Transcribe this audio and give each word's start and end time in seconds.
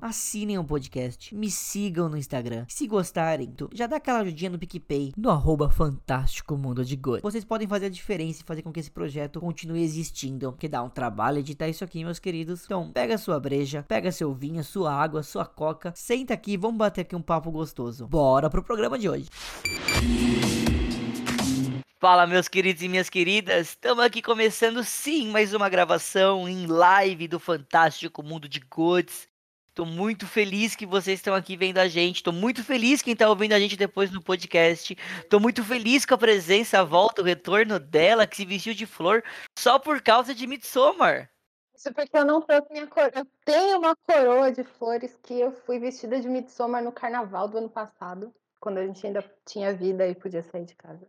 Assinem 0.00 0.58
o 0.58 0.64
podcast, 0.64 1.34
me 1.34 1.50
sigam 1.50 2.08
no 2.08 2.16
Instagram. 2.16 2.66
Se 2.68 2.86
gostarem, 2.86 3.54
já 3.72 3.86
dá 3.86 3.96
aquela 3.96 4.20
ajudinha 4.20 4.50
no 4.50 4.58
PicPay, 4.58 5.12
no 5.16 5.30
arroba 5.30 5.70
Fantástico 5.70 6.56
Mundo 6.56 6.84
de 6.84 6.96
Good. 6.96 7.22
Vocês 7.22 7.44
podem 7.44 7.68
fazer 7.68 7.86
a 7.86 7.90
diferença 7.90 8.42
e 8.42 8.44
fazer 8.44 8.62
com 8.62 8.72
que 8.72 8.80
esse 8.80 8.90
projeto 8.90 9.40
continue 9.40 9.82
existindo, 9.82 10.52
que 10.58 10.68
dá 10.68 10.82
um 10.82 10.90
trabalho 10.90 11.38
editar 11.38 11.68
isso 11.68 11.84
aqui, 11.84 12.04
meus 12.04 12.18
queridos. 12.18 12.64
Então, 12.64 12.90
pega 12.92 13.16
sua 13.16 13.38
breja, 13.38 13.84
pega 13.86 14.10
seu 14.10 14.34
vinho, 14.34 14.62
sua 14.64 14.92
água, 14.92 15.22
sua 15.22 15.46
coca, 15.46 15.92
senta 15.94 16.34
aqui 16.34 16.56
vamos 16.56 16.78
bater 16.78 17.02
aqui 17.02 17.14
um 17.14 17.22
papo 17.22 17.50
gostoso. 17.50 18.06
Bora 18.06 18.50
pro 18.50 18.62
programa 18.62 18.98
de 18.98 19.08
hoje. 19.08 19.28
Fala, 21.98 22.26
meus 22.26 22.48
queridos 22.48 22.82
e 22.82 22.88
minhas 22.88 23.08
queridas. 23.08 23.70
Estamos 23.70 24.04
aqui 24.04 24.20
começando 24.20 24.84
sim 24.84 25.28
mais 25.28 25.54
uma 25.54 25.68
gravação 25.68 26.48
em 26.48 26.66
live 26.66 27.26
do 27.26 27.40
Fantástico 27.40 28.22
Mundo 28.22 28.48
de 28.48 28.60
Goods. 28.60 29.28
Tô 29.76 29.84
muito 29.84 30.26
feliz 30.26 30.74
que 30.74 30.86
vocês 30.86 31.18
estão 31.18 31.34
aqui 31.34 31.54
vendo 31.54 31.76
a 31.76 31.86
gente. 31.86 32.22
Tô 32.22 32.32
muito 32.32 32.64
feliz 32.64 33.02
quem 33.02 33.14
tá 33.14 33.28
ouvindo 33.28 33.52
a 33.52 33.60
gente 33.60 33.76
depois 33.76 34.10
no 34.10 34.22
podcast. 34.22 34.96
Tô 35.28 35.38
muito 35.38 35.62
feliz 35.62 36.06
com 36.06 36.14
a 36.14 36.18
presença, 36.18 36.80
a 36.80 36.82
volta, 36.82 37.20
o 37.20 37.24
retorno 37.26 37.78
dela, 37.78 38.26
que 38.26 38.38
se 38.38 38.46
vestiu 38.46 38.72
de 38.72 38.86
flor 38.86 39.22
só 39.58 39.78
por 39.78 40.00
causa 40.00 40.34
de 40.34 40.46
Midsommar. 40.46 41.30
Isso 41.74 41.92
porque 41.92 42.16
eu 42.16 42.24
não 42.24 42.40
trouxe 42.40 42.72
minha 42.72 42.86
coroa. 42.86 43.12
Eu 43.14 43.26
tenho 43.44 43.78
uma 43.78 43.94
coroa 43.94 44.50
de 44.50 44.64
flores 44.64 45.14
que 45.22 45.38
eu 45.38 45.52
fui 45.52 45.78
vestida 45.78 46.18
de 46.18 46.26
Midsommar 46.26 46.82
no 46.82 46.90
carnaval 46.90 47.46
do 47.46 47.58
ano 47.58 47.68
passado, 47.68 48.34
quando 48.58 48.78
a 48.78 48.86
gente 48.86 49.06
ainda 49.06 49.22
tinha 49.44 49.74
vida 49.74 50.08
e 50.08 50.14
podia 50.14 50.42
sair 50.42 50.64
de 50.64 50.74
casa. 50.74 51.06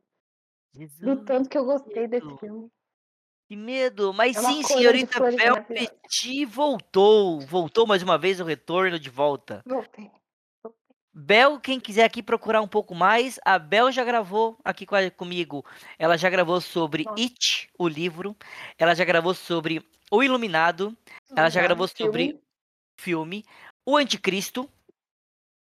Jesus, 0.73 0.99
Do 0.99 1.23
tanto 1.23 1.47
que 1.47 1.57
eu 1.57 1.63
gostei 1.63 2.05
desse 2.05 2.37
filme. 2.37 2.69
Que 3.47 3.55
medo! 3.55 4.13
Mas 4.13 4.35
É 4.35 4.41
sim, 4.41 4.61
senhorita 4.63 5.17
flores 5.17 5.35
Bel 5.35 5.53
maravilhosa. 5.55 5.89
Petit 5.91 6.45
voltou. 6.45 7.39
Voltou 7.41 7.87
mais 7.87 8.03
uma 8.03 8.17
vez 8.17 8.39
o 8.39 8.43
retorno 8.43 8.99
de 8.99 9.09
volta. 9.09 9.61
Voltei. 9.65 10.11
Bel, 11.13 11.59
quem 11.59 11.79
quiser 11.79 12.03
aqui 12.03 12.21
procurar 12.21 12.61
um 12.61 12.67
pouco 12.67 12.93
mais, 12.93 13.39
a 13.43 13.57
Bel 13.57 13.91
já 13.91 14.03
gravou 14.03 14.55
aqui 14.63 14.85
com 14.85 14.95
a- 14.95 15.09
comigo. 15.09 15.65
Ela 15.97 16.15
já 16.17 16.29
gravou 16.29 16.61
sobre 16.61 17.05
Nossa. 17.05 17.19
It, 17.21 17.69
o 17.79 17.87
livro. 17.87 18.35
Ela 18.77 18.93
já 18.93 19.03
gravou 19.03 19.33
sobre 19.33 19.83
O 20.11 20.21
Iluminado. 20.21 20.95
Ela 21.35 21.49
já 21.49 21.61
gravou 21.61 21.87
sobre 21.87 22.25
filme. 22.27 22.41
filme. 22.99 23.45
O 23.85 23.97
Anticristo. 23.97 24.69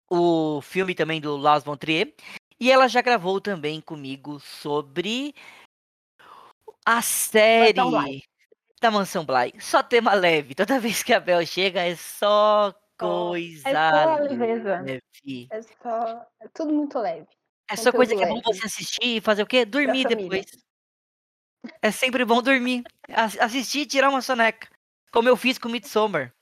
O 0.08 0.60
filme 0.60 0.94
também 0.94 1.20
do 1.20 1.36
Lars 1.36 1.64
von 1.64 1.76
Trier. 1.76 2.14
E 2.60 2.70
ela 2.70 2.86
já 2.88 3.00
gravou 3.00 3.40
também 3.40 3.80
comigo 3.80 4.38
sobre 4.38 5.34
a 6.84 7.02
série 7.02 7.72
da 8.80 8.90
Mansão 8.90 9.24
Bly. 9.24 9.54
Só 9.60 9.82
tema 9.82 10.14
leve. 10.14 10.54
Toda 10.54 10.80
vez 10.80 11.02
que 11.02 11.12
a 11.12 11.20
Bel 11.20 11.44
chega 11.46 11.82
é 11.82 11.94
só 11.96 12.74
coisa 12.98 13.68
é 13.68 13.72
só 13.72 14.14
leve. 14.16 14.28
É 15.50 15.62
só. 15.62 16.26
É 16.40 16.48
tudo 16.54 16.72
muito 16.72 16.98
leve. 16.98 17.26
É 17.70 17.76
só 17.76 17.92
coisa 17.92 18.14
que 18.16 18.22
é 18.22 18.26
bom 18.26 18.34
Conteúdo 18.36 18.58
você 18.60 18.66
assistir 18.66 19.16
e 19.16 19.20
fazer 19.20 19.42
o 19.42 19.46
quê? 19.46 19.64
Dormir 19.64 20.04
depois. 20.08 20.46
É 21.82 21.90
sempre 21.90 22.24
bom 22.24 22.42
dormir. 22.42 22.82
As- 23.08 23.38
Assistir 23.38 23.80
e 23.80 23.86
tirar 23.86 24.08
uma 24.08 24.22
soneca. 24.22 24.68
Como 25.12 25.28
eu 25.28 25.36
fiz 25.36 25.58
com 25.58 25.68
Midsommar. 25.68 26.32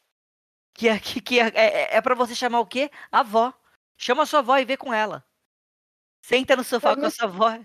Que 0.75 0.89
é, 0.89 0.99
que, 0.99 1.21
que 1.21 1.41
é, 1.41 1.49
é, 1.55 1.97
é 1.97 2.01
pra 2.01 2.15
você 2.15 2.35
chamar 2.35 2.61
o 2.61 2.67
quê? 2.67 2.91
A 3.11 3.21
avó. 3.21 3.53
Chama 3.97 4.23
a 4.23 4.27
sua 4.27 4.39
avó 4.39 4.57
e 4.59 4.65
vê 4.65 4.77
com 4.77 4.95
ela. 4.95 5.25
Senta 6.25 6.55
no 6.55 6.63
sofá 6.63 6.95
com 6.95 7.05
a 7.07 7.11
sua 7.11 7.25
avó. 7.27 7.59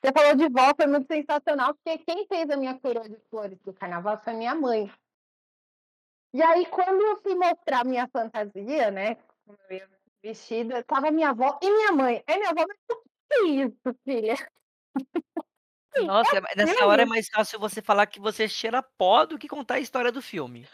Você 0.00 0.12
falou 0.12 0.34
de 0.36 0.48
vó, 0.48 0.72
foi 0.76 0.86
muito 0.86 1.06
sensacional, 1.06 1.74
porque 1.74 1.98
quem 1.98 2.26
fez 2.26 2.48
a 2.50 2.56
minha 2.56 2.78
coroa 2.78 3.08
de 3.08 3.16
flores 3.30 3.58
do 3.60 3.72
carnaval 3.72 4.20
foi 4.22 4.34
minha 4.34 4.54
mãe. 4.54 4.92
E 6.32 6.42
aí, 6.42 6.66
quando 6.66 7.00
eu 7.00 7.20
fui 7.22 7.34
mostrar 7.34 7.84
minha 7.84 8.06
fantasia, 8.08 8.90
né? 8.90 9.16
Vestida, 10.22 10.82
tava 10.84 11.10
minha 11.10 11.30
avó 11.30 11.58
e 11.62 11.70
minha 11.70 11.92
mãe. 11.92 12.22
Aí 12.26 12.36
minha 12.38 12.50
avó, 12.50 12.64
mas 12.68 12.76
o 12.90 13.02
que 13.28 13.34
é 13.34 13.44
isso, 13.64 13.98
filha? 14.04 14.34
Nossa, 16.04 16.36
é- 16.50 16.56
nessa 16.56 16.84
hora 16.86 17.02
é 17.02 17.06
mais 17.06 17.28
fácil 17.28 17.58
você 17.58 17.80
falar 17.80 18.06
que 18.06 18.20
você 18.20 18.48
cheira 18.48 18.82
pó 18.82 19.24
do 19.24 19.38
que 19.38 19.48
contar 19.48 19.74
a 19.74 19.80
história 19.80 20.12
do 20.12 20.20
filme. 20.20 20.68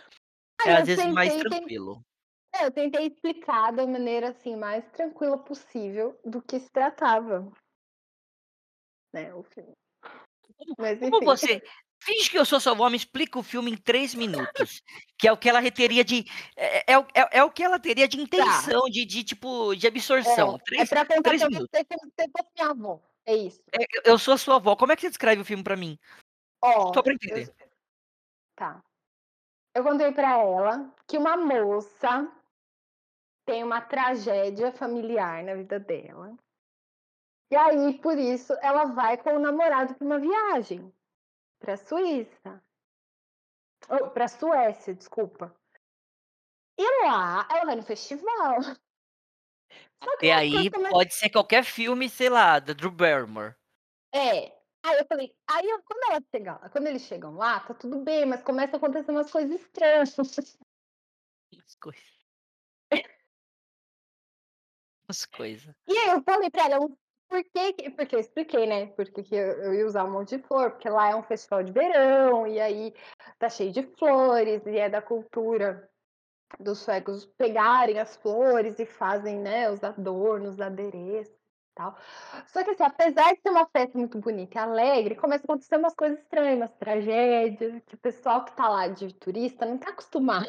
Aí 0.61 0.71
É 0.71 0.77
às 0.79 0.87
vezes 0.87 1.07
mais 1.13 1.33
tentei, 1.33 1.51
ten- 1.51 1.59
tranquilo. 1.61 2.03
é, 2.55 2.67
eu 2.67 2.71
tentei 2.73 3.07
explicar 3.07 3.73
da 3.73 3.87
maneira 3.87 4.31
assim 4.31 4.57
mais 4.57 4.85
tranquila 4.91 5.39
possível 5.39 6.19
do 6.25 6.43
que 6.43 6.59
se 6.59 6.71
tratava, 6.71 7.51
né, 9.13 9.35
o 9.35 9.43
filme. 9.43 9.73
Mas 10.79 10.99
Como 10.99 11.17
enfim, 11.17 11.25
você. 11.25 11.63
Finge 12.05 12.31
que 12.31 12.37
eu 12.39 12.45
sou 12.45 12.59
sua 12.59 12.73
avó, 12.73 12.91
me 12.91 12.97
explica 12.97 13.39
o 13.39 13.45
filme 13.45 13.71
em 13.71 13.77
três 13.77 14.13
minutos. 14.13 14.83
Que 15.17 15.29
é 15.29 15.33
o 15.33 15.37
que 15.37 15.49
ela 15.49 15.63
teria 15.71 16.05
de. 16.05 16.25
É, 16.57 16.93
é, 16.95 16.99
o- 16.99 17.07
é, 17.15 17.39
é 17.39 17.45
o 17.45 17.51
que 17.51 17.63
ela 17.63 17.79
teria 17.79 18.09
de 18.09 18.21
intenção, 18.21 18.83
de, 18.91 19.05
de 19.05 19.23
tipo, 19.23 19.73
de 19.77 19.87
absorção. 19.87 20.55
é, 20.55 20.57
é 20.57 20.59
Três, 20.65 20.89
pra 20.89 21.07
contar 21.07 21.23
três 21.23 21.43
minutos. 21.45 21.69
você 21.73 21.85
como 21.85 22.01
se 22.01 22.11
você 22.17 22.29
fosse 22.37 22.51
minha 22.57 22.71
avó. 22.71 23.01
É 23.25 23.37
isso. 23.37 23.63
É, 23.73 23.85
eu- 23.99 24.03
eu 24.05 24.19
sou 24.19 24.35
a 24.35 24.39
sua 24.39 24.57
avó. 24.57 24.75
Como 24.75 24.91
é 24.91 24.97
que 24.97 25.03
você 25.03 25.09
descreve 25.11 25.43
o 25.43 25.45
filme 25.45 25.63
pra 25.63 25.77
mim? 25.77 25.97
Ó, 26.61 26.93
Só 26.93 27.03
pra 27.03 27.13
eu- 27.13 27.15
entender. 27.15 27.55
Tá. 28.57 28.83
Eu 29.75 29.85
contei 29.85 30.11
pra 30.11 30.39
ela 30.39 30.93
que 31.07 31.17
uma 31.17 31.37
moça 31.37 32.29
tem 33.47 33.63
uma 33.63 33.81
tragédia 33.81 34.73
familiar 34.73 35.45
na 35.45 35.55
vida 35.55 35.79
dela. 35.79 36.37
E 37.53 37.55
aí, 37.55 37.99
por 37.99 38.17
isso, 38.17 38.55
ela 38.63 38.87
vai 38.87 39.19
com 39.19 39.37
o 39.37 39.39
namorado 39.39 39.95
pra 39.95 40.07
uma 40.07 40.19
viagem 40.19 40.91
pra 41.59 41.77
Suíça. 41.77 42.65
Ou 43.91 44.09
pra 44.09 44.27
Suécia, 44.27 44.95
desculpa. 44.95 45.55
E 46.79 47.07
lá, 47.07 47.47
ela 47.51 47.67
vai 47.67 47.77
no 47.77 47.83
festival. 47.83 48.57
E 50.23 50.31
aí 50.31 50.71
pode 50.71 51.13
ser 51.13 51.29
qualquer 51.29 51.63
filme, 51.63 52.09
sei 52.09 52.31
lá, 52.31 52.59
da 52.59 52.73
Drew 52.73 52.91
Barrymore. 52.91 53.55
É. 54.15 54.47
Aí 54.85 54.99
eu 54.99 55.07
falei, 55.07 55.37
aí 55.47 55.69
eu- 55.69 55.83
quando 55.83 56.11
ela 56.11 56.23
chegar 56.35 56.59
lá, 56.59 56.71
quando 56.71 56.87
eles 56.87 57.03
chegam 57.03 57.37
lá, 57.37 57.61
tá 57.61 57.75
tudo 57.75 57.99
bem, 57.99 58.25
mas 58.25 58.43
começa 58.43 58.77
a 58.77 58.79
acontecer 58.79 59.11
umas 59.11 59.31
coisas 59.31 59.61
estranhas. 59.61 60.19
As 60.19 61.75
coisas. 61.77 62.27
As 65.07 65.27
coisas. 65.27 65.75
E 65.87 65.99
aí 65.99 66.09
eu 66.09 66.23
falei 66.23 66.51
pra 66.51 66.71
ela, 66.71 66.89
por 67.33 67.43
que, 67.45 67.73
que- 67.75 67.91
porque 67.91 68.15
eu 68.15 68.21
expliquei, 68.21 68.67
né? 68.67 68.87
Porque 68.89 69.23
que 69.23 69.35
eu, 69.35 69.47
eu 69.63 69.75
ia 69.75 69.87
usar 69.87 70.05
um 70.05 70.11
monte 70.13 70.37
de 70.37 70.43
flor, 70.43 70.73
porque 70.73 70.89
lá 70.89 71.11
é 71.11 71.17
um 71.17 71.23
festival 71.23 71.63
de 71.63 71.73
verão, 71.73 72.47
e 72.47 72.61
aí 72.61 72.95
tá 73.39 73.49
cheio 73.49 73.73
de 73.73 73.83
flores, 73.83 74.67
e 74.67 74.77
é 74.79 74.89
da 74.91 75.01
cultura 75.03 75.89
dos 76.61 76.81
suecos 76.81 77.27
pegarem 77.27 77.99
as 78.01 78.17
flores 78.17 78.79
e 78.81 78.87
fazem, 78.87 79.39
né, 79.41 79.71
os 79.71 79.85
adornos, 79.85 80.55
os 80.55 80.61
adereços 80.61 81.35
e 81.35 81.75
tal. 81.75 81.97
Só 82.49 82.65
que 82.65 82.71
assim, 82.73 82.85
apesar 82.85 83.35
de 83.35 83.41
ser 83.43 83.51
uma 83.51 83.67
festa 83.69 83.99
muito 83.99 84.19
bonita 84.21 84.59
e 84.59 84.61
alegre, 84.63 85.17
começa 85.17 85.45
a 85.45 85.47
acontecer 85.47 85.77
umas 85.79 85.95
coisas 85.95 86.19
estranhas, 86.21 86.57
umas 86.59 86.73
tragédias, 86.75 87.83
que 87.87 87.95
o 87.95 87.99
pessoal 87.99 88.45
que 88.45 88.53
tá 88.57 88.69
lá 88.69 88.89
de 88.89 89.15
turista 89.15 89.67
não 89.67 89.79
tá 89.79 89.91
acostumado. 89.91 90.49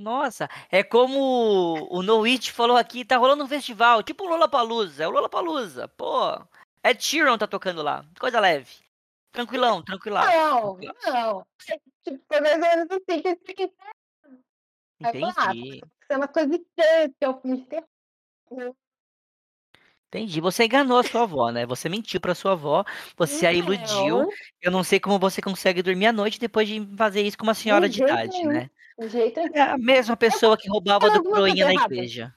Nossa, 0.00 0.48
é 0.70 0.82
como 0.82 1.86
o 1.90 2.02
Noit 2.02 2.50
falou 2.52 2.78
aqui, 2.78 3.04
tá 3.04 3.18
rolando 3.18 3.44
um 3.44 3.46
festival, 3.46 4.02
tipo 4.02 4.24
o 4.24 4.28
Lollapalooza, 4.28 5.04
é 5.04 5.06
o 5.06 5.10
Lollapalooza, 5.10 5.88
pô. 5.88 6.40
Ed 6.82 7.04
Sheeran 7.04 7.36
tá 7.36 7.46
tocando 7.46 7.82
lá, 7.82 8.02
coisa 8.18 8.40
leve. 8.40 8.76
Tranquilão, 9.30 9.82
tranquilão. 9.82 10.24
Não, 10.24 10.78
não. 11.06 11.46
É, 11.68 11.78
tipo, 12.02 12.24
foi 12.26 12.40
mais 12.40 12.54
ou 12.54 12.60
menos 12.60 12.86
assim 12.90 13.22
que 13.54 13.68
pra 13.68 13.92
ela. 15.02 15.34
Entendi. 15.50 15.82
É 16.08 16.16
uma 16.16 16.28
coisa 16.28 16.48
porque 16.48 17.14
é 17.20 17.28
um 17.28 17.40
filme 17.40 17.66
de. 17.68 18.74
Entendi. 20.08 20.40
Você 20.40 20.64
enganou 20.64 20.98
a 20.98 21.04
sua 21.04 21.22
avó, 21.24 21.50
né, 21.50 21.66
você 21.66 21.90
mentiu 21.90 22.22
pra 22.22 22.34
sua 22.34 22.52
avó, 22.52 22.84
você 23.18 23.46
a 23.46 23.52
iludiu. 23.52 24.22
Não. 24.22 24.28
Eu 24.62 24.70
não 24.70 24.82
sei 24.82 24.98
como 24.98 25.18
você 25.18 25.42
consegue 25.42 25.82
dormir 25.82 26.06
à 26.06 26.12
noite 26.12 26.40
depois 26.40 26.66
de 26.66 26.88
fazer 26.96 27.20
isso 27.20 27.36
com 27.36 27.44
uma 27.44 27.54
senhora 27.54 27.86
De 27.86 27.96
de 27.96 28.02
idade, 28.02 28.42
né. 28.46 28.70
De 29.00 29.08
jeito 29.08 29.40
nenhum. 29.40 29.54
É 29.54 29.62
a 29.62 29.78
mesma 29.78 30.16
pessoa 30.16 30.56
que 30.56 30.68
roubava 30.68 31.10
do 31.10 31.22
coisa 31.22 31.64
na 31.64 31.72
errada? 31.72 31.94
igreja. 31.94 32.34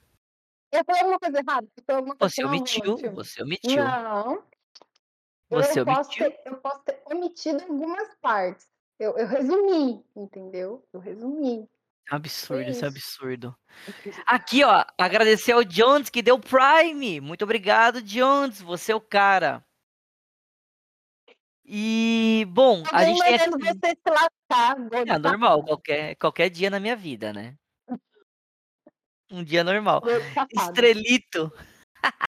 Eu 0.72 0.84
falei 0.84 1.02
alguma 1.02 1.20
coisa 1.20 1.38
errada? 1.38 1.68
Alguma 1.88 2.16
coisa 2.16 2.34
Você 2.34 2.44
omitiu, 2.44 2.96
você 3.14 3.42
omitiu. 3.42 3.84
Não. 3.84 4.42
Você 5.50 5.80
Eu 5.80 5.84
posso 5.84 6.10
omitiu. 6.10 6.30
ter 6.30 6.40
eu 6.46 6.56
posso 6.56 6.80
ter 6.84 7.02
omitido 7.06 7.62
algumas 7.62 8.14
partes. 8.20 8.66
Eu 8.98 9.16
eu 9.18 9.26
resumi, 9.26 10.04
entendeu? 10.16 10.84
Eu 10.92 11.00
resumi. 11.00 11.68
Foi 12.06 12.16
Absurdo, 12.16 12.70
isso 12.70 12.84
é 12.84 12.88
absurdo. 12.88 13.56
Aqui, 14.26 14.62
ó, 14.62 14.84
agradecer 14.98 15.52
ao 15.52 15.64
Jones 15.64 16.10
que 16.10 16.20
deu 16.22 16.38
Prime. 16.38 17.20
Muito 17.20 17.42
obrigado, 17.44 18.02
Jones, 18.02 18.60
você 18.60 18.92
é 18.92 18.94
o 18.94 19.00
cara. 19.00 19.64
E, 21.66 22.46
bom, 22.50 22.82
a 22.92 23.04
gente 23.04 23.20
tem 23.22 23.34
aqui 23.36 23.50
você 23.50 23.90
se 23.90 24.10
lascar, 24.10 24.76
É 25.06 25.18
normal, 25.18 25.64
qualquer 25.64 26.14
qualquer 26.16 26.50
dia 26.50 26.68
na 26.68 26.78
minha 26.78 26.94
vida, 26.94 27.32
né. 27.32 27.54
Um 29.30 29.42
dia 29.42 29.64
normal. 29.64 30.02
Estrelito. 30.52 31.50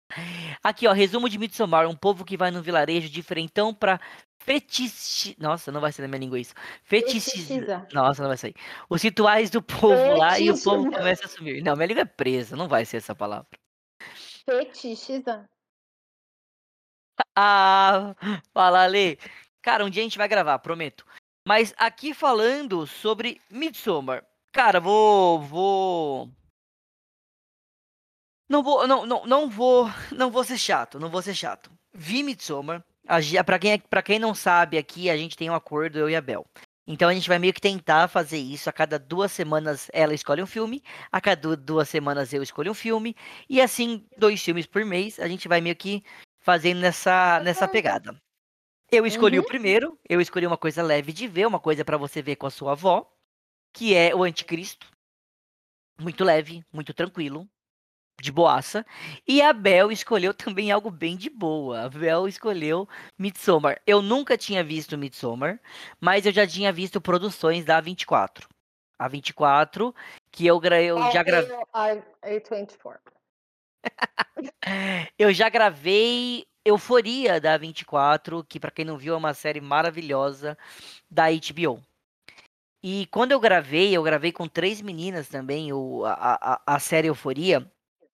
Aqui, 0.62 0.86
ó, 0.86 0.92
resumo 0.92 1.30
de 1.30 1.38
Midsommar, 1.38 1.88
um 1.88 1.95
povo 1.95 2.25
que 2.25 2.36
vai 2.36 2.51
no 2.51 2.62
vilarejo 2.62 3.10
diferentão 3.10 3.74
pra 3.74 4.00
fetichi 4.44 5.36
nossa, 5.39 5.72
não 5.72 5.80
vai 5.80 5.92
sair 5.92 6.04
da 6.04 6.10
minha 6.10 6.19
língua 6.19 6.39
isso. 6.39 6.54
Fetichiza. 6.84 7.88
nossa, 7.94 8.22
não 8.22 8.27
vai 8.27 8.38
sair. 8.38 8.56
Os 8.89 9.01
rituais 9.01 9.50
do 9.50 9.62
povo 9.62 10.18
lá 10.18 10.38
e 10.38 10.51
o 10.51 10.62
povo 10.62 10.92
começa 10.92 11.25
a 11.25 11.30
sumir. 11.30 11.63
Não, 11.63 11.75
minha 11.75 11.88
língua 11.88 12.01
é 12.01 12.06
presa, 12.06 12.57
não 12.57 12.68
vai 12.68 12.84
ser 12.84 12.98
essa 12.98 13.16
palavra. 13.16 13.48
Fetichiza. 14.45 15.50
Ah, 17.36 18.16
fala 18.54 18.83
Ale. 18.83 19.18
Cara, 19.62 19.86
um 19.86 19.89
dia 19.89 20.01
a 20.01 20.06
gente 20.06 20.18
vai 20.18 20.28
gravar, 20.28 20.60
prometo. 20.60 21.06
Mas 21.48 21.74
aqui 21.78 22.13
falando 22.13 22.86
sobre 22.86 23.39
Midsommar. 23.50 24.25
Cara, 24.51 24.80
vou 24.80 25.39
vou 25.42 26.30
Não 28.50 28.62
vou 28.62 28.86
não 28.88 29.06
não 29.06 29.25
não 29.25 29.50
vou 29.50 29.88
não 30.12 30.30
vou 30.30 30.44
ser 30.44 30.57
chato, 30.57 31.00
não 31.00 31.10
vou 31.10 31.22
ser 31.22 31.33
chato. 31.33 31.72
Vi 31.94 32.22
Midsommar, 32.24 32.83
a 33.07 33.22
ge 33.22 33.42
pra 33.44 33.57
quem 33.60 33.74
é 33.74 33.77
pra 33.77 34.01
quem 34.01 34.19
não 34.19 34.34
sabe 34.36 34.77
aqui, 34.77 35.10
a 35.10 35.18
gente 35.18 35.38
tem 35.38 35.50
um 35.50 35.56
acordo, 35.56 35.98
eu 35.98 36.10
e 36.10 36.16
a 36.16 36.22
Bel. 36.22 36.45
Então 36.88 37.07
a 37.07 37.13
gente 37.13 37.30
vai 37.30 37.39
meio 37.39 37.54
que 37.54 37.62
tentar 37.62 38.07
fazer 38.07 38.39
isso, 38.39 38.69
a 38.69 38.74
cada 38.74 39.00
2 39.00 39.31
semanas 39.31 39.89
ela 39.94 40.13
escolhe 40.13 40.42
um 40.42 40.48
filme, 40.48 40.84
a 41.12 41.22
cada 41.22 41.56
2 41.56 41.88
semanas 41.88 42.34
eu 42.34 42.44
escolho 42.44 42.72
um 42.72 42.74
filme, 42.74 43.16
e 43.50 43.62
assim, 43.62 44.06
2 44.18 44.42
filmes 44.44 44.66
por 44.66 44.84
mês, 44.84 45.19
a 45.19 45.27
gente 45.27 45.48
vai 45.48 45.62
meio 45.62 45.75
que 45.75 46.04
fazendo 46.42 46.80
nessa 46.82 47.40
nessa 47.42 47.68
pegada. 47.68 48.16
Eu 48.92 49.06
escolhi 49.06 49.40
o 49.40 49.42
Uhum. 49.42 49.48
primeiro, 49.48 50.00
eu 50.10 50.20
escolhi 50.22 50.46
uma 50.46 50.58
coisa 50.58 50.84
leve 50.84 51.14
de 51.14 51.28
ver, 51.28 51.48
uma 51.48 51.60
coisa 51.60 51.86
pra 51.86 51.98
você 51.98 52.22
ver 52.22 52.36
com 52.36 52.48
a 52.48 52.52
sua 52.52 52.74
avó, 52.74 53.10
que 53.74 53.96
é 53.96 54.14
o 54.14 54.24
Anticristo. 54.24 54.88
Muito 56.00 56.24
leve, 56.24 56.64
muito 56.74 56.94
tranquilo, 56.94 57.48
de 58.22 58.32
boaça. 58.32 58.86
E 59.28 59.42
a 59.42 59.54
Bel 59.54 59.92
escolheu 59.92 60.34
também 60.34 60.72
algo 60.72 60.90
bem 60.92 61.16
de 61.16 61.30
boa, 61.30 61.84
a 61.84 61.90
Bel 61.90 62.28
escolheu 62.28 62.88
Midsommar. 63.18 63.82
Eu 63.86 64.02
nunca 64.02 64.38
tinha 64.38 64.64
visto 64.64 64.98
Midsommar, 64.98 65.60
mas 66.00 66.26
eu 66.26 66.32
já 66.32 66.46
tinha 66.48 66.72
visto 66.74 67.00
produções 67.00 67.64
da 67.66 67.82
A24. 67.82 68.48
A24, 69.00 69.96
que 70.32 70.46
eu 70.46 70.60
gra 70.60 70.82
eu 70.82 70.98
já 71.12 71.24
gra 71.24 71.44
Qual 71.44 71.60
é 71.60 71.96
o 71.96 72.02
A 72.24 72.30
A24? 72.30 73.00
Eu 75.19 75.33
já 75.33 75.50
gravei 75.50 76.45
Euforia 76.66 77.39
da 77.42 77.57
A24, 77.60 78.45
que 78.48 78.60
pra 78.60 78.72
quem 78.72 78.86
não 78.86 78.98
viu 78.98 79.13
é 79.13 79.18
uma 79.18 79.33
série 79.36 79.62
maravilhosa 79.62 80.57
da 81.10 81.25
HBO. 81.31 81.81
E 82.83 83.07
quando 83.07 83.31
eu 83.31 83.39
gravei, 83.39 83.95
eu 83.95 84.04
gravei 84.04 84.31
com 84.31 84.48
3 84.48 84.81
meninas 84.81 85.28
também 85.30 85.72
o 85.74 86.04
a 86.06 86.62
a 86.66 86.80
série 86.80 87.07
Euforia, 87.10 87.66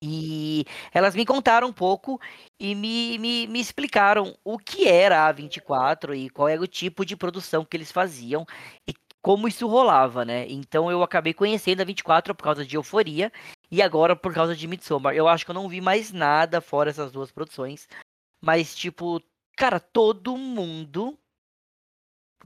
e 0.03 0.65
elas 0.93 1.15
me 1.15 1.25
contaram 1.25 1.67
um 1.69 1.73
pouco 1.73 2.19
e 2.59 2.75
me 2.75 3.17
me 3.19 3.47
me 3.47 3.59
explicaram 3.61 4.35
o 4.45 4.57
que 4.59 4.87
era 4.87 5.27
a 5.27 5.33
A24 5.33 6.15
e 6.15 6.29
qual 6.29 6.49
era 6.49 6.61
o 6.61 6.67
tipo 6.67 7.05
de 7.05 7.15
produção 7.17 7.65
que 7.65 7.77
eles 7.77 7.91
faziam 7.91 8.45
e 8.89 8.93
como 9.21 9.47
isso 9.47 9.67
rolava, 9.67 10.25
né. 10.25 10.45
Então 10.49 10.91
eu 10.91 11.03
acabei 11.03 11.33
conhecendo 11.33 11.81
a 11.81 11.85
A24 11.85 12.35
por 12.35 12.43
causa 12.43 12.65
de 12.65 12.75
Euforia 12.77 13.31
e 13.71 13.81
agora 13.81 14.15
por 14.15 14.33
causa 14.33 14.55
de 14.55 14.67
Midsommar. 14.67 15.15
Eu 15.15 15.27
acho 15.27 15.45
que 15.45 15.51
eu 15.51 15.55
não 15.55 15.69
vi 15.69 15.81
mais 15.81 16.11
nada 16.11 16.61
fora 16.61 16.89
essas 16.89 17.11
2 17.11 17.31
produções, 17.31 17.87
mas 18.41 18.75
tipo, 18.75 19.21
cara, 19.55 19.79
todo 19.79 20.37
mundo 20.37 21.17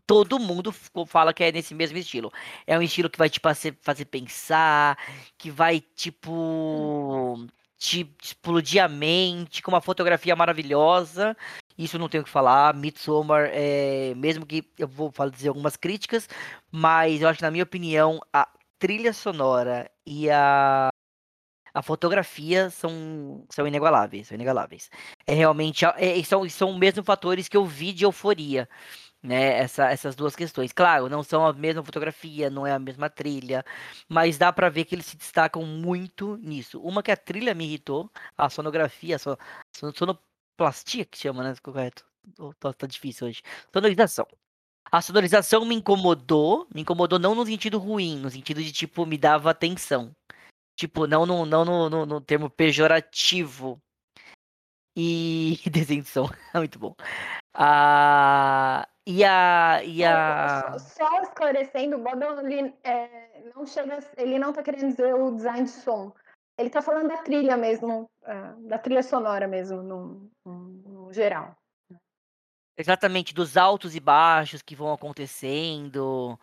todo 0.05 0.39
mundo 0.39 0.73
fala 1.07 1.33
que 1.33 1.43
é 1.43 1.51
nesse 1.51 1.73
mesmo 1.73 1.97
estilo. 1.97 2.31
É 2.67 2.77
um 2.77 2.81
estilo 2.81 3.09
que 3.09 3.17
vai 3.17 3.29
te 3.29 3.39
pace 3.39 3.71
fazer 3.81 4.05
pensar, 4.05 4.97
que 5.37 5.49
vai 5.49 5.79
tipo 5.79 7.47
te 7.77 8.07
explodir 8.21 8.83
a 8.83 8.87
mente, 8.87 9.61
com 9.63 9.71
uma 9.71 9.81
fotografia 9.81 10.35
maravilhosa, 10.35 11.35
isso 11.77 11.97
não 11.97 12.07
tenho 12.07 12.21
o 12.21 12.25
que 12.25 12.29
falar. 12.31 12.75
Midsommar, 12.75 13.49
eh, 13.53 14.13
mesmo 14.15 14.45
que 14.45 14.63
eu 14.77 14.87
vou 14.87 15.11
dizer 15.31 15.49
algumas 15.49 15.75
críticas, 15.75 16.29
mas 16.71 17.21
eu 17.21 17.27
acho 17.27 17.37
que 17.39 17.43
na 17.43 17.51
minha 17.51 17.63
opinião 17.63 18.19
a 18.31 18.47
trilha 18.77 19.13
sonora 19.13 19.89
e 20.05 20.29
a 20.29 20.89
a 21.73 21.81
fotografia 21.81 22.69
são 22.69 23.45
são 23.49 23.67
inigualáveis, 23.67 24.27
são 24.27 24.35
inigualáveis. 24.35 24.89
É 25.27 25.33
realmente 25.33 25.85
eh, 25.85 26.23
são 26.23 26.47
são 26.49 26.77
mesmo 26.77 27.03
fatores 27.03 27.47
que 27.47 27.57
eu 27.57 27.65
vi 27.65 27.93
de 27.93 28.05
Euforia, 28.05 28.67
né, 29.23 29.59
essa 29.59 29.89
essas 29.91 30.15
2 30.15 30.35
questões. 30.35 30.73
Claro, 30.73 31.09
não 31.09 31.23
são 31.23 31.45
a 31.45 31.53
mesma 31.53 31.83
fotografia, 31.83 32.49
não 32.49 32.65
é 32.67 32.73
a 32.73 32.79
mesma 32.79 33.09
trilha, 33.09 33.65
mas 34.09 34.37
dá 34.37 34.51
pra 34.53 34.69
ver 34.69 34.85
que 34.85 34.95
eles 34.95 35.05
se 35.07 35.17
destacam 35.17 35.63
muito 35.65 36.37
nisso. 36.37 36.81
Uma 36.81 37.03
que 37.03 37.11
a 37.11 37.17
trilha 37.17 37.53
me 37.55 37.65
irritou, 37.65 38.09
a 38.37 38.49
sonografia, 38.49 39.15
a 39.17 39.19
so 39.19 39.37
so 39.75 39.91
sonoplastia 39.95 41.05
que 41.05 41.17
chama, 41.17 41.43
né, 41.43 41.55
correto? 41.63 42.05
Tá 42.59 42.73
tá 42.73 42.87
difícil 42.87 43.27
hoje. 43.27 43.41
Sonorização. 43.73 44.27
A 44.91 45.01
sonorização 45.01 45.65
me 45.65 45.75
incomodou, 45.75 46.67
me 46.73 46.81
incomodou 46.81 47.17
não 47.19 47.35
no 47.35 47.45
sentido 47.45 47.79
ruim, 47.79 48.17
no 48.19 48.29
sentido 48.29 48.61
de 48.63 48.71
tipo, 48.71 49.05
me 49.05 49.17
dava 49.17 49.53
tensão. 49.53 50.11
Tipo, 50.75 51.05
não 51.07 51.25
no 51.25 51.45
não 51.45 51.65
no 51.65 51.89
no 51.89 52.05
no 52.05 52.21
termo 52.21 52.49
pejorativo. 52.49 53.81
E 54.95 55.57
desenho 55.71 56.03
de 56.03 56.09
som, 56.09 56.27
muito 56.55 56.79
bom. 56.79 56.95
Ah, 57.53 58.87
e 59.05 59.23
a 59.23 59.81
e 59.83 60.01
Só 60.03 60.07
a 60.07 60.79
só 60.79 61.21
esclarecendo, 61.21 61.97
o 61.97 62.03
Bodon 62.03 62.47
eh, 62.83 63.51
não 63.55 63.65
chega 63.65 63.99
ele 64.17 64.39
não 64.39 64.53
tá 64.53 64.63
querendo 64.63 64.89
dizer 64.89 65.13
o 65.13 65.35
design 65.35 65.63
de 65.63 65.71
som. 65.71 66.13
Ele 66.57 66.69
tá 66.69 66.81
falando 66.81 67.07
da 67.07 67.17
trilha 67.17 67.57
mesmo, 67.57 68.09
hã, 68.23 68.55
da 68.67 68.77
trilha 68.77 69.01
sonora 69.01 69.47
mesmo 69.47 69.81
no 69.81 70.31
no 70.45 71.13
geral. 71.13 71.55
Exatamente, 72.77 73.33
dos 73.33 73.57
altos 73.57 73.95
e 73.95 73.99
baixos 73.99 74.61
que 74.61 74.75
vão 74.75 74.93
acontecendo, 74.93 76.39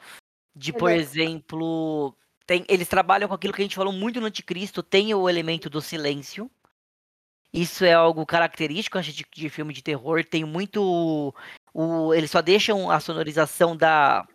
de, 0.55 0.73
por 0.73 0.91
exemplo, 0.91 2.15
tem 2.49 2.65
eles 2.69 2.89
trabalham 2.89 3.29
com 3.29 3.35
aquilo 3.35 3.53
que 3.55 3.63
a 3.63 3.67
gente 3.67 3.77
falou 3.77 3.93
muito 3.93 4.21
no 4.21 4.27
Anticristo, 4.29 4.83
tem 4.83 5.15
o 5.15 5.29
elemento 5.29 5.71
do 5.71 5.83
silêncio. 5.83 6.51
Isso 7.53 7.85
é 7.85 7.95
algo 7.95 8.27
característico, 8.27 8.99
acho, 8.99 9.13
de 9.13 9.25
de 9.35 9.49
filme 9.49 9.73
de 9.73 9.83
terror, 9.83 10.23
tem 10.25 10.45
muito 10.45 11.33
o 11.75 12.15
eles 12.15 12.31
só 12.31 12.43
deixam 12.43 12.91
a 12.91 13.01
sonorização 13.01 13.77
da 13.77 14.27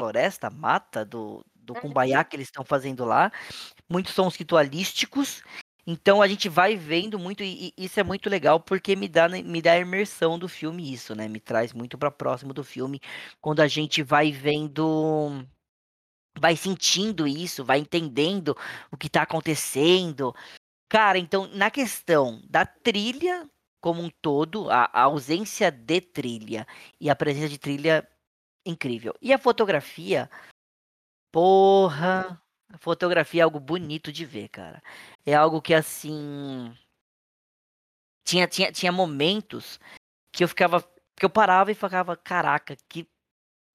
floresta, 0.00 0.50
mata, 0.50 1.04
do 1.04 1.44
do 1.56 1.74
Uhum. 1.74 1.80
que 2.24 2.34
eles 2.36 2.48
estão 2.48 2.64
fazendo 2.64 3.04
lá, 3.04 3.30
muitos 3.90 4.14
sons 4.14 4.36
ritualísticos, 4.36 5.42
então 5.86 6.22
a 6.22 6.28
gente 6.28 6.48
vai 6.48 6.76
vendo 6.76 7.18
muito 7.18 7.42
e 7.44 7.72
isso 7.78 8.00
é 8.00 8.04
muito 8.04 8.30
legal, 8.30 8.60
porque 8.60 8.96
me 8.96 9.08
dá 9.08 9.28
me 9.28 9.62
dá 9.62 9.72
a 9.72 9.78
imersão 9.80 10.38
do 10.38 10.48
filme 10.48 10.92
isso, 10.92 11.14
né, 11.14 11.28
me 11.28 11.40
traz 11.40 11.72
muito 11.72 11.98
pra 11.98 12.10
próximo 12.10 12.54
do 12.54 12.64
filme, 12.64 13.00
quando 13.40 13.60
a 13.60 13.68
gente 13.68 14.02
vai 14.02 14.32
vendo 14.32 15.44
vai 16.38 16.56
sentindo 16.56 17.26
isso, 17.26 17.64
vai 17.64 17.78
entendendo 17.78 18.56
o 18.90 18.96
que 18.96 19.08
tá 19.08 19.22
acontecendo. 19.22 20.34
Cara, 20.88 21.18
então 21.18 21.46
na 21.48 21.70
questão 21.70 22.40
da 22.48 22.66
trilha 22.66 23.48
como 23.80 24.00
um 24.02 24.10
todo, 24.22 24.70
a 24.70 24.88
a 24.92 25.02
ausência 25.02 25.70
de 25.70 26.00
trilha 26.00 26.66
e 27.00 27.10
a 27.10 27.16
presença 27.16 27.48
de 27.48 27.58
trilha, 27.58 28.08
incrível. 28.64 29.14
E 29.20 29.32
a 29.32 29.38
fotografia, 29.38 30.30
porra, 31.32 32.40
a 32.72 32.78
fotografia 32.78 33.42
é 33.42 33.44
algo 33.44 33.60
bonito 33.60 34.12
de 34.12 34.24
ver, 34.24 34.48
cara. 34.48 34.82
É 35.26 35.34
algo 35.34 35.60
que 35.60 35.74
assim 35.74 36.72
tinha 38.24 38.46
tinha 38.46 38.72
tinha 38.72 38.92
momentos 38.92 39.80
que 40.32 40.44
eu 40.44 40.48
ficava 40.48 40.82
que 41.16 41.24
eu 41.24 41.30
parava 41.30 41.70
e 41.72 41.74
ficava: 41.74 42.16
"Caraca, 42.16 42.76
que 42.88 43.06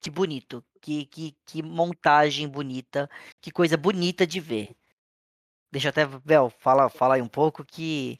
Que 0.01 0.09
bonito. 0.09 0.63
Que, 0.81 1.05
que, 1.05 1.35
que 1.45 1.63
montagem 1.63 2.47
bonita. 2.47 3.09
Que 3.41 3.51
coisa 3.51 3.75
bonita 3.77 4.25
de 4.25 4.39
ver. 4.39 4.75
Deixa 5.71 5.89
até, 5.89 6.05
Bel, 6.05 6.49
fala, 6.49 6.89
fala 6.89 7.15
aí 7.15 7.21
um 7.21 7.27
pouco 7.27 7.65
que 7.65 8.17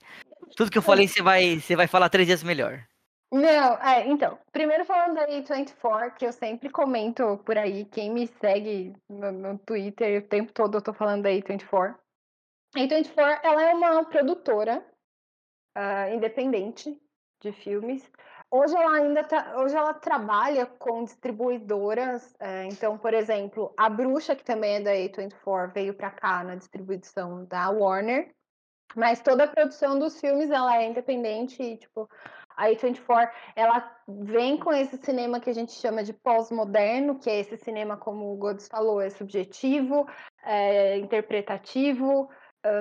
tudo 0.55 0.71
que 0.71 0.77
eu 0.77 0.81
falei 0.81 1.07
você 1.07 1.21
vai, 1.21 1.59
você 1.59 1.75
vai 1.75 1.87
falar 1.87 2.09
três 2.09 2.27
vezes 2.27 2.43
melhor. 2.43 2.85
Não, 3.31 3.77
é, 3.81 4.07
então, 4.07 4.39
primeiro 4.53 4.85
falando 4.85 5.15
da 5.15 5.27
A24, 5.27 6.15
que 6.15 6.25
eu 6.25 6.31
sempre 6.31 6.69
comento 6.69 7.37
por 7.45 7.57
aí, 7.57 7.83
quem 7.85 8.09
me 8.09 8.25
segue 8.25 8.93
no, 9.09 9.31
no 9.31 9.57
Twitter, 9.59 10.23
o 10.23 10.27
tempo 10.27 10.53
todo 10.53 10.77
eu 10.77 10.81
tô 10.81 10.93
falando 10.93 11.23
da 11.23 11.29
A24. 11.29 11.95
A 12.75 12.79
A24, 12.79 13.39
ela 13.43 13.63
é 13.63 13.73
uma 13.73 14.05
produtora 14.05 14.85
uh, 15.77 16.13
independente 16.15 16.97
de 17.41 17.51
filmes. 17.51 18.09
Hoje 18.49 18.75
ela 18.75 18.95
ainda 18.95 19.27
hoje 19.57 19.75
ela 19.75 19.93
trabalha 19.93 20.65
com 20.65 21.03
distribuidoras, 21.03 22.33
é, 22.39 22.65
então, 22.65 22.97
por 22.97 23.13
exemplo, 23.13 23.73
a 23.77 23.89
Bruxa, 23.89 24.37
que 24.37 24.43
também 24.43 24.75
é 24.75 24.79
da 24.81 24.91
A24, 24.91 25.73
veio 25.73 25.93
para 25.93 26.09
cá 26.11 26.43
na 26.45 26.55
distribuição 26.55 27.43
da 27.45 27.69
Warner, 27.69 28.33
mas 28.95 29.19
toda 29.19 29.43
a 29.43 29.47
produção 29.47 29.99
dos 29.99 30.19
filmes 30.21 30.49
ela 30.49 30.77
é 30.77 30.87
independente 30.87 31.61
e, 31.61 31.75
tipo, 31.75 32.09
a 32.55 32.69
A24, 32.69 33.29
ela 33.53 33.95
vem 34.07 34.57
com 34.57 34.71
esse 34.71 34.97
cinema 34.97 35.41
que 35.41 35.49
a 35.49 35.53
gente 35.53 35.73
chama 35.73 36.01
de 36.01 36.13
pós-moderno, 36.13 37.19
que 37.19 37.29
é 37.29 37.41
esse 37.41 37.57
cinema, 37.57 37.97
como 37.97 38.31
o 38.31 38.37
Godes 38.37 38.69
falou, 38.69 39.01
é 39.01 39.09
subjetivo, 39.09 40.07
é 40.43 40.97
interpretativo, 40.97 42.29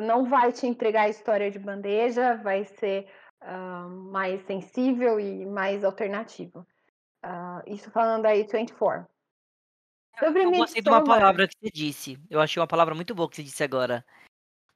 não 0.02 0.25
vai 0.25 0.52
te 0.52 0.66
entregar 0.66 1.02
a 1.02 1.08
história 1.08 1.50
de 1.50 1.58
bandeja, 1.58 2.37
vai 2.37 2.64
ser 2.64 3.06
uh, 3.42 3.88
mais 3.88 4.44
sensível 4.46 5.18
e 5.20 5.44
mais 5.46 5.84
alternativo. 5.84 6.66
Uh, 7.24 7.62
isso 7.66 7.90
falando 7.90 8.22
da 8.22 8.30
A24. 8.30 9.06
Sobre 10.18 10.44
eu 10.44 10.50
gostei 10.52 10.80
de 10.80 10.88
uma 10.88 11.04
palavra 11.04 11.46
que 11.46 11.54
você 11.60 11.70
disse. 11.70 12.18
Eu 12.30 12.40
achei 12.40 12.60
uma 12.60 12.66
palavra 12.66 12.94
muito 12.94 13.14
boa 13.14 13.28
que 13.28 13.36
você 13.36 13.42
disse 13.42 13.62
agora. 13.62 14.04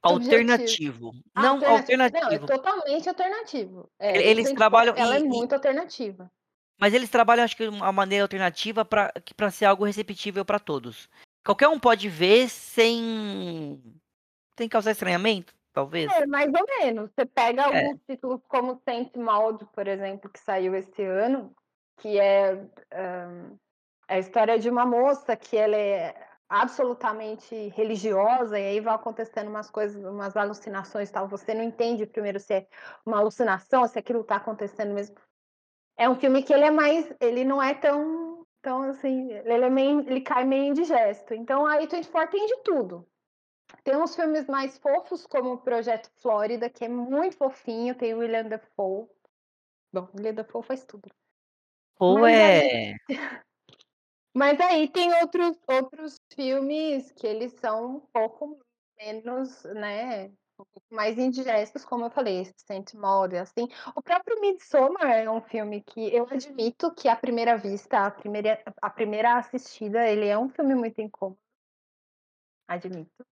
Alternativo. 0.01 1.11
Não, 1.35 1.55
alternativo. 1.55 2.03
alternativo. 2.03 2.29
Não, 2.29 2.55
é 2.55 2.57
totalmente 2.57 3.09
alternativo. 3.09 3.91
É, 3.99 4.29
eles 4.29 4.51
trabalham. 4.53 4.95
Ela 4.95 5.19
e, 5.19 5.21
é 5.21 5.23
muito 5.23 5.53
alternativa. 5.53 6.31
Mas 6.79 6.93
eles 6.93 7.09
trabalham, 7.09 7.43
acho 7.43 7.55
que, 7.55 7.67
uma 7.67 7.91
maneira 7.91 8.23
alternativa 8.23 8.83
para 8.83 9.51
ser 9.51 9.65
algo 9.65 9.85
receptível 9.85 10.43
para 10.43 10.59
todos. 10.59 11.07
Qualquer 11.45 11.67
um 11.67 11.79
pode 11.79 12.09
ver 12.09 12.49
sem. 12.49 13.81
sem 14.57 14.67
causar 14.67 14.91
estranhamento, 14.91 15.53
talvez. 15.73 16.11
É, 16.13 16.25
mais 16.25 16.51
ou 16.53 16.65
menos. 16.79 17.11
Você 17.11 17.25
pega 17.25 17.63
é. 17.63 17.65
alguns 17.65 18.01
títulos 18.03 18.41
como 18.47 18.81
Saint 18.83 19.15
Maud, 19.15 19.65
por 19.73 19.87
exemplo, 19.87 20.29
que 20.29 20.39
saiu 20.39 20.75
esse 20.75 21.03
ano, 21.03 21.53
que 21.97 22.19
é, 22.19 22.53
um, 22.53 23.57
a 24.07 24.19
história 24.19 24.59
de 24.59 24.69
uma 24.69 24.85
moça 24.85 25.35
que 25.35 25.55
ela 25.55 25.75
é 25.75 26.15
absolutamente 26.49 27.55
religiosa 27.69 28.59
e 28.59 28.67
aí 28.67 28.79
vai 28.81 28.93
acontecendo 28.93 29.47
umas 29.47 29.71
coisas, 29.71 30.03
umas 30.03 30.35
alucinações 30.35 31.09
tal. 31.09 31.27
Você 31.29 31.53
não 31.53 31.63
entende 31.63 32.05
primeiro 32.05 32.39
se 32.39 32.53
é 32.53 32.67
uma 33.05 33.19
alucinação, 33.19 33.87
se 33.87 33.97
aquilo 33.97 34.21
está 34.21 34.35
acontecendo 34.35 34.93
mesmo. 34.93 35.15
É 35.97 36.09
um 36.09 36.15
filme 36.15 36.43
que 36.43 36.53
ele 36.53 36.65
é 36.65 36.71
mais, 36.71 37.13
ele 37.21 37.45
não 37.45 37.63
é 37.63 37.73
tão, 37.73 38.45
tão 38.61 38.83
assim, 38.83 39.31
ele 39.31 39.65
é 39.65 39.69
meio, 39.69 40.01
ele 40.01 40.21
cai 40.21 40.43
meio 40.43 40.65
indigesto. 40.65 41.33
Então 41.33 41.65
a 41.65 41.77
A24 41.77 42.29
tem 42.29 42.45
de 42.45 42.57
tudo. 42.63 43.07
Tem 43.83 43.95
uns 43.95 44.15
filmes 44.15 44.47
mais 44.47 44.77
fofos, 44.77 45.25
como 45.25 45.53
o 45.53 45.57
Projeto 45.57 46.09
Flórida, 46.17 46.69
que 46.69 46.85
é 46.85 46.89
muito 46.89 47.37
fofinho, 47.37 47.95
tem 47.95 48.13
o 48.13 48.19
William 48.19 48.47
Dafoe. 48.47 49.07
Bom, 49.93 50.07
William 50.15 50.33
Dafoe 50.35 50.63
faz 50.63 50.85
tudo. 50.85 51.09
Ou 51.99 52.25
é. 52.25 52.95
Mas 54.33 54.59
aí 54.61 54.87
tem 54.87 55.13
outros, 55.21 55.59
outros 55.67 56.21
filmes 56.33 57.11
que 57.11 57.27
eles 57.27 57.51
são 57.53 57.97
um 57.97 57.99
pouco 57.99 58.59
menos, 58.97 59.63
né? 59.65 60.27
Um 60.57 60.63
pouco 60.73 60.81
mais 60.89 61.17
indigestos, 61.17 61.83
como 61.83 62.05
eu 62.05 62.11
falei, 62.11 62.49
Saint 62.55 62.93
Maud, 62.93 63.35
assim. 63.35 63.67
O 63.95 64.01
próprio 64.01 64.39
Midsommar 64.39 65.11
é 65.11 65.29
um 65.29 65.41
filme 65.41 65.81
que 65.81 66.15
eu 66.15 66.27
admito 66.29 66.93
que 66.93 67.09
à 67.09 67.15
primeira 67.15 67.57
vista, 67.57 68.05
a 68.05 68.11
primeira, 68.11 68.61
a 68.81 68.89
primeira 68.89 69.37
assistida, 69.37 70.07
ele 70.07 70.27
é 70.27 70.37
um 70.37 70.49
filme 70.49 70.75
muito 70.75 71.01
incômodo. 71.01 71.39
Admito. 72.67 73.25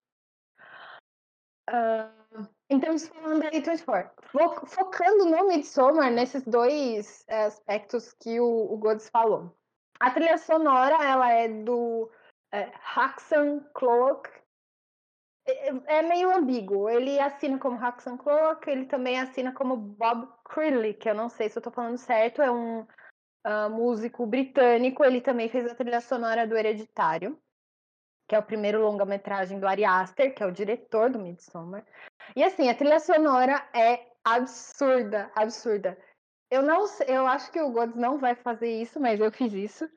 Uh, 1.70 2.48
então, 2.70 2.94
isso 2.94 3.12
falando 3.14 3.42
da 3.42 3.52
A24. 3.52 4.12
Focando 4.68 5.26
no 5.26 5.48
Midsommar, 5.48 6.12
nesses 6.12 6.44
dois 6.44 7.26
aspectos 7.28 8.14
que 8.14 8.40
o, 8.40 8.74
o 8.74 8.78
Godes 8.78 9.10
falou. 9.10 9.56
A 10.00 10.12
trilha 10.12 10.38
sonora, 10.38 11.04
ela 11.04 11.32
é 11.32 11.48
do 11.48 12.10
é, 12.52 12.72
Haxan 12.96 13.60
Cloak. 13.74 14.30
É, 15.46 15.98
é, 15.98 16.02
meio 16.04 16.36
ambíguo. 16.36 16.90
Ele 16.90 17.20
assina 17.20 17.58
como 17.58 17.84
Haxan 17.84 18.18
Cloak, 18.18 18.70
ele 18.70 18.86
também 18.86 19.20
assina 19.20 19.52
como 19.52 19.76
Bob 19.76 20.28
Crilly, 20.46 20.94
que 20.94 21.10
eu 21.10 21.16
não 21.16 21.28
sei 21.28 21.50
se 21.50 21.58
eu 21.58 21.62
tô 21.62 21.72
falando 21.72 21.98
certo, 21.98 22.42
é 22.42 22.52
um 22.52 22.82
uh, 22.82 23.70
músico 23.72 24.26
britânico. 24.26 25.04
Ele 25.04 25.22
também 25.22 25.50
fez 25.50 25.66
a 25.70 25.76
trilha 25.76 26.02
sonora 26.02 26.48
do 26.48 26.56
Hereditário, 26.56 27.40
que 28.30 28.36
é 28.36 28.40
o 28.40 28.44
primeiro 28.44 28.80
longa-metragem 28.80 29.60
do 29.60 29.68
Ari 29.68 29.84
Aster, 29.84 30.36
que 30.36 30.44
é 30.44 30.46
o 30.46 30.52
diretor 30.52 31.10
do 31.10 31.18
Midsommar. 31.18 31.84
E 32.36 32.44
assim, 32.44 32.70
a 32.70 32.76
trilha 32.76 33.00
sonora 33.00 33.68
é 33.74 34.06
absurda, 34.24 35.32
absurda. 35.36 35.98
Eu 36.52 36.62
não 36.62 36.86
eu 37.08 37.26
acho 37.26 37.52
que 37.52 37.60
o 37.60 37.72
Gods 37.72 37.96
não 37.96 38.20
vai 38.20 38.36
fazer 38.36 38.70
isso, 38.70 39.00
mas 39.00 39.20
eu 39.20 39.32
fiz 39.32 39.52
isso. 39.52 39.90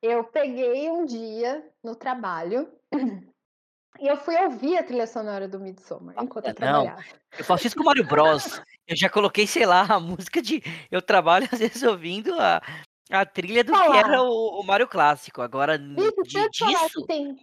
Eu 0.00 0.22
peguei 0.22 0.88
um 0.88 1.04
dia 1.04 1.68
no 1.82 1.96
trabalho 1.96 2.72
e 3.98 4.06
eu 4.06 4.16
fui 4.16 4.36
ouvir 4.36 4.78
a 4.78 4.84
trilha 4.84 5.08
sonora 5.08 5.48
do 5.48 5.58
Midsommar 5.58 6.14
enquanto 6.22 6.46
eu 6.46 6.54
trabalhava. 6.54 7.02
Eu 7.36 7.44
faço 7.44 7.66
isso 7.66 7.74
com 7.74 7.82
o 7.82 7.86
Mario 7.86 8.06
Bros. 8.06 8.60
Eu 8.88 8.96
já 8.96 9.10
coloquei, 9.10 9.46
sei 9.46 9.66
lá, 9.66 9.82
a 9.82 10.00
música 10.00 10.40
de. 10.40 10.62
Eu 10.90 11.02
trabalho 11.02 11.46
às 11.52 11.58
vezes 11.58 11.82
ouvindo 11.82 12.32
a, 12.40 12.62
a 13.10 13.24
trilha 13.26 13.64
do 13.64 13.72
Olá. 13.72 13.90
que 13.90 13.96
era 13.96 14.22
o, 14.22 14.60
o 14.60 14.62
Mario 14.64 14.88
clássico. 14.88 15.40
Agora, 15.42 15.76
Isso, 15.76 16.22
de, 16.22 16.48
disso. 16.50 17.06
Tem, 17.06 17.36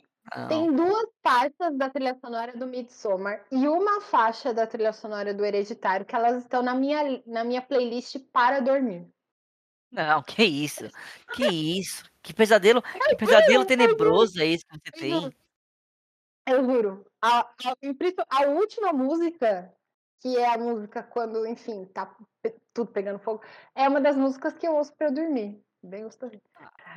tem 0.47 0.73
duas 0.73 1.07
faixas 1.23 1.77
da 1.77 1.89
trilha 1.89 2.17
sonora 2.19 2.55
do 2.57 2.67
Midsommar 2.67 3.45
e 3.51 3.67
uma 3.67 4.01
faixa 4.01 4.53
da 4.53 4.65
trilha 4.65 4.93
sonora 4.93 5.33
do 5.33 5.45
Hereditário 5.45 6.05
que 6.05 6.15
elas 6.15 6.43
estão 6.43 6.61
na 6.61 6.73
minha, 6.73 7.21
na 7.25 7.43
minha 7.43 7.61
playlist 7.61 8.17
para 8.31 8.59
dormir. 8.59 9.07
Não, 9.91 10.21
que 10.23 10.43
isso? 10.43 10.89
Que 11.33 11.47
isso? 11.47 12.03
Que 12.21 12.33
pesadelo, 12.33 12.81
que 12.81 13.15
pesadelo 13.15 13.65
tenebroso 13.65 14.41
é 14.41 14.47
esse 14.47 14.65
que 14.65 14.77
você 14.77 14.91
tem? 14.91 15.31
Eu 16.47 16.63
juro. 16.65 17.05
A, 17.21 17.39
a, 17.39 17.75
a 18.29 18.47
última 18.47 18.91
música, 18.91 19.73
que 20.25 20.35
é 20.39 20.51
a 20.51 20.57
música 20.57 21.03
quando, 21.03 21.45
enfim, 21.45 21.85
tá 21.93 22.11
tudo 22.73 22.91
pegando 22.91 23.19
fogo, 23.19 23.43
é 23.75 23.87
uma 23.87 24.01
das 24.01 24.17
músicas 24.17 24.57
que 24.57 24.67
eu 24.67 24.73
ouço 24.73 24.91
para 24.95 25.11
dormir. 25.11 25.63
Bem 25.83 26.03
gostosinho. 26.03 26.41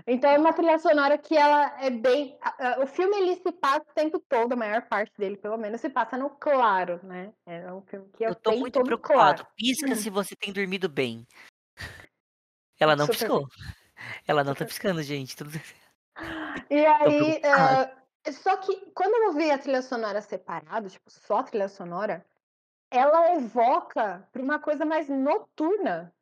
Então 0.06 0.30
é 0.30 0.38
uma 0.38 0.54
trilha 0.54 0.78
sonora 0.78 1.18
que 1.18 1.36
ela 1.36 1.78
é 1.78 1.90
bem. 1.90 2.38
O 2.82 2.86
filme 2.86 3.18
ele 3.18 3.36
se 3.36 3.52
passa 3.52 3.82
o 3.82 3.94
tempo 3.94 4.18
todo, 4.18 4.54
a 4.54 4.56
maior 4.56 4.80
parte 4.88 5.12
dele, 5.18 5.36
pelo 5.36 5.58
menos, 5.58 5.78
se 5.78 5.90
passa 5.90 6.16
no 6.16 6.30
claro, 6.30 6.98
né? 7.02 7.30
É 7.44 7.70
um 7.70 7.82
filme 7.82 8.08
que 8.16 8.24
eu 8.24 8.34
tô 8.34 8.52
muito 8.52 8.82
preocupado. 8.82 9.42
Claro. 9.42 9.46
Pisca 9.54 9.94
se 9.94 10.08
você 10.08 10.34
tem 10.34 10.50
dormido 10.50 10.88
bem. 10.88 11.26
Ela 12.80 12.96
não 12.96 13.04
Super 13.04 13.18
piscou. 13.18 13.40
Bem. 13.40 13.74
Ela 14.26 14.42
não 14.42 14.54
tá 14.54 14.64
piscando, 14.64 15.02
gente. 15.02 15.36
Tudo... 15.36 15.50
E 16.70 16.86
aí. 16.86 17.42
Uh, 17.42 18.32
só 18.32 18.56
que 18.56 18.90
quando 18.92 19.14
eu 19.14 19.28
ouvi 19.28 19.50
a 19.50 19.58
trilha 19.58 19.82
sonora 19.82 20.22
separada, 20.22 20.88
tipo, 20.88 21.10
só 21.10 21.40
a 21.40 21.42
trilha 21.42 21.68
sonora, 21.68 22.24
ela 22.90 23.34
evoca 23.34 24.26
para 24.32 24.42
uma 24.42 24.58
coisa 24.58 24.84
mais 24.84 25.08
noturna 25.08 26.14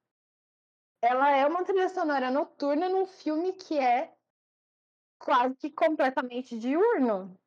ela 1.07 1.31
é 1.31 1.47
uma 1.47 1.65
trilha 1.65 1.89
sonora 1.89 2.31
noturna 2.31 2.89
num 2.89 3.07
filme 3.07 3.53
que 3.53 3.79
é 3.79 4.13
quase 5.19 5.55
que 5.57 5.71
completamente 5.71 6.59
diurno. 6.59 7.39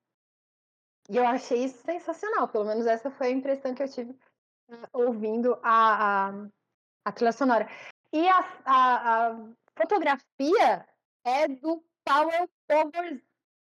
E 1.09 1.17
eu 1.17 1.25
achei 1.25 1.65
isso 1.65 1.83
sensacional, 1.83 2.47
pelo 2.47 2.65
menos 2.65 2.85
essa 2.85 3.09
foi 3.09 3.27
a 3.27 3.31
impressão 3.31 3.73
que 3.73 3.83
eu 3.83 3.89
tive 3.89 4.11
uh, 4.11 4.87
ouvindo 4.93 5.59
a, 5.63 6.29
a, 6.29 6.33
a, 7.05 7.11
trilha 7.11 7.31
sonora. 7.31 7.67
E 8.13 8.27
a, 8.29 8.39
a, 8.65 9.27
a 9.27 9.35
fotografia 9.75 10.87
é 11.23 11.47
do 11.47 11.83
Paweł 12.05 12.49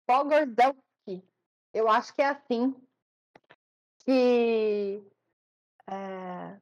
Pogorzelski. 0.06 1.24
Eu 1.74 1.90
acho 1.90 2.14
que 2.14 2.22
é 2.22 2.28
assim 2.28 2.76
que 4.06 5.02
é, 5.90 6.58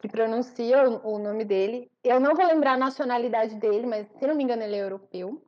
que 0.00 0.08
pronuncia 0.08 0.88
o, 0.88 1.14
o 1.14 1.18
nome 1.18 1.44
dele. 1.44 1.90
Eu 2.02 2.18
não 2.20 2.34
vou 2.34 2.46
lembrar 2.46 2.72
a 2.72 2.78
nacionalidade 2.78 3.56
dele, 3.56 3.86
mas 3.86 4.06
se 4.18 4.26
não 4.26 4.34
me 4.34 4.44
engano 4.44 4.62
ele 4.62 4.76
é 4.76 4.82
europeu. 4.82 5.44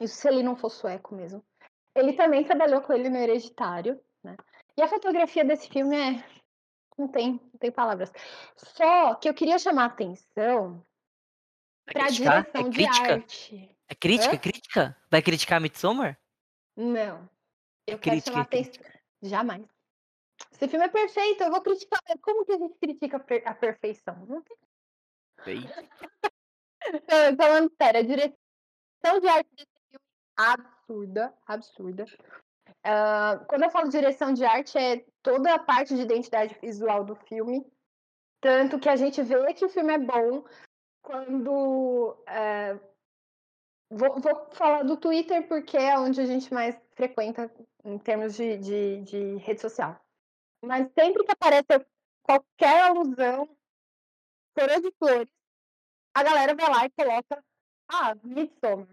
Isso 0.00 0.16
se 0.16 0.28
ele 0.28 0.42
não 0.42 0.56
for 0.56 0.70
sueco 0.70 1.14
mesmo. 1.14 1.44
Ele 1.94 2.12
também 2.12 2.44
trabalhou 2.44 2.80
com 2.82 2.92
ele 2.92 3.08
no 3.08 3.16
Hereditário, 3.16 4.00
né? 4.22 4.36
E 4.76 4.82
a 4.82 4.88
fotografia 4.88 5.44
desse 5.44 5.68
filme 5.68 5.96
é 5.96 6.24
não 6.96 7.08
tem, 7.08 7.32
não 7.32 7.58
tem 7.58 7.70
palavras. 7.70 8.12
Só 8.56 9.14
que 9.14 9.28
eu 9.28 9.34
queria 9.34 9.58
chamar 9.58 9.84
a 9.84 9.86
atenção 9.86 10.84
para 11.84 12.06
a 12.06 12.10
direção 12.10 12.66
é 12.66 12.68
de 12.68 12.86
arte. 12.86 13.76
É 13.88 13.94
crítica, 13.94 14.34
Hã? 14.34 14.38
crítica? 14.38 14.96
Vai 15.10 15.22
criticar 15.22 15.60
Midsommar? 15.60 16.18
Não. 16.76 17.28
Eu 17.86 17.98
quero 17.98 18.16
Crítica, 18.16 18.30
chamar 18.30 18.42
atenção. 18.42 18.72
crítica. 18.72 19.00
Jamais. 19.22 19.66
Esse 20.52 20.68
filme 20.68 20.84
é 20.86 20.88
perfeito, 20.88 21.42
eu 21.42 21.50
vou 21.50 21.60
criticar. 21.62 22.00
Como 22.22 22.44
que 22.44 22.52
a 22.52 22.58
gente 22.58 22.78
critica 22.78 23.16
a 23.16 23.20
per- 23.20 23.42
a 23.46 23.54
perfeição? 23.54 24.26
Não 24.26 24.42
tem. 24.42 24.56
Não, 27.08 27.36
falando 27.36 27.72
sério, 27.80 28.00
a 28.00 28.04
direção 28.04 29.20
de 29.20 29.28
arte 29.28 29.50
desse 29.54 29.68
filme 29.90 30.04
é 30.38 30.42
absurda, 30.42 31.34
absurda. 31.46 32.04
Ah, 32.84 33.44
quando 33.48 33.64
eu 33.64 33.70
falo 33.70 33.88
direção 33.88 34.32
de 34.32 34.44
arte, 34.44 34.78
é 34.78 35.04
toda 35.22 35.54
a 35.54 35.58
parte 35.58 35.94
de 35.94 36.02
identidade 36.02 36.56
visual 36.60 37.04
do 37.04 37.14
filme. 37.14 37.66
Tanto 38.40 38.78
que 38.78 38.88
a 38.88 38.96
gente 38.96 39.20
vê 39.22 39.52
que 39.54 39.64
o 39.64 39.68
filme 39.68 39.92
é 39.94 39.98
bom 39.98 40.44
quando. 41.02 42.22
eh, 42.28 42.78
vou, 43.90 44.20
vou 44.20 44.50
falar 44.52 44.84
do 44.84 44.96
Twitter 44.96 45.48
porque 45.48 45.76
é 45.76 45.98
onde 45.98 46.20
a 46.20 46.26
gente 46.26 46.52
mais 46.54 46.76
frequenta 46.94 47.52
em 47.84 47.98
termos 47.98 48.34
de, 48.36 48.56
de, 48.58 49.00
de 49.02 49.36
rede 49.38 49.60
social. 49.60 50.00
Mas 50.64 50.90
sempre 50.92 51.24
que 51.24 51.32
aparece 51.32 51.86
qualquer 52.22 52.82
alusão, 52.82 53.48
coroa 54.54 54.80
de 54.80 54.92
flores, 54.98 55.28
a 56.14 56.22
galera 56.22 56.54
vai 56.54 56.68
lá 56.68 56.84
e 56.84 56.90
coloca, 56.90 57.44
ah, 57.88 58.14
Midsommar. 58.24 58.88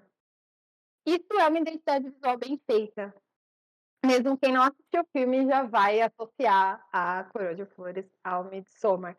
Isso 1.06 1.34
é 1.34 1.48
uma 1.48 1.60
identidade 1.60 2.10
visual 2.10 2.38
bem 2.38 2.60
feita. 2.66 3.14
Mesmo 4.06 4.38
quem 4.38 4.54
não 4.54 4.62
assistiu 4.64 5.02
o 5.02 5.08
filme 5.12 5.48
já 5.48 5.64
vai 5.64 6.02
associar 6.02 6.86
a 6.92 7.24
coroa 7.26 7.56
de 7.56 7.66
flores 7.66 8.06
ao 8.24 8.44
Midsommar. 8.46 9.18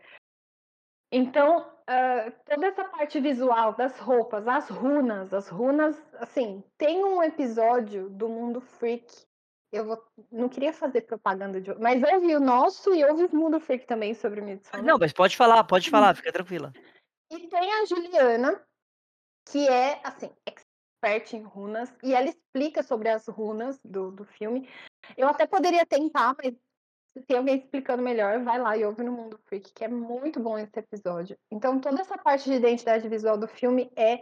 Então, 1.11 1.73
ah, 1.87 2.31
toda 2.45 2.67
essa 2.67 2.85
parte 2.85 3.21
visual 3.21 3.75
das 3.75 3.99
roupas, 3.99 4.47
as 4.47 4.69
runas, 4.69 5.33
as 5.35 5.49
runas, 5.49 5.97
assim, 6.15 6.63
tem 6.79 7.05
um 7.05 7.23
episódio 7.23 8.09
do 8.11 8.29
Mundo 8.29 8.61
Freak. 8.61 9.26
Eu 9.73 9.85
vou, 9.85 10.03
não 10.31 10.49
queria 10.49 10.73
fazer 10.73 11.03
propaganda 11.03 11.61
de, 11.61 11.75
mas 11.75 12.03
houve 12.03 12.35
o 12.37 12.41
nosso 12.41 12.95
e 12.95 13.05
houve 13.05 13.25
o 13.25 13.37
Mundo 13.37 13.61
Freak 13.61 13.87
também 13.87 14.15
sobre 14.15 14.41
Midsommar. 14.41 14.85
Não, 14.85 14.99
mas 14.99 15.13
pode 15.13 15.37
falar, 15.37 15.65
pode 15.65 15.91
falar, 15.91 16.15
fica 16.17 16.33
tranquila. 16.33 16.73
E 17.31 17.49
tem 17.49 17.73
a 17.73 17.85
Juliana, 17.85 18.65
que 19.51 19.69
é, 19.69 20.01
assim, 20.05 20.31
expert 20.47 21.35
em 21.35 21.43
runas, 21.43 21.93
e 22.03 22.15
ela 22.15 22.29
explica 22.29 22.83
sobre 22.83 23.09
as 23.09 23.27
runas 23.27 23.79
do, 23.85 24.13
do 24.13 24.25
filme. 24.25 24.69
Eu 25.17 25.29
até 25.29 25.47
poderia 25.47 25.85
tentar, 25.85 26.35
mas 26.43 26.55
se 27.17 27.23
tem 27.27 27.39
alguém 27.39 27.57
explicando 27.57 28.03
melhor, 28.03 28.43
vai 28.43 28.59
lá 28.59 28.77
e 28.77 28.85
ouve 28.85 29.03
no 29.03 29.13
Mundo 29.13 29.41
Freak, 29.47 29.73
que 29.73 29.85
é 29.85 29.89
muito 29.89 30.39
bom 30.39 30.59
esse 30.59 30.79
episódio. 30.79 31.37
Então, 31.51 31.81
toda 31.81 32.01
essa 32.01 32.19
parte 32.19 32.45
de 32.45 32.57
identidade 32.57 33.09
visual 33.09 33.39
do 33.39 33.49
filme 33.49 33.91
é 33.97 34.21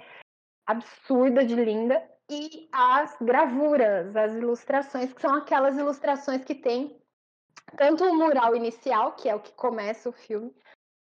absurda 0.66 1.44
de 1.44 1.56
linda. 1.56 2.02
E 2.30 2.68
as 2.72 3.16
gravuras, 3.20 4.16
as 4.16 4.34
ilustrações, 4.34 5.12
que 5.12 5.20
são 5.20 5.34
aquelas 5.34 5.76
ilustrações 5.76 6.44
que 6.44 6.54
tem 6.54 6.98
tanto 7.76 8.04
o 8.04 8.14
mural 8.14 8.56
inicial, 8.56 9.12
que 9.12 9.28
é 9.28 9.34
o 9.34 9.40
que 9.40 9.52
começa 9.52 10.08
o 10.08 10.12
filme, 10.12 10.54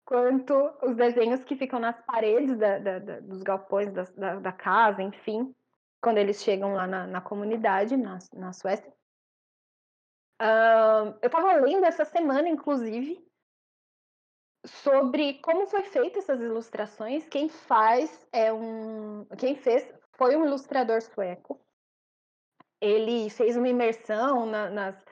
quanto 0.04 0.54
os 0.82 0.94
desenhos 0.94 1.42
que 1.44 1.56
ficam 1.56 1.78
nas 1.78 2.00
paredes 2.04 2.56
da, 2.56 2.78
da, 2.78 2.98
da, 2.98 3.20
dos 3.20 3.42
galpões 3.42 3.92
da, 3.92 4.36
da, 4.36 4.52
casa, 4.52 5.02
enfim, 5.02 5.54
quando 6.00 6.18
eles 6.18 6.42
chegam 6.42 6.74
lá 6.74 6.86
na, 6.86 7.06
na 7.06 7.20
comunidade, 7.20 7.96
na, 7.96 8.18
na 8.32 8.52
Suécia. 8.52 8.92
Uh, 10.40 11.16
eu 11.22 11.26
estava 11.26 11.54
lendo 11.54 11.84
essa 11.84 12.04
semana, 12.04 12.48
inclusive, 12.48 13.26
sobre 14.66 15.34
como 15.40 15.66
foi 15.66 15.82
feita 15.84 16.18
essas 16.18 16.40
ilustrações. 16.40 17.26
Quem 17.28 17.48
faz 17.48 18.26
é 18.32 18.52
um. 18.52 19.24
Quem 19.38 19.56
fez 19.56 19.90
foi 20.16 20.36
um 20.36 20.44
ilustrador 20.44 21.00
sueco. 21.02 21.60
Ele 22.80 23.30
fez 23.30 23.56
uma 23.56 23.68
imersão 23.68 24.46
na, 24.46 24.70
nas, 24.70 25.04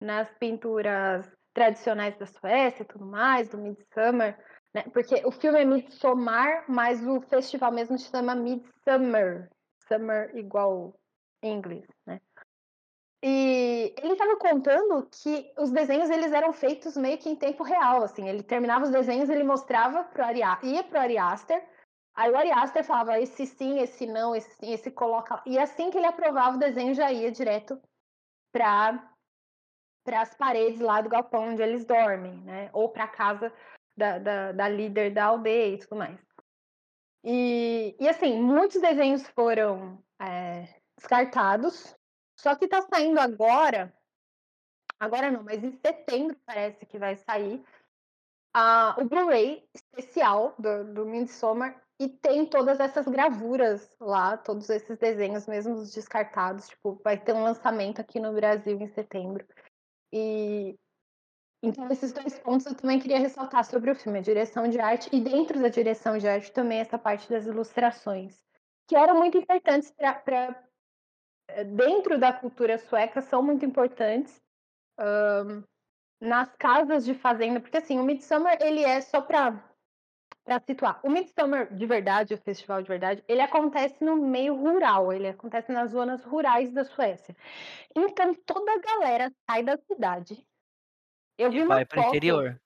nas 0.00 0.30
pinturas 0.38 1.30
tradicionais 1.52 2.16
da 2.16 2.26
Suécia 2.26 2.82
e 2.82 2.86
tudo 2.86 3.06
mais, 3.06 3.48
do 3.48 3.58
Midsummer, 3.58 4.38
né? 4.74 4.82
Porque 4.92 5.22
o 5.24 5.30
filme 5.30 5.60
é 5.60 5.64
Midsommar, 5.64 6.64
mas 6.68 7.04
o 7.06 7.20
festival 7.22 7.72
mesmo 7.72 7.98
se 7.98 8.10
chama 8.10 8.34
Midsummer. 8.34 9.50
Summer 9.88 10.36
igual 10.36 10.94
em 11.42 11.56
inglês, 11.56 11.86
né? 12.06 12.20
E 13.22 13.94
ele 13.98 14.12
estava 14.12 14.36
contando 14.38 15.06
que 15.10 15.52
os 15.58 15.70
desenhos 15.70 16.08
eles 16.08 16.32
eram 16.32 16.52
feitos 16.52 16.96
meio 16.96 17.18
que 17.18 17.28
em 17.28 17.36
tempo 17.36 17.62
real, 17.62 18.02
assim. 18.02 18.28
Ele 18.28 18.42
terminava 18.42 18.84
os 18.84 18.90
desenhos, 18.90 19.28
ele 19.28 19.44
mostrava 19.44 20.04
pro 20.04 20.24
Ari, 20.24 20.40
ia 20.62 20.84
pro 20.84 21.00
Ari 21.00 21.18
Aster, 21.18 21.62
aí 22.14 22.30
o 22.30 22.36
Ari 22.36 22.50
Aster 22.50 22.84
falava 22.84 23.20
esse 23.20 23.46
sim, 23.46 23.78
esse 23.80 24.06
não, 24.06 24.34
esse 24.34 24.54
sim, 24.56 24.72
esse 24.72 24.90
coloca. 24.90 25.42
E 25.46 25.58
assim 25.58 25.90
que 25.90 25.98
ele 25.98 26.06
aprovava 26.06 26.56
o 26.56 26.60
desenho 26.60 26.94
já 26.94 27.12
ia 27.12 27.30
direto 27.30 27.80
para 28.52 29.02
as 30.06 30.34
paredes 30.34 30.80
lá 30.80 31.00
do 31.00 31.08
galpão 31.08 31.52
onde 31.52 31.62
eles 31.62 31.84
dormem, 31.84 32.36
né? 32.42 32.70
Ou 32.72 32.88
para 32.88 33.04
a 33.04 33.08
casa 33.08 33.52
da, 33.96 34.18
da, 34.18 34.52
da, 34.52 34.68
líder 34.68 35.12
da 35.12 35.26
aldeia 35.26 35.74
e 35.74 35.78
tudo 35.78 35.96
mais. 35.96 36.20
E, 37.22 37.96
e 38.00 38.08
assim, 38.08 38.40
muitos 38.40 38.80
desenhos 38.80 39.26
foram 39.28 40.02
é, 40.18 40.66
descartados, 40.96 41.94
só 42.38 42.54
que 42.56 42.64
está 42.64 42.80
saindo 42.82 43.20
agora, 43.20 43.92
agora 44.98 45.30
não, 45.30 45.42
mas 45.42 45.62
em 45.62 45.72
setembro 45.72 46.36
parece 46.46 46.86
que 46.86 46.98
vai 46.98 47.16
sair 47.16 47.62
a, 48.54 48.96
o 48.98 49.04
Blu-ray 49.04 49.68
especial 49.74 50.54
do, 50.58 50.94
do 50.94 51.06
Midsommar 51.06 51.80
e 52.00 52.08
tem 52.08 52.46
todas 52.46 52.80
essas 52.80 53.06
gravuras 53.06 53.94
lá, 54.00 54.34
todos 54.34 54.70
esses 54.70 54.96
desenhos, 54.96 55.46
mesmo 55.46 55.74
os 55.74 55.92
descartados. 55.92 56.68
Tipo, 56.68 56.98
vai 57.04 57.18
ter 57.18 57.34
um 57.34 57.42
lançamento 57.42 58.00
aqui 58.00 58.18
no 58.18 58.32
Brasil 58.32 58.80
em 58.80 58.86
setembro. 58.86 59.46
E 60.10 60.74
então 61.62 61.86
esses 61.90 62.10
dois 62.10 62.38
pontos 62.38 62.64
eu 62.64 62.74
também 62.74 62.98
queria 62.98 63.18
ressaltar 63.18 63.66
sobre 63.66 63.90
o 63.90 63.94
filme, 63.94 64.18
a 64.18 64.22
direção 64.22 64.66
de 64.66 64.80
arte 64.80 65.10
e 65.12 65.20
dentro 65.20 65.60
da 65.60 65.68
direção 65.68 66.16
de 66.16 66.26
arte 66.26 66.50
também 66.52 66.80
essa 66.80 66.98
parte 66.98 67.28
das 67.28 67.44
ilustrações, 67.44 68.42
que 68.88 68.96
eram 68.96 69.18
muito 69.18 69.36
importantes 69.36 69.90
para 69.90 70.64
dentro 71.66 72.18
da 72.18 72.32
cultura 72.32 72.78
sueca 72.78 73.20
são 73.20 73.42
muito 73.42 73.66
importantes 73.66 74.40
um, 74.98 75.62
nas 76.18 76.50
casas 76.56 77.04
de 77.04 77.12
fazenda, 77.12 77.60
porque 77.60 77.76
assim 77.76 77.98
o 77.98 78.04
Midsummer 78.04 78.56
ele 78.62 78.82
é 78.82 79.02
só 79.02 79.20
para 79.20 79.69
para 80.44 80.60
situar. 80.60 81.00
O 81.02 81.10
Midsummer 81.10 81.72
de 81.72 81.86
verdade, 81.86 82.34
o 82.34 82.38
festival 82.38 82.82
de 82.82 82.88
verdade, 82.88 83.24
ele 83.28 83.40
acontece 83.40 84.02
no 84.04 84.16
meio 84.16 84.54
rural, 84.54 85.12
ele 85.12 85.28
acontece 85.28 85.70
nas 85.72 85.90
zonas 85.90 86.24
rurais 86.24 86.72
da 86.72 86.84
Suécia. 86.84 87.36
Então 87.94 88.34
toda 88.46 88.72
a 88.72 88.78
galera 88.78 89.32
sai 89.48 89.62
da 89.62 89.76
cidade. 89.76 90.44
Eu 91.38 91.50
vi 91.50 91.62
uma 91.62 91.76
vai 91.76 91.84
pro 91.84 92.02
foto. 92.02 92.08
interior. 92.08 92.60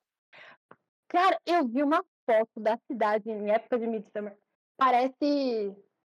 Cara, 1.09 1.39
eu 1.47 1.67
vi 1.69 1.83
uma 1.83 2.05
foto 2.27 2.59
da 2.59 2.77
cidade 2.91 3.31
em 3.31 3.51
época 3.51 3.79
de 3.79 3.87
Midsummer. 3.87 4.37
Parece, 4.77 5.77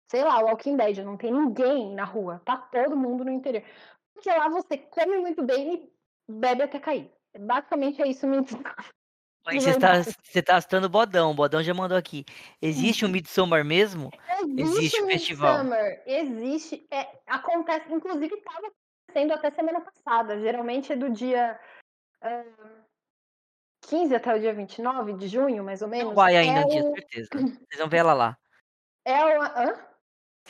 sei 0.09 0.23
lá, 0.23 0.39
Walking 0.39 0.77
Dead, 0.77 0.99
não 0.99 1.17
tem 1.17 1.33
ninguém 1.33 1.93
na 1.93 2.05
rua, 2.05 2.41
tá 2.45 2.57
todo 2.57 2.95
mundo 2.95 3.25
no 3.25 3.31
interior. 3.31 3.63
Porque 4.13 4.29
lá 4.29 4.47
você 4.47 4.77
come 4.77 5.17
muito 5.17 5.43
bem 5.43 5.75
e 5.75 6.31
bebe 6.31 6.63
até 6.63 6.79
cair. 6.79 7.11
Basicamente 7.37 8.01
é 8.01 8.07
isso 8.07 8.25
Midsummer. 8.25 8.73
Mas 9.45 9.63
De 9.63 9.71
você 9.71 9.79
tá, 9.79 9.93
verdade. 9.93 10.17
você 10.23 10.41
tá 10.41 10.60
citando 10.60 10.88
o 10.88 10.89
Bodão, 10.89 11.31
o 11.31 11.36
Bodão 11.36 11.62
já 11.62 11.73
mandou 11.73 11.97
aqui. 11.97 12.25
Existe 12.60 13.05
um 13.05 13.10
Midsommar 13.10 13.63
mesmo? 13.63 14.10
Existe 14.58 15.01
o 15.01 15.05
festival. 15.05 15.63
Midsummer, 15.63 16.03
existe, 16.05 16.88
é, 16.89 17.08
acontece, 17.27 17.93
inclusive 17.93 18.34
estava 18.34 18.67
acontecendo 18.67 19.34
até 19.34 19.51
semana 19.51 19.81
passada, 19.81 20.39
geralmente 20.39 20.91
é 20.91 20.95
do 20.95 21.12
dia 21.12 21.60
ah, 22.21 22.43
15 23.88 24.15
até 24.15 24.36
o 24.36 24.39
dia 24.39 24.53
29 24.53 25.13
de 25.13 25.27
junho, 25.27 25.63
mais 25.63 25.81
ou 25.84 25.88
menos. 25.88 26.08
Não 26.08 26.15
vai 26.15 26.36
ainda 26.36 26.62
é 26.62 26.65
um 26.65 26.69
dia, 26.69 26.84
o, 26.84 26.93
certeza. 26.95 27.29
Vocês 27.31 27.79
vão 27.79 27.88
ver 27.88 27.97
ela 27.97 28.13
lá. 28.13 28.38
é 29.05 29.23
o, 29.23 29.41
hã? 29.43 29.73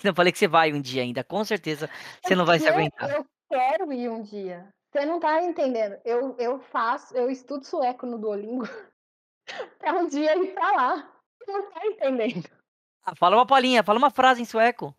Não 0.03 0.15
falei 0.15 0.31
que 0.31 0.39
você 0.39 0.47
vai 0.47 0.73
um 0.73 0.81
dia 0.81 1.01
ainda, 1.01 1.23
com 1.23 1.43
certeza 1.43 1.89
você 2.21 2.36
não 2.36 2.45
vai 2.45 2.60
se 2.60 2.67
aguentar. 2.67 3.10
Eu 3.12 3.25
quero 3.49 3.91
ir 3.93 4.10
um 4.10 4.21
dia. 4.21 4.67
Você 4.95 5.05
não 5.05 5.19
tá 5.19 5.43
entendendo. 5.43 5.99
Eu, 6.05 6.38
eu 6.39 6.58
faço, 6.58 7.13
eu 7.17 7.29
estudo 7.29 7.65
sueco 7.65 8.05
no 8.05 8.17
Duolingo 8.17 8.63
pra 9.77 9.91
um 9.91 10.08
dia 10.08 10.38
ir 10.38 10.53
pra 10.53 10.71
lá. 10.71 11.12
Você 11.38 11.51
não 11.51 11.69
tá 11.69 11.86
entendendo. 11.86 12.49
Ah, 13.03 13.13
fala 13.13 13.36
uma 13.36 13.45
palhinha, 13.45 13.84
fala 13.84 13.99
uma 13.99 14.10
frase 14.10 14.41
em 14.41 14.45
sueco. 14.45 14.95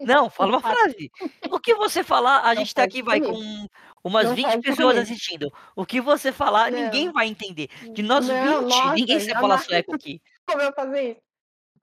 Não, 0.00 0.28
fala 0.28 0.50
uma 0.50 0.60
frase. 0.60 1.12
O 1.48 1.60
que 1.60 1.76
você 1.76 2.02
falar, 2.02 2.40
a 2.40 2.48
Não 2.48 2.56
gente 2.56 2.74
tá 2.74 2.82
aqui, 2.82 3.02
vai, 3.02 3.20
com 3.20 3.68
umas 4.02 4.26
Não 4.26 4.34
20 4.34 4.44
faz 4.46 4.60
pessoas 4.62 4.94
comigo. 4.96 5.02
assistindo. 5.02 5.52
O 5.76 5.86
que 5.86 6.00
você 6.00 6.32
falar, 6.32 6.72
ninguém 6.72 7.12
vai 7.12 7.28
entender. 7.28 7.68
De 7.92 8.02
nós 8.02 8.26
Não, 8.26 8.62
20, 8.62 8.68
nossa, 8.68 8.94
ninguém 8.94 9.20
sabe 9.20 9.40
falar 9.40 9.58
sueco 9.58 9.94
aqui. 9.94 10.20
Como 10.44 10.60
eu 10.60 10.72
fazer 10.72 11.10
isso? 11.12 11.22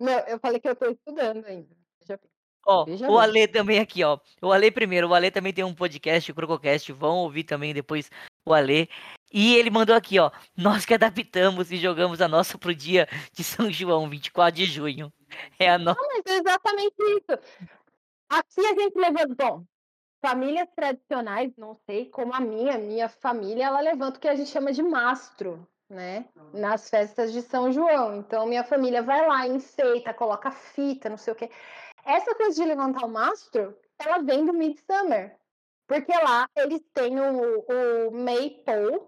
Não, 0.02 0.20
eu 0.28 0.38
falei 0.38 0.60
que 0.60 0.68
eu 0.68 0.76
tô 0.76 0.86
estudando 0.92 1.46
ainda. 1.46 1.74
Ó, 2.66 2.86
Veja 2.86 3.06
o 3.06 3.16
bem. 3.16 3.20
Ale 3.20 3.48
também 3.48 3.80
aqui, 3.80 4.04
ó. 4.04 4.18
O 4.42 4.52
Ale 4.52 4.72
primeiro, 4.72 5.10
o 5.10 5.14
Ale 5.14 5.30
também 5.32 5.54
tem 5.54 5.64
um 5.64 5.74
podcast, 5.74 6.32
o 6.32 6.36
Crococast, 6.36 6.92
vão 6.92 7.18
ouvir 7.18 7.44
também 7.44 7.74
depois 7.74 8.10
o 8.46 8.54
Ale. 8.54 8.90
E 9.32 9.56
ele 9.56 9.70
mandou 9.70 9.96
aqui, 9.96 10.20
ó. 10.20 10.32
Nós 10.56 10.86
que 10.86 10.94
adaptamos 10.94 11.72
e 11.72 11.78
jogamos 11.78 12.22
a 12.22 12.28
nossa 12.28 12.58
pro 12.58 12.74
dia 12.74 13.08
de 13.34 13.44
São 13.44 13.72
João, 13.72 14.10
24 14.10 14.56
de 14.56 14.66
junho. 14.66 15.12
É 15.60 15.70
a 15.70 15.78
nossa. 15.78 16.00
Mas 16.02 16.24
é 16.28 16.38
exatamente 16.38 16.96
isso. 17.00 17.40
Aqui 18.30 18.66
a 18.66 18.74
gente 18.80 18.96
levanta. 18.96 19.36
Bom, 19.36 19.66
famílias 20.22 20.70
tradicionais, 20.74 21.52
não 21.58 21.76
sei, 21.86 22.06
como 22.06 22.34
a 22.34 22.40
minha, 22.40 22.78
minha 22.78 23.10
família, 23.10 23.66
ela 23.66 23.82
levanta 23.82 24.18
o 24.18 24.22
que 24.22 24.28
a 24.28 24.36
gente 24.36 24.50
chama 24.50 24.72
de 24.72 24.82
mastro, 24.82 25.68
né? 25.90 26.26
Nas 26.54 26.90
festas 26.90 27.34
de 27.34 27.42
São 27.42 27.72
João. 27.72 28.16
Então, 28.16 28.46
minha 28.46 28.64
família 28.64 29.02
vai 29.04 29.28
lá, 29.28 29.46
enfeita, 29.48 30.14
coloca 30.14 30.50
fita, 30.50 31.10
não 31.10 31.18
sei 31.18 31.34
o 31.34 31.36
quê. 31.36 31.50
Essa 32.06 32.36
coisa 32.36 32.62
de 32.62 32.68
levantar 32.68 33.06
o 33.06 33.10
mastro, 33.10 33.78
ela 33.98 34.20
vem 34.20 34.46
do 34.46 34.54
Midsummer. 34.54 35.38
Porque 35.88 36.12
lá 36.12 36.50
eles 36.56 36.82
têm 36.94 37.20
o, 37.20 37.60
o 37.60 38.12
Maypole, 38.12 39.02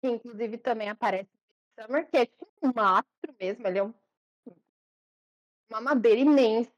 que 0.00 0.08
inclusive 0.08 0.58
também 0.58 0.88
aparece 0.88 1.30
no 1.32 1.84
Midsummer, 1.84 2.10
que 2.10 2.16
é 2.16 2.26
tipo 2.26 2.48
um 2.62 2.72
mastro 2.74 3.34
mesmo, 3.38 3.66
ele 3.66 3.78
é 3.78 3.84
um, 3.84 3.94
uma 5.70 5.80
madeira 5.80 6.20
imensa, 6.20 6.70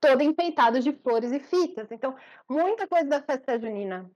toda 0.00 0.24
enfeitada 0.24 0.80
de 0.80 0.92
flores 0.92 1.32
e 1.32 1.40
fitas. 1.40 1.90
Então, 1.90 2.16
muita 2.48 2.86
coisa 2.86 3.08
da 3.08 3.22
festa 3.22 3.58
junina 3.58 4.10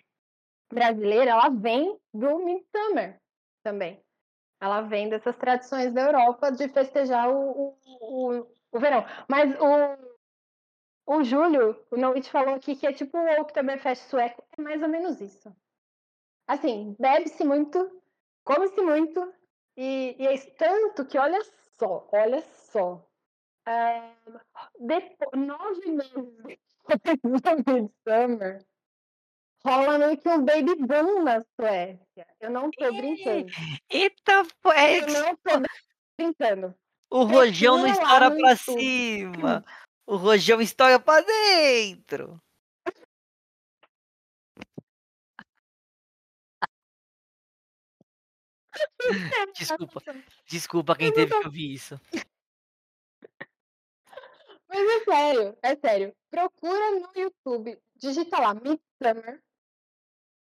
brasileira, 0.70 1.30
ela 1.30 1.48
vem 1.48 1.98
do 2.12 2.38
Midsummer 2.40 3.20
também. 3.62 4.02
Ela 4.60 4.82
vem 4.82 5.08
dessas 5.08 5.36
tradições 5.36 5.92
da 5.92 6.02
Europa 6.02 6.50
de 6.50 6.68
festejar 6.68 7.30
o, 7.30 7.70
o, 7.70 8.38
o, 8.40 8.46
o 8.72 8.78
verão. 8.78 9.04
Mas 9.28 9.54
o, 9.54 10.07
o 11.08 11.24
Júlio, 11.24 11.74
o 11.90 11.96
Noite 11.96 12.30
falou 12.30 12.54
aqui 12.54 12.76
que 12.76 12.86
é 12.86 12.92
tipo 12.92 13.16
o 13.16 13.40
Oktoberfest 13.40 14.10
sueco. 14.10 14.44
É 14.58 14.60
mais 14.60 14.82
ou 14.82 14.88
menos 14.88 15.18
isso. 15.22 15.50
Assim, 16.46 16.94
bebe-se 17.00 17.44
muito, 17.44 17.90
come-se 18.44 18.80
muito, 18.82 19.32
e, 19.74 20.14
e, 20.18 20.26
é 20.26 20.36
tanto 20.58 21.06
que, 21.06 21.16
olha 21.16 21.40
só, 21.78 22.06
olha 22.12 22.42
só. 22.42 23.02
É, 23.66 24.10
depois, 24.78 25.30
nove 25.34 25.90
meses 25.92 26.58
depois 27.04 27.64
do 27.64 27.72
Midsummer, 27.72 28.66
rola 29.64 29.98
meio 29.98 30.18
que 30.18 30.28
um 30.28 30.44
baby 30.44 30.74
boom 30.74 31.22
na 31.22 31.42
Suécia. 31.58 32.26
Eu 32.38 32.50
não 32.50 32.70
tô 32.70 32.92
brincando. 32.92 33.46
Eita, 33.88 34.42
é... 34.74 34.98
Eu 35.00 35.06
não 35.06 35.36
tô 35.36 35.62
brincando. 36.18 36.74
O 37.10 37.24
rojão 37.24 37.78
não 37.78 37.86
estoura 37.86 38.30
pra 38.30 38.56
cima. 38.56 39.64
O 40.08 40.16
rojão 40.16 40.58
estoura 40.62 40.98
pra 40.98 41.20
dentro. 41.20 42.40
Desculpa, 49.54 50.00
desculpa 50.46 50.96
quem 50.96 51.12
teve 51.12 51.38
que 51.38 51.46
ouvir 51.46 51.74
isso. 51.74 52.00
Mas 54.66 54.80
é 54.80 55.04
sério, 55.04 55.58
é 55.62 55.76
sério. 55.76 56.16
Procura 56.30 56.90
no 57.00 57.10
YouTube, 57.14 57.78
digita 57.96 58.38
lá 58.38 58.54
Midsummer. 58.54 59.42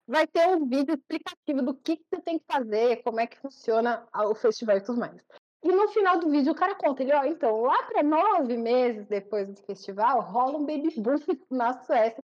Vai 0.06 0.28
ter 0.28 0.46
um 0.46 0.68
vídeo 0.68 0.94
explicativo 0.94 1.62
do 1.62 1.74
que, 1.74 1.96
que 1.96 2.04
você 2.08 2.22
tem 2.22 2.38
que 2.38 2.44
fazer, 2.46 3.02
como 3.02 3.18
é 3.18 3.26
que 3.26 3.38
funciona 3.38 4.08
o 4.14 4.34
festival 4.36 4.76
e 4.76 4.80
tudo 4.80 5.00
mais. 5.00 5.20
E 5.62 5.70
no 5.70 5.88
final 5.88 6.18
do 6.18 6.31
vídeo 6.31 6.53
o 6.53 6.55
cara 6.55 6.75
conta, 6.75 7.03
ele, 7.03 7.12
ó, 7.12 7.25
então, 7.25 7.61
lá 7.62 7.83
para 7.85 8.03
nove 8.03 8.57
meses 8.57 9.07
depois 9.07 9.46
do 9.46 9.61
festival, 9.62 10.20
rola 10.20 10.57
um 10.57 10.64
baby 10.64 10.88
boom 10.96 11.16
na 11.51 11.75
Suécia. 11.85 12.23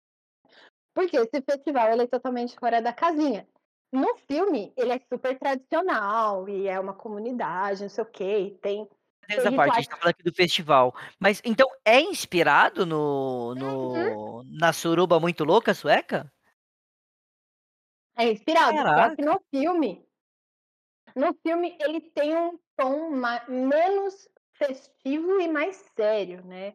Porque 0.92 1.16
esse 1.16 1.40
festival 1.42 1.92
ele 1.92 2.02
é 2.02 2.06
totalmente 2.06 2.56
fora 2.56 2.82
da 2.82 2.92
casinha. 2.92 3.46
No 3.92 4.16
filme, 4.28 4.72
ele 4.76 4.92
é 4.92 5.00
super 5.12 5.38
tradicional 5.38 6.48
e 6.48 6.68
é 6.68 6.78
uma 6.78 6.94
comunidade, 6.94 7.82
não 7.82 7.88
sei 7.88 8.04
o 8.04 8.06
quê, 8.06 8.58
tem. 8.60 8.88
Essa 9.28 9.52
parte, 9.52 9.72
a 9.72 9.80
gente 9.80 9.90
tá 9.90 9.96
falando 9.96 10.10
aqui 10.10 10.22
do 10.24 10.34
festival. 10.34 10.94
Mas 11.18 11.40
então 11.44 11.68
é 11.84 12.00
inspirado 12.00 12.84
no, 12.84 13.54
no 13.54 13.92
uhum. 13.94 14.42
na 14.58 14.72
suruba 14.72 15.20
muito 15.20 15.44
louca 15.44 15.72
sueca? 15.72 16.32
É 18.16 18.30
inspirado, 18.30 18.76
Caraca. 18.76 19.10
só 19.10 19.16
que 19.16 19.22
no 19.22 19.40
filme. 19.50 20.04
No 21.14 21.34
filme 21.42 21.76
ele 21.80 22.00
tem 22.00 22.36
um 22.36 22.58
tom 22.76 23.10
menos 23.48 24.28
festivo 24.54 25.40
e 25.40 25.48
mais 25.48 25.76
sério, 25.96 26.44
né? 26.44 26.74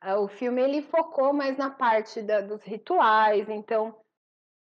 Ah, 0.00 0.18
o 0.18 0.28
filme 0.28 0.60
ele 0.60 0.82
focou 0.82 1.32
mais 1.32 1.56
na 1.56 1.70
parte 1.70 2.20
da, 2.22 2.40
dos 2.40 2.62
rituais, 2.62 3.48
então 3.48 3.96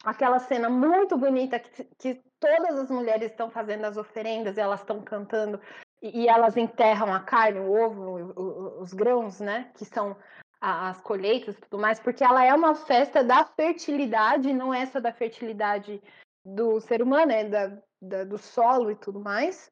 aquela 0.04 0.38
cena 0.38 0.68
muito 0.68 1.16
bonita 1.16 1.58
que, 1.58 1.84
que 1.98 2.22
todas 2.38 2.78
as 2.78 2.90
mulheres 2.90 3.30
estão 3.30 3.50
fazendo 3.50 3.84
as 3.84 3.96
oferendas, 3.96 4.56
e 4.56 4.60
elas 4.60 4.80
estão 4.80 5.00
cantando 5.02 5.60
e, 6.02 6.24
e, 6.24 6.28
elas 6.28 6.56
enterram 6.56 7.12
a 7.12 7.20
carne, 7.20 7.60
o 7.60 7.72
ovo, 7.72 8.32
o, 8.36 8.82
os 8.82 8.92
grãos, 8.92 9.40
né? 9.40 9.70
Que 9.76 9.84
são 9.84 10.16
as 10.60 11.00
colheitas 11.00 11.56
e 11.56 11.60
tudo 11.60 11.80
mais, 11.80 12.00
porque 12.00 12.24
ela 12.24 12.44
é 12.44 12.52
uma 12.52 12.74
festa 12.74 13.22
da 13.22 13.44
fertilidade, 13.44 14.52
não 14.52 14.72
só 14.86 14.98
da 14.98 15.12
fertilidade 15.12 16.02
do 16.44 16.80
ser 16.80 17.00
humano, 17.00 17.30
é 17.30 17.44
da, 17.44 17.80
da 18.00 18.24
do 18.24 18.38
solo 18.38 18.90
e 18.90 18.96
tudo 18.96 19.20
mais. 19.20 19.70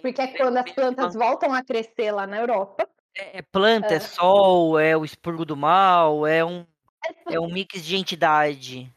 Porque 0.00 0.20
é 0.20 0.36
quando 0.36 0.56
as 0.58 0.70
plantas 0.72 1.14
voltam 1.14 1.52
a 1.52 1.62
crescer 1.62 2.10
lá 2.12 2.26
na 2.26 2.38
Europa. 2.38 2.88
É, 3.16 3.38
é 3.38 3.42
planta, 3.42 3.94
é. 3.94 3.96
é 3.96 4.00
sol, 4.00 4.78
é 4.78 4.96
o 4.96 5.04
expurgo 5.04 5.44
do 5.44 5.56
mal, 5.56 6.26
é 6.26 6.44
um, 6.44 6.66
é, 7.28 7.34
é 7.34 7.40
um 7.40 7.46
mix 7.46 7.84
de 7.84 7.96
entidade. 7.96 8.92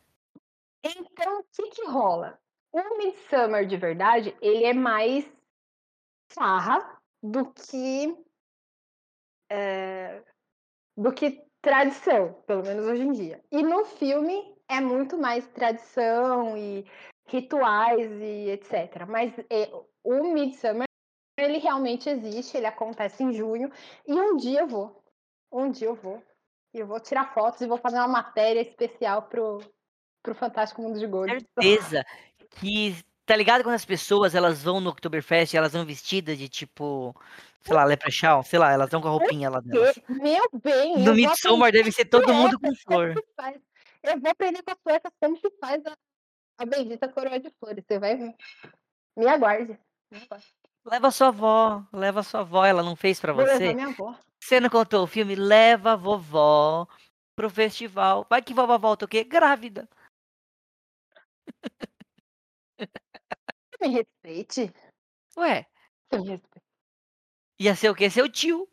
Então, 0.84 1.40
o 1.40 1.44
que 1.52 1.70
que 1.70 1.86
rola? 1.86 2.40
O 2.72 2.98
Midsummer 2.98 3.66
de 3.66 3.78
verdade, 3.78 4.36
ele 4.42 4.66
é 4.66 4.74
mais 4.74 5.26
farra 6.34 7.00
do 7.24 7.52
que 7.52 8.16
é, 9.50 10.22
do 10.96 11.14
que 11.14 11.44
tradição, 11.62 12.34
pelo 12.46 12.64
menos 12.64 12.86
hoje 12.86 13.04
em 13.04 13.12
dia. 13.12 13.44
E 13.52 13.64
no 13.64 13.86
filme 13.86 14.56
é 14.68 14.80
muito 14.80 15.18
mais 15.18 15.48
tradição 15.48 16.58
e 16.58 16.86
rituais 17.28 18.10
e 18.12 18.50
etc. 18.50 19.06
Mas 19.08 19.34
é, 19.50 19.70
o 20.04 20.34
Midsummer 20.34 20.88
ele 21.38 21.60
realmente 21.60 22.10
existe, 22.10 22.58
ele 22.58 22.66
acontece 22.66 23.24
em 23.24 23.32
junho, 23.32 23.72
e 24.08 24.14
um 24.14 24.36
dia 24.38 24.62
eu 24.62 24.68
vou. 24.68 25.04
Um 25.52 25.70
dia 25.70 25.88
eu 25.88 25.96
vou. 25.96 26.22
E 26.74 26.80
eu 26.80 26.88
vou 26.88 27.00
tirar 27.00 27.34
fotos 27.34 27.62
e 27.62 27.68
vou 27.68 27.78
fazer 27.78 27.98
uma 27.98 28.08
matéria 28.08 28.60
especial 28.60 29.24
pro, 29.24 29.60
pro 30.24 30.36
Fantástico 30.36 30.82
Mundo 30.82 31.00
de 31.00 31.08
Gold. 31.08 31.46
Certeza 31.62 32.04
que 32.50 32.96
tá 33.26 33.36
ligado 33.36 33.64
quando 33.64 33.76
as 33.76 33.86
pessoas 33.86 34.34
elas 34.34 34.64
vão 34.64 34.80
no 34.80 34.90
Oktoberfest, 34.90 35.56
elas 35.56 35.74
vão 35.74 35.86
vestidas 35.86 36.38
de 36.38 36.50
tipo, 36.50 37.16
sei 37.62 37.76
lá, 37.76 37.84
leprechaun, 37.84 38.42
sei 38.42 38.58
lá, 38.58 38.72
elas 38.72 38.90
vão 38.90 39.02
com 39.02 39.08
a 39.08 39.12
roupinha 39.12 39.50
lá 39.50 39.60
delas. 39.60 40.00
Meu 40.10 40.50
bem, 40.64 40.98
no 41.00 41.14
Midsommar 41.14 41.72
deve 41.72 41.92
ser 41.92 42.06
todo 42.06 42.34
mundo 42.34 42.60
com 42.60 42.74
flor. 42.76 43.14
Eu 44.04 44.20
vou 44.20 44.32
aprender 44.32 44.64
com 44.64 44.72
as 44.72 44.78
suecas 44.82 45.12
como 45.20 45.40
que 45.40 45.50
faz 45.60 45.86
a, 45.86 45.94
a 46.58 46.66
bendita 46.66 47.08
coroa 47.08 47.40
de 47.40 47.50
flores, 47.60 47.84
você 47.86 48.00
vai 48.00 48.16
ver. 48.16 48.36
Me 49.16 49.28
aguarde. 49.28 49.80
Me 50.12 50.20
aguarde. 50.20 50.54
Leva 50.86 51.12
sua 51.12 51.28
avó, 51.28 51.86
leva 51.92 52.24
sua 52.24 52.40
avó, 52.40 52.66
ela 52.66 52.82
não 52.82 52.96
fez 52.96 53.20
para 53.20 53.34
você? 53.34 53.74
minha 53.74 53.88
avó. 53.88 54.18
Você 54.42 54.60
não 54.60 54.70
contou 54.70 55.04
o 55.04 55.08
filme? 55.08 55.36
Leva 55.36 55.94
a 55.94 55.96
vovó 55.96 56.88
pro 57.36 57.50
festival. 57.50 58.26
Vai 58.30 58.42
que 58.42 58.54
vovó 58.54 58.78
volta 58.78 59.04
o 59.06 59.08
quê? 59.08 59.24
Grávida. 59.24 59.90
Me 63.82 63.88
respeite. 63.90 64.74
Ué. 65.38 65.68
Me 66.14 66.20
respeite. 66.20 66.68
Ia 67.60 67.76
ser 67.76 67.90
o 67.90 67.96
quê? 67.96 68.10
Seu 68.10 68.30
tio. 68.32 68.68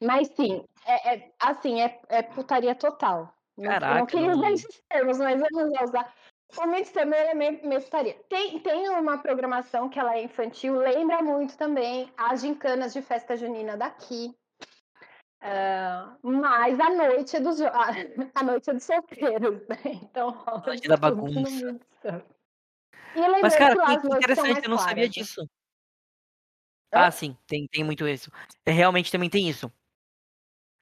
Mas 0.00 0.28
sim, 0.34 0.64
é, 0.84 1.14
é 1.14 1.32
assim, 1.38 1.80
é, 1.80 2.00
é 2.08 2.22
putaria 2.22 2.74
total. 2.74 3.32
Caraca. 3.62 3.98
Não 4.00 4.06
queria 4.06 4.32
usar 4.32 4.50
esses 4.50 4.82
termos, 4.88 5.18
mas 5.18 5.40
vamos 5.40 5.80
usar. 5.80 6.14
O 6.56 6.66
Midsummer 6.66 7.30
é 7.30 7.34
meio, 7.34 7.66
meio 7.66 7.80
Tem, 8.28 8.58
tem 8.60 8.88
uma 8.90 9.18
programação 9.18 9.88
que 9.88 9.98
ela 9.98 10.14
é 10.16 10.24
infantil, 10.24 10.76
lembra 10.76 11.22
muito 11.22 11.56
também 11.56 12.12
as 12.16 12.42
gincanas 12.42 12.92
de 12.92 13.00
festa 13.00 13.36
junina 13.36 13.76
daqui. 13.76 14.34
Uh, 15.42 16.16
mas 16.22 16.78
a 16.78 16.90
noite 16.90 17.36
é 17.36 17.40
dos 17.40 17.60
a, 17.60 17.70
a 18.34 18.42
noite 18.44 18.70
é 18.70 18.74
dos 18.74 18.84
solteiros, 18.84 19.66
né? 19.66 19.76
Então, 19.86 20.42
a 20.46 20.58
noite 20.58 20.86
da 20.86 20.96
bagunça. 20.96 21.80
mas, 23.40 23.56
cara, 23.56 23.74
que, 23.74 24.00
que 24.00 24.16
interessante, 24.16 24.64
eu 24.64 24.70
não 24.70 24.78
sabia 24.78 25.04
né? 25.04 25.08
disso. 25.08 25.48
Ah, 26.92 27.10
sim, 27.10 27.36
tem, 27.46 27.66
tem 27.68 27.82
muito 27.82 28.06
isso. 28.06 28.30
É, 28.66 28.70
realmente 28.70 29.10
também 29.10 29.30
tem 29.30 29.48
isso. 29.48 29.72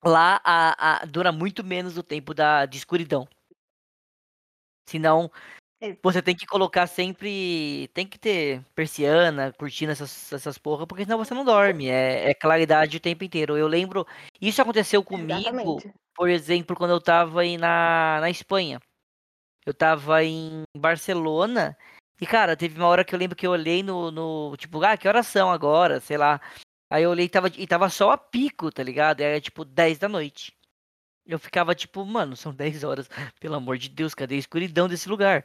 Lá 0.05 0.41
a, 0.45 1.03
a, 1.03 1.05
dura 1.07 1.31
muito 1.31 1.63
menos 1.63 1.97
o 1.97 2.03
tempo 2.03 2.35
da, 2.35 2.67
de 2.67 2.77
escuridão. 2.77 3.29
Senão, 4.89 5.31
você 6.03 6.21
tem 6.21 6.37
que 6.37 6.47
colocar 6.47 6.87
sempre. 6.87 7.89
Tem 7.95 8.07
que 8.07 8.19
ter 8.19 8.63
persiana, 8.75 9.53
curtindo 9.53 9.93
essas, 9.93 10.33
essas 10.33 10.59
porra, 10.59 10.87
porque 10.87 11.05
senão 11.05 11.19
você 11.19 11.33
não 11.33 11.45
dorme. 11.45 11.89
É, 11.89 12.31
é 12.31 12.35
claridade 12.35 12.99
o 12.99 13.01
tempo 13.01 13.25
inteiro. 13.25 13.57
Eu 13.57 13.67
lembro. 13.67 14.07
Isso 14.41 14.61
aconteceu 14.61 15.03
comigo, 15.03 15.41
Exatamente. 15.41 15.93
por 16.15 16.29
exemplo, 16.29 16.77
quando 16.77 16.91
eu 16.91 17.01
tava 17.01 17.41
aí 17.41 17.57
na, 17.57 18.19
na 18.21 18.31
Espanha. 18.31 18.81
Eu 19.67 19.75
tava 19.75 20.25
em 20.25 20.63
Barcelona 20.77 21.77
E, 22.21 22.27
cara, 22.27 22.57
teve 22.57 22.79
uma 22.79 22.89
hora 22.89 23.05
que 23.05 23.15
eu 23.15 23.19
lembro 23.19 23.37
que 23.37 23.47
eu 23.47 23.51
olhei 23.51 23.83
no, 23.83 24.11
no 24.11 24.57
tipo, 24.57 24.83
ah, 24.83 24.97
que 24.97 25.07
horas 25.09 25.27
são 25.27 25.51
agora, 25.51 26.01
sei 26.01 26.17
lá. 26.17 26.41
Aí 26.91 27.05
eu 27.05 27.11
olhei 27.11 27.27
e 27.27 27.29
tava, 27.29 27.49
e 27.49 27.67
tava 27.67 27.89
só 27.89 28.11
a 28.11 28.19
pico, 28.19 28.71
tá 28.73 28.83
ligado? 28.83 29.21
Era 29.21 29.41
tipo 29.41 29.65
10 29.65 29.99
da 29.99 30.09
noite. 30.09 30.53
Eu 31.25 31.39
ficava 31.39 31.75
tipo, 31.75 32.05
mano, 32.05 32.37
são 32.37 32.53
10 32.53 32.85
horas. 32.85 33.09
Pelo 33.41 33.55
amor 33.55 33.79
de 33.79 33.89
Deus, 33.89 34.15
cadê 34.15 34.35
a 34.35 34.39
escuridão 34.39 34.89
desse 34.89 35.09
lugar? 35.09 35.45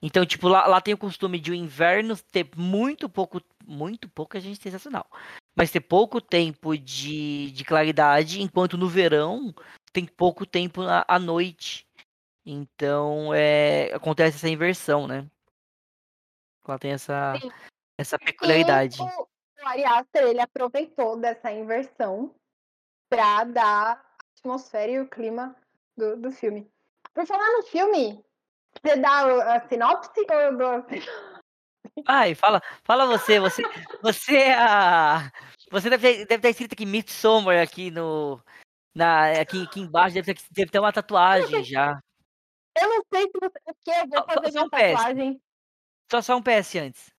Então, 0.00 0.26
tipo, 0.26 0.48
lá, 0.48 0.66
lá 0.66 0.80
tem 0.80 0.94
o 0.94 0.98
costume 0.98 1.38
de 1.38 1.50
o 1.50 1.54
inverno 1.54 2.16
ter 2.16 2.48
muito 2.56 3.08
pouco. 3.08 3.40
Muito 3.66 4.08
pouco 4.08 4.36
a 4.36 4.40
gente 4.40 4.62
sensacional. 4.62 5.06
Mas 5.56 5.72
ter 5.72 5.80
pouco 5.80 6.20
tempo 6.20 6.76
de, 6.76 7.50
de 7.50 7.64
claridade, 7.64 8.40
enquanto 8.40 8.76
no 8.76 8.88
verão 8.88 9.52
tem 9.92 10.06
pouco 10.06 10.46
tempo 10.46 10.82
à, 10.82 11.04
à 11.08 11.18
noite. 11.18 11.88
Então, 12.44 13.34
é, 13.34 13.92
acontece 13.92 14.36
essa 14.36 14.48
inversão, 14.48 15.08
né? 15.08 15.26
Ela 16.68 16.78
tem 16.78 16.92
essa, 16.92 17.36
Sim. 17.40 17.50
essa 17.98 18.18
peculiaridade. 18.18 19.00
E 19.00 19.02
o, 19.02 19.28
o 19.64 19.66
Ari 19.66 19.84
Aster, 19.84 20.24
ele 20.24 20.40
aproveitou 20.40 21.16
dessa 21.16 21.50
inversão 21.50 22.34
para 23.08 23.44
dar 23.44 23.92
a 23.92 24.04
atmosfera 24.38 24.92
e 24.92 25.00
o 25.00 25.08
clima 25.08 25.56
do, 25.96 26.16
do 26.16 26.30
filme. 26.30 26.70
Por 27.14 27.26
falar 27.26 27.50
no 27.56 27.62
filme, 27.64 28.24
você 28.82 28.96
dá 28.96 29.54
a 29.56 29.68
sinopse 29.68 30.10
ou 30.30 30.40
eu 30.40 30.56
dou 30.56 30.66
a 30.68 30.86
Ai, 32.06 32.34
fala, 32.34 32.60
fala 32.84 33.06
você, 33.06 33.40
você, 33.40 33.62
você 34.02 34.36
é 34.36 34.54
a, 34.54 35.30
você 35.70 35.90
deve 35.90 36.16
ter, 36.18 36.26
deve 36.26 36.42
ter 36.42 36.50
escrito 36.50 36.72
aqui 36.74 36.86
Midsommar 36.86 37.60
aqui 37.60 37.90
no, 37.90 38.40
na, 38.94 39.40
aqui, 39.40 39.62
aqui 39.64 39.80
embaixo, 39.80 40.14
deve 40.14 40.34
ter, 40.34 40.42
deve 40.50 40.70
ter 40.70 40.78
uma 40.78 40.92
tatuagem 40.92 41.64
já. 41.64 41.98
Eu 42.78 42.88
não 42.88 43.02
sei 43.12 43.22
se 43.22 43.32
você, 43.40 43.58
o 43.66 43.74
que 43.82 43.90
eu 43.90 44.08
vou 44.08 44.24
fazer 44.34 44.52
só 44.52 44.64
um 44.64 44.68
PS. 44.68 44.92
tatuagem. 44.92 45.40
Só, 46.10 46.22
só 46.22 46.36
um 46.36 46.42
PS 46.42 46.78
antes. 46.78 47.10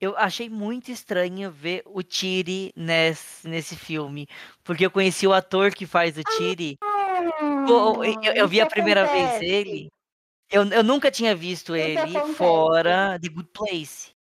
Eu 0.00 0.16
achei 0.18 0.50
muito 0.50 0.90
estranho 0.90 1.48
ver 1.50 1.82
o 1.86 2.02
Tiri 2.02 2.72
nesse, 2.74 3.46
nesse 3.48 3.76
filme, 3.76 4.26
porque 4.64 4.84
eu 4.84 4.90
conheci 4.90 5.26
o 5.28 5.32
ator 5.32 5.72
que 5.72 5.86
faz 5.86 6.18
o 6.18 6.24
Tiri. 6.24 6.76
Pô, 7.66 8.02
eu, 8.04 8.20
eu- 8.24 8.32
eu 8.34 8.48
vi 8.48 8.60
a 8.60 8.66
primeira 8.66 9.06
vez 9.06 9.30
acontece. 9.30 9.44
ele. 9.44 9.88
Eu, 10.52 10.64
eu 10.68 10.84
nunca 10.84 11.10
tinha 11.10 11.34
visto 11.34 11.74
ele 11.74 11.98
acontece. 11.98 12.34
fora 12.34 13.18
The 13.18 13.28
Good 13.28 13.48
Place. 13.52 14.14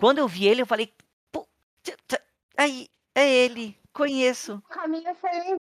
Quando 0.00 0.18
eu 0.18 0.26
vi 0.26 0.46
ele, 0.46 0.62
eu 0.62 0.66
falei, 0.66 0.92
aí, 2.56 2.88
é 3.14 3.28
ele, 3.30 3.78
conheço. 3.92 4.54
O 4.56 4.62
caminho 4.62 5.14
foi 5.14 5.30
o 5.52 5.56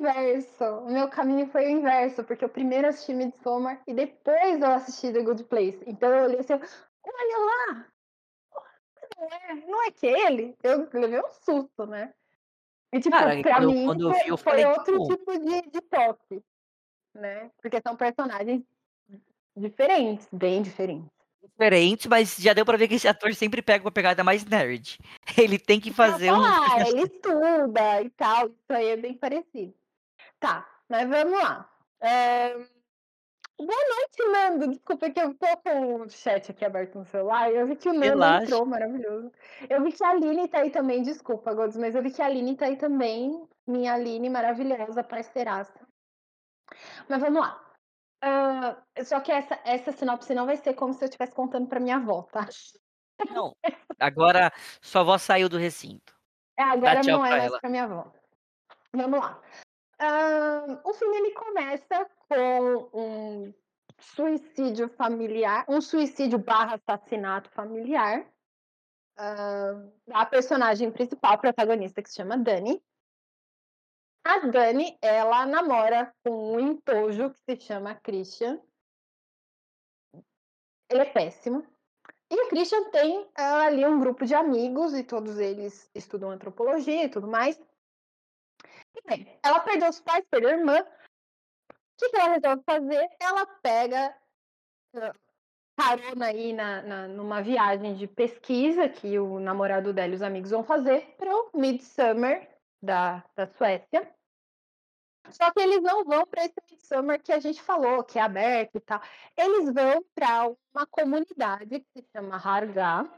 inverso. 0.00 0.64
O 0.64 0.90
meu 0.90 1.08
caminho 1.08 1.46
foi 1.48 1.66
o 1.66 1.70
inverso, 1.70 2.22
porque 2.24 2.44
eu 2.44 2.48
primeiro 2.48 2.88
assisti 2.88 3.12
Midsommar 3.12 3.82
e 3.86 3.92
depois 3.92 4.60
eu 4.60 4.70
assisti 4.70 5.12
The 5.12 5.22
Good 5.22 5.44
Place. 5.44 5.82
Então 5.86 6.08
eu 6.14 6.24
olhei 6.24 6.38
assim, 6.40 6.52
olha 6.54 7.38
lá! 7.38 7.86
Não 9.18 9.28
é, 9.28 9.54
não 9.66 9.82
é 9.84 9.90
que 9.90 10.06
ele? 10.06 10.56
Eu 10.62 10.88
levei 10.92 11.20
um 11.20 11.30
susto, 11.44 11.86
né? 11.86 12.12
E 12.92 13.00
tipo, 13.00 13.16
Cara, 13.16 13.40
pra 13.42 13.54
quando 13.56 13.62
eu- 13.64 13.70
mim 13.72 13.84
quando 13.86 14.00
eu 14.02 14.12
foi, 14.12 14.22
vi, 14.22 14.28
eu 14.28 14.36
foi 14.36 14.52
falei, 14.52 14.64
outro 14.66 14.96
pô. 14.96 15.08
tipo 15.08 15.38
de, 15.38 15.62
de 15.70 15.80
toque, 15.80 16.42
né? 17.14 17.50
Porque 17.60 17.80
são 17.80 17.96
personagens 17.96 18.62
diferentes, 19.56 20.28
bem 20.32 20.62
diferentes. 20.62 21.10
Diferente, 21.42 22.08
mas 22.08 22.36
já 22.36 22.52
deu 22.52 22.66
pra 22.66 22.76
ver 22.76 22.88
que 22.88 22.94
esse 22.94 23.08
ator 23.08 23.34
sempre 23.34 23.62
pega 23.62 23.84
uma 23.84 23.90
pegada 23.90 24.22
mais 24.22 24.44
nerd. 24.44 24.98
Ele 25.38 25.58
tem 25.58 25.80
que 25.80 25.92
fazer 25.92 26.30
um. 26.32 26.42
Ah, 26.42 26.66
ele 26.86 27.02
estuda 27.02 28.02
e 28.02 28.10
tal, 28.10 28.48
isso 28.48 28.72
aí 28.72 28.88
é 28.88 28.96
bem 28.96 29.14
parecido. 29.14 29.74
Tá, 30.38 30.68
mas 30.88 31.08
vamos 31.08 31.32
lá. 31.32 31.70
É, 32.00 32.54
Boa 33.58 33.68
noite, 33.68 34.32
Nando. 34.32 34.68
Desculpa 34.68 35.08
que 35.08 35.18
eu 35.18 35.34
tô 35.34 35.46
com 35.64 36.02
o 36.02 36.10
chat 36.10 36.50
aqui 36.50 36.62
aberto 36.62 36.98
no 36.98 37.06
celular. 37.06 37.50
Eu 37.50 37.66
vi 37.66 37.74
que 37.74 37.88
o 37.88 37.92
Nando 37.92 38.04
Relaxa. 38.04 38.44
entrou, 38.44 38.66
maravilhoso. 38.66 39.32
Eu 39.68 39.82
vi 39.82 39.92
que 39.92 40.04
a 40.04 40.10
Aline 40.10 40.46
tá 40.46 40.58
aí 40.58 40.70
também, 40.70 41.02
desculpa, 41.02 41.54
Godos, 41.54 41.76
mas 41.78 41.94
eu 41.94 42.02
vi 42.02 42.10
que 42.10 42.20
a 42.20 42.26
Aline 42.26 42.54
tá 42.54 42.66
aí 42.66 42.76
também. 42.76 43.48
Minha 43.66 43.94
Aline 43.94 44.28
maravilhosa, 44.28 45.02
parceiraça. 45.02 45.80
Mas 47.08 47.18
vamos 47.18 47.40
lá. 47.40 47.65
Só 49.04 49.20
que 49.20 49.30
essa, 49.30 49.58
essa 49.64 49.92
sinopse 49.92 50.34
não 50.34 50.46
vai 50.46 50.56
ser 50.56 50.74
como 50.74 50.92
se 50.92 51.04
eu 51.04 51.06
estivesse 51.06 51.34
contando 51.34 51.68
pra 51.68 51.80
minha 51.80 51.96
avó, 51.96 52.22
tá? 52.22 52.48
Não, 53.30 53.56
agora 53.98 54.52
sua 54.80 55.00
avó 55.02 55.18
saiu 55.18 55.48
do 55.48 55.58
recinto. 55.58 56.14
É, 56.58 56.62
agora 56.62 57.02
não 57.02 57.24
é 57.24 57.28
pra 57.28 57.36
mais 57.36 57.44
ela. 57.44 57.60
pra 57.60 57.70
minha 57.70 57.84
avó. 57.84 58.12
Vamos 58.92 59.20
lá. 59.20 59.40
Ah, 59.98 60.80
o 60.84 60.92
filme 60.94 61.16
ele 61.16 61.30
começa 61.32 62.10
com 62.28 62.90
um 62.92 63.54
suicídio 63.98 64.88
familiar, 64.90 65.64
um 65.68 65.80
suicídio 65.80 66.38
barra 66.38 66.76
assassinato 66.76 67.50
familiar. 67.50 68.26
Ah, 69.16 69.82
a 70.12 70.26
personagem 70.26 70.90
principal, 70.90 71.34
a 71.34 71.38
protagonista, 71.38 72.02
que 72.02 72.10
se 72.10 72.16
chama 72.16 72.36
Dani. 72.36 72.82
A 74.28 74.40
Dani, 74.40 74.98
ela 75.00 75.46
namora 75.46 76.12
com 76.24 76.54
um 76.54 76.58
entojo 76.58 77.30
que 77.30 77.38
se 77.38 77.60
chama 77.60 77.94
Christian. 77.94 78.60
Ele 80.90 81.02
é 81.02 81.04
péssimo. 81.04 81.64
E 82.28 82.34
o 82.42 82.48
Christian 82.48 82.90
tem 82.90 83.30
ah, 83.36 83.66
ali 83.66 83.86
um 83.86 84.00
grupo 84.00 84.26
de 84.26 84.34
amigos 84.34 84.94
e 84.94 85.04
todos 85.04 85.38
eles 85.38 85.88
estudam 85.94 86.28
antropologia 86.28 87.04
e 87.04 87.08
tudo 87.08 87.28
mais. 87.28 87.56
E 88.96 89.02
bem, 89.06 89.38
ela 89.44 89.60
perdeu 89.60 89.88
os 89.90 90.00
pais, 90.00 90.24
perdeu 90.28 90.50
a 90.50 90.54
irmã. 90.54 90.80
O 90.80 91.74
que, 91.96 92.08
que 92.08 92.16
ela 92.16 92.34
resolve 92.34 92.64
fazer? 92.64 93.08
Ela 93.20 93.46
pega 93.62 94.18
ah, 94.96 95.12
carona 95.78 96.26
aí 96.26 96.52
na, 96.52 96.82
na- 96.82 97.06
numa 97.08 97.42
viagem 97.42 97.94
de 97.94 98.08
pesquisa 98.08 98.88
que 98.88 99.20
o 99.20 99.38
namorado 99.38 99.92
dela 99.92 100.14
e 100.14 100.16
os 100.16 100.22
amigos 100.22 100.50
vão 100.50 100.64
fazer 100.64 101.14
para 101.16 101.32
o 101.32 101.50
Midsummer 101.54 102.55
da, 102.82 103.24
da 103.34 103.46
Suécia. 103.46 104.12
Só 105.30 105.50
que 105.50 105.60
eles 105.60 105.82
não 105.82 106.04
vão 106.04 106.24
para 106.26 106.44
esse 106.44 106.54
Midsummer 106.70 107.20
que 107.20 107.32
a 107.32 107.40
gente 107.40 107.60
falou, 107.60 108.04
que 108.04 108.18
é 108.18 108.22
aberto 108.22 108.76
e 108.76 108.80
tal. 108.80 109.00
Eles 109.36 109.72
vão 109.72 110.04
para 110.14 110.48
uma 110.74 110.86
comunidade 110.86 111.80
que 111.80 112.00
se 112.00 112.08
chama 112.12 112.36
Harga. 112.36 113.10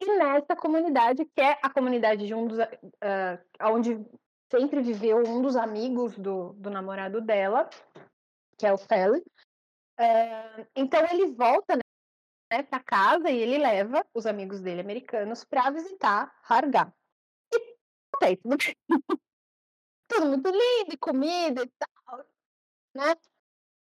E 0.00 0.18
nessa 0.18 0.54
comunidade, 0.54 1.24
que 1.24 1.40
é 1.40 1.58
a 1.62 1.70
comunidade 1.70 2.26
de 2.26 2.34
um 2.34 2.46
dos. 2.46 2.58
ah, 2.60 3.70
onde 3.70 4.04
sempre 4.50 4.82
viveu 4.82 5.18
um 5.26 5.42
dos 5.42 5.56
amigos 5.56 6.16
do, 6.16 6.52
do 6.54 6.70
namorado 6.70 7.20
dela, 7.20 7.68
que 8.56 8.66
é 8.66 8.72
o 8.72 8.78
Feli. 8.78 9.22
É, 9.98 10.66
então 10.76 11.04
ele 11.10 11.34
volta 11.34 11.76
né, 12.52 12.62
para 12.62 12.80
casa 12.80 13.30
e 13.30 13.36
ele 13.36 13.58
leva 13.58 14.04
os 14.14 14.26
amigos 14.26 14.60
dele 14.60 14.80
americanos 14.80 15.44
para 15.44 15.70
visitar 15.70 16.32
Harga. 16.48 16.92
E 18.20 18.26
ok, 18.26 18.36
tudo 18.36 18.56
bem. 18.56 18.76
Tudo 20.08 20.26
muito 20.26 20.50
lindo, 20.50 20.94
e 20.94 20.96
comida 20.96 21.62
e 21.62 21.70
tal, 21.78 22.24
né? 22.94 23.14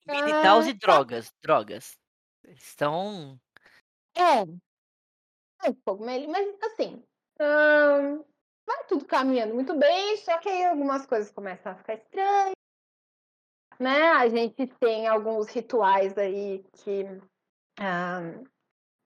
Militaus 0.07 0.65
Ah, 0.65 0.69
e 0.69 0.73
drogas, 0.73 1.33
drogas. 1.41 1.97
Estão. 2.45 3.39
É. 4.15 4.43
É 5.63 5.69
um 5.69 5.73
pouco 5.85 6.03
melhor, 6.03 6.29
mas 6.29 6.47
assim, 6.63 7.03
ahn, 7.39 8.23
vai 8.65 8.83
tudo 8.87 9.05
caminhando 9.05 9.53
muito 9.53 9.77
bem, 9.77 10.17
só 10.17 10.37
que 10.39 10.49
aí 10.49 10.65
algumas 10.65 11.05
coisas 11.05 11.31
começam 11.31 11.71
a 11.71 11.75
ficar 11.75 11.95
estranhas, 11.95 12.53
né? 13.79 14.11
A 14.11 14.27
gente 14.29 14.67
tem 14.79 15.07
alguns 15.07 15.47
rituais 15.49 16.17
aí 16.17 16.63
que 16.73 17.03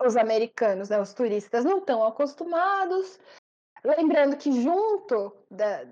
os 0.02 0.18
americanos, 0.18 0.90
né, 0.90 1.00
os 1.00 1.14
turistas 1.14 1.64
não 1.64 1.80
estão 1.80 2.04
acostumados. 2.04 3.20
Lembrando 3.86 4.36
que 4.36 4.52
junto, 4.64 5.32
da, 5.52 5.86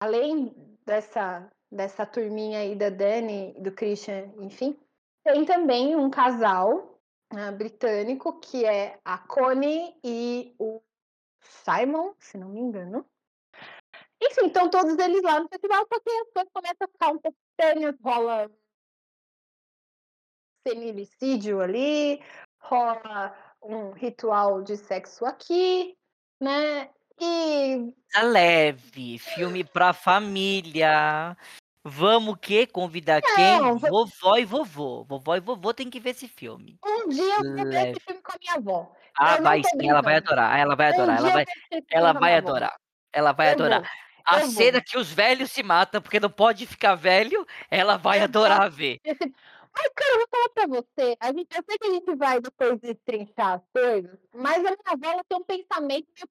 além 0.00 0.54
dessa, 0.86 1.50
dessa 1.70 2.06
turminha 2.06 2.60
aí 2.60 2.74
da 2.74 2.88
Dani, 2.88 3.52
do 3.60 3.70
Christian, 3.70 4.32
enfim, 4.38 4.74
tem 5.22 5.44
também 5.44 5.94
um 5.94 6.08
casal 6.08 6.98
ah, 7.30 7.52
britânico 7.52 8.40
que 8.40 8.64
é 8.64 8.98
a 9.04 9.18
Connie 9.18 9.94
e 10.02 10.54
o 10.58 10.80
Simon, 11.42 12.14
se 12.18 12.38
não 12.38 12.48
me 12.48 12.60
engano. 12.60 13.04
Enfim, 14.22 14.46
estão 14.46 14.70
todos 14.70 14.98
eles 14.98 15.22
lá 15.22 15.40
no 15.40 15.48
festival, 15.48 15.86
só 15.92 16.00
que 16.00 16.10
as 16.10 16.32
coisas 16.32 16.52
começam 16.54 16.86
a 16.86 16.88
ficar 16.88 17.10
um 17.10 17.18
pouco 17.18 17.38
estranhas, 17.50 17.94
rola 18.02 18.50
semilicídio 20.66 21.60
ali, 21.60 22.22
rola 22.60 23.36
um 23.62 23.92
ritual 23.92 24.62
de 24.62 24.78
sexo 24.78 25.26
aqui, 25.26 25.98
né? 26.40 26.90
E 27.20 27.94
Tá 28.12 28.22
leve, 28.22 29.18
filme 29.18 29.62
pra 29.62 29.92
família. 29.92 31.36
Vamos 31.84 32.36
que 32.40 32.66
convidar 32.66 33.22
quem? 33.22 33.60
Não, 33.60 33.78
va- 33.78 33.88
Vovó 33.88 34.36
e 34.36 34.44
vovô. 34.44 35.04
Vovó 35.04 35.36
e 35.36 35.40
vovô 35.40 35.72
tem 35.72 35.88
que 35.88 36.00
ver 36.00 36.10
esse 36.10 36.26
filme. 36.28 36.78
um 36.84 37.08
dia 37.08 37.22
eu 37.36 37.56
vou 37.56 37.64
ver 37.66 37.90
esse 37.90 38.00
filme 38.00 38.20
com 38.22 38.32
a 38.32 38.36
minha 38.40 38.54
avó. 38.54 38.92
Ah, 39.16 39.36
Eu 39.36 39.42
vai 39.42 39.62
sim, 39.62 39.88
ela 39.88 40.02
vai 40.02 40.16
adorar. 40.16 40.58
Ela 40.58 40.74
vai 40.74 40.90
Um 40.90 40.94
adorar. 40.94 41.16
Ela 41.18 41.22
dia 41.28 41.32
vai, 41.32 41.44
vou 41.70 41.82
ela 41.90 42.12
vai 42.12 42.34
adorar. 42.36 42.76
Ela 43.12 43.32
vai 43.32 43.48
Eu 43.48 43.52
adorar. 43.52 43.80
vou, 43.80 43.88
A 44.26 44.40
eu 44.40 44.46
vou. 44.46 44.50
cena 44.54 44.80
que 44.82 44.98
os 44.98 45.12
velhos 45.12 45.50
se 45.52 45.62
matam 45.62 46.00
porque 46.02 46.20
não 46.20 46.30
pode 46.30 46.66
ficar 46.66 46.94
velho, 46.94 47.46
ela 47.70 47.96
vai 47.96 48.20
adorar 48.20 48.70
ver. 48.70 49.00
Ai, 49.06 49.88
cara, 49.94 50.12
eu 50.14 50.18
vou 50.18 50.28
falar 50.30 50.48
pra 50.48 50.66
você, 50.66 51.16
a 51.20 51.26
gente, 51.28 51.56
eu 51.56 51.64
sei 51.68 51.78
que 51.78 51.86
a 51.86 51.90
gente 51.92 52.16
vai 52.16 52.40
depois 52.40 52.78
destrinchar 52.80 53.54
as 53.54 53.62
coisas, 53.72 54.18
mas 54.34 54.58
a 54.58 54.62
minha 54.62 54.76
avó 54.84 55.10
ela 55.12 55.24
tem 55.28 55.38
um 55.38 55.44
pensamento 55.44 56.08
meio 56.12 56.28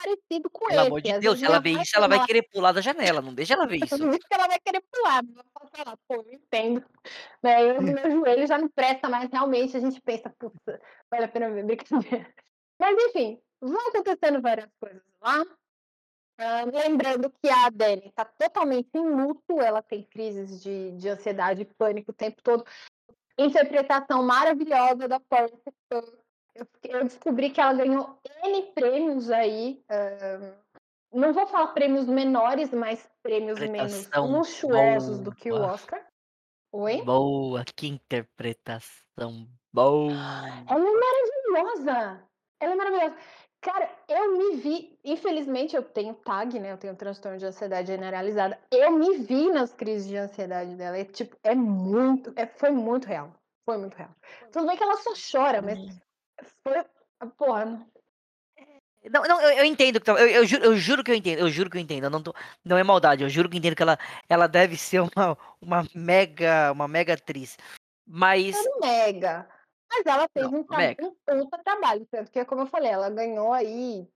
parecido 0.00 0.48
com 0.50 0.66
Pelo 0.66 0.80
esse. 0.80 0.86
amor 0.86 1.02
de 1.02 1.18
Deus, 1.18 1.38
se 1.38 1.44
ela 1.44 1.60
minha 1.60 1.76
vê 1.76 1.82
isso, 1.82 1.96
ela 1.96 2.08
vai 2.08 2.24
querer 2.24 2.42
pular 2.50 2.72
da 2.72 2.80
janela, 2.80 3.20
não 3.20 3.34
deixa 3.34 3.54
ela 3.54 3.66
ver 3.66 3.76
isso. 3.84 3.96
Que 3.96 4.34
ela 4.34 4.48
vai 4.48 4.58
querer 4.58 4.82
pular, 4.90 5.22
mas 5.22 5.34
vou 5.34 5.70
falar, 5.72 5.96
pô, 6.08 6.14
eu 6.14 6.32
entendo. 6.32 6.84
Né? 7.42 7.70
Eu, 7.70 7.80
meu 7.82 8.10
joelho 8.10 8.46
já 8.46 8.58
não 8.58 8.68
presta 8.68 9.08
mais, 9.08 9.30
realmente, 9.30 9.76
a 9.76 9.80
gente 9.80 10.00
pensa, 10.00 10.30
putz, 10.38 10.58
vale 11.10 11.24
a 11.24 11.28
pena 11.28 11.50
ver 11.50 11.64
brincadeira. 11.64 12.26
Mas 12.80 12.96
enfim, 12.98 13.38
vão 13.60 13.88
acontecendo 13.88 14.40
várias 14.40 14.70
coisas 14.80 15.02
lá. 15.20 15.44
Ah, 16.38 16.64
lembrando 16.64 17.30
que 17.30 17.50
a 17.50 17.68
Dani 17.68 18.06
está 18.06 18.24
totalmente 18.24 18.88
em 18.94 19.06
luto, 19.06 19.60
ela 19.60 19.82
tem 19.82 20.02
crises 20.02 20.62
de, 20.62 20.92
de 20.92 21.10
ansiedade 21.10 21.60
e 21.60 21.64
pânico 21.66 22.10
o 22.12 22.14
tempo 22.14 22.40
todo. 22.42 22.64
Interpretação 23.36 24.22
maravilhosa 24.22 25.06
da 25.06 25.20
Florence. 25.20 25.60
Eu, 26.84 27.04
descobri 27.04 27.50
que 27.50 27.60
ela 27.60 27.72
ganhou 27.72 28.18
N 28.44 28.62
prêmios 28.74 29.30
aí. 29.30 29.82
não 31.12 31.32
vou 31.32 31.46
falar 31.46 31.68
prêmios 31.68 32.06
menores, 32.06 32.70
mas 32.72 33.08
prêmios 33.22 33.58
menos 33.58 34.08
luxuosos 34.14 35.18
do 35.20 35.32
que 35.32 35.50
o. 35.50 35.56
Oscar. 35.56 36.04
Oi? 36.72 37.02
Boa, 37.02 37.64
que 37.64 37.88
interpretação 37.88 39.48
boa. 39.72 40.12
Ela 40.68 40.88
é 40.88 41.54
maravilhosa! 41.56 42.28
Ela 42.60 42.72
é 42.72 42.76
maravilhosa. 42.76 43.16
Cara, 43.60 43.90
eu 44.08 44.38
me 44.38 44.56
vi, 44.56 44.98
infelizmente 45.04 45.76
eu 45.76 45.82
tenho 45.82 46.14
TAG, 46.14 46.58
né? 46.58 46.72
Eu 46.72 46.78
tenho 46.78 46.96
transtorno 46.96 47.38
de 47.38 47.44
ansiedade 47.44 47.88
generalizada. 47.88 48.58
Eu 48.70 48.92
me 48.92 49.18
vi 49.18 49.50
nas 49.50 49.74
crises 49.74 50.08
de 50.08 50.16
ansiedade 50.16 50.74
dela. 50.76 50.96
É 50.96 51.04
tipo, 51.04 51.36
é 51.42 51.54
muito, 51.54 52.32
é, 52.36 52.46
foi 52.46 52.70
muito 52.70 53.06
real. 53.06 53.34
Foi 53.66 53.76
muito 53.76 53.94
real. 53.96 54.10
Tudo 54.50 54.66
bem 54.66 54.76
que 54.76 54.82
ela 54.82 54.96
só 54.96 55.12
chora, 55.12 55.60
mas 55.60 55.78
foi. 56.62 56.84
Porra, 57.36 57.64
não- 57.64 57.86
Não, 59.10 59.22
não, 59.22 59.40
eu, 59.40 59.58
eu 59.58 59.64
entendo 59.64 59.98
que 59.98 60.06
tá- 60.06 60.12
eu, 60.12 60.28
eu, 60.28 60.46
juro, 60.46 60.64
eu 60.64 60.76
juro 60.76 61.04
que 61.04 61.10
eu 61.10 61.14
entendo, 61.14 61.38
eu 61.38 61.48
juro 61.50 61.70
que 61.70 61.76
eu 61.76 61.80
entendo. 61.80 62.04
Eu 62.04 62.10
não, 62.10 62.22
tô, 62.22 62.34
não 62.64 62.76
é 62.76 62.82
maldade, 62.82 63.22
eu 63.22 63.28
juro 63.28 63.48
que 63.48 63.56
eu 63.56 63.58
entendo 63.58 63.76
que 63.76 63.82
ela, 63.82 63.98
ela 64.28 64.46
deve 64.46 64.76
ser 64.76 65.00
uma, 65.00 65.36
uma 65.60 65.86
mega, 65.94 66.72
uma 66.72 66.86
mega 66.86 67.14
atriz. 67.14 67.56
Mas 68.06 68.56
um 68.56 68.80
mega. 68.80 69.48
Mas 69.90 70.06
ela 70.06 70.28
fez 70.32 70.50
Não, 70.50 70.60
um, 70.60 70.76
mega. 70.76 71.04
um 71.04 71.14
puta 71.44 71.58
trabalho. 71.64 72.06
Tanto 72.10 72.30
que, 72.30 72.44
como 72.44 72.62
eu 72.62 72.66
falei, 72.66 72.90
ela 72.90 73.10
ganhou 73.10 73.52
aí 73.52 74.06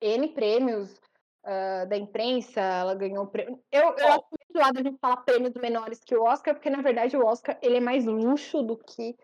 N 0.00 0.28
prêmios 0.28 1.00
ah, 1.44 1.84
da 1.86 1.96
imprensa, 1.96 2.60
ela 2.60 2.94
ganhou 2.94 3.26
prêmio. 3.26 3.60
Eu, 3.72 3.82
eu 3.96 4.08
acho 4.08 4.26
muito 4.30 4.52
zoado 4.52 4.78
a 4.78 4.82
gente 4.82 4.98
falar 5.00 5.16
prêmios 5.18 5.54
menores 5.54 6.00
que 6.04 6.14
o 6.14 6.22
Oscar, 6.22 6.54
porque 6.54 6.70
na 6.70 6.82
verdade 6.82 7.16
o 7.16 7.26
Oscar 7.26 7.58
ele 7.60 7.78
é 7.78 7.80
mais 7.80 8.04
luxo 8.04 8.62
do 8.62 8.76
que 8.76 9.16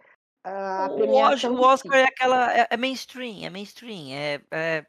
a 0.45 0.89
o, 0.91 0.97
premiação. 0.97 1.61
Oscar 1.61 2.01
é 2.01 2.05
aquela. 2.05 2.57
É, 2.57 2.67
é 2.71 2.77
mainstream, 2.77 3.45
é 3.45 3.51
mainstream. 3.51 4.13
É, 4.13 4.41
é- 4.51 4.87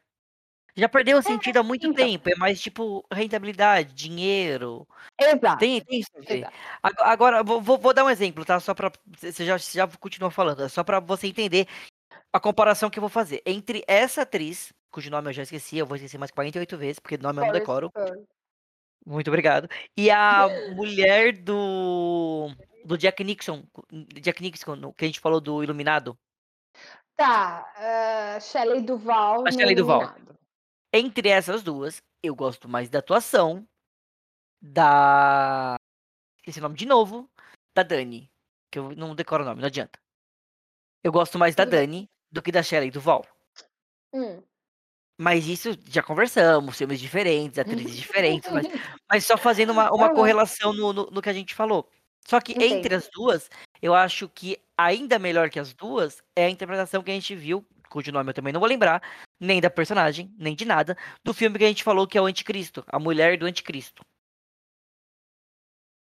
já 0.76 0.88
perdeu 0.88 1.18
o 1.18 1.22
sentido 1.22 1.58
há 1.58 1.62
muito 1.62 1.86
então. 1.88 2.06
tempo. 2.06 2.30
É 2.30 2.36
mais 2.36 2.60
tipo 2.60 3.04
rentabilidade, 3.12 3.92
dinheiro. 3.92 4.86
Exato. 5.20 5.58
Tem, 5.58 5.80
tem 5.80 6.00
isso 6.00 6.10
exato. 6.16 6.56
Ag- 6.82 7.00
Agora, 7.00 7.42
vou, 7.42 7.60
vou, 7.60 7.92
dar 7.92 8.04
um 8.04 8.10
exemplo, 8.10 8.44
tá? 8.44 8.58
Só 8.60 8.72
pra. 8.72 8.90
Você 9.18 9.44
já, 9.44 9.58
já 9.58 9.86
continuou 9.98 10.30
falando, 10.30 10.62
é 10.62 10.68
só 10.68 10.84
pra 10.84 11.00
você 11.00 11.26
entender 11.26 11.66
a 12.32 12.40
comparação 12.40 12.88
que 12.88 12.98
eu 12.98 13.02
vou 13.02 13.10
fazer. 13.10 13.42
Entre 13.44 13.82
essa 13.86 14.22
atriz, 14.22 14.72
cujo 14.90 15.10
nome 15.10 15.28
eu 15.28 15.32
já 15.32 15.42
esqueci, 15.42 15.76
eu 15.76 15.86
vou 15.86 15.96
esquecer 15.96 16.18
mais 16.18 16.30
48 16.30 16.78
vezes, 16.78 16.98
porque 16.98 17.18
nome 17.18 17.40
eu 17.40 17.46
não 17.46 17.52
decoro. 17.52 17.92
Muito 19.04 19.28
obrigado. 19.28 19.68
E 19.96 20.10
a 20.10 20.46
mulher 20.74 21.32
do. 21.32 22.50
Do 22.84 22.96
Jack 22.96 23.22
Nixon. 23.22 23.64
Jack 24.20 24.42
Nixon, 24.42 24.92
que 24.92 25.04
a 25.04 25.08
gente 25.08 25.20
falou 25.20 25.40
do 25.40 25.62
Iluminado. 25.62 26.18
Tá, 27.16 27.70
ah, 27.76 28.40
Shelley 28.40 28.82
Duval. 28.82 29.46
A 29.46 29.52
Shelley 29.52 29.74
Duval. 29.74 30.02
Iluminado. 30.02 30.38
Entre 30.92 31.28
essas 31.28 31.62
duas, 31.62 32.02
eu 32.22 32.34
gosto 32.34 32.68
mais 32.68 32.88
da 32.88 32.98
atuação 32.98 33.66
da. 34.60 35.76
Esqueci 36.38 36.58
o 36.58 36.62
nome 36.62 36.76
de 36.76 36.86
novo. 36.86 37.30
Da 37.74 37.82
Dani. 37.82 38.30
Que 38.70 38.78
eu 38.78 38.94
não 38.96 39.14
decoro 39.14 39.42
o 39.42 39.46
nome, 39.46 39.60
não 39.60 39.68
adianta. 39.68 39.98
Eu 41.02 41.12
gosto 41.12 41.38
mais 41.38 41.54
da. 41.54 41.64
Dani 41.64 42.08
do 42.30 42.42
que 42.42 42.52
da 42.52 42.62
Shelley 42.62 42.90
Duval. 42.90 43.26
Hum. 44.12 44.42
Mas 45.18 45.46
isso 45.46 45.76
já 45.86 46.02
conversamos, 46.02 46.78
filmes 46.78 46.98
diferentes, 46.98 47.58
atrizes 47.60 47.96
diferentes, 47.96 48.50
mas, 48.50 48.66
mas 49.08 49.26
só 49.26 49.36
fazendo 49.36 49.70
uma, 49.70 49.92
uma 49.92 50.06
Aham. 50.06 50.14
correlação 50.14 50.72
no, 50.72 50.92
no, 50.92 51.10
no 51.10 51.22
que 51.22 51.28
a 51.28 51.32
gente 51.32 51.54
falou. 51.54 51.90
Só 52.26 52.40
que 52.40 52.52
Entendo. 52.52 52.74
entre 52.74 52.94
as 52.94 53.08
duas, 53.08 53.50
eu 53.82 53.94
acho 53.94 54.28
que 54.28 54.60
ainda 54.76 55.18
melhor 55.18 55.50
que 55.50 55.58
as 55.58 55.72
duas 55.72 56.22
é 56.36 56.46
a 56.46 56.50
interpretação 56.50 57.02
que 57.02 57.10
a 57.10 57.14
gente 57.14 57.34
viu, 57.34 57.64
cujo 57.88 58.12
nome 58.12 58.30
eu 58.30 58.34
também 58.34 58.52
não 58.52 58.60
vou 58.60 58.68
lembrar, 58.68 59.02
nem 59.38 59.60
da 59.60 59.70
personagem, 59.70 60.32
nem 60.38 60.54
de 60.54 60.64
nada, 60.64 60.96
do 61.24 61.34
filme 61.34 61.58
que 61.58 61.64
a 61.64 61.68
gente 61.68 61.84
falou 61.84 62.06
que 62.06 62.16
é 62.16 62.20
o 62.20 62.26
Anticristo, 62.26 62.84
a 62.86 62.98
mulher 62.98 63.36
do 63.36 63.46
Anticristo. 63.46 64.04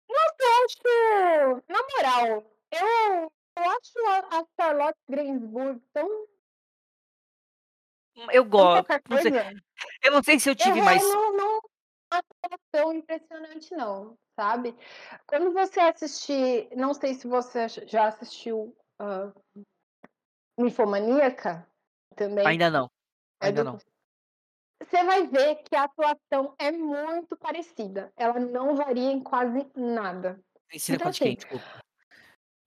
Eu 0.09 0.16
acho, 0.64 1.62
na 1.68 1.79
moral, 1.97 2.53
eu, 2.73 3.33
eu 3.57 3.71
acho 3.71 3.99
a, 4.07 4.38
a 4.38 4.47
Charlotte 4.57 4.99
Gainsbourg 5.09 5.81
tão, 5.92 6.27
Eu 8.33 8.44
gosto. 8.44 8.87
Não 9.09 9.23
sei, 9.23 9.33
eu 10.03 10.12
não 10.12 10.23
sei 10.23 10.40
se 10.40 10.49
eu 10.49 10.53
Eu 10.53 10.57
tive 10.57 10.81
real 10.81 10.85
mais. 10.85 11.03
não, 11.03 11.37
não 11.37 11.61
tão 12.73 12.92
impressionante, 12.92 13.75
não, 13.75 14.16
sabe? 14.38 14.75
Quando 15.27 15.53
você 15.53 15.81
assistir, 15.81 16.68
não 16.77 16.94
sei 16.94 17.14
se 17.14 17.27
você 17.27 17.68
já 17.87 18.09
assistiu 18.09 18.77
ah, 18.99 19.33
Ninfomaníaca 20.59 21.66
também. 22.16 22.47
Ainda 22.47 22.71
não. 22.71 22.90
é 23.40 23.47
Ainda 23.47 23.64
do- 23.64 23.71
não. 23.73 23.79
Você 24.81 25.05
vai 25.05 25.27
ver 25.27 25.57
que 25.57 25.75
a 25.75 25.85
atuação 25.85 26.55
é 26.59 26.71
muito 26.71 27.37
parecida. 27.37 28.12
Ela 28.16 28.38
não 28.38 28.75
varia 28.77 29.11
em 29.11 29.21
quase 29.23 29.66
nada. 29.77 30.40
Ensina 30.73 30.97
Então, 30.97 31.12
quem, 31.12 31.29
assim, 31.29 31.37
desculpa. 31.37 31.64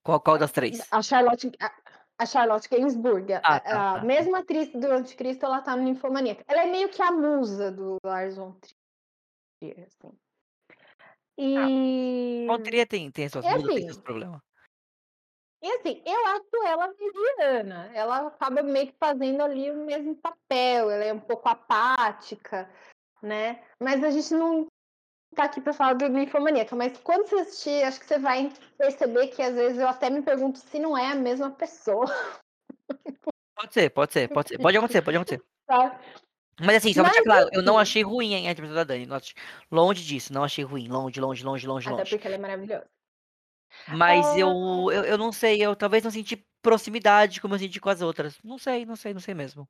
Qual, 0.03 0.19
qual 0.19 0.37
das 0.37 0.51
três? 0.51 0.85
A 0.91 1.01
Charlotte, 1.01 1.51
a, 1.59 1.71
a 2.19 2.25
Charlotte 2.25 2.67
Gainsbourg, 2.69 3.33
a, 3.33 3.37
Ah, 3.43 3.59
tá, 3.59 3.95
a 3.95 3.99
tá. 3.99 4.05
mesma 4.05 4.39
atriz 4.39 4.69
do 4.73 4.87
Anticristo, 4.91 5.45
ela 5.45 5.61
tá 5.61 5.75
no 5.75 5.83
Ninfomaníaca. 5.83 6.43
Ela 6.47 6.63
é 6.63 6.71
meio 6.71 6.89
que 6.89 7.01
a 7.01 7.11
musa 7.11 7.71
do 7.71 7.97
Lars 8.03 8.35
von 8.35 8.51
Trier, 8.53 8.75
assim. 9.87 10.11
E, 11.37 12.45
Contria 12.47 12.85
tem, 12.85 13.09
tem 13.11 13.29
suas 13.29 13.45
É 13.45 13.57
tem 13.57 13.65
assim, 13.65 13.85
seus 13.85 13.97
problemas. 13.99 14.41
e 15.61 15.71
assim, 15.71 16.03
eu 16.05 16.25
acho 16.27 16.67
ela 16.67 16.87
mediana. 16.87 17.91
Ela 17.93 18.27
acaba 18.27 18.61
meio 18.61 18.87
que 18.87 18.97
fazendo 18.99 19.41
ali 19.41 19.71
o 19.71 19.85
mesmo 19.85 20.15
papel. 20.15 20.89
Ela 20.89 21.05
é 21.05 21.13
um 21.13 21.19
pouco 21.19 21.47
apática, 21.49 22.69
né? 23.21 23.63
Mas 23.81 24.03
a 24.03 24.11
gente 24.11 24.33
não 24.33 24.67
tá 25.35 25.45
aqui 25.45 25.61
para 25.61 25.73
falar 25.73 25.93
do 25.93 26.09
Ninfomaníaca. 26.09 26.75
Mas 26.75 26.97
quando 26.99 27.27
você 27.27 27.35
assistir, 27.37 27.83
acho 27.83 27.99
que 27.99 28.05
você 28.05 28.19
vai 28.19 28.51
perceber 28.77 29.27
que 29.27 29.41
às 29.41 29.55
vezes 29.55 29.79
eu 29.79 29.87
até 29.87 30.09
me 30.09 30.21
pergunto 30.21 30.59
se 30.59 30.77
não 30.79 30.97
é 30.97 31.11
a 31.11 31.15
mesma 31.15 31.49
pessoa, 31.51 32.05
Pode 33.61 33.73
ser, 33.73 33.89
pode 33.91 34.13
ser, 34.13 34.27
pode 34.27 34.49
ser. 34.49 34.57
Pode 34.57 34.77
acontecer, 34.77 35.01
pode 35.03 35.17
acontecer. 35.17 35.43
sabe? 35.67 35.95
Mas 36.65 36.77
assim, 36.77 36.93
só 36.93 37.01
pra 37.01 37.11
deixar 37.11 37.23
claro, 37.23 37.49
eu 37.53 37.61
não 37.61 37.73
enfim. 37.73 37.81
achei 37.81 38.03
ruim 38.03 38.35
a 38.35 38.39
interpretação 38.39 38.75
da 38.75 38.83
Dani. 38.83 39.07
achei- 39.11 39.35
Longe 39.71 40.03
disso, 40.03 40.31
não 40.33 40.43
achei 40.43 40.63
ruim. 40.63 40.87
Longe, 40.87 41.19
longe, 41.19 41.43
longe, 41.43 41.67
longe, 41.67 41.87
Até 41.87 41.97
longe. 41.97 42.09
porque 42.11 42.27
ela 42.27 42.35
é 42.35 42.39
maravilhosa. 42.39 42.87
Mas 43.87 44.25
eu, 44.37 44.49
Ah. 44.49 44.93
eu, 44.93 45.03
eu 45.05 45.17
não 45.17 45.31
sei, 45.31 45.61
eu 45.61 45.75
talvez 45.75 46.03
não 46.03 46.11
senti 46.11 46.45
proximidade 46.61 47.39
como 47.41 47.55
eu 47.55 47.59
senti 47.59 47.79
com 47.79 47.89
as 47.89 48.01
outras. 48.01 48.37
Não 48.43 48.57
sei, 48.57 48.85
não 48.85 48.95
sei, 48.95 49.13
não 49.13 49.21
sei 49.21 49.33
mesmo. 49.33 49.67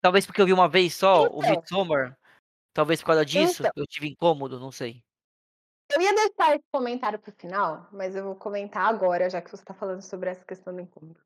Talvez 0.00 0.26
porque 0.26 0.40
eu 0.40 0.46
vi 0.46 0.52
uma 0.52 0.68
vez 0.68 0.94
só 0.94 1.24
o 1.28 1.38
Então. 1.44 1.50
Midsommar. 1.50 2.18
Talvez 2.72 3.00
por 3.00 3.06
causa 3.08 3.24
disso 3.24 3.62
Então. 3.62 3.72
eu 3.76 3.86
tive 3.86 4.08
incômodo, 4.08 4.58
não 4.58 4.72
sei. 4.72 5.04
Eu 5.94 6.00
ia 6.00 6.14
deixar 6.14 6.56
esse 6.56 6.64
comentário 6.72 7.18
pro 7.18 7.30
final, 7.32 7.86
mas 7.92 8.16
eu 8.16 8.24
vou 8.24 8.34
comentar 8.34 8.86
agora, 8.86 9.28
já 9.28 9.42
que 9.42 9.50
você 9.50 9.62
está 9.62 9.74
falando 9.74 10.00
sobre 10.00 10.30
essa 10.30 10.42
questão 10.44 10.74
do 10.74 10.80
incômodo. 10.80 11.20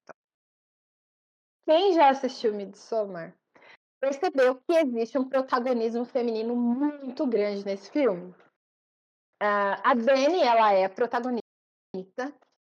Quem 1.64 1.94
já 1.94 2.08
assistiu 2.10 2.52
Midsommar 2.52 3.32
percebeu 4.10 4.54
que 4.56 4.72
existe 4.72 5.18
um 5.18 5.28
protagonismo 5.28 6.04
feminino 6.04 6.54
muito 6.54 7.26
grande 7.26 7.64
nesse 7.64 7.90
filme. 7.90 8.32
Ah, 9.40 9.80
a 9.90 9.94
Dani, 9.94 10.40
ela 10.42 10.72
é 10.72 10.84
a 10.84 10.88
protagonista, 10.90 11.42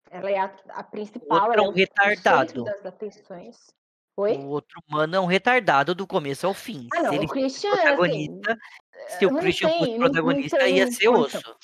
ela 0.10 0.30
é 0.30 0.38
a, 0.40 0.54
a 0.70 0.82
O 0.82 0.84
principal, 0.84 1.48
outro 1.48 1.62
é 1.62 1.66
é 1.66 1.68
um 1.70 1.72
retardado. 1.72 2.64
das 2.66 2.86
atenções. 2.86 3.58
Oi? 4.18 4.36
O 4.38 4.48
outro 4.48 4.78
humano 4.88 5.16
é 5.16 5.20
um 5.20 5.26
retardado 5.26 5.96
do 5.96 6.06
começo 6.06 6.46
ao 6.46 6.54
fim. 6.54 6.88
Ah, 6.94 7.04
não, 7.04 7.10
Se 7.12 7.16
ele 7.16 7.26
o 7.26 7.30
Christian, 7.30 7.72
assim, 7.72 7.82
protagonista, 7.82 8.58
se 9.08 9.26
o 9.26 9.38
Christian 9.38 9.70
fosse 9.70 9.80
tem- 9.84 9.92
não- 9.94 10.00
não 10.08 10.12
protagonista, 10.12 10.68
ia 10.68 10.92
ser 10.92 11.08
osso. 11.08 11.58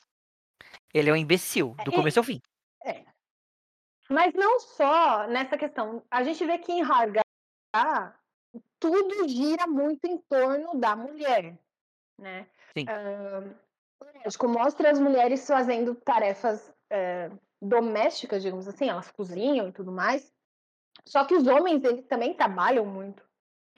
Ele 0.94 1.10
é 1.10 1.14
um 1.14 1.18
imbecil, 1.18 1.76
do 1.84 1.92
É, 1.92 1.96
começo 1.96 2.20
ao 2.20 2.24
fim. 2.24 2.42
É. 2.84 3.06
Mas 4.10 4.34
não 4.34 4.60
só 4.62 5.28
nessa 5.28 5.58
questão. 5.58 6.02
A 6.10 6.24
gente 6.24 6.44
vê 6.46 6.58
que 6.58 6.72
em 6.72 6.82
Harga 6.82 7.22
tudo 8.80 9.28
gira 9.28 9.68
muito 9.68 10.06
em 10.06 10.18
torno 10.18 10.80
da 10.80 10.96
mulher, 10.96 11.58
né? 12.18 12.48
Sim. 12.74 12.86
Lógico, 14.24 14.48
mostra 14.48 14.92
as 14.92 15.00
mulheres 15.00 15.46
fazendo 15.48 15.96
tarefas 15.96 16.74
eh, 16.90 17.32
domésticas, 17.62 18.44
digamos 18.44 18.68
assim, 18.68 18.90
elas 18.90 19.12
cozinham 19.12 19.68
e 19.68 19.72
tudo 19.72 19.92
mais. 19.92 20.32
Só 21.06 21.26
que 21.26 21.36
os 21.36 21.48
homens, 21.48 21.84
eles 21.84 22.06
também 22.06 22.34
trabalham 22.34 22.86
muito. 22.86 23.24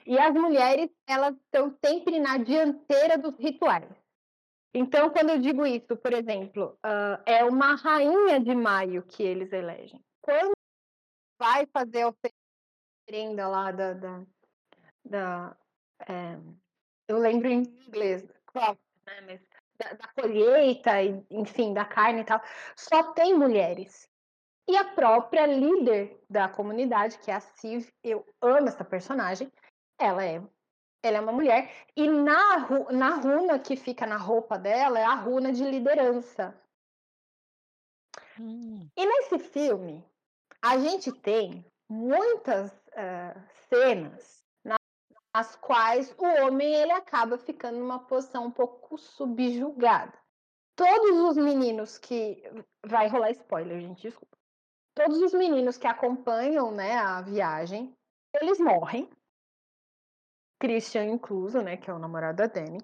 E 0.06 0.18
as 0.18 0.34
mulheres, 0.34 0.90
elas 1.06 1.34
estão 1.36 1.76
sempre 1.84 2.18
na 2.18 2.38
dianteira 2.38 3.16
dos 3.18 3.36
rituais. 3.38 3.88
Então, 4.74 5.10
quando 5.10 5.30
eu 5.30 5.38
digo 5.38 5.66
isso, 5.66 5.96
por 5.96 6.12
exemplo, 6.12 6.78
uh, 6.84 7.20
é 7.26 7.44
uma 7.44 7.74
rainha 7.74 8.40
de 8.40 8.54
maio 8.54 9.02
que 9.02 9.22
eles 9.22 9.52
elegem. 9.52 10.02
Quando 10.22 10.52
vai 11.38 11.66
fazer 11.66 12.02
a 12.02 12.12
oferenda 13.08 13.48
lá 13.48 13.72
da. 13.72 13.94
da, 13.94 14.22
da 15.10 15.56
é, 16.08 16.38
eu 17.08 17.18
lembro 17.18 17.48
em 17.48 17.62
inglês, 17.88 18.24
crop, 18.46 18.78
né? 19.04 19.20
Mas 19.22 19.40
da, 19.76 19.92
da 19.94 20.08
colheita, 20.14 21.02
e, 21.02 21.24
enfim, 21.30 21.74
da 21.74 21.84
carne 21.84 22.20
e 22.20 22.24
tal, 22.24 22.40
só 22.76 23.12
tem 23.12 23.36
mulheres. 23.36 24.08
E 24.68 24.76
a 24.76 24.84
própria 24.84 25.46
líder 25.46 26.22
da 26.30 26.48
comunidade, 26.48 27.18
que 27.18 27.30
é 27.30 27.34
a 27.34 27.40
Civ, 27.40 27.92
eu 28.04 28.24
amo 28.40 28.68
essa 28.68 28.84
personagem, 28.84 29.50
ela 29.98 30.24
é 30.24 30.40
ela 31.02 31.16
é 31.16 31.20
uma 31.20 31.32
mulher 31.32 31.72
e 31.96 32.06
na, 32.06 32.68
na 32.90 33.14
runa 33.14 33.58
que 33.58 33.74
fica 33.74 34.06
na 34.06 34.18
roupa 34.18 34.58
dela 34.58 34.98
é 34.98 35.04
a 35.04 35.14
runa 35.14 35.50
de 35.50 35.64
liderança. 35.64 36.54
Hum. 38.38 38.86
E 38.94 39.06
nesse 39.06 39.38
filme 39.38 40.04
a 40.60 40.78
gente 40.78 41.10
tem 41.10 41.64
muitas 41.88 42.70
uh, 42.70 43.42
cenas 43.70 44.39
nas 45.34 45.54
quais 45.56 46.14
o 46.18 46.24
homem 46.24 46.74
ele 46.74 46.92
acaba 46.92 47.38
ficando 47.38 47.78
numa 47.78 48.00
posição 48.00 48.46
um 48.46 48.50
pouco 48.50 48.98
subjugada. 48.98 50.18
Todos 50.74 51.18
os 51.18 51.36
meninos 51.36 51.98
que 51.98 52.42
vai 52.84 53.08
rolar 53.08 53.30
spoiler, 53.30 53.80
gente, 53.80 54.02
desculpa. 54.02 54.36
Todos 54.94 55.20
os 55.20 55.32
meninos 55.32 55.78
que 55.78 55.86
acompanham, 55.86 56.70
né, 56.72 56.96
a 56.96 57.20
viagem, 57.22 57.96
eles 58.34 58.58
morrem. 58.58 59.08
Christian 60.58 61.04
incluso, 61.04 61.62
né, 61.62 61.76
que 61.76 61.90
é 61.90 61.94
o 61.94 61.98
namorado 61.98 62.38
da 62.38 62.46
Dani. 62.46 62.78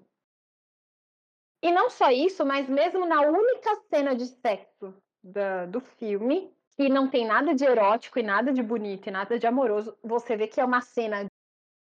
E 1.61 1.71
não 1.71 1.89
só 1.89 2.09
isso, 2.11 2.45
mas 2.45 2.69
mesmo 2.69 3.05
na 3.05 3.21
única 3.21 3.75
cena 3.89 4.15
de 4.15 4.25
sexo 4.25 4.95
da, 5.23 5.65
do 5.65 5.81
filme, 5.81 6.55
que 6.71 6.87
não 6.87 7.09
tem 7.09 7.25
nada 7.25 7.53
de 7.53 7.65
erótico 7.65 8.19
e 8.19 8.23
nada 8.23 8.53
de 8.53 8.61
bonito 8.61 9.07
e 9.07 9.11
nada 9.11 9.37
de 9.37 9.47
amoroso, 9.47 9.97
você 10.03 10.37
vê 10.37 10.47
que 10.47 10.61
é 10.61 10.65
uma 10.65 10.81
cena 10.81 11.25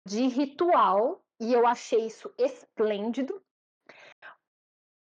de 0.07 0.28
ritual, 0.28 1.20
e 1.40 1.52
eu 1.52 1.66
achei 1.66 2.07
isso 2.07 2.32
esplêndido. 2.38 3.42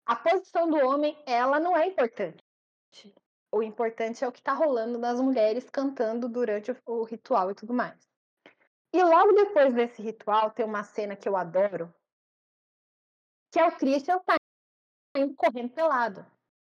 A 0.04 0.14
posição 0.14 0.68
do 0.68 0.76
homem, 0.76 1.16
ela 1.26 1.58
não 1.58 1.74
é 1.74 1.86
importante. 1.86 2.44
O 3.50 3.62
importante 3.62 4.22
é 4.22 4.28
o 4.28 4.32
que 4.32 4.40
está 4.40 4.52
rolando 4.52 4.98
das 4.98 5.18
mulheres 5.18 5.70
cantando 5.70 6.28
durante 6.28 6.76
o 6.84 7.02
ritual 7.04 7.50
e 7.50 7.54
tudo 7.54 7.72
mais. 7.72 7.98
E 8.92 9.02
logo 9.02 9.32
depois 9.32 9.72
desse 9.72 10.02
ritual, 10.02 10.50
tem 10.50 10.66
uma 10.66 10.84
cena 10.84 11.16
que 11.16 11.28
eu 11.28 11.34
adoro, 11.34 11.92
que 13.50 13.58
é 13.58 13.66
o 13.66 13.76
Christian 13.76 14.20
saindo 15.16 15.34
correndo 15.34 15.70
pelado. 15.70 16.26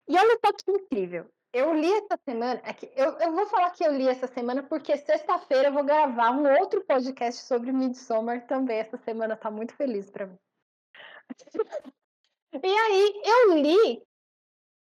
E 0.08 0.16
olha 0.16 0.38
só 0.44 0.52
que 0.52 0.70
incrível. 0.70 1.30
Eu 1.52 1.74
li 1.74 1.92
essa 1.92 2.18
semana, 2.24 2.62
é 2.64 2.74
eu, 2.96 3.18
eu 3.18 3.32
vou 3.32 3.46
falar 3.46 3.70
que 3.72 3.84
eu 3.84 3.92
li 3.92 4.08
essa 4.08 4.26
semana 4.26 4.62
porque 4.62 4.96
sexta-feira 4.96 5.68
eu 5.68 5.72
vou 5.72 5.84
gravar 5.84 6.30
um 6.30 6.50
outro 6.58 6.82
podcast 6.84 7.42
sobre 7.42 7.70
Midsommar 7.70 8.46
também. 8.46 8.78
Essa 8.78 8.96
semana 8.96 9.36
tá 9.36 9.50
muito 9.50 9.74
feliz 9.74 10.10
para 10.10 10.26
mim. 10.26 10.38
E 12.54 12.66
aí 12.66 13.22
eu 13.24 13.54
li 13.54 14.02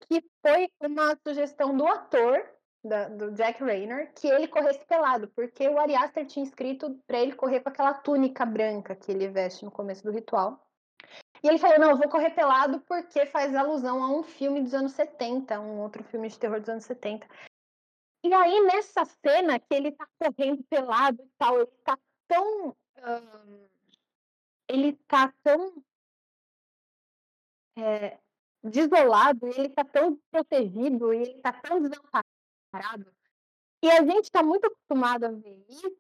que 0.02 0.24
foi 0.46 0.70
uma 0.80 1.18
sugestão 1.26 1.76
do 1.76 1.88
ator 1.88 2.48
da, 2.84 3.10
do 3.10 3.32
Jack 3.32 3.64
Rayner 3.64 4.14
que 4.14 4.28
ele 4.28 4.48
corresse 4.48 4.86
pelado, 4.86 5.28
porque 5.30 5.68
o 5.68 5.80
Ari 5.80 5.96
Aster 5.96 6.28
tinha 6.28 6.46
escrito 6.46 7.02
para 7.08 7.20
ele 7.20 7.34
correr 7.34 7.62
com 7.62 7.70
aquela 7.70 7.96
túnica 7.96 8.46
branca 8.46 8.96
que 8.96 9.12
ele 9.12 9.28
veste 9.28 9.66
no 9.66 9.72
começo 9.72 10.04
do 10.04 10.12
ritual. 10.12 10.67
E 11.44 11.48
ele 11.48 11.58
falou: 11.58 11.80
não, 11.80 11.90
eu 11.92 11.98
vou 11.98 12.10
correr 12.10 12.32
pelado 12.32 12.80
porque 12.82 13.26
faz 13.28 13.56
alusão 13.56 14.04
a 14.04 14.10
um 14.10 14.24
filme 14.24 14.62
dos 14.62 14.74
anos 14.74 14.94
70, 14.94 15.60
um 15.60 15.80
outro 15.80 16.04
filme 16.04 16.28
de 16.28 16.40
terror 16.40 16.60
dos 16.60 16.70
anos 16.70 16.86
70. 16.86 17.28
E 18.24 18.34
aí, 18.34 18.62
nessa 18.62 19.06
cena 19.06 19.60
que 19.60 19.74
ele 19.74 19.92
tá 19.92 20.08
correndo 20.20 20.64
pelado 20.64 21.22
e 21.22 21.30
tal, 21.38 21.58
ele 21.58 21.72
tá 21.84 21.98
tão. 22.28 22.76
Ele 24.68 24.94
tá 25.08 25.34
tão. 25.44 25.84
É, 27.78 28.20
desolado, 28.64 29.48
ele 29.48 29.70
tá 29.70 29.86
tão 29.86 30.18
protegido, 30.32 31.14
e 31.14 31.22
ele 31.22 31.42
tá 31.42 31.54
tão 31.54 31.80
desamparado. 31.82 33.16
E 33.84 33.92
a 33.92 34.04
gente 34.04 34.32
tá 34.32 34.42
muito 34.42 34.66
acostumado 34.66 35.26
a 35.26 35.32
ver 35.32 35.64
isso 35.70 35.96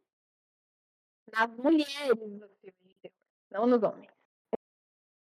nas 1.31 1.49
mulheres 1.55 2.17
do 2.17 2.49
filme, 2.61 3.13
não 3.51 3.67
nos 3.67 3.83
homens. 3.83 4.16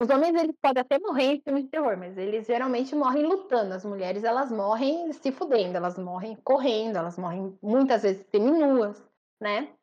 Os 0.03 0.09
homens 0.09 0.35
eles 0.35 0.57
podem 0.61 0.81
até 0.81 0.99
morrer 0.99 1.35
em 1.35 1.41
filmes 1.41 1.63
de 1.63 1.69
terror, 1.69 1.95
mas 1.95 2.17
eles 2.17 2.45
geralmente 2.45 2.93
morrem 2.93 3.25
lutando. 3.25 3.73
As 3.73 3.85
mulheres 3.85 4.25
elas 4.25 4.51
morrem 4.51 5.13
se 5.13 5.31
fudendo, 5.31 5.77
elas 5.77 5.97
morrem 5.97 6.35
correndo, 6.43 6.97
elas 6.97 7.17
morrem 7.17 7.57
muitas 7.61 8.01
vezes 8.01 8.27
seminuas, 8.29 9.01
né? 9.39 9.73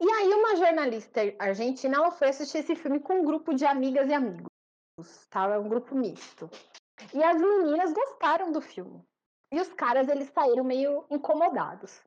E 0.00 0.08
aí 0.08 0.32
uma 0.32 0.54
jornalista 0.54 1.22
argentina 1.40 1.96
ela 1.96 2.12
foi 2.12 2.28
assistir 2.28 2.58
esse 2.58 2.76
filme 2.76 3.00
com 3.00 3.14
um 3.14 3.24
grupo 3.24 3.52
de 3.52 3.64
amigas 3.64 4.08
e 4.08 4.14
amigos, 4.14 4.46
tá? 5.28 5.52
É 5.52 5.58
um 5.58 5.68
grupo 5.68 5.96
misto. 5.96 6.48
E 7.12 7.20
as 7.20 7.40
meninas 7.40 7.92
gostaram 7.92 8.52
do 8.52 8.60
filme. 8.60 9.02
E 9.52 9.60
os 9.60 9.72
caras 9.72 10.06
eles 10.06 10.30
saíram 10.30 10.62
meio 10.62 11.04
incomodados. 11.10 12.00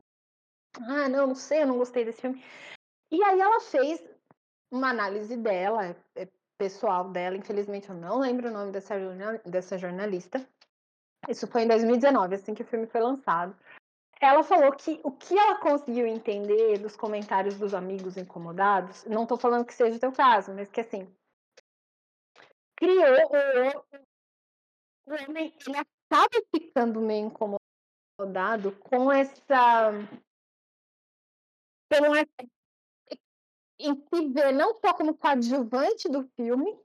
Ah, 0.77 1.09
não, 1.09 1.27
não 1.27 1.35
sei, 1.35 1.63
eu 1.63 1.67
não 1.67 1.77
gostei 1.79 2.05
desse 2.05 2.21
filme. 2.21 2.41
E 3.11 3.21
aí 3.21 3.41
ela 3.41 3.59
fez 3.59 4.01
uma 4.71 4.91
análise 4.91 5.35
dela, 5.35 5.83
é, 6.15 6.29
pessoal 6.59 7.09
dela, 7.09 7.37
infelizmente 7.37 7.89
eu 7.89 7.95
não 7.95 8.19
lembro 8.19 8.49
o 8.49 8.51
nome 8.51 8.71
dessa, 8.71 8.95
dessa 9.45 9.77
jornalista. 9.77 10.45
Isso 11.27 11.47
foi 11.47 11.63
em 11.63 11.67
2019, 11.67 12.35
assim 12.35 12.53
que 12.53 12.61
o 12.61 12.65
filme 12.65 12.85
foi 12.85 13.01
lançado. 13.01 13.55
Ela 14.21 14.43
falou 14.43 14.73
que 14.73 14.99
o 15.01 15.11
que 15.11 15.37
ela 15.37 15.59
conseguiu 15.59 16.05
entender 16.05 16.77
dos 16.77 16.97
comentários 16.97 17.57
dos 17.57 17.73
amigos 17.73 18.17
incomodados, 18.17 19.05
não 19.05 19.23
estou 19.23 19.37
falando 19.37 19.65
que 19.65 19.73
seja 19.73 19.95
o 19.95 19.99
teu 19.99 20.11
caso, 20.11 20.53
mas 20.53 20.69
que 20.69 20.81
assim, 20.81 21.07
criou 22.75 23.15
o, 25.07 25.13
homem, 25.13 25.55
ele 25.65 25.77
acaba 25.77 26.45
ficando 26.53 26.99
meio 26.99 27.27
incomodado 27.27 28.73
com 28.81 29.09
essa 29.09 29.91
com 31.89 32.13
essa 32.13 32.58
em 33.79 33.95
se 33.95 34.27
ver 34.27 34.51
não 34.53 34.73
só 34.79 34.93
como 34.93 35.17
coadjuvante 35.17 36.09
do 36.09 36.27
filme, 36.35 36.77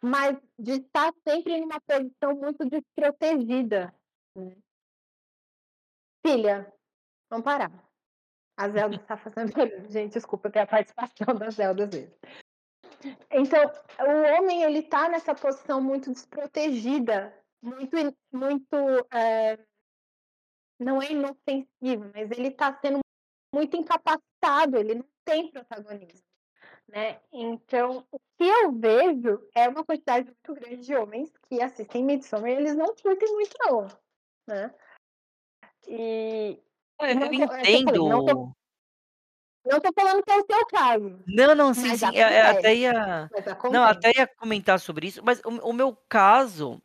mas 0.00 0.38
de 0.58 0.72
estar 0.72 1.12
sempre 1.26 1.54
em 1.54 1.64
uma 1.64 1.80
posição 1.80 2.34
muito 2.34 2.68
desprotegida. 2.68 3.94
Né? 4.36 4.56
Filha, 6.24 6.72
vamos 7.28 7.44
parar. 7.44 7.72
A 8.56 8.68
Zelda 8.68 8.96
está 8.96 9.16
fazendo 9.16 9.52
Gente, 9.90 10.12
desculpa, 10.12 10.50
tem 10.50 10.62
a 10.62 10.66
participação 10.66 11.34
da 11.34 11.50
Zelda 11.50 11.84
às 11.84 11.90
vezes. 11.90 12.14
Então, 13.30 13.64
o 13.98 14.36
homem, 14.36 14.62
ele 14.62 14.80
está 14.80 15.08
nessa 15.08 15.34
posição 15.34 15.80
muito 15.80 16.12
desprotegida, 16.12 17.34
muito, 17.62 17.96
muito 18.30 18.76
é, 19.10 19.58
não 20.78 21.00
é 21.00 21.10
inofensivo, 21.10 22.10
mas 22.14 22.30
ele 22.30 22.48
está 22.48 22.78
sendo 22.78 23.00
muito 23.54 23.76
incapacitado, 23.76 24.76
ele 24.76 24.96
não 24.96 25.04
tem 25.30 25.48
protagonismo. 25.48 26.26
Né? 26.88 27.20
Então, 27.32 28.04
o 28.10 28.18
que 28.36 28.44
eu 28.44 28.72
vejo 28.72 29.40
é 29.54 29.68
uma 29.68 29.84
quantidade 29.84 30.26
muito 30.26 30.60
grande 30.60 30.84
de 30.84 30.94
homens 30.96 31.32
que 31.48 31.62
assistem 31.62 32.04
Midsommar 32.04 32.50
e 32.50 32.54
eles 32.54 32.76
não 32.76 32.94
curtem 32.96 33.32
muito, 33.32 33.54
não. 33.60 33.86
Né? 34.48 34.74
E. 35.86 36.60
Eu 37.00 37.14
não, 37.14 37.32
entendo. 37.32 38.08
Não 38.08 38.24
tô, 38.24 38.52
não 39.64 39.80
tô 39.80 39.92
falando 39.94 40.22
que 40.22 40.32
é 40.32 40.36
o 40.36 40.44
seu 40.44 40.66
caso. 40.66 41.22
Não, 41.26 41.54
não, 41.54 41.72
sim, 41.72 41.96
sim. 41.96 42.06
Eu, 42.06 42.28
eu 42.28 42.46
até 42.46 42.74
ia. 42.74 43.30
Não, 43.70 43.84
até 43.84 44.10
ia 44.14 44.26
comentar 44.26 44.80
sobre 44.80 45.06
isso, 45.06 45.24
mas 45.24 45.40
o, 45.44 45.70
o 45.70 45.72
meu 45.72 45.96
caso, 46.08 46.82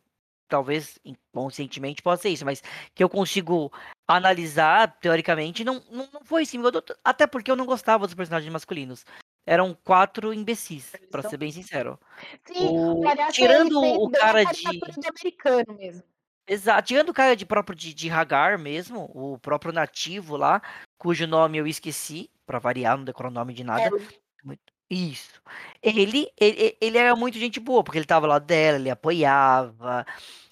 talvez 0.48 0.98
inconscientemente 1.04 2.02
possa 2.02 2.22
ser 2.22 2.30
isso, 2.30 2.44
mas 2.44 2.62
que 2.94 3.02
eu 3.02 3.08
consigo 3.08 3.72
analisar 4.06 4.98
teoricamente, 5.00 5.64
não, 5.64 5.82
não, 5.90 6.08
não 6.12 6.24
foi 6.24 6.42
assim. 6.42 6.58
Até 7.04 7.26
porque 7.26 7.50
eu 7.50 7.56
não 7.56 7.66
gostava 7.66 8.06
dos 8.06 8.14
personagens 8.14 8.52
masculinos. 8.52 9.04
Eram 9.44 9.76
quatro 9.84 10.34
imbecis, 10.34 10.92
para 11.10 11.22
ser 11.22 11.36
bem 11.36 11.52
sincero. 11.52 12.00
Sim, 12.46 12.68
o... 12.68 13.02
tirando 13.30 13.80
o 13.80 14.10
cara 14.10 14.44
de... 14.44 14.62
de 14.62 15.08
americano 15.08 15.76
mesmo. 15.78 16.02
Exato, 16.48 16.88
tirando 16.88 17.08
o 17.10 17.14
cara 17.14 17.34
de 17.34 17.44
próprio 17.44 17.76
de, 17.76 17.92
de 17.92 18.08
Hagar 18.08 18.56
mesmo, 18.56 19.10
o 19.14 19.38
próprio 19.38 19.72
nativo 19.72 20.36
lá, 20.36 20.62
cujo 20.96 21.26
nome 21.26 21.58
eu 21.58 21.66
esqueci, 21.66 22.30
para 22.44 22.60
variar, 22.60 22.96
não 22.96 23.04
decoro 23.04 23.28
o 23.28 23.32
nome 23.32 23.52
de 23.52 23.64
nada. 23.64 23.82
É. 23.84 24.56
Isso. 24.88 25.40
Ele, 25.82 26.30
ele, 26.38 26.76
ele 26.80 26.98
era 26.98 27.16
muito 27.16 27.38
gente 27.38 27.58
boa, 27.58 27.82
porque 27.82 27.98
ele 27.98 28.06
tava 28.06 28.26
lá 28.26 28.38
dela, 28.38 28.78
ele 28.78 28.90
apoiava. 28.90 30.06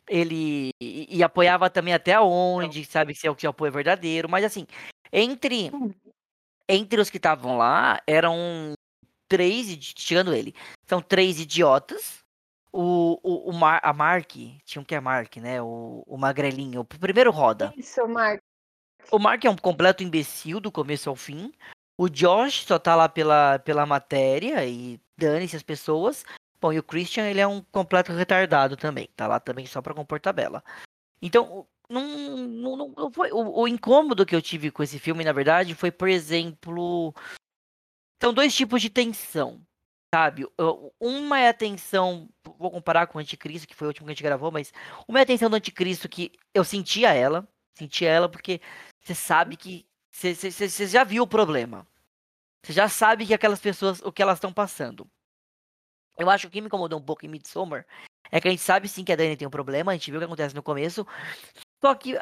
ele 0.09 0.71
e, 0.81 1.19
e 1.19 1.23
apoiava 1.23 1.71
também 1.71 1.95
até 1.95 2.19
onde, 2.21 2.85
sabe 2.85 3.15
se 3.15 3.27
é 3.27 3.31
o 3.31 3.35
que 3.35 3.47
é 3.47 3.49
o 3.49 3.51
apoio 3.51 3.73
verdadeiro, 3.73 4.29
mas 4.29 4.45
assim, 4.45 4.67
entre 5.13 5.71
entre 6.69 7.01
os 7.01 7.11
que 7.11 7.19
estavam 7.19 7.59
lá, 7.59 8.01
eram 8.07 8.75
três, 9.29 9.77
tirando 9.95 10.35
ele, 10.35 10.55
são 10.87 11.01
três 11.01 11.41
idiotas. 11.41 12.25
O, 12.73 13.21
o, 13.23 13.51
o 13.51 13.53
Mar, 13.53 13.81
a 13.85 13.93
Mark, 13.93 14.33
tinha 14.65 14.83
um 14.83 14.85
que 14.85 14.97
é 14.97 15.01
Mark, 15.01 15.37
né? 15.37 15.63
O, 15.63 16.03
o 16.07 16.19
magrelinho, 16.19 16.81
o 16.81 16.85
primeiro 16.85 17.31
roda. 17.31 17.73
Isso, 17.77 18.05
Mark. 18.09 18.41
O 19.13 19.19
Mark 19.19 19.45
é 19.45 19.51
um 19.51 19.57
completo 19.57 20.03
imbecil 20.03 20.59
do 20.59 20.73
começo 20.73 21.09
ao 21.09 21.15
fim. 21.15 21.53
O 21.97 22.09
Josh 22.09 22.65
só 22.65 22.79
tá 22.79 22.97
lá 22.97 23.09
pela, 23.09 23.59
pela 23.61 23.87
matéria 23.87 24.65
e 24.67 25.01
dane-se 25.17 25.57
as 25.57 25.63
pessoas. 25.63 26.25
Bom, 26.61 26.73
e 26.73 26.79
o 26.79 26.83
Christian, 26.83 27.29
ele 27.29 27.41
é 27.41 27.47
um 27.47 27.61
completo 27.61 28.13
retardado 28.13 28.77
também. 28.77 29.09
Tá 29.15 29.27
lá 29.27 29.39
também 29.39 29.67
só 29.67 29.83
pra 29.83 29.95
compor 29.95 30.19
tabela. 30.21 30.65
Então, 31.21 31.67
não, 31.89 32.37
não, 32.37 32.95
não 32.97 33.13
foi. 33.13 33.31
O, 33.33 33.61
o, 33.63 33.69
incômodo 33.69 34.25
que 34.25 34.35
eu 34.35 34.43
tive 34.43 34.71
com 34.71 34.83
esse 34.83 34.99
filme, 34.99 35.25
na 35.25 35.33
verdade, 35.33 35.75
foi, 35.75 35.91
por 35.91 36.09
exemplo. 36.09 37.15
São 38.23 38.33
dois 38.33 38.55
tipos 38.55 38.81
de 38.81 38.89
tensão, 38.89 39.61
sabe? 40.15 40.47
Uma 40.99 41.41
é 41.41 41.49
a 41.49 41.55
tensão. 41.55 42.29
Vou 42.59 42.71
comparar 42.71 43.07
com 43.07 43.19
o 43.19 43.21
Anticristo, 43.21 43.69
que 43.69 43.75
foi 43.75 43.87
o 43.87 43.91
último 43.91 44.07
que 44.07 44.13
a 44.13 44.15
gente 44.15 44.23
gravou, 44.23 44.51
mas. 44.51 44.73
Uma 45.07 45.21
é 45.21 45.23
a 45.23 45.27
tensão 45.27 45.51
do 45.51 45.57
Anticristo 45.57 46.09
que 46.09 46.33
eu 46.55 46.65
sentia 46.65 47.13
ela. 47.13 47.47
Sentia 47.77 48.09
ela 48.09 48.29
porque 48.29 48.61
você 49.01 49.15
sabe 49.15 49.57
que. 49.57 49.87
Você, 50.15 50.87
já 50.87 51.03
viu 51.03 51.25
o 51.25 51.27
problema. 51.27 51.87
Você 52.63 52.73
já 52.73 52.89
sabe 52.89 53.27
que 53.27 53.35
aquelas 53.35 53.61
pessoas, 53.61 54.01
o 54.01 54.13
que 54.13 54.23
elas 54.23 54.39
estão 54.39 54.53
passando. 54.53 55.11
Eu 56.17 56.31
acho 56.31 56.43
que 56.43 56.49
o 56.49 56.51
que 56.53 56.61
me 56.61 56.69
incomodou 56.69 56.99
um 56.99 57.03
pouco 57.03 57.27
em 57.27 57.29
Midsommar 57.29 57.85
é 58.31 58.41
que 58.41 58.47
a 58.47 58.51
gente 58.51 58.63
sabe 58.63 58.89
sim 58.89 59.05
que 59.05 59.13
a 59.13 59.17
Dani 59.17 59.37
tem 59.37 59.47
um 59.47 59.51
problema, 59.51 59.91
a 59.91 59.95
gente 59.95 60.11
viu 60.11 60.19
o 60.19 60.21
que 60.21 60.25
acontece 60.25 60.55
no 60.55 60.63
começo, 60.63 61.05
só 61.81 61.95
que 61.95 62.13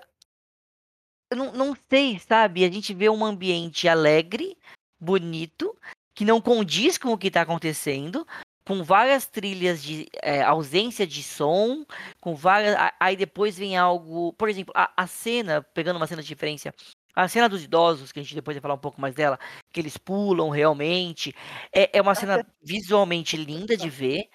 eu 1.31 1.37
não, 1.37 1.53
não 1.53 1.77
sei, 1.89 2.19
sabe? 2.19 2.65
A 2.65 2.71
gente 2.71 2.95
vê 2.95 3.09
um 3.11 3.25
ambiente 3.25 3.87
alegre, 3.87 4.57
bonito, 4.99 5.77
que 6.15 6.25
não 6.25 6.41
condiz 6.41 6.97
com 6.97 7.13
o 7.13 7.19
que 7.19 7.29
está 7.29 7.43
acontecendo, 7.43 8.27
com 8.67 8.83
várias 8.83 9.27
trilhas 9.27 9.83
de 9.83 10.09
é, 10.23 10.43
ausência 10.43 11.07
de 11.07 11.23
som, 11.23 11.85
com 12.21 12.35
várias. 12.35 12.75
Aí 12.99 13.17
depois 13.17 13.57
vem 13.59 13.77
algo. 13.77 14.33
Por 14.35 14.49
exemplo, 14.49 14.73
a, 14.77 14.93
a, 14.97 15.07
cena, 15.07 15.63
pegando 15.63 15.97
uma 15.97 16.07
cena 16.07 16.23
de 16.23 16.29
diferença, 16.29 16.75
a 17.15 17.29
cena 17.29 17.49
dos 17.49 17.63
idosos, 17.63 18.13
que 18.13 18.21
a 18.21 18.23
gente 18.23 18.35
depois 18.35 18.57
vai 18.57 18.63
falar 18.63 18.75
um 18.75 18.79
pouco 18.79 19.01
mais 19.01 19.15
dela, 19.15 19.39
que 19.73 19.81
eles 19.81 19.97
pulam 19.97 20.51
realmente. 20.51 21.35
É, 21.75 21.99
é 21.99 22.03
uma 22.03 22.15
cena 22.15 22.47
visualmente 22.63 23.37
linda 23.37 23.77
de 23.77 23.91
ver, 23.91 24.29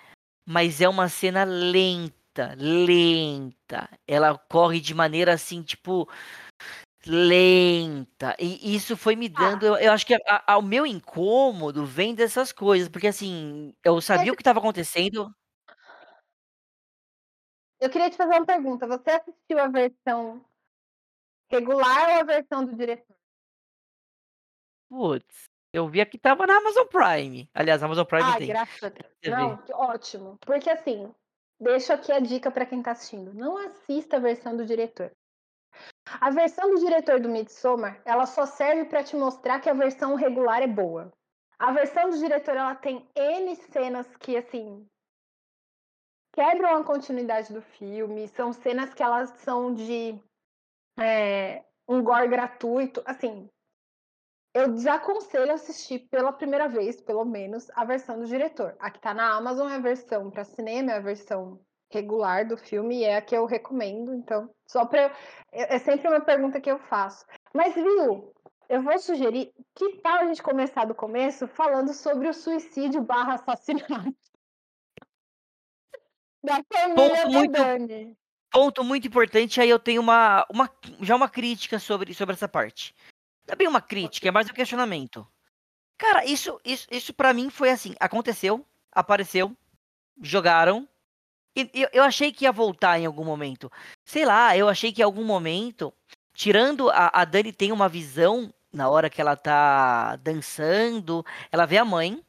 mas 0.45 0.82
é 0.82 0.88
uma 0.88 1.09
cena 1.09 1.43
lenta 1.43 2.17
lenta. 2.55 3.89
Ela 4.07 4.38
corre 4.38 4.80
de 4.80 4.93
maneira 4.93 5.34
assim, 5.34 5.61
tipo, 5.63 6.07
lenta. 7.05 8.36
E 8.39 8.75
isso 8.75 8.95
foi 8.95 9.15
me 9.15 9.30
dando. 9.30 9.65
Ah. 9.65 9.67
Eu, 9.67 9.75
eu, 9.78 9.91
acho 9.91 10.05
que 10.05 10.15
o 10.15 10.61
meu 10.61 10.86
incômodo 10.86 11.86
vem 11.86 12.13
dessas 12.13 12.51
coisas, 12.51 12.89
porque 12.89 13.07
assim, 13.07 13.73
eu 13.84 13.99
sabia 14.01 14.32
o 14.32 14.36
que 14.36 14.41
estava 14.41 14.59
acontecendo. 14.59 15.34
Eu 17.80 17.89
queria 17.89 18.09
te 18.09 18.17
fazer 18.17 18.34
uma 18.34 18.45
pergunta. 18.45 18.88
Você 18.88 19.11
assistiu 19.11 19.59
a 19.59 19.67
versão 19.67 20.43
regular 21.50 22.10
ou 22.10 22.20
a 22.22 22.24
versão 22.24 22.66
do 22.66 22.76
diretor? 22.76 23.16
Putz, 24.89 25.50
eu 25.74 25.88
vi 25.88 26.06
que 26.06 26.18
tava 26.18 26.48
na 26.48 26.58
Amazon 26.58 26.88
Prime. 26.88 27.50
Aliás, 27.54 27.82
a 27.84 27.86
Amazon 27.86 28.06
Prime 28.06 28.24
ah, 28.24 28.38
tem. 28.38 28.48
graças 28.48 28.84
a 28.84 28.89
Deus. 28.89 29.08
Não, 29.26 29.64
ótimo. 29.74 30.38
Porque 30.45 30.70
assim, 30.70 31.14
Deixo 31.60 31.91
aqui 31.91 32.12
a 32.12 32.20
dica 32.20 32.52
para 32.52 32.68
quem 32.68 32.80
está 32.80 32.91
assistindo. 32.91 33.34
Não 33.34 33.58
assista 33.58 34.18
a 34.18 34.20
versão 34.20 34.56
do 34.56 34.66
diretor. 34.66 35.12
A 36.22 36.30
versão 36.30 36.70
do 36.70 36.80
diretor 36.80 37.20
do 37.20 37.30
Midsommar, 37.30 38.00
ela 38.06 38.26
só 38.26 38.45
serve 38.45 38.86
para 38.86 39.04
te 39.04 39.16
mostrar 39.16 39.60
que 39.60 39.70
a 39.70 39.74
versão 39.74 40.16
regular 40.16 40.62
é 40.62 40.68
boa. 40.68 41.12
A 41.58 41.72
versão 41.72 42.10
do 42.10 42.18
diretor, 42.18 42.56
ela 42.56 42.76
tem 42.76 43.08
N 43.16 43.56
cenas 43.56 44.08
que, 44.18 44.38
assim, 44.38 44.88
quebram 46.32 46.78
a 46.78 46.84
continuidade 46.84 47.52
do 47.52 47.62
filme. 47.62 48.28
São 48.28 48.54
cenas 48.54 48.93
que 48.93 49.02
elas 49.02 49.32
são 49.39 49.74
de 49.74 50.20
é, 51.00 51.64
um 51.88 52.04
gore 52.04 52.28
gratuito. 52.28 53.02
Assim, 53.06 53.50
eu 54.54 54.72
desaconselho 54.74 55.54
assistir 55.54 56.08
pela 56.10 56.34
primeira 56.34 56.68
vez, 56.68 57.00
pelo 57.02 57.24
menos, 57.24 57.70
a 57.76 57.86
versão 57.86 58.20
do 58.20 58.26
diretor. 58.26 58.76
A 58.80 58.89
que 58.89 59.00
tá 59.00 59.14
na 59.14 59.36
Amazon 59.36 59.70
é 59.70 59.76
a 59.76 59.80
versão 59.80 60.32
para 60.32 60.43
cinema, 60.43 60.91
é 60.91 60.98
a 60.98 61.02
versão 61.02 61.60
regular 61.91 62.45
do 62.48 62.58
filme 62.58 62.98
e 62.98 63.04
é 63.04 63.18
a 63.18 63.22
que 63.22 63.36
eu 63.36 63.45
recomendo. 63.45 64.14
Então, 64.14 64.50
só 64.66 64.86
para 64.86 65.12
é, 65.52 65.76
é 65.76 65.80
sempre 65.80 66.08
uma 66.08 66.22
pergunta 66.22 66.60
que 66.60 66.72
eu 66.72 66.80
faço. 66.80 67.26
Mas 67.54 67.76
viu? 67.76 68.34
Eu 68.70 68.82
vou 68.82 69.00
sugerir 69.00 69.54
que 69.74 69.98
tal 70.02 70.20
a 70.20 70.26
gente 70.26 70.43
começar 70.43 70.86
do 70.86 70.93
começo 70.93 71.48
falando 71.48 71.93
sobre 71.93 72.28
o 72.28 72.34
suicídio 72.34 73.02
barra 73.02 73.36
assassinato 73.36 74.14
da 76.43 76.62
família 76.74 77.24
ponto 77.24 77.32
muito, 77.32 77.52
Dani. 77.52 78.18
Ponto 78.52 78.84
muito 78.84 79.08
importante, 79.08 79.60
aí 79.60 79.70
eu 79.70 79.80
tenho 79.80 80.02
uma, 80.02 80.45
uma 80.50 80.70
já 81.02 81.16
uma 81.16 81.30
crítica 81.30 81.80
sobre, 81.80 82.14
sobre 82.14 82.34
essa 82.34 82.48
parte. 82.48 82.95
Não 83.48 83.54
é 83.54 83.56
bem 83.56 83.68
uma 83.68 83.82
crítica, 83.82 84.28
é 84.28 84.32
mais 84.32 84.50
um 84.50 84.54
questionamento. 84.54 85.28
Cara, 85.98 86.26
isso, 86.26 86.60
isso, 86.64 86.88
isso 86.91 87.14
para 87.14 87.34
mim 87.34 87.50
foi 87.50 87.70
assim: 87.70 87.95
aconteceu, 88.00 88.66
apareceu, 88.91 89.56
jogaram. 90.22 90.88
E 91.56 91.70
eu, 91.74 91.89
eu 91.91 92.04
achei 92.04 92.32
que 92.32 92.45
ia 92.45 92.52
voltar 92.52 93.00
em 93.00 93.06
algum 93.06 93.26
momento. 93.26 93.72
Sei 94.06 94.26
lá, 94.26 94.56
eu 94.56 94.70
achei 94.70 94.91
que 94.91 95.02
em 95.02 95.06
algum 95.06 95.24
momento, 95.24 95.91
tirando 96.34 96.89
a, 96.91 97.10
a 97.22 97.26
Dani 97.26 97.52
tem 97.52 97.72
uma 97.72 97.89
visão 97.89 98.54
na 98.72 98.89
hora 98.89 99.10
que 99.10 99.20
ela 99.20 99.36
tá 99.36 100.16
dançando, 100.18 101.26
ela 101.52 101.66
vê 101.66 101.78
a 101.78 101.86
mãe. 101.86 102.24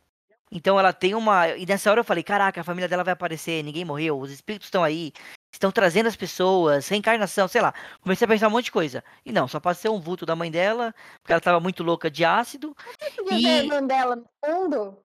Então 0.51 0.79
ela 0.79 0.93
tem 0.95 1.15
uma. 1.15 1.49
E 1.49 1.67
nessa 1.67 1.91
hora 1.91 2.01
eu 2.01 2.05
falei: 2.05 2.23
caraca, 2.23 2.61
a 2.61 2.65
família 2.65 2.89
dela 2.89 3.05
vai 3.05 3.13
aparecer, 3.13 3.63
ninguém 3.63 3.85
morreu, 3.85 4.19
os 4.19 4.31
espíritos 4.31 4.69
estão 4.69 4.83
aí, 4.83 5.13
estão 5.51 5.71
trazendo 5.71 6.07
as 6.07 6.17
pessoas, 6.17 6.89
reencarnação, 6.89 7.49
sei 7.49 7.61
lá. 7.61 7.73
Comecei 8.01 8.25
a 8.25 8.29
pensar 8.29 8.49
um 8.49 8.53
monte 8.53 8.67
de 8.67 8.73
coisa. 8.73 9.03
E 9.25 9.33
não, 9.33 9.49
só 9.49 9.59
pode 9.59 9.79
ser 9.79 9.89
um 9.89 10.01
vulto 10.01 10.27
da 10.27 10.37
mãe 10.37 10.51
dela, 10.51 10.95
porque 11.21 11.33
ela 11.33 11.41
tava 11.41 11.61
muito 11.61 11.83
louca 11.83 12.11
de 12.11 12.25
ácido. 12.25 12.77
Você 13.25 13.35
e... 13.35 13.47
a 13.47 13.59
irmã 13.59 13.83
dela 13.83 14.17
no 14.17 14.27
fundo? 14.45 14.99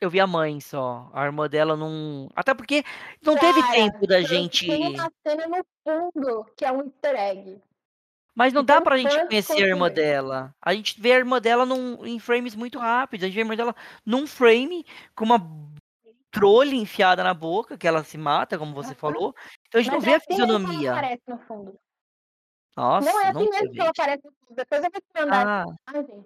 Eu 0.00 0.10
vi 0.10 0.18
a 0.18 0.26
mãe 0.26 0.60
só. 0.60 1.08
A 1.14 1.24
irmã 1.24 1.48
dela 1.48 1.76
não. 1.76 2.28
Até 2.34 2.52
porque 2.54 2.84
não 3.22 3.36
Cara, 3.36 3.54
teve 3.54 3.68
tempo 3.70 4.06
da 4.06 4.20
gente. 4.20 4.66
Tem 4.66 4.88
uma 4.88 5.08
cena 5.24 5.46
no 5.46 5.64
fundo 5.86 6.44
que 6.56 6.64
é 6.64 6.72
um 6.72 6.82
easter 6.82 7.14
egg. 7.14 7.62
Mas 8.34 8.52
não 8.52 8.64
dá 8.64 8.80
pra 8.80 8.96
gente 8.96 9.26
conhecer 9.26 9.62
a 9.62 9.68
irmã 9.68 9.90
dela. 9.90 10.54
A 10.60 10.74
gente 10.74 11.00
vê 11.00 11.12
a 11.12 11.18
irmã 11.18 11.40
dela 11.40 11.64
num, 11.64 12.04
em 12.04 12.18
frames 12.18 12.56
muito 12.56 12.78
rápidos. 12.78 13.24
A 13.24 13.28
gente 13.28 13.34
vê 13.34 13.42
a 13.42 13.44
irmã 13.44 13.56
dela 13.56 13.76
num 14.04 14.26
frame 14.26 14.84
com 15.14 15.24
uma 15.24 15.38
trolha 16.32 16.74
enfiada 16.74 17.22
na 17.22 17.34
boca, 17.34 17.78
que 17.78 17.86
ela 17.86 18.02
se 18.02 18.18
mata, 18.18 18.58
como 18.58 18.74
você 18.74 18.94
falou. 18.94 19.34
Então 19.68 19.80
a 19.80 19.82
gente 19.84 19.92
Mas 19.92 19.94
não 19.94 20.00
vê 20.00 20.10
é 20.10 20.14
a 20.14 20.16
assim 20.16 20.26
fisionomia. 20.26 20.88
Ela 20.88 20.98
aparece 20.98 21.22
no 21.28 21.38
fundo. 21.38 21.78
Nossa, 22.74 23.12
não 23.12 23.20
é 23.20 23.28
assim 23.28 23.50
mesmo 23.50 23.72
que 23.72 23.80
ela 23.80 23.90
aparece 23.90 24.24
no 24.24 24.32
fundo. 24.32 24.56
Depois 24.56 24.82
eu 24.82 24.90
vou 24.90 25.00
te 25.00 25.20
mandar 25.20 25.46
ah. 25.46 25.64
a 25.86 25.90
imagem. 25.92 26.24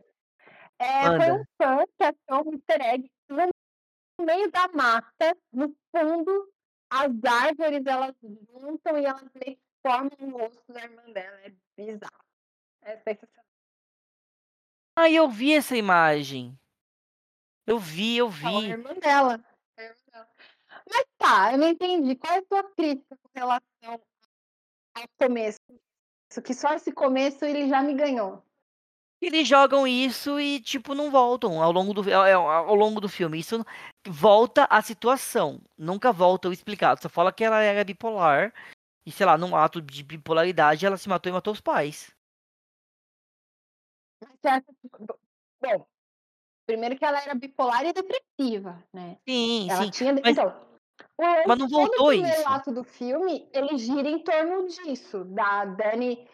É, 0.79 1.05
foi 1.05 1.33
um 1.33 1.45
fã 1.59 1.85
que 1.99 2.05
achou 2.05 2.49
um 2.49 2.53
easter 2.55 2.81
egg 2.83 3.11
no 3.29 4.25
meio 4.25 4.51
da 4.51 4.69
mata, 4.69 5.37
no 5.53 5.75
fundo, 5.95 6.53
as 6.91 7.11
árvores 7.25 7.85
elas 7.85 8.15
juntam 8.23 8.99
e 8.99 9.05
elas 9.05 9.25
meio 9.35 9.57
que 9.57 9.63
formam 9.83 10.11
o 10.21 10.39
rosto 10.39 10.73
da 10.73 10.83
irmã 10.83 11.03
dela. 11.13 11.39
É 11.41 11.53
bizarro. 11.77 12.25
É 12.83 12.97
sensacional. 12.99 13.45
Ah, 14.99 15.11
eu 15.11 15.29
vi 15.29 15.53
essa 15.53 15.77
imagem. 15.77 16.59
Eu 17.67 17.79
vi, 17.79 18.17
eu 18.17 18.31
vi. 18.31 18.47
É 18.47 18.49
a 18.49 18.63
irmã 18.63 18.95
dela. 18.95 19.45
Mas 20.89 21.05
tá, 21.19 21.53
eu 21.53 21.59
não 21.59 21.69
entendi. 21.69 22.15
Qual 22.17 22.33
é 22.33 22.39
a 22.39 22.45
sua 22.47 22.63
crítica 22.75 23.17
com 23.17 23.31
relação 23.35 24.01
ao 24.95 25.09
começo? 25.19 25.61
Isso 26.31 26.43
que 26.43 26.55
só 26.55 26.75
esse 26.75 26.93
começo 26.93 27.45
ele 27.45 27.69
já 27.69 27.83
me 27.83 27.95
ganhou. 27.95 28.43
Eles 29.21 29.49
jogam 29.49 29.87
isso 29.87 30.39
e, 30.39 30.61
tipo, 30.61 30.95
não 30.95 31.11
voltam 31.11 31.63
ao 31.63 31.73
longo 31.73 31.95
do, 31.95 32.03
ao, 32.13 32.49
ao 32.49 32.75
longo 32.75 33.01
do 33.01 33.09
filme. 33.09 33.39
Isso 33.39 33.65
volta 34.07 34.67
a 34.71 34.83
situação. 34.83 35.61
Nunca 35.77 36.13
volta 36.13 36.49
o 36.49 36.53
explicado. 36.53 37.01
Só 37.01 37.09
fala 37.09 37.33
que 37.33 37.43
ela 37.43 37.63
era 37.63 37.83
bipolar. 37.83 38.53
E, 39.07 39.11
sei 39.11 39.25
lá, 39.25 39.39
num 39.39 39.57
ato 39.57 39.81
de 39.81 40.03
bipolaridade, 40.03 40.85
ela 40.85 40.97
se 40.97 41.09
matou 41.09 41.31
e 41.31 41.33
matou 41.33 41.53
os 41.53 41.61
pais. 41.61 42.15
Bom, 45.61 45.87
primeiro 46.67 46.97
que 46.99 47.05
ela 47.05 47.23
era 47.23 47.35
bipolar 47.35 47.85
e 47.87 47.93
depressiva, 47.93 48.83
né? 48.93 49.19
Sim, 49.27 49.71
ela 49.71 49.85
sim. 49.85 49.91
Tinha... 49.91 50.13
Mas... 50.13 50.27
Então, 50.27 50.76
o, 51.19 51.49
mas 51.49 51.59
não 51.59 51.69
voltou 51.69 52.13
isso. 52.13 52.23
O 52.23 52.27
primeiro 52.27 52.49
ato 52.49 52.73
do 52.73 52.85
filme, 52.85 53.49
ele 53.53 53.79
gira 53.79 54.09
em 54.09 54.19
torno 54.19 54.67
disso, 54.69 55.25
da 55.25 55.65
Dani... 55.65 56.29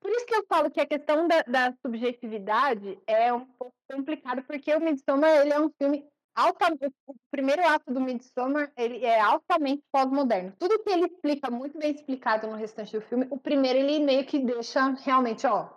Por 0.00 0.10
isso 0.10 0.26
que 0.26 0.34
eu 0.34 0.44
falo 0.48 0.68
que 0.68 0.80
a 0.80 0.86
questão 0.86 1.28
da, 1.28 1.42
da 1.42 1.72
subjetividade 1.80 2.98
é 3.06 3.32
um 3.32 3.46
pouco 3.46 3.72
complicado, 3.88 4.42
porque 4.42 4.74
o 4.74 4.80
Midsommar, 4.80 5.30
ele 5.30 5.52
é 5.52 5.60
um 5.60 5.70
filme 5.80 6.04
altamente, 6.34 6.92
o 7.06 7.14
primeiro 7.30 7.64
ato 7.64 7.94
do 7.94 8.00
Midsommar, 8.00 8.72
ele 8.76 9.04
é 9.04 9.20
altamente 9.20 9.80
pós-moderno. 9.92 10.52
Tudo 10.58 10.82
que 10.82 10.90
ele 10.90 11.06
explica 11.06 11.52
muito 11.52 11.78
bem 11.78 11.92
explicado 11.92 12.48
no 12.48 12.56
restante 12.56 12.98
do 12.98 13.02
filme, 13.02 13.28
o 13.30 13.38
primeiro 13.38 13.78
ele 13.78 14.00
meio 14.00 14.26
que 14.26 14.40
deixa 14.40 14.88
realmente, 15.04 15.46
ó, 15.46 15.68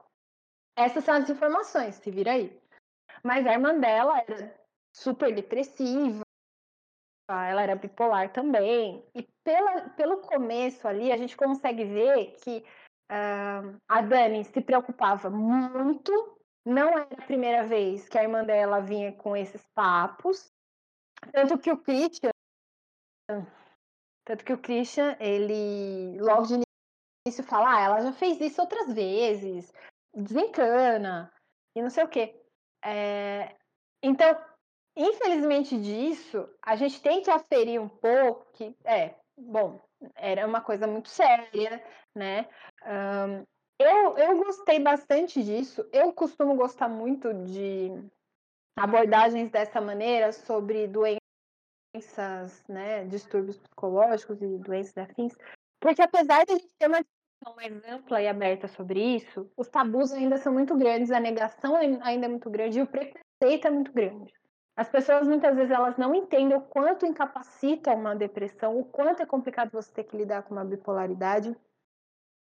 essas 0.75 1.03
são 1.03 1.13
as 1.13 1.29
informações, 1.29 1.93
se 1.93 2.09
vira 2.09 2.31
aí. 2.31 2.59
Mas 3.23 3.45
a 3.45 3.53
irmã 3.53 3.79
dela 3.79 4.17
era 4.27 4.59
super 4.91 5.35
depressiva, 5.35 6.24
ela 7.27 7.63
era 7.63 7.75
bipolar 7.75 8.31
também. 8.31 9.03
E 9.15 9.27
pela, 9.43 9.89
pelo 9.89 10.17
começo 10.17 10.87
ali, 10.87 11.11
a 11.11 11.17
gente 11.17 11.35
consegue 11.35 11.83
ver 11.85 12.35
que 12.43 12.63
uh, 13.11 13.77
a 13.87 14.01
Dani 14.01 14.43
se 14.43 14.61
preocupava 14.61 15.29
muito 15.29 16.35
não 16.65 16.89
era 16.89 17.03
a 17.03 17.25
primeira 17.25 17.63
vez 17.63 18.09
que 18.09 18.17
a 18.17 18.23
irmã 18.23 18.43
dela 18.43 18.79
vinha 18.79 19.13
com 19.13 19.37
esses 19.37 19.63
papos. 19.75 20.51
Tanto 21.31 21.59
que 21.59 21.71
o 21.71 21.77
Christian. 21.77 22.31
Tanto 24.25 24.43
que 24.43 24.53
o 24.53 24.57
Christian, 24.57 25.15
ele 25.19 26.19
logo 26.19 26.47
de 26.47 26.61
início 27.27 27.43
fala, 27.43 27.75
ah, 27.75 27.81
ela 27.81 28.01
já 28.01 28.11
fez 28.13 28.41
isso 28.41 28.59
outras 28.59 28.91
vezes, 28.93 29.71
desencana, 30.13 31.31
e 31.75 31.81
não 31.81 31.89
sei 31.89 32.03
o 32.03 32.07
quê. 32.07 32.43
É, 32.83 33.55
então, 34.01 34.35
infelizmente 34.95 35.79
disso, 35.79 36.47
a 36.61 36.75
gente 36.75 37.01
tem 37.01 37.21
que 37.21 37.29
aferir 37.29 37.81
um 37.81 37.89
pouco 37.89 38.45
que, 38.53 38.75
é, 38.83 39.15
bom, 39.37 39.81
era 40.15 40.45
uma 40.45 40.61
coisa 40.61 40.87
muito 40.87 41.09
séria, 41.09 41.83
né? 42.13 42.47
Um, 42.85 43.43
eu, 43.79 44.17
eu 44.17 44.37
gostei 44.37 44.79
bastante 44.79 45.43
disso. 45.43 45.85
Eu 45.91 46.13
costumo 46.13 46.55
gostar 46.55 46.87
muito 46.87 47.33
de 47.33 47.91
abordagens 48.77 49.49
dessa 49.49 49.79
maneira 49.79 50.31
sobre 50.31 50.87
doenças, 50.87 52.63
né, 52.67 53.05
distúrbios 53.05 53.57
psicológicos 53.57 54.41
e 54.41 54.57
doenças 54.57 54.97
afins, 54.97 55.33
porque 55.79 56.01
apesar 56.01 56.45
de 56.45 56.51
a 56.51 56.55
gente 56.57 56.73
ter 56.77 56.87
uma 56.87 57.01
discussão 57.01 57.55
mais 57.55 57.85
ampla 57.85 58.21
e 58.21 58.27
aberta 58.27 58.67
sobre 58.67 58.99
isso, 58.99 59.49
os 59.55 59.69
tabus 59.69 60.11
ainda 60.11 60.37
são 60.37 60.51
muito 60.51 60.75
grandes, 60.75 61.11
a 61.11 61.19
negação 61.19 61.75
ainda 61.75 62.25
é 62.25 62.29
muito 62.29 62.49
grande 62.49 62.79
e 62.79 62.81
o 62.81 62.87
preconceito 62.87 63.67
é 63.67 63.69
muito 63.69 63.93
grande. 63.93 64.33
As 64.75 64.89
pessoas 64.89 65.27
muitas 65.27 65.55
vezes 65.55 65.71
elas 65.71 65.95
não 65.97 66.13
entendem 66.13 66.57
o 66.57 66.61
quanto 66.61 67.05
incapacita 67.05 67.93
uma 67.93 68.15
depressão, 68.15 68.77
o 68.77 68.83
quanto 68.83 69.21
é 69.21 69.25
complicado 69.25 69.71
você 69.71 69.91
ter 69.91 70.03
que 70.03 70.17
lidar 70.17 70.43
com 70.43 70.53
uma 70.53 70.65
bipolaridade. 70.65 71.55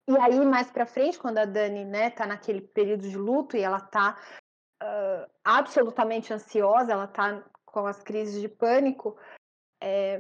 E 0.08 0.18
aí, 0.18 0.44
mais 0.46 0.72
pra 0.72 0.86
frente, 0.86 1.20
quando 1.20 1.40
a 1.40 1.46
Dani, 1.46 1.86
né, 1.86 2.10
tá 2.10 2.28
naquele 2.28 2.62
período 2.62 3.08
de 3.08 3.18
luto 3.18 3.58
e 3.58 3.62
ela 3.62 3.80
tá 3.80 4.20
uh, 4.82 5.32
absolutamente 5.44 6.34
ansiosa, 6.34 6.92
ela 6.92 7.08
tá 7.08 7.44
com 7.66 7.86
as 7.86 8.02
crises 8.02 8.42
de 8.42 8.50
pânico, 8.50 9.18
é, 9.82 10.16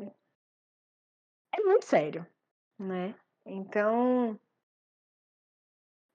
é 1.54 1.62
muito 1.62 1.86
sério, 1.86 2.26
né? 2.78 3.16
Então, 3.46 4.40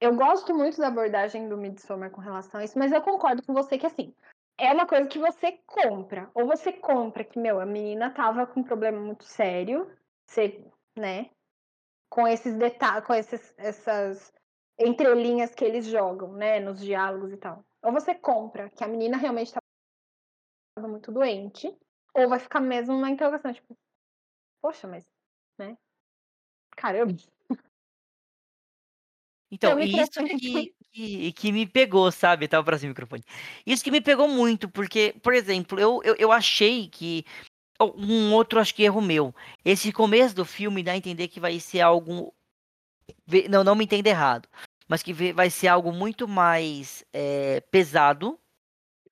eu 0.01 0.15
gosto 0.15 0.55
muito 0.55 0.79
da 0.79 0.89
abordagem 0.89 1.49
do 1.49 1.57
Midsommar 1.57 2.11
com 2.11 2.21
relação 2.21 2.61
a 2.61 2.65
isso, 2.65 2.79
mas 2.79 2.93
eu 2.93 3.03
concordo 3.03 3.43
com 3.43 3.53
você 3.53 3.77
que, 3.79 3.87
assim, 3.87 4.15
é 4.59 4.73
uma 4.73 4.87
coisa 4.87 5.09
que 5.09 5.19
você 5.19 5.53
compra. 5.67 6.31
Ou 6.35 6.47
você 6.47 6.73
compra 6.73 7.25
que, 7.25 7.39
meu, 7.39 7.61
a 7.61 7.67
menina 7.67 8.13
tava 8.13 8.47
com 8.47 8.61
um 8.61 8.65
problema 8.65 9.01
muito 9.01 9.25
sério, 9.25 9.91
você, 10.27 10.65
né, 10.97 11.31
com 12.09 12.27
esses 12.29 12.57
detalhes, 12.57 13.07
com 13.07 13.15
esses, 13.15 13.55
essas 13.59 14.33
entrelinhas 14.79 15.55
que 15.55 15.65
eles 15.65 15.87
jogam, 15.87 16.33
né, 16.33 16.61
nos 16.61 16.81
diálogos 16.81 17.33
e 17.33 17.37
tal. 17.37 17.65
Ou 17.83 17.93
você 17.93 18.15
compra 18.15 18.71
que 18.71 18.85
a 18.85 18.89
menina 18.89 19.17
realmente 19.17 19.49
estava 19.49 20.89
muito 20.89 21.13
doente, 21.13 21.77
ou 22.15 22.29
vai 22.29 22.39
ficar 22.39 22.61
mesmo 22.61 22.95
uma 22.95 23.11
interrogação, 23.11 23.53
tipo, 23.53 23.77
poxa, 24.61 24.87
mas, 24.87 25.05
né? 25.59 25.77
Caramba. 26.77 27.15
Então, 29.55 29.79
isso 29.79 30.25
que, 30.25 30.75
que, 30.93 31.33
que, 31.33 31.53
me 31.53 31.65
pegou, 31.65 32.11
sabe? 32.11 32.49
Tava 32.49 32.65
pra 32.65 32.77
cima 32.77 32.89
o 32.89 32.91
microfone. 32.91 33.23
Isso 33.65 33.85
que 33.85 33.91
me 33.91 34.01
pegou 34.01 34.27
muito, 34.27 34.69
porque, 34.69 35.15
por 35.23 35.33
exemplo, 35.33 35.79
eu, 35.79 36.01
eu, 36.03 36.17
eu 36.19 36.33
achei 36.33 36.89
que 36.89 37.25
um 37.81 38.33
outro, 38.33 38.59
acho 38.59 38.75
que 38.75 38.83
erro 38.83 39.01
meu. 39.01 39.33
Esse 39.65 39.93
começo 39.93 40.35
do 40.35 40.45
filme 40.45 40.83
dá 40.83 40.91
a 40.91 40.97
entender 40.97 41.29
que 41.29 41.39
vai 41.39 41.61
ser 41.61 41.83
algo. 41.83 42.35
Não, 43.49 43.63
não 43.63 43.77
me 43.77 43.85
entenda 43.85 44.09
errado. 44.09 44.49
Mas 44.89 45.05
que 45.05 45.13
vai 45.33 45.49
ser 45.51 45.69
algo 45.69 45.93
muito 45.93 46.27
mais 46.27 47.05
é, 47.13 47.61
pesado 47.71 48.39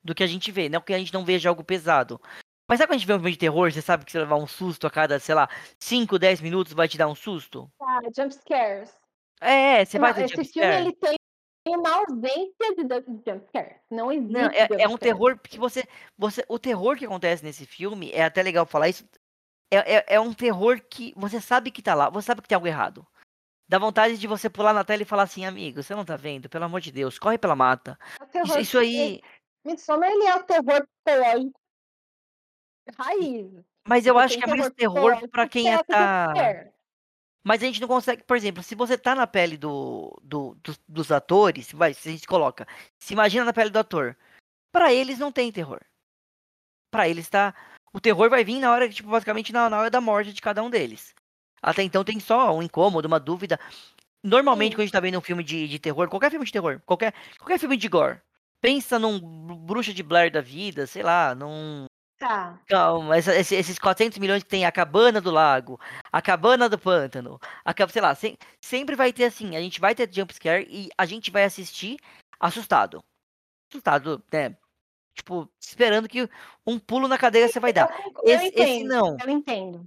do 0.02 0.14
que 0.14 0.24
a 0.24 0.26
gente 0.26 0.50
vê. 0.50 0.68
Não 0.68 0.80
que 0.80 0.92
a 0.92 0.98
gente 0.98 1.14
não 1.14 1.24
veja 1.24 1.48
algo 1.48 1.62
pesado. 1.62 2.20
Mas 2.68 2.78
sabe 2.78 2.88
quando 2.88 2.96
a 2.96 2.98
gente 2.98 3.06
vê 3.06 3.14
um 3.14 3.18
filme 3.18 3.32
de 3.32 3.38
terror, 3.38 3.70
você 3.70 3.80
sabe 3.80 4.04
que 4.04 4.10
você 4.10 4.18
vai 4.18 4.26
levar 4.26 4.42
um 4.42 4.46
susto 4.46 4.88
a 4.88 4.90
cada, 4.90 5.20
sei 5.20 5.36
lá, 5.36 5.48
5, 5.78 6.18
10 6.18 6.40
minutos 6.40 6.72
vai 6.72 6.88
te 6.88 6.98
dar 6.98 7.06
um 7.06 7.14
susto? 7.14 7.70
Ah, 7.80 8.00
jump 8.16 8.34
scares. 8.34 9.01
É, 9.42 9.84
você 9.84 9.98
vai 9.98 10.14
ter 10.14 10.24
Esse 10.24 10.44
filme 10.52 10.74
ele 10.74 10.92
tem 10.92 11.16
uma 11.66 11.94
ausência 11.96 12.74
de 12.76 12.82
jumpscare. 13.26 13.80
Não 13.90 14.10
existe. 14.10 14.32
Não, 14.32 14.50
é, 14.50 14.68
é, 14.82 14.88
um 14.88 14.96
terror 14.96 15.38
que 15.38 15.58
você, 15.58 15.84
você. 16.16 16.44
O 16.48 16.58
terror 16.58 16.96
que 16.96 17.04
acontece 17.04 17.44
nesse 17.44 17.66
filme, 17.66 18.10
é 18.12 18.24
até 18.24 18.42
legal 18.42 18.66
falar 18.66 18.88
isso. 18.88 19.04
É, 19.72 19.96
é, 19.96 20.04
é, 20.14 20.20
um 20.20 20.34
terror 20.34 20.80
que 20.88 21.14
você 21.16 21.40
sabe 21.40 21.70
que 21.70 21.82
tá 21.82 21.94
lá, 21.94 22.10
você 22.10 22.26
sabe 22.26 22.42
que 22.42 22.48
tem 22.48 22.56
algo 22.56 22.66
errado. 22.66 23.06
Dá 23.68 23.78
vontade 23.78 24.18
de 24.18 24.26
você 24.26 24.50
pular 24.50 24.74
na 24.74 24.84
tela 24.84 25.02
e 25.02 25.06
falar 25.06 25.22
assim, 25.22 25.46
amigo, 25.46 25.82
você 25.82 25.94
não 25.94 26.04
tá 26.04 26.14
vendo? 26.14 26.48
Pelo 26.48 26.64
amor 26.64 26.80
de 26.80 26.92
Deus, 26.92 27.18
corre 27.18 27.38
pela 27.38 27.56
mata. 27.56 27.98
É 28.34 28.42
isso, 28.42 28.58
isso, 28.58 28.78
aí. 28.78 29.20
Midsommar, 29.64 30.10
ele 30.10 30.24
é 30.24 30.36
o 30.36 30.42
terror 30.42 30.86
psicológico 31.06 31.62
raiz. 32.96 33.50
Mas 33.86 34.06
eu 34.06 34.18
acho 34.18 34.38
que 34.38 34.44
é 34.44 34.46
mais 34.46 34.70
terror 34.70 35.28
para 35.28 35.48
quem 35.48 35.72
é 35.72 35.82
tá. 35.82 36.32
Mas 37.44 37.62
a 37.62 37.66
gente 37.66 37.80
não 37.80 37.88
consegue, 37.88 38.22
por 38.22 38.36
exemplo, 38.36 38.62
se 38.62 38.74
você 38.74 38.96
tá 38.96 39.14
na 39.14 39.26
pele 39.26 39.56
do, 39.56 40.16
do, 40.22 40.56
do 40.62 40.76
dos 40.88 41.10
atores, 41.10 41.72
vai, 41.72 41.92
se 41.92 42.08
a 42.08 42.12
gente 42.12 42.26
coloca, 42.26 42.66
se 42.98 43.12
imagina 43.12 43.44
na 43.44 43.52
pele 43.52 43.70
do 43.70 43.78
ator, 43.78 44.16
para 44.70 44.92
eles 44.92 45.18
não 45.18 45.32
tem 45.32 45.50
terror. 45.50 45.80
Para 46.90 47.08
eles 47.08 47.28
tá, 47.28 47.54
o 47.92 48.00
terror 48.00 48.30
vai 48.30 48.44
vir 48.44 48.60
na 48.60 48.70
hora, 48.70 48.88
tipo, 48.88 49.08
basicamente 49.08 49.52
na, 49.52 49.68
na 49.68 49.78
hora 49.78 49.90
da 49.90 50.00
morte 50.00 50.32
de 50.32 50.40
cada 50.40 50.62
um 50.62 50.70
deles. 50.70 51.14
Até 51.60 51.82
então 51.82 52.04
tem 52.04 52.20
só 52.20 52.56
um 52.56 52.62
incômodo, 52.62 53.08
uma 53.08 53.20
dúvida. 53.20 53.58
Normalmente, 54.22 54.72
Sim. 54.72 54.76
quando 54.76 54.80
a 54.80 54.84
gente 54.86 54.92
tá 54.92 55.00
vendo 55.00 55.18
um 55.18 55.22
filme 55.22 55.42
de, 55.42 55.66
de 55.66 55.78
terror, 55.78 56.08
qualquer 56.08 56.30
filme 56.30 56.46
de 56.46 56.52
terror, 56.52 56.80
qualquer, 56.86 57.12
qualquer 57.38 57.58
filme 57.58 57.76
de 57.76 57.88
gore, 57.88 58.20
pensa 58.60 58.98
num 58.98 59.18
bruxa 59.18 59.92
de 59.92 60.02
Blair 60.02 60.30
da 60.30 60.40
vida, 60.40 60.86
sei 60.86 61.02
lá, 61.02 61.34
num 61.34 61.86
Tá. 62.22 62.56
Calma, 62.68 63.18
esses 63.18 63.80
400 63.80 64.16
milhões 64.18 64.44
que 64.44 64.48
tem 64.48 64.64
a 64.64 64.70
cabana 64.70 65.20
do 65.20 65.32
lago, 65.32 65.80
a 66.12 66.22
cabana 66.22 66.68
do 66.68 66.78
pântano, 66.78 67.36
a, 67.64 67.74
sei 67.88 68.00
lá, 68.00 68.14
se, 68.14 68.38
sempre 68.60 68.94
vai 68.94 69.12
ter 69.12 69.24
assim, 69.24 69.56
a 69.56 69.60
gente 69.60 69.80
vai 69.80 69.92
ter 69.92 70.08
jumpscare 70.08 70.64
e 70.70 70.88
a 70.96 71.04
gente 71.04 71.32
vai 71.32 71.42
assistir 71.42 71.96
assustado. 72.38 73.02
Assustado, 73.68 74.22
né? 74.32 74.56
Tipo, 75.16 75.50
esperando 75.60 76.08
que 76.08 76.30
um 76.64 76.78
pulo 76.78 77.08
na 77.08 77.18
cadeira 77.18 77.48
você 77.48 77.58
vai 77.58 77.72
dar. 77.72 77.92
Eu, 78.22 78.36
esse, 78.36 78.46
entendo, 78.46 78.62
esse 78.62 78.84
não. 78.84 79.16
Eu 79.20 79.28
entendo. 79.28 79.86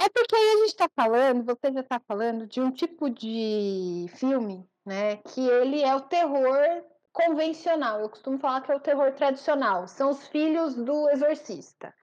É 0.00 0.08
porque 0.08 0.34
aí 0.34 0.48
a 0.52 0.56
gente 0.64 0.74
tá 0.74 0.90
falando, 0.96 1.44
você 1.44 1.72
já 1.72 1.82
tá 1.84 2.00
falando 2.08 2.48
de 2.48 2.60
um 2.60 2.72
tipo 2.72 3.08
de 3.08 4.06
filme, 4.16 4.68
né? 4.84 5.18
Que 5.18 5.46
ele 5.46 5.80
é 5.80 5.94
o 5.94 6.00
terror 6.00 6.84
convencional. 7.16 8.00
Eu 8.00 8.10
costumo 8.10 8.38
falar 8.38 8.60
que 8.60 8.70
é 8.70 8.76
o 8.76 8.80
terror 8.80 9.10
tradicional. 9.14 9.88
São 9.88 10.10
os 10.10 10.28
filhos 10.28 10.74
do 10.74 11.08
exorcista. 11.08 11.94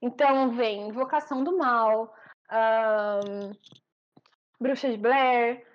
Então 0.00 0.52
vem 0.52 0.88
Invocação 0.88 1.42
do 1.42 1.58
Mal, 1.58 2.14
um, 2.52 3.52
Bruxa 4.60 4.88
de 4.88 4.96
Blair. 4.96 5.66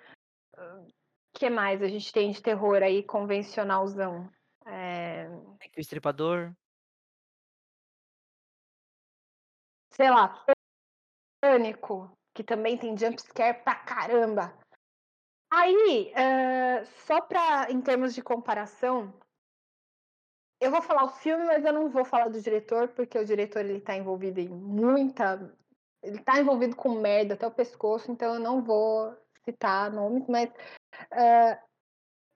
O 0.56 1.38
que 1.38 1.50
mais 1.50 1.82
a 1.82 1.88
gente 1.88 2.10
tem 2.10 2.32
de 2.32 2.42
terror 2.42 2.82
aí 2.82 3.02
convencionalzão? 3.02 4.30
É... 4.64 5.28
O 5.28 5.58
Estripador. 5.76 6.54
Sei 9.92 10.10
lá, 10.10 10.42
Pânico, 11.40 12.10
que 12.34 12.42
também 12.42 12.78
tem 12.78 12.96
jumpscare 12.96 13.62
pra 13.62 13.74
caramba. 13.74 14.58
Aí, 15.50 16.12
uh, 16.12 16.86
só 17.06 17.20
para 17.20 17.70
em 17.70 17.80
termos 17.80 18.14
de 18.14 18.22
comparação, 18.22 19.12
eu 20.60 20.70
vou 20.70 20.82
falar 20.82 21.04
o 21.04 21.10
filme, 21.10 21.44
mas 21.44 21.64
eu 21.64 21.72
não 21.72 21.88
vou 21.88 22.04
falar 22.04 22.28
do 22.28 22.40
diretor, 22.40 22.88
porque 22.88 23.18
o 23.18 23.24
diretor 23.24 23.64
ele 23.64 23.80
tá 23.80 23.96
envolvido 23.96 24.40
em 24.40 24.48
muita. 24.48 25.54
Ele 26.02 26.18
tá 26.18 26.38
envolvido 26.38 26.74
com 26.76 27.00
merda 27.00 27.34
até 27.34 27.46
o 27.46 27.50
pescoço, 27.50 28.10
então 28.10 28.34
eu 28.34 28.40
não 28.40 28.62
vou 28.62 29.14
citar 29.44 29.90
nomes, 29.90 30.26
mas 30.28 30.48
uh, 30.50 31.66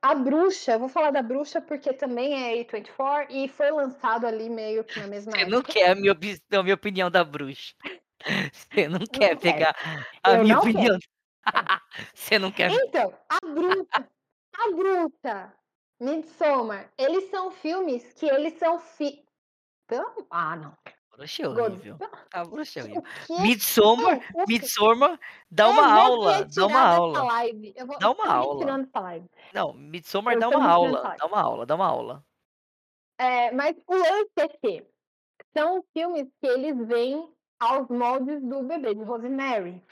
a 0.02 0.14
bruxa, 0.14 0.72
eu 0.72 0.78
vou 0.78 0.88
falar 0.88 1.10
da 1.10 1.22
bruxa 1.22 1.60
porque 1.60 1.92
também 1.92 2.58
é 2.58 2.64
A24 2.64 3.26
e 3.30 3.48
foi 3.48 3.70
lançado 3.70 4.26
ali 4.26 4.48
meio 4.48 4.82
que 4.84 4.98
na 4.98 5.06
mesma 5.06 5.32
Você 5.32 5.38
época. 5.38 5.56
não 5.56 5.62
quer 5.62 5.90
a 5.90 5.94
minha, 5.94 6.12
a 6.12 6.62
minha 6.62 6.74
opinião 6.74 7.10
da 7.10 7.22
bruxa. 7.22 7.74
Você 8.52 8.88
não, 8.88 8.98
não 8.98 9.06
quer 9.06 9.38
pegar 9.38 9.74
a 10.22 10.36
minha 10.38 10.58
opinião. 10.58 10.98
Quero. 10.98 11.19
Você 12.14 12.38
não 12.38 12.52
quer. 12.52 12.70
Então, 12.70 13.12
a 13.28 13.38
Bruta, 13.46 14.08
a 14.56 14.70
Bruta, 14.76 15.54
Midsommar, 16.00 16.90
eles 16.98 17.30
são 17.30 17.50
filmes 17.50 18.12
que 18.14 18.26
eles 18.26 18.54
são 18.58 18.78
fi... 18.78 19.24
Ah, 20.30 20.54
não. 20.56 20.76
bruxa 21.16 21.42
é 21.42 21.48
horrível. 21.48 21.98
A 22.32 22.44
bruxa 22.44 22.80
é 22.80 22.82
horrível. 22.84 23.02
Que? 23.26 23.40
Midsommar, 23.40 24.20
Midsommar 24.46 25.20
dá 25.50 25.64
Eu 25.64 25.70
uma 25.70 25.82
vou 25.82 26.00
aula, 26.00 26.44
dá 26.44 26.66
uma 26.66 26.80
aula. 26.80 27.22
Live. 27.24 27.72
Eu 27.76 27.86
vou, 27.86 27.98
Dá 27.98 28.06
eu 28.06 28.12
uma 28.12 28.26
aula. 28.32 28.88
live. 28.94 29.30
Não, 29.52 29.72
Midsommar 29.72 30.34
Eu 30.34 30.40
dá 30.40 30.48
uma 30.48 30.68
aula, 30.68 31.16
dá 31.18 31.26
uma 31.26 31.40
aula, 31.40 31.66
dá 31.66 31.74
uma 31.74 31.86
aula. 31.86 32.24
É, 33.18 33.50
mas 33.52 33.76
o 33.86 33.94
lance 33.94 34.30
é 34.38 34.48
que 34.48 34.86
são 35.56 35.84
filmes 35.92 36.28
que 36.40 36.46
eles 36.46 36.86
vêm 36.86 37.28
aos 37.58 37.88
moldes 37.88 38.40
do 38.42 38.62
bebê 38.62 38.94
de 38.94 39.02
Rosemary, 39.02 39.82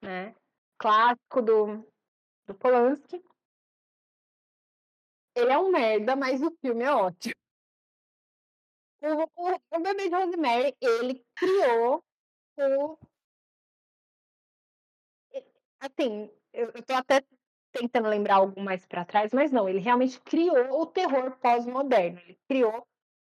né? 0.00 0.34
Clássico 0.78 1.42
do, 1.42 1.86
do 2.46 2.54
Polanski. 2.54 3.22
Ele 5.34 5.52
é 5.52 5.58
um 5.58 5.70
merda, 5.70 6.16
mas 6.16 6.42
o 6.42 6.50
filme 6.60 6.84
é 6.84 6.92
ótimo. 6.92 7.34
O, 9.02 9.22
o, 9.36 9.60
o 9.70 9.80
bebê 9.80 10.08
de 10.08 10.14
Rosemary, 10.14 10.76
ele 10.80 11.24
criou 11.34 12.04
o. 12.58 12.98
Assim, 15.80 16.30
eu, 16.52 16.70
eu 16.74 16.82
tô 16.82 16.92
até 16.92 17.24
tentando 17.72 18.08
lembrar 18.08 18.36
algo 18.36 18.60
mais 18.60 18.84
para 18.84 19.04
trás, 19.04 19.32
mas 19.32 19.50
não, 19.50 19.68
ele 19.68 19.78
realmente 19.78 20.20
criou 20.20 20.80
o 20.80 20.86
terror 20.86 21.36
pós-moderno. 21.38 22.18
Ele 22.20 22.38
criou 22.46 22.86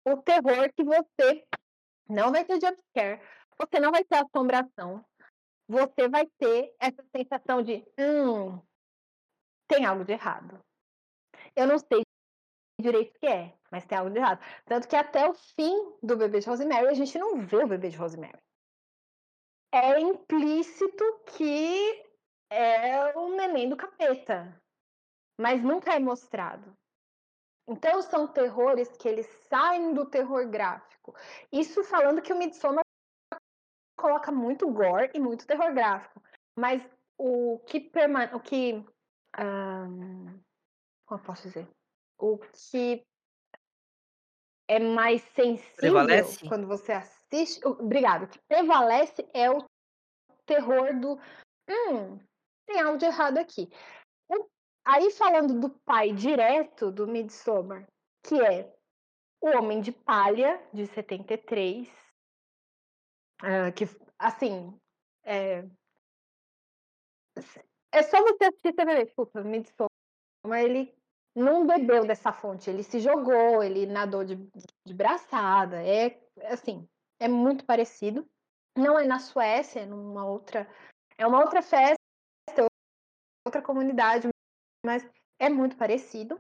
o 0.06 0.18
terror 0.18 0.72
que 0.74 0.84
você 0.84 1.46
não 2.08 2.32
vai 2.32 2.46
ter 2.46 2.62
jumpscare, 2.62 3.22
você 3.58 3.80
não 3.80 3.92
vai 3.92 4.04
ter 4.06 4.16
assombração, 4.18 5.04
você 5.68 6.08
vai 6.08 6.26
ter 6.40 6.76
essa 6.80 7.04
sensação 7.16 7.62
de 7.62 7.86
hum, 8.00 8.62
tem 9.68 9.86
algo 9.86 10.06
de 10.06 10.14
errado. 10.14 10.60
Eu 11.56 11.68
não 11.68 11.78
sei 11.78 12.04
direito 12.80 13.16
o 13.16 13.20
que 13.20 13.28
é, 13.28 13.54
mas 13.72 13.86
tem 13.86 13.98
algo 13.98 14.12
de 14.12 14.18
errado. 14.18 14.40
Tanto 14.66 14.88
que 14.88 14.96
até 14.96 15.28
o 15.28 15.34
fim 15.34 15.98
do 16.02 16.16
bebê 16.16 16.40
de 16.40 16.48
Rosemary, 16.48 16.88
a 16.88 16.94
gente 16.94 17.18
não 17.18 17.38
vê 17.38 17.58
o 17.58 17.68
bebê 17.68 17.90
de 17.90 17.98
Rosemary. 17.98 18.38
É 19.72 20.00
implícito 20.00 21.04
que 21.26 22.06
é 22.50 23.18
o 23.18 23.36
neném 23.36 23.68
do 23.68 23.76
capeta, 23.76 24.62
mas 25.38 25.62
nunca 25.62 25.94
é 25.94 26.00
mostrado. 26.00 26.74
Então 27.68 28.02
são 28.02 28.28
terrores 28.28 28.96
que 28.96 29.10
eles 29.10 29.28
saem 29.50 29.94
do 29.94 30.06
terror 30.06 30.48
gráfico. 30.48 31.14
Isso 31.52 31.84
falando 31.84 32.22
que 32.22 32.32
o 32.32 32.38
Midsommar 32.38 32.87
coloca 33.98 34.32
muito 34.32 34.70
gore 34.72 35.10
e 35.14 35.20
muito 35.20 35.46
terror 35.46 35.74
gráfico, 35.74 36.22
mas 36.56 36.82
o 37.18 37.60
que 37.66 37.80
permane 37.80 38.34
o 38.34 38.40
que 38.40 38.86
ahn, 39.38 40.40
como 41.06 41.20
eu 41.20 41.26
posso 41.26 41.44
dizer? 41.44 41.68
O 42.18 42.38
que 42.38 43.06
é 44.70 44.80
mais 44.80 45.22
sensível 45.34 45.76
Prevalece? 45.78 46.48
quando 46.48 46.68
você 46.68 46.92
assiste. 46.94 47.66
o- 47.66 47.72
Obrigada. 47.72 48.26
O 48.26 48.28
que 48.28 48.40
prevalece 48.48 49.28
é 49.34 49.50
o 49.50 49.64
terror 50.46 50.98
do. 51.00 51.20
Hum, 51.70 52.20
tem 52.66 52.80
algo 52.82 52.98
de 52.98 53.06
errado 53.06 53.38
aqui. 53.38 53.70
Aí 54.86 55.12
falando 55.12 55.60
do 55.60 55.70
pai 55.86 56.14
direto 56.14 56.90
do 56.92 57.06
Midsommar, 57.08 57.86
que 58.24 58.40
é 58.42 58.74
o 59.42 59.50
Homem 59.58 59.82
de 59.82 59.92
Palha, 59.92 60.62
de 60.74 60.86
73, 60.88 61.90
ah, 63.42 63.72
que, 63.72 63.86
assim, 64.18 64.78
é, 65.24 65.64
é 67.92 68.04
só 68.04 68.22
você 68.22 68.46
assistir 68.46 68.74
você 68.74 68.86
vai 68.86 68.96
ver, 68.96 69.14
puta, 69.16 69.44
Midsommar, 69.44 69.90
ele 70.64 70.96
não 71.36 71.66
bebeu 71.66 72.06
dessa 72.08 72.32
fonte, 72.32 72.70
ele 72.70 72.84
se 72.84 73.00
jogou, 73.00 73.64
ele 73.64 73.86
nadou 73.86 74.24
de, 74.24 74.36
de 74.86 74.94
braçada, 74.94 75.82
é, 75.84 76.20
assim, 76.46 76.88
é 77.20 77.28
muito 77.28 77.66
parecido. 77.66 78.28
Não 78.78 78.98
é 79.00 79.06
na 79.06 79.20
Suécia, 79.20 79.82
é 79.82 79.86
numa 79.86 80.26
outra, 80.26 80.68
é 81.18 81.26
uma 81.26 81.40
outra 81.40 81.62
festa, 81.62 81.98
outra 83.46 83.62
comunidade, 83.62 84.28
mas 84.86 85.08
é 85.40 85.50
muito 85.50 85.76
parecido. 85.76 86.40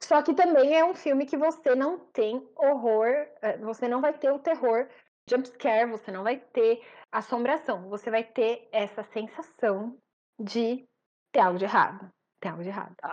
Só 0.00 0.22
que 0.22 0.34
também 0.34 0.76
é 0.76 0.84
um 0.84 0.94
filme 0.94 1.26
que 1.26 1.36
você 1.36 1.74
não 1.74 1.98
tem 1.98 2.48
horror, 2.56 3.06
eh, 3.40 3.56
você 3.58 3.88
não 3.88 4.00
vai 4.00 4.16
ter 4.16 4.30
o 4.32 4.38
terror 4.38 4.88
jumpscare, 5.32 5.90
você 5.90 6.10
não 6.10 6.22
vai 6.22 6.38
ter 6.38 6.84
assombração, 7.10 7.88
você 7.88 8.10
vai 8.10 8.24
ter 8.24 8.68
essa 8.72 9.02
sensação 9.04 9.98
de 10.38 10.84
ter 11.32 11.40
algo 11.40 11.58
de 11.58 11.64
errado. 11.64 12.10
Tem 12.40 12.50
algo 12.50 12.62
de 12.62 12.68
errado. 12.68 12.94
Tá. 12.96 13.08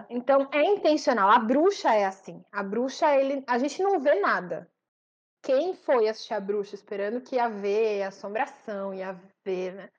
Ah, 0.00 0.06
então 0.10 0.48
é 0.52 0.62
intencional. 0.62 1.30
A 1.30 1.38
bruxa 1.38 1.94
é 1.94 2.04
assim. 2.04 2.44
A 2.52 2.62
bruxa, 2.62 3.16
ele, 3.16 3.42
a 3.46 3.58
gente 3.58 3.82
não 3.82 3.98
vê 3.98 4.20
nada. 4.20 4.70
Quem 5.42 5.74
foi 5.74 6.08
assistir 6.08 6.34
a 6.34 6.40
bruxa 6.40 6.74
esperando 6.74 7.20
que 7.20 7.36
ia 7.36 7.48
ver 7.48 8.02
assombração, 8.02 8.94
ia 8.94 9.12
ver, 9.44 9.74
né? 9.74 9.90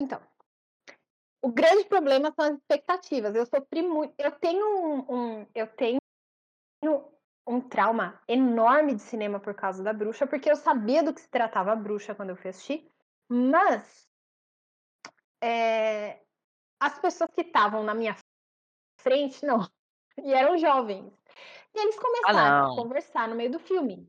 Então, 0.00 0.20
o 1.42 1.50
grande 1.52 1.84
problema 1.86 2.32
são 2.32 2.46
as 2.46 2.54
expectativas. 2.58 3.34
Eu 3.34 3.46
sofri 3.46 3.82
muito. 3.82 4.14
Eu 4.18 4.32
tenho 4.32 4.66
um, 4.66 5.14
um- 5.14 5.46
eu 5.54 5.66
tenho 5.66 5.98
um 7.46 7.60
trauma 7.60 8.20
enorme 8.26 8.94
de 8.94 9.02
cinema 9.02 9.38
por 9.38 9.54
causa 9.54 9.82
da 9.82 9.92
bruxa, 9.92 10.26
porque 10.26 10.50
eu 10.50 10.56
sabia 10.56 11.02
do 11.02 11.12
que 11.12 11.20
se 11.20 11.28
tratava 11.28 11.72
a 11.72 11.76
bruxa 11.76 12.14
quando 12.14 12.30
eu 12.30 12.36
fui 12.36 12.50
assistir, 12.50 12.90
mas 13.28 14.08
é, 15.42 16.20
as 16.80 16.98
pessoas 16.98 17.30
que 17.34 17.42
estavam 17.42 17.82
na 17.82 17.94
minha 17.94 18.16
frente, 18.98 19.44
não, 19.44 19.68
e 20.22 20.32
eram 20.32 20.56
jovens. 20.56 21.12
E 21.74 21.78
eles 21.78 21.98
começaram 21.98 22.38
a 22.38 22.68
não. 22.68 22.76
conversar 22.76 23.28
no 23.28 23.34
meio 23.34 23.50
do 23.50 23.58
filme. 23.58 24.08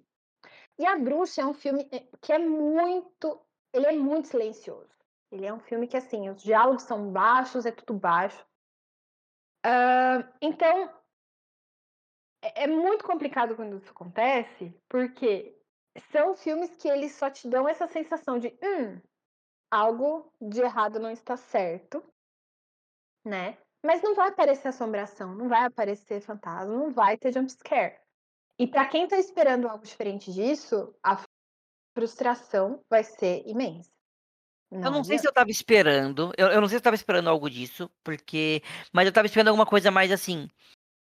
E 0.77 0.85
A 0.85 0.97
Bruxa 0.97 1.41
é 1.41 1.45
um 1.45 1.53
filme 1.53 1.87
eh, 1.91 2.05
que 2.21 2.33
é 2.33 2.37
muito, 2.37 3.41
ele 3.73 3.85
é 3.85 3.91
muito 3.93 4.27
silencioso. 4.27 4.93
Ele 5.31 5.45
é 5.45 5.53
um 5.53 5.59
filme 5.59 5.87
que 5.87 5.97
assim, 5.97 6.29
os 6.29 6.41
diálogos 6.43 6.83
são 6.83 7.11
baixos, 7.11 7.65
é 7.65 7.71
tudo 7.71 7.97
baixo. 7.97 8.45
Ah, 9.63 10.23
então, 10.41 10.93
é 12.45 12.63
é 12.63 12.67
muito 12.67 13.03
complicado 13.03 13.55
quando 13.55 13.77
isso 13.77 13.89
acontece, 13.89 14.73
porque 14.87 15.55
são 16.11 16.35
filmes 16.35 16.75
que 16.75 16.87
eles 16.87 17.13
só 17.13 17.29
te 17.29 17.47
dão 17.47 17.67
essa 17.67 17.87
sensação 17.87 18.37
de, 18.37 18.47
hum, 18.61 18.99
algo 19.71 20.31
de 20.41 20.61
errado 20.61 20.99
não 20.99 21.09
está 21.09 21.37
certo, 21.37 22.03
né? 23.23 23.57
Mas 23.83 24.01
não 24.01 24.15
vai 24.15 24.29
aparecer 24.29 24.69
assombração, 24.69 25.35
não 25.35 25.47
vai 25.47 25.65
aparecer 25.65 26.21
fantasma, 26.21 26.73
não 26.73 26.91
vai 26.91 27.17
ter 27.17 27.33
jumpscare. 27.33 27.99
E 28.57 28.65
para 28.65 28.87
quem 28.87 29.07
tá 29.07 29.17
esperando 29.17 29.67
algo 29.67 29.85
diferente 29.85 30.31
disso, 30.31 30.93
a 31.03 31.21
frustração 31.95 32.83
vai 32.89 33.03
ser 33.03 33.43
imensa. 33.45 33.89
Eu 34.71 34.91
não 34.91 35.03
sei 35.03 35.19
se 35.19 35.27
eu 35.27 35.31
tava 35.31 35.49
esperando. 35.49 36.33
Eu, 36.37 36.47
eu 36.47 36.59
não 36.59 36.67
sei 36.67 36.77
se 36.77 36.79
eu 36.79 36.83
tava 36.83 36.95
esperando 36.95 37.29
algo 37.29 37.49
disso, 37.49 37.89
porque. 38.03 38.61
Mas 38.91 39.05
eu 39.05 39.13
tava 39.13 39.27
esperando 39.27 39.49
alguma 39.49 39.65
coisa 39.65 39.91
mais 39.91 40.11
assim. 40.11 40.49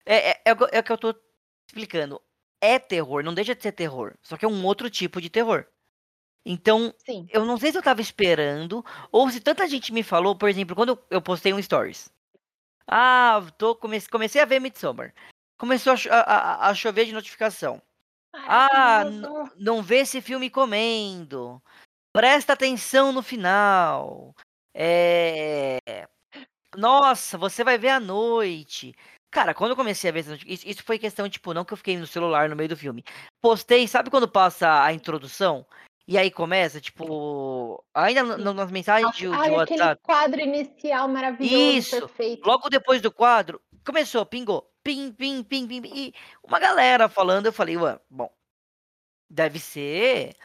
É, 0.05 0.31
é, 0.31 0.43
é, 0.45 0.57
é 0.73 0.81
o 0.81 0.83
que 0.83 0.93
eu 0.93 0.99
tô 0.99 1.15
explicando. 1.67 2.21
É 2.61 2.79
terror, 2.79 3.23
não 3.23 3.35
deixa 3.35 3.55
de 3.55 3.63
ser 3.63 3.73
terror. 3.73 4.15
Só 4.23 4.37
que 4.37 4.45
é 4.45 4.49
um 4.49 4.65
outro 4.65 4.89
tipo 4.89 5.21
de 5.21 5.29
terror. 5.29 5.67
Então, 6.47 6.95
Sim. 7.05 7.27
eu 7.31 7.45
não 7.45 7.57
sei 7.57 7.73
se 7.73 7.79
eu 7.79 7.83
tava 7.83 8.01
esperando, 8.01 8.85
ou 9.11 9.31
se 9.31 9.41
tanta 9.41 9.67
gente 9.67 9.93
me 9.93 10.03
falou, 10.03 10.37
por 10.37 10.49
exemplo, 10.49 10.77
quando 10.77 10.99
eu, 11.11 11.23
postei 11.23 11.53
um 11.53 11.63
stories. 11.63 12.11
Ah, 12.87 13.41
tô, 13.57 13.75
comecei, 13.75 14.11
comecei 14.11 14.41
a 14.43 14.45
ver 14.45 14.61
Midsommar. 14.61 15.15
Começou 15.59 15.95
a, 16.11 16.17
a- 16.17 16.69
a- 16.69 16.75
chover 16.75 17.07
de 17.07 17.13
notificação. 17.13 17.81
Ah. 18.35 19.05
Não 19.57 19.83
vê 19.83 19.99
esse 20.01 20.21
filme 20.21 20.51
comendo. 20.51 21.63
Presta 22.13 22.53
atenção 22.53 23.13
no 23.13 23.23
final. 23.23 24.35
É... 24.75 25.79
Nossa, 26.77 27.39
você 27.39 27.63
vai 27.65 27.79
ver 27.79 27.91
à 27.91 28.01
noite. 28.01 28.95
Cara, 29.35 29.53
quando 29.53 29.73
eu 29.73 29.77
comecei 29.77 30.09
a 30.09 30.13
ver 30.13 30.21
isso, 30.21 30.65
isso 30.65 30.85
foi 30.85 30.97
questão, 30.97 31.29
tipo, 31.29 31.53
não 31.53 31.65
que 31.65 31.73
eu 31.73 31.77
fiquei 31.77 31.97
no 31.97 32.07
celular 32.07 32.49
no 32.49 32.55
meio 32.55 32.69
do 32.69 32.77
filme. 32.77 33.05
Postei, 33.43 33.89
sabe 33.89 34.09
quando 34.09 34.29
passa 34.29 34.85
a 34.85 34.93
introdução? 34.93 35.67
E 36.07 36.17
aí 36.17 36.31
começa, 36.31 36.81
tipo, 36.81 37.85
ainda 37.93 38.23
nas 38.37 38.71
mensagens 38.71 39.11
de, 39.17 39.27
de 39.27 39.35
Ai, 39.35 39.53
aquele 39.57 39.81
WhatsApp. 39.81 40.03
quadro 40.05 40.41
inicial 40.41 41.09
maravilhoso, 41.09 41.79
Isso. 41.79 41.99
perfeito. 41.99 42.47
Logo 42.47 42.69
depois 42.69 43.03
do 43.03 43.11
quadro, 43.11 43.61
começou, 43.85 44.25
pingou. 44.25 44.71
Pim, 44.85 45.11
pim, 45.11 45.43
pim, 45.43 45.67
pim, 45.67 45.83
pim. 45.83 45.93
E 45.93 46.15
uma 46.41 46.61
galera 46.61 47.09
falando, 47.09 47.47
eu 47.47 47.53
falei, 47.53 47.77
ué, 47.77 47.99
bom, 48.09 48.31
deve 49.29 49.59
ser. 49.59 50.37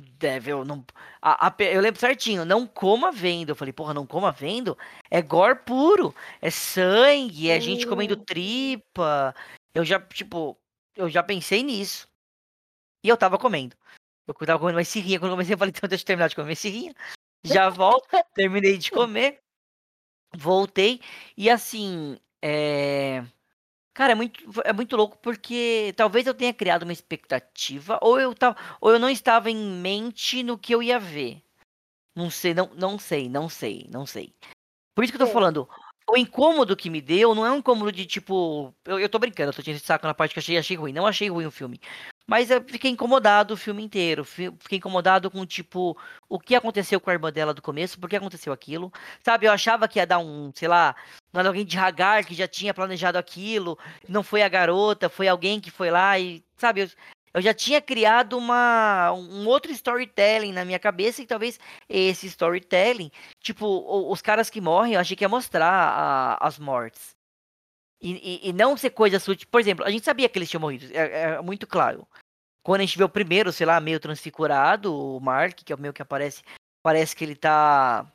Deve, 0.00 0.52
eu 0.52 0.64
não. 0.64 0.84
a- 1.20 1.48
a 1.48 1.54
eu 1.64 1.80
lembro 1.80 1.98
certinho, 1.98 2.44
não 2.44 2.66
coma 2.66 3.10
vendo. 3.10 3.48
Eu 3.50 3.56
falei, 3.56 3.72
porra, 3.72 3.92
não 3.92 4.06
coma 4.06 4.30
vendo? 4.30 4.78
É 5.10 5.20
gore 5.20 5.56
puro. 5.56 6.14
É 6.40 6.50
sangue, 6.50 7.50
é 7.50 7.60
gente 7.60 7.84
comendo 7.86 8.16
tripa. 8.16 9.34
Eu 9.74 9.84
já, 9.84 10.00
tipo, 10.00 10.56
eu 10.94 11.08
já 11.08 11.22
pensei 11.22 11.64
nisso. 11.64 12.08
E 13.04 13.08
eu 13.08 13.16
tava 13.16 13.38
comendo. 13.38 13.76
Eu 14.26 14.34
tava 14.34 14.58
comendo 14.60 14.76
mais 14.76 14.88
cirrinha. 14.88 15.18
Quando 15.18 15.30
eu 15.30 15.36
comecei, 15.36 15.54
eu 15.54 15.58
falei, 15.58 15.72
então 15.76 15.88
deixa 15.88 16.02
eu 16.02 16.06
terminar 16.06 16.28
de 16.28 16.36
comer 16.36 16.54
cirrinha. 16.54 16.94
Já 17.44 17.68
volto. 17.68 18.08
Terminei 18.34 18.78
de 18.78 18.90
comer. 18.92 19.40
Voltei. 20.36 21.00
E 21.36 21.50
assim, 21.50 22.18
é. 22.42 23.24
Cara, 23.98 24.12
é 24.12 24.14
muito, 24.14 24.44
é 24.64 24.72
muito 24.72 24.96
louco 24.96 25.18
porque 25.18 25.92
talvez 25.96 26.24
eu 26.24 26.32
tenha 26.32 26.54
criado 26.54 26.84
uma 26.84 26.92
expectativa, 26.92 27.98
ou 28.00 28.20
eu, 28.20 28.32
tava, 28.32 28.56
ou 28.80 28.92
eu 28.92 28.98
não 29.00 29.10
estava 29.10 29.50
em 29.50 29.56
mente 29.56 30.40
no 30.44 30.56
que 30.56 30.72
eu 30.72 30.80
ia 30.80 31.00
ver. 31.00 31.42
Não 32.14 32.30
sei, 32.30 32.54
não, 32.54 32.70
não 32.76 32.96
sei, 32.96 33.28
não 33.28 33.48
sei, 33.48 33.88
não 33.90 34.06
sei. 34.06 34.32
Por 34.94 35.02
isso 35.02 35.12
que 35.12 35.20
eu 35.20 35.26
tô 35.26 35.30
É. 35.30 35.34
falando, 35.34 35.68
o 36.08 36.16
incômodo 36.16 36.76
que 36.76 36.88
me 36.88 37.00
deu 37.00 37.34
não 37.34 37.44
é 37.44 37.50
um 37.50 37.56
incômodo 37.56 37.90
de 37.90 38.06
tipo. 38.06 38.72
Eu, 38.84 39.00
eu 39.00 39.08
tô 39.08 39.18
brincando, 39.18 39.50
eu 39.50 39.52
tô 39.56 39.62
tirando 39.64 39.78
esse 39.78 39.86
saco 39.86 40.06
na 40.06 40.14
parte 40.14 40.32
que 40.32 40.38
achei, 40.38 40.56
achei 40.56 40.76
ruim. 40.76 40.92
Não 40.92 41.04
achei 41.04 41.28
ruim 41.28 41.46
o 41.46 41.50
filme. 41.50 41.80
Mas 42.28 42.50
eu 42.50 42.62
fiquei 42.62 42.90
incomodado 42.90 43.54
o 43.54 43.56
filme 43.56 43.82
inteiro. 43.82 44.24
fi- 44.24 44.52
Fiquei 44.60 44.78
incomodado 44.78 45.30
com, 45.30 45.46
tipo, 45.46 45.96
o 46.28 46.38
que 46.38 46.54
aconteceu 46.54 47.00
com 47.00 47.08
a 47.10 47.14
irmã 47.14 47.32
dela 47.32 47.54
do 47.54 47.62
começo, 47.62 47.98
por 47.98 48.08
que 48.10 48.16
aconteceu 48.16 48.52
aquilo. 48.52 48.92
Sabe, 49.24 49.46
eu 49.46 49.52
achava 49.52 49.88
que 49.88 49.98
ia 49.98 50.06
dar 50.06 50.18
um, 50.18 50.52
sei 50.54 50.68
lá, 50.68 50.94
alguém 51.32 51.64
de 51.64 51.78
Hagar 51.78 52.24
que 52.24 52.34
já 52.34 52.46
tinha 52.46 52.74
planejado 52.74 53.16
aquilo. 53.18 53.78
Não 54.08 54.22
foi 54.22 54.42
a 54.42 54.48
garota, 54.48 55.08
foi 55.08 55.26
alguém 55.28 55.60
que 55.60 55.70
foi 55.70 55.90
lá 55.90 56.18
e. 56.18 56.44
Sabe, 56.56 56.82
eu, 56.82 56.90
eu 57.34 57.40
já 57.42 57.54
tinha 57.54 57.80
criado 57.80 58.36
uma, 58.36 59.12
um 59.12 59.46
outro 59.46 59.70
storytelling 59.72 60.52
na 60.52 60.64
minha 60.64 60.78
cabeça 60.78 61.22
e 61.22 61.26
talvez 61.26 61.58
esse 61.88 62.26
storytelling 62.26 63.10
Tipo, 63.40 64.10
os 64.12 64.20
caras 64.20 64.50
que 64.50 64.60
morrem, 64.60 64.94
eu 64.94 65.00
achei 65.00 65.16
que 65.16 65.24
ia 65.24 65.28
mostrar 65.28 65.70
a- 65.70 66.38
as 66.46 66.58
mortes. 66.58 67.16
E, 68.00 68.12
e- 68.46 68.48
e 68.50 68.52
não 68.52 68.76
ser 68.76 68.90
coisa 68.90 69.18
sutil. 69.18 69.48
Por 69.50 69.60
exemplo, 69.60 69.84
a 69.84 69.90
gente 69.90 70.04
sabia 70.04 70.28
que 70.28 70.38
eles 70.38 70.48
tinham 70.48 70.60
morrido, 70.60 70.86
é, 70.96 71.34
é 71.36 71.40
muito 71.42 71.66
claro. 71.66 72.06
Quando 72.62 72.80
a 72.82 72.84
gente 72.84 72.98
vê 72.98 73.04
o 73.04 73.08
primeiro, 73.08 73.52
sei 73.52 73.66
lá, 73.66 73.80
meio 73.80 73.98
transfigurado, 73.98 74.94
o 74.94 75.20
Mark, 75.20 75.54
que 75.64 75.72
é 75.72 75.76
o 75.76 75.80
meio 75.80 75.92
que 75.92 76.02
aparece, 76.02 76.42
parece 76.82 77.16
que 77.16 77.24
ele 77.24 77.34
tá. 77.34 78.06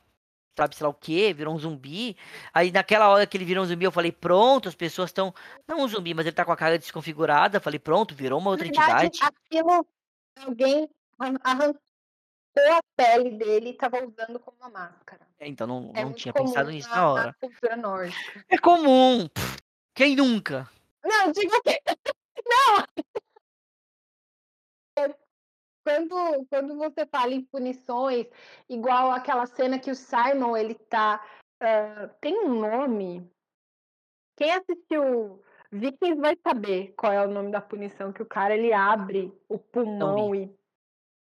Sabe, 0.56 0.76
sei 0.76 0.84
lá 0.84 0.90
o 0.90 0.94
quê, 0.94 1.34
virou 1.34 1.52
um 1.52 1.58
zumbi. 1.58 2.16
Aí 2.52 2.70
naquela 2.70 3.08
hora 3.08 3.26
que 3.26 3.36
ele 3.36 3.44
virou 3.44 3.64
um 3.64 3.66
zumbi, 3.66 3.84
eu 3.84 3.90
falei, 3.90 4.12
pronto, 4.12 4.68
as 4.68 4.74
pessoas 4.76 5.10
estão. 5.10 5.34
Não 5.66 5.80
um 5.80 5.88
zumbi, 5.88 6.14
mas 6.14 6.24
ele 6.26 6.34
tá 6.36 6.44
com 6.44 6.52
a 6.52 6.56
cara 6.56 6.78
desconfigurada. 6.78 7.58
Falei, 7.58 7.80
pronto, 7.80 8.14
virou 8.14 8.38
uma 8.38 8.50
outra 8.50 8.64
verdade, 8.64 9.06
entidade. 9.06 9.34
aquilo 9.50 9.84
alguém 10.46 10.88
arran- 11.18 11.40
arrancou 11.42 11.80
a 12.56 12.80
pele 12.96 13.30
dele 13.32 13.70
e 13.70 13.74
tava 13.74 13.96
usando 14.04 14.38
como 14.38 14.56
uma 14.60 14.70
máscara. 14.70 15.26
É, 15.40 15.48
Então 15.48 15.66
não, 15.66 15.90
É 15.92 16.04
não 16.04 16.12
tinha 16.12 16.32
pensado 16.32 16.70
nisso 16.70 16.88
na, 16.90 16.94
na 16.94 17.02
na 17.02 17.12
hora. 17.12 17.36
cultura 17.40 17.76
nórdica. 17.76 18.44
É 18.48 18.56
comum. 18.56 19.26
pff, 19.28 19.58
Quem 19.94 20.16
nunca? 20.16 20.68
Não, 21.04 21.32
digo 21.32 21.52
que 21.62 21.80
não. 22.46 22.84
Quando, 25.84 26.46
quando 26.48 26.76
você 26.76 27.06
fala 27.06 27.34
em 27.34 27.44
punições, 27.44 28.26
igual 28.68 29.10
aquela 29.10 29.46
cena 29.46 29.78
que 29.78 29.90
o 29.90 29.94
Simon 29.94 30.56
ele 30.56 30.74
tá 30.74 31.22
ah, 31.60 32.08
tem 32.20 32.38
um 32.38 32.60
nome. 32.60 33.30
Quem 34.36 34.52
assistiu 34.52 35.42
Vikings 35.72 36.20
vai 36.20 36.36
saber 36.46 36.92
qual 36.96 37.12
é 37.12 37.24
o 37.24 37.30
nome 37.30 37.50
da 37.50 37.60
punição 37.60 38.12
que 38.12 38.22
o 38.22 38.26
cara 38.26 38.54
ele 38.54 38.72
abre 38.72 39.32
o 39.48 39.58
pulmão 39.58 40.34
e 40.34 40.54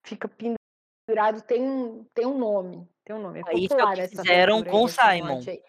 fica 0.04 0.28
pendurado. 0.28 1.42
Tem 1.42 1.62
um, 1.62 2.04
tem 2.14 2.26
um 2.26 2.38
nome. 2.38 2.88
Tem 3.04 3.14
um 3.14 3.22
nome. 3.22 3.42
É 3.46 3.54
Isso 3.54 3.74
é 3.74 3.76
o 3.76 3.86
popular 3.86 4.08
que 4.08 4.16
fizeram 4.16 4.64
com 4.64 4.84
o 4.84 4.88
Simon. 4.88 5.40
aí. 5.46 5.62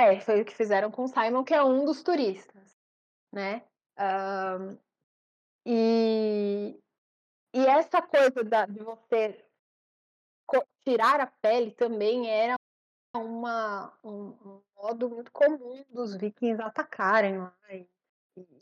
É, 0.00 0.18
foi 0.20 0.40
o 0.40 0.44
que 0.46 0.54
fizeram 0.54 0.90
com 0.90 1.04
o 1.04 1.08
Simon, 1.08 1.44
que 1.44 1.52
é 1.52 1.62
um 1.62 1.84
dos 1.84 2.02
turistas, 2.02 2.74
né? 3.30 3.62
Ahn, 3.98 4.78
e, 5.66 6.80
e 7.54 7.66
essa 7.66 8.00
coisa 8.00 8.42
da- 8.42 8.64
de 8.64 8.82
você 8.82 9.44
tirar 10.82 11.20
a 11.20 11.26
pele 11.26 11.72
também 11.72 12.30
era 12.30 12.54
uma, 13.14 13.92
um, 14.02 14.28
um 14.30 14.62
modo 14.74 15.10
muito 15.10 15.30
comum 15.30 15.84
dos 15.90 16.16
vikings 16.16 16.62
atacarem 16.62 17.38
lá, 17.38 17.54
e- 17.70 17.86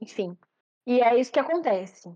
enfim. 0.03 0.37
E 0.85 1.01
é 1.01 1.17
isso 1.21 1.31
que 1.31 1.39
acontece. 1.39 2.13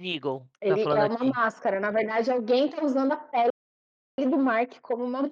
Eagle, 0.00 0.40
tá 0.40 0.66
Ele 0.66 0.82
é 0.82 1.04
uma 1.04 1.14
aqui. 1.14 1.30
máscara. 1.30 1.78
Na 1.78 1.90
verdade, 1.92 2.32
alguém 2.32 2.68
tá 2.68 2.82
usando 2.82 3.12
a 3.12 3.16
pele 3.16 3.52
do 4.18 4.38
Mark 4.38 4.80
como 4.80 5.04
uma 5.04 5.30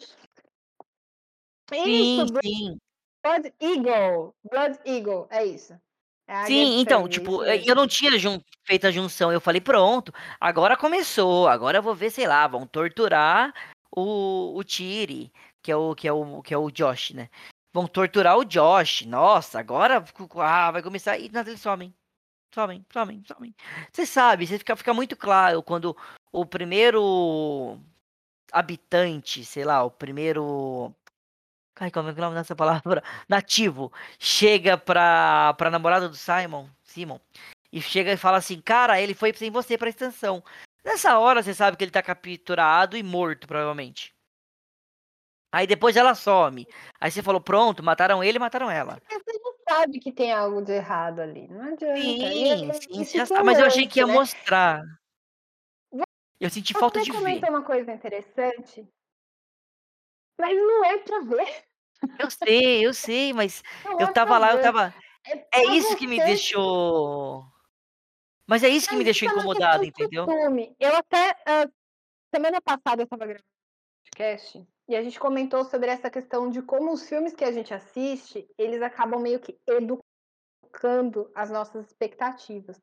Sim, 1.68 2.03
Isso, 2.03 2.26
sim. 2.43 2.78
Blood 3.24 3.54
Eagle. 3.58 4.34
Blood 4.50 4.78
Eagle, 4.84 5.26
é 5.30 5.46
isso. 5.46 5.72
É 6.26 6.44
Sim, 6.46 6.80
então, 6.80 7.08
tipo, 7.08 7.42
isso 7.42 7.44
eh, 7.44 7.62
eu 7.66 7.74
não 7.74 7.86
tinha 7.86 8.18
jun- 8.18 8.40
feito 8.66 8.86
a 8.86 8.90
junção. 8.90 9.32
Eu 9.32 9.40
falei, 9.40 9.60
pronto, 9.60 10.12
agora 10.38 10.76
começou. 10.76 11.48
Agora 11.48 11.78
eu 11.78 11.82
vou 11.82 11.94
ver, 11.94 12.10
sei 12.10 12.26
lá, 12.26 12.46
vão 12.46 12.66
torturar 12.66 13.52
o, 13.90 14.54
o 14.56 14.62
Tiri, 14.62 15.32
que 15.62 15.72
é 15.72 15.76
o, 15.76 15.94
que, 15.94 16.06
é 16.06 16.12
o, 16.12 16.42
que 16.42 16.52
é 16.52 16.58
o 16.58 16.70
Josh, 16.70 17.10
né? 17.12 17.30
Vão 17.72 17.86
torturar 17.86 18.36
o 18.36 18.44
Josh. 18.44 19.06
Nossa, 19.06 19.58
agora 19.58 20.04
ah, 20.40 20.70
vai 20.70 20.82
começar. 20.82 21.18
E 21.18 21.30
nada, 21.30 21.50
eles 21.50 21.60
somem. 21.60 21.94
Somem, 22.54 22.86
somem, 22.92 23.22
somem. 23.26 23.54
Você 23.92 24.06
sabe, 24.06 24.46
você 24.46 24.58
fica, 24.58 24.76
fica 24.76 24.94
muito 24.94 25.16
claro 25.16 25.60
quando 25.62 25.96
o 26.32 26.46
primeiro 26.46 27.80
habitante, 28.52 29.44
sei 29.44 29.64
lá, 29.64 29.82
o 29.82 29.90
primeiro. 29.90 30.94
Ai, 31.80 31.90
como 31.90 32.08
é 32.08 32.12
que 32.14 32.20
é 32.20 32.22
o 32.22 32.24
nome 32.26 32.36
dessa 32.36 32.54
palavra? 32.54 33.02
Nativo. 33.28 33.92
Chega 34.18 34.78
pra, 34.78 35.54
pra 35.54 35.70
namorada 35.70 36.08
do 36.08 36.16
Simon, 36.16 36.68
Simon, 36.82 37.18
e 37.72 37.80
chega 37.80 38.12
e 38.12 38.16
fala 38.16 38.38
assim, 38.38 38.60
cara, 38.60 39.00
ele 39.00 39.14
foi 39.14 39.32
sem 39.34 39.50
você 39.50 39.76
pra 39.76 39.88
extensão. 39.88 40.42
Nessa 40.84 41.18
hora 41.18 41.42
você 41.42 41.54
sabe 41.54 41.76
que 41.76 41.84
ele 41.84 41.90
tá 41.90 42.02
capturado 42.02 42.96
e 42.96 43.02
morto, 43.02 43.48
provavelmente. 43.48 44.14
Aí 45.52 45.66
depois 45.66 45.96
ela 45.96 46.14
some. 46.14 46.66
Aí 47.00 47.10
você 47.10 47.22
falou, 47.22 47.40
pronto, 47.40 47.82
mataram 47.82 48.22
ele, 48.22 48.38
mataram 48.38 48.70
ela. 48.70 49.00
Você 49.08 49.32
já 49.32 49.74
sabe 49.76 50.00
que 50.00 50.12
tem 50.12 50.32
algo 50.32 50.60
de 50.62 50.72
errado 50.72 51.20
ali. 51.20 51.46
Não 51.48 51.72
adianta. 51.72 51.98
E 51.98 52.48
é- 52.50 52.56
Sim, 52.56 52.72
sim, 52.72 53.04
você 53.04 53.18
já 53.24 53.42
mas 53.44 53.58
eu 53.58 53.66
achei 53.66 53.86
que 53.86 54.00
ia 54.00 54.06
né? 54.06 54.12
mostrar. 54.12 54.82
Eu 56.40 56.50
senti 56.50 56.74
falta 56.74 56.98
Você 56.98 57.06
de 57.06 57.12
ver. 57.12 57.18
comentou 57.18 57.48
uma 57.48 57.62
coisa 57.62 57.92
interessante, 57.92 58.86
mas 60.41 60.57
não 60.57 60.85
é 60.85 60.99
pra 60.99 61.20
ver. 61.20 61.64
Eu 62.18 62.30
sei, 62.30 62.87
eu 62.87 62.95
sei, 62.95 63.32
mas 63.32 63.62
Não 63.85 64.01
eu 64.01 64.09
é 64.09 64.12
tava 64.12 64.39
lá, 64.39 64.53
eu 64.53 64.57
ver. 64.57 64.62
tava. 64.62 64.95
É 65.26 65.61
É 65.61 65.64
isso 65.76 65.97
que 65.97 66.07
me 66.07 66.18
deixou. 66.18 67.45
Mas 68.47 68.62
é 68.62 68.68
isso 68.68 68.89
que 68.89 68.97
me 68.97 69.05
deixou 69.05 69.28
de 69.28 69.87
entendeu? 69.89 70.26
costume. 70.26 70.76
Eu 70.78 70.95
até, 70.97 71.30
ah, 71.47 71.66
semana 72.35 72.61
passada 72.61 73.03
eu 73.03 73.05
estava 73.05 73.24
gravando 73.24 73.43
um 73.43 74.11
podcast 74.11 74.68
e 74.87 74.97
a 74.97 75.03
gente 75.03 75.18
comentou 75.18 75.64
sobre 75.64 75.91
essa 75.91 76.11
questão 76.11 76.51
de 76.51 76.61
como 76.61 76.93
os 76.93 77.09
filmes 77.09 77.32
que 77.35 77.45
a 77.45 77.51
gente 77.53 77.72
assiste, 77.72 78.47
eles 78.59 78.82
acabam 78.82 79.18
meio 79.20 79.41
que 79.41 79.59
educando 79.66 81.30
as 81.35 81.51
nossas 81.51 81.87
expectativas. 81.87 82.78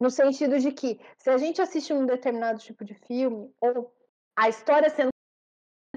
No 0.00 0.10
sentido 0.10 0.58
de 0.58 0.72
que, 0.72 0.98
se 1.18 1.28
a 1.28 1.36
gente 1.36 1.60
assiste 1.60 1.92
um 1.92 2.06
determinado 2.06 2.58
tipo 2.58 2.84
de 2.84 2.94
filme, 2.94 3.52
ou 3.60 3.92
a 4.34 4.48
história 4.48 4.88
sendo 4.88 5.11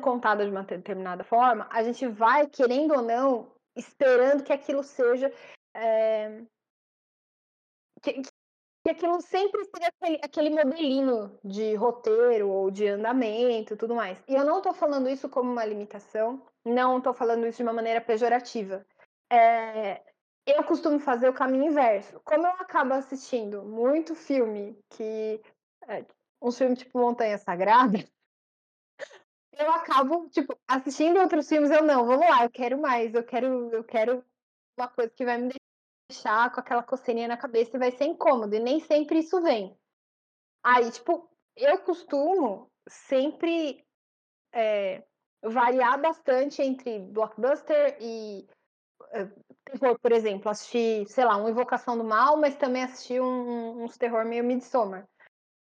contada 0.06 0.46
de 0.46 0.52
uma 0.52 0.64
determinada 0.64 1.24
forma, 1.24 1.68
a 1.72 1.84
gente 1.84 2.08
vai, 2.08 2.48
querendo 2.48 2.94
ou 2.94 3.02
não, 3.02 3.52
esperando 3.76 4.44
que 4.44 4.54
aquilo 4.54 4.84
seja. 4.84 5.34
eh, 5.76 6.44
que, 8.02 8.22
que 8.84 8.92
aquilo 8.92 9.20
sempre 9.22 9.64
seja 9.66 9.90
aquele, 9.90 10.20
aquele 10.24 10.50
modelinho 10.52 11.40
de 11.44 11.74
roteiro 11.76 12.50
ou 12.50 12.70
de 12.70 12.88
andamento 12.88 13.74
e 13.74 13.78
tudo 13.78 13.96
mais. 13.96 14.24
E 14.28 14.36
eu 14.36 14.46
não 14.46 14.60
estou 14.60 14.74
falando 14.74 15.10
isso 15.10 15.28
como 15.28 15.52
uma 15.52 15.66
limitação, 15.66 16.46
não 16.64 17.00
estou 17.00 17.14
falando 17.14 17.48
isso 17.48 17.58
de 17.58 17.64
uma 17.64 17.74
maneira 17.74 18.00
pejorativa. 18.00 18.86
É, 19.32 20.04
eu 20.46 20.64
costumo 20.64 21.00
fazer 21.00 21.28
o 21.30 21.34
caminho 21.34 21.66
inverso. 21.66 22.22
Como 22.24 22.46
eu 22.46 22.54
acabo 22.54 22.94
assistindo 22.94 23.64
muito 23.64 24.14
filme 24.16 24.78
que. 24.92 25.42
É, 25.88 26.06
um 26.42 26.52
filme 26.52 26.76
tipo 26.76 27.00
Montanha 27.00 27.38
Sagrada, 27.40 27.98
eu 29.58 29.72
acabo, 29.72 30.30
tipo, 30.30 30.58
assistindo 30.68 31.20
outros 31.20 31.48
filmes, 31.48 31.72
eu 31.72 31.84
não, 31.84 32.06
vamos 32.06 32.28
lá, 32.28 32.44
eu 32.44 32.50
quero 32.50 32.80
mais, 32.80 33.14
eu 33.14 33.24
quero, 33.24 33.72
eu 33.72 33.84
quero 33.84 34.24
uma 34.78 34.88
coisa 34.88 35.12
que 35.12 35.26
vai 35.26 35.38
me 35.38 35.54
deixar 36.10 36.52
com 36.52 36.60
aquela 36.60 36.84
coceirinha 36.84 37.28
na 37.28 37.38
cabeça 37.38 37.76
e 37.76 37.80
vai 37.80 37.92
ser 37.92 38.06
incômodo, 38.06 38.56
e 38.56 38.60
nem 38.60 38.80
sempre 38.80 39.20
isso 39.20 39.42
vem. 39.42 39.78
Aí, 40.64 40.90
tipo, 40.92 41.30
eu 41.56 41.78
costumo 41.80 42.70
sempre 42.88 43.86
é, 44.54 45.04
variar 45.44 46.02
bastante 46.02 46.62
entre 46.62 47.00
blockbuster 47.00 47.98
e 48.02 48.48
é, 49.12 49.26
terror, 49.66 50.00
por 50.00 50.12
exemplo. 50.12 50.50
Assistir, 50.50 51.08
sei 51.08 51.24
lá, 51.24 51.38
uma 51.38 51.50
Invocação 51.50 51.98
do 51.98 52.04
Mal, 52.04 52.38
mas 52.38 52.56
também 52.56 52.84
assistir 52.84 53.22
um, 53.22 53.84
uns 53.84 53.98
terror 53.98 54.26
meio 54.26 54.44
Midsommar. 54.44 55.08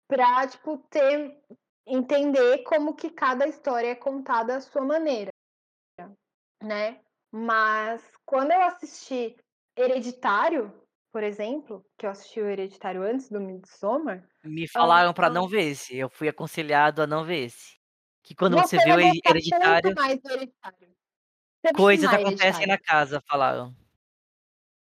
Pra, 0.08 0.48
tipo, 0.48 0.78
ter, 0.89 1.39
entender 1.86 2.63
como 2.63 2.95
que 2.95 3.09
cada 3.09 3.47
história 3.47 3.89
é 3.89 3.95
contada 3.95 4.55
à 4.55 4.61
sua 4.61 4.81
maneira, 4.81 5.31
né? 6.61 6.99
Mas 7.31 8.01
quando 8.25 8.51
eu 8.51 8.61
assisti 8.61 9.36
Hereditário, 9.77 10.73
por 11.11 11.23
exemplo, 11.23 11.86
que 11.97 12.05
eu 12.05 12.09
assisti 12.09 12.39
o 12.39 12.47
Hereditário 12.47 13.03
antes 13.03 13.29
do 13.29 13.39
Midsommar, 13.39 14.27
Me 14.43 14.67
falaram 14.67 15.13
pra 15.13 15.27
ah, 15.27 15.29
não 15.29 15.47
ver 15.47 15.63
esse. 15.71 15.97
Eu 15.97 16.09
fui 16.09 16.27
aconselhado 16.27 17.01
a 17.01 17.07
não 17.07 17.23
ver 17.23 17.45
esse. 17.45 17.75
Que 18.23 18.33
quando 18.33 18.55
você 18.55 18.77
você 18.77 18.83
vê 18.83 18.93
o 18.93 18.99
hereditário, 18.99 19.95
mais 19.95 20.19
Hereditário. 20.23 20.95
Vai 21.63 21.73
coisas 21.73 22.05
acontecem 22.11 22.67
na 22.67 22.73
Hereditário. 22.73 22.83
casa, 22.83 23.21
falaram. 23.27 23.75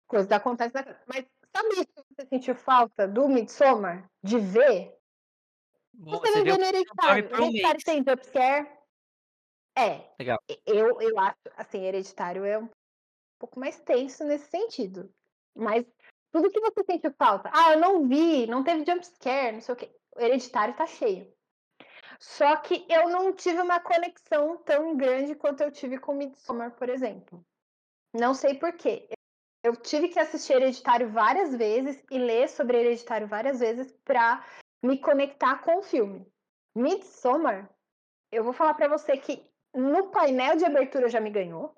Coisas 0.08 0.32
acontecem 0.32 0.82
na 0.82 0.96
Mas 1.08 1.26
sabe 1.56 1.70
isso 1.70 1.86
que 1.86 2.16
você 2.16 2.28
sentiu 2.28 2.56
falta 2.56 3.08
do 3.08 3.28
Midsommar? 3.28 4.10
De 4.24 4.40
ver? 4.40 4.96
Você 6.00 6.32
Você 6.32 6.44
ver 6.44 6.52
no 6.52 6.58
dorme 6.58 6.66
Hereditário. 6.68 7.36
Hereditário 7.36 7.84
tem 7.84 8.04
jumpscare? 8.04 8.68
É. 9.78 10.10
Legal. 10.20 10.40
E 10.50 10.62
eu 10.66 11.02
eu 11.02 11.20
acho, 11.20 11.38
assim, 11.58 11.84
Hereditário 11.84 12.46
é 12.46 12.60
um 12.60 12.70
pouco 13.40 13.60
mais 13.60 13.80
tenso 13.82 14.24
nesse 14.24 14.50
sentido. 14.50 15.14
Mas 15.56 15.86
tudo 16.32 16.52
que 16.52 16.60
você 16.60 16.84
sentiu 16.84 17.14
falta: 17.18 17.50
"Ah, 17.54 17.74
eu 17.74 17.80
não 17.80 18.08
vi, 18.08 18.48
não 18.48 18.64
teve 18.64 18.86
jumpscare, 18.86 19.54
não 19.54 19.62
sei 19.62 19.74
o 19.74 19.78
quê", 19.78 19.92
o 20.16 20.22
Hereditário 20.22 20.76
tá 20.76 20.86
cheio. 20.88 21.34
Só 22.20 22.58
que 22.58 22.86
eu 22.90 23.10
não 23.10 23.34
tive 23.34 23.62
uma 23.62 23.80
conexão 23.80 24.58
tão 24.64 24.96
grande 24.98 25.36
quanto 25.36 25.62
eu 25.62 25.72
tive 25.72 26.00
com 26.00 26.14
Midsommar, 26.14 26.72
por 26.76 26.90
exemplo. 26.90 27.46
Não 28.14 28.34
sei 28.34 28.56
por 28.56 28.74
quê. 28.74 29.10
Eu 29.64 29.76
tive 29.76 30.10
que 30.10 30.20
assistir 30.20 30.54
Hereditário 30.54 31.10
várias 31.10 31.56
vezes 31.56 32.04
e 32.12 32.18
ler 32.18 32.48
sobre 32.50 32.78
Hereditário 32.80 33.28
várias 33.28 33.60
vezes 33.60 33.92
pra 34.06 34.46
me 34.86 34.98
conectar 35.00 35.62
com 35.62 35.80
o 35.80 35.84
filme. 35.84 36.26
Midsommar, 36.76 37.70
eu 38.32 38.44
vou 38.44 38.54
falar 38.54 38.74
pra 38.74 38.88
você 38.88 39.18
que 39.18 39.44
no 39.74 40.10
painel 40.12 40.56
de 40.56 40.66
abertura 40.66 41.10
já 41.10 41.20
me 41.20 41.30
ganhou. 41.30 41.76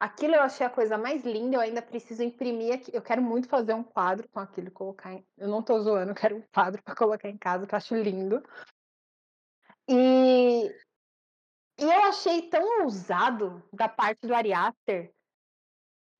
Aquilo 0.00 0.34
eu 0.34 0.42
achei 0.42 0.66
a 0.66 0.70
coisa 0.70 0.98
mais 0.98 1.24
linda, 1.24 1.56
eu 1.56 1.60
ainda 1.60 1.80
preciso 1.80 2.22
imprimir 2.22 2.74
aqui 2.74 2.90
eu 2.94 3.00
quero 3.00 3.22
muito 3.22 3.48
fazer 3.48 3.74
um 3.74 3.84
quadro 3.84 4.28
com 4.28 4.40
aquilo 4.40 4.70
colocar 4.70 5.12
em 5.12 5.24
eu 5.38 5.46
não 5.46 5.62
tô 5.62 5.80
zoando, 5.80 6.10
eu 6.10 6.16
quero 6.16 6.36
um 6.36 6.42
quadro 6.52 6.82
pra 6.82 6.96
colocar 6.96 7.28
em 7.28 7.38
casa, 7.38 7.66
que 7.66 7.74
eu 7.74 7.76
acho 7.76 7.94
lindo. 7.94 8.42
E 9.88 10.74
e 11.78 11.82
eu 11.82 12.02
achei 12.04 12.48
tão 12.48 12.82
ousado 12.82 13.62
da 13.72 13.88
parte 13.88 14.26
do 14.26 14.34
Ari 14.34 14.52
Aster 14.52 15.12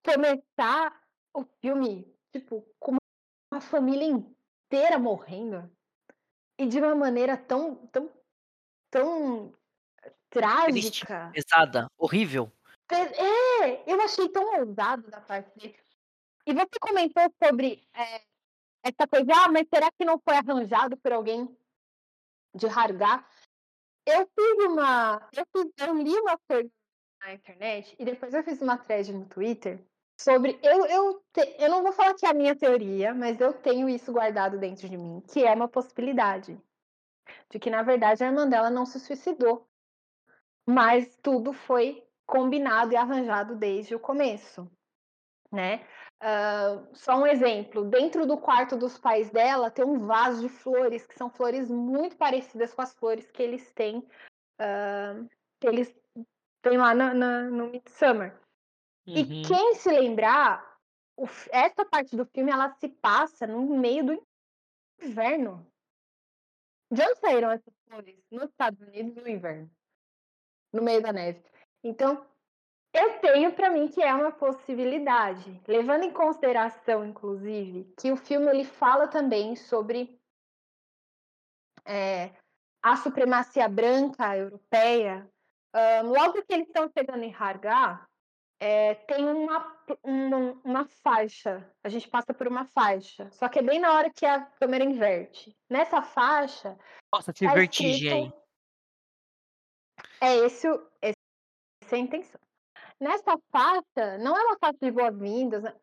começar 0.05 1.01
o 1.33 1.45
filme, 1.61 2.13
tipo, 2.33 2.67
com 2.79 2.97
uma 3.53 3.61
família 3.61 4.07
inteira 4.07 4.99
morrendo. 4.99 5.71
E 6.59 6.67
de 6.67 6.79
uma 6.79 6.95
maneira 6.95 7.37
tão 7.37 7.87
tão 7.89 8.13
tão 8.91 9.55
Triste, 10.67 11.07
trágica. 11.07 11.21
pesada, 11.33 11.89
horrível. 11.99 12.51
É, 12.91 13.91
eu 13.91 14.01
achei 14.03 14.29
tão 14.29 14.45
ousado 14.61 15.11
da 15.11 15.21
parte 15.21 15.51
dele. 15.59 15.77
E 16.47 16.53
você 16.55 16.79
comentou 16.81 17.25
sobre, 17.43 17.89
eh, 17.95 18.23
essa 18.85 19.09
coisa: 19.09 19.33
"Ah, 19.35 19.51
mas 19.53 19.67
será 19.75 19.91
que 19.93 20.05
não 20.07 20.21
foi 20.21 20.37
arranjado 20.37 20.97
por 20.99 21.13
alguém 21.13 21.57
de 22.55 22.67
Harghá?" 22.69 23.27
Eu 24.07 24.29
fiz 24.35 24.67
uma 24.67 25.29
eu 25.35 25.47
fiz 25.55 25.73
eu 25.89 25.95
li 25.97 26.15
uma 26.21 26.39
coisa 26.49 26.71
na 27.21 27.35
internet 27.35 27.97
e 27.99 28.05
depois 28.05 28.35
eu 28.35 28.45
fiz 28.45 28.61
uma 28.63 28.79
thread 28.79 29.13
no 29.13 29.27
Twitter 29.27 29.85
sobre 30.21 30.59
eu 30.63 30.87
eu 30.87 31.23
te 31.33 31.57
eu 31.59 31.71
não 31.71 31.83
vou 31.83 31.93
falar 31.93 32.15
que 32.15 32.27
é 32.27 32.31
a 32.31 32.35
minha 32.35 32.57
teoria, 32.57 33.15
mas 33.15 33.41
eu 33.41 33.53
tenho 33.53 33.89
isso 33.89 34.13
guardado 34.13 34.59
dentro 34.59 34.89
de 34.89 34.97
mim, 34.97 35.23
que 35.33 35.45
é 35.45 35.53
uma 35.55 35.69
possibilidade. 35.69 36.61
De 37.51 37.59
que, 37.59 37.71
na 37.71 37.83
verdade, 37.83 38.23
a 38.25 38.27
irmã 38.29 38.49
dela 38.49 38.71
não 38.71 38.87
se 38.87 39.01
suicidou. 39.01 39.67
Mas 40.67 41.17
tudo 41.23 41.53
foi 41.53 42.07
combinado 42.27 42.93
e 42.93 42.97
arranjado 42.97 43.55
desde 43.57 43.95
o 43.95 44.01
começo, 44.01 44.71
né. 45.53 45.87
Hã, 46.23 46.89
só 46.95 47.17
um 47.17 47.27
exemplo, 47.27 47.85
dentro 47.85 48.27
do 48.27 48.39
quarto 48.39 48.77
dos 48.77 48.99
pais 48.99 49.31
dela 49.31 49.71
tem 49.71 49.85
um 49.85 50.07
vaso 50.07 50.43
de 50.43 50.49
flores, 50.49 51.07
que 51.07 51.17
são 51.17 51.31
flores 51.31 51.71
muito 51.71 52.17
parecidas 52.17 52.75
com 52.75 52.83
as 52.83 52.95
flores 52.95 53.31
que 53.31 53.43
eles 53.43 53.73
têm, 53.73 54.07
hã, 54.61 55.29
que 55.61 55.69
eles 55.69 55.95
têm 56.63 56.79
lá 56.79 56.95
na 56.95 57.15
no 57.51 57.73
Midsommar. 59.07 59.17
E 59.17 59.35
Uhum. 59.35 59.43
quem 59.43 59.75
se 59.75 59.91
lembrar, 59.91 60.79
o 61.17 61.27
essa 61.51 61.85
parte 61.85 62.17
do 62.17 62.25
filme 62.27 62.51
ela 62.51 62.75
se 62.81 62.89
passa 62.89 63.47
no 63.47 63.63
meio 63.77 64.05
do 64.05 64.27
inverno. 65.03 65.67
De 66.91 67.03
onde 67.03 67.17
saíram 67.17 67.51
essas 67.51 67.75
flores? 67.89 68.17
Nos 68.31 68.51
Estados 68.51 68.81
Unidos 68.81 69.15
no 69.17 69.29
inverno. 69.29 69.71
No 70.73 70.83
meio 70.83 71.03
da 71.03 71.13
neve. 71.13 71.43
Então, 71.83 72.27
eu 72.93 73.19
tenho 73.21 73.53
pra 73.55 73.71
mim 73.71 73.89
que 73.89 74.03
é 74.03 74.15
uma 74.15 74.33
possibilidade, 74.33 75.61
levando 75.67 76.05
em 76.05 76.13
consideração, 76.13 77.05
inclusive, 77.05 77.93
que 77.99 78.13
o 78.13 78.17
filme 78.17 78.47
ele 78.49 78.65
fala 78.65 79.09
também 79.09 79.57
sobre 79.57 80.21
eh, 81.85 82.31
a 82.83 82.97
supremacia 82.97 83.69
branca 83.69 84.37
europeia. 84.37 85.29
Hã, 85.75 86.03
logo 86.03 86.43
que 86.45 86.53
eles 86.53 86.69
estão 86.69 86.89
chegando 86.97 87.25
em 87.25 87.35
Harghá, 87.35 88.09
eh, 88.61 88.95
tem 89.07 89.25
uma 89.25 89.75
uma 90.03 90.61
uma 90.65 90.85
faixa, 91.03 91.69
a 91.83 91.89
gente 91.89 92.09
passa 92.09 92.33
por 92.33 92.47
uma 92.47 92.65
faixa, 92.67 93.31
só 93.33 93.49
que 93.49 93.59
é 93.59 93.63
bem 93.63 93.79
na 93.79 93.93
hora 93.93 94.11
que 94.11 94.25
a 94.25 94.41
câmera 94.41 94.85
inverte. 94.85 95.57
Nessa 95.69 96.03
faixa, 96.03 96.79
Nossa, 97.13 97.33
tive 97.33 97.51
tá 97.51 97.55
vertigem 97.55 98.27
escrito 98.27 98.45
É 100.21 100.37
esse 100.37 100.67
esse 101.03 101.17
é 101.93 101.95
a 101.95 101.99
intenção. 101.99 102.41
Nessa 103.01 103.37
faixa, 103.51 104.19
não 104.19 104.37
é 104.37 104.43
uma 104.45 104.59
faixa 104.59 104.79
de 104.81 104.91
boas-vindas, 104.91 105.63
né, 105.63 105.75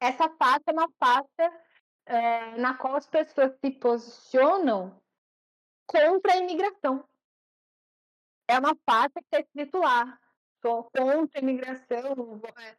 essa 0.00 0.30
faixa 0.30 0.64
é 0.68 0.72
uma 0.72 0.88
faixa, 0.98 1.62
eh, 2.06 2.56
na 2.56 2.74
qual 2.74 2.96
as 2.96 3.06
pessoas 3.06 3.52
se 3.62 3.70
posicionam 3.72 4.98
contra 5.86 6.32
a 6.32 6.36
imigração. 6.36 7.04
É 8.48 8.58
uma 8.58 8.74
faixa 8.88 9.14
que 9.14 9.28
tá 9.30 9.40
escrito 9.40 9.78
lá: 9.78 10.18
"Sou 10.62 10.84
contra 10.84 11.40
a 11.40 11.42
imigração, 11.42 12.40
eh" 12.58 12.76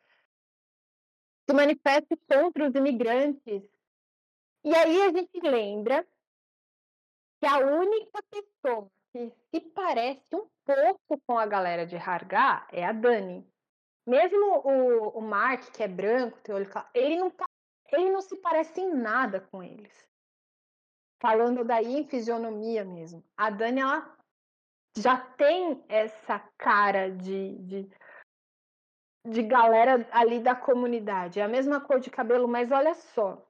"se 1.48 1.54
manifeste 1.54 2.16
contra 2.30 2.68
os 2.68 2.76
imigrantes". 2.76 3.64
E 4.64 4.76
aí 4.76 5.02
a 5.02 5.12
gente 5.12 5.40
lembra 5.42 6.08
que 7.40 7.48
a 7.48 7.58
única 7.58 8.20
pessoa 8.30 8.88
que 9.12 9.32
se 9.50 9.60
parece 9.72 10.36
um 10.36 10.48
pouco 10.64 11.20
com 11.26 11.38
a 11.40 11.46
galera 11.46 11.86
de 11.86 11.98
Harghá 11.98 12.68
é 12.72 12.86
a 12.86 12.92
Dani. 12.92 13.46
Mesmo 14.08 14.62
o 14.64 15.20
o 15.20 15.22
Mark, 15.22 15.72
que 15.72 15.84
é 15.84 15.88
branco, 15.88 16.38
cla 16.44 16.90
ele 16.94 17.18
não 17.18 17.32
pa 17.32 17.46
ele 17.92 18.10
não 18.12 18.22
se 18.22 18.38
parece 18.38 18.80
em 18.82 18.94
nada 18.94 19.42
com 19.42 19.62
eles. 19.64 20.08
Falando 21.22 21.64
daí 21.64 21.98
em 21.98 22.08
fisionomia 22.08 22.84
mesmo. 22.86 23.24
A 23.38 23.50
Dani 23.50 23.82
ela 23.82 24.18
já 24.98 25.18
tem 25.18 25.84
essa 25.88 26.39
cara 26.58 27.12
de 27.12 27.58
de 27.60 27.89
de 29.28 29.44
galera 29.44 30.08
ali 30.12 30.39
da 30.39 30.56
comunidade, 30.56 31.39
é 31.39 31.44
a 31.44 31.48
mesma 31.48 31.80
cor 31.80 32.00
de 32.00 32.10
cabelo, 32.10 32.48
mas 32.48 32.72
olha 32.72 32.94
só. 32.96 33.48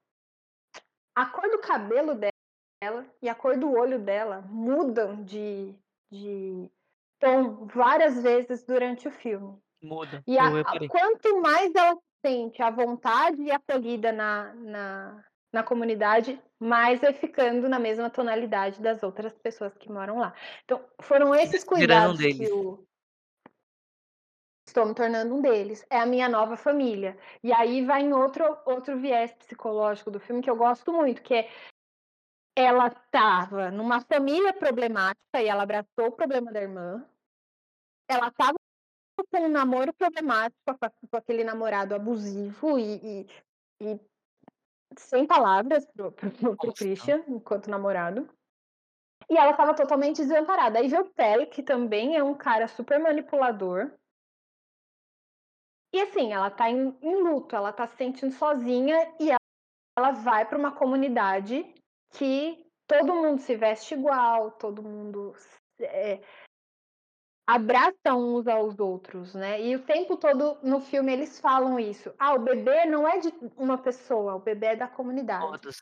A 1.15 1.25
cor 1.25 1.49
do 1.49 1.59
cabelo 1.59 2.13
dela 2.15 3.05
e 3.21 3.29
a 3.29 3.35
cor 3.35 3.57
do 3.57 3.71
olho 3.71 3.99
dela 3.99 4.41
mudam 4.41 5.23
de 5.23 5.73
de 6.11 6.69
tom 7.19 7.67
várias 7.67 8.21
vezes 8.21 8.65
durante 8.65 9.07
o 9.07 9.11
filme. 9.11 9.57
Muda, 9.81 10.21
E 10.27 10.37
a 10.37 10.49
quanto 10.89 11.41
mais 11.41 11.73
ela 11.73 11.95
se 11.95 12.01
sente 12.25 12.61
à 12.61 12.69
vontade 12.69 13.41
e 13.41 13.51
acolhida 13.51 14.11
na 14.11 14.53
na 14.53 15.23
na 15.51 15.63
comunidade, 15.63 16.41
mais 16.59 17.01
vai 17.01 17.13
ficando 17.13 17.67
na 17.67 17.79
mesma 17.79 18.09
tonalidade 18.09 18.81
das 18.81 19.03
outras 19.03 19.33
pessoas 19.37 19.77
que 19.77 19.91
moram 19.91 20.19
lá. 20.19 20.33
Então, 20.63 20.83
foram 21.01 21.33
Se 21.33 21.41
esses 21.41 21.63
um 21.63 21.67
cuidados 21.67 22.19
que 22.19 22.51
o 22.51 22.85
Estou 24.65 24.85
me 24.85 24.95
tornando 24.95 25.35
um 25.35 25.41
deles, 25.41 25.85
é 25.89 25.99
a 25.99 26.05
minha 26.05 26.29
nova 26.29 26.55
família. 26.55 27.17
E 27.43 27.51
aí 27.51 27.83
vai 27.83 28.03
em 28.03 28.13
outro 28.13 28.57
outro 28.65 28.97
viés 28.97 29.33
psicológico 29.33 30.09
do 30.09 30.19
filme 30.19 30.41
que 30.41 30.49
eu 30.49 30.55
gosto 30.55 30.93
muito, 30.93 31.21
que 31.21 31.33
é 31.33 31.49
ela 32.55 32.87
estava 32.87 33.71
numa 33.71 34.01
família 34.01 34.53
problemática 34.53 35.41
e 35.41 35.47
ela 35.47 35.63
abraçou 35.63 36.07
o 36.07 36.11
problema 36.11 36.51
da 36.51 36.61
irmã. 36.61 37.05
Ela 38.09 38.27
estava 38.27 38.55
com 39.17 39.37
um 39.37 39.49
namoro 39.49 39.93
problemático 39.93 40.57
com 41.09 41.17
aquele 41.17 41.43
namorado 41.43 41.95
abusivo 41.95 42.79
e 42.79 42.95
e 43.03 43.27
e 43.81 43.99
sem 44.97 45.25
palavras 45.25 45.85
para 45.85 46.07
o 46.07 46.11
para 46.11 46.27
o 46.27 46.57
para 46.57 46.69
o 46.69 46.73
Nossa. 46.73 46.73
Christian, 46.73 47.23
enquanto 47.27 47.69
namorado. 47.69 48.27
E 49.29 49.37
ela 49.37 49.51
estava 49.51 49.73
totalmente 49.73 50.17
desamparada. 50.21 50.79
Aí 50.79 50.87
veio 50.87 51.03
o 51.03 51.13
Pelle, 51.13 51.47
que 51.47 51.63
também 51.63 52.17
é 52.17 52.23
um 52.23 52.33
cara 52.33 52.67
super 52.67 52.99
manipulador. 52.99 53.91
E 55.93 56.01
assim, 56.01 56.31
ela 56.31 56.49
tá 56.49 56.69
em 56.69 56.97
em 57.01 57.15
luto, 57.21 57.55
ela 57.55 57.73
tá 57.73 57.85
se 57.87 57.97
sentindo 57.97 58.31
sozinha 58.33 59.13
e 59.19 59.29
ela 59.97 60.11
vai 60.11 60.47
pra 60.47 60.57
uma 60.57 60.73
comunidade 60.73 61.73
que 62.13 62.65
todo 62.87 63.15
mundo 63.15 63.39
se 63.41 63.55
veste 63.55 63.93
igual, 63.95 64.51
todo 64.51 64.83
mundo 64.83 65.33
s 65.35 65.59
eh 67.53 67.55
abraça 67.55 68.13
uns 68.15 68.47
aos 68.47 68.79
outros, 68.79 69.33
né. 69.35 69.61
E 69.61 69.75
o 69.75 69.83
tempo 69.83 70.17
todo 70.17 70.57
no 70.63 70.79
filme 70.81 71.11
eles 71.13 71.39
falam 71.39 71.79
isso: 71.79 72.13
"Ah, 72.19 72.33
o 72.35 72.39
bebê 72.39 72.85
não 72.85 73.07
é 73.07 73.19
de 73.19 73.33
uma 73.57 73.77
pessoa, 73.77 74.35
o 74.35 74.39
bebê 74.39 74.67
é 74.67 74.75
da 74.75 74.87
comunidade". 74.87 75.47
Todos. 75.49 75.81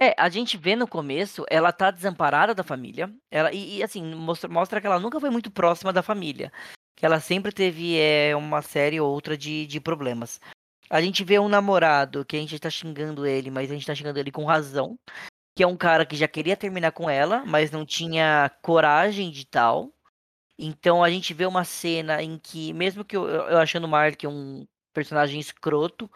É, 0.00 0.14
a 0.18 0.28
gente 0.28 0.56
vê 0.58 0.76
no 0.76 0.88
começo, 0.88 1.44
ela 1.50 1.72
tá 1.72 1.90
desamparada 1.90 2.54
da 2.54 2.64
família, 2.64 3.12
ela 3.30 3.52
e 3.52 3.78
e 3.78 3.82
assim, 3.82 4.14
mostra 4.14 4.48
mostra 4.50 4.80
que 4.80 4.86
ela 4.86 5.00
nunca 5.00 5.20
foi 5.20 5.30
muito 5.30 5.50
próxima 5.50 5.92
da 5.92 6.02
família, 6.02 6.52
que 6.96 7.06
ela 7.06 7.20
sempre 7.20 7.52
teve, 7.52 7.98
eh, 7.98 8.34
uma 8.36 8.62
série 8.62 9.00
ou 9.00 9.12
outra 9.12 9.36
de 9.36 9.66
de 9.66 9.80
problemas. 9.80 10.40
A 10.90 11.00
gente 11.02 11.24
vê 11.24 11.38
um 11.38 11.48
namorado 11.48 12.24
que 12.26 12.36
a 12.36 12.40
gente 12.40 12.58
tá 12.60 12.70
xingando 12.70 13.26
ele, 13.26 13.50
mas 13.50 13.70
a 13.70 13.74
gente 13.74 13.86
tá 13.86 13.94
xingando 13.94 14.18
ele 14.20 14.32
com 14.32 14.44
razão. 14.46 14.98
Que 15.56 15.62
é 15.64 15.66
um 15.68 15.76
cara 15.76 16.06
que 16.06 16.16
já 16.16 16.28
queria 16.28 16.56
terminar 16.56 16.92
com 16.92 17.10
ela, 17.10 17.44
mas 17.46 17.70
não 17.72 17.86
tinha 17.86 18.50
coragem 18.62 19.30
de 19.30 19.46
tal. 19.46 19.92
Então 20.64 21.02
a 21.02 21.10
gente 21.10 21.34
vê 21.34 21.44
uma 21.44 21.64
cena 21.64 22.22
em 22.22 22.38
que, 22.38 22.72
mesmo 22.72 23.04
que 23.04 23.16
eu, 23.16 23.26
eu 23.28 23.58
achando 23.58 23.84
o 23.84 23.88
Mark 23.88 24.22
um 24.24 24.64
personagem 24.94 25.40
escroto, 25.40 26.08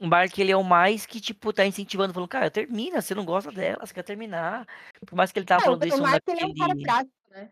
o 0.00 0.06
Mark 0.06 0.36
ele 0.38 0.52
é 0.52 0.56
o 0.56 0.62
mais 0.62 1.04
que, 1.04 1.20
tipo, 1.20 1.52
tá 1.52 1.66
incentivando, 1.66 2.14
falando, 2.14 2.28
cara, 2.28 2.50
termina, 2.50 3.00
você 3.00 3.14
não 3.14 3.24
gosta 3.24 3.50
dela, 3.50 3.84
você 3.84 3.92
quer 3.92 4.04
terminar. 4.04 4.66
Por 5.04 5.16
mais 5.16 5.32
que 5.32 5.38
ele 5.38 5.46
tava 5.46 5.62
É, 5.62 5.64
falando 5.64 5.82
o 5.82 5.86
isso 5.86 6.02
Mark 6.02 6.22
ele 6.28 6.40
é 6.42 6.46
um 6.46 6.54
cara 6.54 6.76
prático, 6.76 7.14
né? 7.30 7.48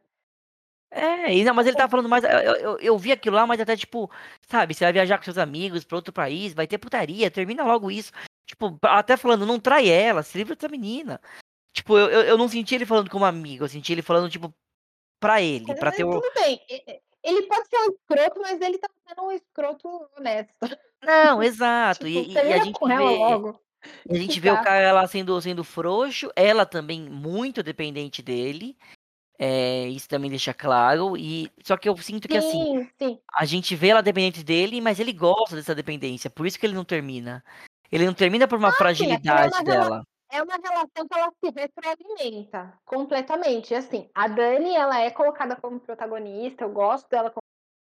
É, 0.92 1.34
e 1.34 1.44
não, 1.44 1.54
mas 1.54 1.66
ele 1.66 1.76
tava 1.76 1.90
falando 1.90 2.08
mais. 2.08 2.24
Eu, 2.24 2.30
eu, 2.30 2.78
eu 2.78 2.98
vi 2.98 3.12
aquilo 3.12 3.36
lá, 3.36 3.46
mas 3.46 3.60
até 3.60 3.76
tipo, 3.76 4.10
sabe, 4.48 4.74
você 4.74 4.84
vai 4.84 4.92
viajar 4.92 5.18
com 5.18 5.24
seus 5.24 5.38
amigos 5.38 5.84
pra 5.84 5.96
outro 5.96 6.12
país, 6.12 6.52
vai 6.52 6.66
ter 6.66 6.78
putaria, 6.78 7.30
termina 7.30 7.64
logo 7.64 7.90
isso. 7.90 8.12
Tipo, 8.46 8.76
até 8.82 9.16
falando, 9.16 9.46
não 9.46 9.60
trai 9.60 9.88
ela, 9.88 10.22
se 10.22 10.36
livra 10.36 10.56
dessa 10.56 10.68
menina. 10.68 11.20
Tipo, 11.72 11.96
eu, 11.96 12.08
eu, 12.08 12.22
eu 12.22 12.38
não 12.38 12.48
senti 12.48 12.74
ele 12.74 12.86
falando 12.86 13.08
como 13.08 13.24
amigo, 13.24 13.64
eu 13.64 13.68
senti 13.68 13.92
ele 13.92 14.02
falando, 14.02 14.28
tipo, 14.28 14.52
pra 15.20 15.40
ele, 15.42 15.74
pra 15.74 15.92
ter 15.92 16.04
o. 16.04 16.10
Tudo 16.10 16.32
bem, 16.34 16.60
ele 17.22 17.42
pode 17.42 17.68
ser 17.68 17.76
um 17.76 17.92
escroto, 17.92 18.40
mas 18.40 18.60
ele 18.60 18.78
tá 18.78 18.88
sendo 19.06 19.22
um 19.26 19.30
escroto 19.32 19.88
honesto. 20.18 20.52
Não, 21.02 21.42
exato. 21.44 22.06
Tipo, 22.06 22.30
E, 22.30 22.32
e- 22.34 22.52
a 22.52 22.64
gente 22.64 22.78
ela 22.82 22.96
vê. 23.10 23.16
logo. 23.18 23.60
A 24.10 24.14
gente 24.14 24.38
vê 24.40 24.50
o 24.50 24.62
cara 24.62 24.92
lá 24.92 25.06
sendo, 25.06 25.40
sendo 25.40 25.64
frouxo, 25.64 26.30
ela 26.36 26.66
também 26.66 27.00
muito 27.08 27.62
dependente 27.62 28.20
dele. 28.22 28.76
É, 29.38 29.88
isso 29.88 30.06
também 30.06 30.28
deixa 30.28 30.52
claro. 30.52 31.16
E 31.16 31.50
só 31.64 31.74
que 31.78 31.88
eu 31.88 31.96
sinto 31.96 32.28
que 32.28 32.36
assim, 32.36 32.62
Sim, 32.62 32.88
sim. 32.98 33.18
a 33.34 33.46
gente 33.46 33.74
vê 33.74 33.88
ela 33.88 34.02
dependente 34.02 34.44
dele, 34.44 34.82
mas 34.82 35.00
ele 35.00 35.14
gosta 35.14 35.56
dessa 35.56 35.74
dependência. 35.74 36.28
Por 36.28 36.46
isso 36.46 36.58
que 36.58 36.66
ele 36.66 36.74
não 36.74 36.84
termina. 36.84 37.42
Ele 37.90 38.04
não 38.04 38.12
termina 38.12 38.46
por 38.46 38.58
uma 38.58 38.68
Ah, 38.68 38.70
sim, 38.70 38.76
aquela 38.76 38.90
é 38.90 38.94
fragilidade 38.94 39.54
uma 39.54 39.64
dela. 39.64 40.02
É 40.32 40.42
uma 40.42 40.56
relação 40.56 41.08
que 41.08 41.18
ela 41.18 41.32
se 41.44 41.50
retroalimenta 41.50 42.78
completamente. 42.84 43.74
Assim, 43.74 44.08
a 44.14 44.28
Dani, 44.28 44.74
ela 44.74 45.00
é 45.00 45.10
colocada 45.10 45.56
como 45.56 45.80
protagonista, 45.80 46.64
eu 46.64 46.72
gosto 46.72 47.08
dela 47.08 47.32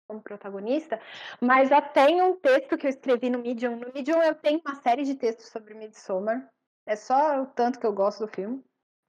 como 0.09 0.22
protagonista, 0.22 1.01
mas 1.41 1.68
já 1.68 1.82
tem 1.82 2.22
um 2.22 2.37
texto 2.37 2.76
que 2.76 2.87
eu 2.87 2.91
escrevi 2.91 3.30
no 3.30 3.39
Medium. 3.39 3.76
No 3.76 3.93
Medium 3.93 4.22
eu 4.22 4.34
tenho 4.34 4.61
uma 4.64 4.76
série 4.76 5.05
de 5.05 5.14
textos 5.14 5.47
sobre 5.47 5.74
Midsommar. 5.74 6.49
É 6.87 6.95
só 6.95 7.43
o 7.43 7.47
tanto 7.47 7.80
que 7.80 7.87
eu 7.87 7.93
gosto 7.93 8.26
do 8.26 8.32
filme. 8.32 8.62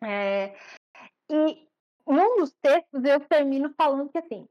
É, 0.03 0.55
E 1.29 1.67
num 2.05 2.37
dos 2.37 2.53
textos 2.61 3.03
eu 3.03 3.19
termino 3.19 3.73
falando 3.75 4.09
que 4.09 4.17
assim, 4.17 4.47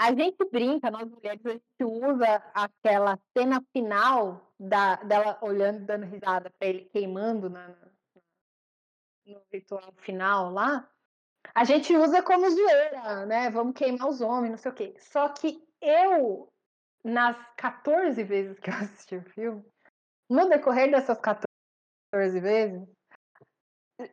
a 0.00 0.14
gente 0.14 0.42
brinca, 0.50 0.90
nós 0.90 1.06
mulheres, 1.10 1.44
a 1.44 1.50
gente 1.50 1.84
usa 1.84 2.42
aquela 2.54 3.18
cena 3.36 3.62
final 3.70 4.50
da, 4.58 4.96
dela 4.96 5.38
olhando, 5.42 5.84
dando 5.84 6.06
risada 6.06 6.50
para 6.58 6.68
ele 6.68 6.86
queimando 6.86 7.50
na, 7.50 7.68
no 9.26 9.42
ritual 9.52 9.92
final 9.98 10.50
lá. 10.50 10.90
A 11.54 11.64
gente 11.64 11.94
usa 11.94 12.22
como 12.22 12.48
zoeira, 12.48 13.26
né? 13.26 13.50
Vamos 13.50 13.74
queimar 13.74 14.08
os 14.08 14.22
homens, 14.22 14.52
não 14.52 14.56
sei 14.56 14.70
o 14.70 14.74
quê. 14.74 14.94
Só 14.98 15.28
que 15.28 15.62
eu, 15.82 16.50
nas 17.04 17.36
14 17.58 18.24
vezes 18.24 18.58
que 18.58 18.70
eu 18.70 18.74
assisti 18.74 19.16
o 19.16 19.30
filme, 19.30 19.62
no 20.30 20.48
decorrer 20.48 20.90
dessas 20.90 21.20
14 21.20 22.40
vezes, 22.40 22.88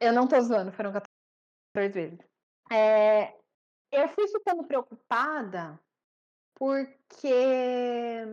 eu 0.02 0.12
não 0.12 0.28
tô 0.28 0.42
zoando, 0.42 0.74
foram 0.74 0.92
14 0.92 1.94
vezes. 1.94 2.20
É, 2.70 3.38
eu 3.98 4.10
fui 4.10 4.28
ficando 4.28 4.64
preocupada 4.64 5.80
porque. 6.56 8.24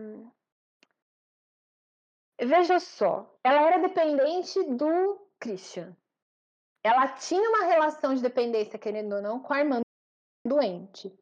Veja 2.41 2.79
só, 2.79 3.33
ela 3.43 3.61
era 3.61 3.87
dependente 3.87 4.61
do 4.75 5.29
Christian. 5.39 5.95
Ela 6.83 7.07
tinha 7.13 7.49
uma 7.49 7.65
relação 7.65 8.13
de 8.13 8.21
dependência, 8.21 8.77
querendo 8.77 9.15
ou 9.15 9.21
não, 9.21 9.39
com 9.39 9.53
a 9.53 9.59
irmã 9.59 9.81
doente. 10.45 11.17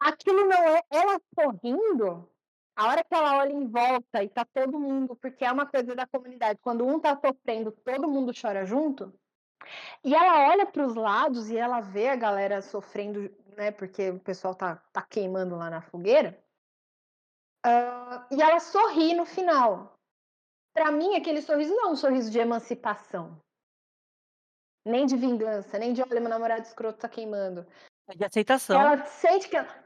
Aquilo 0.00 0.46
não 0.46 0.64
é. 0.64 0.82
Ela 0.90 1.20
sorrindo, 1.38 2.28
a 2.74 2.88
hora 2.88 3.04
que 3.04 3.14
ela 3.14 3.38
olha 3.38 3.52
em 3.52 3.66
volta 3.66 4.22
e 4.22 4.28
tá 4.28 4.44
todo 4.44 4.78
mundo, 4.78 5.16
porque 5.16 5.44
é 5.44 5.52
uma 5.52 5.66
coisa 5.66 5.94
da 5.94 6.06
comunidade, 6.06 6.60
quando 6.60 6.86
um 6.86 7.00
tá 7.00 7.18
sofrendo, 7.20 7.72
todo 7.72 8.08
mundo 8.08 8.32
chora 8.38 8.64
junto. 8.64 9.12
E 10.04 10.14
ela 10.14 10.48
olha 10.50 10.66
para 10.66 10.84
os 10.84 10.94
lados 10.94 11.50
e 11.50 11.56
ela 11.56 11.80
vê 11.80 12.08
a 12.08 12.16
galera 12.16 12.62
sofrendo, 12.62 13.30
né? 13.56 13.70
Porque 13.70 14.10
o 14.10 14.20
pessoal 14.20 14.54
tá, 14.54 14.76
tá 14.92 15.02
queimando 15.02 15.56
lá 15.56 15.68
na 15.70 15.80
fogueira. 15.82 16.38
Ah, 17.64 18.26
e 18.30 18.40
ela 18.40 18.60
sorri 18.60 19.14
no 19.14 19.24
final. 19.26 19.98
Para 20.72 20.92
mim, 20.92 21.16
aquele 21.16 21.40
sorriso 21.42 21.74
não 21.74 21.88
é 21.88 21.92
um 21.92 21.96
sorriso 21.96 22.30
de 22.30 22.38
emancipação. 22.38 23.40
Nem 24.84 25.04
de 25.06 25.16
vingança, 25.16 25.78
nem 25.78 25.92
de 25.92 26.00
olha, 26.02 26.20
meu 26.20 26.28
namorado 26.28 26.62
escroto 26.62 27.00
tá 27.00 27.08
queimando. 27.08 27.66
É 28.08 28.14
de 28.14 28.24
aceitação. 28.24 28.80
Ela 28.80 29.04
sente 29.06 29.48
que. 29.48 29.56
ela- 29.56 29.84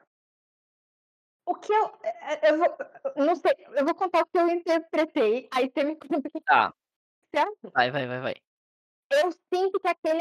O 1.46 1.54
que 1.54 1.72
eu. 1.72 1.98
Eu 2.42 2.58
vou. 2.58 2.76
Não 3.16 3.34
sei, 3.34 3.54
eu 3.76 3.84
vou 3.84 3.94
contar 3.94 4.20
o 4.22 4.26
que 4.26 4.36
eu 4.36 4.48
interpretei. 4.48 5.48
Aí 5.54 5.70
você 5.72 5.84
me 5.84 5.96
conta 5.96 6.28
o 6.28 6.30
que 6.30 6.40
Tá, 6.42 6.74
acha. 7.34 7.56
vai, 7.72 7.90
vai, 7.90 8.06
vai, 8.06 8.20
vai. 8.20 8.34
Eu 9.10 9.32
sinto 9.32 9.80
que 9.80 9.88
aquele 9.88 10.20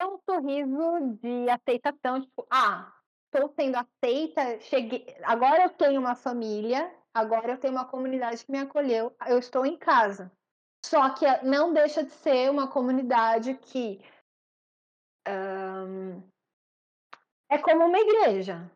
é 0.00 0.06
um 0.06 0.18
sorriso 0.18 1.18
de 1.20 1.48
aceitação, 1.50 2.20
tipo, 2.20 2.46
ah, 2.50 2.92
estou 3.32 3.52
sendo 3.54 3.76
aceita, 3.76 4.60
cheguei, 4.60 5.06
agora 5.22 5.64
eu 5.64 5.70
tenho 5.70 6.00
uma 6.00 6.14
família, 6.14 6.94
agora 7.12 7.52
eu 7.52 7.58
tenho 7.58 7.74
uma 7.74 7.86
comunidade 7.88 8.44
que 8.44 8.52
me 8.52 8.58
acolheu, 8.58 9.14
eu 9.26 9.38
estou 9.38 9.66
em 9.66 9.76
casa. 9.76 10.32
Só 10.84 11.10
que 11.14 11.26
não 11.42 11.72
deixa 11.72 12.04
de 12.04 12.10
ser 12.10 12.50
uma 12.50 12.68
comunidade 12.68 13.54
que 13.54 14.00
ahn, 15.26 16.22
é 17.50 17.58
como 17.58 17.84
uma 17.86 17.98
igreja, 17.98 18.70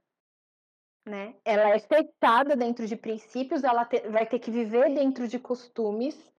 né? 1.06 1.36
Ela 1.44 1.70
é 1.70 1.78
fechada 1.78 2.56
dentro 2.56 2.86
de 2.86 2.96
princípios, 2.96 3.64
ela 3.64 3.84
te- 3.84 4.08
vai 4.08 4.26
ter 4.26 4.38
que 4.38 4.50
viver 4.50 4.94
dentro 4.94 5.26
de 5.26 5.38
costumes 5.38 6.32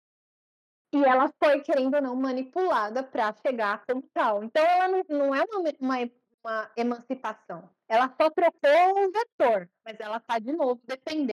e 0.93 1.03
ela 1.03 1.27
foi, 1.43 1.59
querendo 1.61 1.95
ou 1.95 2.01
não, 2.01 2.15
manipulada 2.15 3.03
para 3.03 3.33
chegar 3.45 3.83
como 3.85 4.03
tal. 4.13 4.43
Então, 4.43 4.63
ela 4.63 5.03
não, 5.09 5.33
é 5.33 5.43
uma, 5.43 5.73
uma, 5.79 6.11
uma 6.43 6.71
emancipação. 6.77 7.67
Ela 7.87 8.07
só 8.09 8.29
trocou 8.29 8.99
um 8.99 9.11
vetor, 9.11 9.67
mas 9.83 9.99
ela 9.99 10.17
está, 10.17 10.37
de 10.37 10.53
novo, 10.53 10.79
dependente 10.85 11.33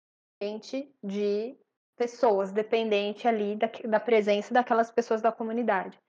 de 1.03 1.55
pessoas, 1.95 2.51
dependente 2.51 3.27
ali 3.27 3.55
da, 3.55 3.69
da 3.87 3.99
presença 3.99 4.51
daquelas 4.51 4.89
pessoas 4.89 5.21
da 5.21 5.31
comunidade. 5.31 5.99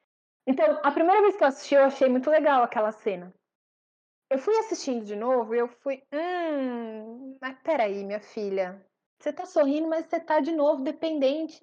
Então, 0.46 0.80
a 0.82 0.90
primeira 0.90 1.20
vez 1.20 1.36
que 1.36 1.44
eu 1.44 1.48
assisti, 1.48 1.74
eu 1.74 1.84
achei 1.84 2.08
muito 2.08 2.30
legal 2.30 2.62
aquela 2.62 2.92
cena. 2.92 3.32
Eu 4.30 4.38
fui 4.38 4.56
assistindo 4.58 5.04
de 5.04 5.14
novo 5.14 5.54
e 5.54 5.58
eu 5.58 5.68
fui, 5.68 6.02
hum, 6.12 7.36
mas 7.40 7.58
peraí, 7.62 8.02
minha 8.02 8.20
filha, 8.20 8.84
você 9.24 9.32
tá 9.32 9.46
sorrindo, 9.46 9.88
mas 9.88 10.04
você 10.04 10.20
tá 10.20 10.38
de 10.38 10.52
novo 10.52 10.82
dependente, 10.82 11.58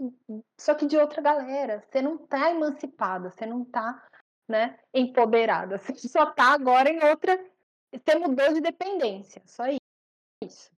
só 0.60 0.74
que 0.74 0.88
de 0.88 0.98
outra 0.98 1.22
galera. 1.22 1.84
Você 1.86 2.02
não 2.02 2.18
tá 2.18 2.50
emancipada, 2.50 3.30
você 3.30 3.46
não 3.46 3.64
tá, 3.64 4.04
né, 4.50 4.80
empoderada. 4.92 5.78
Você 5.96 6.10
só 6.10 6.26
tá 6.26 6.54
agora 6.54 6.90
em 6.90 7.04
outra. 7.04 7.40
Você 7.94 8.16
mudou 8.18 8.52
de 8.54 8.62
dependência. 8.62 9.44
Só 9.46 9.66
isso. 10.44 10.72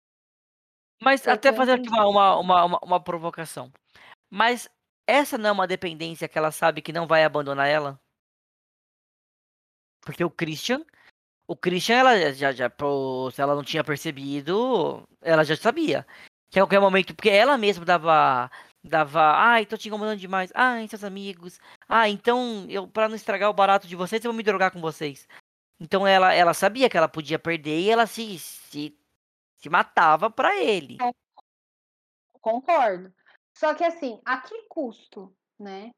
Mas 1.01 1.25
o 1.25 1.29
até 1.29 1.49
eu 1.49 1.53
fazer 1.53 1.71
aqui 1.71 1.87
uma, 1.89 2.37
uma, 2.37 2.65
uma, 2.65 2.79
uma, 2.83 3.03
provocação. 3.03 3.71
Mas 4.29 4.69
essa 5.07 5.37
não 5.37 5.49
é 5.49 5.51
uma 5.53 5.67
dependência 5.67 6.27
que 6.27 6.37
ela 6.37 6.51
sabe 6.51 6.81
que 6.81 6.91
não 6.91 7.07
vai 7.07 7.23
abandonar 7.23 7.67
ela? 7.67 7.99
Porque 10.01 10.23
o 10.23 10.29
Christian. 10.29 10.85
O 11.47 11.55
Christian, 11.55 11.97
ela 11.97 12.33
já, 12.33 12.51
já, 12.51 12.69
se 13.31 13.41
ela 13.41 13.55
não 13.55 13.63
tinha 13.63 13.83
percebido, 13.83 15.07
ela 15.21 15.43
já 15.43 15.55
sabia. 15.55 16.05
Que 16.53 16.59
a 16.59 16.61
qualquer 16.61 16.79
momento, 16.79 17.15
porque 17.15 17.31
ela 17.31 17.57
mesma 17.57 17.83
dava. 17.83 18.51
Dava, 18.83 19.21
ai, 19.37 19.65
tô 19.65 19.75
te 19.75 19.87
incomodando 19.87 20.19
demais. 20.19 20.51
Ai, 20.53 20.87
seus 20.87 21.03
amigos. 21.03 21.59
Ah, 21.89 22.07
então, 22.07 22.67
eu, 22.69 22.87
pra 22.87 23.09
não 23.09 23.15
estragar 23.15 23.49
o 23.49 23.53
barato 23.53 23.87
de 23.87 23.95
vocês, 23.95 24.23
eu 24.23 24.29
vou 24.29 24.37
me 24.37 24.43
drogar 24.43 24.71
com 24.71 24.79
vocês. 24.79 25.27
Então 25.79 26.05
ela, 26.05 26.31
ela 26.31 26.53
sabia 26.53 26.87
que 26.89 26.95
ela 26.95 27.07
podia 27.07 27.39
perder 27.39 27.79
e 27.79 27.89
ela 27.89 28.05
se, 28.05 28.37
se, 28.37 28.95
se 29.57 29.69
matava 29.69 30.29
pra 30.29 30.61
ele. 30.61 30.97
Concordo. 32.39 33.11
Só 33.57 33.73
que 33.73 33.83
assim, 33.83 34.21
a 34.23 34.37
que 34.37 34.67
custo, 34.67 35.35
né? 35.59 35.89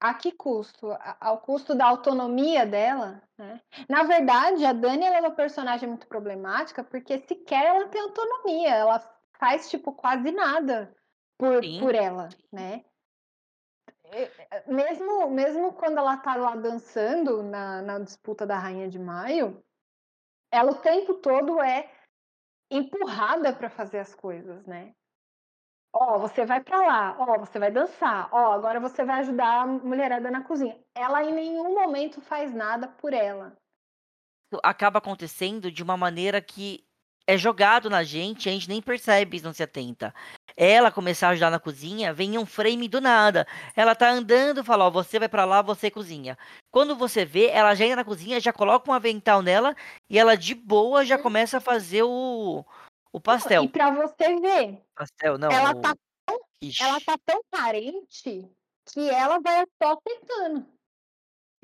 A 0.00 0.14
que 0.14 0.32
custo? 0.32 0.96
Ao 1.20 1.38
custo 1.38 1.74
da 1.74 1.86
autonomia 1.86 2.64
dela, 2.64 3.22
né? 3.36 3.60
Na 3.88 4.02
verdade, 4.04 4.64
a 4.64 4.72
Dani 4.72 5.04
ela 5.04 5.16
é 5.16 5.20
uma 5.20 5.30
personagem 5.30 5.88
muito 5.88 6.06
problemática 6.06 6.82
porque 6.82 7.18
sequer 7.18 7.66
ela 7.66 7.88
tem 7.88 8.00
autonomia. 8.00 8.70
Ela 8.70 9.11
faz, 9.42 9.68
tipo, 9.68 9.92
quase 9.92 10.30
nada 10.30 10.94
por, 11.36 11.64
Sim. 11.64 11.80
por 11.80 11.96
ela, 11.96 12.28
né? 12.52 12.84
Mesmo, 14.68 15.28
mesmo 15.30 15.72
quando 15.72 15.98
ela 15.98 16.16
tá 16.16 16.36
lá 16.36 16.54
dançando 16.54 17.42
na, 17.42 17.82
na 17.82 17.98
disputa 17.98 18.46
da 18.46 18.56
Rainha 18.56 18.88
de 18.88 19.00
Maio, 19.00 19.60
ela 20.48 20.70
o 20.70 20.80
tempo 20.80 21.14
todo 21.14 21.60
é 21.60 21.90
empurrada 22.70 23.52
para 23.52 23.68
fazer 23.68 23.98
as 23.98 24.14
coisas, 24.14 24.64
né? 24.64 24.94
Ó, 25.92 26.18
você 26.20 26.46
vai 26.46 26.62
para 26.62 26.78
lá, 26.78 27.16
ó, 27.18 27.38
você 27.40 27.58
vai 27.58 27.72
dançar, 27.72 28.28
ó, 28.32 28.52
agora 28.52 28.78
você 28.78 29.04
vai 29.04 29.20
ajudar 29.20 29.62
a 29.62 29.66
mulherada 29.66 30.30
na 30.30 30.44
cozinha. 30.44 30.80
Ela 30.94 31.24
em 31.24 31.34
nenhum 31.34 31.74
momento 31.74 32.20
faz 32.20 32.54
nada 32.54 32.86
por 32.86 33.12
ela. 33.12 33.56
Acaba 34.62 34.98
acontecendo 34.98 35.68
de 35.72 35.82
uma 35.82 35.96
maneira 35.96 36.40
que 36.40 36.86
é 37.26 37.36
jogado 37.36 37.88
na 37.88 38.02
gente, 38.02 38.48
a 38.48 38.52
gente 38.52 38.68
nem 38.68 38.82
percebe, 38.82 39.40
não 39.40 39.52
se 39.52 39.62
atenta. 39.62 40.14
Ela 40.56 40.90
começar 40.90 41.28
a 41.28 41.30
ajudar 41.30 41.50
na 41.50 41.58
cozinha, 41.58 42.12
vem 42.12 42.36
um 42.38 42.44
frame 42.44 42.88
do 42.88 43.00
nada. 43.00 43.46
Ela 43.74 43.94
tá 43.94 44.10
andando, 44.10 44.64
fala, 44.64 44.86
ó, 44.86 44.90
você 44.90 45.18
vai 45.18 45.28
para 45.28 45.44
lá, 45.44 45.62
você 45.62 45.90
cozinha. 45.90 46.36
Quando 46.70 46.94
você 46.94 47.24
vê, 47.24 47.46
ela 47.46 47.74
já 47.74 47.84
entra 47.84 47.96
na 47.96 48.04
cozinha, 48.04 48.40
já 48.40 48.52
coloca 48.52 48.90
um 48.90 48.94
avental 48.94 49.42
nela 49.42 49.74
e 50.10 50.18
ela 50.18 50.36
de 50.36 50.54
boa 50.54 51.04
já 51.04 51.18
começa 51.18 51.58
a 51.58 51.60
fazer 51.60 52.02
o, 52.02 52.64
o 53.12 53.20
pastel. 53.20 53.64
E 53.64 53.68
para 53.68 53.90
você 53.90 54.40
ver, 54.40 54.82
pastel 54.94 55.38
não. 55.38 55.50
Ela 55.50 55.70
o... 55.70 55.80
tá 55.80 55.94
tão, 56.26 56.38
ela 56.80 57.00
tá 57.00 57.16
tão 57.24 57.40
carente 57.50 58.48
que 58.92 59.08
ela 59.08 59.38
vai 59.40 59.64
só 59.82 59.96
tentando. 60.04 60.66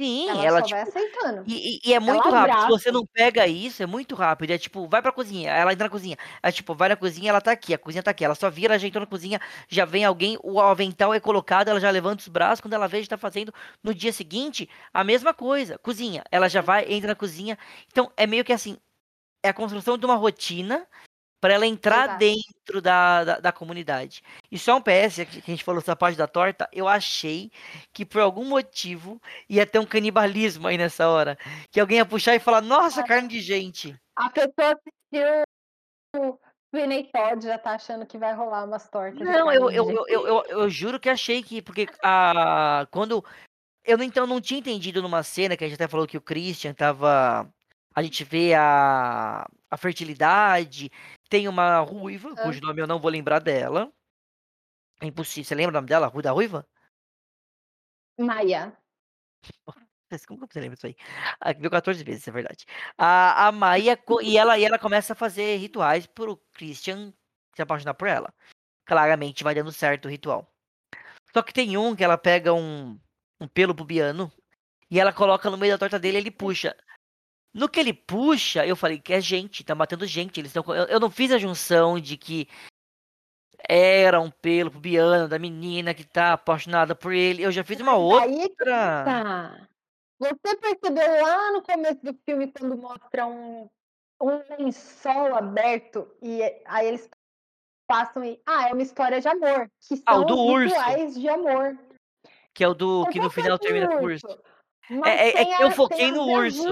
Sim, 0.01 0.29
ela, 0.29 0.45
ela, 0.45 0.61
só 0.61 0.62
tipo, 0.62 0.77
vai 0.77 0.83
aceitando. 0.83 1.45
E, 1.45 1.81
e, 1.85 1.93
é 1.95 1.99
muito 1.99 2.29
ela 2.29 2.31
rápido. 2.31 2.59
abraça. 2.59 2.61
Se 2.61 2.69
você 2.69 2.93
não 2.93 3.05
pega 3.07 3.47
isso, 3.49 3.83
é 3.83 3.87
muito 3.87 4.15
rápido. 4.15 4.51
É 4.53 4.59
tipo, 4.59 4.87
vai 4.89 5.03
pra 5.03 5.11
cozinha. 5.11 5.51
Ela 5.51 5.73
entra 5.73 5.87
na 5.87 5.91
cozinha. 5.91 6.16
É 6.43 6.53
tipo, 6.53 6.75
vai 6.75 6.89
na 6.91 6.97
cozinha, 6.97 7.31
ela 7.31 7.41
tá 7.41 7.51
aqui. 7.53 7.75
A 7.75 7.79
cozinha 7.79 8.03
tá 8.03 8.12
aqui. 8.12 8.25
Ela 8.25 8.35
só 8.37 8.49
vira, 8.51 8.77
entrou 8.77 9.01
na 9.01 9.07
cozinha, 9.07 9.41
já 9.69 9.85
vem 9.85 10.05
alguém, 10.05 10.39
o 10.43 10.61
avental 10.61 11.15
é 11.15 11.20
colocado, 11.20 11.69
ela 11.69 11.81
já 11.81 11.91
levanta 11.91 12.20
os 12.23 12.29
braços. 12.29 12.61
Quando 12.61 12.75
ela 12.75 12.87
vê, 12.87 13.03
já 13.03 13.09
tá 13.09 13.19
fazendo. 13.19 13.53
No 13.83 13.95
dia 13.95 14.12
seguinte, 14.12 14.69
a 14.95 15.03
mesma 15.03 15.35
coisa. 15.35 15.79
Cozinha. 15.79 16.23
Ela 16.31 16.49
já 16.49 16.61
vai, 16.61 16.85
entra 16.93 17.09
na 17.09 17.15
cozinha. 17.16 17.59
Então, 17.91 18.12
é 18.16 18.27
meio 18.27 18.45
que 18.45 18.53
assim. 18.53 18.77
É 19.43 19.51
a 19.51 19.55
construção 19.55 19.99
de 19.99 20.07
uma 20.07 20.16
rotina 20.16 20.87
para 21.40 21.55
ela 21.55 21.66
entrar 21.66 22.05
Exato. 22.05 22.19
dentro 22.19 22.82
da, 22.82 23.24
da, 23.24 23.40
da, 23.40 23.52
comunidade. 23.52 24.23
E 24.51 24.59
só 24.59 24.77
um 24.77 24.81
PS, 24.81 25.24
que 25.31 25.39
a 25.39 25.51
gente 25.51 25.65
falou 25.65 25.81
essa 25.81 25.94
parte 25.94 26.19
da 26.19 26.27
torta, 26.27 26.69
eu 26.73 26.89
achei 26.89 27.51
que 27.93 28.05
por 28.05 28.20
algum 28.20 28.44
motivo 28.44 29.20
ia 29.48 29.66
ter 29.66 29.78
um 29.78 29.86
canibalismo 29.86 30.66
aí 30.66 30.77
nessa 30.77 31.09
hora. 31.09 31.39
Que 31.70 31.81
alguém 31.81 31.98
ia 31.98 32.06
puxar 32.06 32.35
e 32.35 32.40
falar, 32.40 32.60
nossa, 32.60 33.02
carne 33.05 33.28
de 33.28 33.40
gente. 33.40 33.97
A 34.16 34.31
pessoa 34.31 34.74
assistiu 34.74 35.44
o 36.16 36.39
Vinny 36.73 37.09
Todd 37.10 37.44
já 37.44 37.59
tá 37.59 37.73
achando 37.73 38.06
que 38.06 38.19
vai 38.19 38.35
rolar 38.35 38.65
umas 38.65 38.89
tortas. 38.89 39.20
Não, 39.20 39.52
eu, 39.52 39.70
eu, 39.70 39.90
eu, 39.90 40.05
eu, 40.09 40.27
eu, 40.27 40.44
eu 40.48 40.70
juro 40.70 40.98
que 40.98 41.09
achei 41.09 41.43
que, 41.43 41.62
porque 41.62 41.86
a, 42.02 42.86
quando... 42.90 43.24
Eu 43.85 44.02
então 44.02 44.27
não 44.27 44.39
tinha 44.39 44.60
entendido 44.60 45.01
numa 45.01 45.23
cena 45.23 45.56
que 45.56 45.65
a 45.65 45.69
gente 45.69 45.77
até 45.77 45.89
falou 45.89 46.06
que 46.06 46.16
o 46.16 46.20
Christian 46.20 46.74
tava... 46.74 47.48
A 47.99 48.03
gente 48.05 48.23
vê 48.23 48.55
a, 48.55 49.45
a 49.69 49.77
fertilidade, 49.77 50.89
tem 51.29 51.49
uma 51.49 51.81
ruiva, 51.81 52.33
Ah. 52.39 52.43
cujo 52.45 52.61
nome 52.61 52.81
eu 52.81 52.87
não 52.87 53.01
vou 53.01 53.11
lembrar 53.11 53.41
dela. 53.41 53.93
É 55.03 55.07
impossível. 55.07 55.43
Você 55.43 55.55
lembra 55.57 55.73
o 55.73 55.75
nome 55.79 55.89
dela? 55.89 56.07
Rui 56.07 56.23
da 56.23 56.31
Ruiva? 56.31 56.65
Maia. 58.16 58.79
Como 60.29 60.47
que 60.47 60.55
você 60.55 60.61
lembra 60.61 60.77
disso 60.77 60.87
aí? 60.87 60.95
Ah, 61.41 61.53
viu 61.53 61.69
14 61.69 62.05
vezes, 62.05 62.29
é 62.29 62.31
verdade. 62.31 62.66
A, 62.97 63.49
a 63.49 63.51
Maia, 63.51 63.99
e 64.23 64.39
ela, 64.39 64.57
e 64.57 64.65
ela 64.65 64.79
começa 64.79 65.12
a 65.12 65.16
fazer 65.16 65.57
rituais 65.57 66.07
pro 66.07 66.37
Christian 66.53 67.12
se 67.57 67.62
apaixonar 67.62 67.95
por 67.95 68.07
ela. 68.07 68.33
Claramente 68.87 69.43
vai 69.43 69.57
dando 69.57 69.73
certo 69.73 70.05
o 70.05 70.09
ritual. 70.09 70.49
Só 71.33 71.43
que 71.43 71.53
tem 71.53 71.77
um 71.77 71.97
que 71.97 72.05
ela 72.05 72.16
pega 72.16 72.55
um, 72.55 72.97
um 73.41 73.49
pelo 73.49 73.75
pubiano 73.75 74.31
e 74.89 75.01
ela 75.01 75.12
coloca 75.12 75.51
no 75.51 75.59
meio 75.59 75.73
da 75.75 75.79
torta 75.79 75.99
dele 75.99 76.19
e 76.19 76.20
ele 76.20 76.31
puxa. 76.31 76.77
No 77.55 77.69
que 77.69 77.81
ele 77.81 77.93
puxa, 77.95 78.66
eu 78.66 78.77
falei 78.77 78.99
que 79.01 79.12
é 79.12 79.20
gente, 79.20 79.65
tá 79.65 79.75
matando 79.75 80.07
gente. 80.07 80.39
Eles 80.39 80.55
estão. 80.55 80.75
Eu, 80.75 80.85
eu 80.85 81.01
não 81.01 81.11
fiz 81.11 81.33
a 81.33 81.39
junção 81.39 81.99
de 81.99 82.16
que 82.16 82.47
era 83.69 84.20
um 84.20 84.31
pelo 84.31 84.70
pubiano 84.70 85.29
da 85.29 85.39
menina 85.39 85.95
que 85.95 86.05
tá 86.05 86.35
apaixonada 86.35 86.95
por 86.95 87.12
ele. 87.12 87.43
Eu 87.43 87.51
já 87.51 87.65
fiz 87.65 87.81
uma 87.81 87.95
outra. 87.95 88.27
Aí 88.29 88.49
que 88.49 88.65
tá. 88.65 89.69
Você 90.20 90.57
percebeu 90.57 91.23
lá 91.23 91.53
no 91.53 91.62
começo 91.62 92.01
do 92.03 92.15
filme 92.25 92.53
quando 92.53 92.77
mostra 92.77 93.27
um, 93.27 93.69
um 94.20 94.43
lençol 94.59 95.35
aberto 95.35 96.12
e 96.20 96.43
aí 96.66 96.87
eles 96.89 97.09
passam 97.89 98.25
e. 98.25 98.41
Ah, 98.47 98.69
é 98.69 98.73
uma 98.73 98.83
história 98.83 99.20
de 99.20 99.29
amor. 99.29 99.70
Que 99.81 100.03
Ah, 100.07 100.16
o 100.16 100.19
são 100.19 100.27
do 100.27 100.35
os 100.35 100.73
urso. 100.73 101.20
de 101.20 101.29
amor. 101.29 101.79
Que 102.55 102.65
é 102.65 102.69
o 102.69 102.75
do 102.75 103.07
que 103.07 103.20
no 103.20 103.31
final 103.31 103.59
termina 103.59 103.89
com 103.89 103.95
o 103.97 104.05
urso. 104.05 104.27
É- 105.05 105.29
é- 105.29 105.43
é 105.43 105.45
que 105.57 105.62
eu 105.62 105.70
foquei 105.70 106.11
no 106.11 106.25
urso. 106.25 106.65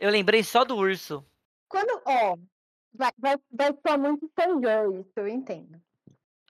Eu 0.00 0.10
lembrei 0.10 0.42
só 0.42 0.64
do 0.64 0.76
urso. 0.76 1.22
Quando, 1.68 2.02
ó, 2.06 2.34
vai, 2.94 3.12
vai, 3.18 3.36
vai 3.52 3.78
soar 3.86 3.98
muito 3.98 4.30
fangirl 4.34 4.98
isso, 4.98 5.12
eu 5.14 5.28
entendo. 5.28 5.78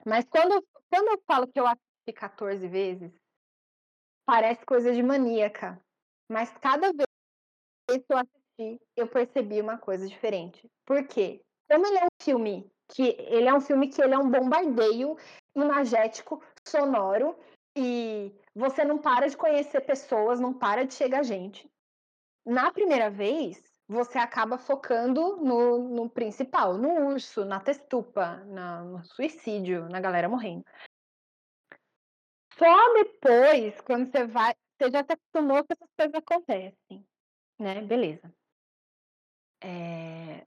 Mas 0.05 0.23
quando, 0.29 0.65
quando 0.89 1.09
eu 1.09 1.21
falo 1.27 1.45
que 1.47 1.59
eu 1.59 1.67
assisti 1.67 2.13
14 2.15 2.65
vezes, 2.69 3.11
parece 4.25 4.65
coisa 4.65 4.93
de 4.93 5.03
maníaca. 5.03 5.77
Mas 6.29 6.49
cada 6.59 6.93
vez 6.93 7.07
que 7.89 8.13
eu 8.13 8.17
assisti, 8.17 8.81
eu 8.95 9.07
percebi 9.07 9.59
uma 9.59 9.77
coisa 9.77 10.07
diferente. 10.07 10.65
Por 10.85 11.05
quê? 11.05 11.41
Como 11.69 11.85
ele 11.85 11.97
é 11.97 12.05
um 12.05 12.23
filme 12.23 12.71
que 12.87 13.15
ele 13.19 13.49
é 13.49 13.53
um 13.53 13.61
filme 13.61 13.89
que 13.89 14.01
ele 14.01 14.13
é 14.13 14.17
um 14.17 14.29
bombardeio 14.29 15.17
imagético, 15.53 16.41
sonoro, 16.65 17.37
e 17.75 18.33
você 18.55 18.85
não 18.85 18.97
para 18.97 19.27
de 19.27 19.35
conhecer 19.35 19.81
pessoas, 19.81 20.39
não 20.39 20.53
para 20.53 20.85
de 20.85 20.93
chegar 20.93 21.23
gente. 21.23 21.69
Na 22.45 22.71
primeira 22.71 23.09
vez, 23.09 23.71
você 23.87 24.17
acaba 24.17 24.57
focando 24.57 25.37
no, 25.37 25.89
no 25.89 26.09
principal, 26.09 26.77
no 26.77 27.07
urso, 27.07 27.45
na 27.45 27.59
testupa, 27.59 28.37
na- 28.45 28.83
no 28.83 29.03
suicídio, 29.03 29.87
na 29.89 29.99
galera 29.99 30.29
morrendo. 30.29 30.65
Só 32.57 32.93
depois, 32.93 33.79
quando 33.81 34.11
você 34.11 34.25
vai, 34.25 34.53
você 34.77 34.91
já 34.91 35.03
se 35.03 35.13
acostumou 35.13 35.63
que 35.63 35.73
essas 35.73 35.89
coisas 35.97 36.15
acontecem, 36.15 37.07
né? 37.59 37.81
Beleza. 37.81 38.33
É, 39.63 40.45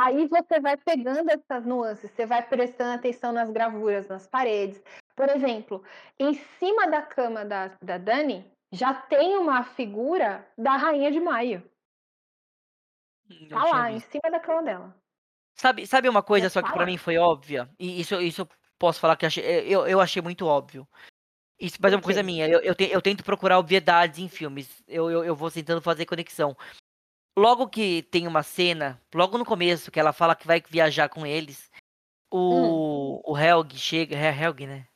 Aí 0.00 0.28
você 0.28 0.60
vai 0.60 0.76
pegando 0.76 1.28
essas 1.28 1.66
nuances, 1.66 2.08
você 2.12 2.24
vai 2.24 2.46
prestando 2.48 2.92
atenção 2.94 3.32
nas 3.32 3.50
gravuras, 3.50 4.06
nas 4.06 4.28
paredes. 4.28 4.80
Por 5.16 5.28
exemplo, 5.28 5.82
em 6.20 6.34
cima 6.34 6.86
da 6.86 7.02
cama 7.02 7.44
da, 7.44 7.76
da 7.82 7.98
Dani, 7.98 8.48
já 8.72 8.94
tem 8.94 9.36
uma 9.36 9.62
figura 9.64 10.46
da 10.56 10.76
Rainha 10.76 11.10
de 11.10 11.20
Maio. 11.20 11.68
Não 13.28 13.48
Tá 13.48 13.64
lá, 13.64 13.90
em 13.92 14.00
cima 14.00 14.30
da 14.30 14.40
cama 14.40 14.62
dela. 14.62 14.96
Sabe, 15.54 15.86
sabe 15.86 16.08
uma 16.08 16.22
coisa 16.22 16.46
Já 16.46 16.50
só 16.50 16.60
que 16.62 16.68
tá 16.68 16.72
pra 16.72 16.82
lá. 16.82 16.86
mim 16.86 16.96
foi 16.96 17.18
óbvia? 17.18 17.68
E 17.78 18.00
isso, 18.00 18.20
isso 18.20 18.42
eu 18.42 18.48
posso 18.78 19.00
falar 19.00 19.16
que 19.16 19.26
achei, 19.26 19.44
eu, 19.44 19.86
eu 19.86 20.00
achei 20.00 20.22
muito 20.22 20.46
óbvio. 20.46 20.86
Isso, 21.60 21.76
mas 21.80 21.92
é 21.92 21.96
uma 21.96 22.02
coisa 22.02 22.22
minha. 22.22 22.48
Eu, 22.48 22.60
eu, 22.60 22.74
te- 22.74 22.90
eu 22.90 23.02
tento 23.02 23.24
procurar 23.24 23.58
obviedades 23.58 24.20
em 24.20 24.28
filmes. 24.28 24.82
Eu, 24.86 25.10
eu, 25.10 25.24
eu 25.24 25.34
vou 25.34 25.50
tentando 25.50 25.82
fazer 25.82 26.06
conexão. 26.06 26.56
Logo 27.36 27.68
que 27.68 28.02
tem 28.04 28.26
uma 28.26 28.42
cena, 28.44 29.00
logo 29.12 29.36
no 29.36 29.44
começo, 29.44 29.90
que 29.90 29.98
ela 29.98 30.12
fala 30.12 30.36
que 30.36 30.46
vai 30.46 30.62
viajar 30.68 31.08
com 31.08 31.26
eles, 31.26 31.70
o, 32.32 33.20
o 33.32 33.36
Helg 33.36 33.76
chega. 33.76 34.16
É 34.16 34.30
Helg, 34.30 34.66
né? 34.66 34.86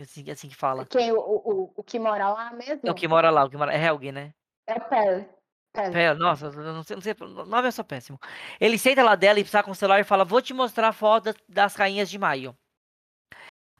Assim, 0.00 0.28
assim 0.30 0.48
que 0.48 0.56
fala. 0.56 0.84
Quem, 0.86 1.12
o, 1.12 1.18
o, 1.18 1.57
o 1.57 1.57
que 1.88 1.98
mora 1.98 2.28
lá 2.28 2.52
mesmo? 2.52 2.80
É 2.84 2.90
o 2.90 2.94
que 2.94 3.08
mora 3.08 3.30
lá, 3.30 3.44
o 3.44 3.50
que 3.50 3.56
mora. 3.56 3.72
É 3.72 3.82
Helg, 3.82 4.12
né? 4.12 4.32
É 4.66 4.78
Pele. 4.78 5.28
Pele. 5.72 6.14
Nossa, 6.14 6.50
não 6.50 6.82
sei, 6.82 6.96
não 6.96 7.02
sei, 7.02 7.14
o 7.20 7.44
nome 7.44 7.68
é 7.68 7.70
só 7.70 7.82
péssimo. 7.82 8.18
Ele 8.60 8.78
senta 8.78 9.02
lá 9.02 9.14
dela 9.14 9.38
e 9.40 9.46
saca 9.46 9.64
com 9.64 9.72
o 9.72 9.74
celular 9.74 10.00
e 10.00 10.04
fala: 10.04 10.24
Vou 10.24 10.42
te 10.42 10.52
mostrar 10.52 10.88
a 10.88 10.92
foto 10.92 11.24
das, 11.24 11.36
das 11.48 11.74
rainhas 11.74 12.10
de 12.10 12.18
maio. 12.18 12.56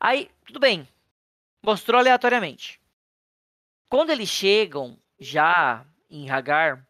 Aí, 0.00 0.30
tudo 0.46 0.60
bem. 0.60 0.88
Mostrou 1.62 1.98
aleatoriamente. 1.98 2.80
Quando 3.90 4.10
eles 4.10 4.28
chegam 4.28 4.96
já 5.18 5.84
em 6.08 6.30
Hagar, 6.30 6.86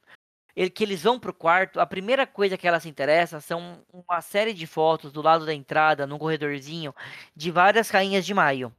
ele- 0.54 0.68
que 0.68 0.84
eles 0.84 1.02
vão 1.04 1.18
pro 1.18 1.32
quarto, 1.32 1.80
a 1.80 1.86
primeira 1.86 2.26
coisa 2.26 2.58
que 2.58 2.68
ela 2.68 2.80
se 2.80 2.88
interessa 2.88 3.40
são 3.40 3.82
uma 3.92 4.20
série 4.20 4.52
de 4.52 4.66
fotos 4.66 5.10
do 5.10 5.22
lado 5.22 5.46
da 5.46 5.54
entrada, 5.54 6.06
num 6.06 6.18
corredorzinho, 6.18 6.94
de 7.34 7.50
várias 7.50 7.88
rainhas 7.88 8.26
de 8.26 8.34
maio. 8.34 8.74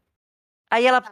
Aí 0.70 0.86
ela. 0.86 1.04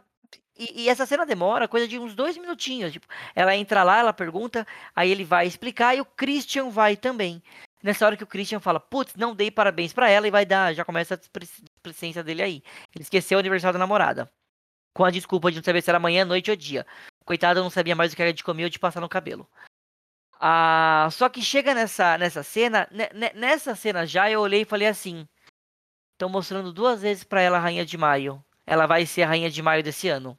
E, 0.58 0.82
e 0.82 0.88
essa 0.88 1.06
cena 1.06 1.24
demora 1.24 1.68
coisa 1.68 1.86
de 1.86 1.98
uns 1.98 2.14
dois 2.14 2.36
minutinhos. 2.36 2.92
Tipo, 2.92 3.06
ela 3.34 3.54
entra 3.56 3.82
lá, 3.82 3.98
ela 3.98 4.12
pergunta, 4.12 4.66
aí 4.94 5.10
ele 5.10 5.24
vai 5.24 5.46
explicar 5.46 5.94
e 5.94 6.00
o 6.00 6.04
Christian 6.04 6.68
vai 6.70 6.96
também. 6.96 7.42
Nessa 7.82 8.04
hora 8.04 8.16
que 8.16 8.24
o 8.24 8.26
Christian 8.26 8.58
fala, 8.58 8.80
putz, 8.80 9.14
não 9.14 9.34
dei 9.36 9.50
parabéns 9.52 9.92
pra 9.92 10.10
ela 10.10 10.26
e 10.26 10.32
vai 10.32 10.44
dar, 10.44 10.74
já 10.74 10.84
começa 10.84 11.14
a 11.14 11.38
displicência 11.38 12.24
dele 12.24 12.42
aí. 12.42 12.62
Ele 12.94 13.02
esqueceu 13.02 13.36
o 13.36 13.40
aniversário 13.40 13.74
da 13.74 13.78
namorada. 13.78 14.28
Com 14.92 15.04
a 15.04 15.10
desculpa 15.10 15.50
de 15.50 15.58
não 15.58 15.62
saber 15.64 15.80
se 15.80 15.88
era 15.88 16.00
manhã, 16.00 16.24
noite 16.24 16.50
ou 16.50 16.56
dia. 16.56 16.84
Coitado, 17.24 17.62
não 17.62 17.70
sabia 17.70 17.94
mais 17.94 18.12
o 18.12 18.16
que 18.16 18.22
era 18.22 18.32
de 18.32 18.42
comer 18.42 18.64
ou 18.64 18.70
de 18.70 18.80
passar 18.80 19.00
no 19.00 19.08
cabelo. 19.08 19.48
Ah, 20.40 21.08
só 21.12 21.28
que 21.28 21.42
chega 21.42 21.74
nessa, 21.74 22.16
nessa 22.18 22.42
cena, 22.42 22.88
ne- 22.90 23.10
ne- 23.12 23.32
nessa 23.34 23.74
cena 23.74 24.06
já 24.06 24.30
eu 24.30 24.40
olhei 24.40 24.62
e 24.62 24.64
falei 24.64 24.88
assim: 24.88 25.26
estão 26.14 26.28
mostrando 26.28 26.72
duas 26.72 27.02
vezes 27.02 27.24
pra 27.24 27.40
ela 27.40 27.58
a 27.58 27.60
Rainha 27.60 27.84
de 27.84 27.96
Maio. 27.98 28.42
Ela 28.66 28.86
vai 28.86 29.06
ser 29.06 29.22
a 29.22 29.28
Rainha 29.28 29.50
de 29.50 29.62
Maio 29.62 29.82
desse 29.82 30.08
ano. 30.08 30.38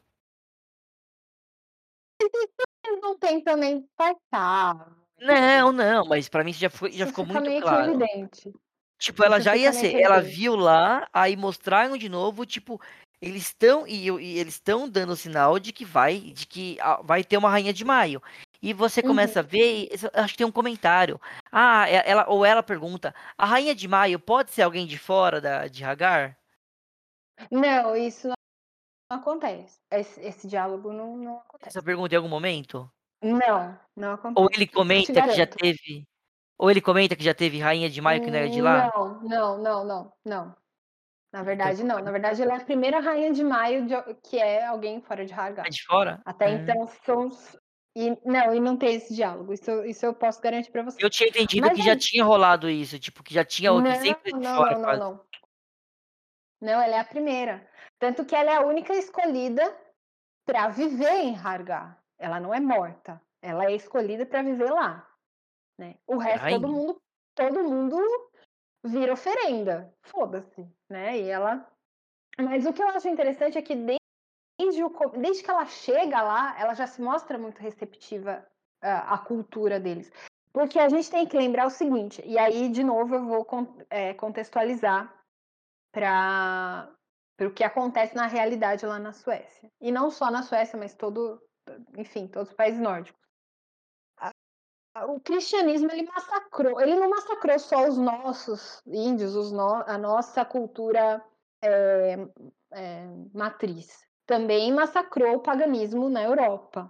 Não 3.02 3.18
tentam 3.18 3.56
nem 3.58 3.82
disfarçar 3.82 4.96
Não, 5.20 5.72
não, 5.72 6.06
mas 6.06 6.30
pra 6.30 6.44
mim 6.44 6.54
já, 6.54 6.70
foi, 6.70 6.92
já 6.92 7.06
ficou 7.06 7.26
muito 7.26 7.50
claro. 7.50 7.92
evidente. 7.92 8.54
Tipo, 9.00 9.24
ela 9.24 9.40
já 9.40 9.56
ia 9.56 9.72
ser, 9.74 9.96
ela 10.02 10.20
viu 10.22 10.56
lá, 10.56 11.08
aí 11.14 11.36
mostraram 11.38 11.98
de 11.98 12.10
novo, 12.10 12.46
tipo, 12.46 12.82
eles 13.22 13.44
estão 13.44 13.88
e, 13.88 14.08
e 14.08 14.38
eles 14.40 14.56
estão 14.56 14.90
dando 14.90 15.16
sinal 15.16 15.58
de 15.60 15.72
que 15.72 15.86
vai, 15.86 16.20
de 16.20 16.46
que 16.46 16.78
vai 17.04 17.24
ter 17.24 17.38
uma 17.38 17.50
rainha 17.50 17.74
de 17.74 17.86
maio. 17.86 18.22
E 18.62 18.74
você 18.74 19.02
Uhum. 19.02 19.08
começa 19.10 19.40
a 19.40 19.44
ver, 19.44 19.90
acho 20.14 20.34
que 20.34 20.38
tem 20.38 20.48
um 20.48 20.52
comentário. 20.52 21.20
Ah, 21.52 21.88
ela 21.90 22.26
ou 22.30 22.46
ela 22.46 22.62
pergunta: 22.62 23.16
"A 23.38 23.46
rainha 23.46 23.74
de 23.74 23.88
maio 23.88 24.20
pode 24.20 24.52
ser 24.52 24.64
alguém 24.64 24.86
de 24.86 24.98
fora 24.98 25.40
da 25.42 25.68
de 25.68 25.84
Hagar?" 25.84 26.38
Não, 27.52 27.96
isso 27.96 28.28
não 28.28 28.39
acontece. 29.10 29.80
Esse, 29.92 30.22
esse 30.22 30.48
diálogo 30.48 30.94
não, 30.94 31.18
não 31.18 31.38
acontece. 31.40 31.70
Essa 31.78 31.84
pergunta 31.84 32.14
em 32.14 32.18
algum 32.18 32.30
momento? 32.30 32.90
Não, 33.22 33.78
não 33.96 34.14
acontece. 34.14 34.42
Ou 34.42 34.50
ele 34.54 34.68
comenta 34.68 35.22
que 35.22 35.34
já 35.34 35.46
teve 35.48 36.08
ou 36.58 36.70
ele 36.70 36.82
comenta 36.82 37.16
que 37.16 37.24
já 37.24 37.34
teve 37.34 37.58
rainha 37.58 37.90
de 37.90 38.02
maio 38.02 38.22
que 38.22 38.30
não 38.30 38.38
era 38.38 38.50
de 38.50 38.62
lá? 38.62 38.92
Não, 38.94 39.22
não, 39.24 39.58
não, 39.58 39.86
não, 39.86 40.14
não. 40.26 40.56
Na 41.32 41.42
verdade, 41.44 41.82
Então, 41.84 41.98
não. 41.98 42.04
Na 42.04 42.12
verdade, 42.12 42.42
ela 42.42 42.54
é 42.54 42.58
a 42.58 42.66
primeira 42.66 43.00
rainha 43.00 43.32
de 43.32 43.44
maio 43.44 43.86
de- 43.86 44.14
que 44.24 44.38
é 44.38 44.66
alguém 44.66 45.00
fora 45.02 45.26
de 45.26 45.32
É 45.32 45.36
Hargar. 45.36 45.70
de 45.70 45.84
fora? 45.86 46.22
Até 46.26 46.48
Hum. 46.50 46.56
então 46.56 46.88
são. 47.06 47.30
E, 47.96 48.10
não, 48.26 48.54
e 48.54 48.60
não 48.60 48.76
tem 48.78 48.96
esse 48.96 49.14
diálogo. 49.16 49.54
Isso, 49.54 49.72
isso 49.86 50.06
eu 50.06 50.14
posso 50.14 50.42
garantir 50.42 50.72
pra 50.72 50.84
você. 50.84 51.04
Eu 51.04 51.10
tinha 51.10 51.30
entendido 51.30 51.66
Mas 51.68 51.78
que 51.78 51.84
já 51.84 51.92
aí- 51.94 51.98
tinha 51.98 52.24
rolado 52.26 52.70
isso, 52.70 53.00
tipo, 53.00 53.24
que 53.24 53.34
já 53.34 53.44
tinha 53.46 53.72
outro 53.72 53.90
Não, 53.90 53.96
sempre 54.00 54.32
de 54.34 54.40
não, 54.40 54.56
fora 54.58 54.72
não, 54.74 54.80
não, 54.80 54.86
quase. 54.86 55.00
não. 55.00 55.12
Não, 55.12 55.20
ela 56.68 56.96
é 56.96 57.00
a 57.00 57.06
primeira. 57.06 57.68
Tanto 57.98 58.26
que 58.26 58.36
ela 58.36 58.52
é 58.52 58.56
a 58.56 58.66
única 58.66 58.94
escolhida 58.94 59.64
para 60.46 60.68
viver 60.70 61.12
em 61.12 61.38
Hargar. 61.38 61.98
Ela 62.18 62.40
não 62.40 62.54
é 62.54 62.60
morta. 62.60 63.22
Ela 63.42 63.66
é 63.66 63.76
escolhida 63.76 64.26
para 64.26 64.42
viver 64.42 64.72
lá. 64.72 65.08
Né? 65.78 65.96
O 66.06 66.18
resto, 66.18 66.50
todo 66.50 66.68
rainha? 66.68 66.68
mundo, 66.68 67.02
todo 67.36 67.64
mundo 67.64 67.98
vira 68.84 69.14
oferenda. 69.14 69.94
Foda-se, 70.02 70.68
né? 70.90 71.18
E 71.18 71.30
ela. 71.30 71.66
Mas 72.38 72.66
o 72.66 72.74
que 72.74 72.82
eu 72.82 72.90
acho 72.90 73.08
interessante 73.08 73.58
é 73.58 73.62
que 73.62 73.76
desde, 73.76 74.84
o 74.84 74.90
desde 75.18 75.44
que 75.44 75.50
ela 75.50 75.66
chega 75.66 76.22
lá, 76.22 76.60
ela 76.60 76.74
já 76.74 76.88
se 76.88 77.02
mostra 77.02 77.38
muito 77.38 77.60
receptiva 77.60 78.46
à, 78.82 79.14
à 79.14 79.18
cultura 79.18 79.80
deles. 79.80 80.12
Porque 80.52 80.80
a 80.80 80.90
gente 80.90 81.10
tem 81.10 81.28
que 81.28 81.38
lembrar 81.38 81.68
o 81.68 81.70
seguinte, 81.70 82.24
e 82.26 82.38
aí, 82.40 82.70
de 82.70 82.84
novo, 82.84 83.16
eu 83.16 83.26
vou 83.26 83.48
é, 83.90 84.14
contextualizar 84.16 85.14
para 85.92 86.90
o 87.42 87.52
que 87.52 87.64
acontece 87.64 88.16
na 88.16 88.28
realidade 88.28 88.86
lá 88.86 89.00
na 89.00 89.12
Suécia. 89.12 89.72
E 89.80 89.92
não 89.92 90.12
só 90.12 90.30
na 90.30 90.44
Suécia, 90.44 90.78
mas 90.78 90.94
todo, 90.96 91.42
enfim, 91.98 92.28
todos 92.28 92.50
os 92.50 92.56
países 92.56 92.80
nórdicos. 92.80 93.20
O 95.08 95.20
cristianismo 95.20 95.90
ele 95.92 96.04
massacrou, 96.04 96.82
ele 96.82 96.96
não 96.96 97.10
massacrou 97.10 97.58
só 97.60 97.88
os 97.88 97.98
nossos 97.98 98.82
índios, 98.86 99.36
os 99.36 99.52
no- 99.52 99.84
a 99.88 99.98
nossa 99.98 100.44
cultura 100.44 101.24
é, 101.62 102.16
é, 102.72 103.06
matriz. 103.34 104.06
Também 104.26 104.74
massacrou 104.74 105.36
o 105.36 105.42
paganismo 105.42 106.10
na 106.10 106.24
Europa. 106.24 106.90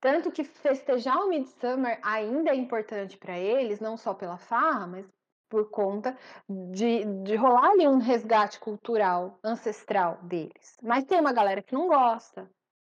Tanto 0.00 0.30
que 0.30 0.44
festejar 0.44 1.18
o 1.18 1.28
Midsummer 1.28 1.98
ainda 2.02 2.50
é 2.50 2.54
importante 2.54 3.18
para 3.18 3.36
eles, 3.36 3.80
não 3.80 3.96
só 3.96 4.14
pela 4.14 4.38
farra, 4.38 4.86
mas 4.86 5.06
por 5.48 5.70
conta 5.70 6.16
de, 6.48 7.04
de 7.22 7.36
rolar 7.36 7.70
ali 7.70 7.86
um 7.86 7.98
resgate 7.98 8.58
cultural 8.60 9.38
ancestral 9.42 10.18
deles. 10.22 10.76
Mas 10.82 11.04
tem 11.04 11.20
uma 11.20 11.32
galera 11.32 11.62
que 11.62 11.74
não 11.74 11.88
gosta, 11.88 12.50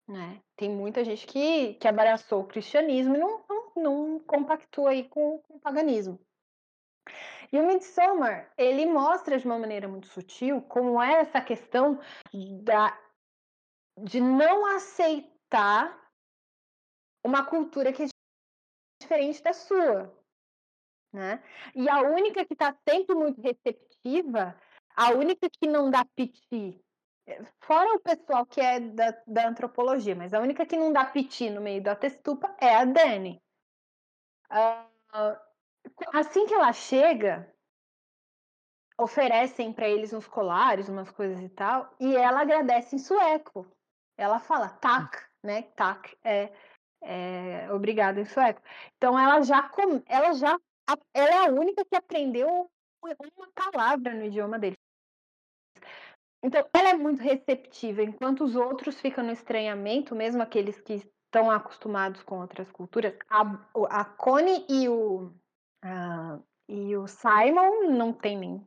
né? 0.08 0.40
Tem 0.56 0.70
muita 0.70 1.04
gente 1.04 1.26
que, 1.26 1.74
que 1.74 1.88
abraçou 1.88 2.42
o 2.42 2.46
cristianismo 2.46 3.16
e 3.16 3.18
não, 3.18 3.44
não, 3.48 3.72
não 3.76 4.20
compactua 4.20 4.90
aí 4.90 5.08
com, 5.08 5.38
com 5.38 5.56
o 5.56 5.60
paganismo. 5.60 6.18
E 7.52 7.58
o 7.58 7.66
Midsommar, 7.66 8.52
ele 8.56 8.86
mostra 8.86 9.38
de 9.38 9.46
uma 9.46 9.58
maneira 9.58 9.86
muito 9.86 10.08
sutil 10.08 10.60
como 10.62 11.00
é 11.00 11.20
essa 11.20 11.40
questão 11.40 12.00
da, 12.62 12.98
de 14.02 14.20
não 14.20 14.66
aceitar 14.74 16.06
uma 17.24 17.44
cultura 17.44 17.92
que 17.92 18.04
é 18.04 18.06
diferente 19.00 19.42
da 19.42 19.52
sua, 19.52 20.12
né? 21.16 21.42
E 21.74 21.88
a 21.88 22.02
única 22.02 22.44
que 22.44 22.52
está 22.52 22.76
sempre 22.88 23.14
muito 23.14 23.40
receptiva, 23.40 24.54
a 24.94 25.10
única 25.10 25.48
que 25.50 25.66
não 25.66 25.90
dá 25.90 26.04
piti, 26.14 26.80
fora 27.60 27.94
o 27.94 28.00
pessoal 28.00 28.46
que 28.46 28.60
é 28.60 28.78
da, 28.78 29.16
da 29.26 29.48
antropologia, 29.48 30.14
mas 30.14 30.32
a 30.32 30.40
única 30.40 30.64
que 30.66 30.76
não 30.76 30.92
dá 30.92 31.04
piti 31.04 31.50
no 31.50 31.60
meio 31.60 31.82
da 31.82 31.96
testupa 31.96 32.54
é 32.60 32.76
a 32.76 32.84
Dani. 32.84 33.42
Uh, 34.50 35.36
assim 36.12 36.46
que 36.46 36.54
ela 36.54 36.72
chega, 36.72 37.52
oferecem 38.98 39.72
para 39.72 39.88
eles 39.88 40.12
uns 40.12 40.28
colares, 40.28 40.88
umas 40.88 41.10
coisas 41.10 41.40
e 41.40 41.48
tal, 41.48 41.92
e 41.98 42.14
ela 42.16 42.42
agradece 42.42 42.94
em 42.94 42.98
sueco. 42.98 43.66
Ela 44.16 44.38
fala 44.38 44.68
tak, 44.68 45.28
né? 45.42 45.62
Tak 45.62 46.16
é, 46.24 46.52
é 47.02 47.72
obrigada 47.72 48.20
em 48.20 48.24
sueco. 48.24 48.62
Então 48.96 49.18
ela 49.18 49.42
já 49.42 49.70
ela 50.06 50.32
já 50.32 50.58
ela 51.14 51.30
é 51.30 51.46
a 51.46 51.50
única 51.50 51.84
que 51.84 51.96
aprendeu 51.96 52.70
uma 53.02 53.48
palavra 53.54 54.14
no 54.14 54.24
idioma 54.24 54.58
deles. 54.58 54.76
Então 56.42 56.64
ela 56.72 56.90
é 56.90 56.94
muito 56.94 57.20
receptiva, 57.20 58.02
enquanto 58.02 58.44
os 58.44 58.54
outros 58.54 59.00
ficam 59.00 59.24
no 59.24 59.32
estranhamento, 59.32 60.14
mesmo 60.14 60.42
aqueles 60.42 60.80
que 60.80 60.94
estão 60.94 61.50
acostumados 61.50 62.22
com 62.22 62.40
outras 62.40 62.70
culturas. 62.70 63.16
A, 63.28 63.42
a 63.90 64.04
Connie 64.04 64.64
e 64.68 64.88
o 64.88 65.32
a, 65.82 66.38
e 66.68 66.96
o 66.96 67.06
Simon 67.06 67.90
não 67.90 68.12
tem 68.12 68.38
nem 68.38 68.64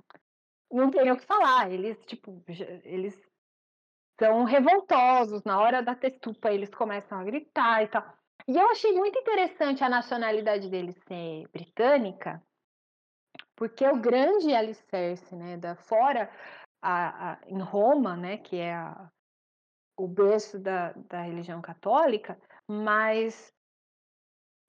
não 0.72 0.92
tem 0.92 1.12
o 1.12 1.18
que 1.18 1.26
falar. 1.26 1.72
Eles 1.72 1.98
tipo 2.06 2.44
eles 2.84 3.20
são 4.20 4.44
revoltosos 4.44 5.44
na 5.44 5.60
hora 5.60 5.82
da 5.82 5.96
testupa, 5.96 6.52
eles 6.52 6.70
começam 6.70 7.18
a 7.18 7.24
gritar 7.24 7.84
e 7.84 7.88
tal. 7.88 8.19
E 8.50 8.58
eu 8.58 8.68
achei 8.72 8.92
muito 8.94 9.20
interessante 9.20 9.84
a 9.84 9.90
nacionalidade 9.90 10.72
deles 10.72 10.96
ser 11.08 11.48
britânica, 11.50 12.44
porque 13.56 13.88
o 13.88 14.02
grande 14.02 14.56
alicerce, 14.56 15.36
né, 15.36 15.56
da 15.56 15.76
fora 15.76 16.32
a, 16.82 17.34
a, 17.34 17.40
em 17.46 17.62
Roma, 17.62 18.18
né, 18.18 18.38
que 18.40 18.56
é 18.56 18.74
a, 18.74 19.08
o 19.96 20.08
berço 20.08 20.58
da, 20.58 20.94
da 20.94 21.22
religião 21.22 21.62
católica, 21.62 22.42
mas 22.68 23.54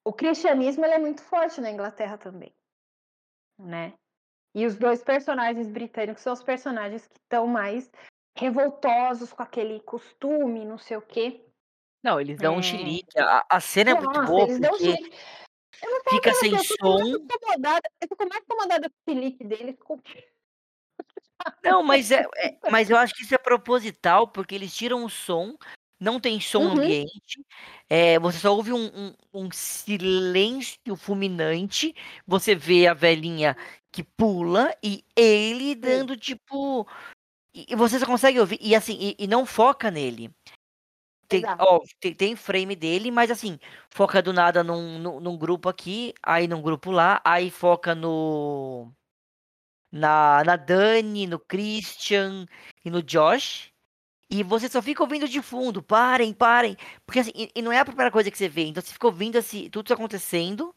o 0.05 0.13
cristianismo 0.13 0.85
é 0.85 0.99
muito 0.99 1.23
forte 1.23 1.59
na 1.63 1.71
Inglaterra 1.71 2.19
também, 2.19 2.55
né? 3.59 3.95
E 4.55 4.67
os 4.67 4.77
dois 4.77 5.03
personagens 5.03 5.71
britânicos 5.71 6.23
são 6.23 6.35
os 6.35 6.43
personagens 6.43 7.07
que 7.07 7.17
estão 7.17 7.47
mais 7.47 7.91
revoltosos 8.37 9.33
com 9.33 9.43
aquele 9.43 9.81
costume, 9.81 10.67
não 10.67 10.77
sei 10.77 10.99
o 10.99 11.03
quê. 11.03 11.50
Não, 12.03 12.21
eles 12.21 12.39
dão 12.39 12.55
é... 12.55 12.59
um 12.59 12.63
xerique. 12.63 13.19
A, 13.19 13.45
a 13.49 13.61
cena 13.61 13.93
Nossa, 13.93 14.07
é 14.07 14.09
muito 14.09 14.27
boa 14.27 14.47
porque 14.47 14.93
um 15.87 16.11
fica 16.11 16.35
sem 16.35 16.55
eu 16.55 16.65
som. 16.65 17.01
Eu 17.01 18.09
fico 18.09 18.29
mais 18.29 18.43
incomodada 18.43 18.91
com 18.91 18.97
o 19.11 19.15
xerique 19.15 19.45
deles. 19.45 19.77
Com... 19.81 20.01
Não, 21.65 21.83
mas, 21.83 22.11
é, 22.11 22.27
é, 22.37 22.59
mas 22.71 22.91
eu 22.91 22.97
acho 22.97 23.15
que 23.15 23.23
isso 23.23 23.35
é 23.35 23.39
proposital, 23.39 24.29
porque 24.29 24.55
eles 24.55 24.75
tiram 24.75 25.05
o 25.05 25.11
som, 25.11 25.57
não 25.99 26.21
tem 26.21 26.41
som 26.41 26.65
Uhum. 26.65 26.73
ambiente, 26.73 27.45
é, 27.89 28.19
você 28.19 28.39
só 28.39 28.55
ouve 28.55 28.73
um, 28.73 28.87
um, 28.87 29.15
um, 29.33 29.51
silêncio 29.51 30.97
fulminante, 30.97 31.95
você 32.27 32.55
vê 32.55 32.87
a 32.87 32.95
velhinha 32.95 33.57
que 33.91 34.05
pula 34.05 34.75
e 34.83 35.03
ele 35.17 35.75
dando, 35.75 36.17
tipo, 36.17 36.87
e 37.55 37.75
você 37.75 37.99
só 37.99 38.07
consegue 38.07 38.39
ouvir, 38.39 38.59
e 38.61 38.75
assim, 38.75 38.97
e, 39.01 39.17
e 39.19 39.27
não 39.27 39.47
foca 39.47 39.91
nele. 39.91 40.31
Tem, 41.31 41.45
ó, 41.59 41.81
tem, 42.01 42.13
tem, 42.13 42.37
frame 42.37 42.75
dele, 42.75 43.11
mas 43.11 43.31
assim, 43.31 43.57
foca 43.89 44.21
do 44.21 44.33
nada 44.33 44.65
num, 44.65 44.99
num, 44.99 45.21
num, 45.21 45.39
grupo 45.39 45.69
aqui, 45.69 46.13
aí 46.21 46.49
num 46.49 46.61
grupo 46.61 46.91
lá, 46.91 47.21
aí 47.25 47.51
foca 47.51 47.95
no. 47.95 48.93
Na, 49.93 50.43
na 50.45 50.57
Dani, 50.57 51.27
no 51.27 51.39
Christian 51.39 52.47
e 52.85 52.91
no 52.91 53.03
Josh. 53.03 53.73
E 54.29 54.43
você 54.43 54.69
só 54.69 54.81
fica 54.83 55.03
ouvindo 55.03 55.29
de 55.29 55.41
fundo, 55.43 55.83
parem, 55.83 56.33
parem. 56.33 56.77
Porque 57.07 57.21
assim, 57.21 57.33
e, 57.35 57.51
e 57.55 57.63
não 57.63 57.73
é 57.73 57.79
a 57.79 57.85
primeira 57.85 58.11
coisa 58.11 58.31
que 58.31 58.39
você 58.39 58.49
vê, 58.49 58.65
então 58.67 58.83
você 58.83 58.93
fica 58.93 59.07
ouvindo 59.07 59.37
assim, 59.37 59.69
tudo 59.71 59.87
isso 59.87 59.95
acontecendo. 59.95 60.75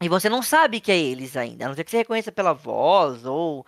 E 0.00 0.08
você 0.08 0.28
não 0.28 0.42
sabe 0.42 0.80
que 0.80 0.90
é 0.90 0.98
eles 0.98 1.36
ainda, 1.36 1.64
a 1.64 1.68
não 1.68 1.76
ser 1.76 1.84
que 1.84 1.90
você 1.90 1.98
reconheça 1.98 2.32
pela 2.32 2.52
voz 2.52 3.24
ou 3.24 3.64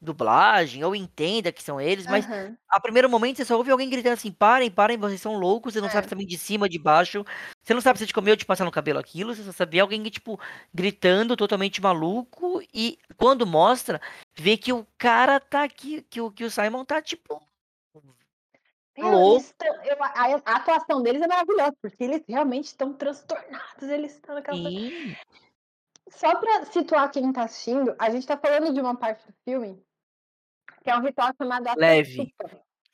dublagem, 0.00 0.84
ou 0.84 0.94
entenda 0.94 1.50
que 1.50 1.62
são 1.62 1.80
eles, 1.80 2.06
mas 2.06 2.24
uhum. 2.26 2.56
a 2.68 2.80
primeiro 2.80 3.10
momento 3.10 3.36
você 3.36 3.44
só 3.44 3.56
ouve 3.56 3.70
alguém 3.70 3.90
gritando 3.90 4.12
assim, 4.12 4.30
parem, 4.30 4.70
parem, 4.70 4.96
vocês 4.96 5.20
são 5.20 5.36
loucos, 5.36 5.74
você 5.74 5.80
não 5.80 5.88
é. 5.88 5.90
sabe 5.90 6.06
também 6.06 6.26
de 6.26 6.38
cima, 6.38 6.68
de 6.68 6.78
baixo, 6.78 7.24
você 7.62 7.74
não 7.74 7.80
sabe 7.80 7.98
se 7.98 8.04
é 8.04 8.06
de 8.06 8.14
comer 8.14 8.30
ou 8.30 8.36
de 8.36 8.46
passar 8.46 8.64
no 8.64 8.70
cabelo 8.70 9.00
aquilo, 9.00 9.34
você 9.34 9.42
só 9.42 9.52
sabe 9.52 9.80
alguém, 9.80 10.02
tipo, 10.04 10.38
gritando, 10.72 11.36
totalmente 11.36 11.82
maluco, 11.82 12.62
e 12.72 12.98
quando 13.16 13.46
mostra, 13.46 14.00
vê 14.36 14.56
que 14.56 14.72
o 14.72 14.86
cara 14.96 15.40
tá 15.40 15.64
aqui, 15.64 16.02
que 16.02 16.20
o, 16.20 16.30
que 16.30 16.44
o 16.44 16.50
Simon 16.50 16.84
tá, 16.84 17.02
tipo... 17.02 17.42
Louco. 18.96 19.44
eu, 19.84 20.02
a, 20.02 20.40
a, 20.44 20.56
atuação 20.56 21.00
deles 21.00 21.22
é 21.22 21.28
maravilhosa, 21.28 21.72
porque 21.80 22.02
eles 22.02 22.22
realmente 22.26 22.64
estão 22.64 22.92
transtornados, 22.92 23.88
eles 23.88 24.14
estão 24.14 24.34
naquela. 24.34 24.68
Só 26.10 26.34
para 26.34 26.64
situar 26.64 27.08
quem 27.08 27.28
está 27.28 27.44
assistindo, 27.44 27.94
a 27.96 28.10
gente 28.10 28.22
está 28.22 28.36
falando 28.36 28.74
de 28.74 28.80
uma 28.80 28.96
parte 28.96 29.24
do 29.24 29.32
filme 29.44 29.80
que 30.82 30.90
é 30.90 30.96
um 30.96 31.02
ritual 31.02 31.32
chamado 31.36 31.66
Leve. 31.76 32.34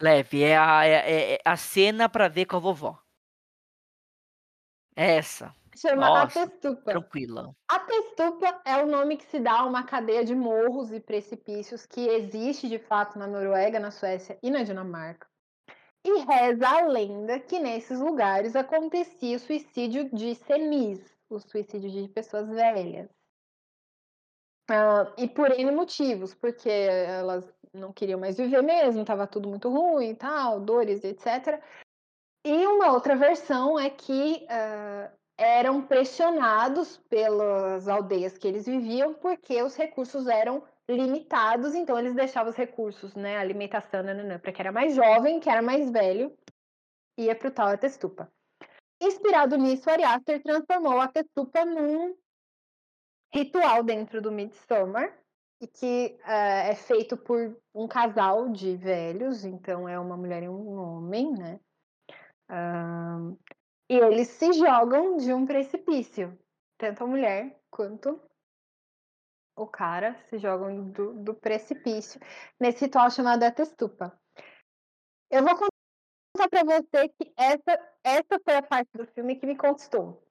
Leve, 0.01 0.43
é 0.43 0.57
a, 0.57 0.87
é, 0.87 1.35
é 1.35 1.39
a 1.45 1.57
cena 1.57 2.09
para 2.09 2.29
ver 2.29 2.47
com 2.47 2.57
a 2.57 2.61
vovó. 2.61 2.99
É 4.97 5.17
essa. 5.17 5.55
Chama 5.77 6.09
Nossa, 6.09 6.45
Atestupa. 6.45 6.93
Tranquila. 6.93 7.55
Atestupa 7.69 8.61
é 8.65 8.77
o 8.83 8.87
nome 8.87 9.17
que 9.17 9.25
se 9.25 9.41
dá 9.41 9.61
a 9.61 9.65
uma 9.65 9.83
cadeia 9.83 10.25
de 10.25 10.35
morros 10.35 10.93
e 10.93 11.01
precipícios 11.01 11.85
que 11.85 12.07
existe 12.07 12.69
de 12.69 12.79
fato 12.79 13.19
na 13.19 13.27
Noruega, 13.27 13.81
na 13.81 13.91
Suécia 13.91 14.39
e 14.43 14.51
na 14.51 14.63
Dinamarca. 14.63 15.27
E 16.05 16.21
reza 16.25 16.69
a 16.69 16.87
lenda 16.87 17.41
que 17.41 17.59
nesses 17.59 17.99
lugares 17.99 18.55
acontecia 18.55 19.37
o 19.37 19.41
suicídio 19.41 20.09
de 20.15 20.35
senis, 20.35 21.01
o 21.29 21.41
suicídio 21.41 21.91
de 21.91 22.09
pessoas 22.09 22.49
velhas. 22.49 23.09
Uh, 24.71 25.13
e 25.19 25.29
por 25.29 25.51
N 25.51 25.71
motivos, 25.73 26.35
porque 26.35 26.71
elas 26.71 27.45
não 27.73 27.93
queriam 27.93 28.19
mais 28.19 28.37
viver 28.37 28.63
mesmo, 28.63 29.03
estava 29.03 29.27
tudo 29.27 29.49
muito 29.49 29.69
ruim 29.69 30.11
e 30.11 30.15
tal, 30.15 30.61
dores, 30.61 31.05
etc. 31.05 31.63
E 32.47 32.67
uma 32.67 32.93
outra 32.93 33.17
versão 33.17 33.79
é 33.79 33.91
que 33.91 34.47
uh, 34.47 35.13
eram 35.37 35.83
pressionados 35.83 36.97
pelas 37.09 37.89
aldeias 37.89 38.39
que 38.39 38.47
eles 38.47 38.65
viviam 38.65 39.15
porque 39.15 39.63
os 39.63 39.75
recursos 39.77 40.27
eram 40.27 40.63
limitados, 40.89 41.75
então 41.75 41.99
eles 41.99 42.15
deixavam 42.15 42.51
os 42.51 42.57
recursos, 42.57 43.15
né, 43.15 43.39
alimentação, 43.39 44.03
para 44.41 44.53
quem 44.53 44.61
era 44.61 44.73
mais 44.73 44.95
jovem, 44.95 45.41
que 45.41 45.49
era 45.49 45.63
mais 45.63 45.91
velho, 45.91 46.37
ia 47.19 47.35
para 47.35 47.49
o 47.49 47.51
tal 47.51 47.69
Atestupa. 47.69 48.31
Inspirado 49.01 49.57
nisso, 49.57 49.89
Ari 49.91 50.05
Aster 50.05 50.43
transformou 50.43 51.01
a 51.01 51.05
Atestupa 51.05 51.65
num 51.65 52.15
ritual 53.35 53.83
dentro 53.83 54.23
do 54.23 54.31
Midsummer, 54.31 55.19
e 55.61 55.67
que 55.67 56.19
uh, 56.25 56.69
é 56.71 56.75
feito 56.75 57.17
por 57.17 57.57
um 57.75 57.89
casal 57.89 58.49
de 58.49 58.77
velhos, 58.77 59.45
então 59.45 59.89
é 59.89 59.99
uma 59.99 60.17
mulher 60.17 60.43
e 60.43 60.49
um 60.49 60.79
homem, 60.79 61.33
né? 61.33 61.61
Uh, 62.51 63.39
e 63.89 63.97
eles 63.97 64.29
se 64.29 64.53
jogam 64.53 65.17
de 65.17 65.33
um 65.33 65.47
precipício, 65.47 66.39
tanto 66.79 67.05
a 67.05 67.07
mulher 67.07 67.61
quanto 67.71 68.21
o 69.57 69.67
cara 69.67 70.17
se 70.29 70.39
jogam 70.39 70.91
do, 70.91 71.15
do 71.15 71.35
precipício 71.35 72.21
nesse 72.59 72.85
ritual 72.87 73.11
chamado 73.11 73.43
Atestupa. 73.43 74.19
Eu 75.31 75.43
vou 75.43 75.55
contar 75.55 76.49
para 76.51 76.65
você 76.65 77.09
que 77.09 77.33
essa, 77.37 77.95
essa 78.03 78.41
foi 78.45 78.57
a 78.57 78.63
parte 78.63 78.91
do 78.95 79.07
filme 79.07 79.37
que 79.37 79.47
me 79.47 79.57
conquistou. 79.57 80.24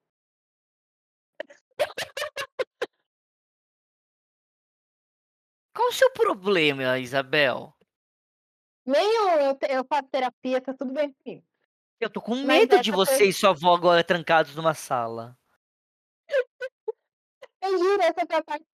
Qual 5.74 5.90
o 5.90 5.94
seu 5.94 6.12
problema, 6.12 7.00
Isabel? 7.00 7.74
Nem 8.86 9.04
eu, 9.16 9.58
eu 9.70 9.86
faço 9.86 10.10
terapia, 10.10 10.62
tá 10.62 10.74
tudo 10.74 10.94
bem 10.94 11.12
comigo. 11.14 11.44
Eu 12.00 12.10
tô 12.10 12.22
com 12.22 12.36
medo 12.36 12.82
de 12.82 12.92
você 12.92 13.26
e 13.26 13.34
sua 13.34 13.52
avó 13.52 13.74
agora 13.74 14.04
trancados 14.04 14.56
numa 14.56 14.74
sala. 14.74 15.38
eu 17.62 17.78
juro, 17.78 18.02
essa 18.02 18.26
foi 18.26 18.36
a 18.36 18.44
parte 18.44 18.66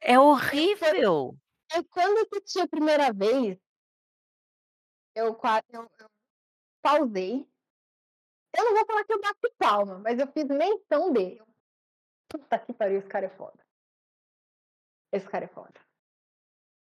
É 0.00 0.18
horrível. 0.18 1.36
É 1.72 1.82
quando 1.82 2.18
eu 2.18 2.28
assisti 2.32 2.60
a 2.60 2.68
primeira 2.68 3.12
vez, 3.12 3.58
eu, 5.16 5.36
eu, 5.72 5.90
eu 5.98 6.10
pausei. 6.80 7.46
Eu 8.56 8.64
não 8.64 8.74
vou 8.74 8.86
falar 8.86 9.04
que 9.04 9.12
eu 9.12 9.20
bati 9.20 9.54
palma, 9.58 9.98
mas 9.98 10.18
eu 10.20 10.28
fiz 10.28 10.44
menção 10.44 11.12
dele. 11.12 11.42
Puta 12.28 12.58
que 12.58 12.72
pariu, 12.72 12.98
esse 12.98 13.08
cara 13.08 13.26
é 13.26 13.30
foda. 13.30 13.58
Esse 15.12 15.28
cara 15.28 15.44
é 15.44 15.48
foda. 15.48 15.83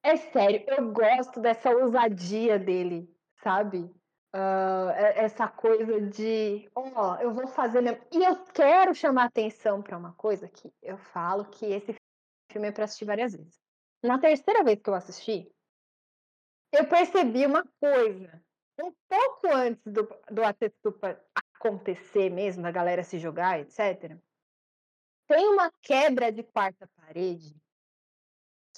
É 0.02 0.16
sério, 0.16 0.64
eu 0.66 0.92
gosto 0.92 1.40
dessa 1.40 1.70
ousadia 1.70 2.58
dele, 2.58 3.08
sabe? 3.42 3.78
Uh, 4.34 4.90
essa 5.16 5.48
coisa 5.48 6.00
de, 6.00 6.70
ó, 6.74 7.16
oh, 7.16 7.20
eu 7.20 7.34
vou 7.34 7.46
fazer. 7.48 7.82
E 8.12 8.24
eu 8.24 8.36
quero 8.46 8.94
chamar 8.94 9.24
atenção 9.24 9.82
para 9.82 9.98
uma 9.98 10.12
coisa 10.14 10.48
que 10.48 10.72
eu 10.82 10.96
falo 10.96 11.44
que 11.44 11.66
esse 11.66 11.94
filme 12.50 12.68
é 12.68 12.72
para 12.72 12.84
assistir 12.84 13.04
várias 13.04 13.34
vezes. 13.34 13.60
Na 14.02 14.18
terceira 14.18 14.64
vez 14.64 14.80
que 14.80 14.88
eu 14.88 14.94
assisti, 14.94 15.52
eu 16.72 16.88
percebi 16.88 17.44
uma 17.44 17.64
coisa. 17.80 18.42
Um 18.82 18.92
pouco 19.08 19.48
antes 19.48 19.84
do, 19.84 20.08
do 20.30 20.42
Atestupa 20.42 21.20
acontecer 21.56 22.30
mesmo, 22.30 22.62
da 22.62 22.70
galera 22.70 23.02
se 23.02 23.18
jogar, 23.18 23.60
etc., 23.60 24.16
tem 25.28 25.46
uma 25.48 25.70
quebra 25.82 26.32
de 26.32 26.42
quarta 26.42 26.88
parede 26.96 27.54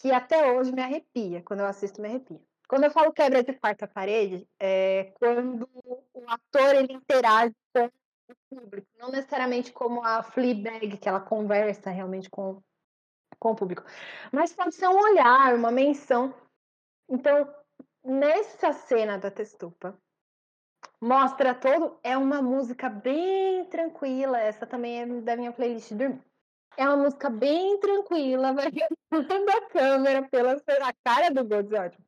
que 0.02 0.10
até 0.10 0.50
hoje 0.52 0.72
me 0.72 0.82
arrepia. 0.82 1.42
Quando 1.42 1.60
eu 1.60 1.66
assisto, 1.66 2.02
me 2.02 2.08
arrepia. 2.08 2.40
Quando 2.68 2.84
eu 2.84 2.90
falo 2.90 3.12
quebra 3.12 3.42
de 3.42 3.52
quarta 3.52 3.86
parede, 3.86 4.48
é 4.58 5.12
quando 5.14 5.68
o 6.12 6.24
ator 6.26 6.74
ele 6.74 6.92
interage 6.92 7.54
com 7.72 7.84
o 7.84 7.90
público, 8.50 8.88
não 8.98 9.10
necessariamente 9.10 9.72
como 9.72 10.04
a 10.04 10.22
Fleabag, 10.24 10.96
que 10.96 11.08
ela 11.08 11.20
conversa 11.20 11.90
realmente 11.90 12.28
com, 12.28 12.60
com 13.38 13.52
o 13.52 13.54
público, 13.54 13.84
mas 14.32 14.52
pode 14.52 14.74
ser 14.74 14.88
um 14.88 14.98
olhar, 14.98 15.54
uma 15.54 15.70
menção. 15.70 16.34
Então, 17.08 17.48
nessa 18.02 18.72
cena 18.72 19.18
da 19.18 19.30
Testupa, 19.30 19.96
mostra 21.00 21.54
todo, 21.54 21.96
é 22.02 22.16
uma 22.16 22.42
música 22.42 22.88
bem 22.88 23.66
tranquila, 23.66 24.40
essa 24.40 24.66
também 24.66 25.02
é 25.02 25.06
da 25.20 25.36
minha 25.36 25.52
playlist 25.52 25.92
dormir. 25.92 26.24
É 26.76 26.88
uma 26.88 26.96
música 26.96 27.28
bem 27.28 27.78
tranquila, 27.80 28.52
vai 28.54 28.70
da 28.70 29.60
câmera 29.70 30.28
pela 30.28 30.52
a 30.52 30.92
cara 31.04 31.30
do 31.30 31.44
Golds, 31.44 31.72
é 31.72 31.80
ótimo. 31.80 32.04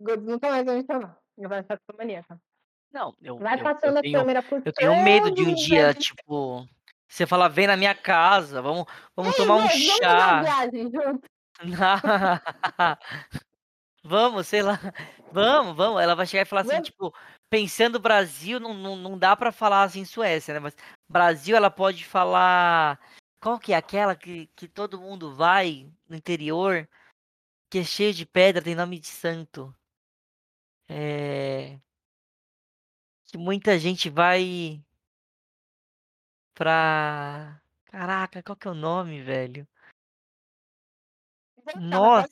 Golds 0.00 0.26
nunca 0.26 0.50
mais 0.50 0.64
vai 0.64 0.76
me 0.76 0.86
chamar. 0.86 1.18
Vai 1.38 1.58
achar 1.60 1.76
que 1.76 1.84
sou 1.84 1.96
maníaca. 1.96 2.38
Não, 2.92 3.14
eu, 3.22 3.38
vai 3.38 3.58
eu, 3.58 3.64
passando 3.64 3.96
eu 3.96 4.02
tenho, 4.02 4.16
a 4.16 4.20
câmera 4.20 4.42
por 4.42 4.62
Eu 4.64 4.72
tenho 4.72 5.02
medo 5.02 5.30
de 5.30 5.42
um 5.42 5.54
dia, 5.54 5.94
tipo, 5.94 6.66
você 7.08 7.26
falar, 7.26 7.48
vem 7.48 7.66
na 7.66 7.76
minha 7.76 7.94
casa, 7.94 8.60
vamos, 8.60 8.84
vamos 9.16 9.36
tomar 9.36 9.56
um 9.56 9.62
mesmo, 9.62 9.96
chá. 9.98 10.42
Vamos 10.42 10.46
viagem 10.46 10.90
vamos, 14.04 14.46
sei 14.46 14.62
lá. 14.62 14.78
Vamos, 15.30 15.76
vamos. 15.76 16.02
Ela 16.02 16.14
vai 16.14 16.26
chegar 16.26 16.42
e 16.42 16.46
falar 16.46 16.62
assim, 16.62 16.70
Vamos. 16.70 16.88
tipo, 16.88 17.14
pensando 17.50 17.98
Brasil, 17.98 18.58
não, 18.58 18.74
não, 18.74 18.96
não 18.96 19.18
dá 19.18 19.36
pra 19.36 19.52
falar 19.52 19.84
assim 19.84 20.04
Suécia, 20.04 20.54
né? 20.54 20.60
Mas 20.60 20.76
Brasil, 21.08 21.56
ela 21.56 21.70
pode 21.70 22.04
falar 22.04 22.98
qual 23.42 23.58
que 23.58 23.72
é 23.72 23.76
aquela 23.76 24.14
que, 24.14 24.46
que 24.54 24.68
todo 24.68 25.00
mundo 25.00 25.34
vai 25.34 25.92
no 26.08 26.14
interior, 26.14 26.88
que 27.68 27.78
é 27.78 27.84
cheio 27.84 28.14
de 28.14 28.24
pedra, 28.24 28.62
tem 28.62 28.76
nome 28.76 29.00
de 29.00 29.08
santo? 29.08 29.74
É... 30.88 31.80
Que 33.24 33.36
muita 33.36 33.78
gente 33.80 34.08
vai 34.08 34.80
pra. 36.54 37.60
Caraca, 37.86 38.42
qual 38.42 38.56
que 38.56 38.68
é 38.68 38.70
o 38.70 38.74
nome, 38.74 39.22
velho? 39.22 39.66
Nossa! 41.76 42.28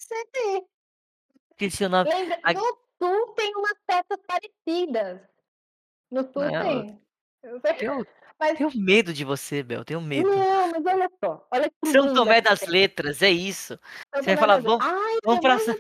Esqueci 1.51 1.85
o 1.85 1.89
nome. 1.89 2.09
Lembra, 2.09 2.39
A- 2.45 2.53
no 2.53 2.79
sul 2.99 3.35
tem 3.35 3.53
umas 3.57 3.79
festas 3.85 4.19
parecidas. 4.27 5.21
No 6.11 6.23
sul 6.33 6.43
Não, 6.43 6.63
tem. 6.63 7.03
Eu 7.43 7.61
sei. 7.61 7.89
Eu 7.89 8.07
Mas 8.41 8.57
tenho 8.57 8.71
medo 8.75 9.13
de 9.13 9.23
você, 9.23 9.63
Bel, 9.63 9.85
tenho 9.85 10.01
medo. 10.01 10.31
Não, 10.31 10.71
mas 10.71 10.87
olha 10.87 11.11
só. 11.23 11.47
Olha 11.51 11.71
que 11.71 11.91
São 11.91 12.15
Tomé 12.15 12.41
das 12.41 12.63
é. 12.63 12.67
Letras, 12.67 13.21
é 13.21 13.29
isso. 13.29 13.79
São 14.15 14.23
Você 14.23 14.31
vai 14.31 14.37
falar, 14.39 14.63
vamos, 14.63 14.83
Ai, 14.83 15.19
vamos 15.23 15.39
é 15.39 15.41
pra 15.43 15.57
coisa. 15.57 15.79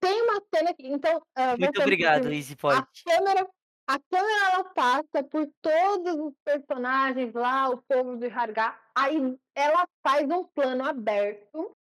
Tem 0.00 0.22
uma 0.22 0.42
cena 0.54 0.72
que. 0.72 0.86
Então, 0.86 1.22
ah, 1.34 1.56
Muito 1.58 1.82
obrigado, 1.82 2.22
filme. 2.22 2.36
Easy 2.36 2.54
A 2.54 2.56
Point. 2.56 3.04
câmera, 3.04 3.46
a 3.86 3.98
câmera 3.98 4.52
ela 4.52 4.64
passa 4.64 5.22
por 5.30 5.46
todos 5.60 6.14
os 6.14 6.34
personagens 6.42 7.34
lá, 7.34 7.68
o 7.68 7.82
povo 7.82 8.16
de 8.16 8.26
Hargar. 8.28 8.80
Aí 8.94 9.38
ela 9.54 9.86
faz 10.02 10.26
um 10.30 10.44
plano 10.44 10.82
aberto. 10.82 11.76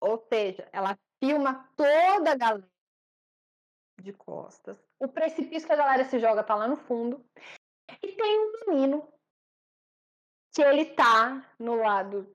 Ou 0.00 0.26
seja, 0.28 0.68
ela 0.72 0.98
filma 1.22 1.68
toda 1.76 2.32
a 2.32 2.36
galera 2.36 2.68
de 4.00 4.12
costas. 4.12 4.76
O 5.02 5.08
precipício 5.08 5.66
que 5.66 5.72
a 5.72 5.76
galera 5.76 6.04
se 6.04 6.20
joga 6.20 6.44
tá 6.44 6.54
lá 6.54 6.68
no 6.68 6.76
fundo. 6.76 7.28
E 8.00 8.12
tem 8.12 8.38
um 8.38 8.52
menino 8.68 9.12
que 10.54 10.62
ele 10.62 10.94
tá 10.94 11.52
no 11.58 11.74
lado 11.74 12.32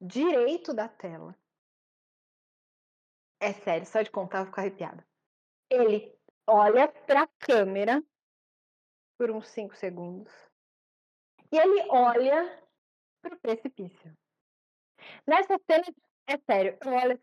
direito 0.00 0.72
da 0.72 0.88
tela. 0.88 1.36
É 3.40 3.52
sério, 3.52 3.84
só 3.84 4.02
de 4.02 4.10
contar 4.12 4.42
eu 4.42 4.46
fico 4.46 4.60
arrepiada. 4.60 5.04
Ele 5.68 6.16
olha 6.46 6.86
pra 6.86 7.26
câmera 7.40 8.00
por 9.18 9.32
uns 9.32 9.48
5 9.48 9.74
segundos. 9.74 10.32
E 11.50 11.58
ele 11.58 11.88
olha 11.90 12.64
pro 13.20 13.36
precipício. 13.40 14.16
Nessa 15.26 15.58
cena, 15.68 15.84
é 16.28 16.38
sério, 16.38 16.78
olha, 16.86 17.20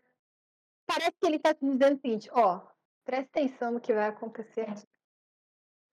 parece 0.86 1.12
que 1.12 1.26
ele 1.26 1.38
tá 1.38 1.54
dizendo 1.54 1.96
o 1.96 2.00
seguinte, 2.00 2.28
ó, 2.32 2.69
presta 3.04 3.40
atenção 3.40 3.72
no 3.72 3.80
que 3.80 3.92
vai 3.92 4.08
acontecer. 4.08 4.66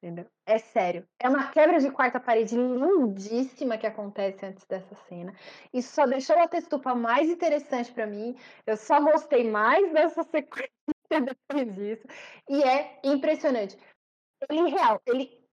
Entendeu? 0.02 0.28
É 0.46 0.60
sério. 0.60 1.08
É 1.20 1.28
uma 1.28 1.50
quebra 1.52 1.80
de 1.80 1.90
quarta 1.90 2.20
parede 2.20 2.56
lindíssima 2.56 3.78
que 3.78 3.88
acontece 3.88 4.46
antes 4.46 4.66
dessa 4.66 4.96
cena. 5.08 5.34
Isso 5.74 5.94
só 5.94 6.06
deixou 6.06 6.38
a 6.38 6.48
textupa 6.48 6.94
mais 6.94 7.30
interessante 7.30 7.92
para 7.92 8.06
mim. 8.06 8.38
Eu 8.66 8.78
só 8.78 9.02
gostei 9.02 9.50
mais 9.50 9.92
dessa 9.92 10.24
sequência 10.24 10.72
depois 11.10 11.76
disso. 11.76 12.08
E 12.48 12.64
é 12.64 13.00
impressionante. 13.04 13.78
Ele 14.50 14.70
real, 14.70 15.02
ele 15.08 15.48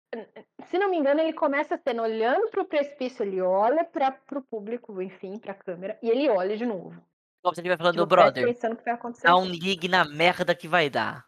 se 0.69 0.77
não 0.77 0.89
me 0.89 0.97
engano, 0.97 1.21
ele 1.21 1.34
começa 1.34 1.75
a 1.75 1.77
cena 1.77 2.03
olhando 2.03 2.49
para 2.49 2.61
o 2.61 2.65
precipício, 2.65 3.23
ele 3.23 3.41
olha 3.41 3.84
para 3.84 4.15
o 4.35 4.41
público, 4.43 5.01
enfim, 5.01 5.39
para 5.39 5.53
a 5.53 5.55
câmera, 5.55 5.97
e 6.03 6.09
ele 6.09 6.30
olha 6.30 6.55
de 6.55 6.65
novo. 6.65 7.01
Como 7.41 7.53
você 7.55 7.61
estiver 7.61 7.77
falando, 7.77 7.95
tipo, 7.95 8.05
brother, 8.05 8.43
vai 8.43 8.97
dá 9.23 9.35
um 9.35 9.45
ligue 9.45 9.88
na 9.88 10.05
merda 10.05 10.55
que 10.55 10.67
vai 10.67 10.89
dar. 10.89 11.25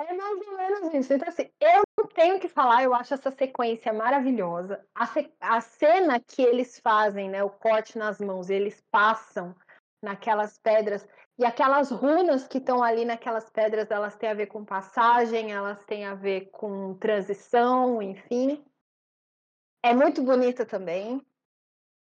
É 0.00 0.12
mais 0.12 0.46
ou 0.46 0.56
menos 0.56 0.94
isso. 0.94 1.12
Então, 1.12 1.28
assim, 1.28 1.50
eu 1.60 1.82
não 1.98 2.06
tenho 2.06 2.38
que 2.38 2.48
falar, 2.48 2.84
eu 2.84 2.94
acho 2.94 3.14
essa 3.14 3.30
sequência 3.30 3.92
maravilhosa. 3.92 4.84
A, 4.94 5.06
se... 5.06 5.32
a 5.40 5.60
cena 5.60 6.20
que 6.20 6.40
eles 6.40 6.78
fazem, 6.78 7.28
né, 7.28 7.42
o 7.42 7.50
corte 7.50 7.98
nas 7.98 8.20
mãos, 8.20 8.48
eles 8.48 8.80
passam 8.92 9.54
naquelas 10.02 10.56
pedras, 10.58 11.06
e 11.38 11.44
aquelas 11.44 11.90
runas 11.90 12.46
que 12.46 12.58
estão 12.58 12.82
ali 12.82 13.04
naquelas 13.04 13.50
pedras, 13.50 13.90
elas 13.90 14.16
têm 14.16 14.30
a 14.30 14.34
ver 14.34 14.46
com 14.46 14.64
passagem, 14.64 15.52
elas 15.52 15.84
têm 15.84 16.04
a 16.04 16.14
ver 16.14 16.50
com 16.50 16.94
transição, 16.94 18.00
enfim. 18.00 18.64
É 19.84 19.94
muito 19.94 20.22
bonita 20.22 20.64
também. 20.64 21.24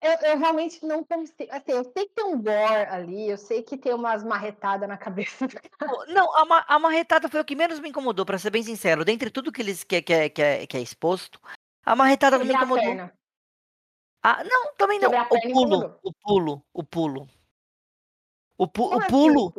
Eu, 0.02 0.12
eu, 0.30 0.38
realmente 0.38 0.84
não 0.84 1.04
consigo. 1.04 1.52
Assim, 1.52 1.72
eu 1.72 1.84
sei 1.84 2.06
que 2.06 2.14
tem 2.14 2.24
um 2.24 2.40
gore 2.40 2.88
ali, 2.88 3.28
eu 3.28 3.36
sei 3.36 3.62
que 3.62 3.76
tem 3.76 3.92
umas 3.92 4.24
marretadas 4.24 4.88
na 4.88 4.96
cabeça. 4.96 5.46
Não, 6.08 6.34
a, 6.36 6.44
ma 6.46 6.64
a 6.66 6.78
marretada 6.78 7.28
foi 7.28 7.40
o 7.40 7.44
que 7.44 7.54
menos 7.54 7.78
me 7.78 7.90
incomodou, 7.90 8.24
para 8.24 8.38
ser 8.38 8.50
bem 8.50 8.62
sincero. 8.62 9.04
Dentre 9.04 9.30
tudo 9.30 9.52
que 9.52 9.60
eles 9.60 9.84
que, 9.84 10.00
que, 10.00 10.30
que, 10.30 10.66
que 10.66 10.76
é 10.76 10.80
exposto, 10.80 11.38
a 11.84 11.94
marretada 11.94 12.38
não 12.38 12.46
me 12.46 12.54
incomodou. 12.54 13.10
Ah, 14.22 14.42
não, 14.44 14.74
também 14.74 14.98
não. 14.98 15.10
O 15.10 15.52
pulo, 15.52 15.98
o 16.02 16.12
pulo, 16.12 16.62
o 16.72 16.84
pulo. 16.84 17.28
O, 18.56 18.66
pu 18.66 18.94
o 18.94 19.06
pulo. 19.06 19.54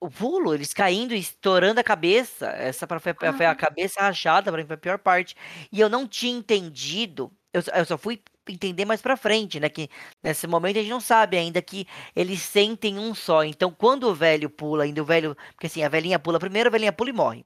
O 0.00 0.10
pulo, 0.10 0.54
eles 0.54 0.72
caindo 0.72 1.14
e 1.14 1.18
estourando 1.18 1.78
a 1.78 1.84
cabeça. 1.84 2.46
Essa 2.48 2.86
foi, 2.86 3.14
foi 3.34 3.46
a 3.46 3.54
cabeça 3.54 4.00
rachada, 4.00 4.50
pra 4.50 4.60
mim 4.60 4.66
foi 4.66 4.76
a 4.76 4.78
pior 4.78 4.98
parte. 4.98 5.36
E 5.70 5.78
eu 5.78 5.88
não 5.88 6.08
tinha 6.08 6.36
entendido. 6.36 7.30
Eu, 7.52 7.62
eu 7.74 7.84
só 7.84 7.98
fui 7.98 8.22
entender 8.48 8.84
mais 8.84 9.00
pra 9.00 9.16
frente, 9.16 9.60
né? 9.60 9.68
Que 9.68 9.88
nesse 10.22 10.46
momento 10.46 10.78
a 10.78 10.80
gente 10.80 10.90
não 10.90 11.00
sabe 11.00 11.36
ainda 11.36 11.60
que 11.62 11.86
eles 12.14 12.40
sentem 12.42 12.98
um 12.98 13.14
só. 13.14 13.44
Então, 13.44 13.70
quando 13.70 14.04
o 14.04 14.14
velho 14.14 14.48
pula, 14.50 14.84
ainda 14.84 15.02
o 15.02 15.04
velho. 15.04 15.36
Porque 15.54 15.66
assim, 15.66 15.82
a 15.82 15.88
velhinha 15.88 16.18
pula 16.18 16.38
primeiro, 16.38 16.68
a 16.68 16.72
velhinha 16.72 16.92
pula 16.92 17.10
e 17.10 17.12
morre. 17.12 17.44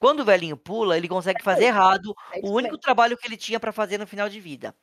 Quando 0.00 0.20
o 0.20 0.24
velhinho 0.24 0.56
pula, 0.56 0.96
ele 0.96 1.08
consegue 1.08 1.42
fazer 1.42 1.64
errado 1.64 2.14
é 2.32 2.40
o 2.42 2.50
único 2.52 2.78
trabalho 2.78 3.16
que 3.16 3.26
ele 3.26 3.36
tinha 3.36 3.60
para 3.60 3.72
fazer 3.72 3.98
no 3.98 4.06
final 4.06 4.28
de 4.28 4.40
vida. 4.40 4.74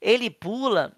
Ele 0.00 0.30
pula 0.30 0.96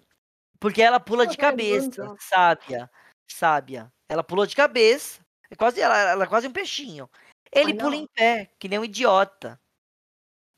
porque 0.59 0.81
ela 0.81 0.99
pula 0.99 1.27
de 1.27 1.37
cabeça, 1.37 2.15
sábia 2.19 2.89
sábia. 3.31 3.91
Ela 4.09 4.23
pulou 4.23 4.45
de 4.45 4.55
cabeça. 4.55 5.21
É 5.49 5.55
quase, 5.55 5.79
ela, 5.79 5.97
ela 5.97 6.23
é 6.23 6.27
quase 6.27 6.47
um 6.47 6.51
peixinho. 6.51 7.09
Ele 7.51 7.73
pula 7.73 7.95
em 7.95 8.07
pé, 8.07 8.51
que 8.59 8.67
nem 8.67 8.79
um 8.79 8.85
idiota. 8.85 9.59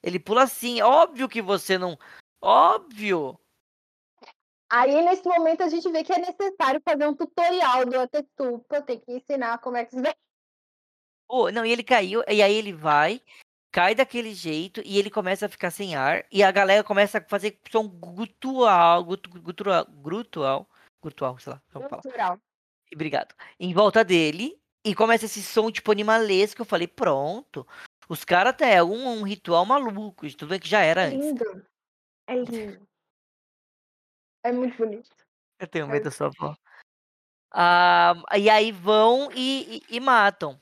Ele 0.01 0.19
pula 0.19 0.43
assim. 0.43 0.81
Óbvio 0.81 1.29
que 1.29 1.41
você 1.41 1.77
não. 1.77 1.97
Óbvio. 2.41 3.39
Aí, 4.71 5.01
nesse 5.01 5.27
momento, 5.27 5.63
a 5.63 5.69
gente 5.69 5.91
vê 5.91 6.03
que 6.03 6.13
é 6.13 6.19
necessário 6.19 6.81
fazer 6.87 7.07
um 7.07 7.15
tutorial 7.15 7.85
do 7.85 7.99
Atetupa. 7.99 8.81
Tem 8.81 8.99
que 8.99 9.11
ensinar 9.11 9.57
como 9.59 9.77
é 9.77 9.85
que 9.85 9.95
se 9.95 10.01
Oh, 11.27 11.51
não, 11.51 11.65
e 11.65 11.71
ele 11.71 11.83
caiu, 11.83 12.23
e 12.27 12.41
aí 12.41 12.55
ele 12.55 12.73
vai, 12.73 13.21
cai 13.71 13.93
daquele 13.93 14.33
jeito, 14.33 14.81
e 14.83 14.97
ele 14.97 15.11
começa 15.11 15.45
a 15.45 15.49
ficar 15.49 15.69
sem 15.69 15.95
ar, 15.95 16.25
e 16.31 16.41
a 16.41 16.51
galera 16.51 16.83
começa 16.83 17.19
a 17.19 17.23
fazer 17.23 17.59
som 17.71 17.87
gutual, 17.87 19.03
gutual, 19.03 19.85
gutual, 19.85 20.67
gutual, 20.99 21.37
sei 21.37 21.53
lá. 21.53 21.61
Gutural. 21.71 22.39
Obrigado. 22.93 23.35
Em 23.59 23.73
volta 23.73 24.03
dele. 24.03 24.59
E 24.83 24.95
começa 24.95 25.25
esse 25.25 25.43
som, 25.43 25.69
tipo, 25.69 25.91
animalesco. 25.91 26.61
Eu 26.61 26.65
falei, 26.65 26.87
pronto. 26.87 27.67
Os 28.07 28.23
caras 28.23 28.51
até 28.51 28.75
é 28.75 28.83
um, 28.83 29.19
um 29.19 29.23
ritual 29.23 29.65
maluco. 29.65 30.27
Tudo 30.35 30.49
bem 30.49 30.59
que 30.59 30.69
já 30.69 30.81
era 30.81 31.03
é 31.03 31.09
lindo. 31.09 31.43
antes. 31.47 31.63
É 32.29 32.35
lindo. 32.35 32.87
É 34.43 34.51
muito 34.51 34.77
bonito. 34.77 35.09
Eu 35.59 35.67
tenho 35.67 35.85
é 35.85 35.87
medo 35.87 36.03
da 36.03 36.11
sua 36.11 36.27
avó. 36.27 36.55
Ah, 37.51 38.13
e 38.37 38.47
aí 38.47 38.71
vão 38.71 39.31
e, 39.33 39.83
e, 39.89 39.95
e 39.95 39.99
matam. 39.99 40.61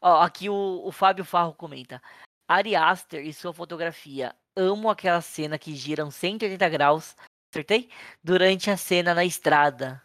Ó, 0.00 0.22
aqui 0.22 0.48
o, 0.48 0.82
o 0.84 0.92
Fábio 0.92 1.24
Farro 1.24 1.52
comenta. 1.52 2.00
Ari 2.46 2.76
Aster 2.76 3.26
e 3.26 3.32
sua 3.32 3.52
fotografia. 3.52 4.32
Amo 4.56 4.88
aquela 4.88 5.20
cena 5.20 5.58
que 5.58 5.74
giram 5.74 6.12
180 6.12 6.68
graus. 6.68 7.16
Acertei? 7.52 7.90
Durante 8.22 8.70
a 8.70 8.76
cena 8.76 9.12
na 9.12 9.24
estrada. 9.24 10.00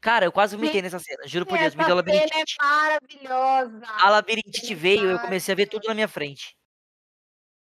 Cara, 0.00 0.26
eu 0.26 0.32
quase 0.32 0.54
vomitei 0.54 0.80
nessa 0.80 1.00
cena, 1.00 1.26
juro 1.26 1.44
por 1.44 1.58
Deus, 1.58 1.74
me 1.74 1.84
deu 1.84 1.96
labirintite. 1.96 2.30
Cena 2.30 2.40
é 2.40 2.98
maravilhosa. 3.32 3.86
A 4.00 4.10
labirintite 4.10 4.72
veio, 4.76 5.10
eu 5.10 5.18
comecei 5.18 5.52
a 5.52 5.56
ver 5.56 5.66
tudo 5.66 5.88
na 5.88 5.94
minha 5.94 6.06
frente. 6.06 6.56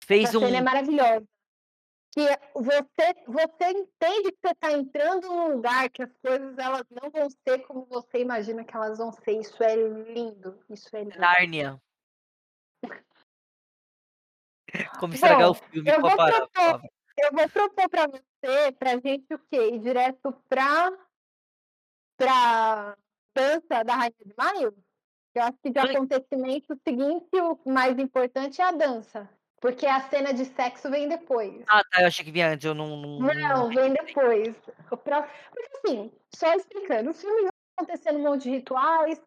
Fez 0.04 0.28
Essa 0.28 0.38
um. 0.40 0.42
cena 0.42 0.58
é 0.58 0.62
maravilhosa. 0.62 1.26
Que 2.16 2.26
você, 2.54 3.14
você 3.28 3.72
entende 3.72 4.32
que 4.32 4.40
você 4.42 4.54
está 4.54 4.72
entrando 4.72 5.28
num 5.28 5.56
lugar 5.56 5.90
que 5.90 6.02
as 6.02 6.16
coisas 6.18 6.58
elas 6.58 6.86
não 6.90 7.12
vão 7.12 7.30
ser 7.30 7.60
como 7.68 7.86
você 7.86 8.20
imagina 8.20 8.64
que 8.64 8.74
elas 8.74 8.98
vão 8.98 9.12
ser. 9.12 9.42
Isso 9.42 9.62
é 9.62 9.76
lindo. 9.76 10.58
Isso 10.70 10.96
é 10.96 11.04
lindo. 11.04 11.20
Nárnia. 11.20 11.78
Como 15.00 15.14
estragar 15.14 15.48
Bom, 15.48 15.52
o 15.52 15.54
filme 15.54 15.90
eu 15.90 16.02
vou, 16.02 16.16
propor, 16.16 16.82
eu 17.18 17.32
vou 17.32 17.50
propor 17.50 17.90
para 17.90 18.08
você, 18.08 18.72
pra 18.78 18.98
gente 18.98 19.34
o 19.34 19.40
quê? 19.40 19.70
Ir 19.70 19.80
direto 19.80 20.34
pra 20.50 20.92
para 22.18 22.98
dança 23.36 23.84
da 23.84 23.96
Rainha 23.96 24.16
de 24.26 24.34
Maio? 24.38 24.78
Eu 25.34 25.44
acho 25.44 25.58
que 25.62 25.70
de 25.70 25.80
acontecimento 25.80 26.80
seguinte, 26.88 27.30
o 27.34 27.70
mais 27.70 27.98
importante 28.00 28.62
é 28.62 28.66
a 28.66 28.72
dança. 28.72 29.30
Porque 29.66 29.88
a 29.88 30.00
cena 30.00 30.32
de 30.32 30.46
sexo 30.46 30.92
vem 30.92 31.10
depois. 31.10 31.64
Ah, 31.68 31.84
tá. 31.86 32.02
Eu 32.02 32.08
achei 32.08 32.24
que 32.24 32.32
vinha 32.32 32.52
antes. 32.52 32.64
Eu 32.64 32.76
não. 32.76 32.98
Não, 32.98 33.20
não 33.20 33.70
vem 33.70 33.94
depois. 33.94 34.56
Porque, 34.88 35.12
assim, 35.12 36.12
só 36.36 36.54
explicando: 36.54 37.10
o 37.10 37.14
filme 37.16 37.42
vai 37.42 37.52
acontecendo 37.76 38.20
um 38.20 38.22
monte 38.22 38.44
de 38.44 38.52
rituais. 38.52 39.20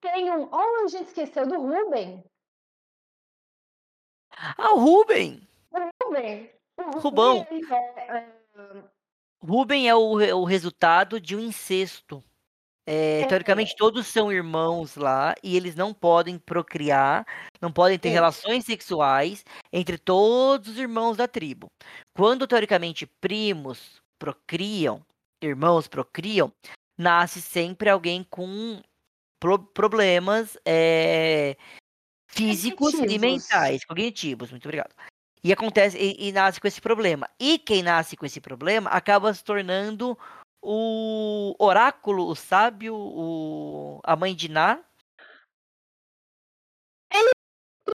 Tem 0.00 0.30
um. 0.30 0.48
Oh, 0.52 0.84
a 0.84 0.86
gente 0.86 1.08
esqueceu 1.08 1.44
do 1.44 1.60
Ruben. 1.60 2.24
Ah, 4.30 4.76
o 4.76 4.78
Ruben! 4.78 5.48
O 5.72 6.04
Ruben. 6.04 6.50
O 6.78 6.98
Rubão. 7.00 7.46
É, 7.50 8.16
é... 8.16 8.28
Ruben 9.42 9.88
é 9.88 9.94
o, 9.96 10.38
o 10.38 10.44
resultado 10.44 11.20
de 11.20 11.34
um 11.34 11.40
incesto. 11.40 12.22
É, 12.92 13.24
teoricamente, 13.26 13.76
todos 13.76 14.08
são 14.08 14.32
irmãos 14.32 14.96
lá 14.96 15.32
e 15.44 15.56
eles 15.56 15.76
não 15.76 15.94
podem 15.94 16.36
procriar, 16.36 17.24
não 17.60 17.70
podem 17.70 17.96
ter 17.96 18.08
Sim. 18.08 18.14
relações 18.14 18.64
sexuais 18.64 19.44
entre 19.72 19.96
todos 19.96 20.70
os 20.70 20.76
irmãos 20.76 21.16
da 21.16 21.28
tribo. 21.28 21.68
Quando, 22.16 22.48
teoricamente, 22.48 23.06
primos 23.06 24.02
procriam, 24.18 25.06
irmãos 25.40 25.86
procriam, 25.86 26.52
nasce 26.98 27.40
sempre 27.40 27.88
alguém 27.88 28.26
com 28.28 28.82
pro 29.38 29.56
problemas 29.56 30.58
é, 30.66 31.56
físicos 32.26 32.90
cognitivos. 32.90 33.14
e 33.14 33.18
mentais, 33.20 33.84
cognitivos. 33.84 34.50
Muito 34.50 34.64
obrigado. 34.64 34.92
E 35.44 35.52
acontece 35.52 35.96
e, 35.96 36.28
e 36.28 36.32
nasce 36.32 36.60
com 36.60 36.66
esse 36.66 36.80
problema. 36.80 37.30
E 37.38 37.56
quem 37.56 37.84
nasce 37.84 38.16
com 38.16 38.26
esse 38.26 38.40
problema 38.40 38.90
acaba 38.90 39.32
se 39.32 39.44
tornando 39.44 40.18
o 40.62 41.54
oráculo, 41.58 42.26
o 42.26 42.34
sábio, 42.34 42.94
o... 42.94 44.00
a 44.04 44.14
mãe 44.16 44.34
de 44.34 44.48
Ná? 44.48 44.84
Ele 47.12 47.28
é 47.28 47.92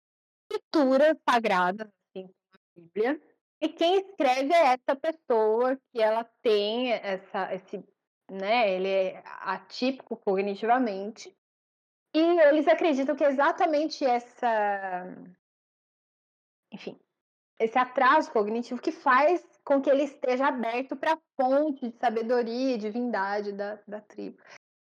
escritura 0.51 1.17
sagrada, 1.29 1.85
assim, 1.85 2.29
a 2.53 2.81
Bíblia. 2.81 3.21
E 3.61 3.69
quem 3.69 3.97
escreve 3.97 4.53
é 4.53 4.75
essa 4.75 4.97
pessoa 4.97 5.77
que 5.91 6.01
ela 6.01 6.25
tem 6.43 6.93
essa, 6.93 7.55
esse, 7.55 7.83
né? 8.31 8.71
Ele 8.71 8.89
é 8.89 9.23
atípico 9.25 10.17
cognitivamente. 10.17 11.35
E 12.15 12.19
eles 12.19 12.69
acreditam 12.69 13.17
que 13.17 13.25
exatamente 13.25 14.05
essa, 14.05 15.05
enfim, 16.73 16.99
esse 17.59 17.79
atraso 17.79 18.31
cognitivo 18.31 18.81
que 18.81 18.93
faz 18.93 19.43
com 19.65 19.81
que 19.81 19.89
ele 19.89 20.03
esteja 20.05 20.49
aberto 20.49 20.95
para 20.95 21.15
a 21.15 21.19
fonte 21.41 21.89
de 21.89 21.97
sabedoria 21.99 22.75
e 22.75 22.79
divindade 22.79 23.53
da, 23.53 23.79
da 23.89 24.01
tribo. 24.01 24.37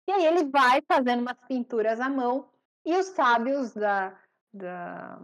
E 0.08 0.12
aí 0.12 0.26
ele 0.26 0.46
vai 0.46 0.82
fazendo 0.88 1.22
umas 1.22 1.44
pinturas 1.48 2.00
à 2.00 2.10
mão 2.10 2.50
e 2.86 2.96
os 2.96 3.08
sábios 3.08 3.74
da, 3.74 4.18
da, 4.54 5.20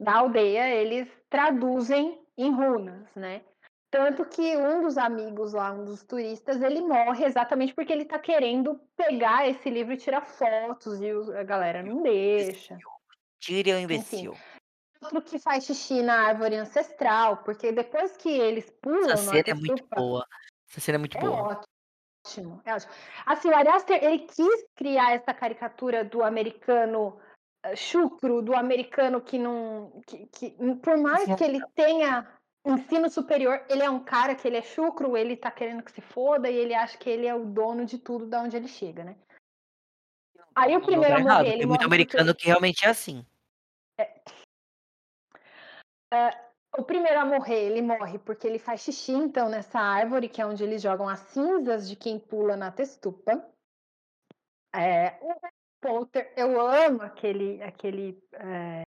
da 0.00 0.16
aldeia, 0.16 0.68
eles 0.74 1.08
traduzem 1.28 2.20
em 2.36 2.50
runas, 2.50 3.14
né? 3.14 3.44
Tanto 3.90 4.24
que 4.24 4.56
um 4.56 4.82
dos 4.82 4.98
amigos 4.98 5.52
lá, 5.52 5.70
um 5.70 5.84
dos 5.84 6.02
turistas, 6.02 6.60
ele 6.60 6.80
morre 6.80 7.24
exatamente 7.24 7.72
porque 7.72 7.92
ele 7.92 8.02
está 8.02 8.18
querendo 8.18 8.80
pegar 8.96 9.48
esse 9.48 9.70
livro 9.70 9.92
e 9.92 9.96
tirar 9.96 10.22
fotos 10.22 11.00
e 11.00 11.10
a 11.38 11.44
galera 11.44 11.80
não 11.80 12.02
deixa. 12.02 12.76
Tyrion 13.38 13.78
imbecil. 13.78 14.34
Outro 15.04 15.22
que 15.22 15.38
faz 15.38 15.64
xixi 15.64 16.02
na 16.02 16.28
árvore 16.28 16.56
ancestral, 16.56 17.38
porque 17.38 17.70
depois 17.72 18.16
que 18.16 18.30
eles 18.30 18.70
pulam 18.82 19.10
Essa 19.10 19.30
cena 19.30 19.44
é 19.46 19.54
muito 19.54 19.86
boa. 19.94 20.26
Essa 20.70 20.80
cena 20.80 20.96
é 20.96 20.98
muito 20.98 21.18
é 21.18 21.20
boa. 21.20 21.60
ótimo, 22.24 22.62
é 22.64 22.74
ótimo. 22.74 22.92
Assim, 23.26 23.48
o 23.48 23.56
Ari 23.56 23.68
Aster, 23.68 24.02
ele 24.02 24.20
quis 24.20 24.64
criar 24.76 25.12
essa 25.12 25.34
caricatura 25.34 26.04
do 26.04 26.22
americano 26.22 27.18
eh, 27.64 27.76
chucro, 27.76 28.42
do 28.42 28.54
americano 28.54 29.20
que 29.20 29.38
não... 29.38 30.00
Que, 30.06 30.26
que, 30.26 30.50
por 30.82 30.96
mais 30.96 31.32
que 31.34 31.44
ele 31.44 31.60
tenha 31.74 32.26
ensino 32.66 33.10
superior, 33.10 33.62
ele 33.68 33.82
é 33.82 33.90
um 33.90 34.02
cara 34.02 34.34
que 34.34 34.48
ele 34.48 34.56
é 34.56 34.62
chucro, 34.62 35.16
ele 35.16 35.36
tá 35.36 35.50
querendo 35.50 35.82
que 35.82 35.92
se 35.92 36.00
foda 36.00 36.50
e 36.50 36.56
ele 36.56 36.74
acha 36.74 36.96
que 36.96 37.10
ele 37.10 37.26
é 37.26 37.34
o 37.34 37.44
dono 37.44 37.84
de 37.84 37.98
tudo 37.98 38.26
da 38.26 38.40
onde 38.40 38.56
ele 38.56 38.68
chega, 38.68 39.04
né? 39.04 39.16
Aí 40.54 40.70
o 40.70 40.78
Não 40.78 40.86
primeiro 40.86 41.14
tá 41.14 41.20
errado, 41.20 41.38
morrer, 41.38 41.48
ele 41.48 41.58
Tem 41.58 41.66
muito 41.66 41.84
americano 41.84 42.34
que 42.34 42.46
realmente 42.46 42.86
é 42.86 42.88
assim. 42.88 43.26
O 46.76 46.82
primeiro 46.82 47.20
a 47.20 47.24
morrer, 47.24 47.66
ele 47.66 47.80
morre 47.80 48.18
porque 48.18 48.46
ele 48.46 48.58
faz 48.58 48.80
xixi, 48.80 49.12
então, 49.12 49.48
nessa 49.48 49.78
árvore, 49.78 50.28
que 50.28 50.42
é 50.42 50.46
onde 50.46 50.64
eles 50.64 50.82
jogam 50.82 51.08
as 51.08 51.20
cinzas 51.20 51.88
de 51.88 51.94
quem 51.94 52.18
pula 52.18 52.56
na 52.56 52.72
testupa. 52.72 53.48
É, 54.74 55.16
o 55.22 55.34
Potter, 55.80 56.32
eu 56.36 56.60
amo 56.60 57.02
aquele, 57.02 57.62
aquele, 57.62 58.20
é, 58.32 58.82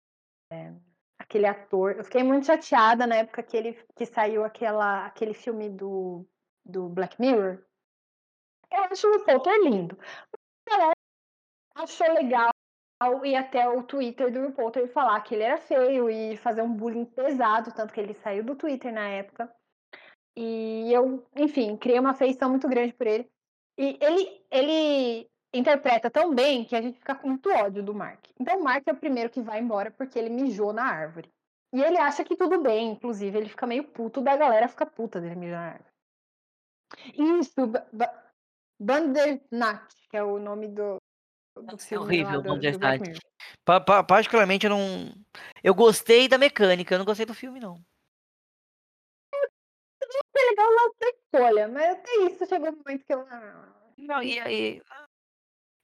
é, 0.51 0.73
aquele 1.19 1.45
ator. 1.45 1.95
Eu 1.97 2.03
fiquei 2.03 2.23
muito 2.23 2.47
chateada 2.47 3.05
na 3.05 3.17
época 3.17 3.43
que, 3.43 3.55
ele, 3.55 3.73
que 3.95 4.05
saiu 4.05 4.43
aquela, 4.43 5.05
aquele 5.05 5.35
filme 5.35 5.69
do, 5.69 6.25
do 6.65 6.89
Black 6.89 7.21
Mirror. 7.21 7.63
Eu 8.71 8.83
acho 8.85 9.07
o 9.07 9.23
Potter 9.23 9.61
lindo. 9.61 9.95
A 10.67 10.71
galera 10.71 10.93
achou 11.75 12.11
legal 12.13 12.49
ir 13.23 13.35
até 13.35 13.67
o 13.67 13.83
Twitter 13.83 14.31
do 14.31 14.39
Harry 14.39 14.53
Potter 14.53 14.83
e 14.83 14.87
falar 14.87 15.19
que 15.21 15.35
ele 15.35 15.43
era 15.43 15.57
feio 15.57 16.09
e 16.09 16.37
fazer 16.37 16.61
um 16.61 16.73
bullying 16.73 17.05
pesado, 17.05 17.73
tanto 17.73 17.93
que 17.93 17.99
ele 17.99 18.13
saiu 18.13 18.43
do 18.43 18.55
Twitter 18.55 18.93
na 18.93 19.07
época. 19.07 19.53
E 20.37 20.91
eu, 20.91 21.25
enfim, 21.35 21.77
criei 21.77 21.99
uma 21.99 22.11
afeição 22.11 22.49
muito 22.49 22.67
grande 22.67 22.93
por 22.93 23.07
ele. 23.07 23.29
E 23.77 23.97
ele, 24.01 24.45
ele 24.49 25.29
interpreta 25.53 26.09
tão 26.09 26.33
bem 26.33 26.65
que 26.65 26.75
a 26.75 26.81
gente 26.81 26.99
fica 26.99 27.15
com 27.15 27.27
muito 27.29 27.49
ódio 27.49 27.83
do 27.83 27.93
Mark. 27.93 28.25
Então 28.39 28.59
o 28.59 28.63
Mark 28.63 28.83
é 28.87 28.91
o 28.91 28.97
primeiro 28.97 29.29
que 29.29 29.41
vai 29.41 29.59
embora 29.59 29.91
porque 29.91 30.17
ele 30.17 30.29
mijou 30.29 30.73
na 30.73 30.83
árvore. 30.85 31.33
E 31.73 31.81
ele 31.81 31.97
acha 31.97 32.23
que 32.23 32.37
tudo 32.37 32.61
bem, 32.61 32.91
inclusive, 32.91 33.37
ele 33.37 33.49
fica 33.49 33.67
meio 33.67 33.83
puto 33.83 34.21
da 34.21 34.37
galera 34.37 34.67
fica 34.67 34.85
puta 34.85 35.19
dele 35.19 35.35
mijar 35.35 35.59
na 35.59 35.71
árvore. 35.73 35.95
Isso, 37.39 37.67
Ba- 37.67 37.87
Ba- 37.91 38.31
Bandersnatch, 38.79 40.07
que 40.09 40.17
é 40.17 40.23
o 40.23 40.39
nome 40.39 40.67
do 40.67 40.97
É 41.91 41.99
horrível 41.99 42.41
o. 42.41 42.57
Mirror. 42.57 43.19
Pa- 43.63 43.79
pa- 43.81 44.03
particularmente, 44.03 44.65
eu 44.65 44.69
não. 44.69 45.13
Eu 45.63 45.73
gostei 45.73 46.27
da 46.27 46.37
mecânica, 46.37 46.93
eu 46.93 46.99
não 46.99 47.05
gostei 47.05 47.25
do 47.25 47.33
filme, 47.33 47.59
não. 47.59 47.79
É 50.37 50.49
legal 50.49 50.69
lá 50.69 50.91
da 50.99 51.09
escolha, 51.09 51.67
mas 51.67 51.91
até 51.91 52.15
isso 52.25 52.45
chegou 52.45 52.69
um 52.69 52.75
momento 52.77 53.05
que 53.05 53.13
eu. 53.13 53.21
ah, 53.21 53.73
Não, 53.97 54.21
e 54.21 54.39
aí. 54.39 54.81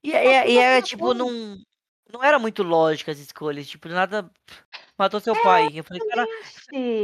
E, 0.04 0.10
e, 0.10 0.50
e 0.52 0.58
é 0.58 0.82
tipo, 0.82 1.14
não. 1.14 1.56
Não 2.12 2.22
era 2.22 2.38
muito 2.38 2.62
lógica 2.62 3.10
as 3.10 3.18
escolhas. 3.18 3.66
Tipo, 3.66 3.88
nada. 3.88 4.30
Matou 4.98 5.18
seu 5.20 5.34
pai. 5.42 5.68
Eu 5.74 5.82
falei, 5.84 6.06
cara. 6.08 6.26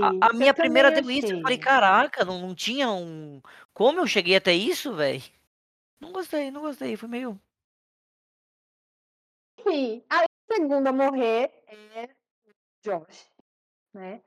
A, 0.02 0.26
a 0.28 0.32
minha 0.34 0.52
primeira 0.52 0.90
deu 0.90 1.10
isso. 1.10 1.32
Eu 1.32 1.40
falei, 1.40 1.58
caraca, 1.58 2.24
não, 2.24 2.38
não 2.40 2.54
tinha 2.54 2.90
um. 2.90 3.40
Como 3.72 4.00
eu 4.00 4.06
cheguei 4.06 4.36
até 4.36 4.52
isso, 4.52 4.94
velho? 4.94 5.22
Não 5.98 6.12
gostei, 6.12 6.50
não 6.50 6.60
gostei. 6.60 6.96
Foi 6.96 7.08
meio. 7.08 7.40
Enfim, 9.59 10.05
a 10.09 10.24
segunda 10.52 10.90
a 10.90 10.93
morrer 10.93 11.51
é 11.68 12.09
Josh, 12.82 13.30
né? 13.93 14.22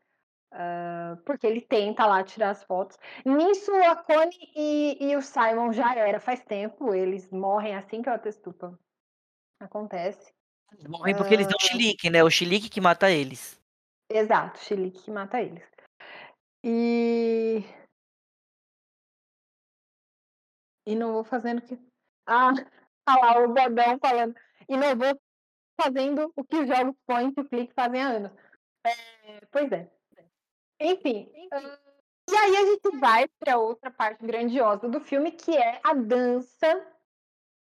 Ah, 0.53 1.17
porque 1.25 1.47
ele 1.47 1.61
tenta 1.61 2.05
lá 2.05 2.23
tirar 2.23 2.49
as 2.49 2.63
fotos. 2.63 2.97
Nisso, 3.25 3.73
a 3.73 3.95
Connie 3.95 4.51
e, 4.55 4.97
e 4.99 5.15
o 5.15 5.21
Simon 5.21 5.71
já 5.71 5.95
era 5.95 6.19
faz 6.19 6.43
tempo. 6.43 6.93
Eles 6.93 7.29
morrem 7.31 7.75
assim 7.75 8.01
que 8.01 8.09
a 8.09 8.19
testupa 8.19 8.77
acontece. 9.59 10.33
Morrem 10.87 11.15
porque 11.15 11.33
eles 11.33 11.47
dão 11.47 11.57
chilique, 11.59 12.09
né? 12.09 12.23
O 12.23 12.29
chilique 12.29 12.69
que 12.69 12.81
mata 12.81 13.09
eles. 13.09 13.59
Exato, 14.09 14.59
Chilique 14.59 15.03
que 15.03 15.11
mata 15.11 15.41
eles. 15.41 15.63
E. 16.63 17.63
E 20.85 20.95
não 20.95 21.13
vou 21.13 21.23
fazendo 21.23 21.61
que. 21.61 21.79
Ah, 22.25 22.51
olha 23.07 23.21
lá, 23.21 23.39
o 23.39 23.47
Bodão 23.47 23.99
falando. 23.99 24.35
E 24.67 24.75
não 24.75 24.95
vou 24.97 25.20
fazendo 25.81 26.31
o 26.35 26.43
que 26.43 26.57
os 26.57 26.67
jogos 26.67 26.95
point 27.05 27.39
e 27.39 27.43
clique 27.43 27.73
fazem 27.73 28.01
há 28.01 28.07
anos. 28.07 28.31
É, 28.85 29.45
pois 29.51 29.71
é. 29.71 29.89
Enfim. 30.79 31.31
ah, 31.51 31.79
e 32.29 32.35
aí 32.35 32.55
a 32.55 32.65
gente 32.65 32.97
vai 32.97 33.27
para 33.39 33.57
outra 33.57 33.91
parte 33.91 34.25
grandiosa 34.25 34.87
do 34.87 34.99
filme, 34.99 35.31
que 35.31 35.55
é 35.55 35.79
a 35.83 35.93
dança 35.93 36.87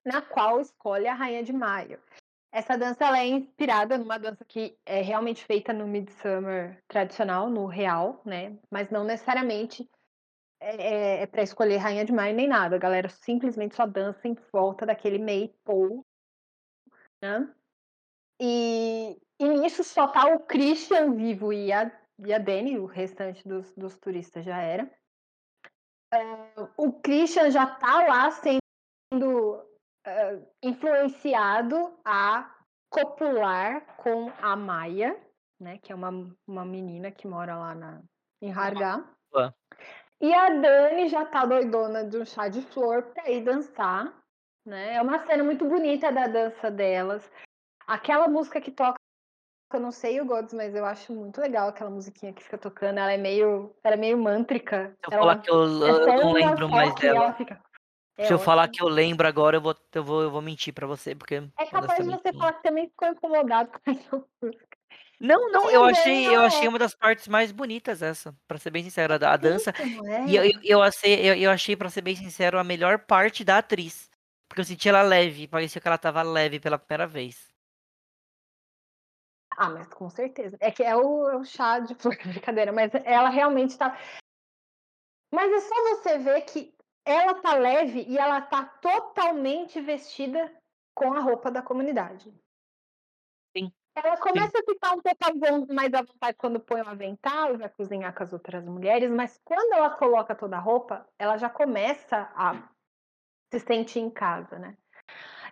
na 0.06 0.22
qual 0.22 0.60
escolhe 0.60 1.08
a 1.08 1.14
Rainha 1.14 1.44
de 1.44 1.54
Maio. 1.54 2.00
Essa 2.54 2.78
dança 2.78 3.06
ela 3.06 3.20
é 3.20 3.28
inspirada 3.28 3.98
numa 3.98 4.20
dança 4.20 4.44
que 4.44 4.78
é 4.86 5.02
realmente 5.02 5.46
feita 5.46 5.72
no 5.72 5.88
Midsummer 5.88 6.78
tradicional, 6.88 7.50
no 7.50 7.66
real, 7.66 8.22
né? 8.26 8.58
Mas 8.70 8.90
não 8.90 9.06
necessariamente 9.06 9.90
é, 10.60 11.24
é 11.24 11.28
para 11.28 11.44
escolher 11.44 11.78
Rainha 11.78 12.04
de 12.04 12.12
Maio 12.12 12.36
nem 12.36 12.48
nada. 12.48 12.76
A 12.76 12.80
galera 12.80 13.08
simplesmente 13.10 13.76
só 13.76 13.86
dança 13.86 14.28
em 14.28 14.36
volta 14.52 14.86
daquele 14.86 15.18
maypole, 15.18 16.02
né? 17.22 17.50
E, 18.44 19.22
e 19.40 19.48
nisso 19.48 19.84
só 19.84 20.08
tá 20.08 20.26
o 20.26 20.40
Christian 20.40 21.14
vivo 21.14 21.54
e 21.54 21.72
a, 21.72 21.92
e 22.26 22.34
a 22.34 22.40
Dani, 22.40 22.80
o 22.80 22.88
restante 22.88 23.48
dos, 23.48 23.72
dos 23.76 24.00
turistas 24.00 24.44
já 24.44 24.60
era. 24.60 24.92
É, 26.12 26.18
o 26.76 26.92
Christian 26.94 27.52
já 27.52 27.68
tá 27.68 28.08
lá 28.08 28.32
sendo 28.32 29.64
eh, 30.06 30.40
influenciado 30.64 31.94
a 32.04 32.52
copular 32.90 33.96
com 33.98 34.32
a 34.42 34.56
Maia, 34.56 35.16
né, 35.60 35.78
que 35.78 35.92
é 35.92 35.96
uma, 35.96 36.36
uma 36.48 36.66
menina 36.66 37.12
que 37.12 37.28
mora 37.28 37.56
lá 37.56 37.76
na, 37.76 38.02
em 38.42 38.52
Hargá. 38.52 39.08
E 40.20 40.34
a 40.34 40.50
Dani 40.50 41.08
já 41.08 41.26
tá 41.26 41.46
doidona 41.46 42.04
de 42.06 42.18
um 42.18 42.26
chá 42.26 42.48
de 42.48 42.62
flor 42.62 43.04
pra 43.14 43.30
ir 43.30 43.44
dançar, 43.44 44.14
né? 44.66 44.96
É 44.96 45.02
uma 45.02 45.26
cena 45.26 45.44
muito 45.44 45.68
bonita 45.68 46.12
da 46.12 46.28
dança 46.28 46.70
delas. 46.70 47.32
Aquela 47.92 48.30
música 48.30 48.62
que 48.62 48.72
toca, 48.72 48.98
eu 49.74 49.80
não 49.82 49.92
sei 49.92 50.22
o 50.22 50.26
Gods, 50.26 50.54
mas 50.54 50.74
eu 50.74 50.86
acho 50.86 51.14
muito 51.14 51.42
legal 51.42 51.68
aquela 51.68 51.90
musiquinha 51.90 52.32
que 52.32 52.42
fica 52.42 52.58
tocando. 52.58 52.98
Ela 53.00 53.12
é 53.12 53.18
meio, 53.18 53.76
ela 53.84 53.96
é 53.96 53.98
meio 53.98 54.18
mântrica. 54.18 54.96
Se 55.04 55.12
eu 55.12 55.18
Ela- 55.18 55.22
falar 55.22 55.42
que 55.42 55.52
eu, 55.52 55.86
é 55.86 56.18
eu 56.18 56.24
não 56.24 56.32
lembro 56.32 56.70
mais 56.70 56.96
dela. 56.96 57.18
ela 57.26 57.34
fica- 57.34 57.62
é 58.18 58.26
Se 58.26 58.32
eu 58.32 58.40
falar 58.40 58.70
que 58.70 58.82
eu 58.82 58.88
lembro 58.88 59.28
agora, 59.28 59.58
eu 59.58 59.62
vou, 59.62 59.76
eu 59.94 60.04
vou, 60.06 60.22
eu 60.22 60.32
vou 60.32 60.42
mentir 60.42 60.74
pra 60.74 60.88
você, 60.88 61.14
porque. 61.14 61.36
É 61.58 61.66
capaz 61.66 62.06
de 62.06 62.10
você 62.10 62.32
falar 62.32 62.54
que 62.54 62.64
também 62.64 62.88
ficou 62.88 63.10
incomodado 63.10 63.72
com 63.72 63.92
essa 63.92 64.26
música. 64.42 64.78
Não, 65.20 65.52
não, 65.52 65.70
eu 65.70 65.84
achei, 65.84 66.28
eu 66.28 66.36
ela 66.36 66.46
achei 66.46 66.66
é. 66.66 66.70
uma 66.70 66.80
das 66.80 66.96
partes 66.96 67.28
mais 67.28 67.52
bonitas 67.52 68.02
essa, 68.02 68.34
pra 68.48 68.58
ser 68.58 68.72
bem 68.72 68.84
sincero, 68.84 69.14
a, 69.14 69.38
dança. 69.38 69.74
É? 70.08 70.26
E 70.28 70.36
eu, 70.36 70.44
eu, 70.64 70.82
achei, 70.82 71.30
eu, 71.30 71.36
eu 71.36 71.52
achei, 71.52 71.76
pra 71.76 71.90
ser 71.90 72.02
bem 72.02 72.16
sincero, 72.16 72.58
a 72.58 72.64
melhor 72.64 73.00
parte 73.00 73.44
da 73.44 73.58
atriz. 73.58 74.10
Porque 74.48 74.62
eu 74.62 74.66
senti 74.66 74.88
ela 74.90 75.02
leve, 75.02 75.48
parecia 75.48 75.80
que 75.82 75.88
ela 75.88 75.98
tava 75.98 76.24
leve 76.24 76.60
pela 76.60 76.80
primeira 76.80 77.06
vez. 77.06 77.51
Ah, 79.58 79.70
mas 79.70 79.88
com 79.94 80.10
certeza. 80.10 80.58
É 80.60 80.72
que 80.72 80.84
é 80.84 80.96
o, 80.96 81.30
é 81.30 81.36
o 81.36 81.44
chá 81.44 81.80
de 81.80 81.94
flor, 81.96 82.16
brincadeira, 82.26 82.72
mas 82.72 82.92
ela 83.06 83.30
realmente 83.30 83.78
tá. 83.78 83.98
Mas 85.34 85.52
é 85.52 85.60
só 85.60 85.76
você 85.90 86.18
ver 86.18 86.42
que 86.42 86.76
ela 87.06 87.42
tá 87.42 87.56
leve 87.56 88.04
e 88.08 88.18
ela 88.18 88.42
tá 88.42 88.66
totalmente 88.66 89.80
vestida 89.82 90.52
com 90.96 91.14
a 91.14 91.20
roupa 91.20 91.50
da 91.52 91.62
comunidade. 91.62 92.34
Sim. 93.56 93.72
Ela 93.96 94.18
começa 94.18 94.58
a 94.58 94.64
ficar 94.64 94.94
um 94.94 95.02
pouco 95.02 95.74
mais 95.74 95.94
à 95.94 96.02
vontade 96.02 96.38
quando 96.38 96.60
põe 96.60 96.82
o 96.82 96.88
avental 96.88 97.54
e 97.54 97.58
vai 97.58 97.70
cozinhar 97.70 98.16
com 98.16 98.24
as 98.24 98.32
outras 98.32 98.66
mulheres, 98.66 99.12
mas 99.12 99.40
quando 99.44 99.74
ela 99.74 99.90
coloca 99.90 100.34
toda 100.34 100.56
a 100.58 100.62
roupa, 100.62 101.06
ela 101.20 101.38
já 101.38 101.50
começa 101.50 102.32
a 102.36 102.70
se 103.52 103.60
sentir 103.60 104.00
em 104.00 104.10
casa, 104.10 104.58
né? 104.58 104.78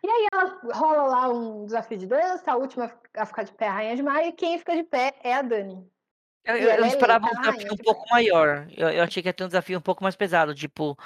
E 0.03 0.09
aí 0.09 0.27
ela 0.33 0.59
rola 0.73 1.03
lá 1.03 1.29
um 1.29 1.65
desafio 1.65 1.97
de 1.97 2.07
dança, 2.07 2.51
a 2.51 2.55
última 2.55 2.91
a 3.15 3.25
ficar 3.25 3.43
de 3.43 3.51
pé 3.51 3.65
é 3.65 3.67
a 3.67 3.73
Rainha 3.73 3.95
de 3.95 4.03
Maio, 4.03 4.27
e 4.27 4.31
quem 4.31 4.57
fica 4.57 4.75
de 4.75 4.83
pé 4.83 5.13
é 5.23 5.35
a 5.35 5.41
Dani. 5.41 5.85
Eu, 6.45 6.55
eu- 6.55 6.69
eu 6.69 6.85
é 6.85 6.87
esperava 6.87 7.27
um 7.27 7.39
desafio 7.39 7.73
um 7.73 7.75
de 7.75 7.83
pouco 7.83 8.09
maior. 8.09 8.67
Eu, 8.75 8.89
eu 8.89 9.03
achei 9.03 9.21
que 9.21 9.29
ia 9.29 9.33
ter 9.33 9.43
um 9.43 9.47
desafio 9.47 9.77
um 9.77 9.81
pouco 9.81 10.03
mais 10.03 10.15
pesado. 10.15 10.55
Tipo, 10.55 10.97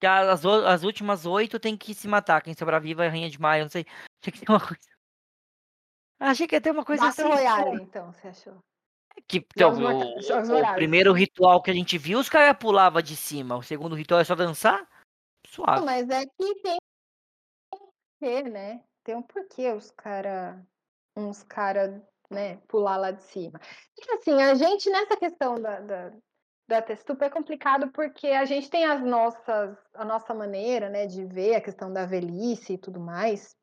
que 0.00 0.06
as, 0.06 0.44
as 0.44 0.82
últimas 0.84 1.26
oito 1.26 1.58
tem 1.58 1.76
que 1.76 1.92
se 1.92 2.06
matar. 2.06 2.40
Quem 2.42 2.54
sobrar 2.54 2.80
viva 2.80 3.04
é 3.04 3.08
a 3.08 3.10
Rainha 3.10 3.28
de 3.28 3.40
Maio. 3.40 3.64
Não 3.64 3.70
sei. 3.70 3.84
Achei 4.22 4.32
que 4.32 4.40
ter 4.40 4.50
uma 4.50 4.60
coisa. 4.60 4.82
Achei 6.20 6.46
que 6.46 6.54
ia 6.54 6.60
ter 6.60 6.70
uma 6.70 6.84
coisa 6.84 7.02
Battle 7.06 7.32
assim. 7.32 7.46
Royale, 7.46 7.82
então, 7.82 8.12
você 8.12 8.28
achou? 8.28 8.58
Que, 9.26 9.38
então, 9.38 9.72
o, 9.72 10.18
o 10.18 10.74
primeiro 10.74 11.12
ritual 11.12 11.62
que 11.62 11.70
a 11.70 11.74
gente 11.74 11.98
viu, 11.98 12.18
os 12.18 12.28
caras 12.28 12.56
pulavam 12.58 13.02
de 13.02 13.16
cima. 13.16 13.56
O 13.56 13.62
segundo 13.62 13.96
ritual 13.96 14.20
é 14.20 14.24
só 14.24 14.34
dançar? 14.34 14.78
Não, 14.78 14.86
Suave. 15.48 15.84
mas 15.84 16.08
é 16.10 16.24
que 16.24 16.54
tem 16.62 16.76
porquê, 18.18 18.42
né? 18.42 18.82
Tem 19.04 19.14
um 19.14 19.22
porquê 19.22 19.72
os 19.72 19.90
cara, 19.90 20.64
uns 21.16 21.42
cara 21.42 22.02
né, 22.30 22.56
pular 22.68 22.96
lá 22.96 23.10
de 23.10 23.22
cima. 23.22 23.60
E 23.96 24.14
assim, 24.14 24.42
a 24.42 24.54
gente 24.54 24.90
nessa 24.90 25.16
questão 25.16 25.60
da, 25.60 25.80
da, 25.80 26.12
da 26.68 26.82
textupa 26.82 27.26
é 27.26 27.30
complicado 27.30 27.90
porque 27.92 28.28
a 28.28 28.44
gente 28.44 28.68
tem 28.68 28.84
as 28.84 29.02
nossas, 29.02 29.76
a 29.94 30.04
nossa 30.04 30.34
maneira, 30.34 30.88
né, 30.88 31.06
de 31.06 31.24
ver 31.24 31.54
a 31.54 31.60
questão 31.60 31.92
da 31.92 32.04
velhice 32.04 32.74
e 32.74 32.78
tudo 32.78 32.98
mais. 32.98 33.56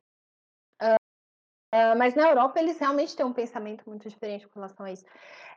Uh, 1.73 1.97
mas 1.97 2.13
na 2.13 2.30
Europa 2.30 2.59
eles 2.59 2.77
realmente 2.77 3.15
têm 3.15 3.25
um 3.25 3.34
pensamento 3.34 3.84
muito 3.89 4.07
diferente 4.07 4.47
com 4.47 4.59
relação 4.59 4.85
a 4.85 4.91
isso. 4.91 5.03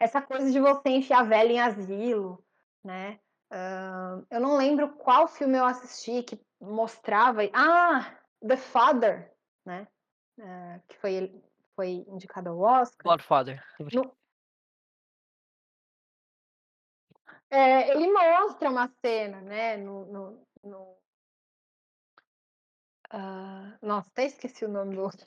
Essa 0.00 0.22
coisa 0.22 0.50
de 0.50 0.58
você 0.58 0.88
enfiar 0.88 1.22
velha 1.24 1.52
em 1.52 1.60
asilo, 1.60 2.42
né? 2.82 3.20
Uh, 3.52 4.26
eu 4.30 4.40
não 4.40 4.56
lembro 4.56 4.96
qual 4.96 5.28
filme 5.28 5.58
eu 5.58 5.64
assisti 5.66 6.22
que 6.22 6.40
mostrava. 6.58 7.42
Ah, 7.52 8.16
The 8.40 8.56
Father, 8.56 9.32
né? 9.64 9.88
que 10.88 10.96
foi 10.98 11.30
foi 11.76 12.06
indicado 12.08 12.48
ao 12.48 12.58
Oscar. 12.58 13.04
Godfather. 13.04 13.62
No... 13.92 14.16
É, 17.50 17.90
ele 17.90 18.10
mostra 18.10 18.70
uma 18.70 18.88
cena, 19.04 19.40
né, 19.42 19.76
no, 19.76 20.06
no, 20.06 20.48
no... 20.64 20.96
Uh, 23.12 23.78
nossa, 23.80 24.08
até 24.08 24.24
esqueci 24.24 24.64
o 24.64 24.68
nome 24.68 24.96
do 24.96 25.02
outro. 25.02 25.26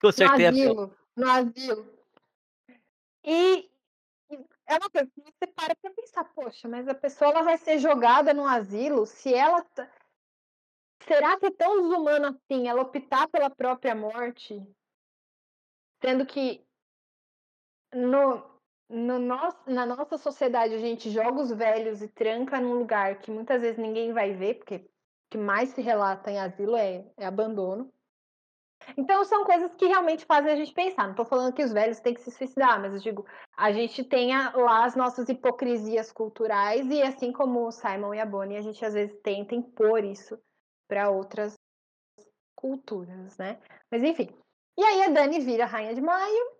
Com 0.00 0.12
certeza. 0.12 0.52
No 0.52 0.58
asilo, 0.58 0.96
no 1.16 1.30
asilo. 1.30 1.98
E, 3.24 3.70
é 4.66 4.76
uma 4.76 4.90
coisa 4.90 5.10
que 5.10 5.20
você 5.20 5.46
para 5.46 5.74
para 5.74 5.90
pensar, 5.90 6.24
poxa, 6.34 6.68
mas 6.68 6.86
a 6.86 6.94
pessoa 6.94 7.30
ela 7.30 7.42
vai 7.42 7.58
ser 7.58 7.78
jogada 7.78 8.32
no 8.32 8.46
asilo 8.46 9.06
se 9.06 9.34
ela. 9.34 9.64
Será 11.06 11.38
que 11.38 11.46
é 11.46 11.50
tão 11.50 11.82
desumano 11.82 12.26
assim 12.26 12.68
ela 12.68 12.82
optar 12.82 13.28
pela 13.28 13.50
própria 13.50 13.94
morte? 13.94 14.62
Sendo 16.00 16.24
que 16.24 16.64
no, 17.92 18.42
no 18.88 19.18
nosso, 19.18 19.58
na 19.66 19.84
nossa 19.84 20.16
sociedade 20.16 20.74
a 20.74 20.78
gente 20.78 21.10
joga 21.10 21.40
os 21.40 21.50
velhos 21.50 22.02
e 22.02 22.08
tranca 22.08 22.60
num 22.60 22.74
lugar 22.74 23.20
que 23.20 23.30
muitas 23.30 23.62
vezes 23.62 23.78
ninguém 23.78 24.12
vai 24.12 24.32
ver, 24.32 24.54
porque 24.54 24.76
o 24.76 24.90
que 25.30 25.38
mais 25.38 25.70
se 25.70 25.82
relata 25.82 26.30
em 26.30 26.38
asilo 26.38 26.76
é, 26.76 27.04
é 27.16 27.26
abandono. 27.26 27.92
Então 28.96 29.24
são 29.24 29.44
coisas 29.44 29.72
que 29.74 29.86
realmente 29.86 30.24
fazem 30.24 30.52
a 30.52 30.56
gente 30.56 30.72
pensar. 30.72 31.04
Não 31.04 31.12
estou 31.12 31.24
falando 31.24 31.54
que 31.54 31.62
os 31.62 31.72
velhos 31.72 32.00
têm 32.00 32.14
que 32.14 32.20
se 32.20 32.32
suicidar, 32.32 32.80
mas 32.80 32.92
eu 32.92 33.00
digo, 33.00 33.26
a 33.56 33.70
gente 33.70 34.02
tem 34.02 34.30
lá 34.36 34.84
as 34.84 34.96
nossas 34.96 35.28
hipocrisias 35.28 36.10
culturais 36.10 36.88
e 36.90 37.00
assim 37.00 37.32
como 37.32 37.66
o 37.66 37.70
Simon 37.70 38.14
e 38.14 38.20
a 38.20 38.26
Bonnie, 38.26 38.56
a 38.56 38.62
gente 38.62 38.84
às 38.84 38.94
vezes 38.94 39.16
tenta 39.22 39.54
impor 39.54 40.04
isso 40.04 40.36
para 40.92 41.08
outras 41.08 41.54
culturas, 42.54 43.38
né? 43.38 43.58
Mas 43.90 44.02
enfim. 44.02 44.28
E 44.78 44.84
aí 44.84 45.02
a 45.04 45.08
Dani 45.08 45.40
vira 45.40 45.64
rainha 45.64 45.94
de 45.94 46.02
maio. 46.02 46.52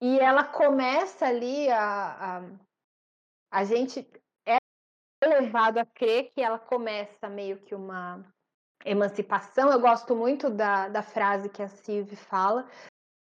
E 0.00 0.18
ela 0.18 0.42
começa 0.42 1.26
ali 1.26 1.68
a, 1.68 2.38
a, 2.38 2.42
a 3.50 3.64
gente 3.64 4.10
é 4.46 4.56
levado 5.26 5.76
a 5.76 5.84
crer 5.84 6.32
que 6.32 6.40
ela 6.40 6.58
começa 6.58 7.28
meio 7.28 7.58
que 7.58 7.74
uma 7.74 8.24
emancipação. 8.82 9.70
Eu 9.70 9.80
gosto 9.80 10.16
muito 10.16 10.48
da, 10.48 10.88
da 10.88 11.02
frase 11.02 11.50
que 11.50 11.62
a 11.62 11.68
Sylvie 11.68 12.16
fala, 12.16 12.66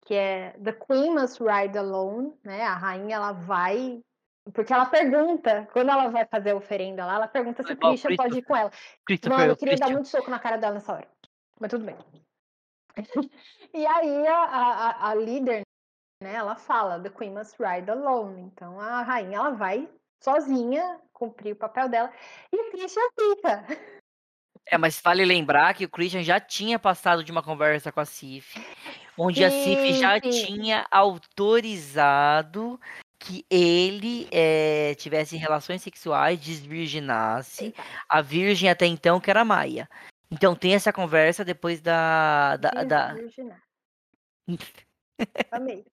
que 0.05 0.13
é 0.13 0.51
The 0.63 0.71
Queen 0.71 1.13
must 1.13 1.43
ride 1.43 1.77
alone, 1.77 2.33
né? 2.41 2.63
A 2.63 2.75
rainha 2.75 3.17
ela 3.17 3.33
vai 3.33 4.01
porque 4.51 4.73
ela 4.73 4.85
pergunta, 4.85 5.67
quando 5.71 5.89
ela 5.89 6.09
vai 6.09 6.25
fazer 6.25 6.51
a 6.51 6.55
oferenda 6.55 7.05
lá, 7.05 7.15
ela 7.15 7.27
pergunta 7.27 7.63
se 7.63 7.71
o 7.71 7.77
Christian 7.77 8.15
pode 8.15 8.39
ir 8.39 8.41
com 8.43 8.55
ela. 8.55 8.71
Mano, 9.29 9.51
eu 9.51 9.55
queria 9.55 9.77
dar 9.77 9.89
muito 9.89 10.07
soco 10.09 10.29
na 10.29 10.39
cara 10.39 10.57
dela 10.57 10.73
nessa 10.73 10.93
hora. 10.93 11.07
Mas 11.59 11.69
tudo 11.69 11.85
bem. 11.85 11.95
e 13.73 13.85
aí 13.85 14.27
a, 14.27 14.43
a, 14.43 15.09
a 15.09 15.15
líder, 15.15 15.61
né, 16.21 16.33
ela 16.33 16.55
fala, 16.55 16.99
The 16.99 17.09
Queen 17.09 17.33
must 17.33 17.55
ride 17.57 17.89
alone. 17.89 18.41
Então 18.41 18.79
a 18.79 19.01
rainha 19.01 19.37
ela 19.37 19.51
vai 19.51 19.89
sozinha 20.21 20.99
cumprir 21.13 21.53
o 21.53 21.57
papel 21.57 21.87
dela 21.87 22.11
e 22.51 22.57
o 22.57 22.71
Christian 22.71 23.03
fica. 23.17 23.65
É, 24.65 24.77
mas 24.77 24.99
vale 25.01 25.23
lembrar 25.25 25.73
que 25.73 25.85
o 25.85 25.89
Christian 25.89 26.23
já 26.23 26.39
tinha 26.39 26.77
passado 26.79 27.23
de 27.23 27.31
uma 27.31 27.43
conversa 27.43 27.91
com 27.91 27.99
a 27.99 28.05
Cif, 28.05 28.57
onde 29.17 29.39
sim, 29.39 29.45
a 29.45 29.49
Cif 29.49 29.93
já 29.93 30.19
sim. 30.19 30.29
tinha 30.29 30.85
autorizado 30.89 32.79
que 33.23 33.45
ele 33.49 34.27
é, 34.31 34.93
tivesse 34.95 35.37
relações 35.37 35.81
sexuais, 35.81 36.37
desvirginasse 36.41 37.73
a 38.09 38.21
virgem 38.21 38.69
até 38.69 38.85
então, 38.85 39.17
que 39.19 39.29
era 39.29 39.45
Maia. 39.45 39.89
Então 40.29 40.53
tem 40.53 40.75
essa 40.75 40.91
conversa 40.91 41.45
depois 41.45 41.79
da. 41.79 42.57
da, 42.57 42.83
da... 42.83 43.15
Amei. 45.51 45.85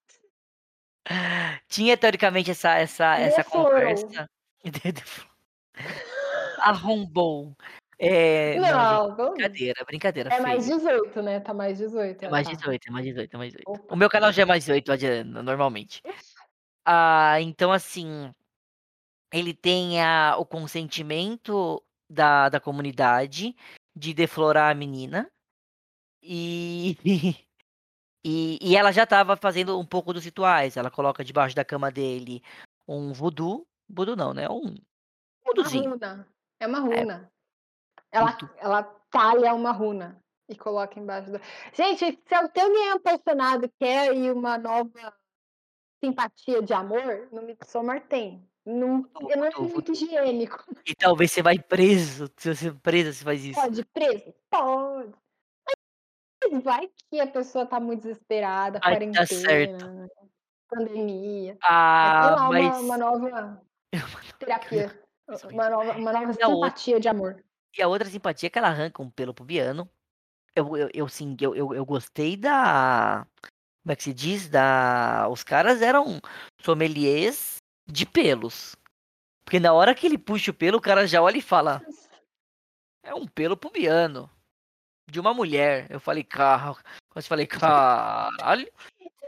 Tinha 1.69 1.97
teoricamente 1.97 2.51
essa, 2.51 2.77
essa, 2.77 3.17
essa 3.17 3.45
conversa. 3.45 4.29
Arrombou. 6.59 7.57
É, 8.03 8.59
não, 8.59 9.09
não, 9.15 9.35
brincadeira, 9.35 9.85
brincadeira. 9.85 10.35
É 10.35 10.41
mais 10.41 10.65
18, 10.67 11.23
né? 11.23 11.39
Tá 11.39 11.53
mais 11.53 11.77
18. 11.77 12.25
É 12.25 12.29
mais 12.31 12.49
18, 12.49 12.89
é 12.89 12.91
mais 12.91 13.05
18, 13.05 13.35
é 13.35 13.37
mais 13.37 13.53
18. 13.53 13.71
Opa. 13.71 13.95
O 13.95 13.97
meu 13.97 14.09
canal 14.09 14.33
já 14.33 14.43
é 14.43 14.47
mais 14.47 14.65
18 14.65 15.25
normalmente. 15.27 16.03
Ah, 16.93 17.41
então, 17.41 17.71
assim, 17.71 18.35
ele 19.33 19.55
tem 19.55 20.03
a, 20.03 20.37
o 20.37 20.45
consentimento 20.45 21.81
da, 22.11 22.49
da 22.49 22.59
comunidade 22.59 23.55
de 23.95 24.13
deflorar 24.13 24.73
a 24.73 24.75
menina. 24.75 25.31
E, 26.21 26.97
e, 28.27 28.59
e 28.61 28.77
ela 28.77 28.91
já 28.91 29.05
estava 29.05 29.37
fazendo 29.37 29.79
um 29.79 29.87
pouco 29.87 30.13
dos 30.13 30.25
rituais. 30.25 30.77
Ela 30.77 30.91
coloca 30.91 31.23
debaixo 31.23 31.55
da 31.55 31.65
cama 31.65 31.93
dele 31.93 32.43
um 32.89 33.13
voodoo. 33.13 33.65
Voodoo 33.89 34.17
não, 34.17 34.35
né? 34.35 34.49
Um 34.49 34.75
voodoozinho. 35.47 35.95
Uma 35.95 36.07
runa. 36.09 36.29
É 36.59 36.67
uma 36.67 36.79
é. 36.79 36.81
runa. 36.81 37.33
É, 38.11 38.19
ela, 38.19 38.39
ela 38.57 38.83
talha 39.09 39.55
uma 39.55 39.71
runa 39.71 40.21
e 40.49 40.57
coloca 40.57 40.99
embaixo 40.99 41.31
do. 41.31 41.41
Gente, 41.73 42.21
se 42.27 42.35
alguém 42.35 42.91
apaixonado 42.91 43.71
quer 43.79 44.13
ir 44.13 44.33
uma 44.33 44.59
nova 44.59 45.15
simpatia 46.03 46.63
de 46.63 46.73
amor, 46.73 47.29
no 47.31 47.43
Midsommar 47.43 48.01
tem. 48.09 48.49
Não, 48.65 49.09
eu 49.29 49.37
não 49.37 49.45
é 49.47 49.51
muito 49.57 49.93
higiênico. 49.93 50.65
E 50.87 50.95
talvez 50.95 51.33
você 51.33 51.43
vai 51.43 51.59
preso. 51.59 52.31
Se 52.37 52.55
você 52.55 52.73
presa, 52.73 53.13
você 53.13 53.25
faz 53.25 53.45
isso. 53.45 53.61
Pode 53.61 53.85
preso? 53.87 54.35
Pode. 54.51 55.15
Mas 56.51 56.63
vai 56.65 56.91
que 57.11 57.21
a 57.21 57.27
pessoa 57.27 57.67
tá 57.67 57.79
muito 57.79 58.03
desesperada, 58.03 58.81
Ai, 58.83 58.95
quarentena, 58.95 59.27
tá 59.27 59.35
certo. 59.35 59.87
pandemia. 60.69 61.57
Ah, 61.63 62.35
lá, 62.37 62.49
mas... 62.49 62.81
uma, 62.81 62.97
uma 62.97 62.99
nova 62.99 63.63
terapia. 64.39 64.99
Uma 65.53 65.71
nova, 65.71 65.93
uma 65.93 66.13
nova 66.13 66.33
simpatia 66.33 66.97
outra... 66.97 67.01
de 67.01 67.09
amor. 67.09 67.45
E 67.79 67.81
a 67.81 67.87
outra 67.87 68.09
simpatia 68.09 68.49
é 68.49 68.51
que 68.51 68.59
ela 68.59 68.67
arranca 68.67 69.01
um 69.01 69.09
pelo 69.09 69.33
pubiano. 69.33 69.89
Eu, 70.57 70.77
eu, 70.77 70.91
eu 70.93 71.09
sim, 71.09 71.37
eu, 71.41 71.55
eu, 71.55 71.73
eu 71.73 71.87
gostei 71.87 72.37
da. 72.37 73.25
Como 73.83 73.93
é 73.93 73.97
que 73.97 74.03
se 74.03 74.15
diz? 74.15 74.49
Da. 74.49 75.29
Os 75.31 75.43
caras 75.43 75.81
eram 75.83 76.21
sommeliers 76.61 77.57
de 77.87 78.07
pelos. 78.07 78.77
Porque 79.45 79.59
na 79.59 79.73
hora 79.73 79.95
que 79.95 80.07
ele 80.07 80.19
puxa 80.19 80.51
o 80.51 80.55
pelo, 80.55 80.79
o 80.79 80.83
cara 80.83 81.07
já 81.07 81.23
olha 81.23 81.39
e 81.39 81.43
fala: 81.43 81.83
É 83.03 83.15
um 83.15 83.27
pelo 83.27 83.57
pubiano. 83.57 84.31
De 85.11 85.19
uma 85.19 85.35
mulher. 85.35 85.87
Eu 85.91 85.99
falei, 85.99 86.23
carro. 86.23 86.79
Eu 87.15 87.23
falei, 87.23 87.47
caralho. 87.47 88.71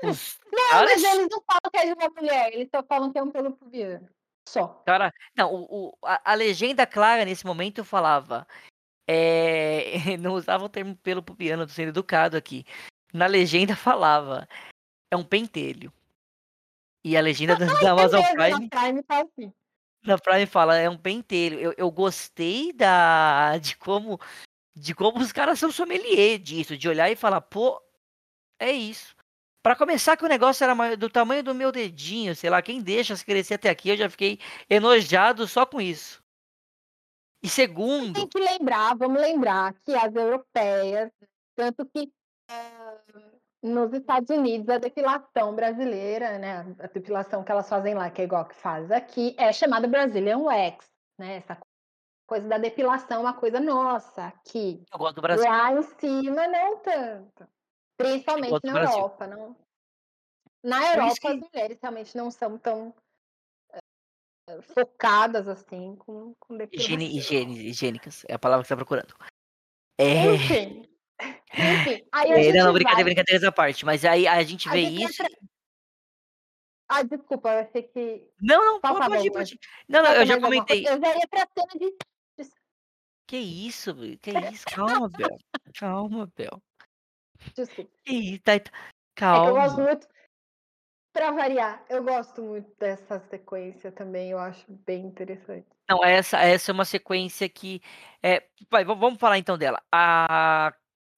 Os 0.02 0.38
não, 0.52 0.70
caras... 0.70 0.90
mas 0.92 1.04
eles 1.04 1.28
não 1.30 1.42
falam 1.42 1.70
que 1.70 1.76
é 1.76 1.86
de 1.86 1.92
uma 1.92 2.08
mulher, 2.10 2.52
eles 2.52 2.68
só 2.74 2.82
falam 2.82 3.12
que 3.12 3.18
é 3.18 3.22
um 3.22 3.30
pelo 3.30 3.52
pubiano. 3.52 4.08
Só. 4.48 4.68
Cara, 4.84 5.12
não, 5.36 5.54
o, 5.54 5.88
o 5.88 5.98
a, 6.04 6.32
a, 6.32 6.34
legenda 6.34 6.86
clara 6.86 7.24
nesse 7.24 7.46
momento 7.46 7.84
falava. 7.84 8.46
É, 9.06 9.94
não 10.18 10.34
usava 10.34 10.64
o 10.64 10.68
termo 10.68 10.96
pelo 10.96 11.22
pubiano, 11.22 11.66
tô 11.66 11.72
sendo 11.72 11.88
educado 11.88 12.36
aqui. 12.36 12.64
Na 13.12 13.26
legenda 13.26 13.76
falava. 13.76 14.48
É 15.10 15.16
um 15.16 15.24
pentelho. 15.24 15.92
E 17.04 17.16
a 17.16 17.20
legenda 17.20 17.56
da, 17.56 17.66
da 17.66 17.90
Amazon 17.92 18.22
Prime. 18.22 18.50
Na 18.50 18.80
Prime 18.80 19.02
tá 19.02 19.22
assim. 19.22 19.52
Na 20.04 20.18
Prime 20.18 20.46
fala, 20.46 20.76
é 20.76 20.88
um 20.88 20.96
pentelho. 20.96 21.60
Eu, 21.60 21.74
eu 21.76 21.90
gostei 21.90 22.72
da 22.72 23.58
de 23.58 23.76
como 23.76 24.18
de 24.74 24.94
como 24.94 25.18
os 25.18 25.32
caras 25.32 25.58
são 25.58 25.70
sommelier 25.70 26.38
disso, 26.38 26.76
de 26.76 26.88
olhar 26.88 27.10
e 27.10 27.16
falar, 27.16 27.40
pô, 27.42 27.80
é 28.58 28.72
isso. 28.72 29.14
Para 29.62 29.76
começar 29.76 30.16
que 30.16 30.24
o 30.24 30.28
negócio 30.28 30.64
era 30.64 30.96
do 30.96 31.08
tamanho 31.08 31.42
do 31.42 31.54
meu 31.54 31.70
dedinho, 31.70 32.34
sei 32.34 32.50
lá, 32.50 32.60
quem 32.62 32.82
deixa 32.82 33.14
se 33.14 33.24
crescer 33.24 33.54
até 33.54 33.70
aqui, 33.70 33.90
eu 33.90 33.96
já 33.96 34.10
fiquei 34.10 34.40
enojado 34.68 35.46
só 35.46 35.64
com 35.64 35.80
isso. 35.80 36.22
E 37.42 37.48
segundo, 37.48 38.14
tem 38.14 38.26
que 38.26 38.38
lembrar, 38.38 38.96
vamos 38.96 39.20
lembrar 39.20 39.74
que 39.84 39.94
as 39.94 40.14
europeias, 40.14 41.10
tanto 41.54 41.84
que 41.86 42.10
nos 43.62 43.92
Estados 43.92 44.28
Unidos, 44.30 44.68
a 44.68 44.78
depilação 44.78 45.54
brasileira, 45.54 46.38
né, 46.38 46.74
a 46.80 46.86
depilação 46.88 47.44
que 47.44 47.52
elas 47.52 47.68
fazem 47.68 47.94
lá, 47.94 48.10
que 48.10 48.20
é 48.20 48.24
igual 48.24 48.44
que 48.44 48.54
faz 48.54 48.90
aqui, 48.90 49.36
é 49.38 49.52
chamada 49.52 49.86
Brazilian 49.86 50.38
Wax, 50.38 50.90
né, 51.18 51.36
essa 51.36 51.56
coisa 52.26 52.48
da 52.48 52.58
depilação 52.58 53.18
é 53.18 53.20
uma 53.20 53.34
coisa 53.34 53.60
nossa 53.60 54.26
aqui. 54.26 54.82
Eu 54.92 54.98
gosto 54.98 55.16
do 55.16 55.22
Brasil. 55.22 55.44
Lá 55.48 55.72
em 55.72 55.82
cima, 55.82 56.48
não 56.48 56.78
tanto. 56.78 57.46
Principalmente 57.96 58.64
na. 58.64 58.82
Europa, 58.82 59.26
não 59.26 59.56
na 60.64 60.94
Europa 60.94 61.14
que 61.20 61.26
as 61.26 61.40
mulheres 61.40 61.78
realmente 61.80 62.16
não 62.16 62.30
são 62.30 62.56
tão, 62.56 62.94
eh, 63.72 64.62
focadas, 64.62 65.48
assim, 65.48 65.96
com 65.96 66.34
com 66.38 66.54
Higiene 66.54 67.06
depilação. 67.06 67.18
higiene 67.18 67.68
higiênicas, 67.68 68.24
é 68.28 68.34
a 68.34 68.38
palavra 68.38 68.62
que 68.62 68.68
você 68.68 68.74
tá 68.74 68.78
procurando. 68.78 69.14
É. 69.98 70.34
Enfim, 70.34 70.88
enfim, 71.58 72.02
aí 72.12 72.32
a 72.32 72.38
É, 72.38 72.52
não, 72.52 72.72
gente 72.72 72.72
brincadeira, 72.72 73.04
vai 73.04 73.04
brincadeiras 73.04 73.44
à 73.44 73.52
parte, 73.52 73.84
mas 73.84 74.04
aí 74.04 74.26
a 74.26 74.42
gente 74.42 74.68
a 74.68 74.72
vê 74.72 74.82
gente 74.82 75.02
isso 75.04 75.22
entra 75.22 75.28
Ah, 76.88 77.02
desculpa, 77.02 77.48
eu 77.52 77.58
achei 77.60 77.82
que 77.84 78.28
Não, 78.40 78.64
não, 78.64 78.80
pode 78.80 79.30
pode. 79.30 79.58
Não, 79.88 80.02
não, 80.02 80.12
eu 80.14 80.26
já 80.26 80.40
comentei. 80.40 80.82
Eu 80.86 81.00
já 81.00 81.14
ia 81.14 81.28
pra 81.28 81.46
cena 81.54 81.78
de 81.78 81.96
Que 83.26 83.36
isso, 83.38 83.94
que 84.20 84.30
isso, 84.30 84.64
calma, 84.66 85.08
Bel, 85.08 85.36
calma, 85.78 86.26
Bel. 86.36 86.62
Desculpa. 87.56 87.90
Que 88.04 88.14
isso, 88.34 88.42
tá 88.42 88.58
tá 88.60 88.70
É 89.30 89.36
eu 89.48 89.52
gosto 89.52 89.76
calma. 89.76 89.84
muito 89.86 90.08
pra 91.12 91.30
variar, 91.32 91.84
eu 91.90 92.02
gosto 92.04 92.42
muito 92.42 92.74
dessa 92.78 93.20
sequência 93.20 93.92
também, 93.92 94.30
eu 94.30 94.38
acho 94.38 94.64
bem 94.72 95.06
interessante. 95.06 95.66
Não, 95.88 96.04
essa 96.04 96.38
essa 96.38 96.70
é 96.70 96.74
uma 96.74 96.84
sequência 96.84 97.48
que, 97.48 97.80
eh, 98.22 98.46
vai, 98.70 98.84
va 98.84 98.94
vamos 98.94 99.18
falar 99.18 99.38
então 99.38 99.58
dela. 99.58 99.82
A 99.92 100.72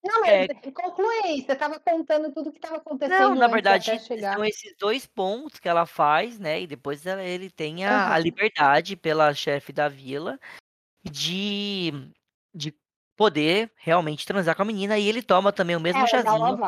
Não, 0.05 0.21
mas 0.21 0.45
eh 0.45 0.73
conclui 0.75 1.17
aí, 1.25 1.43
você 1.43 1.53
estava 1.53 1.81
contando 1.81 2.31
tudo 2.33 2.49
o 2.51 2.53
que 2.53 2.59
estava 2.59 2.77
Não, 3.07 3.35
acontecendo 3.35 3.37
na 3.37 3.47
antes 3.47 3.71
até 3.71 3.99
verdade, 3.99 4.01
são 4.33 4.43
esses 4.45 4.75
2 4.79 5.05
pontos 5.07 5.61
que 5.61 5.69
ela 5.69 5.85
faz, 5.85 6.39
né, 6.39 6.63
e 6.63 6.67
depois 6.67 7.05
ela 7.05 7.23
ele 7.23 7.51
tem 7.51 7.85
a 7.85 8.15
a 8.15 8.19
Aham. 8.19 8.19
liberdade 8.19 8.97
pela 8.97 9.35
chefe 9.35 9.73
da 9.75 9.89
vila 9.89 10.39
de 11.05 11.93
de 12.55 12.75
poder 13.17 13.73
realmente 13.77 14.27
transar 14.27 14.57
com 14.57 14.63
a 14.63 14.67
menina 14.67 14.99
e 14.99 15.09
ele 15.09 15.23
toma 15.23 15.53
também 15.53 15.77
o 15.77 15.81
mesmo 15.81 16.07
Ela 16.07 16.19
dá 16.23 16.35
o 16.39 16.39
chazinho. 16.39 16.59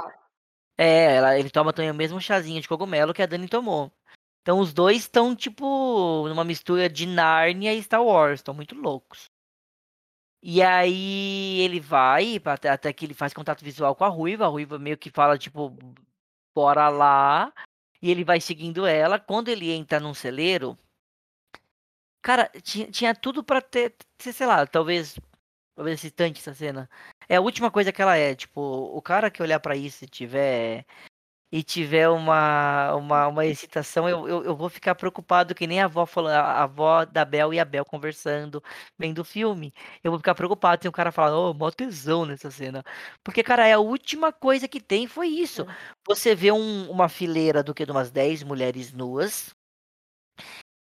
É, 0.79 1.17
ela 1.17 1.39
ele 1.39 1.51
toma 1.51 1.73
também 1.73 1.91
o 1.91 1.95
mesmo 1.95 2.21
chazinho 2.21 2.61
de 2.63 2.69
cogumelo 2.69 3.15
que 3.15 3.23
a 3.23 3.27
Dani 3.27 3.49
tomou. 3.49 3.93
Então 4.43 4.61
os 4.61 4.73
2 4.75 4.99
estão, 4.99 5.37
tipo, 5.37 6.29
numa 6.29 6.45
mistura 6.45 6.89
de 6.91 7.07
Nárnia 7.07 7.75
e 7.75 7.83
Star 7.83 8.05
Wars, 8.05 8.41
estão 8.41 8.55
muito 8.55 8.75
loucos. 8.77 9.31
E 10.49 10.63
aí 10.63 11.59
ele 11.61 11.81
vai 11.81 12.41
até 12.45 12.69
até 12.71 12.93
que 12.93 13.05
ele 13.05 13.15
faz 13.15 13.35
contato 13.35 13.65
visual 13.65 13.97
com 13.97 14.05
a 14.05 14.09
ruiva, 14.09 14.45
a 14.45 14.49
ruiva 14.49 14.79
meio 14.79 14.97
que 14.97 15.11
fala, 15.11 15.37
tipo: 15.37 15.77
"Bora 16.55 16.89
lá", 16.89 17.53
e 18.01 18.11
ele 18.13 18.23
vai 18.25 18.41
seguindo 18.41 18.87
ela, 18.87 19.19
quando 19.19 19.49
ele 19.49 19.73
entra 19.73 19.99
num 19.99 20.15
celeiro 20.15 20.79
cara, 22.23 22.51
tinha 22.63 22.91
tinha 22.91 23.15
tudo 23.15 23.45
pra 23.45 23.61
ter 23.61 23.95
sei 24.21 24.47
lá, 24.47 24.67
talvez 24.67 25.19
talvez 25.77 25.99
excitante 26.01 26.41
essa 26.41 26.55
cena. 26.55 26.89
É 27.29 27.37
a 27.37 27.41
última 27.41 27.71
coisa 27.71 27.93
que 27.93 28.03
ela 28.03 28.17
é, 28.17 28.35
tipo, 28.35 28.61
o 28.61 29.03
cara 29.03 29.31
que 29.31 29.43
olhar 29.43 29.61
pra 29.61 29.77
isso 29.77 30.05
e 30.05 30.09
tiver 30.09 30.87
e 31.53 31.63
tiver 31.63 32.09
uma 32.09 32.95
uma 32.97 33.29
uma 33.29 33.47
excitação, 33.47 34.09
eu 34.09 34.29
eu 34.29 34.45
eu 34.45 34.57
vou 34.57 34.69
ficar 34.69 34.95
preocupado 34.95 35.55
que 35.55 35.67
nem 35.67 35.81
a 35.81 35.85
avó 35.87 36.05
falando 36.07 36.35
a 36.35 36.63
avó 36.65 37.05
da 37.05 37.25
Bel 37.25 37.55
e 37.55 37.61
a 37.61 37.65
Bel 37.65 37.85
conversando, 37.85 38.63
vendo 38.99 39.21
o 39.21 39.25
filme. 39.25 39.73
Eu 40.03 40.11
vou 40.11 40.19
ficar 40.19 40.35
preocupado 40.35 40.83
se 40.83 40.89
o 40.89 40.93
cara 40.93 41.13
falar: 41.13 41.37
"Ô, 41.39 41.55
mó 41.55 41.71
tesão 41.71 42.27
nessa 42.27 42.51
cena". 42.51 42.85
Porque, 43.25 43.43
cara, 43.43 43.67
é 43.67 43.73
a 43.75 43.79
última 43.79 44.33
coisa 44.33 44.69
que 44.69 44.81
tem 44.81 45.07
foi 45.07 45.29
isso. 45.29 45.63
Sim. 45.65 45.69
Você 46.07 46.35
vê 46.35 46.51
um 46.53 46.91
uma 46.91 47.09
fileira 47.09 47.63
do 47.63 47.75
quê? 47.75 47.85
De 47.87 47.93
umas 47.93 48.11
10 48.11 48.43
mulheres 48.43 48.93
nuas 48.93 49.55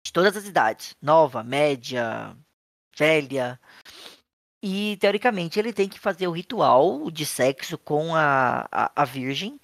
de 0.04 0.12
todas 0.12 0.36
as 0.36 0.44
idades, 0.46 0.94
nova, 1.00 1.42
média, 1.42 2.36
velha. 2.98 3.60
E 4.64 4.96
teoricamente 4.98 5.58
ele 5.58 5.72
tem 5.72 5.88
que 5.88 5.98
fazer 5.98 6.28
o 6.28 6.30
ritual 6.32 7.10
de 7.10 7.26
sexo 7.26 7.76
com 7.78 8.14
a 8.14 8.66
a 8.70 8.92
a 9.02 9.04
virgem, 9.04 9.58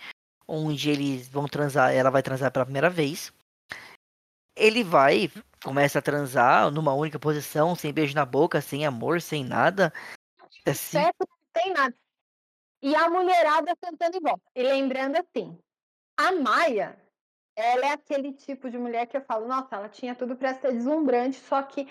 onde 0.48 0.90
eles 0.90 1.28
vão 1.28 1.46
transar 1.46 1.92
ela 1.94 2.10
vai 2.10 2.22
transar 2.22 2.50
pela 2.50 2.64
primeira 2.64 2.90
vez. 2.90 3.32
Ele 4.56 4.82
vai, 4.82 5.30
começa 5.62 6.00
a 6.00 6.02
transar 6.02 6.70
numa 6.70 6.92
única 6.94 7.18
posição, 7.18 7.76
sem 7.76 7.92
beijo 7.92 8.14
na 8.14 8.24
boca, 8.24 8.60
sem 8.60 8.84
amor, 8.86 9.20
sem 9.20 9.44
nada, 9.44 9.92
assim 10.66 10.98
Certo, 10.98 11.20
não 11.20 11.62
tem 11.62 11.72
nada. 11.72 11.94
E 12.82 12.94
a 12.94 13.08
mulherada 13.10 13.76
cantando 13.80 14.16
em 14.16 14.20
volta. 14.20 14.42
E 14.54 14.62
lembrando 14.62 15.16
assim, 15.16 15.58
a 16.16 16.32
Maia, 16.32 16.98
ela 17.56 17.86
é 17.86 17.92
aquele 17.92 18.32
tipo 18.32 18.70
de 18.70 18.78
mulher 18.78 19.06
que 19.06 19.16
eu 19.16 19.22
falo: 19.22 19.46
"Nossa, 19.48 19.76
ela 19.76 19.88
tinha 19.88 20.14
tudo 20.14 20.36
pra 20.36 20.54
ser 20.54 20.72
deslumbrante", 20.72 21.38
só 21.38 21.62
que, 21.62 21.88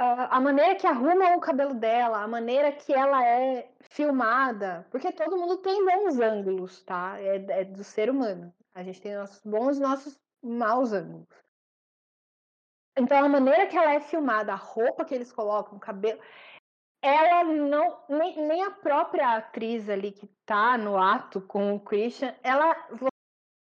a 0.00 0.40
maneira 0.40 0.76
que 0.76 0.86
arrumam 0.86 1.36
o 1.36 1.40
cabelo 1.40 1.74
dela, 1.74 2.22
a 2.22 2.28
maneira 2.28 2.70
que 2.70 2.92
ela 2.92 3.24
é 3.24 3.68
filmada 3.80 4.86
porque 4.90 5.10
todo 5.10 5.36
mundo 5.36 5.56
tem 5.56 5.84
bons 5.84 6.20
ângulos, 6.20 6.82
tá, 6.84 7.20
é 7.20 7.36
é 7.60 7.64
do 7.64 7.82
ser 7.82 8.08
humano. 8.08 8.54
A 8.74 8.82
gente 8.84 9.00
tem 9.00 9.16
nossos 9.16 9.40
bons 9.44 9.78
e 9.78 9.80
nossos 9.80 10.16
maus 10.40 10.92
ângulos. 10.92 11.26
Então 12.96 13.24
a 13.24 13.28
maneira 13.28 13.66
que 13.66 13.76
ela 13.76 13.94
é 13.94 14.00
filmada, 14.00 14.52
a 14.52 14.56
roupa 14.56 15.04
que 15.04 15.14
eles 15.14 15.32
colocam, 15.32 15.76
o 15.76 15.80
cabelo 15.80 16.20
ela 17.02 17.44
não 17.44 17.98
nem 18.08 18.36
nem 18.46 18.62
a 18.64 18.70
própria 18.70 19.36
atriz 19.36 19.88
ali 19.88 20.12
que 20.12 20.28
tá 20.46 20.78
no 20.78 20.96
ato 20.96 21.40
com 21.40 21.74
o 21.74 21.80
Christian, 21.80 22.34
ela 22.42 22.74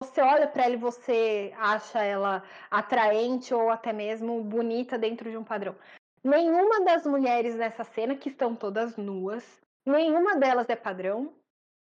você 0.03 0.21
olha 0.21 0.49
pra 0.49 0.65
ela 0.65 0.75
e 0.75 0.79
você 0.79 1.53
acha 1.57 2.03
ela 2.03 2.43
atraente 2.71 3.55
ou 3.55 3.71
até 3.71 3.93
mesmo 3.93 4.43
bonita 4.43 4.99
dentro 4.99 5.31
de 5.31 5.37
um 5.37 5.45
padrão. 5.45 5.77
Nenhuma 6.25 6.85
das 6.85 7.05
mulheres 7.05 7.57
nessa 7.57 7.83
cena, 7.83 8.17
que 8.17 8.29
estão 8.29 8.55
todas 8.55 8.97
nuas, 8.97 9.61
nenhuma 9.85 10.37
delas 10.37 10.69
é 10.69 10.77
padrão, 10.77 11.35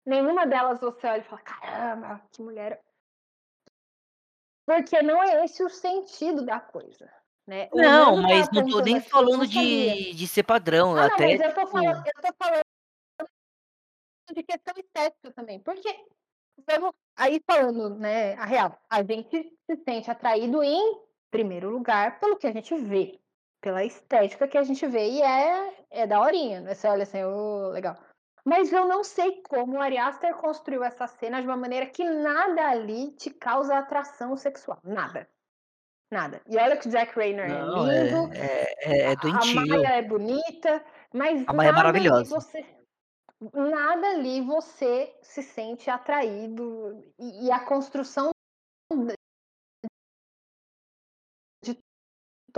nenhuma 0.04 0.46
delas 0.46 0.80
você 0.80 1.06
olha 1.06 1.20
e 1.20 1.24
fala: 1.24 1.40
"Caramba, 1.42 2.22
que 2.30 2.42
mulher" 2.42 2.82
Porque 4.66 5.00
não 5.00 5.22
é 5.22 5.44
esse 5.44 5.62
o 5.64 5.70
sentido 5.70 6.44
da 6.44 6.60
coisa, 6.60 7.10
né. 7.46 7.70
Não, 7.74 8.16
Nando 8.16 8.28
tá 8.28 8.28
mas 8.28 8.50
não 8.50 8.68
tô 8.68 8.80
nem 8.80 8.96
eu 8.96 9.02
falando 9.02 9.38
não 9.38 9.46
de 9.46 10.12
de 10.12 10.28
ser 10.28 10.42
padrão, 10.42 10.92
Ah, 10.92 10.94
não, 10.94 11.06
até 11.06 11.26
mas 11.26 11.40
eu 11.40 11.54
tô 11.54 11.60
tipo 11.60 11.72
falando 11.72 12.06
eu 12.06 12.22
tô 12.22 12.34
falando 12.38 12.62
de 14.34 14.42
questão 14.42 14.74
estética 14.76 15.32
também, 15.32 15.60
porque 15.60 15.88
vamos 16.66 16.92
aí 17.16 17.40
falando, 17.46 17.96
né, 17.96 18.34
a 18.34 18.44
real, 18.44 18.78
a 18.90 19.02
gente 19.02 19.56
se 19.66 19.76
sente 19.84 20.10
atraído 20.10 20.62
em 20.62 21.00
primeiro 21.30 21.70
lugar 21.70 22.20
pelo 22.20 22.36
que 22.36 22.46
a 22.46 22.52
gente 22.52 22.76
vê, 22.76 23.18
pela 23.60 23.84
estética 23.84 24.48
que 24.48 24.58
a 24.58 24.62
gente 24.62 24.86
vê 24.86 25.08
e 25.10 25.22
é 25.22 25.74
é 25.90 26.06
daorinha, 26.06 26.60
né, 26.60 26.74
você 26.74 26.86
olha 26.88 27.02
assim: 27.04 27.24
"Ô, 27.24 27.68
legal". 27.70 27.96
Mas 28.44 28.72
eu 28.72 28.86
não 28.86 29.04
sei 29.04 29.42
como 29.42 29.74
o 29.76 29.80
Ari 29.82 29.98
Aster 29.98 30.34
construiu 30.36 30.82
essa 30.84 31.06
cena 31.06 31.40
de 31.40 31.46
uma 31.48 31.56
maneira 31.56 31.86
que 31.86 32.04
nada 32.04 32.68
ali 32.70 33.12
te 33.12 33.30
causa 33.30 33.76
atração 33.78 34.36
sexual, 34.36 34.78
nada, 34.84 35.28
nada. 36.12 36.42
E 36.48 36.56
olha 36.58 36.76
que 36.78 36.88
o 36.88 36.90
Jack 36.90 37.16
Reynor 37.18 37.46
é 37.46 37.48
Não, 37.48 37.86
lindo, 37.86 38.30
é 38.32 38.72
é 38.82 38.98
é 39.00 39.06
a 39.12 39.14
a 39.14 39.16
doentio. 39.16 39.46
Maia 39.46 39.88
é 39.98 40.02
bonita, 40.02 40.84
mas 41.14 41.46
A 41.46 41.52
Maia 41.52 41.68
é 41.68 41.72
nada 41.72 41.98
ali 41.98 42.24
maravilhosa. 42.24 42.24
você 42.24 42.64
nada 43.54 44.08
ali 44.10 44.40
você 44.42 45.14
se 45.22 45.42
sente 45.42 45.90
atraído 45.90 47.04
e 47.18 47.46
e 47.46 47.52
a 47.52 47.60
construção 47.64 48.30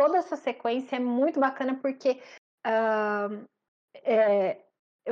toda 0.01 0.17
essa 0.17 0.35
sequência 0.35 0.97
é 0.97 0.99
muito 0.99 1.39
bacana 1.39 1.75
porque, 1.75 2.23
hã, 2.67 3.45
eh, 3.97 4.57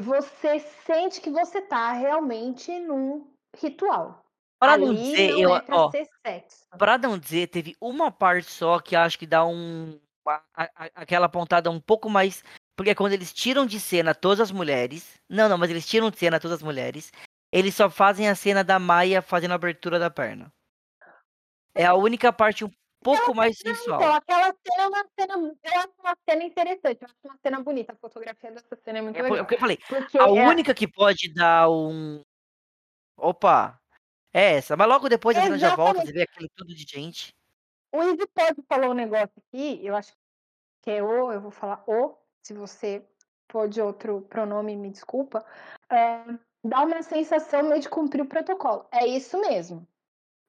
você 0.01 0.59
sente 0.87 1.21
que 1.21 1.29
você 1.29 1.61
tá 1.61 1.93
realmente 1.93 2.79
num 2.81 3.31
ritual. 3.55 4.25
Pra 4.59 4.79
não 4.79 4.95
dizer, 4.95 5.33
não 5.33 5.41
eu 5.41 5.57
é 5.57 5.61
pra 5.61 5.77
ó, 5.77 5.91
ser 5.91 6.09
sexo. 6.27 6.65
pra 6.79 6.97
não 6.97 7.19
dizer, 7.19 7.49
teve 7.49 7.77
uma 7.79 8.11
parte 8.11 8.51
só 8.51 8.81
que 8.81 8.97
acho 8.97 9.19
que 9.19 9.27
dá 9.27 9.45
um 9.45 10.01
a 10.27 10.43
a 10.57 10.91
aquela 10.95 11.29
pontada 11.29 11.71
um 11.71 11.81
pouco 11.81 12.09
mais 12.09 12.43
porque 12.75 12.91
é 12.91 12.95
quando 12.95 13.13
eles 13.13 13.33
tiram 13.33 13.67
de 13.67 13.79
cena 13.79 14.15
todas 14.15 14.41
as 14.41 14.51
mulheres 14.51 15.21
não, 15.29 15.49
não, 15.49 15.57
mas 15.59 15.71
eles 15.71 15.87
tiram 15.87 16.11
de 16.11 16.19
cena 16.19 16.41
todas 16.41 16.59
as 16.59 16.63
mulheres, 16.63 17.13
eles 17.53 17.75
só 17.75 17.89
fazem 17.89 18.29
a 18.29 18.35
cena 18.35 18.65
da 18.65 18.79
Maia 18.79 19.23
fazendo 19.23 19.53
a 19.53 19.55
abertura 19.55 19.99
da 19.99 20.11
perna. 20.11 20.53
É 21.75 21.85
a 21.87 21.95
única 21.95 22.33
parte 22.33 22.65
um 22.65 22.71
pouco 23.03 23.35
mais 23.35 23.59
não, 23.65 23.85
então, 23.91 24.13
sensual. 24.13 24.15
aquela 24.15 24.47
cena 24.67 24.83
é 24.85 24.89
uma 24.89 25.05
cena 25.19 25.35
eu 25.65 25.81
acho 25.81 25.93
uma 26.01 26.17
cena 26.29 26.45
interessante, 26.45 27.03
eu 27.03 27.07
acho 27.07 27.17
uma 27.25 27.39
cena 27.45 27.61
bonita, 27.63 27.93
a 27.93 27.97
fotografia 27.97 28.53
dessa 28.53 28.77
cena 28.85 28.99
é 28.99 29.03
muito 29.03 29.21
É 29.21 29.23
é 29.23 29.23
legal, 29.23 29.47
que 29.47 29.55
eu 29.55 29.59
falei, 29.59 29.79
porque 29.87 30.19
a 30.19 30.27
é 30.29 30.51
única 30.51 30.75
que 30.75 30.87
pode 30.91 31.33
dar 31.33 31.71
um 31.71 32.23
"Opa", 33.19 33.79
é 34.35 34.57
essa, 34.59 34.77
mas 34.77 34.89
logo 34.89 35.09
depois 35.09 35.39
a 35.39 35.43
cena 35.43 35.59
já 35.59 35.71
volta, 35.73 36.03
você 36.03 36.13
vê 36.13 36.23
aquele 36.25 36.49
tudo 36.57 36.75
de 36.75 36.85
gente. 36.89 37.33
O 37.93 38.03
Easy 38.03 38.27
Pode 38.35 38.63
falou 38.69 38.91
um 38.91 38.95
negócio 38.95 39.33
aqui, 39.39 39.81
eu 39.85 39.97
acho 39.97 40.13
que 40.83 40.91
é 40.91 41.03
"o", 41.03 41.33
eu 41.33 41.41
vou 41.41 41.51
falar 41.53 41.85
"o", 41.89 42.17
se 42.43 42.55
você 42.55 43.07
for 43.51 43.69
de 43.69 43.81
outro 43.83 44.23
pronome, 44.23 44.77
me 44.77 44.91
desculpa, 44.91 45.45
hã, 45.91 46.39
dá 46.65 46.83
uma 46.85 47.03
sensação 47.03 47.65
meio 47.65 47.81
de 47.83 47.89
cumprir 47.91 48.23
o 48.23 48.29
protocolo. 48.29 48.87
É 48.93 49.07
isso 49.07 49.41
mesmo. 49.41 49.87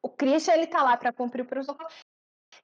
O 0.03 0.09
Christian 0.09 0.55
ele 0.55 0.67
tá 0.67 0.83
lá 0.83 0.97
pra 0.97 1.13
cumprir 1.13 1.43
o 1.43 1.47
protocolo, 1.47 1.89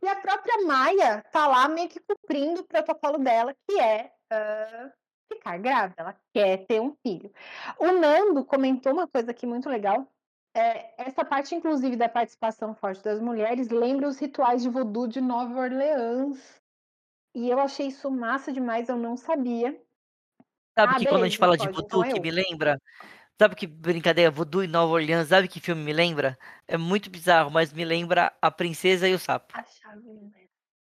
e 0.02 0.08
a 0.08 0.16
própria 0.16 0.66
Maia 0.66 1.24
tá 1.32 1.48
lá 1.48 1.68
meio 1.68 1.90
que 1.90 2.00
cumprindo 2.00 2.62
o 2.62 2.66
protocolo 2.68 3.18
dela, 3.20 3.56
que 3.68 3.80
é, 3.80 4.12
hã, 4.32 4.92
ficar 5.32 5.58
grávida, 5.60 5.96
ela 6.02 6.16
quer 6.34 6.66
ter 6.68 6.80
um 6.82 6.96
filho. 7.06 7.32
O 7.80 7.92
Nando 7.92 8.46
comentou 8.46 8.94
uma 8.94 9.08
coisa 9.08 9.32
aqui 9.32 9.46
muito 9.46 9.70
legal 9.70 10.08
É, 10.58 10.94
essa 11.10 11.26
parte, 11.26 11.54
inclusive, 11.54 11.98
da 11.98 12.08
participação 12.08 12.74
forte 12.74 13.04
das 13.04 13.20
mulheres 13.20 13.70
lembra 13.70 14.08
os 14.08 14.18
rituais 14.18 14.62
de 14.64 14.70
voodoo 14.70 15.06
de 15.08 15.20
Nova 15.20 15.60
Orleans. 15.60 16.62
E 17.36 17.50
eu 17.50 17.60
achei 17.60 17.88
isso 17.88 18.10
massa 18.12 18.52
demais, 18.54 18.90
eu 18.90 18.98
não 18.98 19.18
sabia. 19.18 19.80
Sabe 20.78 20.94
Ah, 20.94 21.00
que 21.00 21.06
quando 21.08 21.24
a 21.24 21.28
gente 21.28 21.38
beleza, 21.38 21.40
fala 21.40 21.58
de 21.58 21.68
pode, 21.68 21.80
então 21.82 22.00
voodoo, 22.00 22.04
que 22.14 22.20
eu. 22.20 22.24
me 22.24 22.32
lembra? 22.32 22.80
Sabe 23.40 23.56
que 23.56 23.68
brincadeira, 23.68 24.32
voodoo 24.32 24.64
em 24.64 24.68
Nova 24.68 24.94
Orleans, 24.94 25.28
sabe 25.28 25.48
que 25.50 25.60
filme 25.60 25.84
me 25.84 25.92
lembra? 25.92 26.38
É 26.68 26.78
muito 26.78 27.10
bizarro, 27.10 27.52
mas 27.52 27.74
me 27.74 27.84
lembra 27.84 28.32
A 28.42 28.50
Princesa 28.50 29.08
e 29.10 29.14
o 29.14 29.20
Sapo. 29.20 29.54
A 29.58 29.64
chave 29.64 30.02
mestra. 30.10 30.46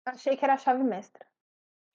Achei 0.07 0.37
que 0.37 0.45
era 0.45 0.55
a 0.55 0.59
chave 0.59 0.83
mestra. 0.83 1.25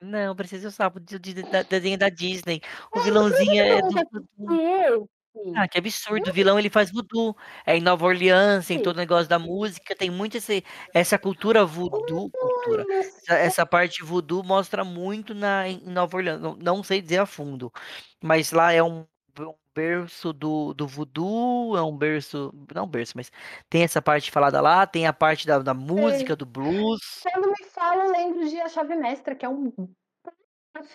Não, 0.01 0.35
Princesa 0.35 0.65
e 0.65 0.67
o 0.67 0.71
Sapo, 0.71 0.99
de, 1.01 1.19
de- 1.19 1.43
da- 1.43 1.63
desenho 1.63 1.97
da 1.97 2.07
Disney. 2.07 2.61
O 2.95 2.99
vilãozinho 3.01 3.61
é 3.61 3.81
do 3.81 3.87
esse. 3.89 5.09
Ah, 5.55 5.67
que 5.67 5.77
absurdo. 5.77 6.29
O 6.29 6.33
vilão 6.33 6.57
ele 6.57 6.69
faz 6.69 6.91
voodoo. 6.91 7.35
É 7.65 7.75
em 7.77 7.81
Nova 7.81 8.05
Orleans, 8.05 8.65
tem 8.65 8.77
Esse. 8.77 8.83
todo 8.83 8.95
o 8.95 8.99
negócio 8.99 9.27
da 9.27 9.37
música, 9.37 9.95
tem 9.95 10.09
muito 10.09 10.37
esse, 10.37 10.63
essa 10.93 11.17
cultura 11.19 11.65
voodoo, 11.65 12.29
cultura. 12.31 12.85
Essa, 12.95 13.33
essa 13.35 13.65
parte 13.65 14.03
voodoo 14.03 14.43
mostra 14.43 14.83
muito 14.83 15.35
na, 15.35 15.67
em 15.67 15.79
Nova 15.85 16.15
Orleans. 16.17 16.39
Não, 16.41 16.55
não 16.55 16.83
sei 16.83 17.01
dizer 17.01 17.19
a 17.19 17.25
fundo, 17.25 17.71
mas 18.23 18.51
lá 18.51 18.71
é 18.73 18.81
um, 18.81 19.05
um 19.39 19.53
berço 19.77 20.33
do, 20.33 20.73
do 20.73 20.87
voodoo, 20.87 21.77
é 21.77 21.81
um 21.83 21.95
berço. 21.95 22.51
Não 22.73 22.87
berço, 22.87 23.13
mas 23.15 23.31
tem 23.69 23.83
essa 23.83 24.01
parte 24.01 24.31
falada 24.31 24.59
lá, 24.59 24.87
tem 24.87 25.05
a 25.05 25.13
parte 25.13 25.45
da, 25.45 25.59
da 25.59 25.73
música, 25.73 26.35
do 26.35 26.45
blues. 26.45 26.99
Quando 27.21 27.49
me 27.49 27.63
fala, 27.65 28.05
eu 28.05 28.11
lembro 28.11 28.49
de 28.49 28.59
A 28.59 28.67
Chave 28.67 28.95
Mestra, 28.95 29.35
que 29.35 29.45
é 29.45 29.49
um 29.49 29.71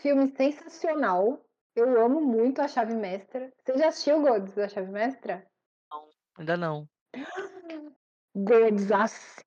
filme 0.02 0.28
sensacional. 0.36 1.40
Eu 1.76 2.04
amo 2.04 2.20
muito 2.20 2.60
A 2.60 2.66
Chave 2.68 2.94
Mestra. 2.94 3.50
Você 3.64 3.78
já 3.78 3.88
assistiu 3.88 4.20
Gods, 4.20 4.58
A 4.58 4.68
Chave 4.68 4.90
Mestra? 4.90 5.46
Ainda 6.38 6.56
não. 6.56 6.88
Gods, 8.34 8.90
assim. 8.90 9.40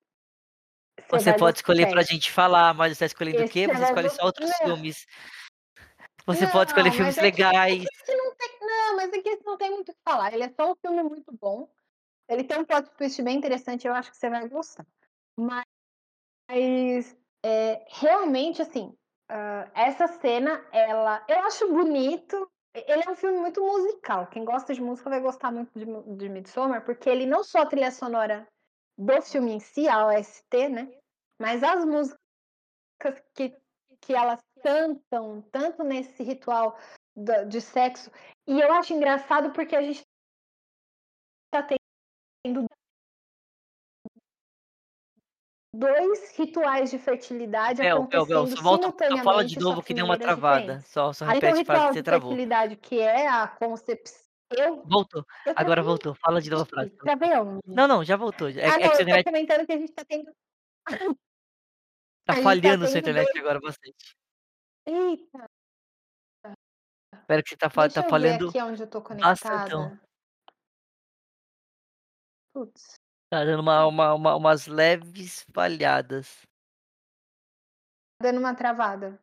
Você 1.09 1.29
vai 1.31 1.37
pode 1.39 1.57
escolher 1.57 1.87
pra 1.87 1.99
gostar. 2.01 2.13
gente 2.13 2.31
falar, 2.31 2.73
mas 2.73 2.93
você 2.93 2.99
tá 2.99 3.05
escolhendo 3.07 3.39
o 3.39 3.43
Esse 3.43 3.53
quê? 3.53 3.65
você 3.67 3.73
Você 3.73 3.79
vai 3.79 3.89
escolhe 3.89 4.09
só 4.09 4.25
outros 4.25 4.49
Não. 4.49 4.57
filmes. 4.65 5.05
Você 6.25 6.47
pode 6.47 6.71
escolher 6.71 6.89
Não, 6.89 6.95
filmes 6.95 7.17
é 7.17 7.19
que- 7.19 7.25
legais. 7.43 7.73
É 7.75 7.77
que 7.77 7.87
esse 8.01 8.15
não, 8.15 8.35
tem, 8.35 8.54
não, 8.95 9.03
mas 9.03 9.13
é 9.13 9.21
que 9.21 9.29
esse 9.29 9.45
não 9.45 9.57
tem 9.57 9.71
muito 9.71 9.91
o 9.91 9.93
que 9.93 10.01
falar. 10.03 10.33
Ele 10.33 10.43
é 10.43 10.49
só 10.49 10.71
um 10.71 10.75
filme 10.75 11.03
muito 11.03 11.31
bom. 11.39 11.69
Ele 12.27 12.43
tem 12.43 12.57
um 12.57 12.65
plot 12.65 12.89
twist 12.91 13.21
bem 13.21 13.37
interessante, 13.37 13.87
eu 13.87 13.93
acho 13.93 14.09
que 14.11 14.17
você 14.17 14.29
vai 14.29 14.47
gostar. 14.47 14.85
Mas 15.37 15.65
é, 17.43 17.85
realmente, 17.87 18.61
assim, 18.61 18.97
ah, 19.29 19.69
essa 19.73 20.07
cena, 20.07 20.65
ela. 20.71 21.23
Eu 21.27 21.39
acho 21.41 21.67
bonito. 21.71 22.49
Ele 22.73 23.03
é 23.07 23.09
um 23.09 23.15
filme 23.15 23.37
muito 23.37 23.61
musical. 23.61 24.27
Quem 24.27 24.43
gosta 24.43 24.73
de 24.73 24.81
música 24.81 25.09
vai 25.09 25.21
gostar 25.21 25.51
muito 25.51 25.71
de, 25.77 25.85
de 26.17 26.29
Midsommar, 26.29 26.83
porque 26.83 27.09
ele 27.09 27.25
não 27.25 27.43
só 27.43 27.59
a 27.59 27.65
trilha 27.65 27.89
sonora 27.89 28.45
do 28.97 29.21
filme 29.21 29.53
em 29.53 29.59
si, 29.59 29.87
a 29.87 30.07
OST, 30.07 30.69
né? 30.69 30.91
Mas 31.39 31.63
as 31.63 31.85
músicas 31.85 32.19
que, 33.33 33.55
que 34.01 34.13
elas 34.13 34.41
cantam, 34.61 35.41
tanto 35.51 35.83
nesse 35.83 36.21
ritual 36.21 36.77
de 37.47 37.61
sexo. 37.61 38.11
E 38.47 38.59
eu 38.59 38.71
acho 38.73 38.93
engraçado 38.93 39.51
porque 39.53 39.75
a 39.75 39.81
gente 39.81 40.03
tá 41.51 41.63
tendo 41.63 42.65
dois 45.73 46.37
rituais 46.37 46.91
de 46.91 46.97
fertilidade 46.99 47.81
Bel, 47.81 48.03
Bel, 48.07 48.25
Bel, 48.25 48.37
acontecendo 48.37 48.57
só 48.57 48.63
volta, 48.63 49.09
só 49.09 49.17
fala 49.23 49.43
de 49.43 49.59
novo 49.59 49.81
que 49.81 49.87
que 49.87 49.93
de 49.93 49.97
deu 49.97 50.05
uma 50.05 50.17
travada. 50.17 50.79
Só, 50.81 51.11
só 51.11 51.25
repete 51.25 51.45
a 51.47 51.49
frase 51.49 51.59
ritual 51.59 51.87
que 51.87 51.93
você 51.93 51.99
de 51.99 52.03
travou. 52.03 52.29
fertilidade, 52.29 52.75
que 52.77 52.99
é 52.99 53.27
a 53.27 53.47
concepção. 53.47 54.23
Eu, 54.51 54.83
Voltou. 54.85 55.25
eu 55.45 55.51
Agora 55.53 55.65
travei, 55.65 55.83
voltou. 55.83 56.13
Fala 56.15 56.39
de 56.39 56.49
novo 56.51 56.63
a 56.63 56.65
frase. 56.67 56.91
travei 56.91 57.35
onde? 57.35 57.59
Não, 57.65 57.87
não, 57.87 58.03
já 58.03 58.15
voltou. 58.15 58.47
É, 58.47 58.63
Ah, 58.63 58.75
é 58.75 58.77
não, 58.77 58.77
que 58.77 58.83
sua 58.83 58.85
eu 58.85 58.91
tô 58.91 59.01
internet 59.01 59.25
comentando 59.25 59.65
que 59.65 59.73
a 59.73 59.77
gente 59.77 59.91
tá 59.91 60.05
tendo. 60.05 60.31
tá 60.85 60.85
tá 62.27 62.33
falhando 62.43 62.85
sua 62.85 62.93
tendo 63.01 63.09
internet 63.09 63.25
dois. 63.33 63.37
agora 63.37 63.59
bastante. 63.59 64.15
Eita, 64.85 65.44
Espera 67.25 67.41
que 67.41 67.49
você 67.49 67.57
tá, 67.57 67.69
fa- 67.71 67.87
deixa 67.87 67.95
tá 67.95 67.99
eu 68.01 68.03
ver 68.03 68.09
falhando 68.11 68.49
aqui 68.49 68.61
onde 68.61 68.83
eu 68.83 68.87
tô 68.87 69.01
bastantão. 69.01 69.89
conectada. 69.89 70.01
Putz. 72.53 72.93
Tá 73.31 73.43
dando 73.43 73.61
uma, 73.61 73.87
uma, 73.87 74.13
uma- 74.13 74.35
umas 74.35 74.67
leves 74.67 75.43
falhadas. 75.51 76.43
dando 78.21 78.37
uma 78.39 78.53
travada. 78.55 79.19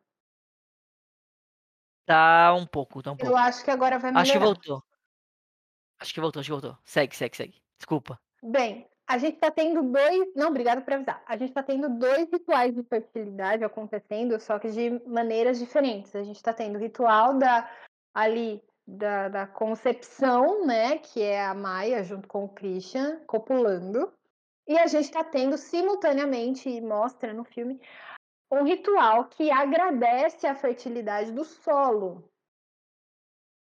Tá 2.05 2.53
um 2.53 2.67
pouco, 2.67 3.01
tá 3.01 3.11
um 3.11 3.13
Eu 3.13 3.17
pouco. 3.19 3.35
acho 3.37 3.63
que 3.63 3.71
agora 3.71 3.97
vai 3.97 4.11
Acho 4.11 4.33
que 4.33 4.37
melhorar. 4.37 4.45
voltou. 4.53 4.83
Acho 6.01 6.13
que 6.13 6.19
voltou, 6.19 6.39
acho 6.41 6.47
que 6.47 6.51
voltou. 6.51 6.77
Segue, 6.83 7.15
segue, 7.15 7.37
segue. 7.37 7.63
Desculpa. 7.79 8.19
Bem, 8.43 8.89
a 9.07 9.17
gente 9.17 9.39
tá 9.39 9.49
tendo 9.49 9.81
dois. 9.81 10.33
Não, 10.35 10.49
obrigada 10.49 10.81
por 10.81 10.93
avisar. 10.93 11.23
A 11.25 11.37
gente 11.37 11.53
tá 11.53 11.63
tendo 11.63 11.87
dois 11.97 12.29
rituais 12.29 12.75
de 12.75 12.83
fertilidade 12.83 13.63
acontecendo, 13.63 14.37
só 14.41 14.59
que 14.59 14.69
de 14.69 14.89
maneiras 15.07 15.57
diferentes. 15.59 16.13
A 16.15 16.23
gente 16.23 16.43
tá 16.43 16.53
tendo 16.53 16.75
o 16.75 16.81
ritual 16.81 17.37
da 17.37 17.69
ali 18.13 18.63
da, 18.85 19.29
da 19.29 19.47
concepção, 19.47 20.65
né? 20.65 20.97
Que 20.97 21.21
é 21.21 21.45
a 21.45 21.53
Maia 21.53 22.03
junto 22.03 22.27
com 22.27 22.45
o 22.45 22.49
Christian 22.49 23.19
copulando. 23.25 24.13
E 24.67 24.77
a 24.77 24.87
gente 24.87 25.11
tá 25.11 25.23
tendo 25.23 25.57
simultaneamente, 25.57 26.69
e 26.69 26.79
mostra 26.79 27.33
no 27.33 27.43
filme, 27.43 27.81
um 28.51 28.63
ritual 28.63 29.25
que 29.25 29.51
agradece 29.51 30.47
a 30.47 30.55
fertilidade 30.55 31.31
do 31.31 31.43
solo. 31.43 32.29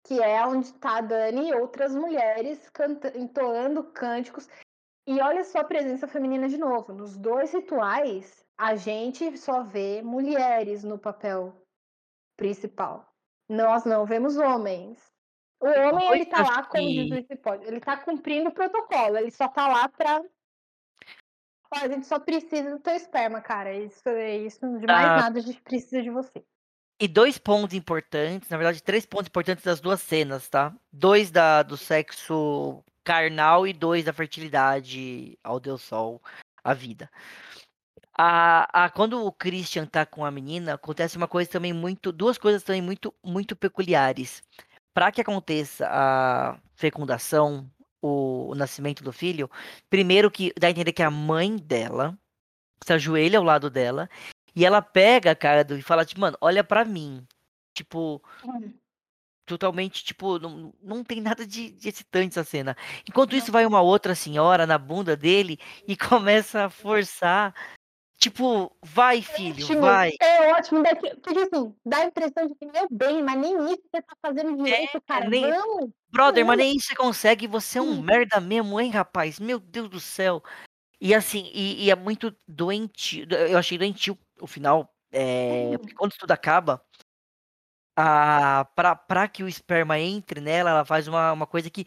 Que 0.05 0.21
é 0.21 0.45
onde 0.45 0.67
está 0.67 0.97
a 0.97 1.01
Dani 1.01 1.49
e 1.49 1.53
outras 1.53 1.95
mulheres 1.95 2.69
entoando 3.15 3.83
cânticos. 3.91 4.49
E 5.07 5.21
olha 5.21 5.43
só 5.43 5.59
a 5.59 5.63
presença 5.65 6.07
feminina 6.07 6.49
de 6.49 6.57
novo. 6.57 6.93
Nos 6.93 7.17
dois 7.17 7.53
rituais, 7.53 8.45
a 8.57 8.75
gente 8.75 9.37
só 9.37 9.63
vê 9.63 10.01
mulheres 10.01 10.83
no 10.83 10.97
papel 10.97 11.55
principal. 12.35 13.12
Nós 13.49 13.85
não 13.85 14.05
vemos 14.05 14.37
homens. 14.37 14.97
O 15.59 15.67
homem, 15.67 16.11
ele 16.11 16.25
tá 16.25 16.41
lá, 16.41 16.67
Cipó, 17.27 17.53
ele 17.55 17.79
tá 17.79 17.97
cumprindo 17.97 18.49
o 18.49 18.53
protocolo. 18.53 19.17
Ele 19.17 19.31
só 19.31 19.47
tá 19.47 19.67
lá 19.67 19.87
pra... 19.87 20.21
Ó, 21.73 21.77
a 21.77 21.87
gente 21.87 22.05
só 22.05 22.19
precisa 22.19 22.71
do 22.71 22.79
teu 22.79 22.93
esperma, 22.95 23.39
cara. 23.41 23.73
Isso 23.73 24.07
é 24.09 24.37
isso. 24.37 24.59
De 24.59 24.85
mais 24.85 25.07
Tá. 25.07 25.17
nada, 25.21 25.39
a 25.39 25.41
gente 25.41 25.61
precisa 25.61 26.01
de 26.01 26.09
você. 26.09 26.43
E 26.99 27.07
dois 27.07 27.37
pontos 27.37 27.75
importantes, 27.75 28.49
na 28.49 28.57
verdade, 28.57 28.83
três 28.83 29.05
pontos 29.05 29.27
importantes 29.27 29.63
das 29.63 29.79
duas 29.79 30.01
cenas, 30.01 30.49
tá? 30.49 30.73
Dois 30.91 31.31
da, 31.31 31.63
do 31.63 31.75
sexo 31.75 32.83
carnal 33.03 33.67
e 33.67 33.73
dois 33.73 34.05
da 34.05 34.13
fertilidade 34.13 35.37
ao 35.43 35.59
Deus 35.59 35.81
Sol, 35.81 36.21
a 36.63 36.73
vida. 36.73 37.09
A, 38.17 38.85
a, 38.85 38.89
quando 38.89 39.25
o 39.25 39.31
Christian 39.31 39.85
tá 39.85 40.05
com 40.05 40.23
a 40.23 40.31
menina, 40.31 40.75
acontece 40.75 41.17
uma 41.17 41.27
coisa 41.27 41.49
também 41.49 41.73
muito. 41.73 42.11
Duas 42.11 42.37
coisas 42.37 42.63
também 42.63 42.81
muito, 42.81 43.13
muito 43.23 43.55
peculiares. 43.55 44.43
Para 44.93 45.11
que 45.11 45.21
aconteça 45.21 45.87
a 45.89 46.57
fecundação, 46.75 47.69
o, 48.01 48.49
o 48.51 48.55
nascimento 48.55 49.03
do 49.03 49.11
filho, 49.11 49.49
primeiro 49.89 50.29
que 50.29 50.53
dá 50.59 50.67
a 50.67 50.71
entender 50.71 50.93
que 50.93 51.01
a 51.01 51.09
mãe 51.09 51.57
dela 51.57 52.17
se 52.83 52.93
ajoelha 52.93 53.39
ao 53.39 53.45
lado 53.45 53.69
dela 53.69 54.09
e 54.55 54.65
ela 54.65 54.81
pega 54.81 55.31
a 55.31 55.35
cara 55.35 55.63
do 55.63 55.77
e 55.77 55.81
fala, 55.81 56.05
tipo, 56.05 56.21
mano, 56.21 56.37
olha 56.41 56.63
pra 56.63 56.85
mim. 56.85 57.25
Tipo, 57.73 58.21
totalmente, 59.45 60.03
tipo, 60.03 60.37
não, 60.39 60.73
não 60.81 61.03
tem 61.03 61.21
nada 61.21 61.45
de, 61.45 61.71
de 61.71 61.89
excitante 61.89 62.37
essa 62.39 62.43
cena. 62.43 62.77
Enquanto 63.07 63.35
isso, 63.35 63.51
vai 63.51 63.65
uma 63.65 63.81
outra 63.81 64.13
senhora 64.15 64.67
na 64.67 64.77
bunda 64.77 65.15
dele 65.15 65.57
e 65.87 65.95
começa 65.97 66.65
a 66.65 66.69
forçar. 66.69 67.53
Tipo, 68.23 68.73
vai, 68.81 69.21
filho, 69.21 69.65
Ótimo, 69.65 69.81
vai. 69.81 70.11
É 70.21 70.53
ótimo, 70.53 70.81
daqui- 70.81 71.13
porque 71.21 71.39
assim, 71.39 71.75
dá 71.85 71.97
a 71.97 72.05
impressão 72.05 72.47
de 72.47 72.55
que, 72.55 72.65
meu 72.65 72.87
bem, 72.89 73.21
mas 73.21 73.37
nem 73.37 73.53
isso 73.65 73.81
você 73.91 74.01
tá 74.01 74.15
fazendo 74.21 74.63
direito, 74.63 75.01
cara. 75.01 75.25
É, 75.25 75.29
nem- 75.29 75.51
Vamos! 75.51 75.89
Brother, 76.09 76.45
mas 76.45 76.57
Não. 76.57 76.63
nem 76.63 76.77
isso 76.77 76.87
você 76.87 76.95
consegue, 76.95 77.47
você 77.47 77.79
é 77.79 77.81
um 77.81 77.95
Hum. 77.99 78.01
merda 78.01 78.39
mesmo, 78.39 78.79
hein, 78.79 78.89
rapaz? 78.91 79.41
Meu 79.41 79.59
Deus 79.59 79.89
do 79.89 79.99
céu. 79.99 80.41
E 81.01 81.13
assim, 81.13 81.51
e, 81.53 81.83
e 81.83 81.91
é 81.91 81.95
muito 81.95 82.33
doentio. 82.47 83.27
Eu 83.29 83.57
achei 83.57 83.77
doentio 83.77 84.17
o 84.39 84.47
final. 84.47 84.89
É, 85.11 85.77
porque 85.77 85.93
quando 85.93 86.13
tudo 86.17 86.31
acaba, 86.31 86.81
a, 87.97 88.65
pra, 88.73 88.95
pra 88.95 89.27
que 89.27 89.43
o 89.43 89.47
esperma 89.49 89.99
entre 89.99 90.39
nela, 90.39 90.69
ela 90.69 90.85
faz 90.85 91.09
uma, 91.09 91.33
uma 91.33 91.45
coisa 91.45 91.69
que 91.69 91.85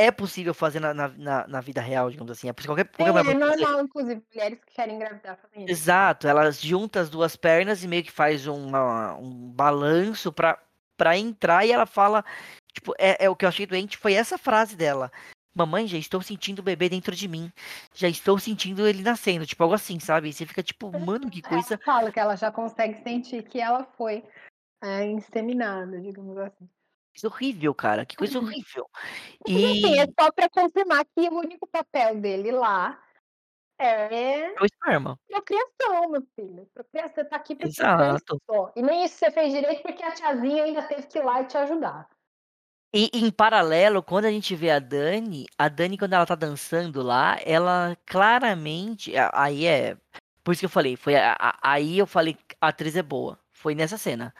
é 0.00 0.10
possível 0.10 0.54
fazer 0.54 0.80
na, 0.80 0.94
na, 0.94 1.08
na- 1.46 1.60
vida 1.60 1.80
real, 1.80 2.10
digamos 2.10 2.30
assim. 2.32 2.48
É 2.48 2.52
qualquer, 2.52 2.86
qualquer 2.88 3.12
mulher 3.12 3.36
É 3.36 3.38
normal, 3.38 3.80
inclusive, 3.84 4.22
mulheres 4.34 4.58
que 4.64 4.72
querem 4.74 4.96
engravidar 4.96 5.36
fazem 5.36 5.64
isso. 5.64 5.72
Exato, 5.72 6.26
ela 6.26 6.50
junta 6.50 7.00
as 7.00 7.10
duas 7.10 7.36
pernas 7.36 7.84
e 7.84 7.88
meio 7.88 8.02
que 8.02 8.10
faz 8.10 8.46
uma- 8.46 9.14
um 9.16 9.50
balanço 9.50 10.32
pra, 10.32 10.58
pra 10.96 11.16
entrar 11.16 11.66
e 11.66 11.72
ela 11.72 11.86
fala, 11.86 12.24
tipo, 12.72 12.94
é, 12.98 13.24
é 13.24 13.30
o 13.30 13.36
que 13.36 13.44
eu 13.44 13.48
achei 13.48 13.66
doente 13.66 13.96
foi 13.96 14.14
essa 14.14 14.38
frase 14.38 14.76
dela. 14.76 15.10
Mamãe, 15.54 15.86
já 15.86 15.98
estou 15.98 16.22
sentindo 16.22 16.60
o 16.60 16.62
bebê 16.62 16.88
dentro 16.88 17.14
de 17.14 17.26
mim. 17.26 17.52
Já 17.92 18.08
estou 18.08 18.38
sentindo 18.38 18.86
ele 18.86 19.02
nascendo, 19.02 19.44
tipo 19.44 19.62
algo 19.62 19.74
assim, 19.74 19.98
sabe? 19.98 20.28
E 20.28 20.32
você 20.32 20.46
fica 20.46 20.62
tipo, 20.62 20.90
mano, 20.92 21.28
que 21.28 21.42
coisa. 21.42 21.74
Ela 21.74 21.82
fala 21.84 22.12
que 22.12 22.20
ela 22.20 22.36
já 22.36 22.50
consegue 22.52 23.02
sentir 23.02 23.42
que 23.42 23.60
ela 23.60 23.84
foi 23.96 24.24
é, 24.82 25.04
inseminada, 25.06 26.00
digamos 26.00 26.38
assim. 26.38 26.68
Coisa 27.20 27.34
horrível, 27.34 27.74
cara. 27.74 28.06
Que 28.06 28.16
coisa 28.16 28.38
horrível. 28.38 28.88
Mas 29.48 29.56
assim, 29.56 29.94
E 29.94 29.98
é 29.98 30.06
só 30.18 30.30
pra 30.32 30.48
confirmar 30.48 31.04
que 31.04 31.28
o 31.28 31.38
único 31.38 31.66
papel 31.66 32.16
dele 32.20 32.50
lá 32.50 32.98
é 33.78 34.52
é 34.52 34.60
o 34.60 34.64
esperma. 34.64 35.18
procriação, 35.28 36.10
meu 36.10 36.22
filho. 36.34 36.68
Procria 36.72 37.08
você 37.08 37.24
tá 37.24 37.36
aqui 37.36 37.54
pra 37.54 37.66
Exato. 37.66 38.38
só. 38.48 38.72
E 38.76 38.82
nem 38.82 39.04
isso 39.04 39.16
você 39.16 39.30
fez 39.30 39.52
direito, 39.52 39.82
porque 39.82 40.02
a 40.02 40.12
tiazinha 40.12 40.64
ainda 40.64 40.82
teve 40.82 41.06
que 41.06 41.18
ir 41.18 41.24
lá 41.24 41.40
e 41.40 41.46
te 41.46 41.56
ajudar. 41.56 42.08
E 42.92 43.08
em 43.14 43.30
paralelo, 43.30 44.02
quando 44.02 44.24
a 44.24 44.30
gente 44.30 44.54
vê 44.56 44.70
a 44.70 44.80
Dani, 44.80 45.46
a 45.56 45.68
Dani 45.68 45.96
quando 45.96 46.12
ela 46.12 46.26
tá 46.26 46.34
dançando 46.34 47.02
lá, 47.02 47.38
ela 47.44 47.96
claramente, 48.04 49.12
aí 49.32 49.64
é, 49.64 49.96
por 50.42 50.52
isso 50.52 50.60
que 50.60 50.66
eu 50.66 50.70
falei, 50.70 50.96
foi 50.96 51.14
aí 51.62 51.98
eu 51.98 52.06
falei, 52.06 52.36
a 52.60 52.68
atriz 52.68 52.96
é 52.96 53.02
boa. 53.02 53.38
Foi 53.60 53.74
nessa 53.74 53.98
cena. 53.98 54.34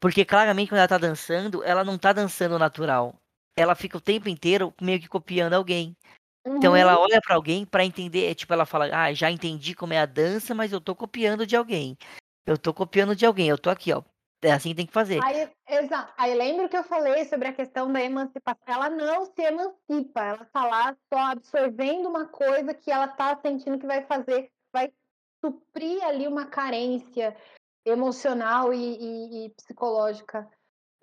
Porque 0.00 0.24
claramente 0.24 0.68
quando 0.68 0.80
ela 0.80 0.88
tá 0.88 0.98
dançando, 0.98 1.62
ela 1.62 1.84
não 1.84 1.96
tá 1.96 2.12
dançando 2.12 2.58
natural. 2.58 3.14
Ela 3.56 3.76
fica 3.76 3.96
o 3.96 4.00
tempo 4.00 4.28
inteiro 4.28 4.74
meio 4.82 4.98
que 4.98 5.08
copiando 5.08 5.54
alguém. 5.54 5.96
Então 6.44 6.72
Uhum. 6.72 6.76
ela 6.76 6.98
olha 6.98 7.20
pra 7.20 7.36
alguém 7.36 7.64
pra 7.64 7.84
entender, 7.84 8.28
é 8.28 8.34
tipo, 8.34 8.52
ela 8.52 8.66
fala: 8.66 8.86
"Ah, 8.92 9.12
já 9.14 9.30
entendi 9.30 9.76
como 9.76 9.92
é 9.92 10.00
a 10.00 10.06
dança, 10.06 10.56
mas 10.56 10.72
eu 10.72 10.80
tô 10.80 10.94
copiando 10.94 11.46
de 11.46 11.54
alguém. 11.54 11.96
Eu 12.44 12.58
tô 12.58 12.74
copiando 12.74 13.14
de 13.14 13.24
alguém, 13.24 13.48
eu 13.48 13.56
tô 13.56 13.70
aqui, 13.70 13.92
ó. 13.92 14.02
É 14.42 14.50
assim 14.52 14.70
que 14.70 14.74
tem 14.74 14.86
que 14.86 14.92
fazer". 14.92 15.20
Aí, 15.22 15.48
exato. 15.68 16.12
Aí 16.16 16.34
lembra 16.34 16.68
que 16.68 16.76
eu 16.76 16.82
falei 16.82 17.24
sobre 17.26 17.46
a 17.46 17.52
questão 17.52 17.92
da 17.92 18.02
emancipação. 18.02 18.64
Ela 18.66 18.90
não 18.90 19.24
se 19.24 19.40
emancipa, 19.40 20.20
ela 20.20 20.44
tá 20.46 20.66
lá 20.66 20.96
só 21.12 21.18
absorvendo 21.30 22.08
uma 22.08 22.26
coisa 22.26 22.74
que 22.74 22.90
ela 22.90 23.06
tá 23.06 23.38
sentindo 23.40 23.78
que 23.78 23.86
vai 23.86 24.02
fazer, 24.02 24.50
vai 24.72 24.92
suprir 25.40 26.02
ali 26.04 26.26
uma 26.26 26.46
carência 26.46 27.36
emocional 27.84 28.72
e, 28.72 28.78
e- 28.78 29.46
e 29.46 29.50
psicológica 29.50 30.50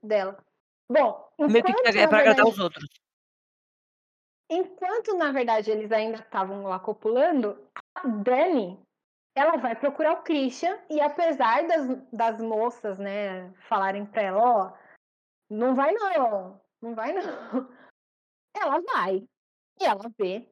dela. 0.01 0.43
Bom, 0.91 1.31
Meio 1.39 1.63
que 1.63 1.71
é 1.71 2.01
na 2.03 2.07
pra 2.07 2.19
agradar 2.19 2.45
os 2.45 2.59
outros. 2.59 2.85
enquanto 4.49 5.15
na 5.15 5.31
verdade 5.31 5.71
eles 5.71 5.91
ainda 5.91 6.17
estavam 6.17 6.63
lá 6.63 6.79
copulando, 6.79 7.57
a 7.95 8.07
Dani 8.07 8.77
ela 9.33 9.55
vai 9.57 9.75
procurar 9.75 10.13
o 10.13 10.23
Christian 10.23 10.77
e 10.89 10.99
apesar 10.99 11.65
das, 11.65 11.87
das 12.11 12.41
moças, 12.41 12.97
né, 12.99 13.49
falarem 13.69 14.05
pra 14.05 14.21
ela, 14.21 14.41
ó, 14.41 14.77
não 15.49 15.73
vai 15.73 15.93
não, 15.93 16.61
não 16.81 16.95
vai 16.95 17.13
não. 17.13 17.21
Ela 18.53 18.81
vai. 18.81 19.25
E 19.79 19.85
ela 19.85 20.11
vê. 20.19 20.45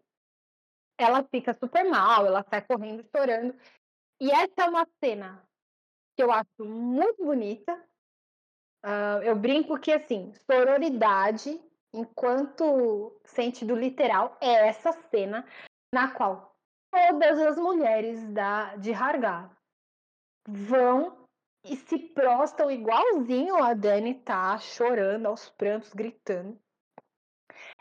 Ela 0.98 1.22
fica 1.24 1.54
super 1.54 1.84
mal, 1.84 2.26
ela 2.26 2.44
sai 2.50 2.62
correndo, 2.62 3.06
chorando. 3.14 3.54
E 4.22 4.32
essa 4.32 4.54
é 4.60 4.66
uma 4.70 4.88
cena 5.04 5.46
que 6.20 6.24
eu 6.24 6.34
acho 6.34 6.66
muito 6.66 7.24
bonita. 7.24 7.82
Ah, 8.84 9.22
eu 9.24 9.38
brinco 9.38 9.80
que, 9.80 9.90
assim, 9.90 10.34
sororidade, 10.52 11.58
enquanto 11.94 13.18
sentido 13.24 13.74
literal, 13.74 14.38
é 14.42 14.68
essa 14.68 14.92
cena 14.92 15.48
na 15.94 16.12
qual 16.12 16.54
todas 16.92 17.40
as 17.40 17.58
mulheres 17.58 18.22
da, 18.34 18.76
de 18.76 18.92
Hargar 18.92 19.50
vão 20.46 21.26
e 21.64 21.78
se 21.78 21.98
prostam 21.98 22.70
igualzinho 22.70 23.64
a 23.64 23.74
Dani 23.74 24.16
tá, 24.16 24.58
chorando 24.58 25.26
aos 25.26 25.48
prantos, 25.50 25.94
gritando. 25.94 26.60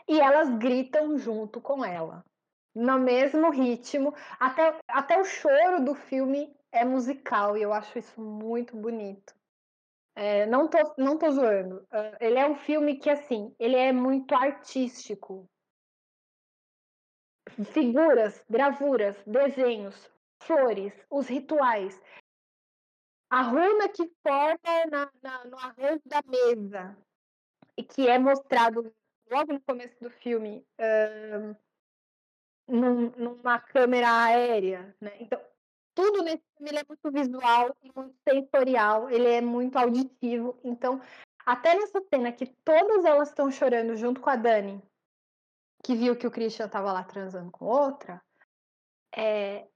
E 0.07 0.17
elas 0.17 0.49
gritam 0.57 1.17
junto 1.17 1.59
com 1.59 1.83
ela, 1.83 2.23
no 2.73 2.99
mesmo 2.99 3.49
ritmo. 3.49 4.15
Até, 4.39 4.79
até 4.87 5.19
o 5.19 5.25
choro 5.25 5.83
do 5.83 5.93
filme 5.93 6.57
é 6.71 6.85
musical 6.85 7.57
e 7.57 7.61
eu 7.61 7.73
acho 7.73 7.97
isso 7.97 8.21
muito 8.21 8.75
bonito. 8.75 9.33
É, 10.15 10.45
não, 10.45 10.67
tô, 10.67 10.77
não 10.97 11.17
tô 11.17 11.31
zoando. 11.31 11.87
Ele 12.19 12.37
é 12.37 12.47
um 12.47 12.55
filme 12.55 12.97
que, 12.97 13.09
assim, 13.09 13.55
ele 13.57 13.75
é 13.75 13.91
muito 13.91 14.35
artístico. 14.35 15.49
Figuras, 17.73 18.43
gravuras, 18.49 19.15
desenhos, 19.25 20.11
flores, 20.43 20.93
os 21.09 21.27
rituais. 21.27 21.99
A 23.29 23.43
runa 23.43 23.87
que 23.89 24.11
forma 24.21 24.85
na, 24.91 25.11
na, 25.21 25.45
no 25.45 25.57
arranjo 25.57 26.01
da 26.05 26.21
mesa 26.25 26.97
e 27.77 27.83
que 27.83 28.07
é 28.07 28.17
mostrado 28.19 28.93
logo 29.29 29.53
no 29.53 29.61
começo 29.61 29.95
do 30.01 30.09
filme 30.09 30.65
num, 32.67 33.09
numa 33.11 33.59
câmera 33.59 34.25
aérea, 34.25 34.95
né? 35.01 35.11
Então, 35.19 35.41
tudo 35.99 36.23
nesse 36.23 36.43
filme 36.57 36.79
é 36.79 36.85
muito 36.87 37.11
visual 37.11 37.75
e 37.83 37.91
muito 37.93 38.15
sensorial, 38.25 39.09
ele 39.09 39.27
é 39.27 39.41
muito 39.41 39.77
auditivo. 39.77 40.57
Então, 40.63 41.01
até 41.45 41.75
nessa 41.75 42.01
cena 42.09 42.31
que 42.31 42.45
todas 42.45 43.03
elas 43.03 43.27
estão 43.27 43.51
chorando 43.51 43.97
junto 43.97 44.21
com 44.21 44.29
a 44.29 44.37
Dani, 44.37 44.81
que 45.83 45.95
viu 45.95 46.15
que 46.15 46.25
o 46.25 46.31
Christian 46.31 46.67
estava 46.67 46.93
lá 46.93 47.03
transando 47.03 47.51
com 47.51 47.65
outra, 47.65 48.21
é, 49.13 49.67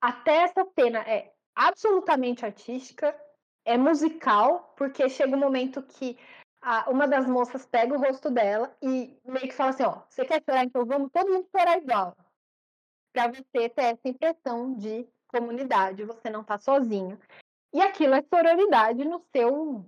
até 0.00 0.44
essa 0.44 0.66
cena 0.74 1.00
é 1.00 1.34
absolutamente 1.54 2.46
artística, 2.46 3.14
é 3.62 3.76
musical, 3.76 4.72
porque 4.78 5.10
chega 5.10 5.36
um 5.36 5.40
momento 5.40 5.82
que 5.82 6.18
a, 6.62 6.88
uma 6.88 7.06
das 7.06 7.26
moças 7.26 7.66
pega 7.66 7.94
o 7.94 8.00
rosto 8.00 8.30
dela 8.30 8.74
e 8.80 9.14
meio 9.26 9.46
que 9.46 9.52
fala 9.52 9.70
assim, 9.70 9.82
ó, 9.82 10.00
você 10.08 10.24
quer 10.24 10.42
chorar, 10.42 10.64
então 10.64 10.86
vamos 10.86 11.10
todo 11.12 11.30
mundo 11.30 11.46
chorar 11.54 11.76
igual. 11.76 12.16
Para 13.12 13.28
você 13.28 13.68
ter 13.68 13.82
essa 13.82 14.08
impressão 14.08 14.74
de 14.74 15.06
comunidade, 15.40 16.04
você 16.04 16.30
não 16.30 16.42
tá 16.42 16.58
sozinho. 16.58 17.18
E 17.72 17.80
aquilo 17.80 18.14
é 18.14 18.22
sororidade 18.22 19.04
no 19.04 19.20
seu 19.34 19.84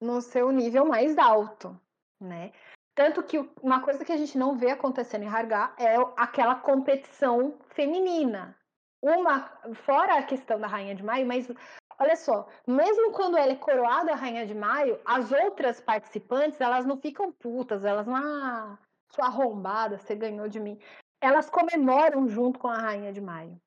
no 0.00 0.22
seu 0.22 0.50
nível 0.50 0.86
mais 0.86 1.18
alto, 1.18 1.78
né? 2.18 2.52
Tanto 2.94 3.22
que 3.22 3.38
uma 3.62 3.82
coisa 3.82 4.04
que 4.04 4.12
a 4.12 4.16
gente 4.16 4.38
não 4.38 4.56
vê 4.56 4.70
acontecendo 4.70 5.22
em 5.24 5.28
Hargar 5.28 5.74
é 5.78 5.96
aquela 6.16 6.54
competição 6.54 7.58
feminina. 7.68 8.56
Uma 9.02 9.40
fora 9.74 10.18
a 10.18 10.22
questão 10.22 10.58
da 10.58 10.66
rainha 10.66 10.94
de 10.94 11.02
maio, 11.02 11.26
mas 11.26 11.50
olha 11.98 12.16
só, 12.16 12.48
mesmo 12.66 13.12
quando 13.12 13.36
ela 13.36 13.52
é 13.52 13.56
coroada 13.56 14.12
a 14.12 14.16
rainha 14.16 14.46
de 14.46 14.54
maio, 14.54 14.98
as 15.04 15.30
outras 15.30 15.80
participantes, 15.80 16.60
elas 16.60 16.86
não 16.86 16.98
ficam 16.98 17.30
putas, 17.30 17.84
elas 17.84 18.06
não 18.06 18.16
ah, 18.16 18.78
sua 19.14 19.26
arrombada, 19.26 19.98
você 19.98 20.14
ganhou 20.14 20.48
de 20.48 20.58
mim. 20.58 20.78
Elas 21.20 21.50
comemoram 21.50 22.28
junto 22.28 22.58
com 22.58 22.68
a 22.68 22.78
rainha 22.78 23.12
de 23.12 23.20
maio 23.20 23.60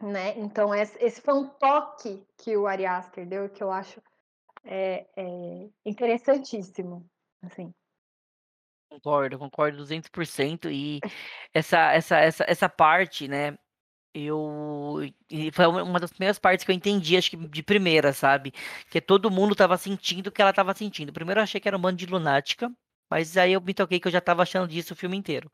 né? 0.00 0.38
Então 0.38 0.74
esse 0.74 1.20
foi 1.20 1.34
um 1.34 1.48
toque 1.48 2.24
que 2.38 2.56
o 2.56 2.66
Ari 2.66 2.86
Aster 2.86 3.26
deu 3.26 3.48
que 3.48 3.62
eu 3.62 3.70
acho 3.70 4.02
é, 4.64 5.06
é 5.16 5.68
interessantíssimo, 5.84 7.06
assim. 7.42 7.72
Concordo, 8.90 9.38
concordo 9.38 9.78
200% 9.78 10.68
e 10.70 10.98
essa 11.54 11.92
essa 11.92 12.18
essa 12.18 12.44
essa 12.48 12.68
parte, 12.68 13.28
né, 13.28 13.56
eu 14.12 14.98
foi 15.52 15.66
uma 15.66 16.00
das 16.00 16.10
primeiras 16.10 16.38
partes 16.38 16.64
que 16.64 16.72
eu 16.72 16.74
entendi, 16.74 17.16
acho 17.16 17.30
que 17.30 17.36
de 17.36 17.62
primeira, 17.62 18.12
sabe, 18.12 18.52
que 18.90 19.00
todo 19.00 19.30
mundo 19.30 19.52
estava 19.52 19.76
sentindo 19.76 20.26
o 20.26 20.32
que 20.32 20.42
ela 20.42 20.50
estava 20.50 20.74
sentindo. 20.74 21.12
Primeiro 21.12 21.38
eu 21.38 21.44
achei 21.44 21.60
que 21.60 21.68
era 21.68 21.76
um 21.76 21.80
bando 21.80 21.96
de 21.96 22.06
lunática, 22.06 22.70
mas 23.08 23.36
aí 23.36 23.52
eu 23.52 23.60
me 23.60 23.72
toquei 23.72 24.00
que 24.00 24.08
eu 24.08 24.12
já 24.12 24.18
estava 24.18 24.42
achando 24.42 24.66
disso 24.66 24.92
o 24.92 24.96
filme 24.96 25.16
inteiro. 25.16 25.50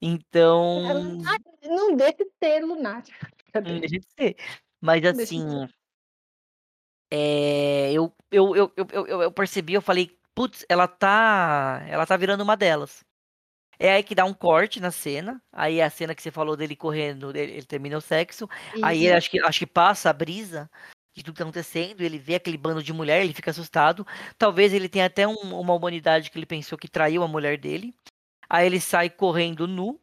Então 0.00 0.84
Ah, 1.26 1.38
não 1.66 1.96
deixa 1.96 2.18
de 2.18 2.30
ser 2.42 2.60
lunática. 2.64 3.30
Deixa 3.62 3.98
de 4.00 4.06
ser. 4.18 4.36
Mas 4.80 5.04
assim, 5.04 5.66
eh, 7.10 7.92
eu 7.92 8.12
eu 8.30 8.56
eu 8.56 8.72
eu 8.76 9.22
eu 9.22 9.32
percebi, 9.32 9.74
eu 9.74 9.82
falei: 9.82 10.10
"Putz, 10.34 10.64
ela 10.68 10.86
tá 10.88 11.82
ela 11.88 12.06
tá 12.06 12.16
virando 12.16 12.42
uma 12.42 12.56
delas". 12.56 13.04
É 13.80 13.92
aí 13.94 14.02
que 14.04 14.14
dá 14.14 14.24
um 14.26 14.34
corte 14.34 14.80
na 14.80 14.90
cena, 14.92 15.42
aí 15.52 15.82
a 15.82 15.90
cena 15.90 16.14
que 16.14 16.22
você 16.22 16.30
falou 16.32 16.56
dele 16.56 16.76
correndo, 16.76 17.30
ele 17.36 17.54
ele 17.54 17.66
termina 17.66 17.98
o 17.98 18.02
sexo, 18.02 18.48
aí 18.82 19.10
acho 19.12 19.30
que 19.30 19.40
acho 19.40 19.60
que 19.60 19.66
passa 19.68 20.10
a 20.10 20.14
brisa 20.14 20.70
de 21.16 21.22
tudo 21.24 21.34
que 21.34 21.38
tá 21.40 21.44
acontecendo, 21.44 22.02
ele 22.02 22.18
vê 22.18 22.36
aquele 22.36 22.58
bando 22.58 22.82
de 22.82 22.92
mulher, 22.92 23.22
ele 23.24 23.34
fica 23.34 23.50
assustado. 23.52 24.06
Talvez 24.38 24.72
ele 24.74 24.88
tenha 24.88 25.06
até 25.06 25.26
um 25.28 25.34
uma 25.60 25.74
humanidade 25.74 26.30
que 26.30 26.38
ele 26.38 26.46
pensou 26.46 26.78
que 26.78 26.88
traiu 26.88 27.22
a 27.24 27.28
mulher 27.28 27.58
dele. 27.58 27.94
Aí 28.50 28.66
ele 28.66 28.80
sai 28.80 29.10
correndo 29.10 29.66
nu. 29.68 30.00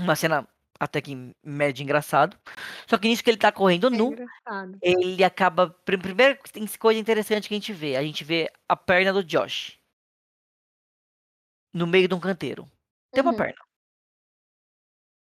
Uma 0.00 0.16
cena 0.16 0.46
até 0.82 1.00
que 1.00 1.14
médio 1.44 1.82
engraçado. 1.84 2.36
Só 2.88 2.98
que 2.98 3.08
nisso 3.08 3.22
que 3.22 3.30
ele 3.30 3.36
tá 3.38 3.52
correndo 3.52 3.86
É 3.86 3.90
nu, 3.90 4.08
engraçado. 4.12 4.78
ele 4.82 5.22
acaba 5.22 5.70
pri 5.84 5.96
primeiro 5.96 6.36
tem 6.52 6.66
coisa 6.78 6.98
interessante 7.00 7.46
que 7.48 7.54
a 7.54 7.56
gente 7.58 7.72
vê, 7.72 7.96
a 7.96 8.02
gente 8.02 8.24
vê 8.24 8.50
a 8.68 8.76
perna 8.76 9.12
do 9.12 9.22
Josh. 9.24 9.78
No 11.72 11.86
meio 11.86 12.08
de 12.08 12.14
um 12.14 12.20
canteiro. 12.20 12.68
Tem 13.12 13.22
uma 13.22 13.30
Uhum. 13.32 13.36
perna. 13.38 13.62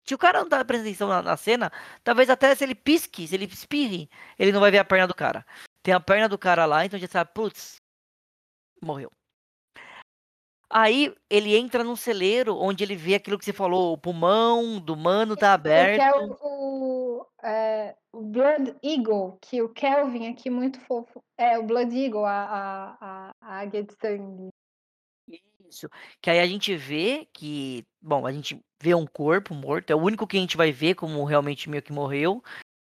Se 0.06 0.14
o 0.14 0.18
cara 0.18 0.40
não 0.40 0.48
tá 0.48 0.62
prestando 0.64 0.88
atenção 0.90 1.08
na 1.08 1.22
na 1.22 1.36
cena, 1.36 1.72
talvez 2.02 2.28
até 2.28 2.54
se 2.54 2.62
ele 2.64 2.74
pisque, 2.74 3.26
se 3.26 3.34
ele 3.34 3.46
espirre, 3.46 4.10
ele 4.38 4.52
não 4.52 4.60
vai 4.60 4.70
ver 4.70 4.78
a 4.78 4.84
perna 4.84 5.06
do 5.06 5.14
cara. 5.14 5.46
Tem 5.82 5.94
a 5.94 6.00
perna 6.00 6.28
do 6.28 6.36
cara 6.38 6.66
lá, 6.66 6.84
então 6.84 6.98
já 6.98 7.06
sabe: 7.08 7.30
"Putz, 7.34 7.76
morreu". 8.82 9.10
Aí 10.76 11.14
ele 11.30 11.56
entra 11.56 11.84
num 11.84 11.94
celeiro 11.94 12.56
onde 12.56 12.82
ele 12.82 12.96
vê 12.96 13.14
aquilo 13.14 13.38
que 13.38 13.44
você 13.44 13.52
falou, 13.52 13.92
o 13.92 13.98
pulmão 13.98 14.80
do 14.80 14.96
mano 14.96 15.36
tá 15.36 15.54
Esse 15.64 16.00
é 16.00 16.08
aberto. 16.08 16.38
o 16.42 16.64
o, 17.14 17.26
eh, 17.44 17.94
o 18.12 18.22
Blood 18.22 18.74
Eagle, 18.82 19.38
que 19.40 19.62
o 19.62 19.68
Kelvin 19.68 20.26
aqui 20.28 20.50
muito 20.50 20.80
fofo. 20.80 21.22
É, 21.38 21.56
o 21.58 21.62
Blood 21.62 21.96
Eagle, 21.96 22.24
a, 22.24 22.42
a, 22.42 22.96
a, 23.00 23.34
a 23.40 23.58
águia 23.60 23.84
de 23.84 23.94
sangue. 23.94 24.48
Isso. 25.68 25.88
Que 26.20 26.30
aí 26.30 26.40
a 26.40 26.46
gente 26.46 26.74
vê 26.76 27.28
que, 27.32 27.84
bom, 28.02 28.26
a 28.26 28.32
gente 28.32 28.60
vê 28.80 28.94
um 28.94 29.06
corpo 29.06 29.54
morto, 29.54 29.90
é 29.90 29.94
o 29.94 30.02
único 30.02 30.26
que 30.26 30.36
a 30.36 30.40
gente 30.40 30.56
vai 30.56 30.72
ver 30.72 30.94
como 30.94 31.24
realmente 31.24 31.70
meio 31.70 31.82
que 31.82 31.92
morreu. 31.92 32.42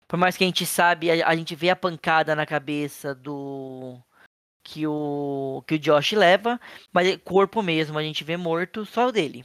Por 0.08 0.18
mais 0.18 0.36
que 0.36 0.44
a 0.44 0.46
gente 0.46 0.64
sabe, 0.66 1.10
a, 1.10 1.28
a 1.28 1.36
gente 1.36 1.54
vê 1.54 1.70
a 1.70 1.76
pancada 1.76 2.34
na 2.34 2.46
cabeça 2.46 3.14
do 3.14 3.98
que 4.64 4.86
o 4.86 5.62
que 5.66 5.74
o 5.74 5.78
Josh 5.78 6.12
leva, 6.12 6.58
mas 6.92 7.06
é 7.06 7.16
corpo 7.18 7.62
mesmo, 7.62 7.98
a 7.98 8.02
gente 8.02 8.24
vê 8.24 8.36
morto 8.36 8.84
só 8.86 9.08
o 9.08 9.12
dele. 9.12 9.44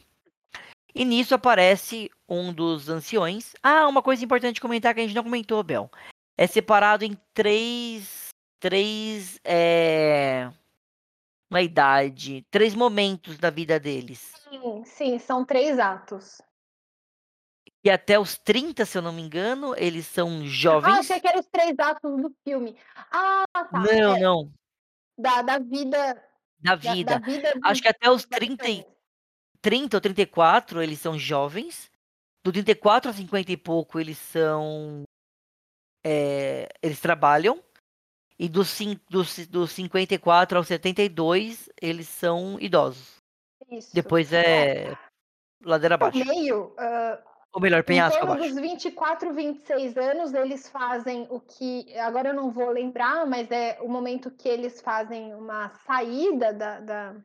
E 0.95 1.05
nisso 1.05 1.35
aparece 1.35 2.09
um 2.27 2.51
dos 2.51 2.89
anciões. 2.89 3.53
Ah, 3.61 3.87
uma 3.87 4.01
coisa 4.01 4.23
importante 4.25 4.59
comentar 4.59 4.93
que 4.95 5.01
a 5.01 5.03
gente 5.03 5.15
não 5.15 5.23
comentou, 5.23 5.61
Bel. 5.61 5.91
É 6.37 6.47
separado 6.47 7.05
em 7.05 7.15
três. 7.33 8.29
Três. 8.59 9.39
É, 9.43 10.49
uma 11.49 11.61
idade. 11.61 12.45
Três 12.49 12.73
momentos 12.73 13.37
da 13.37 13.49
vida 13.49 13.79
deles. 13.79 14.33
Sim, 14.49 14.83
sim, 14.85 15.19
são 15.19 15.45
três 15.45 15.77
atos. 15.77 16.41
E 17.83 17.89
até 17.89 18.19
os 18.19 18.37
30, 18.37 18.85
se 18.85 18.97
eu 18.97 19.01
não 19.01 19.13
me 19.13 19.21
engano, 19.21 19.73
eles 19.77 20.05
são 20.05 20.41
Ah, 20.41 20.45
jovens. 20.45 20.99
achei 20.99 21.19
que 21.19 21.27
eram 21.27 21.39
os 21.39 21.45
três 21.45 21.77
atos 21.79 22.21
do 22.21 22.35
filme. 22.43 22.75
Ah, 23.11 23.45
tá. 23.53 23.69
Não, 23.71 24.15
é, 24.15 24.19
não. 24.19 24.51
Da, 25.19 25.41
da 25.41 25.59
vida. 25.59 26.13
Da 26.59 26.75
Da, 26.75 26.75
da 26.75 26.93
vida. 26.93 27.19
vida 27.19 27.51
dos, 27.53 27.63
Acho 27.63 27.81
que 27.81 27.87
até 27.87 28.09
os 28.09 28.23
dos 28.23 28.25
30, 28.37 28.67
e- 28.67 28.71
habitantes. 28.79 28.99
30 29.61 29.97
ou 29.97 30.01
34 30.01 30.81
eles 30.81 30.99
são 30.99 31.17
jovens. 31.19 31.91
Do 32.43 32.51
34 32.51 33.11
a 33.11 33.13
50 33.13 33.51
e 33.51 33.57
pouco 33.57 33.99
eles 33.99 34.17
são. 34.17 35.03
é, 36.05 36.69
eles 36.81 36.99
trabalham. 36.99 37.61
E 38.37 38.47
dos, 38.47 38.77
dos, 39.09 39.47
dos 39.47 39.71
54 39.71 40.57
aos 40.57 40.67
72 40.67 41.69
eles 41.81 42.07
são 42.07 42.57
idosos. 42.59 43.17
Isso. 43.69 43.93
Depois 43.93 44.31
é 44.31 44.95
ladeira 45.63 45.97
No 45.97 46.05
abaixo. 46.05 46.25
meio, 46.25 46.73
ah, 46.77 47.21
Ou 47.51 47.61
melhor, 47.61 47.79
em 47.79 47.83
penhasco 47.83 48.19
torno 48.19 48.33
abaixo. 48.35 48.53
dos 48.53 48.61
24, 48.61 49.33
26 49.33 49.97
anos, 49.97 50.33
eles 50.33 50.69
fazem 50.69 51.27
o 51.31 51.39
que. 51.39 51.97
Agora 51.97 52.29
eu 52.29 52.33
não 52.33 52.51
vou 52.51 52.69
lembrar, 52.69 53.25
mas 53.25 53.49
é 53.49 53.79
o 53.81 53.87
momento 53.87 54.29
que 54.29 54.47
eles 54.47 54.81
fazem 54.81 55.33
uma 55.33 55.69
saída 55.69 56.53
da, 56.53 56.79
da, 56.79 57.15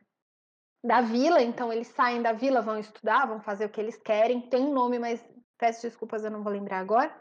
da 0.83 1.01
vila. 1.03 1.43
Então, 1.43 1.71
eles 1.71 1.89
saem 1.89 2.23
da 2.23 2.33
vila, 2.33 2.63
vão 2.63 2.79
estudar, 2.79 3.27
vão 3.27 3.41
fazer 3.41 3.67
o 3.67 3.69
que 3.69 3.81
eles 3.81 3.99
querem. 3.99 4.49
Tem 4.49 4.63
um 4.63 4.73
nome, 4.73 4.99
mas 4.99 5.23
peço 5.59 5.83
desculpas, 5.83 6.25
eu 6.25 6.31
não 6.31 6.43
vou 6.43 6.53
lembrar 6.53 6.79
agora. 6.79 7.15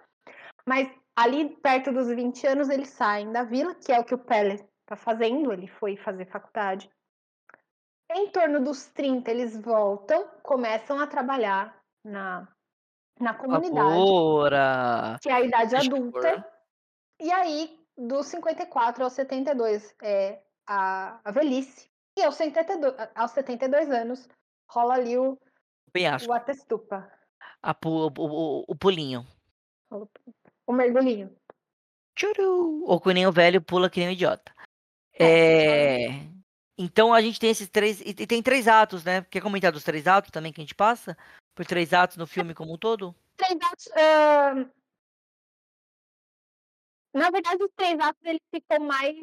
Mas 0.65 0.89
ali 1.13 1.49
perto 1.57 1.91
dos 1.91 2.07
20 2.07 2.47
anos, 2.47 2.69
eles 2.69 2.89
saem 2.89 3.33
da 3.33 3.43
vila, 3.43 3.75
que 3.75 3.91
é 3.91 3.99
o 3.99 4.05
que 4.05 4.15
o 4.15 4.17
Pele 4.17 4.65
está 4.81 4.95
fazendo. 4.95 5.51
Ele 5.51 5.67
foi 5.67 5.97
fazer 5.97 6.25
faculdade. 6.25 6.89
Em 8.09 8.29
torno 8.29 8.63
dos 8.63 8.85
30, 8.87 9.29
eles 9.29 9.59
voltam, 9.59 10.25
começam 10.41 10.99
a 10.99 11.07
trabalhar 11.07 11.83
na, 12.03 12.47
na 13.19 13.33
comunidade 13.33 13.89
Lavoura. 13.89 15.17
que 15.21 15.29
é 15.29 15.33
a 15.33 15.41
idade 15.41 15.75
adulta. 15.75 16.45
E 17.19 17.31
aí, 17.31 17.79
dos 17.97 18.27
54 18.27 19.03
aos 19.03 19.13
72 19.13 19.95
é 20.01 20.41
a, 20.67 21.19
a 21.23 21.31
velhice. 21.31 21.89
E 22.17 22.23
aos 22.23 22.35
72, 22.35 22.95
aos 23.15 23.31
72 23.31 23.89
anos 23.89 24.27
rola 24.69 24.95
ali 24.95 25.17
o, 25.17 25.37
Penhasco. 25.91 26.29
o 26.29 26.33
atestupa, 26.33 27.11
A 27.61 27.75
o, 27.85 28.07
o, 28.17 28.65
o 28.67 28.75
pulinho. 28.75 29.25
o 30.67 30.73
mergulhinho. 30.73 31.35
Tchuru! 32.15 32.83
Ou 32.85 33.01
que 33.01 33.13
nem 33.13 33.25
o 33.25 33.31
velho 33.31 33.61
pula 33.61 33.89
que 33.89 33.99
nem 33.99 34.09
um 34.09 34.11
idiota. 34.11 34.53
É, 35.13 36.07
É... 36.07 36.33
Então 36.77 37.13
a 37.13 37.21
gente 37.21 37.39
tem 37.39 37.49
esses 37.49 37.69
três. 37.69 38.01
E 38.01 38.09
e 38.09 38.27
tem 38.27 38.41
três 38.41 38.67
atos, 38.67 39.03
né? 39.03 39.23
Quer 39.29 39.41
comentar 39.41 39.71
dos 39.71 39.83
três 39.83 40.07
atos 40.07 40.31
também 40.31 40.51
que 40.51 40.59
a 40.59 40.63
gente 40.63 40.75
passa? 40.75 41.17
Por 41.55 41.65
três 41.65 41.93
atos 41.93 42.17
no 42.17 42.25
filme 42.25 42.53
como 42.53 42.73
um 42.73 42.77
todo? 42.77 43.15
Três 43.37 43.59
atos. 43.61 43.87
ahn, 43.95 44.69
na 47.13 47.29
verdade, 47.29 47.63
os 47.63 47.71
três 47.75 47.99
atos 47.99 48.21
eles 48.23 48.41
ficam 48.53 48.79
mais. 48.79 49.15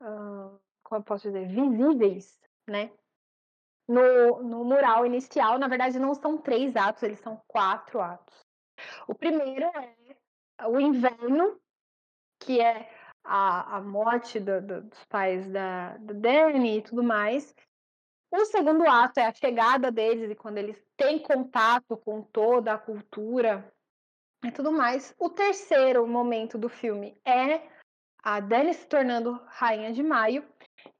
ahn, 0.00 0.58
como 0.82 1.00
eu 1.00 1.04
posso 1.04 1.28
dizer? 1.28 1.48
Visíveis, 1.48 2.38
né? 2.68 2.90
No, 3.88 4.42
no 4.42 4.64
mural 4.64 5.06
inicial, 5.06 5.58
na 5.58 5.68
verdade, 5.68 5.98
não 5.98 6.12
são 6.14 6.36
três 6.38 6.74
atos, 6.76 7.02
eles 7.02 7.20
são 7.20 7.40
quatro 7.46 8.00
atos. 8.00 8.34
O 9.06 9.14
primeiro 9.14 9.64
é 10.58 10.66
o 10.66 10.80
inverno, 10.80 11.60
que 12.40 12.60
é 12.60 12.90
a, 13.24 13.76
a 13.76 13.80
morte 13.80 14.38
do- 14.40 14.60
do- 14.60 14.82
dos 14.82 15.04
pais 15.04 15.48
da, 15.50 15.96
da 15.98 16.14
Dani 16.14 16.78
e 16.78 16.82
tudo 16.82 17.02
mais. 17.02 17.54
O 18.30 18.44
segundo 18.44 18.88
ato 18.88 19.20
é 19.20 19.26
a 19.26 19.32
chegada 19.32 19.90
deles 19.90 20.30
e 20.30 20.34
quando 20.34 20.58
eles 20.58 20.76
têm 20.96 21.18
contato 21.18 21.96
com 21.96 22.22
toda 22.22 22.74
a 22.74 22.78
cultura 22.78 23.72
e 24.44 24.50
tudo 24.50 24.72
mais. 24.72 25.14
O 25.18 25.30
terceiro 25.30 26.06
momento 26.06 26.58
do 26.58 26.68
filme 26.68 27.18
é 27.24 27.62
a 28.22 28.40
Dani 28.40 28.74
se 28.74 28.86
tornando 28.86 29.40
rainha 29.46 29.92
de 29.92 30.02
maio. 30.02 30.44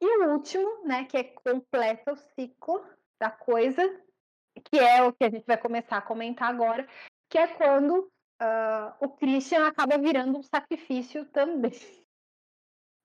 E 0.00 0.18
o 0.18 0.32
último, 0.32 0.84
né, 0.84 1.04
que 1.04 1.16
é 1.16 1.24
completa 1.24 2.12
o 2.12 2.16
ciclo 2.16 2.84
da 3.20 3.30
coisa, 3.30 3.82
que 4.64 4.78
é 4.78 5.02
o 5.02 5.12
que 5.12 5.24
a 5.24 5.30
gente 5.30 5.46
vai 5.46 5.58
começar 5.58 5.98
a 5.98 6.02
comentar 6.02 6.48
agora, 6.48 6.88
que 7.28 7.38
é 7.38 7.46
quando 7.46 8.10
ah, 8.40 8.96
o 9.00 9.08
Christian 9.08 9.66
acaba 9.66 9.98
virando 9.98 10.38
um 10.38 10.42
sacrifício 10.42 11.24
também. 11.26 11.72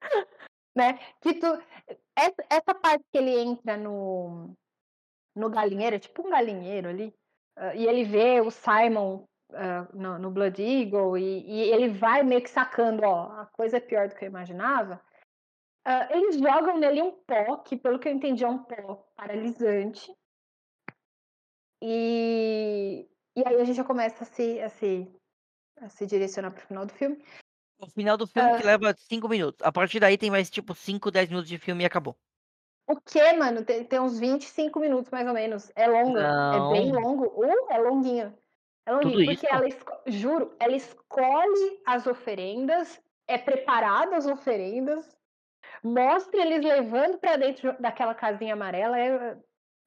né? 0.75 0.99
Que 1.21 1.33
tu, 1.33 1.47
essa, 2.15 2.45
essa 2.49 2.73
parte 2.73 3.03
que 3.11 3.17
ele 3.17 3.37
entra 3.39 3.77
no, 3.77 4.55
no 5.35 5.49
galinheiro, 5.49 5.95
é 5.95 5.99
tipo 5.99 6.25
um 6.25 6.29
galinheiro 6.29 6.89
ali, 6.89 7.13
ah, 7.55 7.75
e 7.75 7.87
ele 7.87 8.03
vê 8.03 8.41
o 8.41 8.51
Simon 8.51 9.25
ah, 9.53 9.87
no, 9.93 10.19
no 10.19 10.31
Blood 10.31 10.61
Eagle, 10.61 11.17
e, 11.17 11.45
e 11.45 11.61
ele 11.71 11.89
vai 11.89 12.23
meio 12.23 12.41
que 12.41 12.49
sacando, 12.49 13.03
ó, 13.03 13.41
a 13.41 13.45
coisa 13.47 13.77
é 13.77 13.79
pior 13.79 14.07
do 14.07 14.15
que 14.15 14.25
eu 14.25 14.29
imaginava. 14.29 15.01
Ah, 15.85 16.07
eles 16.11 16.37
jogam 16.37 16.77
nele 16.77 17.01
um 17.01 17.11
pó, 17.11 17.57
que 17.57 17.75
pelo 17.75 17.99
que 17.99 18.07
eu 18.07 18.13
entendi 18.13 18.43
é 18.43 18.47
um 18.47 18.63
pó 18.63 18.95
paralisante. 19.15 20.13
E, 21.83 23.09
e 23.35 23.43
aí 23.47 23.55
a 23.55 23.63
gente 23.63 23.77
já 23.77 23.83
começa 23.83 24.23
a 24.23 24.27
se, 24.27 24.59
a 24.61 24.69
se, 24.69 25.11
a 25.77 25.89
se 25.89 26.05
direcionar 26.05 26.51
para 26.51 26.63
o 26.63 26.67
final 26.67 26.85
do 26.85 26.93
filme. 26.93 27.23
O 27.81 27.87
final 27.87 28.15
do 28.15 28.27
filme 28.27 28.51
Ah. 28.51 28.57
que 28.57 28.63
leva 28.63 28.93
cinco 28.95 29.27
minutos. 29.27 29.65
A 29.65 29.71
partir 29.71 29.99
daí 29.99 30.17
tem 30.17 30.29
mais 30.29 30.49
tipo 30.49 30.75
5, 30.75 31.09
10 31.09 31.27
minutos 31.29 31.49
de 31.49 31.57
filme 31.57 31.83
e 31.83 31.85
acabou. 31.85 32.15
O 32.87 32.95
que, 32.99 33.33
mano? 33.33 33.63
Tem, 33.65 33.83
tem 33.83 33.99
uns 33.99 34.19
25 34.19 34.79
minutos 34.79 35.09
mais 35.11 35.27
ou 35.27 35.33
menos. 35.33 35.71
É 35.75 35.87
longo. 35.87 36.17
É 36.17 36.71
bem 36.73 36.91
Não. 36.91 37.01
longo. 37.01 37.25
Uh, 37.43 37.71
é 37.71 37.77
longuinho. 37.79 38.37
É 38.85 38.91
longuinho. 38.91 39.13
Tudo 39.13 39.25
porque 39.25 39.45
isso? 39.47 39.55
ela, 39.55 39.67
juro, 40.07 40.55
ela 40.59 40.75
escolhe 40.75 41.81
as 41.85 42.05
oferendas, 42.05 43.01
é 43.27 43.37
preparada 43.37 44.15
as 44.17 44.25
oferendas, 44.25 45.17
mostra 45.83 46.41
eles 46.41 46.63
levando 46.63 47.17
pra 47.17 47.37
dentro 47.37 47.75
daquela 47.79 48.13
casinha 48.13 48.53
amarela. 48.53 48.99
É, 48.99 49.37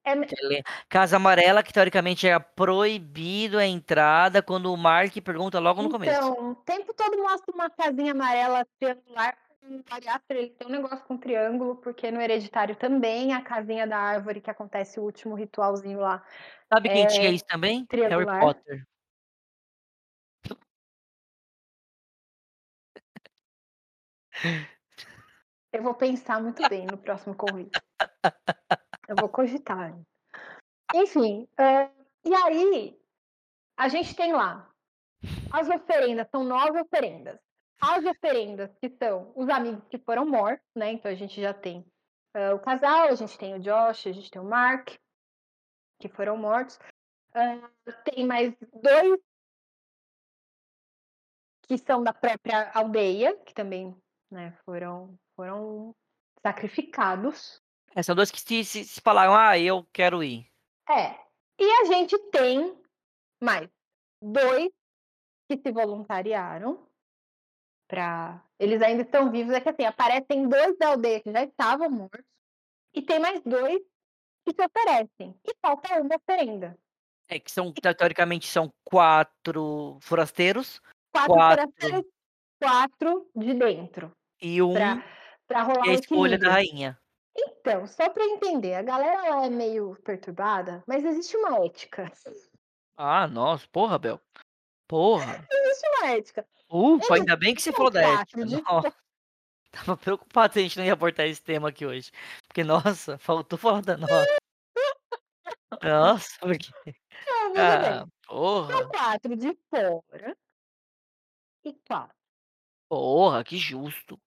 é, 0.04 0.62
Casa 0.86 1.16
Amarela, 1.16 1.62
que 1.62 1.72
teoricamente 1.72 2.28
era 2.28 2.38
proibido 2.38 3.58
a 3.58 3.64
entrada 3.64 4.42
quando 4.42 4.72
o 4.72 4.76
Mark 4.76 5.14
pergunta 5.22 5.58
logo 5.58 5.82
no 5.82 5.88
começo. 5.88 6.12
Então, 6.12 6.50
o 6.50 6.54
tempo 6.56 6.92
todo 6.92 7.16
mostra 7.16 7.54
uma 7.54 7.70
casinha 7.70 8.12
amarela 8.12 8.66
triangular. 8.78 9.36
No 9.62 9.82
Bariátrica, 9.82 10.34
ele 10.34 10.50
tem 10.50 10.68
um 10.68 10.70
negócio 10.70 11.02
com 11.06 11.16
triângulo, 11.16 11.76
porque 11.76 12.10
no 12.10 12.20
Hereditário 12.20 12.76
também 12.76 13.32
a 13.32 13.40
casinha 13.40 13.86
da 13.86 13.96
árvore 13.96 14.42
que 14.42 14.50
acontece 14.50 15.00
o 15.00 15.02
último 15.04 15.34
ritualzinho 15.34 16.00
lá. 16.00 16.22
Sabe 16.70 16.90
quem 16.90 17.04
é 17.04 17.06
tinha 17.06 17.30
isso 17.30 17.46
também? 17.46 17.86
Harry 17.90 18.04
triangular. 18.04 18.40
Potter. 18.40 18.86
Eu 25.72 25.82
vou 25.82 25.94
pensar 25.94 26.42
muito 26.42 26.68
bem 26.68 26.84
no 26.84 26.98
próximo 26.98 27.34
convite. 27.34 27.80
Eu 29.08 29.16
vou 29.18 29.28
cogitar. 29.28 29.94
Enfim, 30.94 31.48
é, 31.58 31.90
e 32.24 32.34
aí 32.34 32.98
a 33.76 33.88
gente 33.88 34.14
tem 34.14 34.32
lá 34.32 34.70
as 35.52 35.68
oferendas, 35.68 36.28
são 36.30 36.44
nove 36.44 36.80
oferendas. 36.80 37.38
As 37.80 38.04
oferendas 38.04 38.70
que 38.78 38.88
são 38.90 39.32
os 39.36 39.48
amigos 39.48 39.84
que 39.88 39.98
foram 39.98 40.24
mortos, 40.24 40.66
né? 40.74 40.92
Então 40.92 41.10
a 41.10 41.14
gente 41.14 41.40
já 41.40 41.52
tem 41.52 41.84
é, 42.34 42.52
o 42.52 42.58
casal, 42.58 43.08
a 43.08 43.14
gente 43.14 43.36
tem 43.38 43.54
o 43.54 43.60
Josh, 43.60 44.06
a 44.06 44.12
gente 44.12 44.30
tem 44.30 44.40
o 44.40 44.44
Mark, 44.44 44.96
que 46.00 46.08
foram 46.08 46.36
mortos. 46.36 46.78
É, 47.34 47.92
tem 48.04 48.26
mais 48.26 48.54
dois 48.72 49.20
que 51.62 51.78
são 51.78 52.02
da 52.02 52.12
própria 52.12 52.70
aldeia, 52.72 53.36
que 53.38 53.54
também 53.54 53.96
né, 54.30 54.52
foram, 54.64 55.18
foram 55.36 55.94
sacrificados. 56.42 57.62
É, 57.94 58.02
são 58.02 58.14
dois 58.14 58.30
que 58.30 58.40
se, 58.40 58.64
se, 58.64 58.84
se 58.84 59.00
falaram, 59.00 59.34
ah, 59.34 59.58
eu 59.58 59.86
quero 59.92 60.22
ir. 60.22 60.46
É. 60.88 61.14
E 61.58 61.70
a 61.82 61.84
gente 61.84 62.18
tem 62.30 62.76
mais 63.40 63.68
dois 64.20 64.70
que 65.48 65.56
se 65.56 65.70
voluntariaram 65.70 66.84
para 67.86 68.42
eles 68.58 68.82
ainda 68.82 69.02
estão 69.02 69.30
vivos, 69.30 69.52
é 69.54 69.60
que 69.60 69.68
assim, 69.68 69.84
aparecem 69.84 70.48
dois 70.48 70.76
da 70.78 70.88
aldeia 70.88 71.20
que 71.20 71.30
já 71.30 71.44
estavam 71.44 71.90
mortos 71.90 72.24
e 72.92 73.02
tem 73.02 73.18
mais 73.18 73.40
dois 73.42 73.80
que 74.44 74.54
se 74.54 74.66
oferecem. 74.66 75.38
E 75.44 75.54
falta 75.60 76.00
uma 76.00 76.16
oferenda. 76.16 76.76
É 77.28 77.38
que 77.38 77.50
são, 77.50 77.72
teoricamente, 77.72 78.46
são 78.46 78.72
quatro 78.82 79.98
forasteiros. 80.00 80.80
Quatro, 81.12 81.34
quatro. 81.34 81.62
forasteiros, 81.62 82.12
quatro 82.60 83.30
de 83.34 83.54
dentro. 83.54 84.12
E 84.40 84.60
um 84.60 84.74
pra, 84.74 85.04
pra 85.46 85.62
rolar 85.62 85.86
é 85.86 85.90
a 85.90 85.94
escolha 85.94 86.38
da 86.38 86.50
rainha. 86.50 86.98
Então, 87.36 87.86
só 87.86 88.08
para 88.08 88.24
entender, 88.24 88.74
a 88.74 88.82
galera 88.82 89.28
lá 89.28 89.46
é 89.46 89.50
meio 89.50 89.96
perturbada, 90.04 90.82
mas 90.86 91.04
existe 91.04 91.36
uma 91.36 91.64
ética. 91.64 92.10
Ah, 92.96 93.26
nossa, 93.26 93.66
porra, 93.72 93.98
Bel. 93.98 94.20
Porra. 94.86 95.46
Existe 95.50 95.88
uma 95.88 96.10
ética. 96.10 96.48
Ufa, 96.70 97.14
ainda 97.14 97.36
bem 97.36 97.54
que 97.54 97.62
você 97.62 97.72
falou 97.72 97.90
da 97.90 98.02
ética. 98.02 98.44
De... 98.46 98.62
Tava 99.72 99.96
preocupado 99.96 100.52
se 100.52 100.60
a 100.60 100.62
gente 100.62 100.78
não 100.78 100.84
ia 100.84 100.92
abordar 100.92 101.26
esse 101.26 101.42
tema 101.42 101.70
aqui 101.70 101.84
hoje. 101.84 102.12
Porque, 102.46 102.62
nossa, 102.62 103.18
faltou 103.18 103.58
falar 103.58 103.82
da 103.82 103.96
nossa. 103.96 104.36
Nossa, 105.82 106.38
porque. 106.40 106.70
Ah, 107.56 108.06
porra. 108.26 108.78
São 108.78 108.88
quatro 108.88 109.36
de 109.36 109.58
fora 109.68 110.36
e 111.64 111.72
quatro. 111.86 112.16
Porra, 112.88 113.42
que 113.42 113.56
justo. 113.56 114.20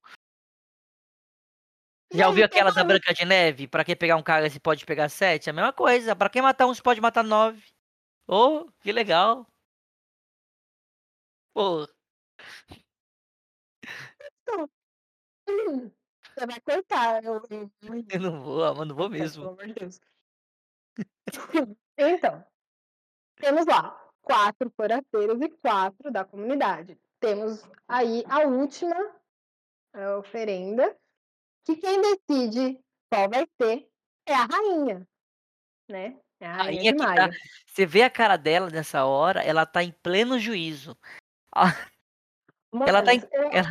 Já 2.11 2.27
ouviu 2.27 2.45
aquela 2.45 2.71
da 2.71 2.83
Branca 2.83 3.13
de 3.13 3.25
Neve? 3.25 3.67
Pra 3.67 3.83
que 3.83 3.95
pegar 3.95 4.15
um 4.15 4.23
cara 4.23 4.49
se 4.49 4.59
pode 4.59 4.85
pegar 4.85 5.09
sete? 5.09 5.49
É 5.49 5.51
a 5.51 5.53
mesma 5.53 5.73
coisa. 5.73 6.15
Pra 6.15 6.29
quem 6.29 6.41
matar 6.41 6.65
um 6.65 6.73
se 6.73 6.81
pode 6.81 7.01
matar 7.01 7.23
nove. 7.23 7.61
Oh, 8.27 8.65
que 8.81 8.91
legal. 8.91 9.45
Pô. 11.53 11.87
Você 14.45 14.67
vai 16.47 16.61
cortar. 16.61 17.23
Eu, 17.23 17.41
eu, 17.49 18.21
não 18.21 18.41
vou, 18.41 18.75
mas 18.75 18.87
não 18.87 18.95
vou 18.95 19.09
mesmo. 19.09 19.43
Pelo 19.43 19.53
amor 19.53 19.67
de 19.67 19.73
Deus. 19.73 19.99
Então, 21.99 22.45
temos 23.37 23.65
lá 23.65 23.99
quatro 24.21 24.69
forasteiros 24.69 25.41
e 25.41 25.49
quatro 25.49 26.11
da 26.11 26.23
comunidade. 26.23 26.95
Temos 27.19 27.67
aí 27.87 28.23
a 28.29 28.41
última 28.41 28.95
a 29.93 30.19
oferenda, 30.19 30.95
que 31.67 31.75
quem 31.75 32.01
decide 32.01 32.79
qual 33.11 33.29
vai 33.29 33.45
ser 33.61 33.89
é 34.25 34.33
a 34.33 34.45
rainha, 34.45 35.05
né? 35.89 36.17
É 36.39 36.45
a 36.45 36.53
rainha, 36.53 36.95
rainha 36.97 37.29
tá, 37.29 37.37
Você 37.67 37.85
vê 37.85 38.03
a 38.03 38.09
cara 38.09 38.37
dela 38.37 38.69
nessa 38.69 39.03
hora, 39.03 39.43
ela 39.43 39.65
tá 39.65 39.83
em 39.83 39.91
pleno 39.91 40.39
juízo. 40.39 40.97
Mano, 42.71 42.87
ela 42.87 43.03
tá 43.03 43.13
em, 43.13 43.19
eu, 43.33 43.49
ela, 43.51 43.67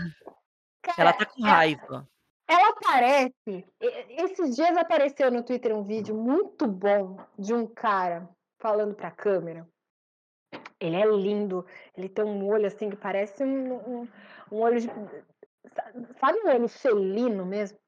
cara, 0.83 1.01
ela 1.01 1.13
tá 1.15 1.25
com 1.25 1.43
raiva. 1.43 2.07
Ela, 2.47 2.61
ela 2.61 2.69
aparece. 2.69 3.67
Esses 4.11 4.55
dias 4.55 4.77
apareceu 4.77 5.31
no 5.31 5.43
Twitter 5.43 5.75
um 5.75 5.83
vídeo 5.83 6.15
muito 6.15 6.67
bom 6.67 7.17
de 7.39 7.55
um 7.55 7.67
cara 7.67 8.29
falando 8.59 8.95
pra 8.95 9.11
câmera. 9.11 9.67
Ele 10.79 10.97
é 10.97 11.07
lindo, 11.07 11.65
ele 11.97 12.11
tem 12.11 12.25
um 12.27 12.47
olho 12.47 12.67
assim 12.67 12.91
que 12.91 12.97
parece 12.97 13.43
um, 13.43 13.75
um, 13.75 14.09
um 14.53 14.57
olho 14.61 14.81
de. 14.81 14.89
Sabe 16.21 16.39
um 16.41 16.49
olho 16.49 16.69
felino 16.69 17.47
mesmo? 17.47 17.79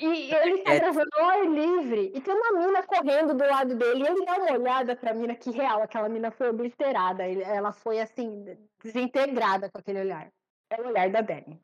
E 0.00 0.34
ele 0.34 0.62
tá 0.62 0.72
é. 0.72 0.80
gravando 0.80 1.10
ao 1.18 1.28
ar 1.28 1.44
livre 1.46 2.10
e 2.14 2.20
tem 2.22 2.34
uma 2.34 2.58
mina 2.58 2.82
correndo 2.82 3.34
do 3.34 3.44
lado 3.44 3.74
dele. 3.74 4.02
E 4.02 4.06
ele 4.06 4.24
dá 4.24 4.36
uma 4.36 4.52
olhada 4.52 4.96
pra 4.96 5.12
mina, 5.12 5.34
que 5.34 5.50
real, 5.50 5.82
aquela 5.82 6.08
mina 6.08 6.30
foi 6.30 6.48
obliterada. 6.48 7.22
Ela 7.24 7.72
foi 7.72 8.00
assim, 8.00 8.44
desintegrada 8.82 9.70
com 9.70 9.78
aquele 9.78 10.00
olhar. 10.00 10.32
É 10.70 10.80
o 10.80 10.86
olhar 10.86 11.10
da 11.10 11.20
Dani. 11.20 11.60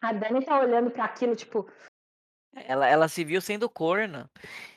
A 0.00 0.12
Dani 0.12 0.44
tá 0.44 0.60
olhando 0.60 0.90
para 0.90 1.04
aquilo, 1.04 1.34
tipo. 1.34 1.68
Ela, 2.54 2.88
ela 2.88 3.08
se 3.08 3.24
viu 3.24 3.40
sendo 3.40 3.68
corna. 3.68 4.30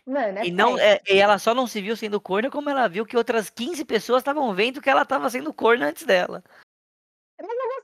Mano, 0.05 0.39
é 0.39 0.45
e, 0.45 0.51
não, 0.51 0.77
é, 0.77 0.99
e 1.07 1.17
ela 1.17 1.37
só 1.37 1.53
não 1.53 1.67
se 1.67 1.81
viu 1.81 1.95
sendo 1.95 2.19
corna 2.19 2.49
como 2.49 2.69
ela 2.69 2.87
viu 2.87 3.05
que 3.05 3.15
outras 3.15 3.49
15 3.49 3.85
pessoas 3.85 4.21
estavam 4.21 4.53
vendo 4.53 4.81
que 4.81 4.89
ela 4.89 5.03
estava 5.03 5.29
sendo 5.29 5.53
corna 5.53 5.87
antes 5.87 6.03
dela. 6.03 6.43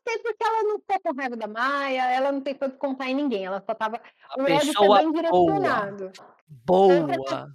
Gostei 0.08 0.20
porque 0.20 0.44
ela 0.44 0.64
não 0.64 0.80
ficou 0.80 1.00
com 1.02 1.20
raiva 1.20 1.36
da 1.36 1.48
Maia, 1.48 2.12
ela 2.12 2.32
não 2.32 2.42
tentou 2.42 2.70
contar 2.72 3.10
em 3.10 3.16
ninguém, 3.16 3.46
ela 3.46 3.62
só 3.66 3.76
tava. 3.76 4.02
A 4.30 4.42
o 4.42 4.46
pessoa 4.46 5.00
bem 5.00 5.12
direcionado. 5.12 6.12
Boa. 6.48 7.08
boa. 7.08 7.52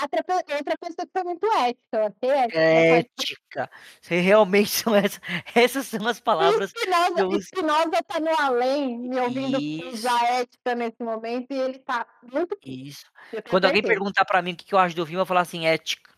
Outra, 0.00 0.56
outra 0.56 0.78
pessoa 0.78 1.06
que 1.06 1.12
foi 1.12 1.24
muito 1.24 1.46
ética, 1.58 2.14
ética. 2.22 2.58
Ética. 2.58 3.70
Você 4.00 4.20
realmente 4.20 4.70
são 4.70 4.94
essas, 4.94 5.20
essas 5.54 5.86
são 5.88 6.06
as 6.06 6.18
palavras. 6.18 6.72
Espinosa, 6.74 7.20
eu... 7.20 7.32
Espinosa 7.32 8.02
tá 8.06 8.18
no 8.18 8.30
além, 8.40 8.98
me 8.98 9.20
ouvindo 9.20 9.58
usar 9.88 10.24
ética 10.40 10.74
nesse 10.74 11.02
momento, 11.02 11.52
e 11.52 11.58
ele 11.58 11.78
tá 11.80 12.06
muito. 12.32 12.56
Isso. 12.64 13.04
Quando 13.50 13.66
alguém 13.66 13.82
perguntar 13.82 14.24
pra 14.24 14.40
mim 14.40 14.52
o 14.52 14.56
que 14.56 14.72
eu 14.72 14.78
acho 14.78 14.96
do 14.96 15.04
filme, 15.04 15.16
eu 15.16 15.20
vou 15.20 15.26
falar 15.26 15.42
assim, 15.42 15.66
ética. 15.66 16.10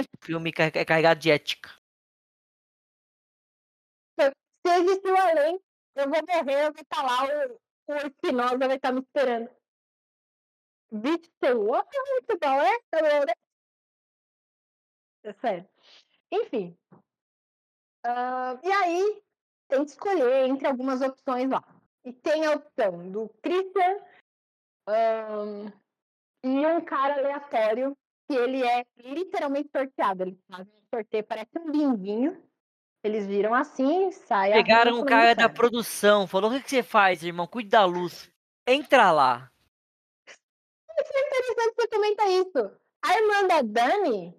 O 0.00 0.24
filme 0.24 0.52
é 0.56 0.84
carregado 0.84 1.20
de 1.20 1.30
ética. 1.30 1.77
Se 4.66 4.72
existe 4.74 5.08
o 5.08 5.16
além, 5.16 5.60
eu 5.94 6.08
vou 6.08 6.20
morrer, 6.28 6.66
eu 6.66 6.72
vou 6.72 6.82
estar 6.82 7.02
lá, 7.02 7.24
o, 7.24 7.92
o 7.92 7.96
Espinosa 8.06 8.58
vai 8.58 8.76
estar 8.76 8.92
me 8.92 9.00
esperando. 9.00 9.50
É 11.94 12.10
muito 12.12 12.38
bom, 12.38 12.60
é? 12.62 12.78
Né? 13.26 13.32
É 15.24 15.32
sério. 15.34 15.68
Enfim. 16.30 16.76
Uh, 18.06 18.58
e 18.62 18.72
aí, 18.72 19.22
tem 19.68 19.84
que 19.84 19.90
escolher 19.90 20.46
entre 20.46 20.66
algumas 20.66 21.00
opções 21.02 21.50
lá. 21.50 21.62
E 22.04 22.12
tem 22.12 22.46
a 22.46 22.52
opção 22.52 23.10
do 23.10 23.28
Christian 23.42 23.98
um, 24.88 25.66
e 26.42 26.66
um 26.66 26.80
cara 26.84 27.18
aleatório, 27.18 27.96
que 28.26 28.34
ele 28.34 28.64
é 28.64 28.86
literalmente 28.96 29.68
sorteado. 29.70 30.22
Ele 30.22 30.38
faz 30.50 30.66
um 30.66 30.82
sorteio, 30.94 31.24
parece 31.24 31.58
um 31.58 31.70
binguinho. 31.70 32.47
Eles 33.02 33.26
viram 33.26 33.54
assim, 33.54 34.10
sai 34.10 34.52
Pegaram 34.52 35.00
o 35.00 35.04
cara 35.04 35.34
da 35.34 35.48
produção, 35.48 36.26
falou: 36.26 36.52
o 36.52 36.60
que 36.60 36.68
você 36.68 36.82
faz, 36.82 37.22
irmão? 37.22 37.46
Cuida 37.46 37.78
da 37.78 37.84
luz. 37.84 38.30
Entra 38.66 39.10
lá 39.12 39.50
é 40.98 41.26
interessante 41.26 41.74
você 41.76 41.88
comentar 41.88 42.28
isso. 42.28 42.70
A 43.02 43.14
irmã 43.14 43.46
da 43.46 43.62
Dani, 43.62 44.34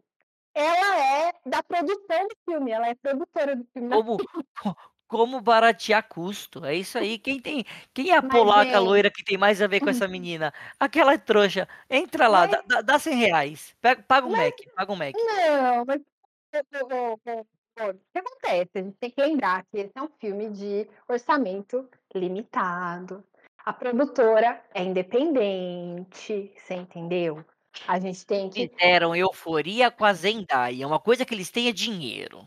ela 0.53 1.27
é 1.27 1.33
da 1.45 1.63
produção 1.63 2.27
do 2.27 2.35
filme, 2.45 2.71
ela 2.71 2.87
é 2.87 2.95
produtora 2.95 3.55
do 3.55 3.65
filme. 3.73 3.89
Como, 3.89 4.17
como 5.07 5.41
baratear 5.41 6.07
custo? 6.07 6.65
É 6.65 6.75
isso 6.75 6.97
aí. 6.97 7.17
Quem 7.17 7.39
tem, 7.39 7.65
quem 7.93 8.09
é 8.11 8.17
a 8.17 8.21
mas, 8.21 8.31
polaca 8.31 8.79
loira 8.79 9.09
que 9.09 9.23
tem 9.23 9.37
mais 9.37 9.61
a 9.61 9.67
ver 9.67 9.79
com 9.79 9.89
essa 9.89 10.07
menina? 10.07 10.53
Aquela 10.79 11.17
trouxa. 11.17 11.67
Entra 11.89 12.27
lá, 12.27 12.47
mas... 12.47 12.65
dá, 12.65 12.81
dá 12.81 12.99
100 12.99 13.15
reais. 13.15 13.75
Pega, 13.81 14.03
paga 14.03 14.27
um 14.27 14.31
mas... 14.31 14.45
Mac, 14.45 14.75
paga 14.75 14.91
um 14.91 14.95
Mac. 14.95 15.15
Não, 15.15 15.85
mas 15.85 16.01
o 17.87 17.93
que 18.11 18.19
acontece? 18.19 18.71
A 18.75 18.81
gente 18.81 18.97
tem 18.97 19.09
que 19.11 19.21
lembrar 19.21 19.65
que 19.65 19.77
esse 19.77 19.91
é 19.95 20.01
um 20.01 20.09
filme 20.19 20.49
de 20.49 20.87
orçamento 21.07 21.89
limitado. 22.13 23.23
A 23.65 23.73
produtora 23.73 24.63
é 24.73 24.83
independente, 24.83 26.51
você 26.57 26.73
entendeu? 26.75 27.45
A 27.87 27.99
gente 27.99 28.25
tem 28.25 28.49
que. 28.49 28.67
Fizeram 28.67 29.15
euforia 29.15 29.91
com 29.91 30.05
a 30.05 30.13
Zendaya. 30.13 30.87
Uma 30.87 30.99
coisa 30.99 31.25
que 31.25 31.33
eles 31.33 31.51
têm 31.51 31.67
é 31.67 31.71
dinheiro. 31.71 32.45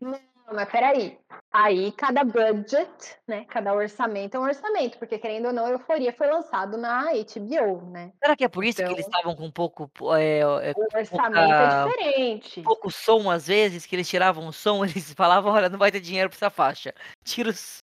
Não, 0.00 0.18
mas 0.52 0.68
peraí. 0.68 1.18
Aí 1.52 1.92
cada 1.92 2.24
budget, 2.24 3.16
né? 3.26 3.44
Cada 3.46 3.72
orçamento 3.72 4.36
é 4.36 4.40
um 4.40 4.44
orçamento, 4.44 4.98
porque 4.98 5.18
querendo 5.18 5.46
ou 5.46 5.52
não, 5.52 5.68
Euforia 5.68 6.12
foi 6.12 6.26
lançado 6.26 6.76
na 6.76 7.12
HBO, 7.12 7.90
né? 7.90 8.12
Será 8.22 8.36
que 8.36 8.44
é 8.44 8.48
por 8.48 8.64
isso 8.64 8.80
então, 8.80 8.92
que 8.92 9.00
eles 9.00 9.06
estavam 9.06 9.36
com 9.36 9.44
um 9.44 9.50
pouco. 9.50 9.90
É, 10.16 10.40
é, 10.40 10.72
o 10.76 10.98
orçamento 10.98 11.38
é 11.38 11.46
pouca, 11.46 11.62
é 11.62 11.84
diferente. 11.84 12.62
pouco 12.62 12.90
som, 12.90 13.30
às 13.30 13.46
vezes, 13.46 13.86
que 13.86 13.94
eles 13.94 14.08
tiravam 14.08 14.48
o 14.48 14.52
som, 14.52 14.82
eles 14.84 15.12
falavam: 15.14 15.52
olha, 15.52 15.68
não 15.68 15.78
vai 15.78 15.92
ter 15.92 16.00
dinheiro 16.00 16.28
pra 16.28 16.36
essa 16.36 16.50
faixa. 16.50 16.92
Tira 17.24 17.50
os 17.50 17.78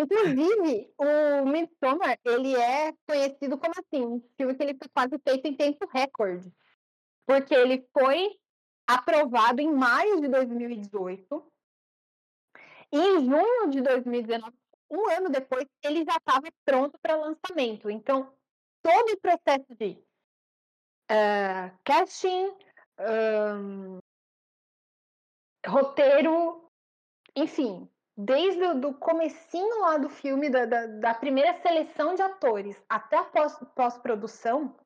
Inclusive, 0.00 0.92
o 0.96 1.44
Midsommar, 1.46 2.18
ele 2.24 2.56
é 2.56 2.92
conhecido 3.06 3.58
como 3.58 3.74
assim, 3.76 4.04
um 4.04 4.22
filme 4.36 4.54
que 4.54 4.62
ele 4.62 4.74
foi 4.74 4.88
quase 4.88 5.18
feito 5.18 5.46
em 5.46 5.54
tempo 5.54 5.86
recorde. 5.92 6.50
Porque 7.26 7.54
ele 7.54 7.86
foi 7.92 8.30
aprovado 8.86 9.60
em 9.60 9.72
maio 9.72 10.20
de 10.20 10.28
2018. 10.28 11.49
E 12.92 12.98
em 12.98 13.24
junho 13.24 13.70
de 13.70 13.80
2019, 13.80 14.52
um 14.90 15.08
ano 15.10 15.30
depois, 15.30 15.66
ele 15.82 16.04
já 16.04 16.16
estava 16.16 16.48
pronto 16.64 16.98
para 17.00 17.16
lançamento. 17.16 17.88
Então, 17.88 18.32
todo 18.82 19.12
o 19.12 19.20
processo 19.20 19.74
de 19.78 19.96
uh, 21.10 21.78
casting, 21.84 22.52
um, 22.98 23.98
roteiro, 25.66 26.68
enfim, 27.36 27.88
desde 28.16 28.62
o 28.64 28.74
do 28.74 28.94
comecinho 28.94 29.80
lá 29.80 29.96
do 29.96 30.08
filme, 30.08 30.50
da, 30.50 30.66
da, 30.66 30.86
da 30.86 31.14
primeira 31.14 31.60
seleção 31.62 32.14
de 32.14 32.22
atores 32.22 32.82
até 32.88 33.16
a 33.16 33.24
pós-produção, 33.24 34.76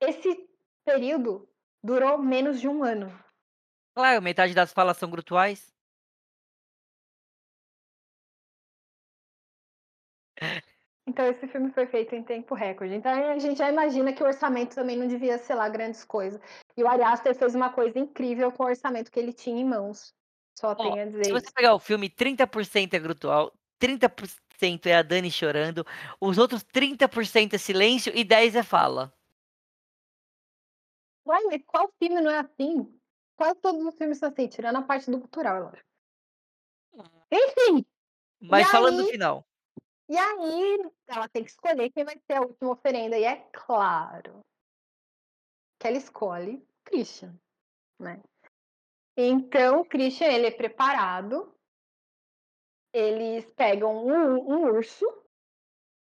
esse 0.00 0.48
período 0.84 1.48
durou 1.82 2.18
menos 2.18 2.60
de 2.60 2.68
um 2.68 2.84
ano. 2.84 3.08
Claro, 3.94 4.20
metade 4.20 4.54
das 4.54 4.72
falas 4.72 4.98
são 4.98 5.08
grutuais. 5.08 5.74
Então 11.08 11.24
esse 11.26 11.46
filme 11.46 11.70
foi 11.70 11.86
feito 11.86 12.14
em 12.14 12.22
tempo 12.22 12.54
recorde. 12.54 12.94
Então 12.94 13.12
a 13.12 13.38
gente 13.38 13.58
já 13.58 13.70
imagina 13.70 14.12
que 14.12 14.22
o 14.22 14.26
orçamento 14.26 14.74
também 14.74 14.96
não 14.96 15.06
devia 15.06 15.38
ser 15.38 15.54
lá 15.54 15.68
grandes 15.68 16.04
coisas. 16.04 16.40
E 16.76 16.82
o 16.82 16.88
Ari 16.88 17.02
Aster 17.02 17.34
fez 17.34 17.54
uma 17.54 17.72
coisa 17.72 17.98
incrível 17.98 18.50
com 18.50 18.64
o 18.64 18.66
orçamento 18.66 19.10
que 19.10 19.18
ele 19.20 19.32
tinha 19.32 19.60
em 19.60 19.64
mãos. 19.64 20.12
Só 20.58 20.70
Ó, 20.70 20.74
tenho 20.74 21.00
a 21.00 21.04
dizer 21.04 21.26
se 21.26 21.32
você 21.32 21.44
isso. 21.46 21.54
pegar 21.54 21.74
o 21.74 21.78
filme, 21.78 22.08
30% 22.10 22.94
é 22.94 22.98
grutual, 22.98 23.52
30% 23.78 24.86
é 24.86 24.96
a 24.96 25.02
Dani 25.02 25.30
chorando, 25.30 25.86
os 26.20 26.38
outros 26.38 26.64
30% 26.64 27.54
é 27.54 27.58
silêncio 27.58 28.10
e 28.16 28.24
10 28.24 28.56
é 28.56 28.62
fala. 28.62 29.12
Ué, 31.26 31.38
mas 31.44 31.62
qual 31.66 31.92
filme 31.98 32.20
não 32.20 32.30
é 32.30 32.38
assim? 32.38 32.92
Quase 33.36 33.56
todos 33.60 33.84
os 33.84 33.94
filmes 33.96 34.18
são 34.18 34.28
assim, 34.28 34.48
tirando 34.48 34.76
a 34.76 34.82
parte 34.82 35.10
do 35.10 35.18
cultural, 35.20 35.56
eu 35.58 35.68
acho. 35.68 35.84
Enfim, 37.30 37.84
Mas 38.40 38.66
E 38.66 38.70
falando 38.70 38.96
do 38.98 39.02
aí- 39.04 39.10
final. 39.10 39.46
E 40.08 40.16
aí 40.16 40.90
ela 41.08 41.28
tem 41.28 41.42
que 41.44 41.50
escolher 41.50 41.90
quem 41.90 42.04
vai 42.04 42.18
ser 42.26 42.34
a 42.34 42.42
última 42.42 42.72
oferenda. 42.72 43.18
E 43.18 43.24
é 43.24 43.36
claro 43.52 44.40
que 45.78 45.86
ela 45.86 45.96
escolhe 45.96 46.66
Christian, 46.84 47.34
né? 48.00 48.22
Então, 49.16 49.80
o 49.80 49.84
Christian, 49.84 50.28
ele 50.28 50.46
é 50.46 50.50
preparado. 50.50 51.52
Eles 52.92 53.50
pegam 53.52 54.06
um, 54.06 54.52
um 54.52 54.74
urso, 54.74 55.04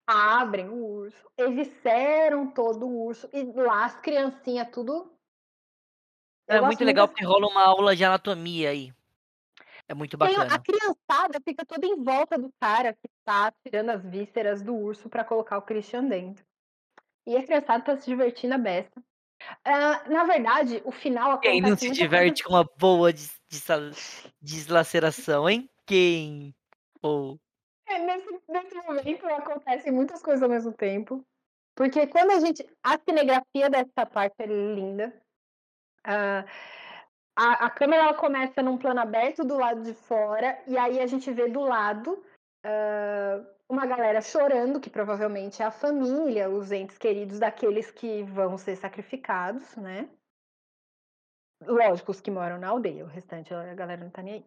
abrem 0.07 0.69
o 0.69 0.85
urso, 0.85 1.31
evisceram 1.37 2.51
todo 2.51 2.87
o 2.87 3.07
urso. 3.07 3.29
E 3.33 3.45
lá 3.45 3.85
as 3.85 4.01
criancinhas, 4.01 4.71
tudo... 4.71 5.13
Eu 6.47 6.57
É 6.57 6.61
muito 6.61 6.85
legal 6.85 7.09
porque 7.09 7.25
rola 7.25 7.47
uma 7.47 7.63
aula 7.63 7.97
de 7.97 8.05
anatomia 8.05 8.71
aí. 8.71 8.93
É 9.89 9.95
muito 9.95 10.17
bacana. 10.17 10.55
a 10.55 10.59
criançada 10.59 11.41
fica 11.45 11.65
toda 11.65 11.87
em 11.87 12.03
volta 12.03 12.39
do 12.39 12.51
cara 12.61 12.93
que 12.95 13.09
tá 13.25 13.53
tirando 13.63 13.91
as 13.91 14.05
vísceras 14.05 14.63
do 14.63 14.75
urso 14.75 15.09
para 15.09 15.25
colocar 15.25 15.59
o 15.59 15.63
Christian 15.63 16.05
dentro. 16.05 16.45
E 17.27 17.37
a 17.37 17.43
criançada 17.43 17.85
tá 17.85 17.97
se 17.97 18.07
divertindo 18.07 18.55
a 18.55 18.59
beça. 18.59 19.03
Ah, 19.65 20.09
na 20.09 20.25
verdade, 20.25 20.81
o 20.85 20.91
final 20.91 21.33
acontece 21.33 21.53
Quem 21.53 21.61
não 21.61 21.77
se 21.77 21.91
diverte 21.91 22.45
com 22.45 22.55
uma 22.55 22.65
boa 22.79 23.13
des- 23.13 23.41
deslaceração, 24.41 25.49
hein? 25.49 25.69
Quem? 25.87 26.55
Ou 27.03 27.39
É, 27.87 27.99
nesse, 27.99 28.41
nesse 28.49 28.75
momento 28.75 29.27
acontecem 29.27 29.93
muitas 29.93 30.23
coisas 30.23 30.43
ao 30.43 30.49
mesmo 30.49 30.73
tempo. 30.73 31.25
Porque 31.75 32.07
quando 32.07 32.31
a 32.31 32.41
gente. 32.41 32.65
A 32.83 32.99
cinegrafia 32.99 33.69
dessa 33.69 34.07
parte 34.07 34.37
é 34.39 34.47
linda. 34.47 35.13
Ah, 36.05 36.45
a, 37.37 37.67
a 37.67 37.71
câmera 37.71 38.05
ela 38.05 38.15
começa 38.15 38.63
num 38.63 38.79
plano 38.79 39.01
aberto 39.01 39.45
do 39.45 39.57
lado 39.57 39.83
de 39.83 39.95
fora, 39.95 40.59
e 40.67 40.79
aí 40.79 41.01
a 41.01 41.07
gente 41.07 41.31
vê 41.33 41.49
do 41.49 41.61
lado 41.61 42.25
ah, 42.65 43.45
uma 43.69 43.87
galera 43.87 44.21
chorando, 44.21 44.81
que 44.81 44.91
provavelmente 44.91 45.63
é 45.63 45.67
a 45.67 45.71
família, 45.71 46.51
os 46.51 46.73
entes 46.73 46.99
queridos 46.99 47.39
daqueles 47.39 47.91
que 47.91 48.23
vão 48.25 48.57
ser 48.57 48.77
sacrificados, 48.77 49.77
né? 49.77 50.09
Lógico, 51.67 52.11
os 52.11 52.21
que 52.21 52.31
moram 52.31 52.59
na 52.59 52.69
aldeia, 52.69 53.05
o 53.05 53.09
restante 53.09 53.55
a 53.55 53.75
galera 53.75 54.05
não 54.05 54.11
tá 54.11 54.23
nem 54.23 54.35
aí. 54.35 54.47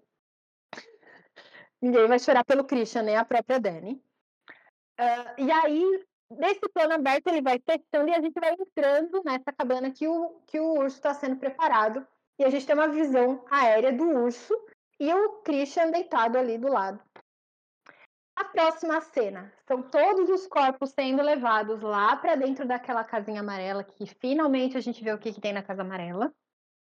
Ninguém 1.81 2.07
vai 2.07 2.19
chorar 2.19 2.43
pelo 2.43 2.65
Christian, 2.65 3.03
nem 3.03 3.15
a 3.15 3.26
própria 3.26 3.59
Dani. 3.59 4.01
Ah, 4.97 5.35
e 5.38 5.51
aí, 5.51 6.05
nesse 6.31 6.68
plano 6.69 6.93
aberto, 6.93 7.27
ele 7.27 7.41
vai 7.41 7.59
fechando 7.59 8.09
e 8.09 8.15
a 8.15 8.22
gente 8.22 8.39
vai 8.39 8.53
entrando 8.53 9.22
nessa 9.23 9.51
cabana 9.53 9.91
que 9.91 10.07
o, 10.07 10.41
que 10.47 10.59
o 10.59 10.73
urso 10.73 10.97
está 10.97 11.14
sendo 11.14 11.38
preparado. 11.38 12.05
E 12.39 12.45
a 12.45 12.49
gente 12.49 12.65
tem 12.65 12.76
uma 12.76 12.88
visão 12.88 13.43
aérea 13.49 13.91
do 13.91 14.03
urso 14.03 14.53
e 14.99 15.11
o 15.14 15.41
Christian 15.41 15.91
deitado 15.91 16.38
ali 16.38 16.57
do 16.57 16.68
lado. 16.68 17.01
A 18.35 18.45
próxima 18.45 19.01
cena 19.01 19.51
são 19.65 19.81
todos 19.81 20.30
os 20.30 20.45
corpos 20.45 20.91
sendo 20.91 21.23
levados 21.23 21.81
lá 21.81 22.15
para 22.15 22.35
dentro 22.35 22.68
daquela 22.68 23.03
casinha 23.03 23.41
amarela, 23.41 23.84
que 23.84 24.05
finalmente 24.05 24.77
a 24.77 24.80
gente 24.80 25.03
vê 25.03 25.11
o 25.11 25.18
que, 25.18 25.34
que 25.34 25.41
tem 25.41 25.53
na 25.53 25.64
casa 25.64 25.81
amarela. 25.81 26.31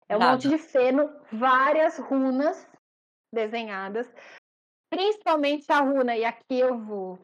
É 0.08 0.16
um 0.16 0.20
Nada. 0.20 0.32
monte 0.32 0.48
de 0.48 0.58
feno, 0.58 1.10
várias 1.32 1.98
runas 1.98 2.64
desenhadas, 3.32 4.08
principalmente 4.88 5.64
a 5.72 5.80
runa, 5.80 6.16
e 6.16 6.24
aqui 6.24 6.60
eu 6.60 6.78
vou. 6.78 7.18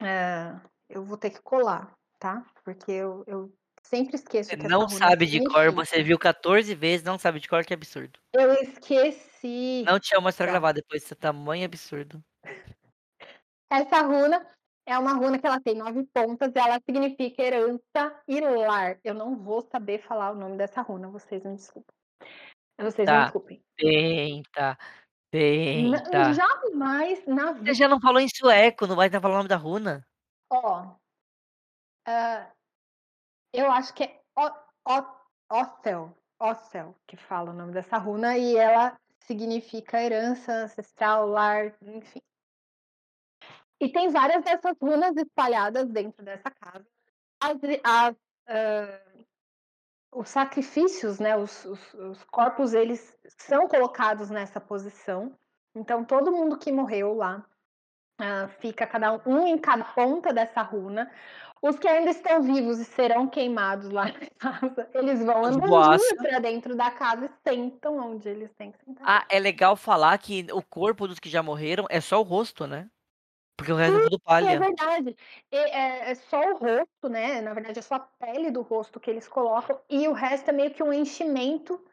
é, 0.00 0.54
eu 0.88 1.02
vou 1.04 1.16
ter 1.16 1.30
que 1.30 1.42
colar, 1.42 1.92
tá? 2.20 2.46
Porque 2.62 2.92
eu, 2.92 3.24
eu 3.26 3.52
sempre 3.88 4.16
esqueço 4.16 4.50
você 4.50 4.56
não 4.68 4.88
sabe 4.88 5.26
de 5.26 5.42
cor, 5.44 5.70
você 5.72 6.02
viu 6.02 6.18
14 6.18 6.74
vezes, 6.74 7.04
não 7.04 7.18
sabe 7.18 7.40
de 7.40 7.48
cor, 7.48 7.64
que 7.64 7.74
absurdo. 7.74 8.18
Eu 8.32 8.52
esqueci. 8.54 9.82
Não 9.86 9.98
te 9.98 10.14
amo 10.14 10.24
pra 10.32 10.46
Tá. 10.46 10.46
gravar 10.46 10.72
depois, 10.72 11.02
esse 11.02 11.14
tamanho 11.14 11.64
absurdo. 11.64 12.22
Essa 13.70 14.00
runa 14.02 14.46
é 14.86 14.96
uma 14.98 15.12
runa 15.12 15.38
que 15.38 15.46
ela 15.46 15.60
tem 15.60 15.74
nove 15.74 16.04
pontas 16.14 16.54
ela 16.56 16.80
significa 16.84 17.42
herança 17.42 18.22
e 18.26 18.40
lar. 18.40 18.98
Eu 19.04 19.14
não 19.14 19.36
vou 19.36 19.60
saber 19.70 20.00
falar 20.02 20.32
o 20.32 20.34
nome 20.34 20.56
dessa 20.56 20.80
runa, 20.82 21.08
vocês 21.08 21.42
me 21.44 21.54
desculpem. 21.54 21.94
Vocês 22.80 23.06
me 23.08 23.14
Tá. 23.14 23.22
desculpem. 23.24 23.62
Tenta, 23.76 24.78
N- 25.32 26.02
tenta. 26.02 26.32
Jamais 26.32 27.26
na 27.26 27.52
Você 27.52 27.58
vida. 27.58 27.74
já 27.74 27.88
não 27.88 28.00
falou 28.00 28.20
em 28.20 28.28
sueco, 28.34 28.86
não 28.86 28.96
vai 28.96 29.08
estar 29.08 29.20
falando 29.20 29.34
o 29.34 29.38
nome 29.38 29.48
da 29.48 29.56
runa? 29.56 30.06
Ó. 30.50 30.94
ah, 32.06 32.50
eu 33.58 33.70
acho 33.70 33.92
que 33.94 34.04
é 34.04 34.20
Othel. 35.50 36.16
Othel 36.40 36.94
que 37.06 37.16
fala 37.16 37.50
o 37.50 37.54
nome 37.54 37.72
dessa 37.72 37.98
runa 37.98 38.36
e 38.38 38.56
ela 38.56 38.98
significa 39.20 40.00
herança 40.02 40.52
ancestral, 40.52 41.26
lar, 41.26 41.74
enfim. 41.82 42.20
E 43.80 43.90
tem 43.90 44.08
várias 44.10 44.42
dessas 44.44 44.76
runas 44.80 45.16
espalhadas 45.16 45.88
dentro 45.88 46.24
dessa 46.24 46.50
casa. 46.50 46.86
As, 47.40 47.56
as, 47.84 48.16
ah, 48.48 49.00
os 50.12 50.28
sacrifícios, 50.28 51.18
né, 51.20 51.36
os, 51.36 51.64
os- 51.64 51.94
os 51.94 52.24
corpos, 52.24 52.72
eles 52.74 53.16
são 53.38 53.68
colocados 53.68 54.30
nessa 54.30 54.60
posição. 54.60 55.36
Então, 55.74 56.04
todo 56.04 56.32
mundo 56.32 56.58
que 56.58 56.72
morreu 56.72 57.14
lá 57.14 57.46
ah, 58.20 58.48
fica 58.60 58.86
cada 58.86 59.12
um, 59.14 59.20
um 59.26 59.46
em 59.46 59.58
cada 59.58 59.84
ponta 59.84 60.32
dessa 60.32 60.62
runa. 60.62 61.10
Os 61.62 61.78
que 61.78 61.88
ainda 61.88 62.10
estão 62.10 62.42
vivos 62.42 62.78
e 62.78 62.84
serão 62.84 63.28
queimados 63.28 63.90
lá 63.90 64.04
na 64.06 64.26
casa, 64.38 64.88
eles 64.94 65.22
vão 65.24 65.44
andando 65.44 65.98
para 66.16 66.38
dentro 66.38 66.76
da 66.76 66.90
casa 66.90 67.26
e 67.26 67.48
sentam 67.50 67.98
onde 67.98 68.28
eles 68.28 68.52
têm 68.54 68.72
que 68.72 68.78
sentar. 68.84 69.06
Ah, 69.06 69.26
é 69.28 69.38
legal 69.38 69.76
falar 69.76 70.16
que 70.18 70.46
o 70.52 70.62
corpo 70.62 71.06
dos 71.08 71.18
que 71.18 71.28
já 71.28 71.42
morreram 71.42 71.86
é 71.90 72.00
só 72.00 72.20
o 72.20 72.22
rosto, 72.22 72.66
né? 72.66 72.90
Porque 73.56 73.72
o 73.72 73.76
resto 73.76 73.98
é 73.98 74.00
tudo 74.02 74.20
É 74.20 74.20
palha. 74.20 74.58
verdade. 74.58 75.16
E 75.50 75.56
é, 75.56 76.10
é 76.10 76.14
só 76.14 76.40
o 76.52 76.56
rosto, 76.58 77.08
né? 77.08 77.40
Na 77.40 77.54
verdade, 77.54 77.78
é 77.78 77.82
só 77.82 77.96
a 77.96 78.00
pele 78.00 78.50
do 78.50 78.62
rosto 78.62 79.00
que 79.00 79.10
eles 79.10 79.28
colocam 79.28 79.80
e 79.90 80.06
o 80.08 80.12
resto 80.12 80.50
é 80.50 80.52
meio 80.52 80.72
que 80.72 80.82
um 80.82 80.92
enchimento, 80.92 81.84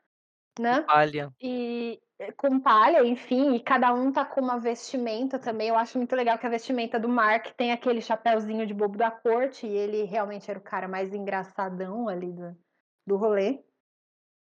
né? 0.60 0.88
Palha. 0.88 1.32
E 1.42 2.02
é, 2.02 2.05
com 2.38 2.60
palha, 2.60 3.06
enfim, 3.06 3.56
e 3.56 3.60
cada 3.60 3.94
um 3.94 4.12
tá 4.12 4.26
com 4.26 4.42
uma 4.42 4.60
vestimenta 4.60 5.38
também. 5.38 5.70
Eu 5.70 5.78
acho 5.78 5.98
muito 5.98 6.16
legal 6.16 6.38
que 6.38 6.46
a 6.46 6.50
vestimenta 6.50 7.00
do 7.00 7.10
Mark 7.10 7.48
tem 7.58 7.72
aquele 7.72 8.02
chapéuzinho 8.02 8.66
de 8.66 8.74
bobo 8.74 8.98
da 8.98 9.12
corte, 9.12 9.68
e 9.68 9.76
ele 9.76 10.04
realmente 10.04 10.50
era 10.50 10.60
o 10.60 10.64
cara 10.64 10.88
mais 10.88 11.14
engraçadão 11.14 12.08
ali 12.08 12.32
do, 12.32 12.58
do 13.06 13.18
rolê. 13.18 13.64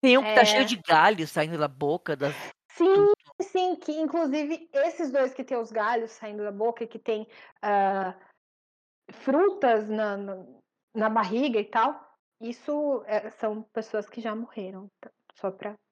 Tem 0.01 0.17
um 0.17 0.23
que 0.23 0.35
tá 0.35 0.45
cheio 0.45 0.63
É. 0.63 0.65
de 0.65 0.77
galho 0.77 1.27
saindo 1.27 1.59
da 1.59 1.69
boca 1.69 2.15
das. 2.15 2.35
Sim, 2.71 3.13
sim, 3.43 3.77
que 3.77 3.93
inclusive 3.93 4.69
esses 4.73 5.11
dois 5.11 5.35
que 5.35 5.43
tem 5.43 5.57
os 5.57 5.73
galhos 5.73 6.13
saindo 6.13 6.45
da 6.45 6.53
boca 6.53 6.85
e 6.85 6.87
que 6.87 6.99
tem 6.99 7.27
ah, 7.61 8.15
frutas 9.11 9.89
na, 9.89 10.17
na, 10.17 10.47
na 10.95 11.11
barriga 11.11 11.59
e 11.59 11.65
tal, 11.65 12.01
isso 12.41 13.03
é, 13.07 13.31
são 13.31 13.63
pessoas 13.63 14.09
que 14.09 14.21
já 14.21 14.35
morreram, 14.35 14.89
tá? 15.01 15.11
só 15.35 15.51
para 15.51 15.71
Como 15.71 15.88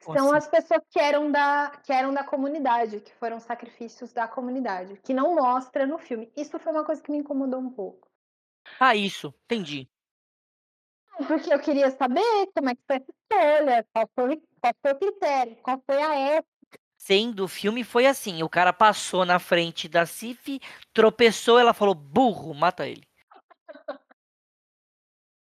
São 0.00 0.32
as 0.32 0.48
pessoas 0.48 0.82
que 0.90 0.98
eram, 0.98 1.30
da, 1.30 1.70
que 1.82 1.92
eram 1.92 2.12
da 2.12 2.24
comunidade, 2.24 3.00
que 3.00 3.14
foram 3.14 3.38
sacrifícios 3.38 4.12
da 4.12 4.26
comunidade, 4.26 4.98
que 5.02 5.14
não 5.14 5.34
mostra 5.34 5.86
no 5.86 5.98
filme. 5.98 6.32
Isso 6.36 6.58
foi 6.58 6.72
uma 6.72 6.84
coisa 6.84 7.02
que 7.02 7.10
me 7.10 7.18
incomodou 7.18 7.60
um 7.60 7.70
pouco. 7.70 8.08
Ah, 8.78 8.94
isso. 8.94 9.34
Entendi. 9.44 9.88
Porque 11.26 11.52
eu 11.52 11.60
queria 11.60 11.90
saber 11.90 12.22
como 12.54 12.70
é 12.70 12.74
que 12.74 12.82
foi 12.86 12.96
essa 12.96 13.10
escolha, 13.10 13.86
qual 13.92 14.10
foi, 14.14 14.42
qual 14.60 14.74
foi 14.80 14.92
o 14.92 14.98
critério, 14.98 15.56
qual 15.56 15.82
foi 15.84 16.02
a 16.02 16.14
época. 16.14 16.50
Sendo 16.96 17.44
o 17.44 17.48
filme 17.48 17.84
foi 17.84 18.06
assim: 18.06 18.42
o 18.42 18.48
cara 18.48 18.72
passou 18.72 19.24
na 19.24 19.38
frente 19.38 19.88
da 19.88 20.06
Cif, 20.06 20.60
tropeçou, 20.92 21.58
ela 21.58 21.74
falou 21.74 21.94
burro, 21.94 22.54
mata 22.54 22.86
ele. 22.86 23.06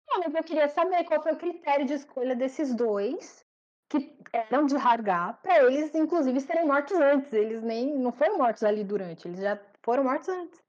Não, 0.08 0.20
mas 0.26 0.36
eu 0.36 0.44
queria 0.44 0.68
saber 0.70 1.04
qual 1.04 1.22
foi 1.22 1.34
o 1.34 1.38
critério 1.38 1.86
de 1.86 1.94
escolha 1.94 2.36
desses 2.36 2.76
dois, 2.76 3.46
que 3.90 4.18
eram 4.34 4.66
de 4.66 4.76
Hargar, 4.76 5.40
para 5.42 5.64
eles, 5.64 5.94
inclusive, 5.96 6.40
serem 6.42 6.66
mortos 6.66 6.98
antes. 6.98 7.32
Eles 7.34 7.62
nem 7.62 7.98
não 7.98 8.12
foram 8.12 8.38
mortos 8.38 8.64
ali 8.64 8.84
durante, 8.84 9.28
eles 9.28 9.40
já 9.40 9.60
foram 9.82 10.04
mortos 10.04 10.28
antes. 10.30 10.60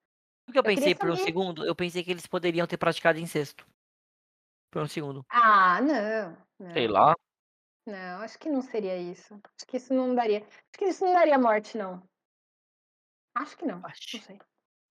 O 0.48 0.52
que 0.52 0.58
eu 0.58 0.62
queria 0.62 0.76
pensei 0.76 0.94
por 0.94 1.10
um 1.10 1.16
segundo? 1.16 1.64
Eu 1.64 1.74
pensei 1.74 2.02
que 2.02 2.10
eles 2.10 2.26
poderiam 2.26 2.66
ter 2.66 2.78
praticado 2.78 3.18
incesto. 3.18 3.66
Por 4.70 4.82
um 4.82 4.86
segundo. 4.86 5.24
Ah, 5.28 5.80
não. 5.80 6.36
não. 6.58 6.72
Sei 6.72 6.88
lá. 6.88 7.14
Não, 7.86 8.20
acho 8.22 8.38
que 8.38 8.48
não 8.48 8.62
seria 8.62 8.96
isso. 8.96 9.34
Acho 9.56 9.66
que 9.66 9.76
isso 9.76 9.92
não 9.94 10.14
daria. 10.14 10.40
Acho 10.40 10.78
que 10.78 10.84
isso 10.86 11.04
não 11.04 11.14
daria 11.14 11.38
morte, 11.38 11.76
não. 11.76 12.02
Acho 13.34 13.56
que 13.56 13.66
não. 13.66 13.80
Não 13.80 13.86
Acho. 13.86 14.22
sei. 14.22 14.38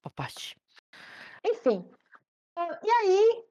a 0.03 0.09
parte. 0.09 0.55
Enfim. 1.45 1.89
E 2.83 2.89
aí, 2.89 3.45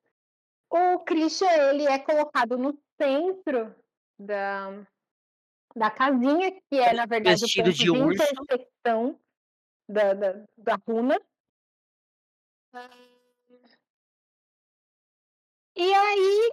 o 0.71 0.99
Christian, 1.01 1.49
ele 1.71 1.87
é 1.87 1.99
colocado 1.99 2.59
no 2.59 2.77
centro 3.01 3.75
da, 4.19 4.71
da 5.75 5.91
casinha, 5.91 6.53
que 6.71 6.79
é, 6.79 6.93
na 6.93 7.07
verdade, 7.07 7.45
o 7.45 7.49
ponto 7.49 7.73
de 7.73 7.85
de 7.85 7.91
intersecção 7.91 9.21
da, 9.89 10.15
da, 10.15 10.45
da 10.57 10.79
runa. 10.87 11.21
E 15.75 15.95
aí, 15.95 16.53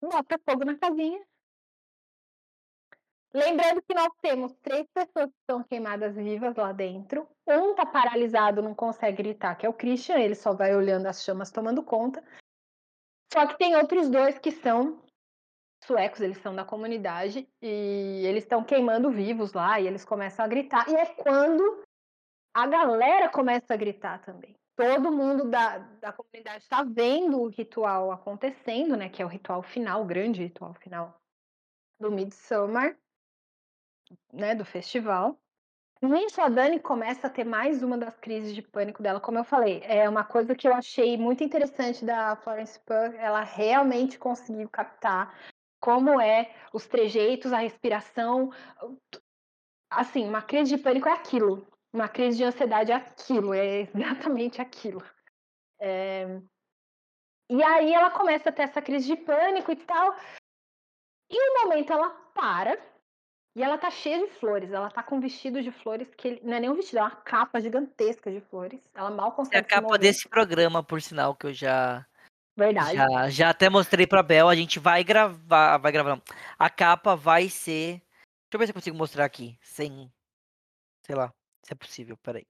bota 0.00 0.38
fogo 0.48 0.64
na 0.64 0.78
casinha. 0.78 1.24
Lembrando 3.34 3.80
que 3.82 3.94
nós 3.94 4.10
temos 4.20 4.52
três 4.62 4.86
pessoas 4.92 5.30
que 5.30 5.38
estão 5.40 5.64
queimadas 5.64 6.14
vivas 6.14 6.54
lá 6.54 6.70
dentro. 6.70 7.26
Um 7.48 7.74
tá 7.74 7.86
paralisado, 7.86 8.62
não 8.62 8.74
consegue 8.74 9.22
gritar, 9.22 9.54
que 9.56 9.64
é 9.64 9.68
o 9.68 9.72
Christian, 9.74 10.18
ele 10.18 10.34
só 10.34 10.52
vai 10.52 10.76
olhando 10.76 11.06
as 11.06 11.24
chamas 11.24 11.50
tomando 11.50 11.82
conta. 11.82 12.22
Só 13.32 13.46
que 13.46 13.56
tem 13.56 13.74
outros 13.74 14.10
dois 14.10 14.38
que 14.38 14.52
são 14.52 15.01
suecos, 15.84 16.20
eles 16.20 16.38
são 16.38 16.54
da 16.54 16.64
comunidade 16.64 17.48
e 17.60 18.22
eles 18.24 18.44
estão 18.44 18.64
queimando 18.64 19.10
vivos 19.10 19.52
lá 19.52 19.80
e 19.80 19.86
eles 19.86 20.04
começam 20.04 20.44
a 20.44 20.48
gritar. 20.48 20.88
E 20.88 20.94
é 20.94 21.06
quando 21.06 21.82
a 22.54 22.66
galera 22.66 23.28
começa 23.28 23.74
a 23.74 23.76
gritar 23.76 24.20
também. 24.20 24.54
Todo 24.76 25.12
mundo 25.12 25.48
da, 25.50 25.78
da 25.78 26.12
comunidade 26.12 26.64
está 26.64 26.82
vendo 26.82 27.40
o 27.40 27.48
ritual 27.48 28.10
acontecendo, 28.10 28.96
né? 28.96 29.08
Que 29.08 29.22
é 29.22 29.24
o 29.24 29.28
ritual 29.28 29.62
final, 29.62 30.02
o 30.02 30.06
grande 30.06 30.42
ritual 30.42 30.74
final 30.74 31.20
do 32.00 32.10
Midsummer, 32.10 32.98
né? 34.32 34.54
Do 34.54 34.64
festival. 34.64 35.38
Nisso, 36.02 36.40
a 36.40 36.48
Dani 36.48 36.80
começa 36.80 37.28
a 37.28 37.30
ter 37.30 37.44
mais 37.44 37.80
uma 37.80 37.96
das 37.96 38.18
crises 38.18 38.52
de 38.52 38.60
pânico 38.60 39.00
dela, 39.00 39.20
como 39.20 39.38
eu 39.38 39.44
falei. 39.44 39.82
É 39.84 40.08
uma 40.08 40.24
coisa 40.24 40.52
que 40.52 40.66
eu 40.66 40.74
achei 40.74 41.16
muito 41.16 41.44
interessante 41.44 42.04
da 42.04 42.34
Florence 42.34 42.80
Pugh. 42.80 43.14
Ela 43.16 43.42
realmente 43.42 44.18
conseguiu 44.18 44.68
captar 44.68 45.32
como 45.82 46.20
é 46.20 46.54
os 46.72 46.86
trejeitos, 46.86 47.52
a 47.52 47.58
respiração. 47.58 48.52
Assim, 49.90 50.26
uma 50.26 50.40
crise 50.40 50.76
de 50.76 50.82
pânico 50.82 51.08
é 51.08 51.12
aquilo. 51.12 51.66
Uma 51.92 52.08
crise 52.08 52.38
de 52.38 52.44
ansiedade 52.44 52.92
é 52.92 52.94
aquilo, 52.94 53.52
é 53.52 53.80
exatamente 53.80 54.62
aquilo. 54.62 55.02
É... 55.80 56.40
E 57.50 57.62
aí 57.62 57.92
ela 57.92 58.10
começa 58.12 58.48
a 58.48 58.52
ter 58.52 58.62
essa 58.62 58.80
crise 58.80 59.06
de 59.08 59.16
pânico 59.16 59.72
e 59.72 59.76
tal. 59.76 60.16
E 61.28 61.36
um 61.36 61.64
momento 61.64 61.92
ela 61.92 62.10
para 62.32 62.78
e 63.56 63.62
ela 63.62 63.76
tá 63.76 63.90
cheia 63.90 64.24
de 64.24 64.32
flores. 64.34 64.70
Ela 64.70 64.88
tá 64.88 65.02
com 65.02 65.16
um 65.16 65.20
vestido 65.20 65.60
de 65.60 65.72
flores 65.72 66.14
que 66.14 66.40
não 66.44 66.54
é 66.54 66.60
nem 66.60 66.70
um 66.70 66.74
vestido, 66.74 66.98
é 66.98 67.02
uma 67.02 67.10
capa 67.10 67.60
gigantesca 67.60 68.30
de 68.30 68.40
flores. 68.40 68.80
Ela 68.94 69.10
mal 69.10 69.32
consegue. 69.32 69.56
É 69.56 69.60
a 69.60 69.64
capa 69.64 69.98
desse 69.98 70.28
programa, 70.28 70.82
por 70.82 71.02
sinal, 71.02 71.34
que 71.34 71.48
eu 71.48 71.52
já. 71.52 72.06
Verdade. 72.56 72.96
Já, 72.96 73.30
já 73.30 73.50
até 73.50 73.70
mostrei 73.70 74.06
pra 74.06 74.22
Bel. 74.22 74.48
A 74.48 74.54
gente 74.54 74.78
vai 74.78 75.02
gravar. 75.02 75.78
Vai 75.78 75.92
gravar, 75.92 76.16
não. 76.16 76.22
A 76.58 76.68
capa 76.68 77.16
vai 77.16 77.48
ser. 77.48 77.98
Deixa 77.98 78.54
eu 78.54 78.58
ver 78.58 78.66
se 78.66 78.70
eu 78.70 78.74
consigo 78.74 78.96
mostrar 78.96 79.24
aqui. 79.24 79.58
Sem. 79.62 80.12
Sei 81.06 81.14
lá. 81.14 81.32
Se 81.62 81.72
é 81.72 81.76
possível, 81.76 82.16
peraí. 82.18 82.46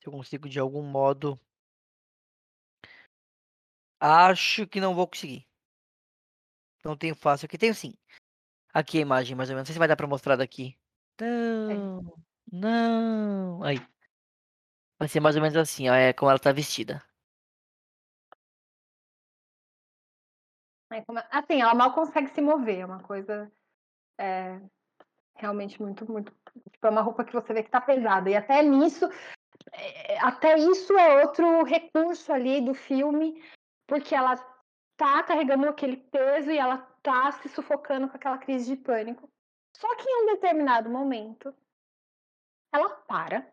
Se 0.00 0.08
eu 0.08 0.12
consigo 0.12 0.48
de 0.48 0.58
algum 0.58 0.82
modo. 0.82 1.38
Acho 4.00 4.66
que 4.66 4.80
não 4.80 4.94
vou 4.94 5.06
conseguir. 5.06 5.46
Não 6.84 6.96
tenho 6.96 7.14
fácil 7.14 7.46
aqui. 7.46 7.58
Tenho 7.58 7.74
sim. 7.74 7.94
Aqui 8.72 8.98
a 8.98 9.02
imagem, 9.02 9.36
mais 9.36 9.48
ou 9.50 9.54
menos. 9.54 9.62
Não 9.62 9.66
sei 9.66 9.74
se 9.74 9.78
vai 9.78 9.88
dar 9.88 9.96
pra 9.96 10.06
mostrar 10.06 10.36
daqui. 10.36 10.76
Não. 11.20 12.00
É. 12.00 12.28
Não. 12.50 13.62
Aí. 13.62 13.78
Vai 14.98 15.08
ser 15.08 15.20
mais 15.20 15.36
ou 15.36 15.42
menos 15.42 15.56
assim, 15.56 15.88
ó. 15.88 15.94
É 15.94 16.12
como 16.12 16.30
ela 16.30 16.38
tá 16.38 16.52
vestida. 16.52 17.02
Assim, 21.30 21.60
ela 21.60 21.74
mal 21.74 21.92
consegue 21.92 22.30
se 22.30 22.40
mover. 22.40 22.80
É 22.80 22.86
uma 22.86 23.02
coisa. 23.02 23.50
É, 24.18 24.60
realmente 25.34 25.80
muito, 25.80 26.10
muito. 26.10 26.32
Tipo, 26.70 26.86
é 26.86 26.90
uma 26.90 27.02
roupa 27.02 27.24
que 27.24 27.32
você 27.32 27.52
vê 27.52 27.62
que 27.62 27.70
tá 27.70 27.80
pesada. 27.80 28.30
E 28.30 28.36
até 28.36 28.62
nisso. 28.62 29.08
É, 29.72 30.18
até 30.20 30.56
isso 30.56 30.96
é 30.96 31.24
outro 31.24 31.62
recurso 31.64 32.32
ali 32.32 32.60
do 32.60 32.74
filme, 32.74 33.42
porque 33.86 34.14
ela 34.14 34.36
tá 34.96 35.22
carregando 35.22 35.68
aquele 35.68 35.96
peso 35.96 36.50
e 36.50 36.58
ela 36.58 36.78
tá 37.02 37.30
se 37.32 37.48
sufocando 37.48 38.08
com 38.08 38.16
aquela 38.16 38.38
crise 38.38 38.74
de 38.74 38.82
pânico. 38.82 39.30
Só 39.76 39.94
que 39.96 40.08
em 40.08 40.22
um 40.22 40.26
determinado 40.26 40.90
momento, 40.90 41.54
ela 42.72 42.90
para, 42.90 43.46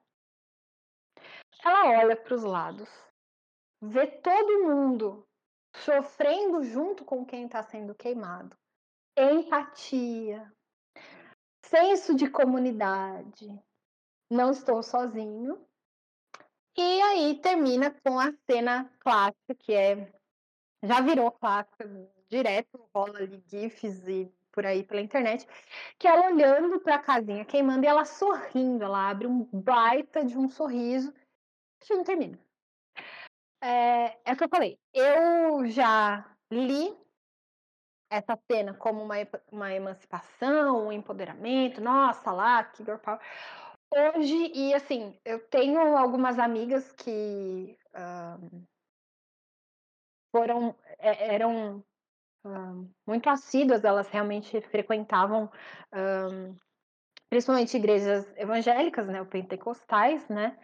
ela 1.64 2.00
olha 2.00 2.16
para 2.16 2.34
os 2.34 2.44
lados, 2.44 2.90
vê 3.82 4.08
todo 4.08 4.64
mundo 4.64 5.28
sofrendo 5.84 6.64
junto 6.64 7.04
com 7.04 7.26
quem 7.26 7.46
está 7.46 7.62
sendo 7.64 7.96
queimado. 7.96 8.56
Empatia, 9.18 10.52
senso 11.66 12.16
de 12.16 12.30
comunidade, 12.30 13.48
não 14.30 14.52
estou 14.52 14.84
sozinho. 14.84 15.66
E 16.78 17.02
aí 17.02 17.40
termina 17.40 17.96
com 18.04 18.20
a 18.20 18.34
cena 18.50 18.92
clássica, 19.00 19.56
que 19.58 19.74
é 19.74 20.14
já 20.84 21.02
virou 21.02 21.32
clássica 21.32 21.90
direto, 22.30 22.88
rola 22.94 23.20
ali 23.20 23.44
GIFs 23.48 24.08
e 24.08 24.32
por 24.52 24.66
aí 24.66 24.84
pela 24.84 25.02
internet, 25.02 25.46
que 26.00 26.08
ela 26.08 26.28
olhando 26.32 26.80
para 26.80 26.96
a 26.96 27.04
casinha 27.04 27.44
queimando 27.44 27.84
e 27.84 27.88
ela 27.88 28.06
sorrindo, 28.06 28.84
ela 28.86 29.10
abre 29.10 29.28
um 29.28 29.44
baita 29.52 30.24
de 30.24 30.38
um 30.38 30.48
sorriso, 30.48 31.14
o 31.82 31.86
filme 31.86 32.06
termina. 32.06 32.40
É, 33.68 34.20
é 34.24 34.34
o 34.34 34.38
que 34.38 34.44
eu 34.44 34.50
falei, 34.50 34.80
eu 34.94 35.66
já 35.66 36.24
li 36.52 36.96
essa 38.12 38.38
cena 38.46 38.76
como 38.76 39.02
uma, 39.02 39.16
uma 39.52 39.74
emancipação, 39.74 40.86
um 40.86 40.92
empoderamento, 40.92 41.82
nossa 41.82 42.32
lá, 42.32 42.64
que 42.64 42.84
girl 42.84 43.00
power. 43.00 43.20
Hoje, 43.92 44.52
e 44.54 44.72
assim, 44.72 45.20
eu 45.26 45.40
tenho 45.48 45.98
algumas 45.98 46.38
amigas 46.38 46.92
que 46.92 47.76
uh, 47.96 48.68
foram, 50.32 50.76
eram 51.00 51.84
muito 53.08 53.28
assíduas, 53.28 53.84
elas 53.84 54.08
realmente 54.10 54.62
frequentavam, 54.62 55.50
principalmente 57.32 57.76
igrejas 57.76 58.32
evangélicas, 58.38 59.08
né, 59.08 59.26
pentecostais, 59.26 60.30
né, 60.30 60.56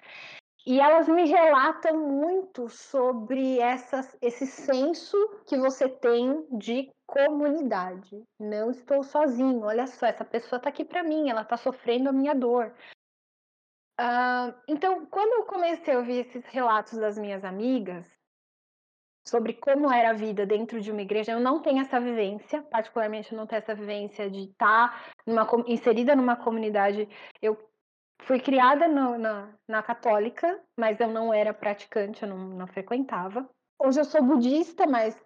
e 0.66 0.80
elas 0.80 1.08
me 1.08 1.28
relatam 1.28 1.98
muito 1.98 2.70
sobre 2.70 3.60
essas, 3.60 4.16
esse 4.22 4.46
senso 4.46 5.18
que 5.48 5.58
você 5.58 5.90
tem 5.90 6.46
de 6.52 6.92
comunidade. 7.08 8.24
Não 8.40 8.70
estou 8.70 9.04
sozinho, 9.04 9.64
olha 9.64 9.88
só, 9.88 10.06
essa 10.06 10.24
pessoa 10.24 10.58
está 10.58 10.70
aqui 10.70 10.86
para 10.86 11.04
mim, 11.04 11.30
ela 11.30 11.42
está 11.42 11.58
sofrendo 11.58 12.10
a 12.10 12.14
minha 12.14 12.36
dor. 12.36 12.74
Uh, 14.00 14.54
então, 14.68 15.06
quando 15.08 15.42
eu 15.42 15.46
comecei 15.46 15.94
a 15.94 15.98
ouvir 15.98 16.26
esses 16.26 16.46
relatos 16.46 16.98
das 16.98 17.18
minhas 17.18 17.44
amigas, 17.44 18.06
sobre 19.28 19.54
como 19.54 19.92
era 19.92 20.10
a 20.10 20.14
vida 20.14 20.46
dentro 20.46 20.82
de 20.82 20.92
uma 20.92 21.02
igreja. 21.02 21.32
Eu 21.32 21.40
não 21.40 21.62
tenho 21.62 21.82
essa 21.82 22.00
vivência, 22.00 22.62
particularmente 22.64 23.32
eu 23.32 23.38
não 23.38 23.46
tenho 23.46 23.60
essa 23.60 23.76
vivência 23.76 24.30
de 24.30 24.46
estar 24.46 25.12
numa, 25.26 25.48
inserida 25.68 26.16
numa 26.16 26.36
comunidade. 26.36 27.08
Eu 27.42 27.56
fui 28.22 28.39
criada 28.39 28.88
no, 28.88 29.18
na, 29.18 29.53
na 29.68 29.84
católica, 29.84 30.60
mas 30.77 30.99
eu 30.99 31.07
não 31.07 31.34
era 31.34 31.53
praticante, 31.53 32.23
eu 32.23 32.30
não, 32.30 32.38
não 32.38 32.68
frequentava. 32.68 33.49
Hoje 33.80 33.99
eu 33.99 34.06
sou 34.06 34.23
budista, 34.23 34.85
mas 34.88 35.19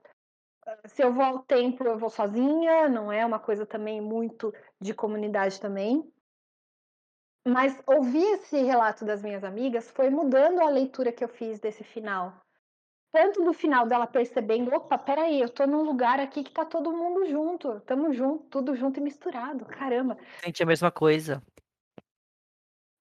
ah, 0.65 0.87
se 0.87 1.03
eu 1.03 1.13
vou 1.13 1.23
ao 1.23 1.39
templo, 1.39 1.87
eu 1.87 1.97
vou 1.97 2.09
sozinha, 2.09 2.89
não 2.89 3.11
é 3.11 3.25
uma 3.25 3.39
coisa 3.39 3.65
também 3.65 4.01
muito 4.01 4.53
de 4.79 4.93
comunidade 4.93 5.59
também. 5.59 6.03
Mas 7.47 7.79
ouvir 7.85 8.25
esse 8.33 8.57
relato 8.63 9.05
das 9.05 9.21
minhas 9.21 9.43
amigas 9.43 9.91
foi 9.91 10.09
mudando 10.09 10.61
a 10.61 10.69
leitura 10.69 11.11
que 11.11 11.23
eu 11.23 11.29
fiz 11.29 11.59
desse 11.59 11.83
final 11.83 12.45
tanto 13.15 13.45
do 13.45 13.53
final 13.53 13.87
dela 13.87 14.05
percebendo, 14.05 14.75
opa, 14.75 14.97
peraí, 14.97 15.39
eu 15.39 15.47
tô 15.47 15.65
num 15.65 15.83
lugar 15.83 16.19
aqui 16.19 16.43
que 16.43 16.51
tá 16.51 16.65
todo 16.65 16.91
mundo 16.91 17.25
junto, 17.25 17.79
tamo 17.79 18.11
junto, 18.11 18.43
tudo 18.49 18.75
junto 18.75 18.99
e 18.99 19.03
misturado, 19.03 19.63
caramba. 19.63 20.17
Sente 20.43 20.61
a 20.61 20.65
mesma 20.65 20.91
coisa. 20.91 21.41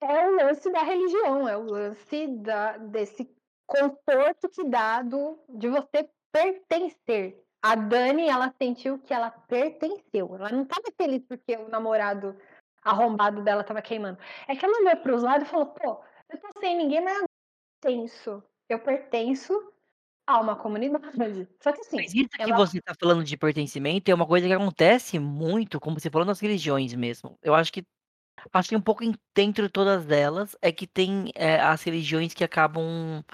É 0.01 0.29
o 0.29 0.37
lance 0.37 0.71
da 0.71 0.83
religião, 0.83 1.49
é 1.49 1.57
o 1.57 1.65
lance 1.65 2.27
da, 2.27 2.77
desse 2.77 3.29
conforto 3.67 4.49
que 4.49 4.65
dá 4.65 5.03
do, 5.03 5.39
de 5.49 5.69
você 5.69 6.09
pertencer. 6.33 7.43
A 7.63 7.75
Dani, 7.75 8.29
ela 8.29 8.55
sentiu 8.61 8.99
que 8.99 9.15
ela 9.15 9.31
pertenceu. 9.31 10.35
Ela 10.35 10.51
não 10.51 10.65
estava 10.65 10.93
feliz 10.97 11.23
porque 11.27 11.57
o 11.57 11.69
namorado 11.69 12.37
arrombado 12.83 13.43
dela 13.43 13.63
estava 13.63 13.81
queimando. 13.81 14.19
É 14.47 14.55
que 14.55 14.65
ela 14.65 14.79
olhou 14.81 14.97
para 14.99 15.15
os 15.15 15.23
lados 15.23 15.49
e 15.49 15.51
falou: 15.51 15.67
pô, 15.67 16.05
eu 16.31 16.39
tô 16.39 16.61
sem 16.61 16.77
ninguém, 16.77 17.01
mas 17.03 17.19
eu 17.19 17.27
pertenço. 17.81 18.43
Eu 18.69 18.79
pertenço 18.81 19.73
a 20.27 20.41
uma 20.41 20.57
comunidade. 20.57 21.49
Só 21.63 21.73
que 21.73 21.81
assim. 21.81 21.97
Mas 21.97 22.15
isso 22.15 22.29
que 22.29 22.43
ela... 22.43 22.57
você 22.57 22.81
tá 22.81 22.95
falando 22.99 23.25
de 23.25 23.37
pertencimento 23.37 24.11
é 24.11 24.15
uma 24.15 24.27
coisa 24.27 24.47
que 24.47 24.53
acontece 24.53 25.19
muito, 25.19 25.81
como 25.81 25.99
você 25.99 26.11
falou, 26.11 26.27
nas 26.27 26.41
religiões 26.41 26.93
mesmo. 26.95 27.39
Eu 27.43 27.55
acho 27.55 27.73
que 27.73 27.83
Assim, 28.53 28.77
um 28.77 28.81
pouco 28.81 29.05
dentro 29.35 29.65
de 29.65 29.71
todas 29.71 30.11
elas, 30.11 30.57
é 30.63 30.71
que 30.73 30.87
tem 30.87 31.31
é, 31.35 31.61
as 31.61 31.83
religiões 31.83 32.35
que 32.35 32.45
acabam. 32.45 33.25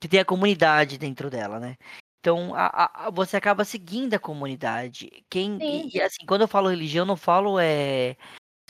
que 0.00 0.08
tem 0.08 0.20
a 0.20 0.24
comunidade 0.24 0.98
dentro 0.98 1.30
dela, 1.30 1.58
né? 1.58 1.76
Então, 2.20 2.54
a, 2.54 3.06
a, 3.06 3.10
você 3.10 3.36
acaba 3.36 3.64
seguindo 3.64 4.14
a 4.14 4.18
comunidade. 4.18 5.10
Quem, 5.30 5.58
e, 5.62 5.96
e, 5.96 6.02
assim, 6.02 6.26
quando 6.26 6.42
eu 6.42 6.48
falo 6.48 6.68
religião, 6.68 7.02
eu 7.02 7.06
não 7.06 7.16
falo 7.16 7.58
é, 7.58 8.16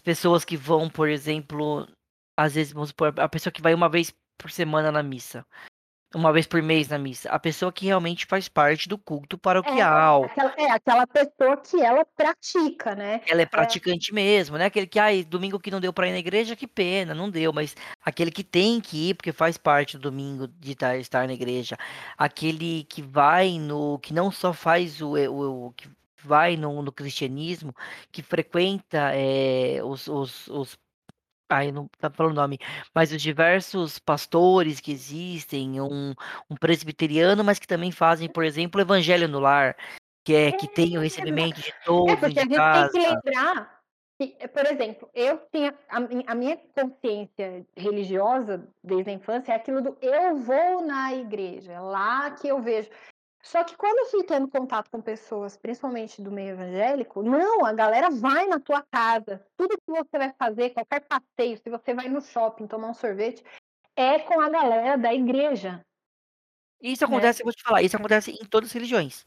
pessoas 0.04 0.44
que 0.44 0.56
vão, 0.56 0.88
por 0.90 1.08
exemplo, 1.08 1.88
às 2.36 2.54
vezes, 2.54 2.72
vamos 2.72 2.90
supor, 2.90 3.14
a 3.18 3.28
pessoa 3.28 3.52
que 3.52 3.62
vai 3.62 3.74
uma 3.74 3.88
vez 3.88 4.12
por 4.38 4.50
semana 4.50 4.92
na 4.92 5.02
missa 5.02 5.44
uma 6.14 6.32
vez 6.32 6.46
por 6.46 6.62
mês 6.62 6.88
na 6.88 6.98
missa. 6.98 7.28
A 7.30 7.38
pessoa 7.38 7.72
que 7.72 7.86
realmente 7.86 8.26
faz 8.26 8.48
parte 8.48 8.88
do 8.88 8.96
culto 8.96 9.36
paroquial. 9.36 10.24
É, 10.24 10.26
aquela, 10.26 10.54
é 10.56 10.70
aquela 10.70 11.06
pessoa 11.06 11.56
que 11.58 11.80
ela 11.82 12.04
pratica, 12.04 12.94
né? 12.94 13.20
Ela 13.26 13.42
é, 13.42 13.44
é. 13.44 13.46
praticante 13.46 14.10
é. 14.10 14.14
mesmo, 14.14 14.56
né? 14.56 14.66
Aquele 14.66 14.86
que, 14.86 14.98
ai, 14.98 15.22
domingo 15.22 15.60
que 15.60 15.70
não 15.70 15.80
deu 15.80 15.92
para 15.92 16.08
ir 16.08 16.12
na 16.12 16.18
igreja, 16.18 16.56
que 16.56 16.66
pena, 16.66 17.14
não 17.14 17.28
deu. 17.28 17.52
Mas 17.52 17.76
aquele 18.02 18.30
que 18.30 18.42
tem 18.42 18.80
que 18.80 19.10
ir, 19.10 19.14
porque 19.14 19.32
faz 19.32 19.58
parte 19.58 19.98
do 19.98 20.02
domingo 20.10 20.48
de 20.48 20.72
estar 20.72 21.26
na 21.26 21.34
igreja. 21.34 21.76
Aquele 22.16 22.84
que 22.84 23.02
vai 23.02 23.58
no. 23.58 23.98
que 23.98 24.14
não 24.14 24.30
só 24.30 24.52
faz 24.52 25.00
o. 25.02 25.14
o, 25.14 25.66
o 25.66 25.72
que 25.72 25.88
vai 26.24 26.56
no, 26.56 26.82
no 26.82 26.90
cristianismo, 26.90 27.74
que 28.10 28.22
frequenta 28.22 29.12
é, 29.14 29.80
os, 29.84 30.08
os, 30.08 30.48
os 30.48 30.78
Ai, 31.50 31.72
não 31.72 31.88
tá 31.98 32.10
falando 32.10 32.32
o 32.32 32.36
nome, 32.36 32.58
mas 32.94 33.10
os 33.10 33.22
diversos 33.22 33.98
pastores 33.98 34.80
que 34.80 34.92
existem, 34.92 35.80
um, 35.80 36.14
um 36.50 36.56
presbiteriano, 36.56 37.42
mas 37.42 37.58
que 37.58 37.66
também 37.66 37.90
fazem, 37.90 38.28
por 38.28 38.44
exemplo, 38.44 38.78
o 38.78 38.84
evangelho 38.84 39.26
no 39.26 39.40
lar, 39.40 39.74
que 40.24 40.34
é 40.34 40.52
que 40.52 40.68
tem 40.68 40.98
o 40.98 41.00
recebimento 41.00 41.60
de 41.60 41.70
É, 41.70 41.84
todos 41.84 42.20
porque 42.20 42.38
a 42.38 42.42
gente 42.42 42.54
casa. 42.54 42.92
tem 42.92 43.00
que 43.00 43.08
lembrar 43.08 43.80
que, 44.20 44.48
por 44.48 44.66
exemplo, 44.66 45.08
eu 45.14 45.40
tinha 45.50 45.74
a, 45.88 45.96
a 46.32 46.34
minha 46.34 46.58
consciência 46.74 47.64
religiosa 47.76 48.68
desde 48.84 49.10
a 49.10 49.14
infância 49.14 49.52
é 49.52 49.56
aquilo 49.56 49.80
do 49.80 49.96
eu 50.02 50.36
vou 50.36 50.82
na 50.82 51.14
igreja, 51.14 51.72
é 51.72 51.80
lá 51.80 52.30
que 52.32 52.48
eu 52.48 52.60
vejo. 52.60 52.90
Só 53.42 53.62
que 53.64 53.76
quando 53.76 53.98
eu 53.98 54.06
fui 54.06 54.24
tendo 54.24 54.48
contato 54.48 54.90
com 54.90 55.00
pessoas, 55.00 55.56
principalmente 55.56 56.20
do 56.20 56.30
meio 56.30 56.50
evangélico, 56.50 57.22
não, 57.22 57.64
a 57.64 57.72
galera 57.72 58.10
vai 58.10 58.46
na 58.46 58.58
tua 58.58 58.82
casa. 58.90 59.44
Tudo 59.56 59.78
que 59.78 59.90
você 59.90 60.18
vai 60.18 60.32
fazer, 60.38 60.70
qualquer 60.70 61.00
passeio, 61.00 61.56
se 61.56 61.70
você 61.70 61.94
vai 61.94 62.08
no 62.08 62.20
shopping 62.20 62.66
tomar 62.66 62.88
um 62.88 62.94
sorvete, 62.94 63.42
é 63.96 64.18
com 64.18 64.40
a 64.40 64.48
galera 64.48 64.96
da 64.96 65.14
igreja. 65.14 65.84
Isso 66.80 67.04
acontece, 67.04 67.42
eu 67.42 67.44
vou 67.44 67.52
te 67.52 67.62
falar, 67.62 67.82
isso 67.82 67.96
acontece 67.96 68.30
em 68.30 68.44
todas 68.44 68.68
as 68.68 68.72
religiões. 68.72 69.26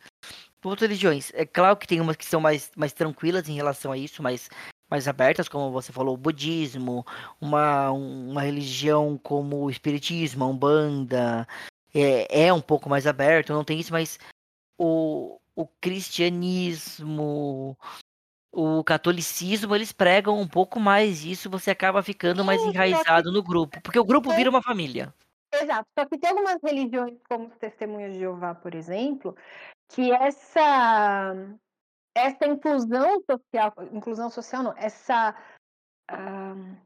Todas 0.62 0.84
as 0.84 0.90
religiões. 0.90 1.32
É 1.34 1.46
claro 1.46 1.76
que 1.76 1.88
tem 1.88 2.00
umas 2.00 2.16
que 2.16 2.26
são 2.26 2.40
mais, 2.40 2.72
mais 2.76 2.94
tranquilas 2.94 3.50
em 3.50 3.56
relação 3.56 3.92
a 3.92 3.98
isso, 3.98 4.24
mais, 4.24 4.50
mais 4.90 5.08
abertas, 5.08 5.50
como 5.50 5.72
você 5.72 5.92
falou, 5.92 6.14
o 6.14 6.18
budismo, 6.18 7.06
uma, 7.42 7.92
uma 7.92 8.42
religião 8.42 9.18
como 9.18 9.64
o 9.64 9.70
espiritismo, 9.70 10.46
a 10.46 10.48
umbanda, 10.48 11.48
é, 11.94 12.48
é 12.48 12.54
um 12.54 12.62
pouco 12.62 12.90
mais 12.90 13.06
aberto, 13.08 13.54
não 13.54 13.64
tem 13.64 13.80
isso, 13.80 13.92
mas 13.92 14.20
o, 14.78 15.40
o 15.56 15.68
cristianismo, 15.80 17.78
o 18.52 18.84
catolicismo, 18.84 19.76
eles 19.76 19.92
pregam 19.92 20.40
um 20.40 20.48
pouco 20.48 20.80
mais 20.80 21.24
isso, 21.24 21.50
você 21.50 21.72
acaba 21.72 22.02
ficando 22.02 22.44
mais 22.44 22.62
enraizado 22.62 23.32
no 23.32 23.44
grupo, 23.44 23.82
porque 23.82 24.00
o 24.00 24.06
grupo 24.06 24.32
vira 24.34 24.50
uma 24.50 24.62
família. 24.62 25.14
Exato. 25.54 25.88
Só 25.98 26.06
que 26.06 26.18
tem 26.18 26.30
algumas 26.30 26.58
religiões, 26.64 27.18
como 27.28 27.48
os 27.48 27.58
Testemunhos 27.58 28.14
de 28.14 28.20
Jeová, 28.20 28.56
por 28.56 28.74
exemplo, 28.74 29.36
que 29.90 30.12
essa 30.12 31.36
essa 32.16 32.46
inclusão 32.46 33.22
social, 33.30 33.74
inclusão 33.92 34.30
social 34.30 34.64
não, 34.64 34.74
essa 34.78 35.36
uh, 36.12 36.78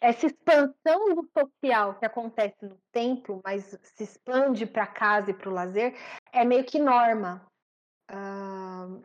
essa 0.00 0.26
expansão 0.26 1.14
do 1.14 1.28
social 1.36 1.94
que 1.98 2.06
acontece 2.06 2.56
no 2.64 2.78
templo, 2.92 3.40
mas 3.44 3.78
se 3.82 4.04
expande 4.04 4.66
para 4.66 4.86
casa 4.86 5.30
e 5.30 5.34
para 5.34 5.48
o 5.48 5.52
lazer, 5.52 5.94
é 6.32 6.44
meio 6.44 6.64
que 6.64 6.78
norma. 6.78 7.44
Uh, 8.10 9.02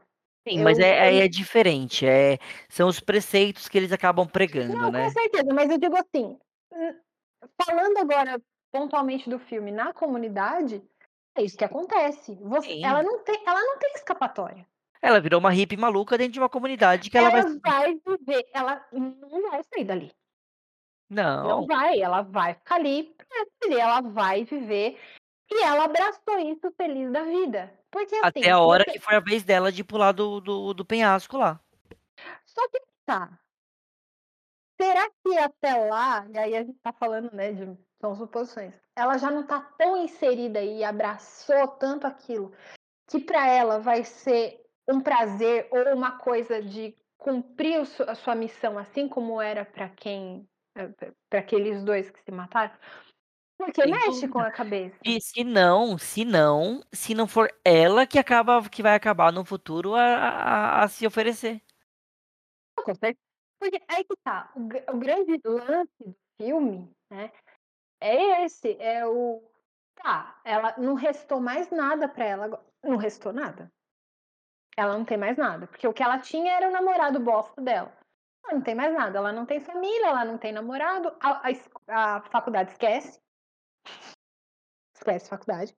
Sim, 0.48 0.60
eu, 0.60 0.64
mas 0.64 0.80
é, 0.80 1.14
eu... 1.14 1.24
é 1.24 1.28
diferente. 1.28 2.06
É, 2.06 2.38
são 2.70 2.88
os 2.88 3.00
preceitos 3.00 3.68
que 3.68 3.78
eles 3.78 3.92
acabam 3.92 4.28
pregando, 4.28 4.78
não, 4.78 4.92
né? 4.92 5.06
Com 5.06 5.10
certeza, 5.10 5.54
mas 5.54 5.70
eu 5.70 5.78
digo 5.78 5.96
assim, 5.98 6.38
falando 7.64 7.98
agora 7.98 8.42
pontualmente 8.72 9.30
do 9.30 9.38
filme 9.38 9.72
na 9.72 9.94
comunidade, 9.94 10.82
é 11.36 11.44
isso 11.44 11.58
que 11.58 11.66
acontece. 11.66 12.36
Você, 12.42 12.82
ela, 12.82 13.04
não 13.04 13.20
tem, 13.20 13.42
ela 13.46 13.62
não 13.62 13.78
tem 13.78 13.92
escapatória. 13.96 14.66
Ela 15.02 15.20
virou 15.20 15.40
uma 15.40 15.50
hippie 15.50 15.76
maluca 15.78 16.18
dentro 16.18 16.34
de 16.34 16.40
uma 16.40 16.50
comunidade 16.50 17.10
que 17.10 17.18
ela, 17.18 17.32
ela 17.32 17.60
vai... 17.60 17.60
vai 17.60 18.18
viver, 18.18 18.46
ela 18.54 18.86
não 18.92 19.50
vai 19.50 19.62
sair 19.64 19.84
dali. 19.84 20.12
Não. 21.12 21.44
Não 21.46 21.68
vai, 21.68 22.00
ela 22.00 22.22
vai 22.22 22.54
ficar 22.54 22.76
ali, 22.76 23.14
ela 23.70 24.00
vai 24.00 24.46
viver 24.46 24.98
e 25.52 25.62
ela 25.62 25.84
abraçou 25.84 26.40
isso 26.40 26.72
feliz 26.78 27.12
da 27.12 27.24
vida. 27.24 27.70
Porque, 27.92 28.16
assim, 28.16 28.40
Até 28.40 28.50
a 28.50 28.60
hora 28.60 28.86
você... 28.86 28.92
que 28.92 29.00
foi 29.00 29.16
a 29.16 29.20
vez 29.20 29.44
dela 29.44 29.74
de 29.74 29.84
pular 29.84 30.14
do, 30.14 30.40
do, 30.40 30.74
do 30.74 30.86
penhasco 30.86 31.38
lá. 31.38 31.60
Só 32.46 32.66
que 32.70 32.82
tá. 33.06 33.38
Será 34.82 35.10
que 35.22 35.38
até 35.38 35.76
lá, 35.76 36.26
e 36.34 36.38
aí 36.38 36.56
a 36.56 36.64
gente 36.64 36.80
tá 36.80 36.94
falando, 36.94 37.30
né, 37.34 37.52
de 37.52 37.78
são 38.00 38.16
suposições, 38.16 38.74
ela 38.96 39.18
já 39.18 39.30
não 39.30 39.46
tá 39.46 39.60
tão 39.78 39.98
inserida 39.98 40.64
e 40.64 40.84
abraçou 40.84 41.68
tanto 41.68 42.08
aquilo 42.08 42.52
que 43.08 43.20
para 43.20 43.48
ela 43.48 43.80
vai 43.80 44.04
ser 44.04 44.60
um 44.88 45.02
prazer 45.02 45.68
ou 45.70 45.94
uma 45.94 46.18
coisa 46.18 46.62
de 46.62 46.96
cumprir 47.18 47.86
a 48.08 48.16
sua 48.16 48.34
missão, 48.34 48.80
assim 48.80 49.08
como 49.08 49.40
era 49.40 49.64
para 49.64 49.90
quem, 49.90 50.50
para 50.74 51.40
aqueles 51.40 51.84
dois 51.84 52.10
que 52.10 52.22
se 52.22 52.32
mataram? 52.32 52.74
Porque 53.58 53.84
Sem 53.84 53.92
mexe 53.92 54.10
dúvida. 54.10 54.34
com 54.34 54.40
a 54.40 54.52
cabeça. 54.52 54.98
E 55.06 55.22
se 55.22 55.44
não, 55.44 55.98
se 55.98 56.26
não, 56.26 56.82
se 56.92 57.14
não 57.14 57.28
for 57.28 57.54
ela 57.64 58.08
que 58.08 58.18
acaba, 58.18 58.68
que 58.68 58.82
vai 58.82 58.96
acabar 58.96 59.32
no 59.32 59.46
futuro 59.46 59.94
a, 59.94 60.02
a, 60.02 60.84
a 60.84 60.88
se 60.88 61.06
oferecer. 61.06 61.62
Certeza. 62.84 63.18
Porque 63.60 63.80
aí 63.88 64.04
que 64.04 64.16
tá, 64.24 64.52
o, 64.56 64.62
o 64.96 64.98
grande 64.98 65.40
lance 65.46 65.92
do 66.04 66.16
filme, 66.42 66.92
né, 67.12 67.32
é 68.02 68.44
esse, 68.44 68.76
é 68.80 69.06
o 69.06 69.44
tá, 69.94 70.42
ela 70.44 70.74
não 70.80 70.96
restou 70.96 71.40
mais 71.40 71.70
nada 71.70 72.10
para 72.10 72.26
ela, 72.26 72.66
não 72.84 72.98
restou 72.98 73.32
nada. 73.32 73.72
Ela 74.76 74.98
não 74.98 75.06
tem 75.06 75.18
mais 75.18 75.38
nada, 75.38 75.68
porque 75.68 75.88
o 75.88 75.94
que 75.94 76.02
ela 76.02 76.18
tinha 76.18 76.54
era 76.54 76.70
o 76.70 76.72
namorado 76.72 77.20
bosta 77.20 77.62
dela. 77.62 77.96
Ela 78.44 78.56
não 78.56 78.62
tem 78.62 78.76
mais 78.76 78.94
nada, 78.94 79.18
ela 79.18 79.32
não 79.32 79.46
tem 79.46 79.60
família, 79.60 80.08
ela 80.08 80.26
não 80.26 80.38
tem 80.38 80.52
namorado, 80.52 81.16
a, 81.20 81.50
a, 81.88 82.16
a 82.18 82.22
faculdade 82.22 82.72
esquece. 82.72 83.20
Esquece 84.96 85.30
faculdade. 85.30 85.76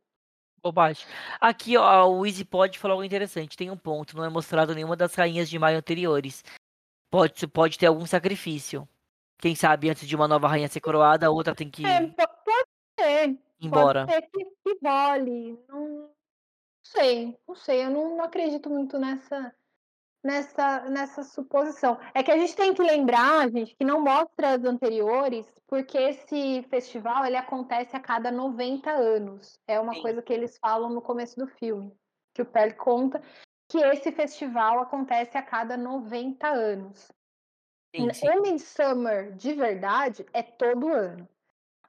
Bobagem. 0.62 1.06
Aqui, 1.42 1.76
ó, 1.76 2.08
o 2.08 2.26
Easy 2.26 2.46
pode 2.46 2.80
falar 2.80 2.94
algo 2.94 3.04
interessante. 3.04 3.58
Tem 3.58 3.70
um 3.70 3.78
ponto, 3.78 4.16
não 4.16 4.24
é 4.24 4.30
mostrado 4.30 4.74
nenhuma 4.74 4.96
das 4.96 5.14
rainhas 5.14 5.50
de 5.50 5.60
maio 5.60 5.78
anteriores. 5.78 6.42
Pode, 7.12 7.46
pode 7.48 7.78
ter 7.78 7.88
algum 7.88 8.06
sacrifício. 8.06 8.88
Quem 9.38 9.56
sabe 9.56 9.90
antes 9.90 10.08
de 10.08 10.16
uma 10.16 10.26
nova 10.26 10.48
rainha 10.48 10.70
ser 10.70 10.80
coroada, 10.80 11.28
a 11.28 11.30
outra 11.30 11.54
tem 11.54 11.70
que. 11.70 11.86
É, 11.86 12.08
pode 12.08 12.70
ser. 12.98 13.38
Embora. 13.60 14.08
Pode 14.08 14.14
ser 14.14 14.22
que, 14.30 14.46
que 14.46 14.80
vole. 14.82 15.60
Não 15.68 16.10
sei, 16.82 17.38
não 17.46 17.56
sei. 17.56 17.86
Eu 17.86 17.90
não, 17.90 18.18
não 18.18 18.24
acredito 18.24 18.70
muito 18.70 18.98
nessa, 18.98 19.54
nessa, 20.24 20.82
nessa 20.90 21.24
suposição. 21.24 22.00
É 22.14 22.24
que 22.24 22.32
a 22.32 22.38
gente 22.38 22.56
tem 22.56 22.74
que 22.74 22.82
lembrar, 22.82 23.50
gente, 23.50 23.76
que 23.76 23.84
não 23.84 24.02
mostra 24.02 24.56
as 24.56 24.64
anteriores, 24.64 25.46
porque 25.68 25.98
esse 25.98 26.64
festival 26.70 27.26
ele 27.26 27.36
acontece 27.36 27.96
a 27.96 28.00
cada 28.00 28.32
90 28.32 28.90
anos. 28.90 29.60
É 29.68 29.80
uma 29.80 29.94
Sim. 29.94 30.02
coisa 30.02 30.22
que 30.22 30.34
eles 30.34 30.58
falam 30.58 30.90
no 30.90 31.02
começo 31.02 31.38
do 31.38 31.48
filme, 31.48 31.94
que 32.34 32.42
o 32.42 32.46
Perry 32.46 32.76
conta 32.76 33.22
que 33.68 33.80
esse 33.80 34.12
festival 34.12 34.80
acontece 34.80 35.38
a 35.38 35.42
cada 35.42 35.76
90 35.76 36.48
anos. 36.48 37.12
Sim, 37.96 38.14
sim. 38.14 38.30
O 38.30 38.42
Midsummer, 38.42 39.36
de 39.36 39.54
verdade, 39.54 40.26
é 40.34 40.44
todo 40.44 40.94
ano. 40.94 41.28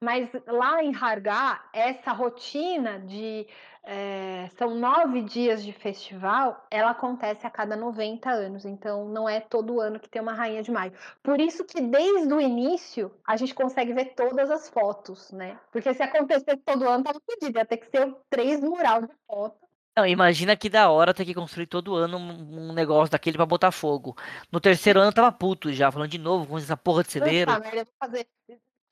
Mas 0.01 0.31
lá 0.47 0.83
em 0.83 0.95
Hargá, 0.95 1.69
essa 1.73 2.13
rotina 2.13 3.01
de 3.01 3.47
é, 3.87 4.49
são 4.57 4.75
nove 4.75 5.21
dias 5.23 5.63
de 5.63 5.73
festival, 5.73 6.67
ela 6.71 6.91
acontece 6.91 7.47
a 7.47 7.51
cada 7.51 7.77
90 7.77 8.31
anos. 8.31 8.65
Então, 8.65 9.09
não 9.09 9.29
é 9.29 9.41
todo 9.41 9.81
ano 9.81 10.01
que 10.01 10.09
tem 10.09 10.23
uma 10.23 10.33
rainha 10.33 10.63
de 10.63 10.71
maio. 10.71 10.93
Por 11.23 11.41
isso 11.41 11.65
que 11.65 11.81
desde 11.81 12.33
o 12.33 12.41
início 12.41 13.13
a 13.27 13.37
gente 13.37 13.55
consegue 13.55 13.93
ver 13.93 14.15
todas 14.15 14.51
as 14.51 14.69
fotos, 14.69 15.31
né? 15.33 15.59
Porque 15.71 15.93
se 15.93 16.03
acontecesse 16.03 16.63
todo 16.65 16.89
ano, 16.89 17.05
tava 17.05 17.21
pedido, 17.21 17.59
ia 17.59 17.67
ter 17.67 17.77
que 17.77 17.91
ser 17.91 18.15
três 18.31 18.61
mural 18.61 19.03
de 19.03 19.13
foto. 19.27 19.65
Não, 19.97 20.05
imagina 20.07 20.57
que 20.57 20.69
da 20.69 20.91
hora 20.91 21.15
ter 21.15 21.25
que 21.25 21.35
construir 21.35 21.67
todo 21.67 21.95
ano 21.95 22.17
um, 22.19 22.73
negócio 22.73 23.13
daquele 23.13 23.37
para 23.37 23.47
botar 23.47 23.71
fogo. 23.71 24.17
No 24.51 24.61
terceiro 24.61 24.99
ano 24.99 25.11
eu 25.11 25.15
tava 25.15 25.31
puto 25.31 25.73
já, 25.73 25.93
falando 25.93 26.11
de 26.11 26.19
novo 26.19 26.47
com 26.47 26.59
essa 26.59 26.77
porra 26.77 27.05
de 27.05 27.13
celeiro. 27.13 27.53
Puta 27.53 27.63
merda, 27.63 27.91
fazer 28.01 28.27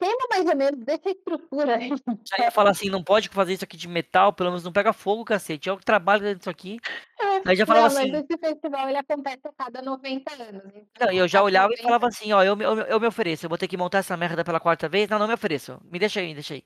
tema 0.03 0.27
mais 0.31 0.47
ou 0.47 0.57
menos, 0.57 0.81
deixa 0.85 1.09
a 1.09 1.13
estrutura 1.13 1.77
aí. 1.77 1.93
Já 2.31 2.39
ia 2.45 2.51
falar 2.53 2.71
assim, 2.71 2.89
não 2.89 3.03
pode 3.03 3.29
fazer 3.29 3.55
isso 3.55 3.65
aqui 3.65 3.77
de 3.77 3.89
metal, 3.89 4.33
pelo 4.33 4.51
menos 4.51 4.63
não 4.65 4.73
pega 4.73 4.93
fogo, 4.93 5.25
cacete. 5.25 5.69
Olha 5.69 5.79
o 5.81 5.85
trabalho 5.85 6.35
disso 6.37 6.51
aqui. 6.51 6.79
Ia 7.21 7.43
Aí 7.45 7.57
já 7.57 7.67
falava 7.67 7.87
Não, 7.87 7.93
mas 7.93 8.09
assim 8.09 8.21
esse 8.21 8.39
festival 8.39 8.89
ele 8.89 8.99
acontece 8.99 9.41
a 9.49 9.53
cada 9.53 9.83
90 9.83 10.33
anos. 10.35 10.65
Não, 11.01 11.07
Então, 11.07 11.13
e 11.13 11.17
eu 11.19 11.27
já 11.29 11.43
as 11.43 11.43
olhava 11.43 11.73
e 11.73 11.79
90 11.81 11.83
falava 11.83 12.07
assim: 12.09 12.33
"Ó, 12.33 12.43
eu 12.43 12.55
me 12.57 12.65
eu 12.65 12.79
eu 12.81 13.01
me 13.01 13.07
ofereço, 13.07 13.47
eu 13.47 13.49
vou 13.49 13.59
ter 13.59 13.69
que 13.69 13.77
montar 13.77 13.99
essa 13.99 14.17
merda 14.17 14.45
pela 14.45 14.61
quarta 14.61 14.89
vez? 14.89 15.09
Não, 15.09 15.19
não 15.19 15.27
me 15.29 15.35
ofereço. 15.35 15.81
Me 15.85 15.99
deixa 15.99 16.21
aí, 16.21 16.29
me 16.29 16.35
deixa 16.35 16.55
aí. 16.55 16.65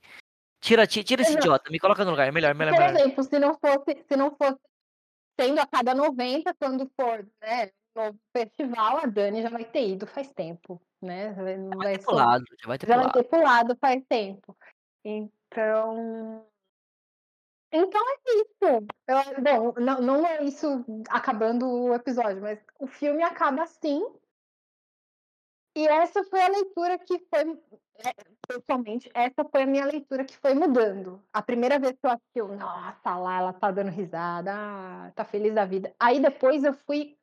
Tira 0.60 0.86
ti 0.86 1.04
tira 1.04 1.22
esse 1.22 1.34
Exato. 1.34 1.36
idiota, 1.36 1.70
me 1.70 1.78
coloca 1.80 2.04
no 2.04 2.12
lugar, 2.12 2.32
melhor, 2.32 2.54
melhor, 2.54 2.74
Por 2.74 2.76
melhor". 2.76 2.98
exemplo, 2.98 3.22
se 3.22 3.38
não 3.38 3.54
fosse 3.54 4.04
se 4.08 4.16
não 4.16 4.34
fosse 4.36 4.58
sendo 5.40 5.60
a 5.60 5.66
cada 5.66 5.94
90, 5.94 6.54
quando 6.54 6.90
for, 7.00 7.26
né, 7.42 7.70
novo 7.96 8.18
festival, 8.36 8.98
a 8.98 9.06
Dani 9.06 9.42
já 9.42 9.48
vai 9.48 9.64
ter 9.64 9.88
ido 9.88 10.06
faz 10.06 10.32
tempo, 10.32 10.80
né, 11.02 11.32
vai 11.32 11.56
não 11.56 11.70
Já 11.72 11.76
vai 11.78 11.86
vai 11.88 11.98
ter 11.98 12.04
pulado, 12.04 12.44
já 12.60 12.68
vai 12.68 12.78
ter 12.78 12.86
já 12.86 12.96
vai 12.96 13.04
pulado. 13.04 13.18
ter 13.24 13.28
pulado 13.28 13.76
faz 13.80 14.04
tempo. 14.08 14.56
Então 15.04 16.46
então 17.72 18.00
é 18.00 18.14
isso. 18.36 18.86
Eu 19.08 19.42
bom, 19.42 19.80
não 19.80 20.00
não 20.00 20.26
é 20.26 20.44
isso 20.44 20.84
acabando 21.10 21.66
o 21.68 21.94
episódio, 21.94 22.42
mas 22.42 22.58
o 22.78 22.86
filme 22.86 23.22
acaba 23.22 23.62
assim 23.62 24.02
e 25.76 25.86
essa 25.86 26.24
foi 26.24 26.40
a 26.40 26.48
leitura 26.48 26.98
que 26.98 27.18
foi 27.18 27.60
eh, 27.98 28.14
pessoalmente, 28.48 29.10
essa 29.12 29.44
foi 29.44 29.62
a 29.62 29.66
minha 29.66 29.84
leitura 29.84 30.24
que 30.24 30.34
foi 30.38 30.54
mudando. 30.54 31.22
A 31.32 31.42
primeira 31.42 31.78
vez 31.78 31.92
que 31.92 32.06
eu 32.06 32.10
assisti 32.10 32.40
"Nossa, 32.56 33.16
lá 33.18 33.38
ela 33.40 33.52
tá 33.52 33.70
dando 33.70 33.90
risada, 33.90 34.52
ah, 34.54 35.12
tá 35.14 35.22
feliz 35.24 35.54
da 35.54 35.66
vida". 35.66 35.94
Aí 36.00 36.18
depois 36.18 36.64
eu 36.64 36.72
fui 36.72 37.18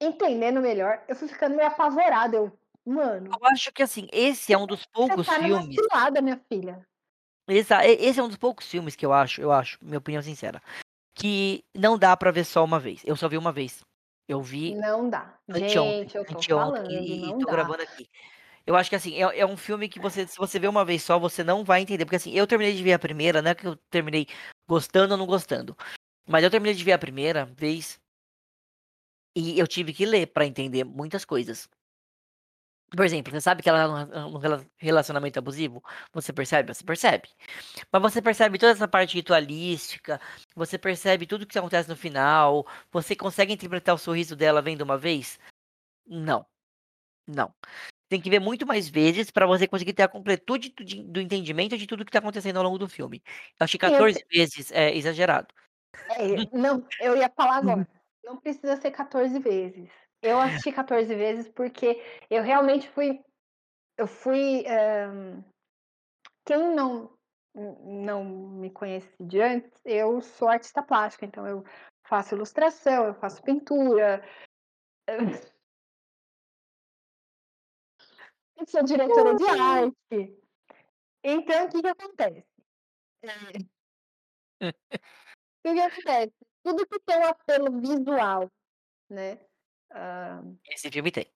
entendendo 0.00 0.60
melhor, 0.60 1.04
eu 1.08 1.16
fui 1.16 1.28
ficando 1.28 1.56
meio 1.56 1.68
apavorada, 1.68 2.36
eu: 2.36 2.52
"Mano" 2.86 3.40
Eu 3.40 3.46
acho 3.46 3.72
que, 3.72 3.82
assim, 3.82 4.06
esse 4.12 4.52
é 4.52 4.58
um 4.58 4.66
dos 4.66 4.86
"você 5.06 5.16
poucos 5.16 5.26
tá 5.26 5.38
numa 5.38 5.60
filmes 5.60 5.78
cilada, 5.78 6.20
minha 6.22 6.38
filha". 6.52 6.86
Esse 7.48 8.20
é 8.20 8.22
um 8.22 8.28
dos 8.28 8.36
poucos 8.36 8.66
filmes 8.68 8.94
que 8.96 9.06
eu 9.06 9.12
acho 9.12 9.40
eu 9.40 9.50
acho, 9.52 9.78
minha 9.82 9.98
opinião 9.98 10.22
sincera, 10.22 10.60
que 11.14 11.64
não 11.76 11.98
dá 11.98 12.16
pra 12.16 12.30
ver 12.32 12.44
só 12.44 12.64
uma 12.64 12.80
vez. 12.80 13.02
Eu 13.06 13.16
só 13.16 13.28
vi 13.28 13.38
uma 13.38 13.52
vez. 13.52 13.82
Eu 14.28 14.42
vi 14.42 14.76
Não 14.76 15.08
dá. 15.08 15.38
anteontem 15.54 16.00
Gente, 16.02 16.16
eu 16.16 16.24
tô 16.26 16.42
anteontem 16.42 16.42
falando, 16.42 17.30
e 17.30 17.34
tô 17.38 17.46
dá. 17.46 17.48
gravando 17.48 17.82
aqui. 17.82 18.08
Eu 18.66 18.76
acho 18.76 18.90
que, 18.90 18.96
assim, 18.96 19.16
é 19.22 19.40
é 19.40 19.46
um 19.46 19.56
filme 19.56 19.88
que 19.88 20.00
você 20.00 20.26
se 20.26 20.38
você 20.38 20.58
vê 20.60 20.68
uma 20.68 20.84
vez 20.84 21.02
só, 21.04 21.18
você 21.18 21.44
não 21.44 21.64
vai 21.64 21.82
entender, 21.82 22.04
porque, 22.06 22.16
assim, 22.16 22.32
eu 22.34 22.46
terminei 22.46 22.74
de 22.76 22.82
ver 22.84 22.94
a 22.94 22.98
primeira, 23.00 23.42
não 23.42 23.50
é 23.52 23.54
que 23.56 23.66
eu 23.66 23.76
terminei 23.90 24.26
gostando 24.68 25.14
ou 25.14 25.18
não 25.18 25.26
gostando, 25.26 25.76
mas 26.28 26.44
eu 26.44 26.50
terminei 26.50 26.74
de 26.74 26.84
ver 26.84 26.92
a 26.94 26.98
primeira 27.00 27.46
vez 27.46 28.00
e 29.36 29.58
eu 29.58 29.66
tive 29.66 29.92
que 29.92 30.06
ler 30.06 30.26
pra 30.28 30.46
entender 30.46 30.84
muitas 30.84 31.24
coisas. 31.24 31.68
Por 32.96 33.04
exemplo, 33.04 33.30
você 33.30 33.40
sabe 33.40 33.62
que 33.62 33.68
ela 33.68 34.06
tá 34.06 34.06
num 34.22 34.30
num 34.32 34.38
rela 34.38 34.64
relacionamento 34.78 35.38
abusivo? 35.38 35.82
Você 36.12 36.32
percebe? 36.32 36.72
Você 36.74 36.82
percebe. 36.84 37.28
Mas 37.92 38.02
você 38.02 38.22
percebe 38.22 38.58
toda 38.58 38.72
essa 38.72 38.88
parte 38.88 39.14
ritualística, 39.16 40.20
você 40.56 40.78
percebe 40.78 41.26
tudo 41.26 41.46
que 41.46 41.58
acontece 41.58 41.88
no 41.88 41.96
final, 41.96 42.66
você 42.92 43.14
consegue 43.16 43.52
interpretar 43.52 43.94
o 43.94 43.98
sorriso 43.98 44.34
dela 44.36 44.62
vendo 44.62 44.82
uma 44.82 44.96
vez? 44.98 45.38
Não, 46.06 46.46
não. 47.28 47.54
Tem 48.08 48.20
que 48.20 48.30
ver 48.30 48.40
muito 48.40 48.66
mais 48.66 48.88
vezes 48.90 49.30
pra 49.30 49.46
você 49.46 49.68
conseguir 49.68 49.94
ter 49.94 50.04
a 50.04 50.08
completude 50.08 50.70
do 51.04 51.20
entendimento 51.20 51.78
de 51.78 51.86
tudo 51.86 52.04
que 52.04 52.12
tá 52.12 52.20
acontecendo 52.20 52.58
ao 52.58 52.64
longo 52.64 52.78
do 52.78 52.88
filme. 52.88 53.22
Eu 53.60 53.64
acho 53.64 53.72
que 53.72 53.78
Sim, 53.84 53.92
eu 53.94 54.04
14 54.04 54.20
te 54.22 54.24
vezes 54.32 54.72
é 54.72 54.94
exagerado. 54.96 55.48
É, 56.06 56.38
não, 56.56 56.86
eu 56.98 57.16
ia 57.16 57.30
falar 57.30 57.56
Uhum. 57.62 57.74
agora, 57.74 57.86
não 58.28 58.36
precisa 58.36 58.76
ser 58.76 58.90
14 58.90 59.38
vezes. 59.38 59.90
Eu 60.22 60.38
assisti 60.40 60.70
14 60.70 61.14
vezes, 61.14 61.48
porque 61.48 62.02
eu 62.30 62.42
realmente 62.42 62.88
fui 62.90 63.20
eu 63.96 64.06
fui, 64.06 64.64
hã, 64.66 65.44
quem 66.46 66.74
não 66.74 67.16
não 67.54 68.24
me 68.24 68.70
conhece 68.70 69.12
de 69.20 69.40
antes, 69.40 69.72
eu 69.84 70.20
sou 70.20 70.48
artista 70.48 70.80
plástica, 70.80 71.26
então 71.26 71.44
eu 71.46 71.64
faço 72.06 72.34
ilustração, 72.36 73.06
eu 73.06 73.14
faço 73.14 73.42
pintura. 73.42 74.22
Eu 78.56 78.66
sou 78.66 78.84
diretora 78.84 79.34
de 79.34 79.44
arte. 79.46 80.38
Então 81.24 81.66
o 81.66 81.70
que 81.70 81.82
que 81.82 81.88
acontece? 81.88 82.46
Eh 83.22 83.58
o 84.62 84.72
que 85.64 85.74
que 85.74 85.80
acontece? 85.80 86.47
Tudo 86.68 86.86
que 86.86 87.00
tem 87.00 87.18
um 87.18 87.24
apelo 87.24 87.80
visual, 87.80 88.50
né, 89.10 89.38
hã 89.90 90.58
Esse 90.66 90.90
filme 90.90 91.10
tem. 91.10 91.32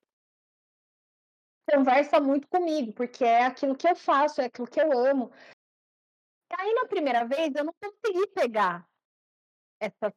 conversa 1.71 2.21
muito 2.21 2.47
comigo, 2.49 2.93
porque 2.93 3.25
é 3.25 3.47
aquilo 3.47 3.77
que 3.77 3.89
eu 3.89 3.95
faço, 3.97 4.41
é 4.41 4.47
aquilo 4.47 4.67
que 4.69 4.81
eu 4.81 4.93
amo. 4.93 5.31
Aí 6.59 6.75
na 6.75 6.87
primeira 6.87 7.25
vez 7.27 7.51
eu 7.55 7.65
não 7.65 7.73
consegui 7.81 8.27
pegar 8.29 8.87
essa 9.81 10.13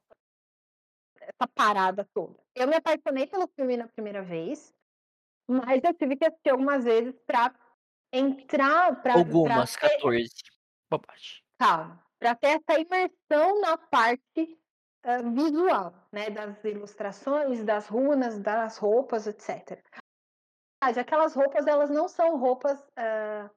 essa 1.21 1.47
parada 1.55 2.07
toda. 2.13 2.39
Eu 2.55 2.67
me 2.67 2.75
apaixonei 2.75 3.27
pelo 3.27 3.47
filme 3.55 3.77
na 3.77 3.87
primeira 3.87 4.21
vez, 4.21 4.73
mas 5.49 5.81
eu 5.83 5.93
tive 5.93 6.17
que 6.17 6.25
assistir 6.25 6.49
algumas 6.51 6.83
vezes 6.83 7.15
pra 7.25 7.53
entrar, 8.13 9.01
pra 9.01 9.13
pra 9.13 9.19
Algumas, 9.19 9.75
ter 9.75 9.89
14. 9.89 10.43
Bobagem. 10.89 11.43
Calma, 11.59 12.03
pra 12.19 12.35
ter 12.35 12.61
essa 12.61 12.79
imersão 12.79 13.61
na 13.61 13.77
parte, 13.77 14.59
hã, 15.05 15.31
visual, 15.33 15.93
né, 16.11 16.29
das 16.29 16.63
ilustrações, 16.63 17.63
das 17.63 17.87
runas, 17.87 18.39
das 18.39 18.77
roupas, 18.77 19.27
etcétera. 19.27 19.81
Aquelas 20.81 21.33
roupas 21.33 21.65
elas 21.67 21.89
não 21.89 22.07
são 22.07 22.37
roupas, 22.37 22.79
hã, 22.97 23.49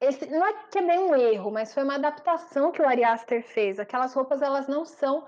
esse 0.00 0.26
não 0.26 0.44
é 0.44 0.52
que 0.68 0.78
é 0.78 0.82
bem 0.82 0.98
um 0.98 1.14
erro, 1.14 1.50
mas 1.50 1.72
foi 1.72 1.82
uma 1.82 1.94
adaptação 1.94 2.70
que 2.70 2.82
o 2.82 2.88
Ari 2.88 3.02
Aster 3.02 3.42
fez, 3.42 3.78
aquelas 3.78 4.12
roupas 4.12 4.42
elas 4.42 4.68
não 4.68 4.84
são 4.84 5.26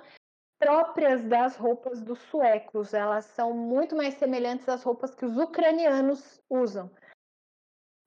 próprias 0.58 1.22
das 1.24 1.56
roupas 1.56 2.02
dos 2.02 2.18
suecos, 2.22 2.92
elas 2.92 3.24
são 3.26 3.54
muito 3.54 3.96
mais 3.96 4.14
semelhantes 4.14 4.68
às 4.68 4.82
roupas 4.82 5.14
que 5.14 5.24
os 5.24 5.36
ucranianos 5.38 6.42
usam. 6.50 6.90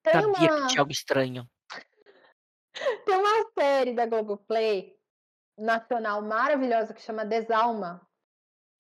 Tem 0.04 0.14
Sabia 0.14 0.34
que 0.34 0.38
tinha 0.38 0.56
uma 0.56 0.80
algo 0.80 0.92
estranho. 0.92 1.50
tem 3.06 3.16
uma 3.16 3.52
série 3.58 3.94
da 3.94 4.06
Globoplay, 4.06 5.00
nacional 5.62 6.22
maravilhosa 6.22 6.94
que 6.94 7.02
chama 7.02 7.26
Desalma, 7.26 8.02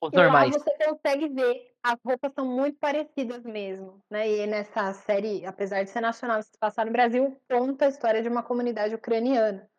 Os 0.01 0.11
normais. 0.11 0.53
você 0.53 0.71
consegue 0.83 1.29
ver, 1.29 1.71
as 1.83 1.97
roupas 2.03 2.33
são 2.33 2.45
muito 2.45 2.77
parecidas 2.79 3.43
mesmo, 3.43 4.03
né, 4.09 4.29
e 4.29 4.47
nessa 4.47 4.93
série, 4.93 5.45
apesar 5.45 5.83
de 5.83 5.89
ser 5.89 6.01
nacional 6.01 6.41
se 6.41 6.57
passar 6.57 6.85
no 6.85 6.91
Brasil, 6.91 7.39
conta 7.49 7.85
a 7.85 7.89
história 7.89 8.21
de 8.21 8.27
uma 8.27 8.43
comunidade 8.43 8.95
ucraniana. 8.95 9.69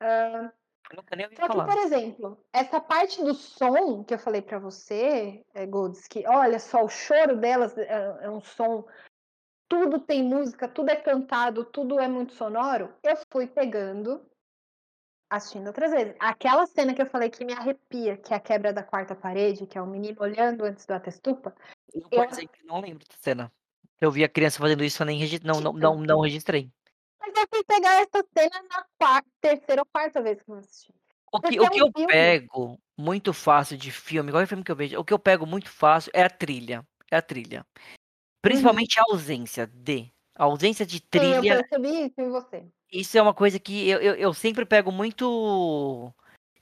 Hã, 0.00 0.52
só 0.90 1.02
que, 1.02 1.48
falar. 1.48 1.66
por 1.66 1.78
exemplo, 1.78 2.44
essa 2.52 2.80
parte 2.80 3.22
do 3.22 3.34
som 3.34 4.02
que 4.04 4.14
eu 4.14 4.18
falei 4.18 4.40
pra 4.40 4.58
você, 4.58 5.44
eh, 5.54 5.66
Golds, 5.66 6.08
que 6.08 6.26
olha 6.26 6.58
só 6.58 6.82
o 6.82 6.88
choro 6.88 7.36
delas 7.36 7.76
é 7.76 8.18
é 8.22 8.30
um 8.30 8.40
som 8.40 8.86
tudo 9.68 10.00
tem 10.00 10.22
música, 10.22 10.66
tudo 10.66 10.88
é 10.90 10.96
cantado, 10.96 11.62
tudo 11.64 12.00
é 12.00 12.08
muito 12.08 12.32
sonoro, 12.32 12.94
eu 13.02 13.16
fui 13.30 13.46
pegando 13.46 14.24
assistindo 15.30 15.66
outras 15.66 15.90
vezes. 15.90 16.14
Aquela 16.18 16.66
cena 16.66 16.94
que 16.94 17.02
eu 17.02 17.06
falei 17.06 17.30
que 17.30 17.44
me 17.44 17.52
arrepia, 17.52 18.16
que 18.16 18.32
é 18.32 18.36
a 18.36 18.40
quebra 18.40 18.72
da 18.72 18.82
4ª 18.82 19.14
parede, 19.14 19.66
que 19.66 19.76
é 19.76 19.82
o 19.82 19.86
menino 19.86 20.16
olhando 20.20 20.64
antes 20.64 20.86
do 20.86 20.92
Atastupa, 20.92 21.54
Eu, 21.92 22.02
eu 22.02 22.08
por 22.08 22.28
exemplo, 22.28 22.56
não 22.64 22.80
lembro 22.80 23.04
dessa 23.06 23.20
cena. 23.20 23.52
Eu 24.00 24.10
vi 24.10 24.22
a 24.24 24.28
criança 24.28 24.58
fazendo 24.58 24.84
isso, 24.84 25.02
eu 25.02 25.06
nem 25.06 25.18
regi 25.18 25.40
não 25.42 25.60
não 25.60 25.72
não 25.72 26.00
não 26.00 26.20
registrei. 26.20 26.70
Mas 27.20 27.32
eu 27.36 27.46
fui 27.52 27.64
pegar 27.64 27.94
essa 28.00 28.24
cena 28.36 28.62
na 28.70 28.84
qua 28.96 29.22
terceira 29.40 29.82
ou 29.82 29.86
quarta 29.86 30.22
vez 30.22 30.40
que 30.40 30.50
eu 30.50 30.56
assisti. 30.56 30.94
O 31.32 31.40
que 31.40 31.56
Porque 31.56 31.60
o 31.60 31.64
é 31.64 31.70
que 31.70 31.82
um 31.82 31.86
eu 31.86 31.92
filme 31.92 32.12
pego 32.12 32.80
muito 32.96 33.32
fácil 33.32 33.76
de 33.76 33.90
filme, 33.90 34.30
qualquer 34.30 34.46
filme 34.46 34.64
que 34.64 34.72
eu 34.72 34.76
vejo, 34.76 34.98
o 34.98 35.04
que 35.04 35.12
eu 35.12 35.18
pego 35.18 35.44
muito 35.44 35.68
fácil 35.68 36.10
é 36.14 36.22
a 36.22 36.30
trilha, 36.30 36.86
é 37.10 37.16
a 37.16 37.22
trilha. 37.22 37.66
Uhum. 37.76 37.82
Principalmente 38.40 38.98
a 38.98 39.04
ausência 39.08 39.66
de 39.66 40.10
a 40.38 40.44
ausência 40.44 40.86
de 40.86 40.98
Sim, 40.98 41.34
eu 41.34 41.42
trilha 41.42 41.56
percebi 41.56 42.06
isso 42.06 42.20
em 42.20 42.30
você. 42.30 42.64
isso 42.92 43.18
é 43.18 43.22
uma 43.22 43.34
coisa 43.34 43.58
que 43.58 43.88
eu 43.88 44.00
eu 44.00 44.14
eu 44.14 44.32
sempre 44.34 44.64
pego 44.64 44.90
muito 44.92 46.12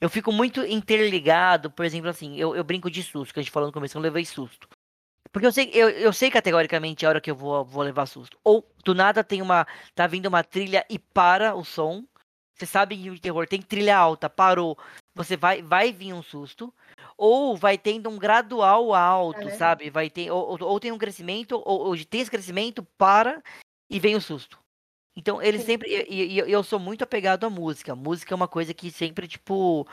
eu 0.01 0.11
fico 0.11 0.31
muito 0.33 0.63
interligado, 0.65 1.71
por 1.71 1.85
exemplo, 1.85 2.11
assim, 2.11 2.37
eu 2.37 2.55
eu 2.57 2.65
brinco 2.65 2.91
de 2.91 3.03
susto, 3.03 3.33
que 3.33 3.41
a 3.41 3.43
gente 3.43 3.53
falou 3.53 3.69
no 3.69 3.73
começo, 3.73 3.97
eu 3.97 4.03
levei 4.03 4.25
susto. 4.25 4.69
Porque 5.33 5.47
eu 5.47 5.53
sei 5.53 5.71
eu 5.75 5.89
eu 5.91 6.13
sei 6.13 6.31
categoricamente 6.31 7.05
a 7.05 7.11
hora 7.11 7.21
que 7.21 7.31
eu 7.31 7.37
vou 7.37 7.65
vou 7.65 7.83
levar 7.83 8.07
susto, 8.07 8.39
ou 8.45 8.67
do 8.85 8.95
nada 8.95 9.23
tem 9.25 9.43
uma 9.43 9.67
tá 9.95 10.07
vindo 10.07 10.27
uma 10.27 10.43
trilha 10.45 10.85
e 10.91 10.99
para 10.99 11.55
o 11.55 11.65
som, 11.65 12.05
você 12.55 12.67
sabe 12.67 12.97
que 12.97 13.11
de 13.11 13.21
terror 13.21 13.47
tem 13.47 13.61
trilha 13.63 13.97
alta, 13.99 14.31
parou, 14.31 14.79
você 15.15 15.37
vai 15.37 15.63
vai 15.63 15.93
vir 15.93 16.13
um 16.15 16.23
susto, 16.23 16.73
ou 17.19 17.57
vai 17.57 17.77
tendo 17.79 18.09
um 18.11 18.19
gradual 18.19 18.95
É, 18.95 18.99
alto, 18.99 19.45
né. 19.47 19.51
sabe, 19.51 19.91
vai 19.91 20.09
ter 20.11 20.31
ou 20.31 20.51
ou 20.53 20.59
ou 20.63 20.81
tem 20.81 20.93
um 20.93 20.99
crescimento, 20.99 21.61
ou 21.65 21.89
ou 21.89 21.97
tem 22.05 22.21
esse 22.23 22.31
crescimento, 22.31 22.83
para, 22.97 23.43
e 23.91 24.01
vem 24.01 24.17
o 24.17 24.21
susto. 24.21 24.59
Então 25.17 25.43
ele 25.43 25.59
Sim. 25.59 25.61
sempre 25.61 25.91
e 25.91 26.35
e 26.39 26.43
e 26.43 26.53
eu 26.53 26.63
sou 26.65 26.81
muito 26.81 27.03
apegado 27.05 27.45
à 27.47 27.51
música, 27.51 27.97
música 27.97 28.35
é 28.35 28.37
uma 28.37 28.49
coisa 28.49 28.75
que 28.75 28.91
sempre, 28.91 29.29
tipo 29.29 29.87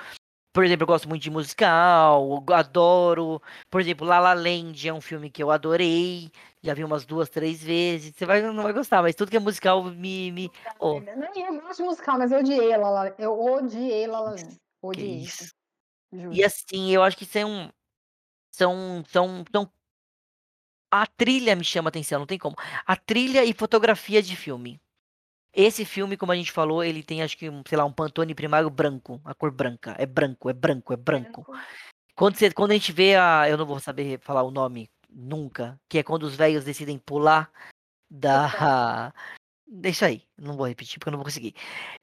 por 0.53 0.65
exemplo, 0.65 0.83
eu 0.83 0.87
gosto 0.87 1.09
muito 1.09 1.23
de 1.23 1.31
musical, 1.31 2.43
adoro, 2.51 3.41
por 3.71 3.81
exemplo, 3.81 4.07
La 4.07 4.19
La 4.19 4.33
Land 4.33 4.87
é 4.89 4.93
um 4.93 5.01
filme 5.01 5.29
que 5.31 5.43
eu 5.43 5.51
adorei, 5.51 6.31
já 6.63 6.73
vi 6.73 6.83
umas 6.83 7.05
2, 7.05 7.29
3 7.29 7.63
vezes, 7.63 8.13
você 8.15 8.25
vai 8.25 8.41
não 8.41 8.63
vai 8.63 8.73
gostar, 8.73 9.01
mas 9.03 9.15
tudo 9.15 9.31
que 9.31 9.37
é 9.37 9.41
musical 9.41 9.83
me 9.85 10.31
me 10.31 10.51
ô 10.79 11.03
Não, 11.15 11.55
eu 11.55 11.61
gosto 11.61 11.77
de 11.77 11.83
musical, 11.89 12.17
mas 12.19 12.31
eu 12.31 12.39
odiei 12.39 12.77
La 12.77 12.89
La 12.89 13.15
eu 13.17 13.33
odiei 13.39 14.05
La 14.07 14.19
La 14.19 14.31
Land, 14.31 14.57
que 14.91 15.27
odiei. 15.31 15.31
E 16.31 16.43
assim, 16.43 16.91
eu 16.91 17.03
acho 17.03 17.17
que 17.17 17.25
são 17.25 17.71
são 18.51 19.03
são 19.07 19.45
são 19.53 19.73
a 20.93 21.07
trilha 21.07 21.55
me 21.55 21.63
chama 21.63 21.89
atenção, 21.89 22.19
não 22.19 22.27
tem 22.27 22.37
como. 22.37 22.55
A 22.85 22.95
trilha 22.95 23.43
e 23.43 23.51
fotografia 23.51 24.21
de 24.21 24.35
filme. 24.35 24.79
Esse 25.51 25.85
filme, 25.85 26.15
como 26.15 26.31
a 26.31 26.35
gente 26.35 26.51
falou, 26.51 26.83
ele 26.83 27.01
tem 27.01 27.23
acho 27.23 27.35
que, 27.35 27.49
sei 27.67 27.77
lá, 27.77 27.83
um 27.83 27.91
Pantone 27.91 28.35
primário 28.35 28.69
branco, 28.69 29.19
a 29.25 29.33
cor 29.33 29.49
branca. 29.49 29.95
É 29.97 30.05
branco, 30.05 30.51
é 30.51 30.53
branco, 30.53 30.93
é 30.93 30.95
branco. 30.95 31.41
Branco. 31.43 31.63
Quando, 32.15 32.35
você, 32.35 32.51
quando 32.51 32.71
a 32.71 32.73
gente 32.75 32.91
vê 32.91 33.15
a. 33.15 33.49
Eu 33.49 33.57
não 33.57 33.65
vou 33.65 33.79
saber 33.79 34.19
falar 34.19 34.43
o 34.43 34.51
nome 34.51 34.87
nunca, 35.09 35.79
que 35.89 35.97
é 35.97 36.03
quando 36.03 36.23
os 36.23 36.35
velhos 36.35 36.63
decidem 36.63 36.99
pular 36.99 37.51
da. 38.07 39.11
Deixa 39.75 40.05
aí, 40.05 40.21
não 40.37 40.55
vou 40.55 40.67
repetir 40.67 40.99
porque 40.99 41.09
eu 41.09 41.13
não 41.13 41.17
vou 41.17 41.25
conseguir. 41.25 41.55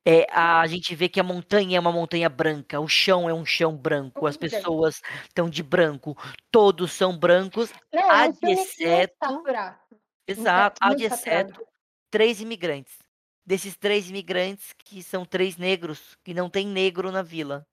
É, 0.05 0.26
a 0.32 0.66
gente 0.66 0.92
vê 0.97 1.08
que 1.08 1.20
a 1.20 1.23
montanha 1.23 1.76
é 1.76 1.81
uma 1.81 1.92
montanha 1.92 2.28
branca, 2.28 2.81
o 2.81 2.89
chão 2.89 3.31
é 3.31 3.32
um 3.32 3.47
chão 3.47 3.76
branco, 3.76 4.26
as 4.26 4.36
pessoas 4.36 5.00
estão 5.23 5.49
de 5.49 5.62
branco, 5.62 6.16
todos 6.50 6.90
são 6.90 7.16
brancos, 7.16 7.73
Não, 7.92 8.10
há 8.10 8.24
é 8.24 8.28
um 8.28 8.32
de 8.32 8.50
exceto. 8.50 9.15
Exato, 10.26 10.78
há 10.81 10.89
muito 10.89 10.99
de 10.99 11.05
exceto 11.05 11.65
três 12.10 12.40
imigrantes. 12.40 12.99
Desses 13.47 13.76
três 13.76 14.10
imigrantes, 14.10 14.73
que 14.76 15.00
são 15.00 15.24
três 15.24 15.57
negros, 15.57 16.16
que 16.24 16.34
não 16.34 16.50
tem 16.50 16.66
negro 16.66 17.12
na 17.12 17.23
vila. 17.23 17.65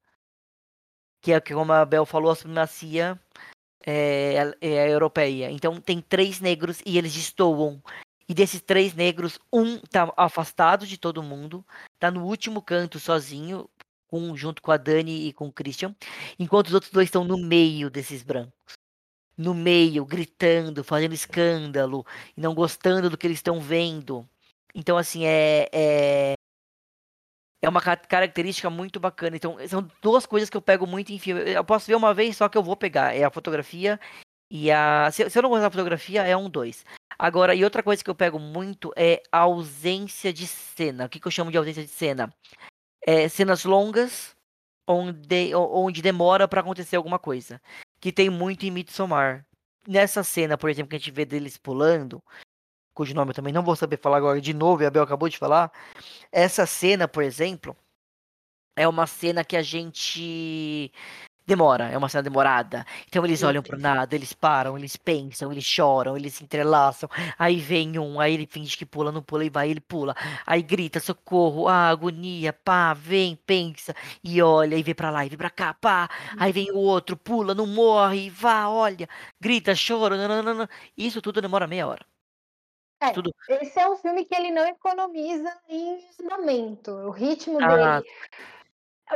Que 1.24 1.34
é 1.34 1.42
como 1.42 1.74
a 1.74 1.84
Bel 1.84 2.06
falou, 2.06 2.30
a 2.30 2.36
supremacia 2.36 3.20
é, 3.84 4.36
é 4.62 4.80
a 4.84 4.88
europeia. 4.88 5.50
Então 5.50 5.82
tem 5.82 6.00
três 6.02 6.40
negros 6.40 6.82
e 6.86 7.00
eles 7.00 7.14
destoam. 7.14 7.82
E 8.30 8.34
desses 8.34 8.62
três 8.62 8.94
negros, 8.94 9.40
um 9.52 9.80
tá 9.80 10.12
afastado 10.18 10.86
de 10.86 10.98
todo 10.98 11.24
mundo, 11.24 11.66
tá 11.98 12.12
no 12.12 12.26
último 12.26 12.62
canto 12.62 13.00
sozinho, 13.00 13.70
com, 14.08 14.36
junto 14.36 14.62
com 14.62 14.72
a 14.72 14.78
Dani 14.78 15.28
e 15.28 15.34
com 15.34 15.48
o 15.48 15.52
Christian, 15.52 15.96
enquanto 16.38 16.68
os 16.68 16.74
outros 16.74 16.92
dois 16.92 17.08
estão 17.08 17.24
no 17.24 17.38
meio 17.38 17.90
desses 17.90 18.24
brancos. 18.24 18.54
No 19.38 19.54
meio, 19.54 20.06
gritando, 20.06 20.84
fazendo 20.84 21.14
escândalo, 21.14 22.06
e 22.36 22.42
não 22.42 22.56
gostando 22.56 23.10
do 23.10 23.18
que 23.18 23.28
eles 23.28 23.38
estão 23.38 23.62
vendo. 23.62 24.28
Então, 24.76 24.98
assim, 24.98 25.26
é, 25.26 25.70
é, 25.72 26.34
é 27.62 27.70
uma 27.70 27.82
ca- 27.82 27.98
característica 27.98 28.70
muito 28.70 29.00
bacana. 29.00 29.36
Então, 29.36 29.58
são 29.68 29.88
duas 30.02 30.26
coisas 30.26 30.50
que 30.50 30.58
eu 30.58 30.62
pego 30.62 30.86
muito 30.88 31.12
em 31.12 31.20
filme. 31.20 31.42
Eu 31.52 31.64
posso 31.64 31.88
ver 31.88 31.96
uma 31.96 32.14
vez 32.14 32.38
só 32.38 32.50
que 32.50 32.58
eu 32.58 32.64
vou 32.64 32.76
pegar. 32.76 33.16
É 33.16 33.24
a 33.24 33.32
fotografia 33.32 34.00
e 34.52 34.72
a. 34.72 35.10
Se 35.12 35.24
eu 35.24 35.42
não 35.42 35.50
gostar 35.50 35.66
da 35.66 35.72
fotografia, 35.72 36.24
é 36.24 36.36
um 36.38 36.50
dois. 36.50 36.86
Agora, 37.20 37.56
e 37.56 37.64
outra 37.64 37.82
coisa 37.82 38.04
que 38.04 38.10
eu 38.10 38.16
pego 38.16 38.40
muito 38.40 38.92
é 38.96 39.24
a 39.32 39.40
ausência 39.40 40.32
de 40.32 40.46
cena. 40.46 41.06
O 41.06 41.10
que, 41.10 41.20
que 41.20 41.28
eu 41.28 41.32
chamo 41.32 41.52
de 41.52 41.58
ausência 41.58 41.84
de 41.84 41.90
cena? 41.90 42.34
É 43.02 43.28
cenas 43.28 43.66
longas 43.66 44.36
onde, 44.88 45.54
onde 45.56 46.02
demora 46.02 46.48
pra 46.48 46.62
acontecer 46.62 46.96
alguma 46.96 47.20
coisa. 47.20 47.62
Que 48.00 48.12
tem 48.12 48.30
muito 48.30 48.66
em 48.66 48.72
Midsommar. 48.72 49.46
Nessa 49.88 50.24
cena, 50.24 50.58
por 50.58 50.70
exemplo, 50.70 50.90
que 50.90 50.96
a 50.96 51.00
gente 51.00 51.12
vê 51.12 51.26
deles 51.26 51.58
pulando, 51.58 52.22
cujo 52.94 53.14
nome 53.14 53.32
eu 53.32 53.36
também 53.36 53.54
não 53.54 53.64
vou 53.64 53.76
saber 53.76 53.98
falar 53.98 54.18
agora 54.18 54.42
de 54.42 54.54
novo, 54.54 54.84
e 54.84 54.86
a 54.86 54.92
Bel 54.92 55.04
acabou 55.04 55.30
de 55.30 55.38
falar. 55.38 55.72
Essa 56.32 56.66
cena, 56.66 57.08
por 57.08 57.24
exemplo, 57.24 57.76
é 58.76 58.88
uma 58.88 59.08
cena 59.08 59.46
que 59.46 59.56
a 59.56 59.62
gente 59.62 60.92
demora, 61.48 61.86
é 61.90 61.98
uma 61.98 62.10
cena 62.10 62.24
demorada. 62.24 62.86
Então 63.08 63.24
eles 63.26 63.42
olham 63.44 63.64
pro 63.64 63.78
nada, 63.80 64.16
eles 64.16 64.34
param, 64.34 64.78
eles 64.78 64.96
pensam, 64.98 65.52
eles 65.52 65.64
choram, 65.64 66.16
eles 66.18 66.36
se 66.36 66.44
entrelaçam. 66.44 67.10
Aí 67.40 67.58
vem 67.60 67.98
um, 67.98 68.20
aí 68.20 68.34
ele 68.34 68.46
finge 68.46 68.78
que 68.78 68.86
pula, 68.86 69.12
não 69.12 69.22
pula 69.24 69.46
e 69.46 69.50
vai, 69.50 69.70
ele 69.72 69.80
pula. 69.82 70.16
Aí 70.46 70.62
grita, 70.62 71.00
socorro, 71.00 71.68
ah, 71.68 71.88
agonia, 71.90 72.54
pá, 72.54 72.94
vem, 72.94 73.36
pensa 73.46 73.96
e 74.24 74.42
olha, 74.42 74.76
e 74.76 74.84
vem 74.84 74.94
pra 74.96 75.10
lá, 75.12 75.26
e 75.26 75.30
vem 75.30 75.38
pra 75.38 75.50
cá, 75.50 75.74
pá. 75.74 76.10
Aí 76.38 76.52
vem 76.52 76.72
o 76.72 76.78
outro, 76.78 77.16
pula, 77.18 77.54
não 77.56 77.66
morre, 77.68 78.30
vá, 78.30 78.68
olha, 78.70 79.08
grita, 79.40 79.74
chora, 79.76 80.18
nananana. 80.18 80.70
Isso 80.98 81.22
tudo 81.22 81.42
demora 81.42 81.68
meia 81.68 81.88
hora. 81.88 82.06
É, 83.00 83.12
Tudo. 83.14 83.32
esse 83.48 83.80
é 83.80 83.88
um 83.88 83.96
filme 83.96 84.26
que 84.26 84.34
ele 84.36 84.50
não 84.50 84.66
economiza 84.66 85.56
em 85.70 86.00
andamento. 86.20 86.90
O 86.92 87.12
ritmo 87.12 87.60
Ah, 87.62 88.02
dele, 88.02 88.04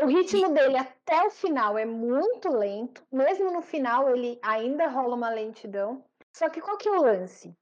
o 0.01 0.05
ritmo 0.05 0.53
dele 0.53 0.77
até 0.77 1.25
o 1.25 1.31
final 1.31 1.77
é 1.77 1.85
muito 1.85 2.49
lento. 2.49 3.03
Mesmo 3.11 3.51
no 3.51 3.61
final 3.61 4.09
ele 4.15 4.39
ainda 4.41 4.87
rola 4.87 5.15
uma 5.15 5.29
lentidão. 5.29 6.03
Só 6.33 6.49
que 6.49 6.61
qual 6.61 6.77
que 6.77 6.87
é 6.87 6.91
o 6.91 7.01
lance? 7.01 7.53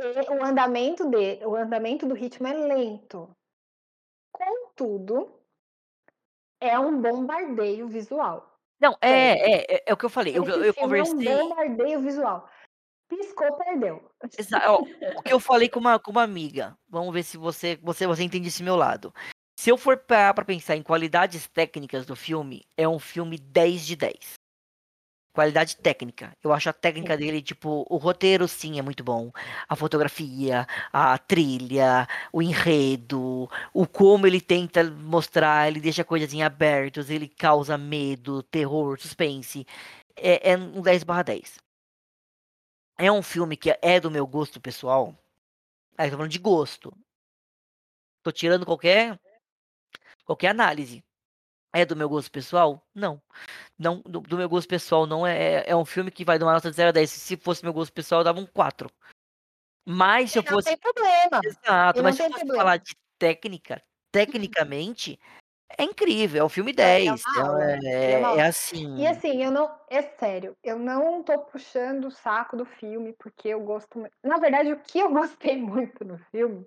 O 0.00 0.44
andamento 0.44 1.08
dele, 1.08 1.44
o 1.44 1.56
andamento 1.56 2.06
do 2.06 2.14
ritmo 2.14 2.46
é 2.46 2.52
lento. 2.52 3.28
Contudo, 4.32 5.40
é 6.60 6.78
um 6.78 7.00
bombardeio 7.00 7.88
visual. 7.88 8.58
não, 8.80 8.96
é, 9.00 9.10
é, 9.10 9.76
é, 9.76 9.82
é 9.86 9.92
o 9.92 9.96
que 9.96 10.04
eu 10.04 10.10
falei. 10.10 10.36
Eu, 10.36 10.44
Esse 10.44 10.52
eu, 10.52 10.64
eu 10.64 10.74
filme 10.74 10.98
é 10.98 11.02
um 11.02 11.06
conversei. 11.06 11.36
bombardeio 11.36 12.00
visual. 12.00 12.48
Piscou, 13.08 13.56
perdeu. 13.56 14.08
Exa 14.38 14.60
o 14.70 15.22
que 15.22 15.32
eu 15.32 15.40
falei 15.40 15.68
com 15.68 15.80
uma, 15.80 15.98
com 15.98 16.10
uma 16.10 16.22
amiga. 16.22 16.76
Vamos 16.88 17.12
ver 17.12 17.22
se 17.22 17.36
você, 17.36 17.76
você, 17.82 18.06
você 18.06 18.22
entende 18.22 18.48
esse 18.48 18.62
meu 18.62 18.76
lado. 18.76 19.12
Se 19.58 19.70
eu 19.70 19.76
for 19.76 19.96
parar 19.96 20.34
pra 20.34 20.44
pensar 20.44 20.76
em 20.76 20.84
qualidades 20.84 21.48
técnicas 21.48 22.06
do 22.06 22.14
filme, 22.14 22.64
é 22.76 22.88
um 22.88 23.00
filme 23.00 23.36
10 23.36 23.84
de 23.84 23.96
10. 23.96 24.34
Qualidade 25.32 25.76
técnica. 25.78 26.32
Eu 26.44 26.52
acho 26.52 26.70
a 26.70 26.72
técnica 26.72 27.16
dele, 27.16 27.42
tipo, 27.42 27.84
o 27.90 27.96
roteiro 27.96 28.46
sim 28.46 28.78
é 28.78 28.82
muito 28.82 29.02
bom. 29.02 29.32
A 29.68 29.74
fotografia, 29.74 30.64
a 30.92 31.18
trilha, 31.18 32.06
o 32.32 32.40
enredo, 32.40 33.50
o 33.74 33.84
como 33.84 34.28
ele 34.28 34.40
tenta 34.40 34.84
mostrar, 34.84 35.66
ele 35.66 35.80
deixa 35.80 36.04
coisas 36.04 36.32
em 36.32 36.44
abertos, 36.44 37.10
ele 37.10 37.26
causa 37.26 37.76
medo, 37.76 38.44
terror, 38.44 38.96
suspense. 39.00 39.66
É, 40.14 40.52
é 40.52 40.56
um 40.56 40.80
10 40.80 41.02
barra 41.02 41.24
10. 41.24 41.58
É 42.96 43.10
um 43.10 43.24
filme 43.24 43.56
que 43.56 43.76
é 43.82 43.98
do 43.98 44.08
meu 44.08 44.24
gosto 44.24 44.60
pessoal. 44.60 45.18
Aí 45.96 46.08
tô 46.10 46.16
falando 46.16 46.30
de 46.30 46.38
gosto. 46.38 46.96
Tô 48.22 48.30
tirando 48.30 48.64
qualquer 48.64 49.18
qualquer 50.28 50.48
análise. 50.48 51.02
É 51.74 51.84
do 51.84 51.96
meu 51.96 52.08
gosto 52.08 52.30
pessoal? 52.30 52.82
Não. 52.94 53.20
Não 53.78 54.00
do, 54.02 54.20
do 54.20 54.36
meu 54.36 54.48
gosto 54.48 54.68
pessoal 54.68 55.06
não 55.06 55.26
é 55.26 55.64
é 55.66 55.76
um 55.76 55.84
filme 55.84 56.10
que 56.10 56.24
vai 56.24 56.38
de 56.38 56.44
uma 56.44 56.52
nota 56.52 56.70
de 56.70 56.76
0 56.76 56.90
a 56.90 56.92
10. 56.92 57.10
Se 57.10 57.36
fosse 57.36 57.62
meu 57.64 57.72
gosto 57.72 57.92
pessoal, 57.92 58.20
eu 58.20 58.24
dava 58.24 58.40
um 58.40 58.46
4. 58.46 58.90
Mas 59.86 60.32
se 60.32 60.38
eu 60.38 60.42
E 60.42 60.44
não 60.46 60.52
fosse 60.52 60.68
tem 60.68 60.78
problema. 60.78 61.40
exato, 61.44 62.02
mas 62.02 62.16
se 62.16 62.22
eu 62.22 62.30
fosse 62.30 62.46
falar 62.46 62.78
problema. 62.78 62.78
de 62.78 62.96
técnica, 63.18 63.82
tecnicamente, 64.12 65.18
é 65.78 65.84
incrível, 65.84 66.42
é 66.42 66.44
um 66.44 66.48
filme 66.48 66.72
Não, 66.72 66.84
ele 66.84 67.08
é 67.08 67.12
10. 67.12 67.22
uma 67.24 67.46
aula. 67.46 67.64
Ele 67.74 67.86
é 67.86 67.90
É, 67.94 68.10
é 68.20 68.24
aula. 68.24 68.38
E 68.38 68.40
assim. 68.40 69.06
assim, 69.06 69.44
eu 69.44 69.50
não. 69.50 69.78
É 69.88 70.02
sério, 70.02 70.56
eu 70.64 70.78
não 70.78 71.22
tô 71.22 71.38
puxando 71.40 72.06
o 72.06 72.10
saco 72.10 72.56
do 72.56 72.64
filme, 72.64 73.14
porque 73.18 73.48
eu 73.48 73.60
gosto. 73.60 74.06
Na 74.22 74.38
verdade, 74.38 74.72
o 74.72 74.80
que 74.80 74.98
eu 74.98 75.10
gostei 75.52 75.56
muito 75.56 76.04
no 76.04 76.18
filme 76.30 76.66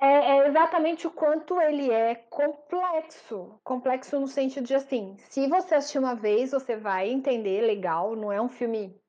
é, 0.00 0.06
é 0.06 0.48
exatamente 0.48 1.06
o 1.06 1.10
quanto 1.10 1.60
ele 1.60 1.90
é 1.90 2.14
complexo. 2.14 3.58
Complexo 3.64 4.18
no 4.20 4.26
sentido 4.28 4.66
de 4.66 4.74
assim, 4.74 5.16
se 5.18 5.46
você 5.48 5.74
assistir 5.74 5.98
uma 5.98 6.14
vez, 6.14 6.50
você 6.52 6.76
vai 6.76 7.08
entender 7.10 7.62
legal, 7.62 8.14
não 8.16 8.32
é 8.32 8.40
um 8.40 8.48
filme. 8.48 9.00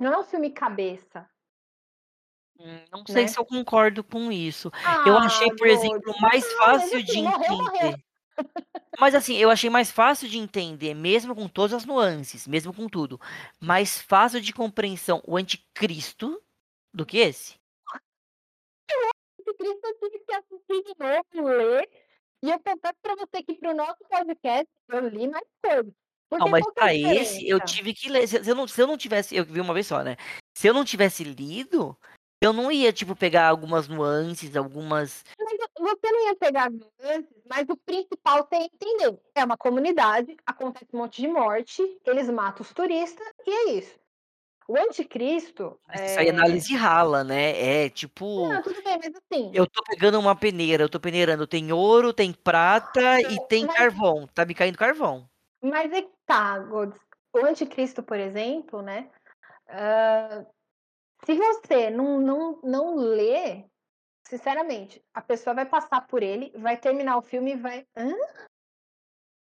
Não 0.00 0.12
é 0.12 0.18
um 0.18 0.24
filme 0.24 0.50
cabeça, 0.50 1.28
Hum, 2.58 2.84
não 2.90 3.06
sei 3.06 3.22
né? 3.22 3.28
se 3.28 3.38
eu 3.38 3.44
concordo 3.44 4.02
com 4.02 4.32
isso. 4.32 4.70
Eu 5.04 5.16
Ah, 5.16 5.24
achei, 5.24 5.48
por 5.56 5.66
exemplo, 5.68 6.12
mais 6.20 6.44
Não, 6.44 6.58
fácil 6.58 7.02
de 7.02 7.18
assim, 7.18 7.22
morreu. 7.22 7.54
entender. 7.54 7.98
Mas 9.00 9.14
assim, 9.14 9.36
eu 9.36 9.50
achei 9.50 9.70
mais 9.70 9.90
fácil 9.90 10.28
de 10.28 10.38
entender, 10.38 10.94
mesmo 10.94 11.34
com 11.34 11.48
todas 11.48 11.72
as 11.74 11.84
nuances, 11.84 12.46
mesmo 12.48 12.74
com 12.74 12.88
tudo, 12.88 13.20
mais 13.60 14.00
fácil 14.00 14.40
de 14.40 14.52
compreensão 14.52 15.22
o 15.26 15.36
anticristo 15.36 16.42
do 16.92 17.06
que 17.06 17.18
esse. 17.18 17.57
Cristo 19.58 19.80
eu 19.84 19.94
tive 19.98 20.24
que 20.24 20.32
assistir 20.32 20.82
de 20.84 20.94
novo, 20.98 21.48
ler. 21.48 21.88
E 22.42 22.50
eu 22.50 22.58
confesso 22.60 22.94
pra 23.02 23.16
você 23.16 23.42
que 23.42 23.54
pro 23.56 23.74
nosso 23.74 23.98
podcast 24.08 24.68
eu 24.88 25.08
li 25.08 25.28
mais 25.28 25.46
coisas. 25.62 25.92
Não, 26.30 26.38
Porque 26.38 26.50
mas 26.50 26.64
é 26.64 26.68
a 26.68 26.72
pra 26.72 26.94
esse 26.94 27.48
eu 27.48 27.60
tive 27.60 27.94
que 27.94 28.08
ler. 28.08 28.28
Se, 28.28 28.44
se 28.44 28.50
eu 28.50 28.54
não, 28.54 28.68
se 28.68 28.80
eu 28.80 28.86
não 28.86 28.96
tivesse, 28.96 29.34
eu 29.34 29.44
vi 29.44 29.60
uma 29.60 29.74
vez 29.74 29.86
só, 29.86 30.02
né? 30.02 30.16
Se 30.56 30.66
eu 30.66 30.74
não 30.74 30.84
tivesse 30.84 31.24
lido, 31.24 31.96
eu 32.40 32.52
não 32.52 32.70
ia, 32.70 32.92
tipo, 32.92 33.16
pegar 33.16 33.48
algumas 33.48 33.88
nuances, 33.88 34.54
algumas. 34.54 35.24
Mas 35.40 35.58
você 35.78 36.12
não 36.12 36.26
ia 36.26 36.36
pegar 36.36 36.70
nuances, 36.70 37.34
mas 37.48 37.66
o 37.68 37.76
principal 37.76 38.46
você 38.46 38.56
ia 38.56 38.66
entender. 38.66 39.18
É 39.34 39.44
uma 39.44 39.56
comunidade, 39.56 40.36
acontece 40.46 40.86
um 40.92 40.98
monte 40.98 41.22
de 41.22 41.28
morte, 41.28 41.82
eles 42.06 42.28
matam 42.28 42.62
os 42.62 42.72
turistas 42.72 43.26
e 43.46 43.50
é 43.50 43.70
isso. 43.72 43.98
O 44.68 44.76
anticristo. 44.76 45.80
Isso 45.94 46.20
aí 46.20 46.26
é 46.26 46.28
É... 46.28 46.30
análise 46.30 46.74
rala, 46.74 47.24
né? 47.24 47.84
É 47.84 47.88
tipo. 47.88 48.46
Não, 48.46 48.62
tudo 48.62 48.82
bem, 48.82 48.98
mas 49.02 49.14
assim. 49.16 49.50
Eu 49.54 49.66
tô 49.66 49.82
pegando 49.82 50.20
uma 50.20 50.36
peneira, 50.36 50.84
eu 50.84 50.90
tô 50.90 51.00
peneirando. 51.00 51.46
Tem 51.46 51.72
ouro, 51.72 52.12
tem 52.12 52.34
prata 52.34 53.18
e 53.22 53.40
tem 53.48 53.64
Mas, 53.64 53.74
carvão. 53.74 54.26
Tá 54.26 54.44
me 54.44 54.54
caindo 54.54 54.76
carvão. 54.76 55.26
mas 55.62 55.90
é 55.90 56.02
que 56.02 56.12
tá, 56.26 56.58
Gods. 56.58 57.00
O 57.32 57.38
anticristo, 57.46 58.02
por 58.02 58.18
exemplo, 58.18 58.82
né? 58.82 59.10
ah, 59.68 60.44
se 61.24 61.34
você 61.34 61.88
não, 61.88 62.20
não, 62.20 62.60
não 62.62 62.94
lê, 62.96 63.64
sinceramente, 64.26 65.02
a 65.14 65.22
pessoa 65.22 65.54
vai 65.54 65.64
passar 65.66 66.06
por 66.06 66.22
ele, 66.22 66.52
vai 66.58 66.76
terminar 66.76 67.16
o 67.16 67.22
filme 67.22 67.52
e 67.52 67.56
vai. 67.56 67.86
Hã? 67.96 68.12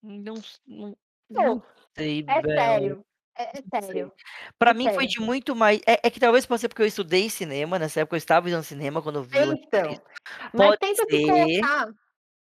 Não 0.02 0.34
não 0.66 0.94
não 1.30 1.62
sei, 1.96 2.24
é 2.28 2.42
sério, 2.42 3.04
é 3.36 3.58
é 3.58 3.62
sério, 3.62 4.12
Pra 4.58 4.70
é 4.70 4.74
mim 4.74 4.90
foi 4.90 5.06
sério. 5.06 5.08
de 5.08 5.20
muito 5.20 5.54
mais 5.56 5.80
é 5.86 6.00
é 6.06 6.10
que 6.10 6.20
talvez 6.20 6.46
possa 6.46 6.62
ser 6.62 6.68
porque 6.68 6.82
eu 6.82 6.86
estudei 6.86 7.28
cinema, 7.30 7.78
nessa 7.78 8.00
época 8.00 8.16
eu 8.16 8.18
estava 8.18 8.48
estudando 8.48 8.64
cinema 8.64 9.02
quando 9.02 9.16
eu 9.16 9.22
vi 9.24 9.38
Então, 9.46 10.00
mas 10.52 10.76
tenta 10.78 11.04
se 11.08 11.20
ser. 11.20 11.20
colocar 11.20 11.92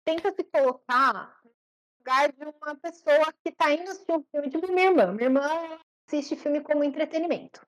tenta 0.06 0.32
se 0.34 0.44
colocar 0.46 1.38
no 1.44 1.52
lugar 2.00 2.32
de 2.34 2.46
uma 2.46 2.76
pessoa 2.78 3.34
que 3.44 3.52
tá 3.54 3.72
indo 3.74 3.90
assistir 3.92 4.14
um 4.14 4.24
filme, 4.32 4.50
tipo 4.50 4.72
minha 4.74 4.88
irmã, 4.90 5.12
minha 5.14 5.26
irmã 5.28 5.80
assiste 6.08 6.36
filme 6.36 6.62
como 6.62 6.84
entretenimento. 6.84 7.66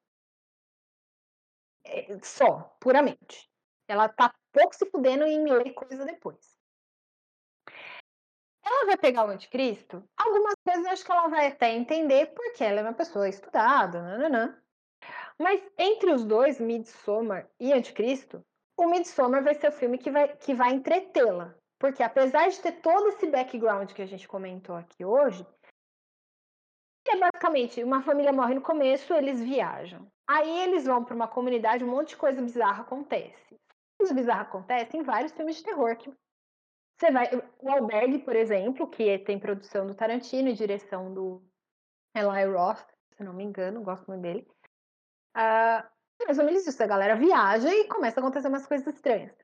Eh, 1.84 2.18
só, 2.24 2.76
puramente. 2.80 3.50
Ela 3.88 4.10
tá 4.10 4.34
pouco 4.52 4.76
se 4.76 4.86
fudendo 4.90 5.26
em 5.26 5.46
ler 5.46 5.74
coisa 5.74 6.06
depois. 6.06 6.55
Ela 8.66 8.88
vai 8.88 8.98
pegar 8.98 9.26
o 9.26 9.30
Anticristo, 9.30 10.04
algumas 10.18 10.56
coisas 10.66 10.86
eu 10.86 10.92
acho 10.92 11.06
que 11.06 11.12
ela 11.12 11.28
vai 11.28 11.48
até 11.48 11.74
entender, 11.74 12.34
porque 12.34 12.64
ela 12.64 12.80
é 12.80 12.84
uma 12.84 12.94
pessoa 12.94 13.30
estudada, 13.30 14.02
nã-nã-nã. 14.02 14.58
Mas 15.40 15.62
entre 15.78 16.12
os 16.12 16.26
2, 16.26 16.60
Midsommar 16.60 17.48
e 17.60 17.72
Anticristo, 17.72 18.44
o 18.78 18.88
Midsommar 18.88 19.44
vai 19.44 19.54
ser 19.54 19.70
o 19.70 19.72
filme 19.72 19.98
que 19.98 20.10
vai 20.10 20.36
que 20.36 20.54
vai 20.54 20.72
entretê-la, 20.72 21.54
porque 21.78 22.02
apesar 22.02 22.50
de 22.50 22.60
ter 22.60 22.72
todo 22.82 23.10
esse 23.10 23.28
background 23.28 23.92
que 23.92 24.02
a 24.02 24.08
gente 24.08 24.28
comentou 24.28 24.76
aqui 24.76 25.06
hoje 25.06 25.46
é 27.08 27.18
basicamente, 27.18 27.84
uma 27.84 28.02
família 28.02 28.34
morre 28.34 28.56
no 28.56 28.62
começo, 28.62 29.14
eles 29.14 29.40
viajam. 29.40 30.08
Aí 30.28 30.60
eles 30.62 30.86
vão 30.86 31.04
pra 31.04 31.16
uma 31.16 31.28
comunidade, 31.28 31.84
um 31.84 31.90
monte 31.90 32.10
de 32.10 32.18
coisa 32.18 32.42
bizarra 32.42 32.82
acontece. 32.82 33.60
Coisa 33.98 34.14
bizarra 34.14 34.42
acontece 34.42 34.98
em 34.98 35.04
vários 35.04 35.32
filmes 35.32 35.58
de 35.58 35.64
terror 35.64 35.96
que 35.96 36.12
você 36.98 37.12
vai 37.12 37.30
o 37.60 37.70
Albergue, 37.70 38.20
por 38.20 38.36
exemplo, 38.36 38.90
que 38.90 39.20
tem 39.20 39.40
produção 39.40 39.86
do 39.86 39.96
Tarantino 39.96 40.50
e 40.50 40.54
direção 40.54 41.14
do 41.14 41.44
Eli 42.16 42.46
Roth, 42.46 42.88
se 43.18 43.24
não 43.24 43.34
me 43.34 43.44
engano, 43.44 43.84
gosto 43.84 44.08
muito 44.08 44.22
dele. 44.22 44.48
Ah, 45.34 45.90
é 46.22 46.26
mais 46.26 46.40
ou 46.40 46.46
menos 46.46 46.66
isso, 46.66 46.82
a 46.82 46.88
galera 46.88 47.16
viaja 47.16 47.74
e 47.74 47.88
começa 47.88 48.20
a 48.20 48.24
acontecer 48.24 48.48
umas 48.48 48.66
coisas 48.66 48.88
estranhas. 48.88 49.36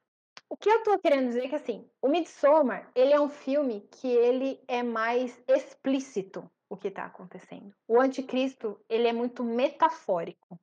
O 0.50 0.58
que 0.58 0.70
eu 0.70 0.84
tô 0.84 0.98
querendo 1.00 1.28
dizer 1.28 1.46
é 1.46 1.50
que, 1.50 1.56
assim, 1.56 1.90
o 2.02 2.08
Midsommar, 2.08 2.92
ele 2.96 3.14
é 3.14 3.20
um 3.20 3.30
filme 3.30 3.88
que 3.92 4.08
ele 4.08 4.62
é 4.68 4.84
mais 4.84 5.42
explícito, 5.48 6.50
o 6.70 6.78
que 6.78 6.92
tá 6.92 7.06
acontecendo. 7.06 7.74
O 7.88 8.00
Anticristo, 8.00 8.80
ele 8.90 9.08
é 9.08 9.14
muito 9.14 9.44
metafórico. 9.44 10.60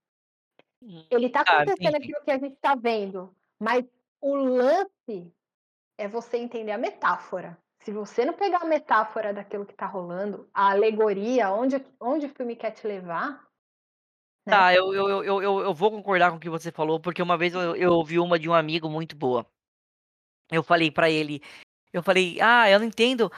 Hum, 0.83 1.05
Ele 1.11 1.29
tá 1.29 1.45
tá, 1.45 1.55
acontecendo 1.55 1.97
entendi. 1.97 2.15
aquilo 2.15 2.25
que 2.25 2.31
a 2.31 2.39
gente 2.39 2.57
tá 2.57 2.75
vendo, 2.75 3.35
mas 3.59 3.85
o 4.21 4.35
lance 4.37 5.33
é 5.99 6.09
você 6.09 6.39
entender 6.39 6.73
a 6.73 6.79
metáfora. 6.79 7.59
Se 7.81 7.93
você 7.93 8.25
não 8.25 8.33
pegar 8.33 8.63
a 8.63 8.67
metáfora 8.67 9.35
daquilo 9.35 9.67
que 9.67 9.75
tá 9.75 9.87
rolando, 9.87 10.49
a 10.55 10.71
alegoria, 10.71 11.51
onde 11.51 11.85
onde 12.01 12.27
o 12.27 12.35
filme 12.35 12.57
quer 12.57 12.71
te 12.71 12.87
levar, 12.87 13.47
né. 14.47 14.53
Tá, 14.53 14.75
eu 14.75 14.95
eu 14.95 15.25
eu 15.25 15.61
eu 15.61 15.75
vou 15.75 15.91
concordar 15.91 16.31
com 16.31 16.37
o 16.37 16.41
que 16.41 16.49
você 16.51 16.73
falou, 16.73 16.99
porque 17.01 17.23
uma 17.23 17.37
vez 17.37 17.53
eu 17.55 17.93
ouvi 17.93 18.19
uma 18.19 18.39
de 18.39 18.49
um 18.49 18.55
amigo 18.55 18.89
muito 18.89 19.15
boa. 19.17 19.47
Eu 20.51 20.63
falei 20.63 20.91
pra 20.91 21.11
ele, 21.11 21.43
eu 21.93 22.03
falei: 22.03 22.41
"Ah, 22.41 22.71
eu 22.71 22.79
não 22.79 22.87
entendo, 22.87 23.31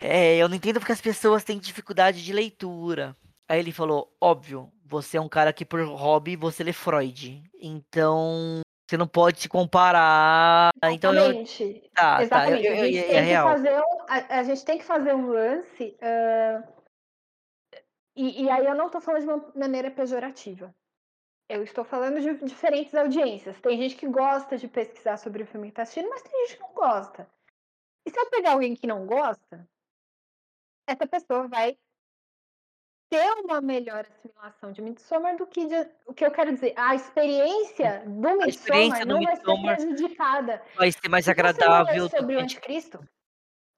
eh, 0.00 0.38
eu 0.38 0.48
não 0.48 0.56
entendo 0.56 0.80
porque 0.80 0.92
as 0.92 1.00
pessoas 1.00 1.44
têm 1.44 1.58
dificuldade 1.58 2.24
de 2.24 2.32
leitura". 2.32 3.16
Aí 3.48 3.60
ele 3.60 3.72
falou: 3.72 4.14
"Óbvio, 4.20 4.72
você 4.84 5.18
é 5.18 5.20
um 5.20 5.28
cara 5.28 5.52
que 5.52 5.64
por 5.66 5.82
hobby 5.86 6.36
você 6.36 6.64
lê 6.64 6.72
Freud, 6.72 7.42
então 7.60 8.62
você 8.88 8.96
não 8.96 9.08
pode 9.08 9.40
se 9.40 9.48
comparar". 9.48 10.70
Então 10.84 11.14
eu 11.14 11.34
Exatamente, 11.34 11.90
tá, 11.94 12.24
tá, 12.24 12.50
eu 12.50 12.58
exatamente. 12.58 12.72
A 12.72 12.76
eu 12.76 12.86
gente 12.86 13.04
é 13.12 13.20
tem 13.20 13.24
que 13.24 13.36
real. 13.36 13.36
fazer 13.36 13.78
um 13.78 14.02
a 14.08 14.38
a 14.40 14.42
gente 14.42 14.64
tem 14.64 14.78
que 14.78 14.84
fazer 14.84 15.14
um 15.14 15.28
lance, 15.28 15.96
hã 16.02 16.62
e 18.16 18.44
e 18.44 18.50
aí 18.50 18.66
eu 18.66 18.74
não 18.74 18.90
tô 18.90 19.00
falando 19.00 19.22
de 19.22 19.28
uma 19.28 19.52
maneira 19.56 19.90
pejorativa. 19.90 20.74
Eu 21.48 21.62
estou 21.64 21.84
falando 21.84 22.20
de 22.20 22.34
diferentes 22.46 22.94
audiências. 22.94 23.60
Tem 23.60 23.78
gente 23.78 23.96
que 23.96 24.08
gosta 24.08 24.56
de 24.58 24.68
pesquisar 24.68 25.18
sobre 25.18 25.42
o 25.44 25.46
filme 25.46 25.68
que 25.68 25.74
tá 25.76 25.82
assistindo, 25.82 26.10
mas 26.10 26.22
tem 26.22 26.46
gente 26.46 26.56
que 26.58 26.62
não 26.62 26.74
gosta. 26.74 27.28
E 28.06 28.10
se 28.10 28.18
eu 28.20 28.30
pegar 28.30 28.52
alguém 28.52 28.74
que 28.76 28.86
não 28.86 29.06
gosta 29.06 29.68
essa 30.86 31.06
pessoa 31.06 31.48
vai 31.48 31.78
ter 33.14 33.32
uma 33.44 33.60
melhor 33.60 34.06
assimilação 34.06 34.72
de 34.72 34.82
Midsommar 34.82 35.36
do 35.36 35.46
que 35.46 35.66
de 35.66 35.88
o 36.06 36.12
que 36.12 36.24
eu 36.24 36.30
quero 36.30 36.52
dizer, 36.52 36.74
a 36.76 36.94
experiência 36.94 38.02
do 38.06 38.28
A 38.28 38.32
Midsommar 38.32 38.48
experiência 38.48 39.06
do 39.06 39.14
não 39.14 39.22
vai 39.22 39.36
ser 39.36 39.42
Midsommar 39.42 39.76
prejudicada. 39.76 40.62
vai 40.76 40.92
ser 40.92 41.08
mais 41.08 41.28
agradável 41.28 42.08
sobre 42.08 42.36
o 42.36 42.40
Anticristo. 42.40 43.06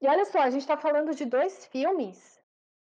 E 0.00 0.08
olha 0.08 0.24
só, 0.24 0.40
a 0.40 0.50
gente 0.50 0.66
tá 0.66 0.76
falando 0.76 1.14
de 1.14 1.24
2 1.24 1.66
filmes 1.66 2.36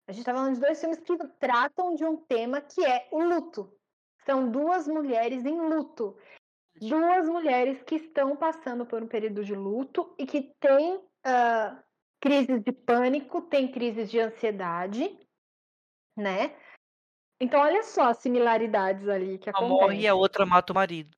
a 0.09 0.13
gente 0.13 0.25
tá 0.25 0.35
falando 0.35 0.55
de 0.55 0.61
2 0.61 0.81
filmes 0.81 0.99
que 0.99 1.17
tratam 1.39 1.95
de 1.95 2.05
um 2.05 2.17
tema 2.17 2.61
que 2.61 2.85
é 2.85 3.07
o 3.11 3.23
luto. 3.23 3.73
São 4.27 4.51
2 4.51 4.89
mulheres 4.89 5.45
em 5.45 5.59
luto. 5.59 6.17
2 6.81 7.29
mulheres 7.29 7.83
que 7.83 7.97
estão 7.97 8.37
passando 8.37 8.85
por 8.85 9.03
um 9.03 9.07
período 9.07 9.45
de 9.45 9.55
luto 9.55 10.15
e 10.19 10.27
que 10.27 10.53
têm, 10.59 11.01
hã, 11.25 11.79
crises 12.21 12.63
de 12.63 12.73
pânico, 12.73 13.43
têm 13.43 13.71
crises 13.71 14.11
de 14.11 14.19
ansiedade, 14.19 15.19
né. 16.17 16.57
Então 17.41 17.61
olha 17.61 17.83
só 17.83 18.11
as 18.11 18.19
similaridades 18.19 19.09
ali 19.09 19.39
que 19.39 19.51
Uma 19.51 19.69
morre 19.69 20.01
e 20.03 20.09
a 20.09 20.15
outra 20.15 20.47
mata 20.47 20.73
o 20.73 20.77
marido, 20.77 21.17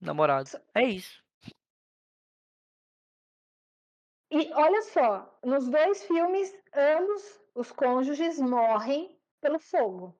namorado. 0.00 0.50
É 0.74 0.82
isso. 0.84 1.22
E 4.30 4.52
olha 4.52 4.82
só, 4.82 5.38
nos 5.44 5.68
2 5.68 6.04
filmes, 6.04 6.52
ambos 6.74 7.40
os 7.54 7.70
cônjuges 7.70 8.38
morrem 8.38 9.18
pelo 9.40 9.58
fogo. 9.58 10.16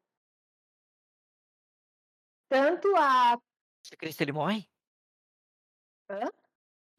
Tanto 2.49 2.95
a 2.97 3.39
Anticristo 3.85 4.23
ele 4.23 4.33
morre? 4.33 4.69
Hã? 6.09 6.31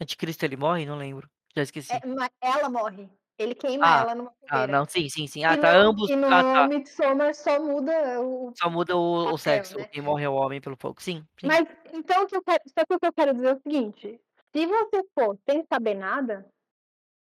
Anticristo 0.02 0.46
ele 0.46 0.58
morre? 0.58 0.86
Não 0.86 0.98
lembro, 0.98 1.30
já 1.56 1.64
esqueci. 1.64 1.94
É, 1.94 2.02
ela 2.42 2.70
morre. 2.70 3.10
Ele 3.40 3.54
queima 3.56 3.88
Ah, 3.88 4.02
ela 4.02 4.16
numa 4.16 4.32
ah, 4.50 4.68
fogueira. 4.68 4.68
não, 4.68 4.86
sim, 4.86 5.10
sim, 5.10 5.28
sim. 5.28 5.44
Ah, 5.44 5.58
E 5.58 5.58
tá, 5.58 5.74
no 5.76 5.76
ambos 5.76 6.10
e 6.10 6.16
ah, 6.28 6.44
no 6.44 6.44
tá. 6.44 6.70
Midsommar 6.70 7.36
só 7.36 7.60
muda 7.62 8.22
o 8.22 8.58
Só 8.58 8.70
muda 8.70 8.96
o 8.96 9.34
o 9.34 9.38
papel, 9.38 9.38
sexo, 9.38 9.76
né. 9.76 9.90
quem 9.92 10.02
morre 10.02 10.24
é 10.24 10.30
o 10.30 10.34
homem 10.34 10.62
pelo 10.62 10.78
fogo. 10.78 11.02
Sim, 11.02 11.26
sim. 11.40 11.50
Mas 11.50 11.68
então 11.94 12.24
o 12.24 12.28
que 12.28 12.36
eu 12.36 12.44
quero 12.44 12.64
só 12.68 12.86
que 12.86 12.94
o 12.96 13.00
que 13.00 13.08
eu 13.08 13.14
quero 13.14 13.34
dizer 13.34 13.48
é 13.50 13.54
o 13.54 13.62
seguinte, 13.62 14.22
se 14.56 14.66
você 14.66 15.04
for 15.14 15.38
sem 15.50 15.64
saber 15.72 15.94
nada, 15.96 16.46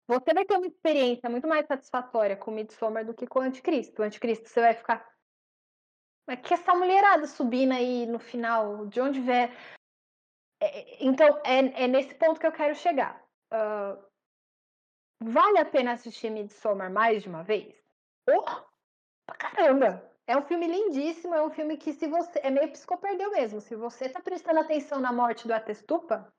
você 0.08 0.34
vai 0.34 0.44
ter 0.46 0.56
uma 0.58 0.66
experiência 0.68 1.30
muito 1.30 1.48
mais 1.48 1.66
satisfatória 1.66 2.36
com 2.36 2.50
o 2.50 2.54
Midsommar 2.54 3.04
do 3.06 3.14
que 3.14 3.26
com 3.26 3.40
o 3.40 3.42
Anticristo. 3.42 4.02
O 4.02 4.04
Anticristo 4.04 4.48
você 4.48 4.60
vai 4.60 4.74
ficar 4.74 5.06
"Mas 6.28 6.40
que 6.40 6.54
essa 6.54 6.74
mulherada 6.74 7.26
subindo 7.26 7.72
aí 7.72 8.04
no 8.06 8.18
final, 8.18 8.86
de 8.86 9.00
onde 9.00 9.20
vier" 9.20 9.50
eh, 10.62 10.96
então 11.00 11.28
é 11.44 11.84
é 11.84 11.88
nesse 11.88 12.14
ponto 12.14 12.40
que 12.40 12.46
eu 12.46 12.52
quero 12.52 12.74
chegar. 12.74 13.22
Hã 13.52 13.98
vale 15.22 15.58
a 15.58 15.64
pena 15.64 15.92
assistir 15.92 16.30
Midsommar 16.30 16.90
mais 16.90 17.22
de 17.22 17.28
uma 17.28 17.42
vez? 17.42 17.74
Pra 19.26 19.36
caramba! 19.36 20.10
É 20.26 20.36
um 20.36 20.42
filme 20.42 20.66
lindíssimo, 20.66 21.34
é 21.34 21.42
um 21.42 21.50
filme 21.50 21.76
que 21.76 21.92
se 21.92 22.08
você 22.08 22.40
é 22.42 22.50
meio 22.50 22.70
Psicoperdeu 22.72 23.30
mesmo, 23.30 23.60
se 23.60 23.76
você 23.76 24.08
tá 24.08 24.20
prestando 24.20 24.60
atenção 24.60 25.00
na 25.00 25.12
morte 25.12 25.46
do 25.46 25.54
Atestupa 25.54 26.32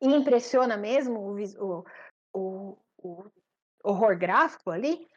e 0.00 0.06
impressiona 0.06 0.76
mesmo 0.76 1.20
o 1.20 1.84
o 2.34 2.78
o 3.02 3.30
horror 3.84 4.18
gráfico 4.18 4.70
ali, 4.70 5.08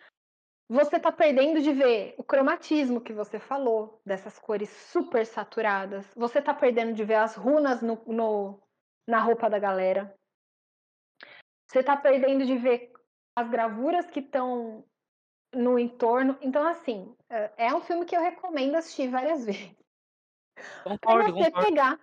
você 0.70 1.00
tá 1.00 1.12
perdendo 1.12 1.62
de 1.62 1.74
ver 1.74 2.16
o 2.18 2.24
cromatismo 2.24 3.02
que 3.02 3.14
você 3.14 3.40
falou, 3.40 4.02
dessas 4.06 4.40
cores 4.40 4.70
super 4.70 5.26
saturadas, 5.26 6.14
você 6.16 6.42
tá 6.42 6.54
perdendo 6.54 6.94
de 6.94 7.04
ver 7.06 7.16
as 7.16 7.36
runas 7.36 7.82
no 7.82 7.96
no 8.08 8.62
na 9.08 9.20
roupa 9.22 9.50
da 9.50 9.60
galera. 9.60 10.16
Você 11.72 11.82
tá 11.82 11.96
perdendo 11.96 12.46
de 12.46 12.58
ver 12.58 12.92
as 13.34 13.50
gravuras 13.50 14.06
que 14.08 14.20
estão 14.20 14.84
no 15.56 15.80
entorno. 15.80 16.38
Então, 16.42 16.68
assim, 16.68 17.16
hã, 17.32 17.50
é 17.58 17.74
um 17.74 17.80
filme 17.80 18.06
que 18.06 18.14
eu 18.16 18.22
recomendo 18.22 18.76
assistir 18.76 19.10
várias 19.10 19.46
vezes. 19.48 19.74
Pra 20.84 20.98
Concordo, 20.98 21.32
você 21.32 21.46
concordo. 21.46 21.68
pegar 21.70 22.00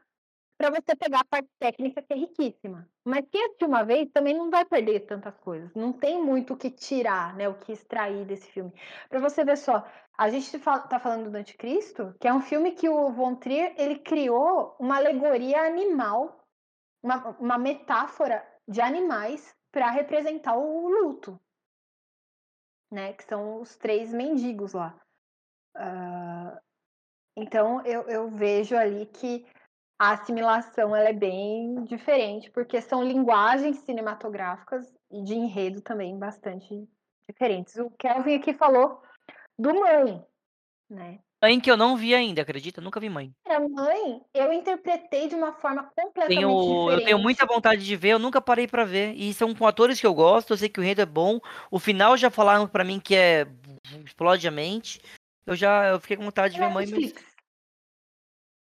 pra 0.57 0.71
você 0.71 0.97
pegar 0.97 1.21
a 1.21 1.25
parte 1.25 1.49
técnica 1.59 2.03
que 2.03 2.13
é 2.15 2.17
riquíssima. 2.17 2.89
Mas 3.05 3.27
quem 3.31 3.45
assistir 3.45 3.67
uma 3.67 3.85
vez 3.85 4.11
também 4.11 4.35
não 4.35 4.51
vai 4.51 4.65
perder 4.65 5.01
tantas 5.01 5.37
coisas, 5.37 5.73
não 5.75 5.93
tem 5.93 6.21
muito 6.21 6.55
o 6.55 6.57
que 6.57 6.71
tirar, 6.71 7.37
né, 7.37 7.49
o 7.49 7.55
que 7.59 7.71
extrair 7.71 8.25
desse 8.25 8.51
filme. 8.51 8.73
Pra 9.09 9.21
você 9.21 9.45
ver 9.45 9.57
só, 9.57 9.87
a 10.17 10.31
gente 10.31 10.59
fa 10.59 10.81
tá 10.81 10.99
falando 10.99 11.31
do 11.31 11.37
Anticristo, 11.37 12.15
que 12.19 12.27
é 12.27 12.33
um 12.33 12.41
filme 12.41 12.73
que 12.73 12.89
o 12.89 13.13
Von 13.13 13.37
Trier 13.37 13.75
ele 13.77 13.99
criou 13.99 14.75
uma 14.81 14.97
alegoria 14.97 15.61
animal, 15.63 16.43
uma 17.03 17.37
uma 17.39 17.59
metáfora 17.59 18.45
de 18.67 18.81
animais 18.81 19.57
pra 19.79 19.91
representar 19.93 20.57
o 20.57 20.89
luto. 20.89 21.41
Né, 22.91 23.13
que 23.13 23.23
são 23.23 23.61
os 23.61 23.77
3 23.77 24.13
mendigos 24.13 24.73
lá. 24.73 24.99
Hã, 25.77 26.59
então 27.37 27.85
eu 27.87 28.03
eu 28.09 28.29
vejo 28.29 28.77
ali 28.77 29.07
que 29.07 29.47
a 29.97 30.15
assimilação 30.15 30.97
ela 30.97 31.11
é 31.11 31.13
bem 31.13 31.85
diferente, 31.85 32.51
porque 32.51 32.81
são 32.81 33.05
linguagens 33.05 33.79
cinematográficas 33.79 34.93
e 35.13 35.23
de 35.23 35.35
enredo 35.35 35.81
também 35.81 36.19
bastante 36.19 36.89
diferentes. 37.29 37.77
O 37.77 37.89
Kelvin 37.91 38.35
aqui 38.35 38.55
falou 38.55 39.01
do 39.57 39.75
Mãe, 39.75 40.27
né? 40.91 41.21
Mãe 41.41 41.61
que 41.61 41.71
eu 41.71 41.77
não 41.77 41.97
vi 41.97 42.15
ainda, 42.15 42.43
acredita? 42.43 42.81
Nunca 42.81 42.99
vi 42.99 43.09
Mãe. 43.09 43.33
A 43.47 43.61
Mãe, 43.61 44.21
eu 44.35 44.53
interpretei 44.53 45.29
de 45.29 45.37
uma 45.37 45.53
forma 45.53 45.85
completamente 45.85 46.29
Tenho, 46.29 46.51
eu 46.51 46.85
diferente. 46.85 47.05
tenho 47.05 47.19
muita 47.19 47.47
vontade 47.47 47.85
de 47.85 47.97
ver, 47.97 48.11
eu 48.11 48.19
nunca 48.19 48.41
parei 48.41 48.67
pra 48.67 48.85
ver. 48.85 49.15
E 49.15 49.33
são 49.33 49.55
com 49.55 49.67
atores 49.67 50.01
que 50.01 50.07
eu 50.07 50.15
gosto, 50.15 50.53
eu 50.53 50.57
sei 50.57 50.69
que 50.69 50.81
o 50.81 50.83
enredo 50.83 51.03
é 51.03 51.07
bom. 51.07 51.39
O 51.71 51.79
final 51.79 52.17
já 52.17 52.29
falaram 52.29 52.67
pra 52.67 52.83
mim 52.85 52.99
que 52.99 53.15
é 53.15 53.47
explode 54.05 54.47
a 54.49 54.51
mente. 54.51 55.01
Eu 55.47 55.55
já 55.55 55.89
eu 55.89 56.01
fiquei 56.01 56.17
com 56.17 56.25
vontade 56.25 56.55
de 56.55 56.61
ver 56.61 56.67
Mãe, 56.67 56.87
mas 56.87 56.91
Netflix. 56.91 57.37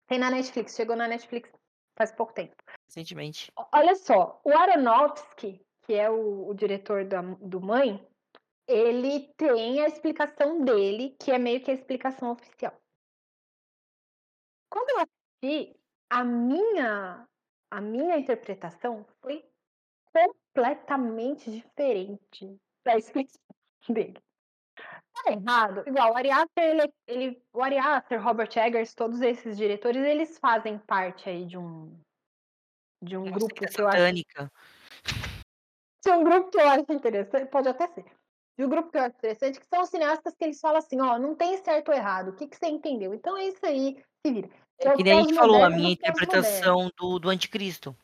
Tem 0.07 0.19
na 0.19 0.31
Netflix, 0.31 0.75
chegou 0.75 0.97
na 0.97 1.09
Netflix 1.09 1.51
faz 1.97 2.13
pouco 2.13 2.33
tempo. 2.33 2.55
recentemente. 2.87 3.53
Olha 3.75 3.95
só, 3.95 4.41
o 4.43 4.57
Aronofsky, 4.57 5.61
que 5.83 5.95
é 5.95 6.09
o, 6.09 6.49
o 6.49 6.55
diretor 6.55 7.05
da, 7.05 7.21
do 7.21 7.61
Mãe, 7.61 8.03
ele 8.71 9.33
tem 9.37 9.81
a 9.81 9.87
explicação 9.87 10.65
dele, 10.65 11.17
que 11.21 11.31
é 11.31 11.39
meio 11.39 11.63
que 11.63 11.71
a 11.71 11.75
explicação 11.75 12.31
oficial. 12.31 12.75
Quando 14.71 14.91
eu 14.91 14.99
assisti, 14.99 15.77
a 16.09 16.23
minha, 16.25 17.27
a 17.71 17.81
minha 17.81 18.17
interpretação 18.17 19.05
foi 19.21 19.45
completamente 20.13 21.51
diferente 21.51 22.57
da 22.85 22.97
explicação 22.97 23.41
dele. 23.89 24.21
Tá 24.77 25.33
errado? 25.33 25.83
Igual, 25.87 26.13
o 26.13 26.17
Ari 26.17 26.31
Aster, 26.31 26.65
ele, 26.65 26.93
ele, 27.07 27.43
o 27.53 27.63
Ari 27.63 27.79
Aster, 27.79 28.23
Robert 28.23 28.51
Eggers, 28.57 28.95
todos 28.95 29.21
esses 29.21 29.57
diretores, 29.57 30.05
eles 30.05 30.39
fazem 30.39 30.79
parte 30.79 31.29
aí 31.29 31.45
de 31.45 31.59
um 31.59 31.99
de 33.03 33.17
um 33.17 33.25
grupo 33.25 33.59
seita 33.59 33.75
que 33.75 33.81
eu 33.81 33.89
acho 33.89 34.51
de 36.03 36.11
um 36.11 36.25
grupo 36.25 36.51
que 36.51 36.59
eu 36.59 36.69
acho 36.69 36.93
interessante, 36.93 37.51
pode 37.51 37.69
até 37.69 37.87
ser. 37.89 38.05
De 38.61 38.67
um 38.67 38.69
grupo 38.69 38.91
que 38.91 38.99
eu 38.99 39.05
acho 39.05 39.17
interessante, 39.17 39.59
que 39.59 39.67
são 39.67 39.81
os 39.81 39.89
cineastas 39.89 40.35
que 40.37 40.45
eles 40.45 40.61
falam 40.61 40.77
assim, 40.77 41.01
ó, 41.01 41.19
não 41.19 41.35
tem 41.35 41.57
certo 41.65 41.89
ou 41.89 41.95
errado, 41.95 42.29
o 42.29 42.35
que, 42.35 42.47
que 42.47 42.59
você 42.59 42.67
entendeu? 42.67 43.15
Então 43.15 43.35
é 43.35 43.47
isso 43.47 43.65
aí, 43.65 43.97
se 44.21 44.31
vira. 44.35 44.51
É 44.79 44.95
que 44.95 45.03
nem 45.03 45.19
a 45.19 45.23
gente 45.23 45.35
falou, 45.35 45.65
a 45.65 45.71
minha 45.71 45.93
interpretação 45.93 46.91
do, 46.95 47.19
do 47.19 47.31
anticristo. 47.31 47.97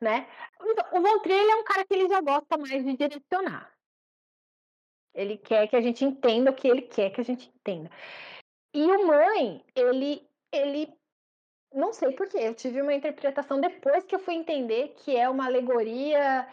Né? 0.00 0.28
Então, 0.62 0.84
O 0.92 1.02
Von 1.02 1.18
Trier 1.22 1.40
ele 1.40 1.50
é 1.50 1.56
um 1.56 1.64
cara 1.64 1.84
que 1.84 1.92
ele 1.92 2.08
já 2.08 2.20
gosta 2.20 2.56
mais 2.56 2.84
de 2.84 2.96
direcionar. 2.96 3.74
Ele 5.12 5.38
quer 5.38 5.66
que 5.66 5.74
a 5.74 5.80
gente 5.80 6.04
entenda 6.04 6.52
o 6.52 6.54
que 6.54 6.68
ele 6.68 6.82
quer 6.82 7.10
que 7.10 7.20
a 7.20 7.24
gente 7.24 7.48
entenda. 7.48 7.90
E 8.72 8.84
o 8.84 9.08
Mãe, 9.08 9.64
ele, 9.74 10.24
ele 10.52 10.96
não 11.72 11.92
sei 11.92 12.12
porquê, 12.12 12.38
eu 12.38 12.54
tive 12.54 12.80
uma 12.80 12.94
interpretação 12.94 13.60
depois 13.60 14.04
que 14.04 14.14
eu 14.14 14.20
fui 14.20 14.34
entender 14.34 14.94
que 14.98 15.16
é 15.16 15.28
uma 15.28 15.46
alegoria 15.46 16.48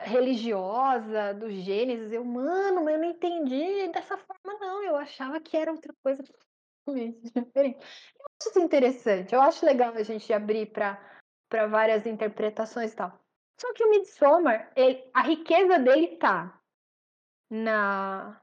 religiosa 0.00 1.34
do 1.34 1.50
Gênesis. 1.50 2.12
Eu, 2.12 2.24
mano, 2.24 2.84
mas 2.84 2.94
eu 2.94 3.00
não 3.00 3.10
entendi 3.10 3.88
dessa 3.88 4.16
forma, 4.16 4.58
não. 4.58 4.82
Eu 4.82 4.96
achava 4.96 5.40
que 5.40 5.56
era 5.56 5.70
outra 5.70 5.94
coisa 6.02 6.22
totalmente 6.84 7.20
diferente. 7.34 7.78
Eu 8.18 8.26
acho 8.26 8.50
isso 8.50 8.60
interessante, 8.60 9.34
eu 9.34 9.40
acho 9.40 9.66
legal 9.66 9.92
a 9.94 10.02
gente 10.02 10.32
abrir 10.32 10.66
para 10.66 11.66
várias 11.68 12.06
interpretações 12.06 12.92
e 12.92 12.96
tal. 12.96 13.18
Só 13.60 13.72
que 13.74 13.84
o 13.84 13.90
Midsommar, 13.90 14.72
ele, 14.74 15.04
a 15.12 15.20
riqueza 15.20 15.78
dele 15.78 16.16
tá 16.16 16.58
na. 17.50 18.40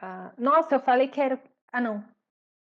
ah, 0.00 0.32
nossa, 0.38 0.76
eu 0.76 0.80
falei 0.80 1.08
que 1.08 1.20
era. 1.20 1.42
Ah, 1.70 1.80
não. 1.80 2.02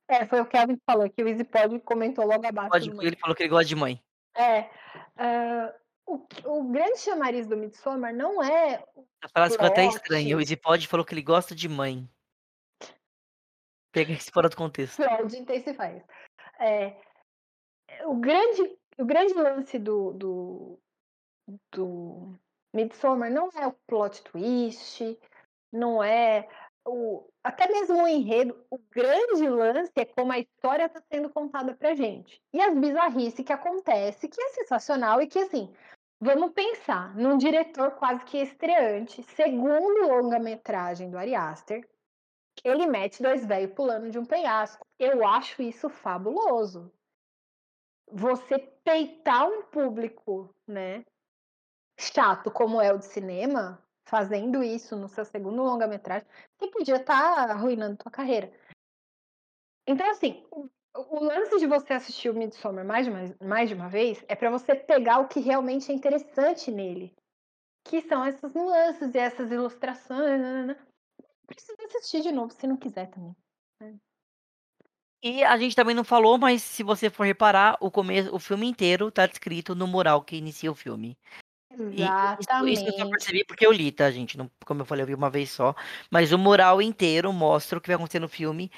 É, 0.09 0.25
foi 0.25 0.41
o 0.41 0.47
Kevin 0.47 0.77
que 0.77 0.83
falou 0.85 1.11
que 1.11 1.23
o 1.23 1.29
EasyPod 1.29 1.81
comentou 1.81 2.25
logo 2.25 2.47
abaixo. 2.47 2.71
Pode, 2.71 2.91
ele 3.07 3.17
falou 3.17 3.35
que 3.35 3.43
ele 3.43 3.51
gosta 3.51 3.67
de 3.67 3.77
mãe. 3.77 4.01
É. 4.37 4.71
ah, 5.17 5.75
o, 6.07 6.25
o 6.44 6.65
grande 6.70 6.99
chamariz 6.99 7.47
do 7.47 7.57
Midsommar 7.57 8.15
não 8.15 8.43
é. 8.43 8.85
A 9.23 9.28
frase 9.28 9.55
ficou 9.55 9.67
até 9.67 9.86
estranha. 9.86 10.36
O 10.36 10.41
Easypod 10.41 10.86
falou 10.86 11.05
que 11.05 11.12
ele 11.12 11.23
gosta 11.23 11.55
de 11.55 11.68
mãe. 11.68 12.09
Pega 13.93 14.12
isso 14.12 14.31
fora 14.33 14.49
do 14.49 14.57
contexto. 14.57 14.97
Fraud 14.97 15.36
Intensify. 15.36 16.02
É, 16.60 16.97
o, 18.05 18.15
grande, 18.17 18.78
o 18.99 19.05
grande 19.05 19.35
lance 19.35 19.78
do, 19.78 20.12
do, 20.12 20.78
do 21.73 22.39
Midsommar 22.73 23.31
não 23.31 23.49
é 23.55 23.67
o 23.67 23.73
plot 23.86 24.23
twist, 24.23 25.18
não 25.73 26.02
é 26.02 26.49
o. 26.86 27.28
Até 27.43 27.68
mesmo 27.68 28.02
o 28.02 28.09
enredo, 28.09 28.65
o 28.70 28.78
grande 28.91 29.49
lance 29.49 29.93
é 29.97 30.05
como 30.05 30.33
a 30.33 30.39
história 30.39 30.86
está 30.86 31.01
sendo 31.12 31.31
contada 31.31 31.75
pra 31.75 31.94
gente. 31.94 32.41
E 32.52 32.60
as 32.60 32.76
bizarrices 32.76 33.44
que 33.44 33.52
acontece, 33.52 34.28
que 34.28 34.41
é 34.41 34.49
sensacional 34.51 35.23
e 35.23 35.26
que, 35.26 35.39
assim, 35.39 35.73
vamos 36.20 36.53
pensar 36.53 37.15
num 37.15 37.36
diretor 37.36 37.93
quase 37.93 38.25
que 38.25 38.39
estreante, 38.39 39.23
segundo 39.23 40.09
longa-metragem 40.09 41.11
do 41.11 41.19
Ari 41.19 41.35
Aster, 41.35 41.89
ele 42.65 42.86
mete 42.86 43.23
dois 43.23 43.45
velhos 43.45 43.75
pulando 43.75 44.11
de 44.11 44.19
um 44.19 44.25
penhasco. 44.25 44.86
Eu 44.99 45.27
acho 45.27 45.62
isso 45.62 45.89
fabuloso. 45.89 46.91
Você 48.11 48.59
peitar 48.59 49.49
um 49.49 49.65
público, 49.65 50.55
né, 50.67 51.05
chato 51.99 52.51
como 52.51 52.81
é 52.81 52.93
o 52.93 52.99
de 52.99 53.07
cinema, 53.07 53.83
fazendo 54.05 54.62
isso 54.62 54.97
no 54.97 55.09
seu 55.09 55.25
segundo 55.25 55.62
longa-metragem, 55.62 56.27
você 56.57 56.70
podia 56.70 56.97
estar 56.97 57.51
arruinando 57.51 57.97
tua 57.97 58.12
carreira. 58.12 58.53
Então, 59.86 60.09
assim, 60.11 60.47
o 60.97 61.23
lance 61.23 61.58
de 61.58 61.66
você 61.66 61.92
assistir 61.92 62.31
o 62.31 62.34
Midsommar 62.34 62.84
mais 62.84 63.07
de 63.07 63.12
uma, 63.12 63.36
mais 63.42 63.68
de 63.68 63.75
uma 63.75 63.89
vez 63.89 64.25
é 64.28 64.34
para 64.34 64.50
você 64.50 64.75
pegar 64.75 65.18
o 65.18 65.28
que 65.28 65.41
realmente 65.41 65.91
é 65.91 65.94
interessante 65.94 66.70
nele, 66.70 67.15
que 67.84 68.02
são 68.02 68.25
essas 68.25 68.52
nuances 68.55 69.15
e 69.15 69.18
essas 69.18 69.50
ilustrações. 69.50 70.41
nananã. 70.41 70.76
Precisa 71.47 71.76
assistir 71.84 72.23
de 72.23 72.33
novo 72.33 72.52
se 72.52 72.66
não 72.66 72.76
quiser 72.76 73.08
também. 73.08 73.36
E 75.23 75.42
a 75.42 75.57
gente 75.57 75.75
também 75.75 75.94
não 75.94 76.05
falou, 76.05 76.39
mas 76.39 76.62
se 76.62 76.83
você 76.83 77.10
for 77.10 77.25
reparar, 77.25 77.76
o 77.81 77.91
começo, 77.91 78.34
o 78.34 78.39
filme 78.39 78.66
inteiro 78.66 79.10
tá 79.10 79.26
descrito 79.26 79.75
no 79.75 79.86
mural 79.86 80.23
que 80.23 80.36
inicia 80.36 80.70
o 80.70 80.75
filme. 80.75 81.16
E 81.70 82.02
isso, 82.02 82.66
isso 82.66 82.86
eu 82.86 82.92
só 82.92 82.99
Exatamente. 82.99 83.10
percebi 83.10 83.44
porque 83.44 83.66
eu 83.66 83.73
li, 83.73 83.92
tá, 83.92 84.10
gente? 84.10 84.39
Não, 84.39 84.50
como 84.65 84.83
eu 84.83 84.86
falei, 84.86 85.02
eu 85.02 85.07
vi 85.07 85.15
uma 85.15 85.31
vez 85.31 85.50
só. 85.50 85.75
Mas 86.10 86.33
o 86.33 86.39
mural 86.39 86.81
inteiro 86.81 87.33
mostra 87.33 87.78
o 87.78 87.81
que 87.81 87.89
vai 87.89 87.97
acontecer 87.97 88.20
no 88.20 88.28
filme. 88.28 88.70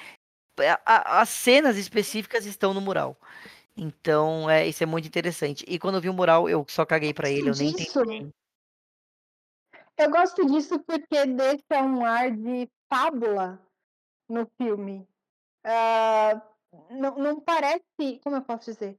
As 0.85 1.29
cenas 1.29 1.77
específicas 1.77 2.45
estão 2.45 2.73
no 2.73 2.81
mural. 2.81 3.17
Então, 3.75 4.49
é, 4.49 4.67
isso 4.67 4.83
é 4.83 4.85
muito 4.85 5.07
interessante. 5.07 5.63
E 5.67 5.79
quando 5.79 5.95
eu 5.95 6.01
vi 6.01 6.09
o 6.09 6.13
mural, 6.13 6.49
eu 6.49 6.65
só 6.67 6.85
caguei 6.85 7.13
pra 7.13 7.29
ele, 7.29 7.49
eu 7.49 7.55
nem 7.55 7.69
entendi. 7.69 8.33
Eu 9.97 10.09
gosto 10.09 10.45
disso 10.45 10.79
porque 10.79 11.25
deixa 11.25 11.83
um 11.83 12.05
ar 12.05 12.31
de 12.31 12.69
fábula 12.89 13.59
no 14.29 14.49
filme. 14.57 15.07
Ah, 15.63 16.41
não, 16.89 17.15
não 17.17 17.39
parece. 17.39 18.19
Como 18.23 18.35
eu 18.35 18.41
posso 18.41 18.71
dizer? 18.71 18.97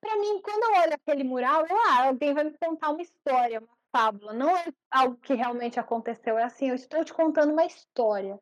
Pra 0.00 0.16
mim, 0.16 0.40
quando 0.42 0.62
eu 0.62 0.82
olho 0.82 0.94
aquele 0.94 1.24
mural, 1.24 1.66
eu, 1.66 1.76
ah, 1.88 2.06
alguém 2.08 2.32
vai 2.32 2.44
me 2.44 2.56
contar 2.58 2.90
uma 2.90 3.02
história, 3.02 3.60
uma 3.60 3.76
fábula. 3.94 4.32
Não 4.32 4.56
é 4.56 4.66
algo 4.90 5.16
que 5.16 5.34
realmente 5.34 5.78
aconteceu. 5.78 6.38
É 6.38 6.44
assim, 6.44 6.68
eu 6.68 6.74
estou 6.74 7.04
te 7.04 7.12
contando 7.12 7.52
uma 7.52 7.64
história. 7.64 8.38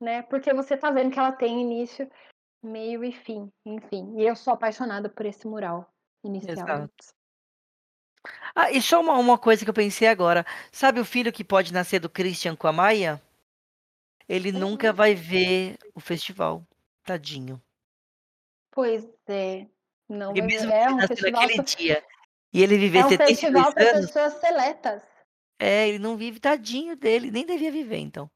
Né? 0.00 0.22
Porque 0.22 0.52
você 0.54 0.76
tá 0.76 0.90
vendo 0.90 1.12
que 1.12 1.18
ela 1.18 1.32
tem 1.32 1.60
início, 1.60 2.10
meio 2.62 3.04
e 3.04 3.12
fim. 3.12 3.52
Enfim. 3.66 4.14
E 4.18 4.26
eu 4.26 4.34
sou 4.34 4.54
apaixonada 4.54 5.08
por 5.08 5.26
esse 5.26 5.46
mural 5.46 5.92
inicial. 6.24 6.52
Exato. 6.54 7.14
Ah, 8.54 8.70
e 8.70 8.80
só 8.82 9.00
uma, 9.00 9.14
uma 9.18 9.38
coisa 9.38 9.64
que 9.64 9.70
eu 9.70 9.74
pensei 9.74 10.08
agora. 10.08 10.44
Sabe 10.72 11.00
o 11.00 11.04
filho 11.04 11.32
que 11.32 11.44
pode 11.44 11.72
nascer 11.72 12.00
do 12.00 12.08
Christian 12.10 12.54
com 12.56 12.66
a 12.66 12.72
Maia? 12.72 13.20
Ele 14.28 14.52
nunca 14.52 14.90
Uhum. 14.90 14.94
vai 14.94 15.14
ver 15.14 15.76
o 15.94 16.00
festival. 16.00 16.62
Tadinho. 17.04 17.60
Pois 18.70 19.08
é. 19.26 19.66
Não 20.08 20.32
vai 20.34 20.42
mesmo 20.46 20.70
É 20.72 20.90
um 20.90 21.00
festival. 21.06 21.42
naquele 21.42 21.62
dia 21.62 22.04
e 22.52 22.62
ele 22.62 22.78
viver 22.78 22.98
É 23.00 23.06
um 23.06 23.08
72 23.08 23.40
festival 23.40 23.72
para 23.72 24.00
pessoas 24.00 24.32
seletas. 24.34 25.02
é, 25.58 25.88
ele 25.88 25.98
não 25.98 26.16
vive 26.16 26.38
tadinho 26.40 26.96
dele, 26.96 27.30
nem 27.30 27.44
devia 27.46 27.70
viver, 27.72 27.98
então. 27.98 28.30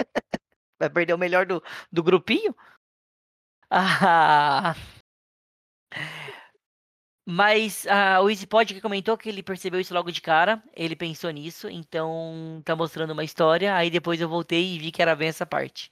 Vai 0.78 0.90
perder 0.90 1.14
o 1.14 1.18
melhor 1.18 1.46
do, 1.46 1.62
do 1.92 2.02
grupinho? 2.02 2.54
Ah, 3.70 4.74
mas 7.26 7.86
ah, 7.86 8.20
o 8.22 8.28
EasyPod 8.28 8.74
que 8.74 8.80
comentou 8.80 9.16
que 9.16 9.28
ele 9.28 9.42
percebeu 9.42 9.78
isso 9.80 9.94
logo 9.94 10.10
de 10.10 10.20
cara, 10.20 10.62
ele 10.74 10.96
pensou 10.96 11.30
nisso, 11.30 11.68
então 11.68 12.60
tá 12.64 12.74
mostrando 12.74 13.12
uma 13.12 13.22
história, 13.24 13.74
aí 13.76 13.90
depois 13.90 14.20
eu 14.20 14.28
voltei 14.28 14.74
e 14.74 14.78
vi 14.78 14.90
que 14.90 15.00
era 15.02 15.14
bem 15.14 15.28
essa 15.28 15.46
parte. 15.46 15.90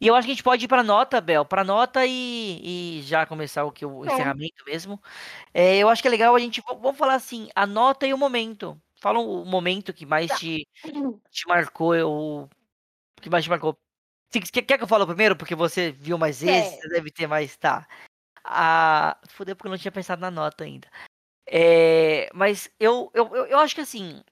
E 0.00 0.06
eu 0.08 0.14
acho 0.16 0.26
que 0.26 0.32
a 0.32 0.34
gente 0.34 0.44
pode 0.44 0.64
ir 0.64 0.68
pra 0.68 0.82
nota, 0.82 1.20
Bel, 1.20 1.44
pra 1.44 1.64
nota 1.64 2.06
e, 2.06 2.98
e 3.00 3.02
já 3.02 3.26
começar 3.26 3.64
o 3.64 3.72
que 3.72 3.86
o 3.86 4.04
Bom. 4.04 4.06
encerramento 4.06 4.64
mesmo. 4.66 5.00
É, 5.54 5.78
eu 5.78 5.88
acho 5.88 6.02
que 6.02 6.08
é 6.08 6.12
legal 6.12 6.34
a 6.34 6.40
gente, 6.40 6.62
vamos 6.66 6.98
falar 6.98 7.14
assim, 7.16 7.48
a 7.54 7.66
nota 7.66 8.06
e 8.06 8.14
o 8.14 8.18
momento. 8.18 8.80
Fala 9.00 9.18
o 9.20 9.44
momento 9.44 9.92
que 9.94 10.06
mais 10.06 10.28
Tá. 10.28 10.38
te, 10.38 10.66
te 11.30 11.48
marcou, 11.48 12.48
que 13.22 13.30
mais 13.30 13.44
te 13.44 13.50
marcou. 13.50 13.78
Quer, 14.30 14.62
quer 14.62 14.78
que 14.78 14.84
eu 14.84 14.88
fale 14.88 15.06
primeiro? 15.06 15.36
Porque 15.36 15.54
você 15.54 15.92
viu 15.92 16.18
mais 16.18 16.40
Quero. 16.40 16.80
você 16.80 16.88
deve 16.88 17.10
ter 17.10 17.26
mais. 17.26 17.56
Tá. 17.56 17.86
Ah, 18.44 19.16
fudeu 19.28 19.54
porque 19.54 19.68
eu 19.68 19.70
não 19.70 19.78
tinha 19.78 19.92
pensado 19.92 20.20
na 20.20 20.30
nota 20.30 20.64
ainda. 20.64 20.88
É, 21.46 22.30
mas 22.34 22.70
eu, 22.80 23.10
eu, 23.14 23.34
eu, 23.34 23.46
eu 23.46 23.58
acho 23.58 23.74
que 23.74 23.80
assim. 23.80 24.22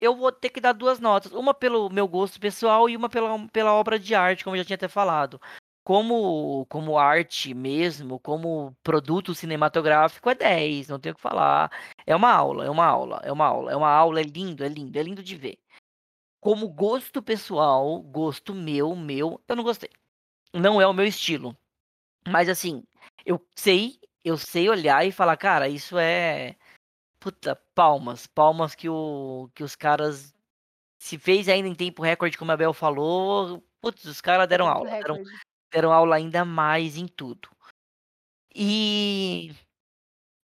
eu 0.00 0.14
vou 0.16 0.30
ter 0.32 0.50
que 0.50 0.60
dar 0.60 0.72
duas 0.72 1.00
notas. 1.00 1.32
Uma 1.32 1.54
pelo 1.54 1.90
meu 1.90 2.08
gosto 2.08 2.40
pessoal 2.40 2.88
e 2.88 2.96
uma 2.96 3.08
pela, 3.08 3.48
pela 3.48 3.74
obra 3.74 3.98
de 3.98 4.14
arte, 4.14 4.44
como 4.44 4.56
eu 4.56 4.60
já 4.60 4.66
tinha 4.66 4.76
até 4.76 4.88
falado. 4.88 5.40
Como, 5.84 6.66
como 6.66 6.98
arte 6.98 7.54
mesmo, 7.54 8.20
como 8.20 8.76
produto 8.82 9.34
cinematográfico, 9.34 10.28
é 10.28 10.34
10, 10.34 10.88
não 10.88 11.00
tenho 11.00 11.14
o 11.14 11.16
que 11.16 11.22
falar. 11.22 11.70
É 12.06 12.14
uma 12.14 12.30
aula, 12.30 12.66
é 12.66 12.70
uma 12.70 12.84
aula, 12.84 13.20
é 13.24 13.32
uma 13.32 13.46
aula, 13.46 13.72
é 13.72 13.76
uma 13.76 13.88
aula, 13.88 14.20
é 14.20 14.22
lindo, 14.22 14.62
é 14.64 14.68
lindo, 14.68 14.98
é 14.98 15.02
lindo 15.02 15.22
de 15.22 15.34
ver. 15.34 15.58
Como 16.48 16.66
gosto 16.66 17.22
pessoal, 17.22 18.00
gosto 18.00 18.54
meu, 18.54 18.96
meu, 18.96 19.38
eu 19.46 19.54
não 19.54 19.62
gostei. 19.62 19.90
Não 20.50 20.80
é 20.80 20.86
o 20.86 20.94
meu 20.94 21.04
estilo. 21.04 21.54
Mas 22.26 22.48
assim, 22.48 22.82
eu 23.22 23.38
sei, 23.54 24.00
eu 24.24 24.38
sei 24.38 24.66
olhar 24.66 25.06
e 25.06 25.12
falar, 25.12 25.36
cara, 25.36 25.68
isso 25.68 25.98
é 25.98 26.56
Puta, 27.20 27.54
palmas. 27.74 28.26
Palmas 28.26 28.74
que, 28.74 28.88
o, 28.88 29.50
que 29.54 29.62
os 29.62 29.76
caras. 29.76 30.34
Se 30.98 31.18
fez 31.18 31.50
ainda 31.50 31.68
em 31.68 31.74
tempo 31.74 32.02
recorde, 32.02 32.38
como 32.38 32.50
a 32.50 32.56
Bel 32.56 32.72
falou. 32.72 33.62
Putz, 33.82 34.06
os 34.06 34.22
caras 34.22 34.48
deram 34.48 34.68
aula. 34.68 34.88
Deram, 34.88 35.22
deram 35.70 35.92
aula 35.92 36.16
ainda 36.16 36.46
mais 36.46 36.96
em 36.96 37.06
tudo. 37.06 37.50
E. 38.54 39.54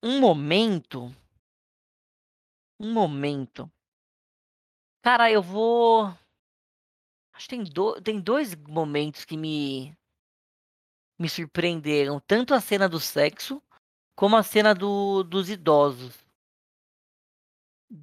Um 0.03 0.19
momento. 0.19 1.15
Um 2.77 2.91
momento. 2.91 3.71
Cara, 5.03 5.29
eu 5.29 5.41
vou. 5.41 6.05
Acho 7.33 7.49
que 7.49 7.55
tem, 7.57 7.63
do... 7.63 8.01
tem 8.01 8.21
dois 8.21 8.55
momentos 8.55 9.25
que 9.25 9.35
me. 9.35 9.93
Me 11.19 11.29
surpreenderam. 11.29 12.19
Tanto 12.21 12.53
a 12.53 12.61
cena 12.61 12.87
do 12.87 12.99
sexo, 12.99 13.61
como 14.15 14.37
a 14.37 14.43
cena 14.43 14.73
do... 14.73 15.23
dos 15.23 15.49
idosos 15.49 16.17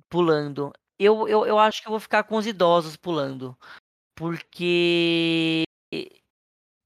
pulando. 0.08 0.72
Eu, 0.98 1.26
eu, 1.26 1.46
eu 1.46 1.58
acho 1.58 1.80
que 1.80 1.88
eu 1.88 1.90
vou 1.90 2.00
ficar 2.00 2.24
com 2.24 2.36
os 2.36 2.46
idosos 2.46 2.96
pulando. 2.96 3.58
Porque 4.14 5.64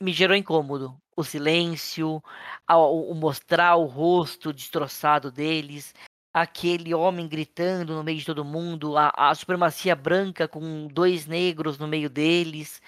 me 0.00 0.12
gerou 0.12 0.36
incômodo. 0.36 0.96
O 1.16 1.24
silêncio, 1.24 2.22
o, 2.70 3.10
o 3.10 3.14
mostrar 3.14 3.76
o 3.76 3.84
rosto 3.84 4.52
destroçado 4.52 5.30
deles, 5.30 5.92
aquele 6.34 6.92
homem 6.92 7.28
gritando 7.28 7.94
no 7.94 8.02
meio 8.02 8.18
de 8.18 8.26
todo 8.26 8.44
mundo, 8.44 8.96
a, 8.98 9.12
a 9.16 9.34
supremacia 9.36 9.94
branca 9.94 10.48
com 10.48 10.88
dois 10.88 11.26
negros 11.26 11.78
no 11.78 11.86
meio 11.86 12.10
deles, 12.10 12.82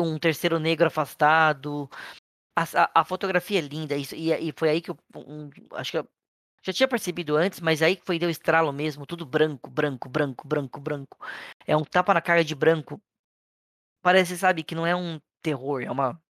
um 0.00 0.18
terceiro 0.18 0.58
negro 0.58 0.88
afastado. 0.88 1.88
A, 2.56 2.62
a, 2.62 3.00
a 3.00 3.04
fotografia 3.04 3.60
é 3.60 3.62
linda, 3.62 3.96
isso, 3.96 4.14
e, 4.14 4.32
e 4.32 4.52
foi 4.56 4.70
aí 4.70 4.80
que 4.80 4.90
eu 4.90 4.98
um, 5.16 5.50
acho 5.72 5.92
que 5.92 6.04
já 6.62 6.72
tinha 6.72 6.88
percebido 6.88 7.36
antes, 7.36 7.60
mas 7.60 7.82
aí 7.82 8.00
foi 8.04 8.18
deu 8.18 8.30
estralo 8.30 8.72
mesmo, 8.72 9.06
tudo 9.06 9.24
branco, 9.26 9.70
branco, 9.70 10.08
branco, 10.08 10.48
branco, 10.48 10.80
branco. 10.80 11.18
É 11.66 11.76
um 11.76 11.84
tapa 11.84 12.14
na 12.14 12.22
cara 12.22 12.44
de 12.44 12.54
branco. 12.54 13.00
Parece, 14.02 14.36
sabe, 14.36 14.62
que 14.62 14.74
não 14.74 14.86
é 14.86 14.96
um 14.96 15.20
terror, 15.42 15.82
é 15.82 15.90
uma 15.90 16.20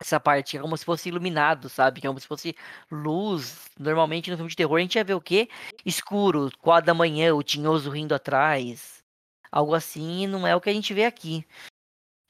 essa 0.00 0.20
parte 0.20 0.56
é 0.56 0.60
como 0.60 0.76
se 0.76 0.84
fosse 0.84 1.08
iluminado, 1.08 1.68
sabe? 1.68 2.00
É 2.02 2.06
como 2.06 2.20
se 2.20 2.26
fosse 2.26 2.54
luz. 2.90 3.70
Normalmente 3.78 4.30
no 4.30 4.36
filme 4.36 4.50
de 4.50 4.56
terror 4.56 4.76
a 4.76 4.80
gente 4.80 4.96
ia 4.96 5.04
ver 5.04 5.14
o 5.14 5.20
quê? 5.20 5.48
Escuro, 5.84 6.50
quatro 6.58 6.86
da 6.86 6.94
manhã, 6.94 7.34
o 7.34 7.42
tinhoso 7.42 7.90
rindo 7.90 8.14
atrás. 8.14 9.02
Algo 9.50 9.74
assim, 9.74 10.26
não 10.26 10.46
é 10.46 10.54
o 10.54 10.60
que 10.60 10.70
a 10.70 10.72
gente 10.72 10.92
vê 10.92 11.04
aqui. 11.04 11.46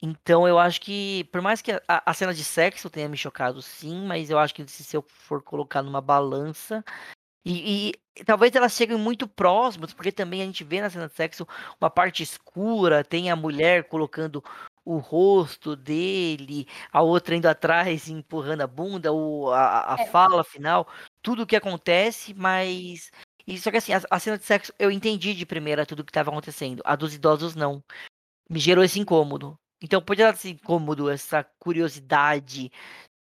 Então 0.01 0.47
eu 0.47 0.59
acho 0.59 0.79
que, 0.79 1.23
por 1.31 1.41
mais 1.41 1.61
que 1.61 1.71
a, 1.71 1.81
a 1.87 2.13
cena 2.13 2.33
de 2.33 2.43
sexo 2.43 2.89
tenha 2.89 3.09
me 3.09 3.17
chocado, 3.17 3.61
sim, 3.61 4.05
mas 4.05 4.29
eu 4.29 4.37
acho 4.37 4.53
que 4.53 4.65
se 4.67 4.95
eu 4.95 5.01
for 5.01 5.41
colocar 5.41 5.81
numa 5.81 6.01
balança. 6.01 6.83
E, 7.43 7.91
e, 8.17 8.23
talvez 8.25 8.53
elas 8.55 8.73
cheguem 8.73 8.97
muito 8.97 9.27
próximas, 9.27 9.93
porque 9.93 10.11
também 10.11 10.41
a 10.41 10.45
gente 10.45 10.63
vê 10.63 10.81
na 10.81 10.89
cena 10.89 11.07
de 11.07 11.15
sexo 11.15 11.47
uma 11.79 11.89
parte 11.89 12.21
escura, 12.21 13.03
tem 13.03 13.31
a 13.31 13.35
mulher 13.35 13.85
colocando 13.85 14.43
o 14.87 14.99
rosto 14.99 15.75
dele, 15.75 16.65
a 16.93 17.01
outra 17.01 17.35
indo 17.35 17.45
atrás 17.47 18.07
empurrando 18.07 18.61
a 18.61 18.67
bunda, 18.67 19.11
o, 19.11 19.51
a, 19.51 19.95
a 19.95 19.97
é. 20.01 20.05
fala 20.07 20.45
final, 20.45 20.87
tudo 21.21 21.43
o 21.43 21.45
que 21.45 21.57
acontece, 21.57 22.33
mas. 22.33 23.11
E, 23.45 23.57
só 23.59 23.69
que 23.69 23.77
assim, 23.77 23.91
a, 23.91 24.01
a, 24.09 24.19
cena 24.19 24.37
de 24.37 24.45
sexo 24.45 24.73
eu 24.79 24.89
entendi 24.89 25.33
de 25.33 25.45
primeira 25.45 25.85
tudo 25.85 25.99
o 25.99 26.05
que 26.05 26.09
estava 26.11 26.29
acontecendo. 26.29 26.81
A 26.85 26.95
dos 26.95 27.13
idosos 27.13 27.53
não. 27.53 27.83
Me 28.49 28.59
gerou 28.59 28.83
esse 28.83 28.97
incômodo. 28.97 29.59
Então, 29.81 30.01
por 30.01 30.17
esse 30.17 30.51
incômodo, 30.51 31.09
essa 31.09 31.43
curiosidade, 31.59 32.71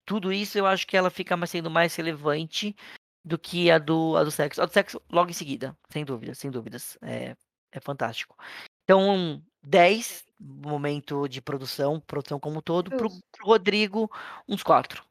tudo 0.07 0.33
isso 0.33 0.57
eu 0.57 0.67
acho 0.67 0.87
que 0.87 0.97
ela 0.97 1.11
fica 1.11 1.37
sendo 1.47 1.69
mais 1.69 1.95
relevante 1.97 2.77
do 3.25 3.37
que 3.37 3.71
a 3.73 3.79
do, 3.79 4.17
a 4.17 4.23
do 4.23 4.31
sexo. 4.31 4.63
A 4.63 4.67
do 4.67 4.73
sexo 4.73 5.03
logo 5.11 5.31
em 5.31 5.35
seguida, 5.35 5.77
sem 5.91 6.05
dúvidas, 6.05 6.39
sem 6.39 6.51
dúvidas. 6.51 6.97
É, 7.03 7.37
é 7.73 7.81
fantástico. 7.81 8.37
Então, 8.85 9.43
10 9.65 10.26
momento 10.39 11.29
de 11.29 11.41
produção, 11.41 12.01
produção 12.01 12.39
como 12.39 12.59
um 12.59 12.63
todo, 12.63 12.91
pro, 12.91 13.09
pro 13.33 13.47
Rodrigo, 13.47 14.11
uns 14.49 14.63
4. 14.63 15.05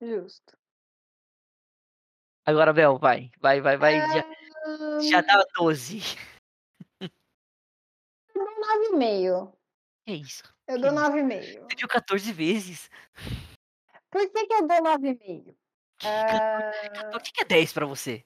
Justo. 0.00 0.58
Agora, 2.44 2.72
Bel, 2.72 2.98
vai, 2.98 3.30
vai, 3.38 3.60
vai, 3.60 3.76
vai. 3.76 4.00
Já, 4.00 4.24
já 5.10 5.20
dá 5.20 5.44
12. 5.56 6.00
9,5. 8.34 9.52
Que 10.06 10.12
isso? 10.14 10.42
Eu 10.66 10.80
dou 10.80 10.90
9,5. 10.90 11.68
Você 11.68 11.76
viu 11.76 11.88
14 11.88 12.32
vezes? 12.32 12.90
Por 14.10 14.28
que, 14.30 14.46
que 14.46 14.54
eu 14.54 14.66
dou 14.66 14.76
9,5? 14.78 15.54
Uh... 16.02 17.16
O 17.16 17.20
que 17.20 17.42
é 17.42 17.44
10 17.44 17.72
pra 17.72 17.86
você? 17.86 18.24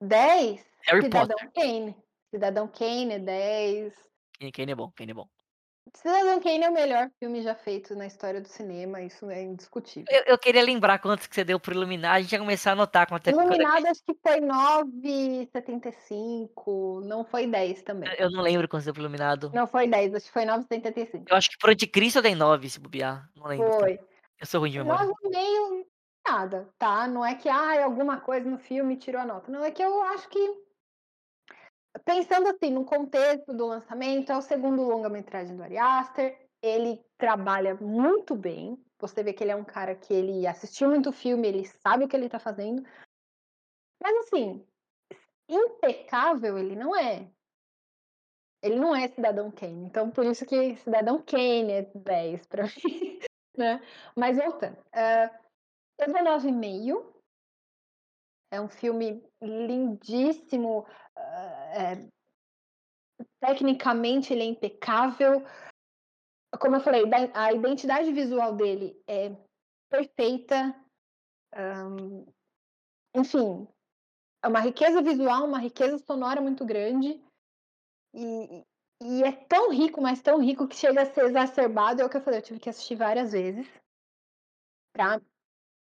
10? 0.00 0.64
Harry 0.82 1.02
Cidadão 1.02 1.36
Potter. 1.36 1.52
Kane. 1.52 1.96
Cidadão 2.30 2.68
Kane 2.68 3.14
é 3.14 3.18
10. 3.18 3.94
Kane 4.52 4.72
é 4.72 4.74
bom, 4.74 4.90
Kane 4.92 5.10
é 5.10 5.14
bom. 5.14 5.28
Cidadão 5.94 6.40
Kane 6.40 6.64
é 6.64 6.70
o 6.70 6.72
melhor 6.72 7.10
filme 7.18 7.42
já 7.42 7.54
feito 7.54 7.94
na 7.94 8.06
história 8.06 8.40
do 8.40 8.48
cinema, 8.48 9.02
isso 9.02 9.28
é 9.30 9.42
indiscutível. 9.42 10.06
Eu, 10.10 10.22
eu 10.26 10.38
queria 10.38 10.62
lembrar 10.62 10.98
quantos 10.98 11.26
que 11.26 11.34
você 11.34 11.44
deu 11.44 11.60
pro 11.60 11.74
Iluminado, 11.74 12.16
a 12.16 12.20
gente 12.20 12.32
ia 12.32 12.38
começar 12.38 12.70
a 12.70 12.72
anotar 12.74 13.08
quanto 13.08 13.28
é 13.28 13.30
Iluminado 13.30 13.86
acho 13.86 14.02
que 14.04 14.14
foi 14.22 14.40
9,75, 14.40 17.02
não 17.04 17.24
foi 17.24 17.46
10 17.46 17.82
também. 17.82 18.10
Eu 18.18 18.30
não 18.30 18.42
lembro 18.42 18.68
quanto 18.68 18.82
você 18.82 18.86
deu 18.86 18.94
pro 18.94 19.02
Iluminado. 19.02 19.50
Não 19.54 19.66
foi 19.66 19.86
10, 19.86 20.14
acho 20.14 20.26
que 20.26 20.32
foi 20.32 20.44
9,75. 20.44 21.24
Eu 21.28 21.36
acho 21.36 21.50
que 21.50 21.58
pro 21.58 21.72
Anticristo 21.72 22.18
eu 22.18 22.22
dei 22.22 22.34
9, 22.34 22.70
se 22.70 22.80
bobear, 22.80 23.28
não 23.36 23.46
lembro. 23.46 23.70
Foi. 23.72 24.00
Eu 24.40 24.46
sou 24.46 24.60
ruim 24.60 24.70
de 24.70 24.78
memória. 24.78 25.06
9,5 25.06 25.84
nada, 26.26 26.68
tá? 26.78 27.06
Não 27.06 27.24
é 27.24 27.34
que 27.34 27.48
ah, 27.48 27.84
alguma 27.84 28.20
coisa 28.20 28.48
no 28.48 28.58
filme 28.58 28.96
tirou 28.96 29.20
a 29.20 29.26
nota. 29.26 29.50
Não, 29.50 29.64
é 29.64 29.70
que 29.70 29.82
eu 29.82 30.02
acho 30.04 30.28
que 30.28 30.38
pensando 32.04 32.48
assim, 32.48 32.70
no 32.70 32.84
contexto 32.84 33.52
do 33.52 33.66
lançamento, 33.66 34.30
é 34.30 34.36
o 34.36 34.42
segundo 34.42 34.82
longa-metragem 34.82 35.56
do 35.56 35.62
Ari 35.62 35.78
Aster. 35.78 36.48
Ele 36.62 37.02
trabalha 37.16 37.74
muito 37.76 38.34
bem. 38.34 38.78
Você 38.98 39.22
vê 39.22 39.32
que 39.32 39.42
ele 39.42 39.52
é 39.52 39.56
um 39.56 39.64
cara 39.64 39.94
que 39.94 40.12
ele 40.12 40.46
assistiu 40.46 40.90
muito 40.90 41.10
filme, 41.10 41.48
ele 41.48 41.64
sabe 41.64 42.04
o 42.04 42.08
que 42.08 42.14
ele 42.14 42.28
tá 42.28 42.38
fazendo. 42.38 42.82
Mas 44.02 44.16
assim, 44.18 44.64
impecável 45.48 46.58
ele 46.58 46.76
não 46.76 46.94
é. 46.94 47.30
Ele 48.62 48.76
não 48.76 48.94
é 48.94 49.08
Cidadão 49.08 49.50
Kane. 49.50 49.84
Então, 49.84 50.10
por 50.10 50.24
isso 50.26 50.44
que 50.44 50.76
Cidadão 50.76 51.22
Kane 51.22 51.72
é 51.72 51.90
10 51.94 52.46
pra 52.46 52.64
mim. 52.64 52.70
né? 53.56 53.80
Mas 54.14 54.36
voltando. 54.36 54.76
Uh, 54.76 55.30
eu 55.98 56.12
dou 56.12 56.22
9,5. 56.22 57.19
É 58.50 58.60
um 58.60 58.68
filme 58.68 59.22
lindíssimo. 59.40 60.86
É, 61.16 62.08
tecnicamente, 63.40 64.32
ele 64.32 64.42
é 64.42 64.46
impecável. 64.46 65.44
Como 66.60 66.76
eu 66.76 66.80
falei, 66.80 67.02
a 67.34 67.52
identidade 67.52 68.12
visual 68.12 68.54
dele 68.56 69.00
é 69.06 69.30
perfeita. 69.88 70.74
Um, 71.56 72.26
enfim, 73.14 73.68
é 74.42 74.48
uma 74.48 74.60
riqueza 74.60 75.02
visual, 75.02 75.44
uma 75.44 75.58
riqueza 75.58 75.98
sonora 75.98 76.40
muito 76.40 76.64
grande. 76.64 77.22
E, 78.14 78.64
e 79.02 79.22
é 79.22 79.32
tão 79.32 79.70
rico, 79.70 80.00
mas 80.00 80.20
tão 80.20 80.40
rico 80.40 80.66
que 80.66 80.76
chega 80.76 81.02
a 81.02 81.06
ser 81.06 81.24
exacerbado. 81.24 82.02
É 82.02 82.04
o 82.04 82.10
que 82.10 82.16
eu 82.16 82.20
falei, 82.20 82.40
eu 82.40 82.44
tive 82.44 82.60
que 82.60 82.68
assistir 82.68 82.96
várias 82.96 83.32
vezes 83.32 83.68
para 84.92 85.20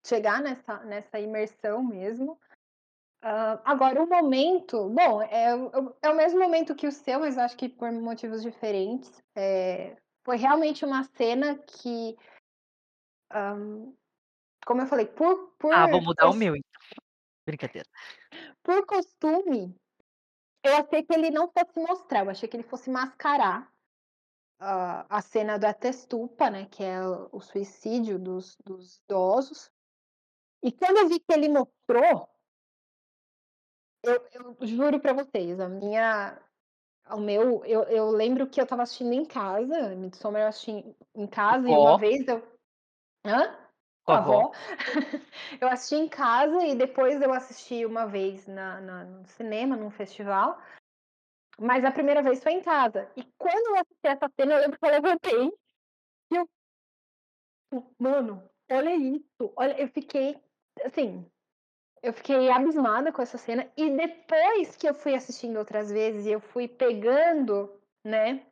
chegar 0.07 0.43
nessa, 0.43 0.85
nessa 0.85 1.19
imersão 1.19 1.83
mesmo. 1.83 2.39
Uh, 3.23 3.59
agora, 3.65 4.01
o 4.01 4.09
momento, 4.09 4.89
bom, 4.91 5.21
é, 5.23 5.51
é, 6.03 6.09
o 6.09 6.15
mesmo 6.15 6.39
momento 6.39 6.77
que 6.77 6.87
o 6.87 6.93
seu, 6.93 7.19
mas 7.19 7.37
acho 7.37 7.57
que 7.57 7.69
por 7.69 7.91
motivos 7.91 8.43
diferentes. 8.43 9.23
É, 9.35 9.97
foi 10.25 10.37
realmente 10.37 10.85
uma 10.85 11.03
cena 11.03 11.59
que, 11.59 12.17
um, 13.35 13.97
como 14.65 14.83
eu 14.83 14.87
falei, 14.87 15.07
por. 15.07 15.53
por 15.59 15.73
ah, 15.73 15.89
vou 15.89 16.01
mudar 16.01 16.29
o 16.29 16.35
meu, 16.35 16.55
então. 16.55 16.81
Brincadeira. 17.45 17.89
Por 18.63 18.87
costume, 18.87 19.75
eu 20.63 20.77
achei 20.77 21.03
que 21.03 21.15
ele 21.15 21.31
não 21.31 21.51
fosse 21.51 21.81
mostrar, 21.81 22.25
eu 22.25 22.31
achei 22.31 22.49
que 22.49 22.57
ele 22.57 22.69
fosse 22.69 22.91
mascarar 22.91 23.63
uh, 24.61 25.07
a 25.09 25.21
cena 25.23 25.59
da 25.59 25.73
testupa, 25.73 26.51
né, 26.51 26.67
que 26.67 26.85
é 26.85 27.01
o, 27.01 27.29
o 27.33 27.41
suicídio 27.41 28.19
dos, 28.19 28.57
dos 28.65 28.99
idosos. 28.99 29.73
E 30.63 30.71
quando 30.71 30.99
eu 30.99 31.09
vi 31.09 31.19
que 31.21 31.33
ele 31.33 31.49
mostrou, 31.49 32.29
eu, 34.09 34.57
eu 34.61 34.67
juro 34.67 35.01
para 35.01 35.13
vocês, 35.13 35.59
a 35.61 35.69
minha 35.69 36.39
o 37.11 37.21
meu, 37.21 37.65
eu, 37.65 37.83
eu 37.85 38.11
lembro 38.11 38.47
que 38.47 38.61
eu 38.61 38.65
estava 38.65 38.83
assistindo 38.83 39.13
em 39.13 39.25
casa, 39.25 39.95
Midsommar 39.95 40.43
eu 40.43 40.49
assisti 40.49 40.85
em 41.15 41.27
casa, 41.27 41.69
e 41.69 41.73
uma 41.73 41.97
vez 41.97 42.27
eu. 42.29 42.43
Hã? 43.25 43.57
Com 44.05 44.13
a 44.13 44.19
avó. 44.19 44.41
avó. 44.41 44.53
eu 45.61 45.69
assisti 45.69 45.97
em 45.97 46.09
casa 46.09 46.65
e 46.67 46.75
depois 46.75 47.21
eu 47.21 47.33
assisti 47.33 47.85
uma 47.85 48.07
vez 48.07 48.47
na, 48.47 48.81
na- 48.81 49.05
no 49.05 49.27
cinema, 49.27 49.77
num 49.77 49.91
festival. 49.91 50.61
Mas 51.59 51.85
a 51.85 51.91
primeira 51.91 52.23
vez 52.23 52.43
foi 52.43 52.53
em 52.53 52.63
casa. 52.63 53.11
E 53.17 53.25
quando 53.37 53.69
eu 53.69 53.81
assisti 53.81 54.07
essa 54.07 54.31
cena, 54.39 54.55
eu 54.55 54.61
lembro 54.61 54.79
que 54.79 54.87
eu 54.87 54.91
levantei 54.91 55.53
e 56.33 56.37
eu. 56.37 56.49
Mano, 57.99 58.49
olha 58.71 58.95
isso. 58.95 59.53
Olha, 59.57 59.81
eu 59.81 59.89
fiquei. 59.89 60.41
Assim, 60.85 61.29
eu 62.03 62.13
fiquei 62.13 62.51
abismada 62.51 63.13
com 63.13 63.23
essa 63.23 63.39
cena. 63.39 63.71
E 63.77 63.91
depois 63.91 64.77
que 64.77 64.89
eu 64.89 64.95
fui 64.95 65.15
assistindo 65.15 65.59
outras 65.59 65.91
vezes 65.91 66.27
eu 66.27 66.41
fui 66.41 66.69
pegando, 66.69 67.81
né, 68.05 68.47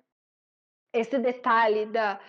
esse 0.92 1.18
detalhe 1.18 1.86
da, 1.86 2.20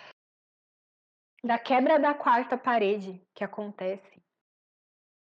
da 1.44 1.58
quebra 1.58 2.00
da 2.00 2.14
quarta 2.14 2.58
parede 2.58 3.22
que 3.34 3.44
acontece. 3.44 4.22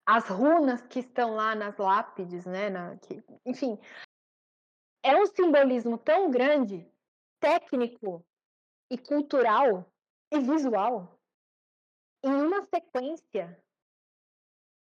As 0.06 0.28
runas 0.28 0.82
que 0.86 1.00
estão 1.00 1.34
lá 1.34 1.54
nas 1.54 1.76
lápides, 1.76 2.46
né? 2.46 2.70
na- 2.70 2.96
que- 2.96 3.22
enfim, 3.44 3.78
é 5.04 5.14
um 5.14 5.26
simbolismo 5.26 5.98
tão 5.98 6.30
grande, 6.30 6.90
técnico 7.40 8.24
e 8.90 8.96
cultural 8.96 9.86
e 10.32 10.40
visual 10.40 11.18
em 12.24 12.32
uma 12.32 12.62
sequência 12.66 13.62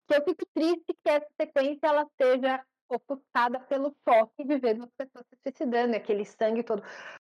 que 0.07 0.15
eu 0.15 0.23
fico 0.23 0.45
triste 0.53 0.93
que 1.03 1.09
essa 1.09 1.27
sequência 1.39 1.87
ela 1.87 2.07
seja 2.19 2.63
ofuscada 2.89 3.59
pelo 3.59 3.93
choque 4.07 4.45
de 4.45 4.57
ver 4.57 4.75
duas 4.75 4.89
pessoas 4.97 5.25
se 5.27 5.37
suicidando, 5.43 5.95
aquele 5.95 6.25
sangue 6.25 6.63
todo. 6.63 6.81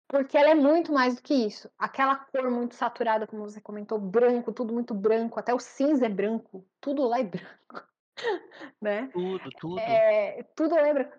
Porque 0.08 0.36
ela 0.36 0.50
é 0.50 0.54
muito 0.54 0.92
mais 0.92 1.16
do 1.16 1.22
que 1.22 1.34
isso. 1.34 1.68
Aquela 1.78 2.16
cor 2.16 2.50
muito 2.50 2.74
saturada, 2.74 3.26
como 3.26 3.42
você 3.42 3.60
comentou, 3.60 3.98
branco, 3.98 4.52
tudo 4.52 4.72
muito 4.72 4.94
branco, 4.94 5.40
até 5.40 5.52
o 5.52 5.58
cinza 5.58 6.06
é 6.06 6.08
branco, 6.08 6.64
tudo 6.80 7.08
lá 7.08 7.18
é 7.18 7.24
branco, 7.24 7.88
né? 8.80 9.08
Tudo, 9.12 9.50
tudo. 9.58 9.78
É, 9.80 10.42
tudo 10.54 10.74
lembra. 10.76 11.10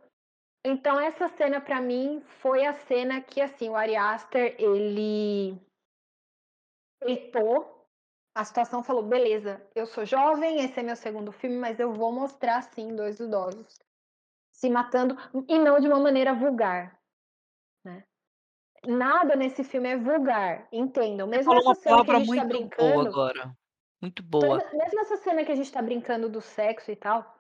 Então 0.64 1.00
essa 1.00 1.30
cena 1.30 1.60
pra 1.60 1.82
mim 1.82 2.22
foi 2.42 2.66
a 2.66 2.74
cena 2.74 3.22
que 3.22 3.42
assim 3.42 3.70
o 3.70 3.76
Ari 3.76 3.96
Aster 3.96 4.56
ele 4.60 5.60
peitou 7.00 7.77
a 8.38 8.44
situação, 8.44 8.84
falou 8.84 9.02
beleza, 9.02 9.60
eu 9.74 9.88
sou 9.88 10.06
jovem, 10.06 10.64
esse 10.64 10.80
é 10.80 10.84
meu 10.84 10.96
segundo 10.96 11.32
filme, 11.32 11.58
mas 11.58 11.80
eu 11.80 11.92
vou 11.92 12.12
mostrar 12.12 12.62
sim 12.62 12.96
dois 12.96 13.20
idosos 13.20 13.80
se 14.52 14.70
matando 14.70 15.18
e 15.48 15.58
não 15.58 15.80
de 15.80 15.88
uma 15.88 16.00
maneira 16.00 16.36
vulgar, 16.36 17.00
né? 17.84 18.04
Nada 18.86 19.36
nesse 19.36 19.64
filme 19.64 19.90
é 19.90 19.98
vulgar, 19.98 20.68
entendam. 20.72 21.28
Mesmo 21.28 21.52
essa 21.54 21.74
cena 21.74 22.06
que 22.06 22.12
a 22.12 22.20
gente 22.20 22.28
tá 22.28 22.46
muito 22.46 22.48
boa 22.48 22.48
brincando, 22.48 23.08
agora. 23.10 23.58
Muito 24.00 24.22
boa. 24.24 24.58
Mesmo- 24.72 25.00
essa 25.00 25.18
cena 25.18 25.44
que 25.44 25.52
a 25.52 25.56
gente 25.56 25.72
tá 25.72 25.82
brincando 25.82 26.30
do 26.30 26.40
sexo 26.40 26.92
e 26.92 26.96
tal, 26.96 27.40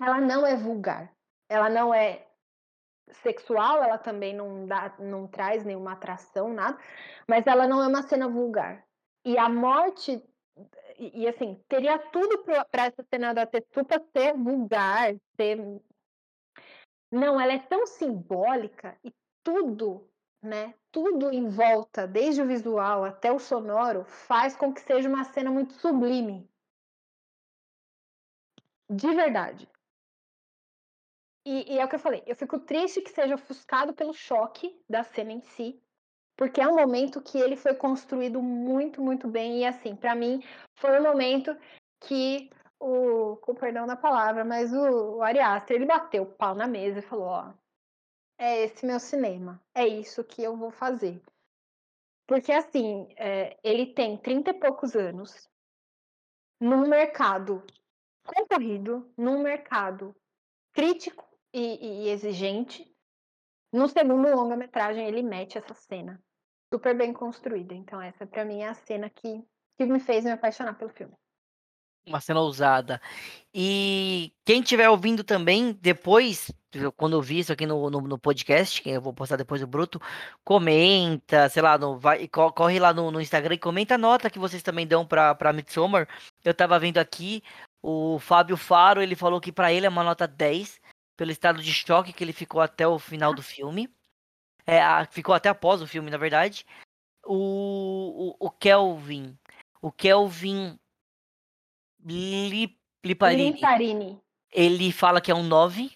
ela 0.00 0.18
não 0.18 0.46
é 0.46 0.56
vulgar. 0.56 1.12
Ela 1.48 1.68
não 1.68 1.92
é 1.92 2.26
sexual, 3.10 3.82
ela 3.82 3.98
também 3.98 4.34
não, 4.34 4.66
dá, 4.66 4.94
não 4.98 5.26
traz 5.26 5.62
nenhuma 5.62 5.92
atração, 5.92 6.52
nada, 6.52 6.78
mas 7.28 7.46
ela 7.46 7.66
não 7.66 7.82
é 7.82 7.86
uma 7.86 8.02
cena 8.02 8.28
vulgar. 8.28 8.82
E 9.24 9.38
a 9.38 9.48
morte, 9.48 10.22
e, 10.98 11.22
e, 11.22 11.28
assim, 11.28 11.62
teria 11.68 11.98
tudo 11.98 12.44
para 12.70 12.86
essa 12.86 13.02
cena 13.04 13.32
da 13.32 13.46
Tetsupa 13.46 14.00
ser 14.12 14.34
vulgar, 14.34 15.14
ser. 15.36 15.58
Não, 17.10 17.40
ela 17.40 17.52
é 17.52 17.58
tão 17.58 17.86
simbólica 17.86 18.98
e 19.04 19.14
tudo, 19.42 20.10
né? 20.42 20.74
Tudo 20.90 21.30
em 21.30 21.48
volta, 21.48 22.06
desde 22.06 22.42
o 22.42 22.46
visual 22.46 23.04
até 23.04 23.30
o 23.32 23.38
sonoro, 23.38 24.04
faz 24.04 24.56
com 24.56 24.72
que 24.72 24.80
seja 24.80 25.08
uma 25.08 25.24
cena 25.24 25.50
muito 25.50 25.72
sublime. 25.74 26.48
De 28.88 29.14
verdade. 29.14 29.68
E, 31.44 31.74
e 31.74 31.78
é 31.78 31.84
o 31.84 31.88
que 31.88 31.96
eu 31.96 32.00
falei, 32.00 32.22
eu 32.26 32.36
fico 32.36 32.60
triste 32.60 33.00
que 33.00 33.10
seja 33.10 33.34
ofuscado 33.34 33.92
pelo 33.92 34.12
choque 34.12 34.80
da 34.88 35.02
cena 35.02 35.32
em 35.32 35.40
si, 35.40 35.81
porque 36.42 36.60
é 36.60 36.66
um 36.66 36.74
momento 36.74 37.22
que 37.22 37.38
ele 37.38 37.54
foi 37.54 37.72
construído 37.72 38.42
muito, 38.42 39.00
muito 39.00 39.28
bem. 39.28 39.60
E 39.60 39.64
assim, 39.64 39.94
para 39.94 40.12
mim, 40.12 40.42
foi 40.74 40.98
um 40.98 41.02
momento 41.04 41.56
que 42.00 42.50
o, 42.80 43.36
com 43.36 43.54
perdão 43.54 43.86
da 43.86 43.94
palavra, 43.94 44.44
mas 44.44 44.72
o, 44.72 45.18
o 45.18 45.22
Ari 45.22 45.38
Aster, 45.38 45.76
ele 45.76 45.86
bateu 45.86 46.24
o 46.24 46.34
pau 46.34 46.52
na 46.52 46.66
mesa 46.66 46.98
e 46.98 47.02
falou: 47.02 47.26
Ó, 47.26 47.54
é 48.36 48.64
esse 48.64 48.84
meu 48.84 48.98
cinema, 48.98 49.62
é 49.72 49.86
isso 49.86 50.24
que 50.24 50.42
eu 50.42 50.56
vou 50.56 50.72
fazer. 50.72 51.22
Porque 52.26 52.50
assim, 52.50 53.06
é, 53.16 53.56
ele 53.62 53.94
tem 53.94 54.16
30 54.16 54.50
e 54.50 54.54
poucos 54.54 54.96
anos, 54.96 55.48
num 56.60 56.88
mercado 56.88 57.62
concorrido, 58.26 59.08
num 59.16 59.40
mercado 59.40 60.12
crítico 60.72 61.24
e, 61.54 62.06
e 62.06 62.08
exigente. 62.08 62.92
No 63.72 63.86
segundo 63.86 64.28
longa-metragem, 64.28 65.06
ele 65.06 65.22
mete 65.22 65.56
essa 65.56 65.72
cena 65.72 66.20
super 66.72 66.96
bem 66.96 67.12
construída. 67.12 67.74
Então, 67.74 68.00
essa 68.00 68.26
pra 68.26 68.44
mim 68.46 68.60
é 68.60 68.68
a 68.68 68.74
cena 68.74 69.10
que, 69.10 69.44
que 69.76 69.84
me 69.84 70.00
fez 70.00 70.24
me 70.24 70.30
apaixonar 70.30 70.72
pelo 70.74 70.90
filme. 70.90 71.12
Uma 72.06 72.18
cena 72.20 72.40
ousada. 72.40 73.00
E 73.54 74.32
quem 74.44 74.60
estiver 74.60 74.88
ouvindo 74.88 75.22
também, 75.22 75.72
depois, 75.80 76.50
quando 76.96 77.12
eu 77.14 77.22
vi 77.22 77.38
isso 77.38 77.52
aqui 77.52 77.64
no, 77.64 77.88
no, 77.90 78.00
no 78.00 78.18
podcast, 78.18 78.82
que 78.82 78.90
eu 78.90 79.00
vou 79.00 79.12
postar 79.12 79.36
depois 79.36 79.62
o 79.62 79.66
Bruto, 79.68 80.00
comenta, 80.42 81.48
sei 81.48 81.62
lá, 81.62 81.78
no, 81.78 81.98
vai, 81.98 82.26
co- 82.26 82.52
corre 82.52 82.80
lá 82.80 82.92
no, 82.92 83.10
no 83.12 83.20
Instagram 83.20 83.54
e 83.54 83.58
comenta 83.58 83.94
a 83.94 83.98
nota 83.98 84.30
que 84.30 84.38
vocês 84.38 84.62
também 84.64 84.84
dão 84.86 85.06
pra, 85.06 85.32
pra 85.34 85.52
Midsommar. 85.52 86.08
Eu 86.44 86.52
tava 86.54 86.76
vendo 86.78 86.98
aqui, 86.98 87.40
o 87.80 88.18
Fábio 88.18 88.56
Faro, 88.56 89.00
ele 89.00 89.14
falou 89.14 89.40
que 89.40 89.52
pra 89.52 89.72
ele 89.72 89.86
é 89.86 89.88
uma 89.88 90.02
nota 90.02 90.26
10, 90.26 90.80
pelo 91.16 91.30
estado 91.30 91.62
de 91.62 91.72
choque 91.72 92.12
que 92.12 92.24
ele 92.24 92.32
ficou 92.32 92.60
até 92.60 92.86
o 92.88 92.98
final 92.98 93.32
do 93.32 93.42
filme. 93.42 93.88
É, 94.66 94.80
a- 94.80 95.04
ficou 95.06 95.34
até 95.34 95.48
após 95.48 95.82
o 95.82 95.86
filme, 95.86 96.10
na 96.10 96.16
verdade. 96.18 96.64
O, 97.24 98.36
o, 98.40 98.46
o 98.46 98.50
Kelvin. 98.50 99.36
O 99.80 99.90
Kelvin 99.92 100.78
Li- 102.04 102.76
Liparini. 103.04 103.52
Limparini. 103.52 104.20
Ele 104.52 104.92
fala 104.92 105.20
que 105.20 105.30
é 105.30 105.34
um 105.34 105.42
9. 105.42 105.90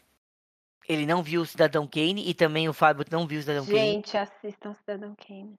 Ele 0.89 1.05
não 1.05 1.23
viu 1.23 1.43
o 1.43 1.47
Cidadão 1.47 1.87
Kane 1.87 2.29
e 2.29 2.33
também 2.35 2.69
o 2.69 2.73
Fábio 2.73 3.05
não 3.11 3.27
viu 3.27 3.39
o 3.39 3.43
Cidadão 3.43 3.67
Kane. 3.67 3.79
Gente, 3.79 4.17
assistam 4.17 4.75
Cidadão 4.75 5.15
Kane. 5.17 5.55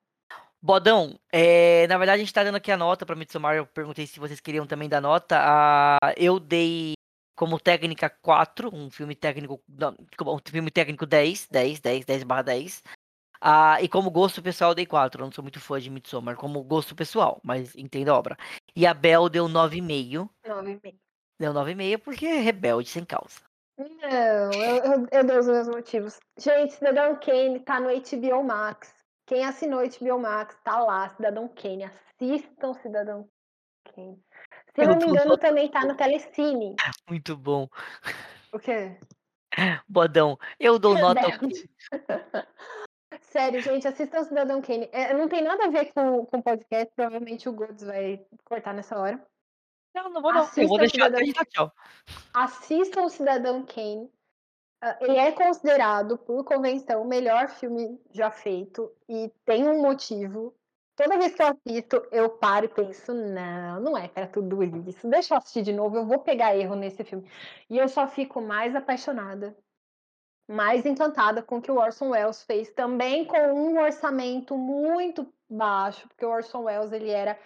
Bodão, 0.61 1.19
é, 1.31 1.85
na 1.87 1.97
verdade 1.97 2.21
a 2.21 2.23
gente 2.25 2.33
tá 2.33 2.43
dando 2.43 2.55
aqui 2.55 2.71
a 2.71 2.77
nota 2.77 3.05
pra 3.05 3.15
Midsommar. 3.15 3.55
Eu 3.55 3.65
perguntei 3.67 4.07
se 4.07 4.19
vocês 4.19 4.39
queriam 4.39 4.65
também 4.65 4.89
dar 4.89 5.01
nota. 5.01 5.37
Ah, 5.39 6.13
eu 6.17 6.39
dei 6.39 6.93
como 7.35 7.59
técnica 7.59 8.09
4, 8.09 8.73
um 8.73 8.89
filme 8.89 9.13
técnico, 9.15 9.61
não, 9.67 9.95
um 10.25 10.39
filme 10.49 10.71
técnico 10.71 11.05
10, 11.05 11.47
10, 11.51 11.79
10, 11.79 12.05
10 12.05 12.23
barra 12.23 12.41
10. 12.43 12.83
Ah, 13.39 13.81
e 13.81 13.87
como 13.87 14.09
gosto 14.09 14.41
pessoal 14.41 14.71
eu 14.71 14.75
dei 14.75 14.85
4. 14.85 15.21
Eu 15.21 15.25
não 15.25 15.31
sou 15.31 15.43
muito 15.43 15.59
fã 15.59 15.79
de 15.79 15.89
Midsommar, 15.89 16.35
como 16.35 16.63
gosto 16.63 16.95
pessoal, 16.95 17.39
mas 17.43 17.75
entendo 17.75 18.09
a 18.09 18.17
obra. 18.17 18.37
E 18.75 18.85
a 18.85 18.93
Bel 18.93 19.29
deu 19.29 19.47
9,5. 19.47 19.51
Nove 19.51 19.77
e 19.77 19.81
meio. 19.81 20.29
Deu 21.39 21.53
9,5 21.53 21.99
porque 21.99 22.25
é 22.25 22.39
rebelde 22.39 22.89
sem 22.89 23.05
causa. 23.05 23.41
Não, 23.77 24.51
eu, 24.53 24.83
eu, 24.83 25.07
eu 25.11 25.23
dei 25.23 25.37
os 25.37 25.47
meus 25.47 25.67
motivos. 25.67 26.17
Gente, 26.37 26.73
Cidadão 26.73 27.15
Kane 27.19 27.59
tá 27.59 27.79
no 27.79 27.89
HBO 27.89 28.43
Max. 28.43 28.93
Quem 29.27 29.45
assinou 29.45 29.81
HBO 29.81 30.19
Max, 30.19 30.57
tá 30.63 30.79
lá, 30.79 31.09
Cidadão 31.09 31.47
Kane. 31.49 31.83
Assistam 31.83 32.73
Cidadão 32.73 33.29
Kane. 33.93 34.19
Se 34.73 34.81
eu 34.81 34.87
não 34.87 34.97
me 34.97 35.05
engano, 35.05 35.37
também 35.37 35.69
tá 35.69 35.85
no 35.85 35.95
Telecine. 35.95 36.75
Muito 37.07 37.35
bom. 37.35 37.67
O 38.53 38.59
quê? 38.59 38.97
Bodão, 39.87 40.37
eu 40.59 40.79
dou 40.79 40.95
nota. 40.97 41.21
Sério, 43.37 43.61
gente, 43.61 43.87
assistam 43.87 44.23
Cidadão 44.23 44.59
Kane. 44.63 44.89
É, 44.91 45.13
não 45.13 45.29
tem 45.29 45.43
nada 45.43 45.65
a 45.65 45.69
ver 45.69 45.93
com 45.93 46.21
o 46.21 46.41
podcast, 46.41 46.91
provavelmente 46.95 47.47
o 47.47 47.53
Goods 47.53 47.83
vai 47.83 48.25
cortar 48.43 48.73
nessa 48.73 48.97
hora. 48.97 49.23
Não, 49.93 50.09
não 50.09 50.23
vou 50.23 50.33
não. 50.33 50.39
Eu 50.39 50.45
Assista 50.45 50.67
vou 50.67 50.79
deixar 50.79 51.05
Cidadão 51.05 51.29
até 51.29 51.45
tchau. 51.45 51.71
Assistam 52.33 53.03
o 53.03 53.09
Cidadão 53.09 53.63
Kane. 53.63 54.11
Ah, 54.81 54.97
Ele 55.01 55.17
é 55.17 55.31
considerado, 55.31 56.17
por 56.17 56.43
convenção, 56.45 57.03
o 57.03 57.07
melhor 57.07 57.47
filme 57.49 58.01
já 58.11 58.31
feito 58.31 58.91
e 59.07 59.31
tem 59.45 59.67
um 59.67 59.83
motivo. 59.83 60.55
Toda 60.95 61.19
vez 61.19 61.35
que 61.35 61.43
eu 61.43 61.47
assisto, 61.47 62.07
eu 62.11 62.29
paro 62.31 62.65
e 62.65 62.69
penso: 62.69 63.13
não, 63.13 63.79
não 63.79 63.95
é 63.95 64.07
para 64.07 64.25
tudo 64.25 64.63
isso. 64.63 65.07
Deixa 65.07 65.35
eu 65.35 65.37
assistir 65.37 65.61
de 65.61 65.73
novo, 65.73 65.95
eu 65.95 66.07
vou 66.07 66.17
pegar 66.17 66.57
erro 66.57 66.73
nesse 66.73 67.03
filme. 67.03 67.29
E 67.69 67.77
eu 67.77 67.87
só 67.87 68.07
fico 68.07 68.41
mais 68.41 68.75
apaixonada, 68.75 69.55
mais 70.47 70.85
encantada 70.85 71.43
com 71.43 71.57
o 71.57 71.61
que 71.61 71.71
o 71.71 71.77
Orson 71.77 72.09
Welles 72.09 72.43
fez, 72.43 72.71
também 72.71 73.25
com 73.25 73.37
um 73.53 73.79
orçamento 73.79 74.57
muito 74.57 75.31
baixo, 75.49 76.07
porque 76.07 76.25
o 76.25 76.29
Orson 76.29 76.63
Welles 76.63 76.91
ele 76.91 77.09
era 77.09 77.37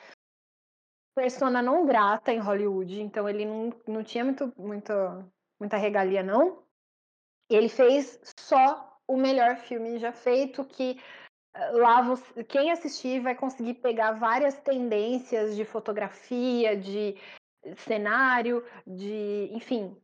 persona 1.16 1.62
não 1.62 1.86
grata 1.86 2.32
em 2.32 2.40
Hollywood, 2.40 3.02
então 3.02 3.28
ele 3.28 3.46
não, 3.46 3.74
não 3.88 4.04
tinha 4.04 4.24
muito, 4.24 4.54
muito, 4.58 4.94
muita 5.60 5.78
regalia, 5.78 6.24
não. 6.24 6.64
Ele 7.50 7.68
fez 7.68 8.20
só 8.40 8.98
o 9.08 9.18
melhor 9.18 9.58
filme 9.58 10.00
já 10.00 10.14
feito, 10.14 10.64
que 10.64 11.02
lá 11.74 12.02
você, 12.02 12.44
quem 12.46 12.72
assistir 12.72 13.20
vai 13.20 13.36
conseguir 13.36 13.76
pegar 13.76 14.14
várias 14.14 14.58
tendências 14.60 15.56
de 15.56 15.66
fotografia, 15.66 16.78
de 16.78 17.18
cenário, 17.78 18.66
de, 18.88 19.50
enfim, 19.52 19.96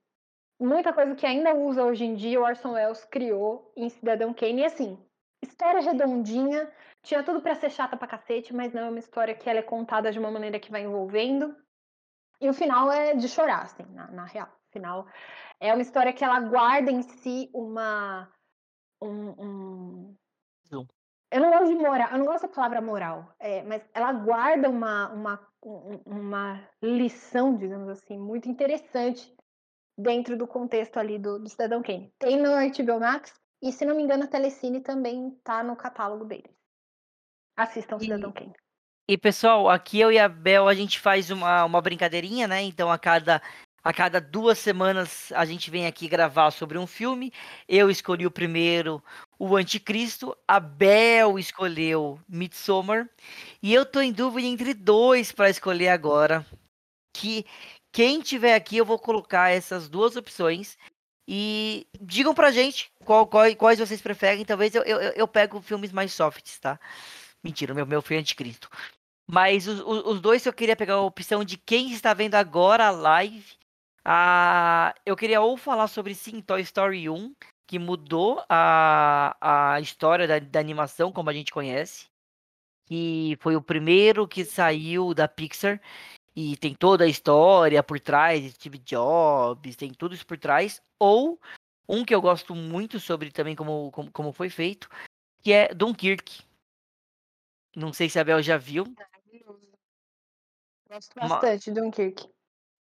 muita 0.59 0.93
coisa 0.93 1.15
que 1.15 1.25
ainda 1.25 1.53
usa 1.53 1.83
hoje 1.83 2.05
em 2.05 2.15
dia, 2.15 2.39
o 2.39 2.43
Orson 2.43 2.73
Welles 2.73 3.05
criou 3.05 3.71
em 3.75 3.89
Cidadão 3.89 4.33
Kane. 4.33 4.61
E 4.61 4.65
assim, 4.65 4.97
história 5.41 5.81
redondinha, 5.81 6.71
tinha 7.03 7.23
tudo 7.23 7.41
para 7.41 7.55
ser 7.55 7.69
chata 7.69 7.95
pra 7.95 8.07
cacete, 8.07 8.53
mas 8.53 8.73
não 8.73 8.83
é 8.83 8.89
uma 8.89 8.99
história 8.99 9.35
que 9.35 9.49
ela 9.49 9.59
é 9.59 9.63
contada 9.63 10.11
de 10.11 10.19
uma 10.19 10.31
maneira 10.31 10.59
que 10.59 10.71
vai 10.71 10.81
envolvendo. 10.81 11.55
E 12.41 12.49
o 12.49 12.53
final 12.53 12.91
é 12.91 13.15
de 13.15 13.27
chorar, 13.27 13.63
assim, 13.63 13.83
na, 13.93 14.07
na 14.11 14.25
real. 14.25 14.47
O 14.47 14.71
final 14.71 15.07
é 15.59 15.73
uma 15.73 15.81
história 15.81 16.13
que 16.13 16.23
ela 16.23 16.39
guarda 16.39 16.91
em 16.91 17.01
si 17.01 17.49
uma. 17.53 18.31
Um, 19.01 19.29
um... 19.43 20.15
Eu 21.29 21.41
não 21.41 21.51
gosto 21.51 21.67
de 21.67 21.75
moral, 21.75 22.09
eu 22.11 22.19
não 22.19 22.25
gosto 22.25 22.43
da 22.43 22.53
palavra 22.53 22.81
moral, 22.81 23.35
é, 23.37 23.61
mas 23.63 23.85
ela 23.93 24.13
guarda 24.13 24.69
uma, 24.69 25.09
uma, 25.09 25.47
uma 26.05 26.69
lição, 26.81 27.57
digamos 27.57 27.89
assim, 27.89 28.17
muito 28.17 28.47
interessante 28.47 29.36
dentro 29.97 30.37
do 30.37 30.47
contexto 30.47 30.97
ali 30.97 31.17
do, 31.17 31.39
do 31.39 31.49
Cidadão 31.49 31.81
Kane. 31.81 32.13
Tem 32.19 32.37
no 32.37 32.51
HBO 32.51 32.99
Max 32.99 33.33
e, 33.61 33.71
se 33.71 33.85
não 33.85 33.95
me 33.95 34.03
engano, 34.03 34.23
a 34.23 34.27
Telecine 34.27 34.81
também 34.81 35.31
tá 35.43 35.63
no 35.63 35.75
catálogo 35.75 36.25
deles. 36.25 36.51
Assistam 37.55 37.99
Cidadão 37.99 38.31
Kane. 38.31 38.53
E 39.09 39.17
pessoal, 39.17 39.69
aqui 39.69 39.99
eu 39.99 40.11
e 40.11 40.19
a 40.19 40.27
Bel 40.27 40.67
a 40.67 40.73
gente 40.73 40.99
faz 40.99 41.31
uma, 41.31 41.63
uma 41.63 41.81
brincadeirinha, 41.81 42.47
né? 42.47 42.61
Então 42.61 42.91
a 42.91 42.99
cada 42.99 43.41
a 43.83 43.93
cada 43.93 44.19
duas 44.19 44.59
semanas 44.59 45.31
a 45.31 45.45
gente 45.45 45.71
vem 45.71 45.87
aqui 45.87 46.09
gravar 46.09 46.51
sobre 46.51 46.77
um 46.77 46.85
filme. 46.85 47.31
Eu 47.69 47.89
escolhi 47.89 48.25
o 48.25 48.31
primeiro, 48.31 49.01
o 49.39 49.55
Anticristo. 49.55 50.35
A 50.45 50.59
Bel 50.59 51.39
escolheu 51.39 52.19
Midsommar. 52.27 53.09
E 53.63 53.73
eu 53.73 53.85
tô 53.85 54.01
em 54.01 54.11
dúvida 54.11 54.45
entre 54.45 54.73
dois 54.73 55.31
para 55.31 55.49
escolher 55.49 55.87
agora. 55.87 56.45
Que 57.13 57.45
quem 57.97 58.21
tiver 58.21 58.53
aqui, 58.53 58.77
eu 58.77 58.85
vou 58.85 58.99
colocar 58.99 59.49
essas 59.49 59.89
duas 59.89 60.15
opções. 60.15 60.77
E 61.27 61.87
digam 61.99 62.31
pra 62.31 62.51
gente 62.51 62.91
qual, 63.03 63.25
qual, 63.25 63.43
quais 63.55 63.79
vocês 63.79 63.99
preferem. 63.99 64.45
Talvez 64.45 64.75
eu, 64.75 64.83
eu, 64.83 64.99
eu 64.99 65.27
pego 65.27 65.59
filmes 65.59 65.91
mais 65.91 66.13
softs, 66.13 66.59
tá? 66.59 66.79
Mentira, 67.43 67.73
meu, 67.73 67.87
meu 67.87 67.99
foi 67.99 68.17
Anticristo. 68.17 68.69
Mas 69.27 69.67
os, 69.67 69.79
os, 69.79 70.21
dois 70.21 70.45
eu 70.45 70.53
queria 70.53 70.75
pegar 70.75 70.93
a 70.93 71.01
opção 71.01 71.43
de 71.43 71.57
quem 71.57 71.91
está 71.91 72.13
vendo 72.13 72.35
agora 72.35 72.85
a 72.85 72.91
live 72.91 73.57
ah, 74.05 74.93
eu 75.03 75.15
queria 75.17 75.41
ou 75.41 75.57
falar 75.57 75.87
sobre 75.87 76.13
sim 76.13 76.39
Toy 76.39 76.61
Story 76.61 77.09
1, 77.09 77.35
que 77.67 77.79
mudou 77.79 78.41
a, 78.47 79.35
a 79.73 79.81
história 79.81 80.27
da, 80.27 80.37
da 80.37 80.59
animação 80.59 81.11
como 81.11 81.31
a 81.31 81.33
gente 81.33 81.51
conhece. 81.51 82.05
Que 82.85 83.37
foi 83.41 83.55
o 83.55 83.61
primeiro 83.61 84.27
que 84.27 84.45
saiu 84.45 85.15
da 85.15 85.27
Pixar 85.27 85.81
e 86.39 86.55
tem 86.55 86.75
toda 86.75 87.03
a 87.03 87.07
história 87.07 87.81
por 87.81 87.99
trás, 87.99 88.53
Steve 88.53 88.77
Jobs, 88.77 89.75
tem 89.75 89.91
tudo 89.91 90.13
isso 90.13 90.23
por 90.23 90.37
trás. 90.37 90.79
Ou 90.99 91.41
um 91.89 92.05
que 92.05 92.13
eu 92.13 92.21
gosto 92.21 92.53
muito 92.53 92.99
sobre 92.99 93.31
também 93.31 93.55
como, 93.55 93.89
como, 93.91 94.11
como 94.11 94.31
foi 94.31 94.47
feito, 94.47 94.87
que 95.41 95.51
é 95.51 95.73
Dunkirk. 95.73 96.43
Não 97.75 97.91
sei 97.91 98.07
se 98.07 98.19
a 98.19 98.23
Bel 98.23 98.43
já 98.43 98.55
viu. 98.55 98.83
Gosto 100.87 101.15
bastante 101.15 101.71
de 101.71 101.81
Dunkirk. 101.81 102.29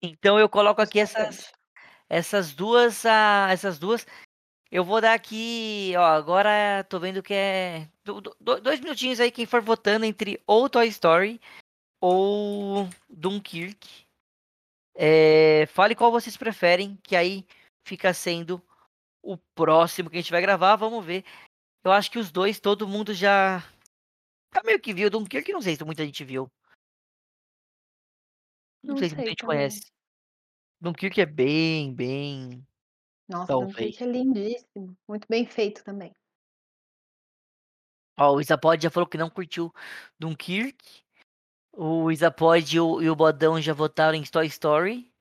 Então 0.01 0.37
eu 0.37 0.49
coloco 0.49 0.81
aqui 0.81 0.99
essas, 0.99 1.53
essas 2.09 2.53
duas, 2.53 3.05
uh, 3.05 3.47
essas 3.49 3.79
duas. 3.79 4.05
Eu 4.69 4.83
vou 4.83 4.99
dar 4.99 5.13
aqui, 5.13 5.93
ó, 5.95 6.03
agora 6.03 6.83
tô 6.89 6.99
vendo 6.99 7.23
que 7.23 7.33
é 7.33 7.87
do, 8.03 8.19
do, 8.19 8.35
dois 8.59 8.81
minutinhos 8.81 9.21
aí 9.21 9.31
quem 9.31 9.45
for 9.45 9.61
votando 9.61 10.03
entre 10.03 10.43
ou 10.45 10.69
Toy 10.69 10.87
Story 10.89 11.39
ou 11.99 12.87
Dunkirk. 13.09 14.05
É, 14.93 15.65
fale 15.67 15.95
qual 15.95 16.11
vocês 16.11 16.37
preferem, 16.37 16.97
que 17.03 17.15
aí 17.15 17.45
fica 17.85 18.13
sendo 18.13 18.61
o 19.21 19.37
próximo 19.37 20.09
que 20.09 20.17
a 20.17 20.21
gente 20.21 20.31
vai 20.31 20.41
gravar. 20.41 20.75
Vamos 20.75 21.03
ver. 21.05 21.25
Eu 21.83 21.91
acho 21.91 22.09
que 22.09 22.19
os 22.19 22.31
dois, 22.31 22.59
todo 22.59 22.87
mundo 22.87 23.13
já. 23.13 23.61
Tá 24.51 24.61
meio 24.63 24.79
que 24.79 24.93
viu. 24.93 25.09
Dunkirk, 25.09 25.51
não 25.51 25.61
sei 25.61 25.75
se 25.75 25.83
muita 25.83 26.05
gente 26.05 26.23
viu. 26.23 26.49
Não, 28.83 28.93
não 28.93 28.97
sei, 28.97 29.09
se 29.09 29.15
muita 29.15 29.29
gente 29.29 29.39
também. 29.39 29.57
conhece. 29.57 29.91
Dunkirk 30.79 31.19
é 31.19 31.25
bem, 31.25 31.93
bem. 31.93 32.65
Nossa, 33.27 33.47
Talvez. 33.47 33.75
Dunkirk 33.75 34.03
é 34.03 34.07
lindíssimo. 34.07 34.97
Muito 35.07 35.27
bem 35.27 35.45
feito 35.45 35.83
também. 35.83 36.15
Ó, 38.17 38.35
o 38.35 38.41
Isapod 38.41 38.81
já 38.81 38.89
falou 38.89 39.09
que 39.09 39.17
não 39.17 39.29
curtiu 39.29 39.73
Dunkirk. 40.17 41.04
O 41.77 42.09
Isapod 42.11 42.75
e 42.75 42.79
o, 42.79 43.01
e 43.01 43.09
o 43.09 43.15
Bodão 43.15 43.61
já 43.61 43.73
votaram 43.73 44.17
em 44.17 44.23
Toy 44.23 44.47
Story. 44.47 45.11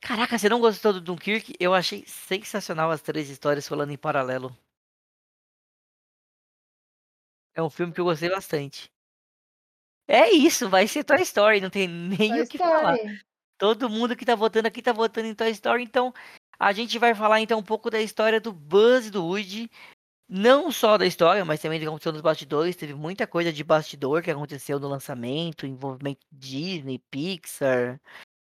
Caraca, 0.00 0.38
você 0.38 0.48
não 0.48 0.60
gostou 0.60 0.92
do 0.92 1.00
Dunkirk? 1.00 1.54
Eu 1.58 1.72
achei 1.72 2.04
sensacional 2.06 2.90
as 2.90 3.00
três 3.00 3.30
histórias 3.30 3.66
falando 3.66 3.90
em 3.92 3.96
paralelo. 3.96 4.54
É 7.54 7.62
um 7.62 7.70
filme 7.70 7.92
que 7.92 8.00
eu 8.00 8.04
gostei 8.04 8.28
bastante. 8.28 8.90
É 10.08 10.30
isso, 10.30 10.68
vai 10.68 10.86
ser 10.86 11.04
Toy 11.04 11.22
Story, 11.22 11.60
não 11.60 11.70
tem 11.70 11.86
nem 11.88 12.30
Toy 12.30 12.42
o 12.42 12.46
que 12.48 12.56
Story. 12.56 12.72
falar. 12.72 12.98
Todo 13.58 13.88
mundo 13.88 14.16
que 14.16 14.24
tá 14.24 14.34
votando 14.34 14.68
aqui 14.68 14.82
tá 14.82 14.92
votando 14.92 15.28
em 15.28 15.34
Toy 15.34 15.50
Story, 15.50 15.82
então 15.84 16.12
a 16.58 16.72
gente 16.72 16.98
vai 16.98 17.14
falar 17.14 17.40
então 17.40 17.58
um 17.58 17.62
pouco 17.62 17.90
da 17.90 18.00
história 18.00 18.40
do 18.40 18.52
Buzz 18.52 19.06
e 19.06 19.10
do 19.10 19.24
Woody. 19.24 19.70
Não 20.34 20.72
só 20.72 20.96
da 20.96 21.04
história, 21.04 21.44
mas 21.44 21.60
também 21.60 21.78
do 21.78 21.82
que 21.82 21.88
aconteceu 21.88 22.10
nos 22.10 22.22
bastidores. 22.22 22.74
Teve 22.74 22.94
muita 22.94 23.26
coisa 23.26 23.52
de 23.52 23.62
bastidor 23.62 24.22
que 24.22 24.30
aconteceu 24.30 24.80
no 24.80 24.88
lançamento, 24.88 25.66
envolvimento 25.66 26.26
Disney, 26.32 26.98
Pixar 27.10 28.00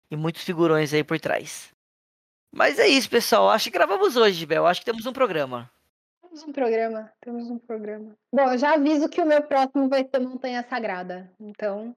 e 0.09 0.15
muitos 0.15 0.44
figurões 0.44 0.94
aí 0.94 1.02
por 1.02 1.19
trás. 1.19 1.75
Mas 2.55 2.78
é 2.78 2.86
isso, 2.86 3.11
pessoal. 3.11 3.51
Acho 3.51 3.65
que 3.65 3.77
gravamos 3.77 4.15
hoje, 4.15 4.47
Bel. 4.47 4.65
Acho 4.65 4.81
que 4.81 4.86
temos 4.86 5.07
um 5.07 5.12
programa. 5.12 5.69
Temos 6.23 6.44
um 6.44 6.52
programa, 6.52 7.12
temos 7.20 7.51
um 7.51 7.59
programa. 7.59 8.17
Bom, 8.33 8.52
eu 8.52 8.59
já 8.59 8.75
aviso 8.75 9.09
que 9.09 9.20
o 9.20 9.27
meu 9.27 9.43
próximo 9.43 9.89
vai 9.89 10.09
ser 10.09 10.20
Montanha 10.20 10.62
Sagrada. 10.62 11.33
Então, 11.41 11.97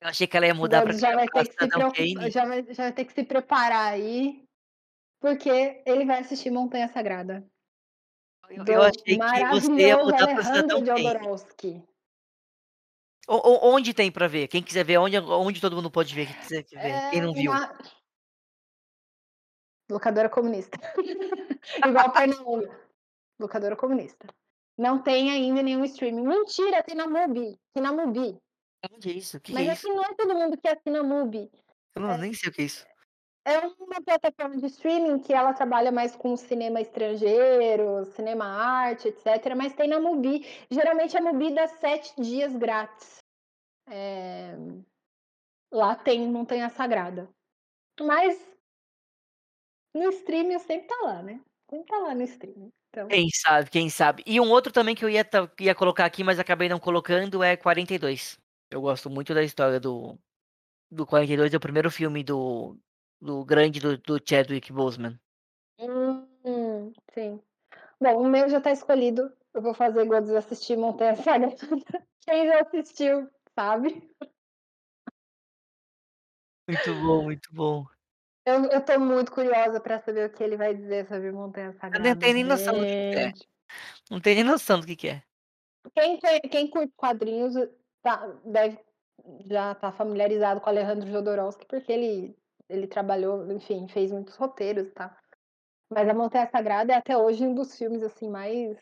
eu 0.00 0.08
achei 0.10 0.28
que 0.28 0.36
ela 0.36 0.46
ia 0.46 0.54
mudar 0.54 0.82
para 0.82 0.92
já 0.92 1.12
vai, 1.12 1.26
ter 1.26 1.48
que 1.48 1.52
se 1.58 2.30
já, 2.30 2.46
vai, 2.46 2.62
já 2.72 2.82
vai 2.84 2.92
ter 2.92 3.04
que 3.04 3.12
se 3.12 3.24
preparar 3.24 3.94
aí, 3.94 4.44
porque 5.18 5.82
ele 5.84 6.04
vai 6.04 6.20
assistir 6.20 6.52
Montanha 6.52 6.86
Sagrada. 6.86 7.44
Eu, 8.50 8.64
eu 8.66 8.82
achei 8.82 9.18
que 9.18 9.50
você 9.50 9.88
ia 9.88 9.98
mudar 9.98 10.26
para 10.26 10.42
Cidadão 10.42 10.84
Kane. 10.84 11.84
Onde 13.26 13.94
tem 13.94 14.12
para 14.12 14.28
ver? 14.28 14.48
Quem 14.48 14.62
quiser 14.62 14.84
ver, 14.84 14.98
onde, 14.98 15.18
onde 15.18 15.60
todo 15.60 15.76
mundo 15.76 15.90
pode 15.90 16.14
ver? 16.14 16.26
Quem, 16.26 16.36
quiser 16.36 16.64
ver. 16.64 16.78
É, 16.78 17.10
Quem 17.10 17.22
não 17.22 17.32
viu? 17.32 17.50
Uma... 17.50 17.78
Locadora 19.90 20.28
comunista. 20.28 20.78
Igual 21.86 22.12
Pernambuco. 22.12 22.74
Locadora 23.38 23.76
comunista. 23.76 24.26
Não 24.76 25.02
tem 25.02 25.30
ainda 25.30 25.62
nenhum 25.62 25.84
streaming. 25.84 26.26
Mentira, 26.26 26.82
tem 26.82 26.94
na 26.94 27.06
Mubi. 27.06 27.58
Tem 27.72 27.82
na 27.82 27.92
Mubi. 27.92 28.38
Onde 28.92 29.10
é 29.10 29.12
isso? 29.12 29.40
Que 29.40 29.52
Mas 29.52 29.68
é 29.68 29.72
isso? 29.72 29.88
não 29.88 30.04
é 30.04 30.14
todo 30.14 30.34
mundo 30.34 30.58
que 30.58 30.68
assina 30.68 31.02
MUBI. 31.02 31.50
Eu 31.94 32.02
não, 32.02 32.12
é, 32.12 32.18
nem 32.18 32.34
sei 32.34 32.50
o 32.50 32.52
que 32.52 32.62
é 32.62 32.64
isso. 32.64 32.86
É 33.46 33.58
uma 33.58 34.00
plataforma 34.02 34.56
de 34.56 34.66
streaming 34.66 35.18
que 35.18 35.32
ela 35.32 35.52
trabalha 35.52 35.92
mais 35.92 36.16
com 36.16 36.34
cinema 36.34 36.80
estrangeiro, 36.80 38.04
cinema 38.06 38.46
arte, 38.46 39.08
etc. 39.08 39.54
Mas 39.54 39.74
tem 39.74 39.86
na 39.86 40.00
MUBI. 40.00 40.46
Geralmente 40.70 41.14
a 41.16 41.20
MUBI 41.20 41.54
dá 41.54 41.68
sete 41.68 42.18
dias 42.20 42.56
grátis. 42.56 43.18
É... 43.90 44.54
Lá 45.70 45.94
tem 45.94 46.26
Montanha 46.26 46.70
Sagrada. 46.70 47.28
Mas 48.00 48.40
no 49.94 50.08
streaming 50.08 50.58
sempre 50.60 50.88
tá 50.88 50.96
lá, 51.02 51.22
né? 51.22 51.38
Sempre 51.68 51.86
tá 51.86 51.98
lá 51.98 52.14
no 52.14 52.22
streaming. 52.22 52.72
Então... 52.88 53.08
Quem 53.08 53.28
sabe, 53.28 53.70
quem 53.70 53.90
sabe. 53.90 54.22
E 54.24 54.40
um 54.40 54.50
outro 54.50 54.72
também 54.72 54.94
que 54.94 55.04
eu 55.04 55.10
ia, 55.10 55.28
ia 55.60 55.74
colocar 55.74 56.06
aqui, 56.06 56.24
mas 56.24 56.38
acabei 56.38 56.68
não 56.68 56.80
colocando, 56.80 57.42
é 57.42 57.56
42. 57.56 58.38
Eu 58.70 58.80
gosto 58.80 59.10
muito 59.10 59.34
da 59.34 59.42
história 59.42 59.78
do, 59.78 60.18
do 60.90 61.06
42, 61.06 61.52
é 61.52 61.56
o 61.56 61.60
primeiro 61.60 61.90
filme 61.90 62.24
do, 62.24 62.76
do 63.24 63.42
grande 63.42 63.80
do, 63.80 63.96
do 63.96 64.20
Chadwick 64.22 64.70
Boseman. 64.70 65.18
Hum, 65.80 66.92
sim. 67.14 67.40
Bom, 67.98 68.20
o 68.20 68.28
meu 68.28 68.48
já 68.50 68.60
tá 68.60 68.70
escolhido. 68.70 69.32
Eu 69.54 69.62
vou 69.62 69.72
fazer 69.72 70.02
igual 70.02 70.22
assistir 70.36 70.76
Montanha 70.76 71.16
Sagrada. 71.16 71.56
Quem 72.26 72.46
já 72.46 72.60
assistiu, 72.60 73.30
sabe? 73.54 74.10
Muito 76.68 76.94
bom, 76.94 77.22
muito 77.22 77.48
bom. 77.52 77.86
Eu, 78.46 78.64
eu 78.66 78.84
tô 78.84 78.98
muito 78.98 79.32
curiosa 79.32 79.80
pra 79.80 80.00
saber 80.00 80.28
o 80.28 80.32
que 80.32 80.42
ele 80.42 80.56
vai 80.56 80.74
dizer 80.74 81.06
sobre 81.06 81.32
Montanha 81.32 81.72
Sagrada. 81.72 81.96
Eu 81.96 82.14
não 82.14 82.16
tenho 82.18 82.34
nem 82.34 82.44
noção 82.44 82.74
do 82.74 82.80
que 82.80 82.86
é. 82.86 83.32
Não 84.10 84.20
tenho 84.20 84.36
nem 84.36 84.44
noção 84.44 84.80
do 84.80 84.86
que 84.86 85.08
é. 85.08 85.22
Quem, 85.94 86.18
quem 86.50 86.68
curte 86.68 86.92
quadrinhos 86.96 87.54
tá, 88.02 88.26
deve 88.44 88.78
já 89.46 89.72
estar 89.72 89.74
tá 89.74 89.92
familiarizado 89.92 90.60
com 90.60 90.68
Alejandro 90.68 91.10
Jodorowsky, 91.10 91.66
porque 91.66 91.92
ele, 91.92 92.36
ele 92.68 92.86
trabalhou, 92.86 93.50
enfim, 93.52 93.86
fez 93.88 94.10
muitos 94.10 94.36
roteiros, 94.36 94.92
tá? 94.92 95.16
Mas 95.90 96.08
A 96.08 96.14
Montanha 96.14 96.48
Sagrada 96.50 96.92
é 96.92 96.96
até 96.96 97.16
hoje 97.16 97.46
um 97.46 97.54
dos 97.54 97.76
filmes, 97.76 98.02
assim, 98.02 98.28
mais 98.28 98.78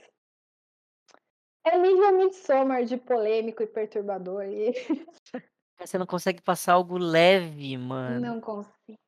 é 1.64 1.78
nível 1.78 2.16
Midsommar 2.16 2.84
de 2.84 2.96
polêmico 2.96 3.62
e 3.62 3.66
perturbador 3.66 4.44
e 4.44 4.72
Você 5.78 5.98
não 5.98 6.06
consegue 6.06 6.40
passar 6.40 6.74
algo 6.74 6.96
leve, 6.96 7.76
mano. 7.76 8.20
Não 8.20 8.40
consigo. 8.40 8.98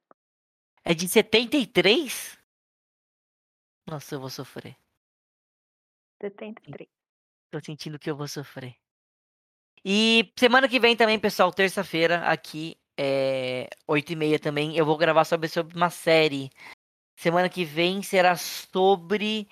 É 0.85 0.93
de 0.93 1.09
73? 1.09 2.37
Nossa, 3.87 4.17
eu 4.17 4.21
vou 4.21 4.29
sofrer. 4.29 4.77
73. 6.21 6.89
Tô 7.51 7.61
sentindo 7.65 7.99
que 7.99 8.11
eu 8.11 8.17
vou 8.17 8.27
sofrer. 8.27 8.77
E 9.85 10.33
semana 10.37 10.69
que 10.69 10.81
vem 10.81 10.97
também, 10.97 11.19
pessoal, 11.19 11.53
terça-feira, 11.53 12.27
aqui, 12.27 12.77
é 12.97 13.69
8h30 13.89 14.39
também, 14.41 14.77
eu 14.77 14.85
vou 14.85 14.97
gravar 14.97 15.25
sobre, 15.25 15.49
sobre 15.49 15.77
uma 15.77 15.91
série. 15.91 16.51
Semana 17.17 17.49
que 17.49 17.65
vem 17.65 18.03
será 18.03 18.37
sobre 18.37 19.49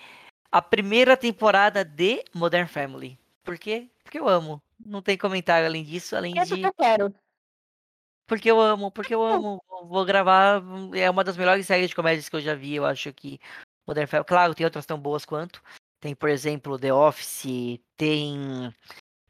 a 0.51 0.61
primeira 0.61 1.17
temporada 1.17 1.85
de 1.85 2.23
Modern 2.35 2.67
Family. 2.67 3.19
Por 3.43 3.59
quê? 3.59 3.89
Porque 4.03 4.19
eu 4.19 4.29
amo. 4.29 4.63
Não 4.85 5.01
tem 5.01 5.17
comentário 5.17 5.67
além 5.67 5.85
disso, 5.85 6.17
além 6.17 6.39
É 6.39 6.45
de. 6.45 6.61
eu 6.61 6.75
quero. 6.75 7.15
Porque 8.27 8.51
eu 8.51 8.61
amo, 8.61 8.91
porque 8.91 9.15
eu 9.15 9.23
amo. 9.23 9.63
Vou 9.85 10.05
gravar. 10.05 10.63
É 10.95 11.09
uma 11.11 11.25
das 11.25 11.37
melhores 11.37 11.67
séries 11.67 11.89
de 11.89 11.97
comédias 11.97 12.29
que 12.29 12.37
eu 12.37 12.41
já 12.41 12.55
vi. 12.55 12.75
Eu 12.75 12.85
acho 12.85 13.13
que 13.13 13.39
Modern 13.87 14.07
Family. 14.07 14.27
Claro, 14.27 14.55
tem 14.55 14.65
outras 14.65 14.87
tão 14.87 14.99
boas 14.99 15.25
quanto. 15.25 15.63
Tem, 16.01 16.15
por 16.15 16.29
exemplo, 16.29 16.79
The 16.79 16.93
Office. 16.93 17.81
Tem. 17.97 18.73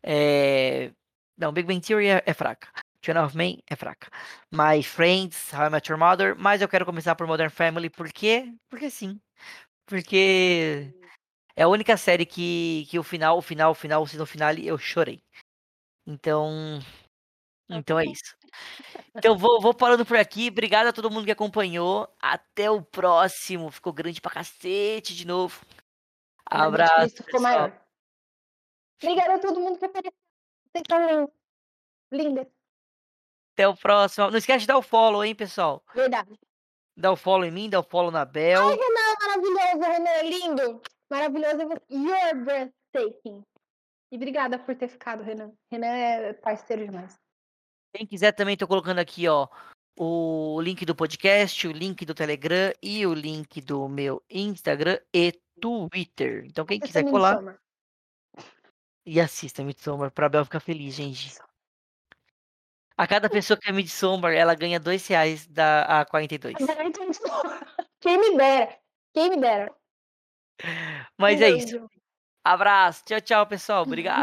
É... 0.02 0.90
Não, 1.36 1.52
Big 1.52 1.66
Bang 1.66 1.80
Theory 1.80 2.08
é, 2.08 2.22
é 2.26 2.34
fraca. 2.34 2.68
Two 3.02 3.18
of 3.18 3.36
Men 3.36 3.58
é 3.68 3.74
fraca. 3.74 4.08
My 4.52 4.80
Friends, 4.80 5.52
How 5.52 5.66
I 5.66 5.70
Met 5.70 5.90
Your 5.90 5.98
Mother. 5.98 6.36
Mas 6.38 6.62
eu 6.62 6.68
quero 6.68 6.86
começar 6.86 7.16
por 7.16 7.26
Modern 7.26 7.50
Family. 7.50 7.90
Por 7.90 8.12
quê? 8.12 8.54
Porque 8.70 8.88
sim. 8.88 9.20
Porque 9.84 10.94
é 11.56 11.64
a 11.64 11.68
única 11.68 11.96
série 11.96 12.24
que, 12.24 12.86
que 12.88 12.98
o 13.00 13.02
final, 13.02 13.36
o 13.36 13.42
final, 13.42 13.72
o 13.72 13.74
final, 13.74 14.02
o 14.02 14.26
final, 14.26 14.54
eu 14.54 14.78
chorei. 14.78 15.20
Então. 16.06 16.78
Então 17.68 17.98
é 17.98 18.04
isso. 18.04 18.36
Então 19.16 19.36
vou, 19.36 19.60
vou 19.60 19.74
parando 19.74 20.06
por 20.06 20.16
aqui. 20.16 20.48
Obrigado 20.48 20.86
a 20.86 20.92
todo 20.92 21.10
mundo 21.10 21.24
que 21.24 21.32
acompanhou. 21.32 22.08
Até 22.20 22.70
o 22.70 22.82
próximo. 22.82 23.70
Ficou 23.70 23.92
grande 23.92 24.20
pra 24.20 24.30
cacete 24.30 25.12
de 25.14 25.26
novo. 25.26 25.60
Abraço. 26.46 27.06
Isso 27.06 27.24
ficou 27.24 27.40
maior. 27.40 27.76
Obrigada 29.02 29.34
a 29.34 29.38
todo 29.40 29.60
mundo 29.60 29.78
que 29.78 29.86
apareceu. 29.86 30.12
Vocês 30.70 30.84
são 30.88 31.32
lindas. 32.12 32.61
Até 33.52 33.68
o 33.68 33.76
próximo. 33.76 34.30
Não 34.30 34.38
esquece 34.38 34.60
de 34.60 34.66
dar 34.66 34.78
o 34.78 34.82
follow, 34.82 35.24
hein, 35.24 35.34
pessoal. 35.34 35.84
Verdade. 35.94 36.38
Dá 36.96 37.10
o 37.10 37.16
follow 37.16 37.44
em 37.44 37.50
mim, 37.50 37.70
dá 37.70 37.80
o 37.80 37.82
follow 37.82 38.10
na 38.10 38.24
Bel. 38.24 38.68
Ai, 38.68 38.76
Renan, 38.76 39.16
maravilhoso, 39.20 39.92
Renan, 39.92 40.22
lindo. 40.22 40.82
Maravilhoso. 41.10 41.68
You're 41.90 42.34
breathtaking. 42.44 43.42
E 44.10 44.16
obrigada 44.16 44.58
por 44.58 44.74
ter 44.74 44.88
ficado, 44.88 45.22
Renan. 45.22 45.52
Renan 45.70 45.86
é 45.86 46.32
parceiro 46.34 46.84
demais. 46.86 47.18
Quem 47.94 48.06
quiser 48.06 48.32
também 48.32 48.56
tô 48.56 48.66
colocando 48.66 48.98
aqui, 48.98 49.28
ó, 49.28 49.48
o 49.98 50.60
link 50.60 50.84
do 50.84 50.94
podcast, 50.94 51.68
o 51.68 51.72
link 51.72 52.04
do 52.04 52.14
Telegram 52.14 52.72
e 52.82 53.06
o 53.06 53.12
link 53.12 53.60
do 53.60 53.88
meu 53.88 54.22
Instagram 54.30 54.98
e 55.14 55.32
Twitter. 55.60 56.44
Então 56.46 56.64
quem 56.64 56.80
quiser 56.80 57.04
colar 57.04 57.58
e 59.04 59.20
assista 59.20 59.62
Midsommar 59.62 60.10
pra 60.10 60.28
Bel 60.28 60.44
ficar 60.44 60.60
feliz, 60.60 60.94
gente. 60.94 61.38
A 62.96 63.06
cada 63.06 63.28
pessoa 63.30 63.58
que 63.58 63.68
é 63.68 63.72
Midsommar, 63.72 64.32
ela 64.34 64.54
ganha 64.54 64.78
dois 64.78 65.06
reais 65.06 65.46
da 65.46 66.04
A42. 66.04 66.54
Quem 68.00 68.18
me 68.18 68.36
dera. 68.36 68.78
Quem 69.14 69.30
me 69.30 69.36
dera. 69.38 69.72
Mas 71.18 71.40
Um 71.40 71.44
é 71.44 71.50
isso. 71.50 71.88
Abraço. 72.44 73.04
Tchau, 73.04 73.20
tchau, 73.20 73.46
pessoal. 73.46 73.82
Obrigado. 73.82 74.20